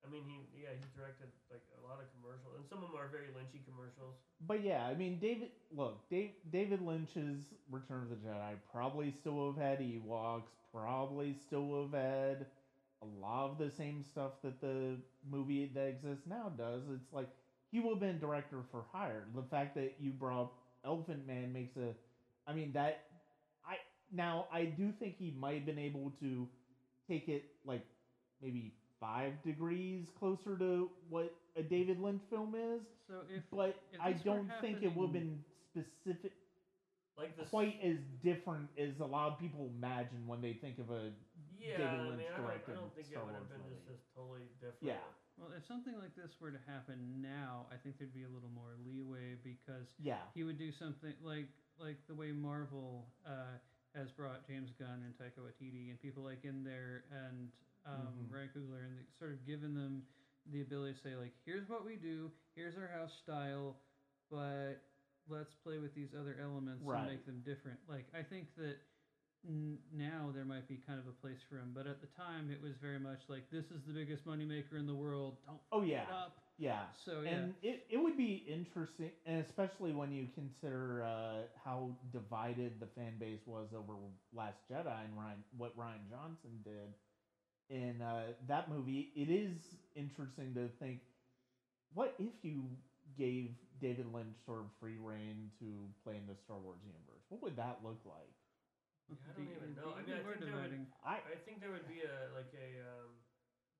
I 0.03 0.07
mean, 0.09 0.25
he 0.25 0.47
yeah 0.63 0.73
he 0.73 0.87
directed 0.95 1.29
like 1.51 1.61
a 1.77 1.81
lot 1.81 1.99
of 2.01 2.07
commercials, 2.09 2.55
and 2.55 2.65
some 2.67 2.83
of 2.83 2.89
them 2.89 2.97
are 2.99 3.07
very 3.07 3.29
Lynchy 3.29 3.61
commercials. 3.65 4.17
but 4.47 4.63
yeah, 4.63 4.87
I 4.87 4.95
mean, 4.95 5.19
David. 5.19 5.51
Look, 5.71 6.09
Dave, 6.09 6.31
David 6.51 6.81
Lynch's 6.81 7.53
Return 7.71 8.03
of 8.03 8.09
the 8.09 8.17
Jedi 8.17 8.55
probably 8.73 9.11
still 9.11 9.53
have 9.53 9.57
had 9.63 9.79
Ewoks, 9.81 10.51
probably 10.73 11.35
still 11.35 11.83
have 11.83 11.93
had 11.93 12.47
a 13.03 13.07
lot 13.21 13.51
of 13.51 13.59
the 13.59 13.71
same 13.71 14.03
stuff 14.03 14.33
that 14.43 14.61
the 14.61 14.97
movie 15.31 15.67
that 15.75 15.87
exists 15.87 16.27
now 16.27 16.51
does. 16.57 16.83
It's 16.93 17.13
like 17.13 17.29
he 17.71 17.81
would 17.81 17.91
have 17.91 18.01
been 18.01 18.19
director 18.19 18.59
for 18.71 18.85
hire. 18.93 19.25
The 19.35 19.43
fact 19.43 19.75
that 19.75 19.95
you 20.01 20.11
brought 20.11 20.53
Elephant 20.85 21.27
Man 21.27 21.53
makes 21.53 21.77
a. 21.77 21.95
I 22.47 22.53
mean 22.55 22.73
that. 22.73 23.05
I 24.13 24.17
now 24.17 24.47
I 24.53 24.65
do 24.65 24.93
think 24.99 25.17
he 25.19 25.35
might 25.39 25.55
have 25.57 25.67
been 25.67 25.79
able 25.79 26.13
to 26.21 26.49
take 27.09 27.29
it 27.29 27.45
like 27.65 27.85
maybe 28.43 28.73
five 29.01 29.33
degrees 29.45 30.07
closer 30.19 30.57
to 30.59 30.91
what 31.09 31.33
a 31.57 31.63
David 31.63 32.01
Lynch 32.01 32.23
film 32.31 32.55
is 32.55 32.83
So 33.07 33.15
if 33.35 33.43
but 33.51 33.77
if 33.93 34.01
I 34.01 34.13
don't 34.13 34.51
think 34.61 34.83
it 34.83 34.95
would 34.95 35.07
have 35.07 35.13
been 35.13 35.43
specific, 35.73 36.33
Like 37.17 37.37
the 37.37 37.43
s- 37.43 37.51
quite 37.51 37.77
as 37.83 37.97
different 38.23 38.69
as 38.79 39.01
a 39.01 39.05
lot 39.05 39.33
of 39.33 39.39
people 39.39 39.71
imagine 39.77 40.27
when 40.27 40.41
they 40.41 40.53
think 40.55 40.79
of 40.79 40.91
a. 40.91 41.11
Yeah, 41.61 41.77
David 41.77 42.01
I 42.01 42.03
mean, 42.03 42.11
Lynch 42.17 42.23
I 42.33 42.41
don't, 42.41 42.49
I 42.49 42.73
don't 42.73 42.95
think 42.95 43.07
Star 43.13 43.23
it 43.23 43.27
would 43.27 43.35
have 43.37 43.49
been 43.49 43.61
just 43.69 43.85
movie. 43.85 43.93
as 43.93 44.01
totally 44.17 44.49
different. 44.57 44.81
Yeah. 44.81 45.05
well, 45.37 45.53
if 45.53 45.67
something 45.69 45.93
like 46.01 46.17
this 46.17 46.33
were 46.41 46.51
to 46.51 46.63
happen 46.67 47.21
now, 47.21 47.67
I 47.69 47.77
think 47.77 47.99
there'd 47.99 48.15
be 48.17 48.25
a 48.25 48.33
little 48.33 48.49
more 48.55 48.73
leeway 48.81 49.37
because 49.45 49.85
Yeah, 50.01 50.25
he 50.33 50.43
would 50.45 50.57
do 50.59 50.73
something 50.73 51.13
like 51.23 51.49
like 51.77 51.97
the 52.09 52.15
way 52.15 52.33
Marvel 52.33 53.09
uh, 53.27 53.57
has 53.95 54.11
brought 54.13 54.47
James 54.47 54.71
Gunn 54.79 55.03
and 55.05 55.15
Taika 55.19 55.43
Waititi 55.43 55.91
and 55.91 56.01
people 56.01 56.23
like 56.23 56.45
in 56.45 56.63
there 56.65 57.05
and 57.11 57.51
um, 57.87 58.13
Mhm. 58.29 58.33
Ryan 58.33 58.51
Coogler 58.55 58.85
and 58.85 59.07
sort 59.19 59.33
of 59.33 59.45
given 59.47 59.75
them 59.75 60.07
the 60.53 60.61
ability 60.61 60.95
to 60.95 61.01
say 61.01 61.17
like, 61.17 61.33
here's 61.45 61.69
what 61.69 61.85
we 61.85 61.97
do, 61.97 62.31
here's 62.55 62.77
our 62.77 62.89
house 62.89 63.13
style, 63.23 63.77
but 64.31 64.75
let's 65.29 65.55
play 65.65 65.79
with 65.79 65.95
these 65.95 66.15
other 66.15 66.37
elements 66.41 66.85
Right. 66.85 67.01
and 67.01 67.11
make 67.11 67.25
them 67.27 67.41
different. 67.45 67.79
Like 67.89 68.07
I 68.15 68.23
think 68.23 68.55
that 68.57 68.77
n- 69.49 69.79
now 69.93 70.31
there 70.35 70.45
might 70.45 70.69
be 70.69 70.77
kind 70.77 71.01
of 71.01 71.07
a 71.09 71.13
place 71.13 71.41
for 71.49 71.57
him, 71.57 71.73
but 71.75 71.87
at 71.87 72.01
the 72.01 72.07
time 72.09 72.51
it 72.51 72.61
was 72.61 72.77
very 72.77 72.99
much 73.01 73.21
like 73.29 73.49
this 73.51 73.65
is 73.71 73.83
the 73.87 73.93
biggest 73.95 74.25
moneymaker 74.27 74.75
in 74.79 74.87
the 74.87 74.95
world. 74.95 75.39
Don't 75.47 75.61
Oh, 75.73 75.83
yeah. 75.83 76.05
it 76.05 76.11
up. 76.11 76.37
Yeah. 76.61 76.85
So 77.05 77.23
yeah. 77.25 77.31
And 77.31 77.55
it, 77.63 77.87
it 77.91 77.97
would 77.97 78.17
be 78.17 78.45
interesting, 78.47 79.11
and 79.25 79.43
especially 79.45 79.93
when 79.93 80.13
you 80.13 80.29
consider 80.35 81.03
uh, 81.03 81.49
how 81.65 81.97
divided 82.13 82.79
the 82.81 82.87
fan 82.87 83.15
base 83.19 83.41
was 83.47 83.69
over 83.75 83.95
Last 84.35 84.59
Jedi 84.71 85.05
and 85.05 85.17
Rian, 85.17 85.41
what 85.57 85.77
Rian 85.77 86.05
Johnson 86.11 86.61
did 86.63 86.93
in 87.71 88.03
uh, 88.03 88.33
that 88.47 88.69
movie. 88.69 89.11
It 89.17 89.31
is 89.33 89.57
interesting 89.97 90.53
to 90.55 90.69
think, 90.79 91.01
what 91.95 92.15
if 92.19 92.35
you 92.43 92.65
gave 93.17 93.51
David 93.81 94.07
Lynch 94.13 94.37
sort 94.45 94.61
of 94.61 94.67
free 94.79 94.99
rein 95.01 95.51
to 95.61 95.89
play 96.05 96.17
in 96.17 96.27
the 96.29 96.37
Star 96.45 96.59
Wars 96.59 96.81
universe? 96.85 97.25
What 97.31 97.43
would 97.43 97.57
that 97.57 97.79
look 97.83 98.01
like? 98.05 98.37
Yeah, 99.09 99.17
I 99.27 99.33
don't 99.33 99.49
even 99.49 99.75
be 99.75 99.81
know. 99.81 99.91
I 99.97 100.03
mean, 100.03 100.15
I 100.15 100.23
think 100.23 100.45
there 100.45 100.55
would- 100.55 100.87
I 101.03 101.17
I 101.25 101.37
think 101.45 101.61
there 101.61 101.71
would 101.73 101.89
be 101.89 102.03
a 102.03 102.29
like 102.37 102.53
a 102.55 102.79
um, 102.85 103.20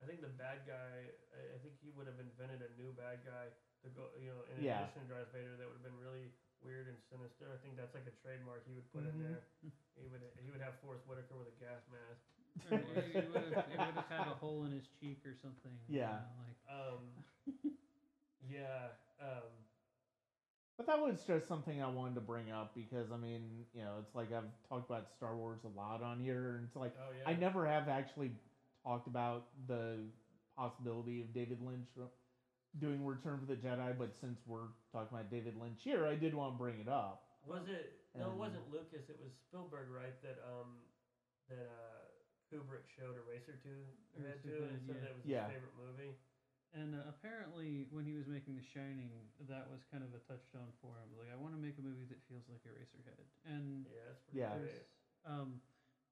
I 0.01 0.09
think 0.09 0.25
the 0.25 0.33
bad 0.33 0.65
guy. 0.65 1.13
I, 1.37 1.57
I 1.57 1.59
think 1.61 1.77
he 1.85 1.93
would 1.93 2.09
have 2.09 2.17
invented 2.19 2.65
a 2.65 2.71
new 2.81 2.91
bad 2.97 3.21
guy 3.25 3.53
to 3.85 3.89
go. 3.93 4.09
You 4.17 4.33
know, 4.33 4.41
in 4.49 4.65
Yeah. 4.65 4.89
addition 4.89 5.05
to 5.05 5.09
Darth 5.13 5.31
Vader, 5.33 5.57
that 5.61 5.69
would 5.69 5.77
have 5.77 5.87
been 5.87 6.01
really 6.01 6.33
weird 6.65 6.89
and 6.89 6.97
sinister. 7.13 7.53
I 7.53 7.59
think 7.61 7.77
that's 7.77 7.93
like 7.93 8.09
a 8.09 8.15
trademark 8.25 8.65
he 8.65 8.73
would 8.73 8.89
put 8.93 9.05
Mhm. 9.05 9.13
in 9.13 9.17
there. 9.21 9.45
He 9.97 10.09
would 10.09 10.25
he 10.41 10.49
would 10.51 10.61
have 10.61 10.81
Forest 10.81 11.05
Whitaker 11.07 11.37
with 11.37 11.49
a 11.53 11.57
gas 11.61 11.85
mask. 11.93 12.25
Or 12.71 13.01
he, 13.01 13.13
he 13.13 13.27
would 13.29 13.45
have, 13.53 13.65
he 13.73 13.77
would 13.77 13.95
have 13.97 14.09
had 14.09 14.27
a 14.29 14.35
hole 14.37 14.65
in 14.65 14.73
his 14.73 14.87
cheek 15.01 15.25
or 15.25 15.35
something. 15.35 15.73
you 15.89 15.97
Yeah. 15.97 16.21
know, 16.21 16.33
like 16.41 16.59
Um, 16.69 17.25
yeah. 18.49 18.89
Um, 19.21 19.65
But 20.77 20.87
that 20.87 21.01
was 21.01 21.23
just 21.27 21.47
something 21.47 21.83
I 21.83 21.89
wanted 21.89 22.15
to 22.17 22.21
bring 22.23 22.51
up 22.51 22.75
because 22.75 23.13
I 23.13 23.17
mean, 23.17 23.67
you 23.75 23.83
know, 23.83 23.97
it's 24.01 24.15
like 24.15 24.33
I've 24.33 24.49
talked 24.69 24.89
about 24.89 25.11
Star 25.17 25.37
Wars 25.37 25.61
a 25.65 25.69
lot 25.79 26.03
on 26.03 26.21
here, 26.21 26.57
and 26.57 26.65
it's 26.67 26.77
like 26.77 26.95
oh 26.99 27.13
yeah. 27.13 27.29
I 27.29 27.35
never 27.35 27.67
have 27.67 27.89
actually 27.89 28.33
talked 28.85 29.07
about 29.07 29.47
the 29.67 29.99
possibility 30.57 31.21
of 31.21 31.33
David 31.33 31.59
Lynch 31.63 31.89
doing 32.79 33.05
Return 33.05 33.41
of 33.43 33.49
the 33.49 33.57
Jedi, 33.57 33.97
but 33.99 34.15
since 34.21 34.39
we're 34.47 34.71
talking 34.93 35.11
about 35.17 35.31
David 35.31 35.57
Lynch 35.61 35.81
here, 35.83 36.07
I 36.07 36.15
did 36.15 36.35
want 36.35 36.55
to 36.55 36.59
bring 36.59 36.79
it 36.79 36.89
up. 36.89 37.23
Was 37.47 37.67
it? 37.67 37.97
No, 38.19 38.31
it 38.31 38.37
wasn't 38.37 38.69
Lucas. 38.71 39.09
It 39.09 39.19
was 39.19 39.33
Spielberg, 39.49 39.89
right? 39.91 40.15
That 40.23 40.39
um, 40.45 40.83
that 41.49 41.67
uh, 41.67 42.05
Kubrick 42.51 42.87
showed 42.87 43.17
Eraser 43.17 43.57
to 43.63 43.73
head 44.19 44.39
Eraser 44.45 44.51
to, 44.51 44.59
to, 44.59 44.69
and 44.71 44.81
said 44.87 44.97
yeah. 44.97 45.03
that 45.03 45.15
was 45.15 45.25
Yeah. 45.25 45.45
his 45.47 45.53
favorite 45.55 45.77
movie. 45.79 46.15
And 46.71 46.95
uh, 46.95 47.03
apparently, 47.11 47.87
when 47.91 48.05
he 48.07 48.15
was 48.15 48.31
making 48.31 48.55
The 48.55 48.63
Shining, 48.63 49.11
that 49.51 49.67
was 49.67 49.83
kind 49.91 50.07
of 50.07 50.15
a 50.15 50.23
touchstone 50.31 50.71
for 50.79 50.95
him. 51.03 51.11
Like, 51.19 51.27
I 51.33 51.35
want 51.35 51.51
to 51.55 51.59
make 51.59 51.75
a 51.79 51.83
movie 51.83 52.07
that 52.07 52.23
feels 52.31 52.47
like 52.47 52.63
Eraserhead. 52.63 53.27
And 53.43 53.87
Yeah, 53.91 54.07
that's 54.07 54.23
pretty 54.23 54.39
Yeah. 54.39 54.55
great. 54.59 54.87
um, 55.27 55.59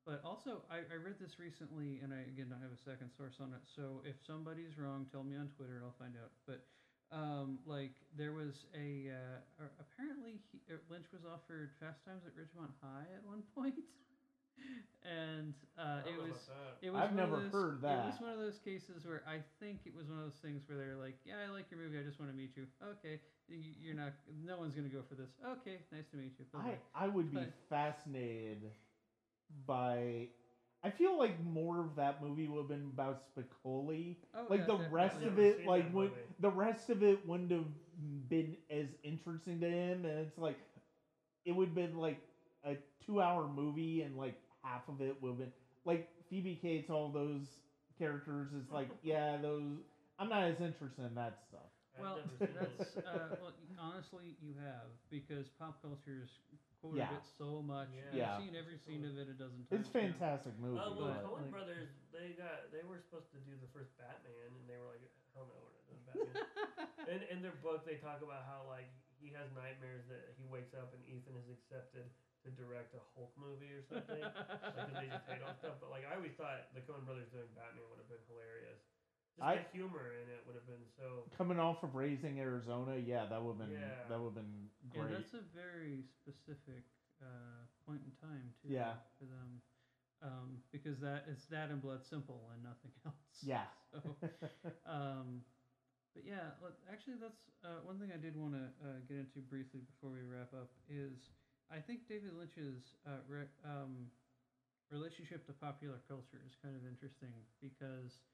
but 0.08 0.24
also, 0.24 0.64
I, 0.72 0.80
I 0.88 0.96
read 0.96 1.20
this 1.20 1.36
recently, 1.36 2.00
and 2.00 2.16
I 2.16 2.24
again 2.24 2.48
don't 2.48 2.64
have 2.64 2.72
a 2.72 2.80
second 2.80 3.12
source 3.12 3.36
on 3.44 3.52
it. 3.52 3.60
So 3.76 4.00
if 4.08 4.16
somebody's 4.24 4.80
wrong, 4.80 5.04
tell 5.12 5.20
me 5.22 5.36
on 5.36 5.52
Twitter. 5.52 5.84
I'll 5.84 5.92
find 6.00 6.16
out. 6.16 6.32
But 6.48 6.64
um, 7.12 7.60
like 7.68 7.92
there 8.16 8.32
was 8.32 8.64
a 8.72 9.12
uh, 9.12 9.68
apparently 9.76 10.40
he, 10.48 10.64
uh, 10.72 10.80
Lynch 10.88 11.12
was 11.12 11.28
offered 11.28 11.76
Fast 11.76 12.00
Times 12.08 12.24
at 12.24 12.32
Ridgemont 12.32 12.72
High 12.80 13.04
at 13.12 13.20
one 13.28 13.44
point, 13.56 13.76
and 15.04 15.52
uh, 15.76 16.00
it 16.08 16.16
was 16.16 16.48
it 16.80 16.88
was 16.88 17.04
I've 17.04 17.12
one 17.12 17.20
of 17.20 17.28
never 17.28 17.36
those- 17.44 17.52
heard 17.52 17.76
It 17.84 18.00
was 18.08 18.16
one 18.24 18.32
of 18.32 18.40
those 18.40 18.58
cases 18.64 19.04
where 19.04 19.20
I 19.28 19.44
think 19.60 19.84
it 19.84 19.92
was 19.92 20.08
one 20.08 20.18
of 20.20 20.24
those 20.24 20.40
things 20.40 20.64
where 20.68 20.80
they're 20.80 20.96
like, 20.96 21.20
"Yeah, 21.28 21.44
I 21.44 21.52
like 21.52 21.68
your 21.68 21.80
movie. 21.84 22.00
I 22.00 22.04
just 22.08 22.16
want 22.16 22.32
to 22.32 22.36
meet 22.36 22.56
you." 22.56 22.64
Okay, 22.96 23.20
you're 23.48 23.92
not. 23.96 24.16
No 24.44 24.56
one's 24.56 24.72
gonna 24.72 24.88
go 24.88 25.04
for 25.04 25.20
this. 25.20 25.28
Okay, 25.60 25.84
nice 25.92 26.08
to 26.12 26.16
meet 26.16 26.32
you. 26.40 26.48
I, 26.56 26.72
Bye-bye. 26.72 26.80
I 26.96 27.08
would 27.12 27.28
be 27.30 27.44
But- 27.44 27.52
fascinated 27.68 28.72
by. 29.66 30.28
I 30.84 30.90
feel 30.90 31.18
like 31.18 31.42
more 31.44 31.80
of 31.80 31.96
that 31.96 32.22
movie 32.22 32.46
would 32.46 32.58
have 32.60 32.68
been 32.68 32.90
about 32.92 33.22
Spicoli. 33.34 34.16
Oh, 34.34 34.46
like 34.48 34.60
yeah, 34.60 34.66
the 34.66 34.72
definitely. 34.74 34.86
rest 34.90 35.22
of 35.22 35.38
it, 35.38 35.66
like 35.66 35.84
that 35.84 35.92
would, 35.94 36.10
the 36.40 36.50
rest 36.50 36.88
of 36.90 37.02
it 37.02 37.26
wouldn't 37.26 37.50
have 37.50 37.66
been 38.28 38.56
as 38.70 38.86
interesting 39.02 39.60
to 39.60 39.68
him, 39.68 40.04
and 40.04 40.18
it's 40.20 40.38
like 40.38 40.58
it 41.44 41.52
would 41.52 41.68
have 41.68 41.74
been 41.74 41.96
like 41.96 42.18
a 42.64 42.76
two-hour 43.04 43.48
movie, 43.48 44.02
and 44.02 44.16
like 44.16 44.34
half 44.62 44.88
of 44.88 45.00
it 45.00 45.16
would 45.20 45.30
have 45.30 45.38
been 45.38 45.52
like 45.84 46.08
Phoebe 46.28 46.58
Cates, 46.60 46.90
all 46.90 47.08
those 47.08 47.46
characters. 47.98 48.52
Is 48.52 48.70
like, 48.70 48.88
yeah, 49.02 49.36
those. 49.36 49.78
I'm 50.18 50.28
not 50.28 50.44
as 50.44 50.60
interested 50.60 51.04
in 51.04 51.14
that 51.14 51.38
stuff. 51.48 51.70
Well, 51.98 52.16
never 52.16 52.36
seen 52.38 52.56
it. 52.60 52.78
that's 52.78 52.96
uh, 52.96 53.36
well. 53.40 53.52
Honestly, 53.78 54.36
you 54.40 54.54
have 54.62 54.86
because 55.10 55.48
pop 55.58 55.80
culture's 55.82 56.30
quoted 56.80 57.02
Yeah. 57.04 57.16
it 57.18 57.26
so 57.38 57.60
much. 57.62 57.88
Yeah. 57.92 58.38
You've 58.38 58.48
seen 58.48 58.54
every 58.56 58.78
scene 58.78 59.02
of 59.04 59.18
it 59.18 59.28
a 59.28 59.36
dozen 59.36 59.66
times. 59.66 59.82
It's 59.84 59.90
now. 59.92 60.00
fantastic 60.00 60.54
movie. 60.58 60.78
Oh 60.80 60.94
well, 60.94 61.10
but, 61.14 61.24
Coen 61.26 61.42
like- 61.42 61.50
Brothers 61.50 61.90
they 62.14 62.34
got 62.38 62.70
they 62.74 62.82
were 62.86 62.98
supposed 63.02 63.30
to 63.34 63.40
do 63.46 63.54
the 63.58 63.70
first 63.74 63.94
Batman, 63.98 64.54
and 64.54 64.64
they 64.70 64.78
were 64.78 64.90
like, 64.90 65.02
hell 65.34 65.46
no, 65.50 65.56
we're 65.58 65.74
not 65.74 65.84
doing 65.86 66.02
Batman. 66.06 66.34
and 67.12 67.20
in 67.30 67.38
their 67.42 67.54
book, 67.62 67.82
they 67.86 67.98
talk 67.98 68.22
about 68.22 68.46
how 68.46 68.66
like 68.70 68.90
he 69.18 69.34
has 69.34 69.50
nightmares 69.54 70.06
that 70.06 70.34
he 70.38 70.46
wakes 70.46 70.74
up 70.78 70.94
and 70.94 71.02
Ethan 71.06 71.34
is 71.38 71.50
accepted 71.50 72.06
to 72.46 72.54
direct 72.54 72.94
a 72.94 73.02
Hulk 73.18 73.34
movie 73.34 73.74
or 73.74 73.82
something. 73.82 74.22
like 74.22 74.30
'cause 74.34 74.94
they 74.94 75.10
just 75.10 75.26
hate 75.26 75.42
on 75.42 75.58
stuff. 75.58 75.82
But 75.82 75.90
like 75.90 76.06
I 76.06 76.14
always 76.14 76.34
thought 76.38 76.70
the 76.74 76.82
Coen 76.86 77.02
Brothers 77.02 77.26
doing 77.34 77.50
Batman 77.58 77.82
would 77.90 77.98
have 77.98 78.06
been 78.10 78.22
hilarious. 78.30 78.78
Just 79.38 79.46
I- 79.48 79.56
the 79.62 79.68
humor 79.72 80.12
in 80.18 80.26
it 80.28 80.42
would 80.46 80.54
have 80.58 80.66
been 80.66 80.84
so. 80.98 81.24
Coming 81.36 81.58
off 81.58 81.82
of 81.82 81.94
Raising 81.94 82.40
Arizona, 82.40 82.96
yeah, 82.98 83.26
that 83.26 83.40
would 83.42 83.56
have 83.58 83.70
been 83.70 83.78
Yeah. 83.78 84.08
that 84.08 84.18
would 84.18 84.34
have 84.34 84.40
been 84.42 84.70
Yeah, 84.92 85.02
great. 85.06 85.12
that's 85.14 85.34
a 85.34 85.44
very 85.54 86.02
specific 86.02 86.84
uh, 87.22 87.66
point 87.86 88.02
in 88.04 88.12
time 88.20 88.52
too. 88.62 88.68
Yeah. 88.68 88.94
For 89.18 89.24
them, 89.26 89.62
um, 90.22 90.62
because 90.72 90.98
that 91.00 91.24
it's 91.30 91.46
that 91.46 91.70
and 91.70 91.80
Blood 91.80 92.04
Simple 92.04 92.50
and 92.52 92.62
nothing 92.62 92.90
else. 93.06 93.42
yeah. 93.42 93.66
So, 93.92 94.02
um, 94.86 95.42
but 96.14 96.24
yeah, 96.26 96.50
actually, 96.90 97.14
that's 97.22 97.38
uh, 97.64 97.80
one 97.84 97.98
thing 97.98 98.10
I 98.12 98.18
did 98.18 98.36
want 98.36 98.54
to 98.54 98.66
uh, 98.82 98.98
get 99.08 99.18
into 99.18 99.38
briefly 99.40 99.80
before 99.86 100.10
we 100.10 100.22
wrap 100.26 100.52
up 100.54 100.70
is 100.90 101.30
I 101.70 101.78
think 101.78 102.08
David 102.08 102.34
Lynch's 102.34 102.96
uh, 103.06 103.22
re- 103.28 103.54
um, 103.64 104.10
relationship 104.90 105.46
to 105.46 105.52
popular 105.52 106.00
culture 106.08 106.40
is 106.46 106.54
kind 106.62 106.74
of 106.74 106.82
interesting 106.88 107.34
because 107.60 108.24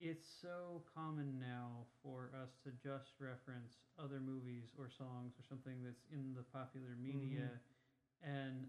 it's 0.00 0.26
so 0.40 0.82
common 0.94 1.38
now 1.38 1.86
for 2.02 2.30
us 2.42 2.56
to 2.64 2.70
just 2.72 3.12
reference 3.20 3.84
other 3.98 4.20
movies 4.20 4.72
or 4.78 4.88
songs 4.88 5.34
or 5.38 5.44
something 5.44 5.82
that's 5.84 6.04
in 6.12 6.34
the 6.34 6.42
popular 6.42 6.96
media 7.00 7.60
and 8.22 8.66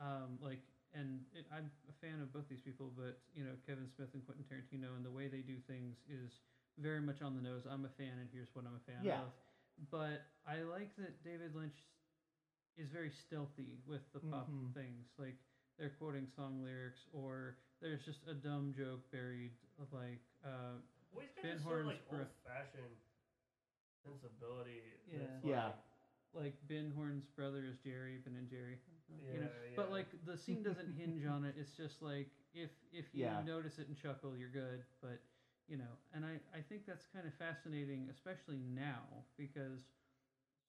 um, 0.00 0.38
like 0.40 0.60
and 0.94 1.20
it, 1.34 1.46
I'm 1.52 1.70
a 1.88 1.96
fan 2.04 2.20
of 2.22 2.32
both 2.32 2.48
these 2.48 2.60
people, 2.62 2.92
but 2.96 3.18
you 3.34 3.44
know 3.44 3.54
Kevin 3.66 3.88
Smith 3.88 4.10
and 4.14 4.24
Quentin 4.24 4.44
Tarantino 4.44 4.96
and 4.96 5.04
the 5.04 5.10
way 5.10 5.28
they 5.28 5.40
do 5.42 5.58
things 5.66 5.98
is 6.08 6.40
very 6.78 7.00
much 7.00 7.22
on 7.22 7.34
the 7.34 7.42
nose. 7.42 7.66
I'm 7.68 7.84
a 7.84 7.88
fan, 7.88 8.18
and 8.20 8.28
here's 8.32 8.54
what 8.54 8.64
I'm 8.66 8.76
a 8.76 8.90
fan 8.90 9.04
Yeah. 9.04 9.20
of. 9.24 9.30
But 9.90 10.22
I 10.46 10.62
like 10.62 10.94
that 10.96 11.22
David 11.24 11.54
Lynch 11.54 11.84
is 12.76 12.90
very 12.90 13.10
stealthy 13.10 13.78
with 13.86 14.02
the 14.12 14.20
pop 14.20 14.50
Mhm. 14.50 14.72
things, 14.74 15.06
like 15.18 15.36
they're 15.78 15.90
quoting 15.98 16.26
song 16.26 16.62
lyrics 16.62 17.06
or 17.12 17.56
there's 17.80 18.04
just 18.04 18.20
a 18.28 18.34
dumb 18.34 18.72
joke 18.76 19.00
buried, 19.10 19.52
like 19.92 20.20
uh, 20.44 20.78
Well, 21.12 21.24
he's 21.24 21.32
got 21.34 21.42
Ben 21.42 21.54
this 21.56 21.62
sort 21.64 21.80
of 21.80 21.84
Horne's 21.86 21.98
like 21.98 22.08
bro- 22.10 22.18
old 22.20 22.28
fashioned 22.44 22.96
sensibility. 24.04 24.82
Yeah. 25.10 25.18
that's 25.18 25.44
Yeah. 25.44 25.64
Like, 26.34 26.44
like 26.44 26.56
Ben 26.68 26.92
Horne's 26.96 27.26
brother 27.36 27.64
is 27.64 27.78
Jerry, 27.78 28.18
Ben 28.24 28.34
and 28.36 28.48
Jerry. 28.50 28.78
you 29.08 29.40
know, 29.40 29.46
Yeah, 29.46 29.76
But 29.76 29.86
yeah. 29.88 29.92
like 29.94 30.08
the 30.26 30.36
scene 30.36 30.62
doesn't 30.62 30.92
hinge 30.98 31.24
on 31.26 31.44
it. 31.44 31.54
It's 31.58 31.72
just 31.72 32.02
like 32.02 32.28
if 32.52 32.70
if 32.92 33.06
you 33.14 33.24
Yeah. 33.24 33.42
notice 33.42 33.78
it 33.78 33.88
and 33.88 33.96
chuckle, 33.96 34.36
you're 34.36 34.50
good. 34.50 34.84
But 35.00 35.20
you 35.68 35.76
know, 35.78 35.96
and 36.12 36.24
I 36.24 36.40
I 36.52 36.60
think 36.60 36.86
that's 36.86 37.06
kind 37.06 37.26
of 37.26 37.34
fascinating, 37.34 38.08
especially 38.10 38.58
now 38.58 39.24
because 39.36 39.80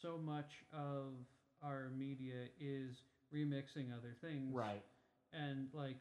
so 0.01 0.17
much 0.17 0.63
of 0.71 1.13
our 1.63 1.89
media 1.89 2.47
is 2.59 3.01
remixing 3.33 3.91
other 3.91 4.13
things. 4.21 4.53
right. 4.53 4.83
And 5.33 5.73
like 5.73 5.97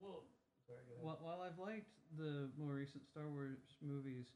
well, 0.00 0.24
sorry, 0.66 0.80
go 0.88 0.94
ahead. 0.94 1.04
while, 1.04 1.18
while 1.20 1.40
I've 1.42 1.58
liked 1.58 1.92
the 2.16 2.48
more 2.58 2.74
recent 2.74 3.06
Star 3.06 3.28
Wars 3.28 3.58
movies, 3.82 4.26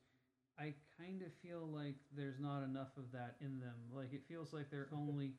I 0.58 0.74
kind 0.98 1.22
of 1.22 1.32
feel 1.42 1.66
like 1.72 1.96
there's 2.16 2.38
not 2.38 2.62
enough 2.62 2.96
of 2.96 3.10
that 3.12 3.36
in 3.40 3.58
them. 3.58 3.74
Like 3.94 4.12
it 4.12 4.22
feels 4.28 4.52
like 4.52 4.70
their 4.70 4.88
only 4.94 5.32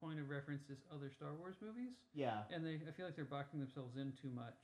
point 0.00 0.20
of 0.20 0.28
reference 0.28 0.68
is 0.68 0.78
other 0.94 1.10
Star 1.10 1.30
Wars 1.38 1.56
movies, 1.60 1.92
Yeah. 2.14 2.42
and 2.52 2.64
they 2.64 2.74
I 2.86 2.92
feel 2.92 3.06
like 3.06 3.16
they're 3.16 3.24
boxing 3.24 3.60
themselves 3.60 3.96
in 3.96 4.12
too 4.20 4.30
much. 4.34 4.54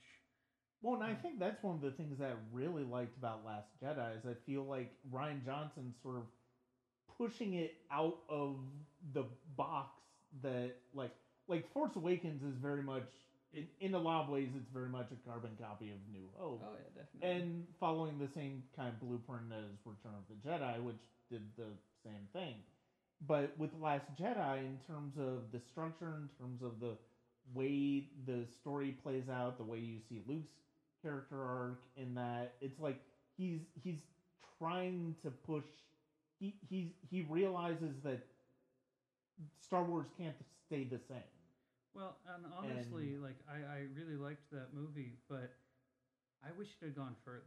Well, 0.81 0.95
and 0.95 1.03
I 1.03 1.11
um, 1.11 1.17
think 1.21 1.39
that's 1.39 1.63
one 1.63 1.75
of 1.75 1.81
the 1.81 1.91
things 1.91 2.19
that 2.19 2.31
I 2.31 2.33
really 2.51 2.83
liked 2.83 3.17
about 3.17 3.45
Last 3.45 3.67
Jedi 3.81 4.17
is 4.17 4.25
I 4.25 4.33
feel 4.45 4.63
like 4.63 4.91
Rian 5.11 5.43
Johnson 5.45 5.93
sort 6.03 6.17
of 6.17 6.23
pushing 7.17 7.53
it 7.53 7.75
out 7.91 8.17
of 8.29 8.57
the 9.13 9.23
box 9.55 10.01
that 10.41 10.75
like 10.93 11.11
like 11.47 11.71
Force 11.73 11.95
Awakens 11.95 12.43
is 12.43 12.57
very 12.61 12.81
much 12.83 13.03
in, 13.53 13.67
in 13.79 13.93
a 13.93 13.99
lot 13.99 14.23
of 14.23 14.29
ways 14.29 14.49
it's 14.55 14.69
very 14.73 14.89
much 14.89 15.07
a 15.11 15.29
carbon 15.29 15.51
copy 15.59 15.91
of 15.91 15.97
New 16.11 16.27
Hope. 16.35 16.61
Oh 16.65 16.73
yeah, 16.73 17.01
definitely. 17.03 17.29
and 17.45 17.67
following 17.79 18.17
the 18.19 18.27
same 18.27 18.63
kind 18.75 18.89
of 18.89 18.99
blueprint 18.99 19.51
as 19.51 19.77
Return 19.85 20.13
of 20.17 20.25
the 20.29 20.47
Jedi, 20.47 20.81
which 20.83 21.01
did 21.29 21.41
the 21.57 21.69
same 22.03 22.27
thing. 22.33 22.55
But 23.25 23.57
with 23.57 23.69
Last 23.79 24.05
Jedi, 24.19 24.59
in 24.59 24.77
terms 24.87 25.17
of 25.17 25.51
the 25.51 25.59
structure, 25.59 26.15
in 26.17 26.29
terms 26.39 26.61
of 26.61 26.79
the 26.79 26.97
way 27.53 28.07
the 28.25 28.45
story 28.59 28.95
plays 29.03 29.29
out, 29.29 29.57
the 29.57 29.63
way 29.63 29.77
you 29.77 29.99
see 30.09 30.21
Luke's 30.27 30.51
character 31.01 31.41
arc, 31.41 31.81
in 31.95 32.15
that 32.15 32.53
it's 32.61 32.79
like 32.79 32.99
he's 33.37 33.59
he's 33.81 33.99
trying 34.59 35.15
to 35.23 35.29
push. 35.31 35.63
He 36.39 36.55
he's 36.69 36.89
he 37.09 37.25
realizes 37.29 37.95
that 38.03 38.19
Star 39.61 39.83
Wars 39.83 40.07
can't 40.17 40.35
stay 40.65 40.83
the 40.83 40.99
same. 41.07 41.17
Well, 41.95 42.17
and 42.35 42.45
honestly, 42.57 43.17
like 43.17 43.37
I 43.49 43.57
I 43.65 43.79
really 43.95 44.15
liked 44.17 44.49
that 44.51 44.73
movie, 44.73 45.17
but 45.29 45.53
I 46.43 46.51
wish 46.57 46.67
it 46.81 46.85
had 46.85 46.95
gone 46.95 47.15
further. 47.23 47.43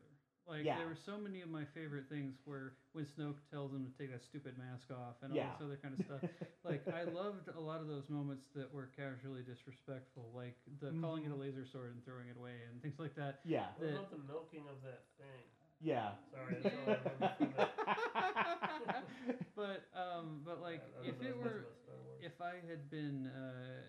Like 0.49 0.65
Yeah. 0.65 0.79
there 0.79 0.87
were 0.87 0.95
so 1.05 1.19
many 1.19 1.43
of 1.43 1.51
my 1.51 1.65
favorite 1.75 2.09
things 2.09 2.39
where 2.45 2.75
when 2.93 3.05
Snoke 3.05 3.43
tells 3.51 3.73
him 3.73 3.83
to 3.85 3.91
take 3.99 4.13
that 4.13 4.23
stupid 4.23 4.57
mask 4.57 4.87
off 4.93 5.17
and 5.23 5.33
all 5.33 5.37
Yeah. 5.37 5.51
this 5.59 5.61
other 5.67 5.77
kind 5.83 5.99
of 5.99 6.07
stuff. 6.07 6.23
like 6.65 6.87
I 6.87 7.03
loved 7.03 7.49
a 7.49 7.59
lot 7.61 7.81
of 7.81 7.89
those 7.89 8.09
moments 8.09 8.47
that 8.55 8.73
were 8.73 8.87
casually 8.97 9.43
disrespectful, 9.43 10.31
like 10.37 10.55
the 10.81 10.95
calling 11.01 11.25
it 11.25 11.33
a 11.33 11.35
Mhm. 11.35 11.41
laser 11.41 11.67
sword 11.67 11.95
and 11.95 12.05
throwing 12.05 12.29
it 12.29 12.37
away 12.37 12.63
and 12.71 12.81
things 12.81 12.97
like 12.99 13.15
that. 13.17 13.41
yeah, 13.45 13.73
What 13.75 13.81
that- 13.81 13.93
about 13.99 14.11
the 14.13 14.19
milking 14.19 14.69
of 14.69 14.81
that 14.83 15.03
thing? 15.19 15.43
yeah. 15.81 16.15
Sorry, 16.31 16.55
that's 16.63 16.75
all 16.77 16.95
I 16.95 16.95
remember 16.95 17.35
from 17.39 17.53
that. 17.57 19.05
but 19.57 19.89
um, 19.99 20.43
but 20.45 20.61
like 20.63 20.81
I 20.81 21.07
don't 21.07 21.09
if 21.11 21.23
it 21.23 21.37
were 21.37 21.67
about 21.67 21.77
Star 21.83 21.97
Wars. 22.07 22.23
if 22.23 22.41
I 22.41 22.55
had 22.69 22.89
been 22.89 23.27
uh, 23.27 23.83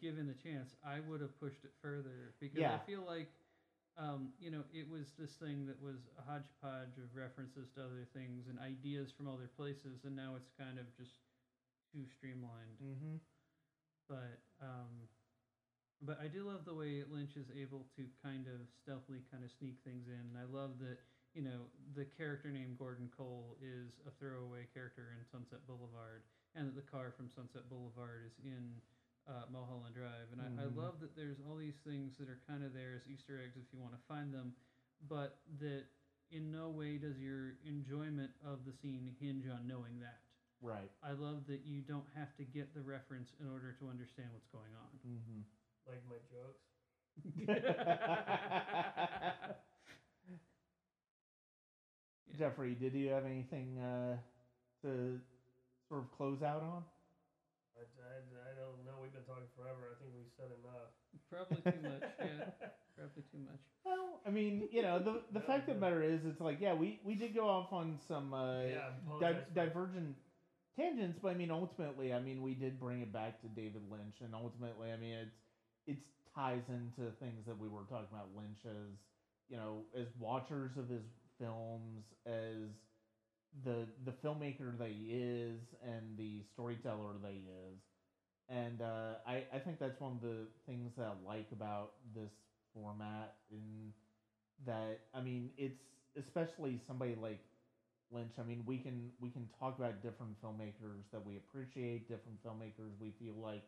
given 0.00 0.26
the 0.26 0.34
chance, 0.34 0.74
I 0.84 1.00
would 1.00 1.20
have 1.20 1.38
pushed 1.38 1.64
it 1.64 1.72
further 1.80 2.34
because 2.40 2.58
Yeah. 2.58 2.74
I 2.74 2.78
feel 2.78 3.02
like, 3.02 3.28
um, 3.96 4.32
you 4.38 4.50
know, 4.50 4.64
it 4.72 4.88
was 4.88 5.12
this 5.18 5.36
thing 5.36 5.66
that 5.66 5.80
was 5.80 6.08
a 6.18 6.22
hodgepodge 6.22 6.98
of 6.98 7.14
references 7.14 7.70
to 7.74 7.84
other 7.84 8.04
things 8.12 8.48
and 8.48 8.58
ideas 8.58 9.10
from 9.12 9.28
other 9.28 9.48
places, 9.48 10.04
and 10.04 10.14
now 10.14 10.34
it's 10.36 10.50
kind 10.58 10.78
of 10.78 10.84
just 10.96 11.20
too 11.92 12.04
streamlined. 12.06 12.78
mm-hmm. 12.82 13.16
But 14.08 14.40
um, 14.60 15.08
but 16.02 16.20
I 16.20 16.28
do 16.28 16.44
love 16.44 16.64
the 16.64 16.74
way 16.74 17.02
Lynch 17.08 17.36
is 17.36 17.50
able 17.56 17.86
to 17.96 18.06
kind 18.22 18.46
of 18.46 18.68
stealthily 18.82 19.20
kind 19.30 19.42
of 19.44 19.50
sneak 19.50 19.78
things 19.84 20.06
in. 20.08 20.36
I 20.38 20.44
love 20.44 20.78
that 20.80 20.98
you 21.34 21.42
know 21.42 21.66
the 21.94 22.04
character 22.04 22.50
named 22.50 22.78
Gordon 22.78 23.10
Cole 23.16 23.56
is 23.62 23.98
a 24.06 24.10
throwaway 24.10 24.66
character 24.74 25.14
in 25.18 25.24
Sunset 25.24 25.66
Boulevard, 25.66 26.22
and 26.54 26.68
that 26.68 26.76
the 26.76 26.84
car 26.86 27.12
from 27.16 27.30
Sunset 27.30 27.68
Boulevard 27.68 28.22
is 28.26 28.36
in 28.44 28.80
uh, 29.28 29.46
Mulholland 29.52 29.94
Drive. 29.94 30.30
And 30.32 30.40
I, 30.40 30.48
I 30.62 30.66
love 30.70 31.00
that 31.00 31.14
there's 31.16 31.38
all 31.46 31.56
these 31.56 31.78
things 31.86 32.16
that 32.18 32.28
are 32.28 32.40
kind 32.48 32.64
of 32.64 32.72
there 32.72 32.94
as 32.94 33.02
Easter 33.10 33.40
eggs 33.42 33.58
if 33.58 33.66
you 33.72 33.78
want 33.80 33.92
to 33.94 34.02
find 34.08 34.32
them, 34.32 34.54
but 35.08 35.38
that 35.60 35.84
in 36.30 36.50
no 36.50 36.70
way 36.70 36.96
does 36.98 37.18
your 37.18 37.54
enjoyment 37.66 38.30
of 38.44 38.64
the 38.66 38.72
scene 38.72 39.14
hinge 39.20 39.46
on 39.46 39.66
knowing 39.66 39.98
that. 40.00 40.20
Right. 40.62 40.90
I 41.02 41.12
love 41.12 41.46
that 41.48 41.60
you 41.64 41.82
don't 41.82 42.08
have 42.16 42.34
to 42.36 42.44
get 42.44 42.74
the 42.74 42.80
reference 42.80 43.30
in 43.40 43.46
order 43.50 43.76
to 43.78 43.88
understand 43.88 44.28
what's 44.32 44.48
going 44.48 44.72
on. 44.74 44.88
Mm-hmm. 45.06 45.42
like 45.86 46.02
my 46.08 46.16
jokes. 46.32 46.64
Yeah. 47.36 47.54
Jeffrey, 52.38 52.74
did 52.74 52.92
you 52.94 53.08
have 53.10 53.24
anything 53.24 53.78
uh, 53.78 54.16
to 54.82 55.18
sort 55.88 56.02
of 56.02 56.10
close 56.16 56.42
out 56.42 56.62
on? 56.62 56.82
I, 57.76 57.82
I, 58.00 58.50
I 58.50 58.54
don't 58.54 58.84
know. 58.84 58.98
We've 59.00 59.12
been 59.12 59.22
talking 59.24 59.48
forever. 59.54 59.88
I 59.90 59.94
think 59.94 60.12
we 60.14 60.24
said 60.36 60.50
enough. 60.50 60.90
Probably 61.30 61.62
too 61.62 61.80
much. 61.82 62.02
Yeah, 62.20 62.44
probably 62.94 63.22
too 63.30 63.38
much. 63.38 63.60
Well, 63.84 64.20
I 64.26 64.30
mean, 64.30 64.68
you 64.72 64.82
know, 64.82 64.98
the 64.98 65.20
the 65.32 65.40
No, 65.40 65.46
fact 65.46 65.68
of 65.68 65.74
the 65.76 65.80
matter 65.80 66.02
is, 66.02 66.20
it's 66.24 66.40
like, 66.40 66.60
yeah, 66.60 66.74
we 66.74 66.98
we 67.04 67.14
did 67.14 67.34
go 67.34 67.48
off 67.48 67.72
on 67.72 67.98
some 68.08 68.32
uh, 68.34 68.62
yeah, 68.62 68.90
di- 69.20 69.44
divergent 69.54 70.16
tangents, 70.74 71.18
but 71.22 71.28
I 71.28 71.34
mean, 71.34 71.50
ultimately, 71.50 72.12
I 72.12 72.20
mean, 72.20 72.42
we 72.42 72.54
did 72.54 72.78
bring 72.78 73.00
it 73.00 73.12
back 73.12 73.40
to 73.42 73.48
David 73.48 73.82
Lynch, 73.90 74.16
and 74.20 74.34
ultimately, 74.34 74.90
I 74.92 74.96
mean, 74.96 75.14
it's 75.14 75.36
it's 75.86 76.06
ties 76.34 76.62
into 76.68 77.10
things 77.18 77.44
that 77.46 77.58
we 77.58 77.68
were 77.68 77.84
talking 77.84 78.08
about 78.12 78.28
Lynch 78.36 78.58
as, 78.66 78.98
you 79.48 79.56
know, 79.56 79.84
as 79.94 80.06
watchers 80.18 80.76
of 80.76 80.88
his 80.88 81.04
films, 81.38 82.04
as 82.26 82.68
the 83.64 83.86
the 84.04 84.12
filmmaker 84.12 84.76
that 84.78 84.88
he 84.90 85.12
is, 85.12 85.60
and 85.82 86.16
the 86.16 86.42
storyteller 86.52 87.14
that 87.22 87.32
he 87.32 87.44
is. 87.70 87.78
And 88.48 88.80
uh, 88.82 89.14
I, 89.26 89.44
I 89.52 89.58
think 89.58 89.78
that's 89.78 90.00
one 90.00 90.12
of 90.12 90.20
the 90.20 90.46
things 90.66 90.92
that 90.96 91.06
I 91.06 91.28
like 91.28 91.48
about 91.52 91.92
this 92.14 92.32
format 92.74 93.34
in 93.50 93.92
that 94.66 95.00
I 95.14 95.20
mean 95.20 95.50
it's 95.56 95.82
especially 96.16 96.80
somebody 96.86 97.16
like 97.20 97.40
Lynch. 98.10 98.34
I 98.38 98.42
mean 98.42 98.62
we 98.66 98.78
can 98.78 99.10
we 99.20 99.30
can 99.30 99.48
talk 99.58 99.78
about 99.78 100.02
different 100.02 100.40
filmmakers 100.42 101.04
that 101.12 101.24
we 101.24 101.36
appreciate, 101.36 102.08
different 102.08 102.42
filmmakers 102.44 102.92
we 103.00 103.12
feel 103.18 103.34
like 103.42 103.64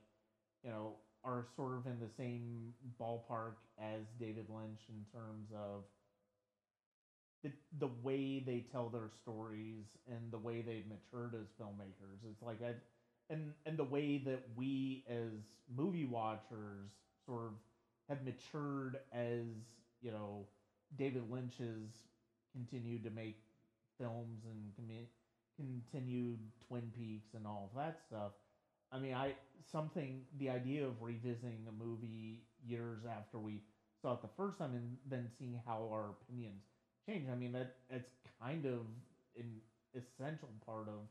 you 0.62 0.70
know 0.70 0.94
are 1.24 1.46
sort 1.56 1.76
of 1.76 1.86
in 1.86 1.98
the 2.00 2.08
same 2.16 2.72
ballpark 3.00 3.54
as 3.78 4.02
David 4.20 4.46
Lynch 4.48 4.80
in 4.88 5.04
terms 5.12 5.48
of 5.54 5.84
the 7.42 7.52
the 7.78 7.88
way 8.02 8.40
they 8.40 8.60
tell 8.72 8.88
their 8.88 9.08
stories 9.22 9.86
and 10.06 10.30
the 10.32 10.38
way 10.38 10.60
they've 10.60 10.86
matured 10.86 11.34
as 11.34 11.48
filmmakers. 11.60 12.18
It's 12.30 12.42
like 12.42 12.62
I 12.62 12.74
and 13.30 13.52
and 13.66 13.76
the 13.76 13.84
way 13.84 14.18
that 14.18 14.42
we 14.56 15.04
as 15.08 15.32
movie 15.74 16.04
watchers 16.04 16.90
sort 17.26 17.46
of 17.46 17.52
have 18.08 18.22
matured 18.24 18.98
as 19.12 19.44
you 20.00 20.10
know 20.10 20.46
David 20.96 21.30
Lynch 21.30 21.58
has 21.58 21.90
continued 22.52 23.04
to 23.04 23.10
make 23.10 23.36
films 23.98 24.44
and 24.44 24.72
commi- 24.78 25.08
continued 25.56 26.38
Twin 26.66 26.90
Peaks 26.96 27.34
and 27.34 27.46
all 27.46 27.70
of 27.70 27.76
that 27.78 28.00
stuff. 28.06 28.32
I 28.92 28.98
mean, 28.98 29.14
I 29.14 29.34
something 29.70 30.22
the 30.38 30.50
idea 30.50 30.86
of 30.86 31.02
revisiting 31.02 31.66
a 31.68 31.72
movie 31.72 32.44
years 32.64 33.00
after 33.04 33.38
we 33.38 33.60
saw 34.00 34.14
it 34.14 34.22
the 34.22 34.28
first 34.36 34.58
time 34.58 34.74
and 34.74 34.96
then 35.06 35.28
seeing 35.38 35.60
how 35.66 35.88
our 35.92 36.10
opinions 36.10 36.62
change. 37.08 37.26
I 37.32 37.34
mean, 37.34 37.56
that 37.56 37.80
it's 37.88 38.12
kind 38.36 38.68
of 38.68 38.84
an 39.40 39.64
essential 39.96 40.52
part 40.68 40.92
of 40.92 41.08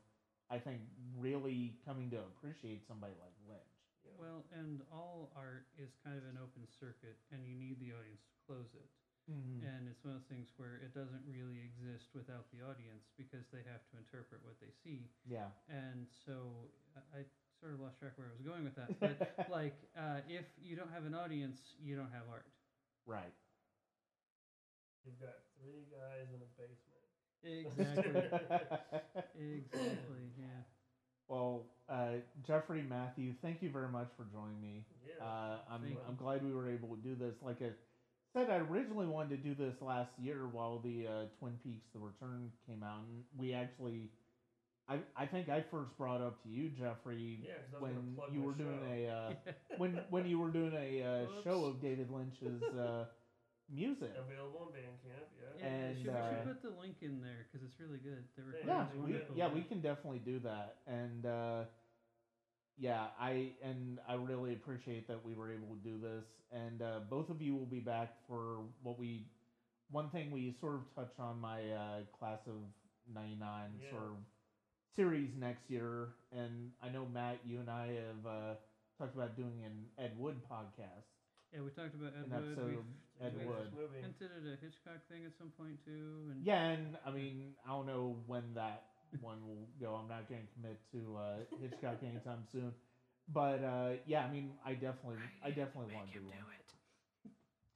I 0.48 0.56
think 0.56 0.80
really 1.18 1.76
coming 1.84 2.08
to 2.14 2.22
appreciate 2.24 2.86
somebody 2.86 3.12
like 3.20 3.34
Lynch. 3.44 3.74
Yeah. 4.06 4.16
Well, 4.16 4.40
and 4.56 4.80
all 4.88 5.28
art 5.36 5.68
is 5.76 5.92
kind 6.00 6.16
of 6.16 6.24
an 6.24 6.40
open 6.40 6.64
circuit, 6.80 7.20
and 7.28 7.44
you 7.44 7.52
need 7.52 7.76
the 7.82 7.92
audience 7.92 8.24
to 8.24 8.36
close 8.48 8.72
it. 8.72 8.88
Mm-hmm. 9.28 9.60
And 9.60 9.92
it's 9.92 10.00
one 10.00 10.16
of 10.16 10.24
those 10.24 10.30
things 10.32 10.48
where 10.56 10.80
it 10.80 10.96
doesn't 10.96 11.20
really 11.28 11.60
exist 11.60 12.16
without 12.16 12.48
the 12.48 12.64
audience 12.64 13.12
because 13.20 13.44
they 13.52 13.60
have 13.68 13.84
to 13.92 14.00
interpret 14.00 14.40
what 14.40 14.56
they 14.56 14.72
see. 14.72 15.04
Yeah. 15.28 15.52
And 15.68 16.08
so 16.08 16.72
I, 16.96 17.20
I 17.20 17.28
sort 17.60 17.76
of 17.76 17.84
lost 17.84 18.00
track 18.00 18.16
where 18.16 18.24
I 18.24 18.32
was 18.32 18.40
going 18.40 18.64
with 18.64 18.72
that. 18.80 18.96
But 18.96 19.20
like, 19.52 19.76
uh, 19.92 20.24
if 20.32 20.48
you 20.56 20.80
don't 20.80 20.88
have 20.96 21.04
an 21.04 21.12
audience, 21.12 21.60
you 21.76 21.92
don't 21.92 22.08
have 22.08 22.24
art. 22.32 22.48
right. 23.04 23.36
You've 25.02 25.18
got 25.18 25.36
three 25.54 25.82
guys 25.82 26.30
in 26.30 26.40
a 26.40 26.44
basement. 26.44 27.00
Exactly. 27.42 28.28
exactly. 29.34 30.30
Yeah. 30.36 30.62
Well, 31.28 31.64
uh, 31.88 32.14
Jeffrey 32.46 32.82
Matthew, 32.82 33.34
thank 33.42 33.62
you 33.62 33.70
very 33.70 33.88
much 33.88 34.08
for 34.16 34.24
joining 34.24 34.60
me. 34.60 34.84
Yeah. 35.00 35.14
Uh, 35.20 35.58
I'm 35.70 35.82
Thank 35.82 35.98
I'm 36.06 36.14
glad 36.16 36.44
we 36.44 36.52
were 36.52 36.68
able 36.68 36.88
to 36.94 37.02
do 37.02 37.14
this. 37.14 37.34
Like 37.42 37.60
I 37.60 37.70
said, 38.32 38.50
I 38.50 38.56
originally 38.56 39.06
wanted 39.06 39.30
to 39.30 39.36
do 39.48 39.54
this 39.54 39.74
last 39.80 40.10
year 40.18 40.46
while 40.46 40.78
the 40.78 41.06
uh, 41.06 41.24
Twin 41.38 41.58
Peaks: 41.62 41.86
The 41.92 41.98
Return 41.98 42.50
came 42.66 42.82
out, 42.82 43.00
and 43.00 43.24
we 43.36 43.52
actually, 43.52 44.10
I 44.88 44.98
I 45.16 45.26
think 45.26 45.48
I 45.48 45.60
first 45.70 45.96
brought 45.96 46.20
up 46.20 46.42
to 46.42 46.48
you, 46.48 46.70
Jeffrey, 46.70 47.40
Yeah, 47.40 47.60
'cause 47.60 47.72
I 47.72 47.76
was 47.76 47.86
gonna 47.86 48.00
when 48.02 48.14
plug 48.14 48.32
you 48.32 48.40
my 48.40 48.42
were 48.42 48.52
doing 48.52 48.80
a 48.88 49.08
uh, 49.08 49.32
when 49.76 50.00
when 50.10 50.26
you 50.26 50.38
were 50.38 50.50
doing 50.50 50.72
a 50.74 51.02
uh, 51.02 51.26
show 51.44 51.64
of 51.64 51.80
David 51.80 52.10
Lynch's 52.10 52.62
uh, 52.78 53.04
music. 53.68 54.12
Available 54.16 54.68
on 54.68 54.72
Bandcamp. 54.72 55.28
Yeah. 55.36 55.44
Yeah, 55.58 55.66
And, 55.66 55.96
should, 55.98 56.06
we 56.06 56.12
uh, 56.12 56.28
should 56.30 56.44
put 56.44 56.62
the 56.62 56.80
link 56.80 56.96
in 57.02 57.20
there 57.20 57.46
because 57.50 57.66
it's 57.66 57.78
really 57.80 57.98
good. 57.98 58.24
The 58.36 58.42
Yeah, 58.66 58.86
yeah, 58.94 59.04
we, 59.04 59.20
yeah, 59.34 59.48
we 59.52 59.62
can 59.62 59.80
definitely 59.80 60.20
do 60.20 60.38
that, 60.40 60.76
and 60.86 61.26
uh, 61.26 61.64
yeah, 62.78 63.06
I 63.20 63.52
and 63.62 63.98
I 64.08 64.14
really 64.14 64.52
appreciate 64.52 65.08
that 65.08 65.24
we 65.24 65.34
were 65.34 65.50
able 65.52 65.68
to 65.74 65.82
do 65.82 65.98
this, 66.00 66.24
and 66.52 66.80
uh, 66.80 67.00
both 67.10 67.28
of 67.28 67.42
you 67.42 67.54
will 67.54 67.66
be 67.66 67.80
back 67.80 68.14
for 68.28 68.60
what 68.82 68.98
we. 68.98 69.26
One 69.90 70.10
thing 70.10 70.30
we 70.30 70.54
sort 70.60 70.74
of 70.74 70.94
touch 70.94 71.14
on 71.18 71.40
my 71.40 71.60
uh, 71.72 72.00
class 72.18 72.40
of 72.46 72.60
'99 73.12 73.80
Yeah. 73.82 73.90
sort 73.90 74.02
of 74.04 74.16
series 74.94 75.30
next 75.38 75.70
year, 75.70 76.08
and 76.30 76.72
I 76.82 76.88
know 76.90 77.06
Matt, 77.12 77.38
you 77.44 77.58
and 77.60 77.70
I 77.70 77.86
have 77.86 78.26
uh, 78.26 78.54
talked 78.98 79.14
about 79.14 79.36
doing 79.36 79.62
an 79.64 79.86
Ed 79.98 80.12
Wood 80.18 80.40
podcast. 80.50 81.17
Yeah, 81.52 81.60
we 81.64 81.70
talked 81.70 81.94
about 81.96 82.12
Ed 82.12 82.28
An 82.28 82.30
Wood. 82.30 82.44
episode 82.52 82.68
We've, 82.68 82.78
of 82.78 82.86
Ed 83.24 83.34
great 83.34 83.48
Wood. 83.48 83.68
Movie. 83.72 84.00
hinted 84.04 84.30
at 84.36 84.44
a 84.44 84.56
Hitchcock 84.60 85.00
thing 85.08 85.24
at 85.24 85.32
some 85.36 85.50
point 85.56 85.80
too. 85.84 86.28
And 86.30 86.44
Yeah, 86.44 86.76
and 86.76 86.96
I 87.06 87.10
mean, 87.10 87.54
I 87.64 87.70
don't 87.70 87.86
know 87.86 88.16
when 88.26 88.44
that 88.54 88.84
one 89.20 89.40
will 89.46 89.64
go. 89.80 89.94
I'm 89.96 90.08
not 90.08 90.28
going 90.28 90.42
to 90.44 90.52
commit 90.54 90.76
to 90.92 91.16
uh, 91.16 91.36
Hitchcock 91.60 92.02
anytime 92.04 92.44
soon. 92.52 92.72
But 93.32 93.64
uh, 93.64 93.90
yeah, 94.06 94.24
I 94.24 94.30
mean, 94.32 94.52
I 94.64 94.72
definitely, 94.74 95.20
I 95.44 95.48
definitely 95.50 95.94
want 95.94 96.12
to 96.12 96.18
do 96.20 96.24
one. 96.26 96.36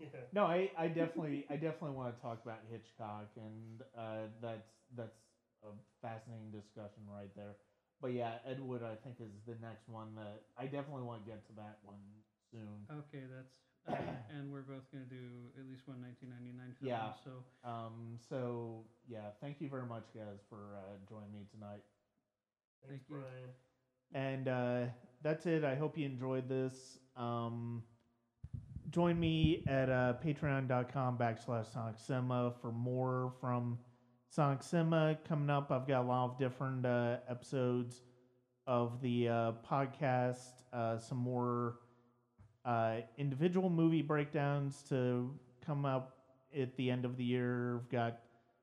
Yeah. 0.01 0.09
No, 0.32 0.44
I, 0.47 0.70
I 0.77 0.89
definitely, 0.89 1.47
I 1.49 1.55
definitely 1.55 1.97
want 1.97 2.15
to 2.16 2.20
talk 2.20 2.40
about 2.44 2.59
Hitchcock, 2.70 3.28
and 3.36 3.82
uh, 3.97 4.27
that's 4.40 4.66
that's 4.97 5.15
a 5.62 5.70
fascinating 6.01 6.51
discussion 6.51 7.05
right 7.07 7.31
there. 7.36 7.55
But 8.01 8.12
yeah, 8.12 8.43
Ed 8.44 8.59
Wood, 8.61 8.82
I 8.82 8.97
think, 9.05 9.20
is 9.20 9.31
the 9.47 9.55
next 9.62 9.89
one 9.89 10.16
that 10.16 10.43
I 10.59 10.65
definitely 10.66 11.05
want 11.05 11.24
to 11.24 11.31
get 11.31 11.47
to 11.49 11.53
that 11.62 11.78
one 11.85 12.01
soon. 12.53 12.87
Okay, 12.93 13.24
that's 13.35 13.57
uh, 13.89 13.97
and 14.39 14.53
we're 14.53 14.61
both 14.62 14.85
gonna 14.93 15.05
do 15.11 15.51
at 15.59 15.66
least 15.69 15.89
one 15.89 16.01
1999 16.03 16.77
film. 16.79 16.89
Yeah. 16.89 17.12
So 17.24 17.31
Um, 17.69 18.19
so 18.29 18.85
yeah, 19.09 19.31
thank 19.41 19.61
you 19.61 19.69
very 19.69 19.87
much, 19.87 20.05
guys, 20.15 20.41
for 20.49 20.77
uh, 20.77 20.97
joining 21.09 21.33
me 21.33 21.47
tonight. 21.51 21.83
Thanks, 22.87 23.05
Thank 23.09 23.20
you. 23.20 23.24
Brian. 23.24 23.51
And 24.15 24.49
uh, 24.49 24.91
that's 25.23 25.47
it. 25.47 25.65
I 25.65 25.74
hope 25.74 25.97
you 25.97 26.05
enjoyed 26.07 26.49
this. 26.49 26.99
Um, 27.16 27.83
join 28.91 29.19
me 29.19 29.65
at 29.66 29.89
uh, 29.89 30.15
patreon.com 30.24 31.16
backslash 31.16 31.73
Sonic 31.73 31.99
Cinema 31.99 32.53
for 32.61 32.73
more 32.73 33.33
from 33.41 33.79
Sonic 34.29 34.62
Cinema 34.62 35.16
coming 35.27 35.49
up. 35.51 35.70
I've 35.73 35.87
got 35.89 36.03
a 36.05 36.09
lot 36.09 36.31
of 36.31 36.39
different 36.39 36.85
uh, 36.85 37.16
episodes 37.29 38.03
of 38.66 39.01
the 39.01 39.29
uh, 39.29 39.53
podcast, 39.69 40.62
uh, 40.73 40.99
some 40.99 41.19
more 41.19 41.77
uh, 42.64 42.97
individual 43.18 43.68
movie 43.68 44.02
breakdowns 44.02 44.82
to 44.89 45.30
come 45.64 45.84
up 45.84 46.16
at 46.56 46.76
the 46.76 46.90
end 46.90 47.05
of 47.05 47.16
the 47.16 47.24
year. 47.24 47.78
We've 47.78 47.89
got 47.90 48.20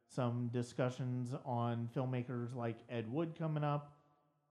some 0.07 0.49
discussions 0.51 1.33
on 1.45 1.89
filmmakers 1.95 2.55
like 2.55 2.77
Ed 2.89 3.11
Wood 3.11 3.35
coming 3.37 3.63
up. 3.63 3.93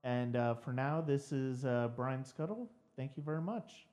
And 0.03 0.35
uh, 0.35 0.55
for 0.55 0.71
now, 0.71 1.01
this 1.01 1.31
is 1.31 1.65
uh, 1.65 1.89
Brian 1.95 2.23
Scuttle. 2.23 2.69
Thank 2.95 3.17
you 3.17 3.23
very 3.23 3.41
much. 3.41 3.85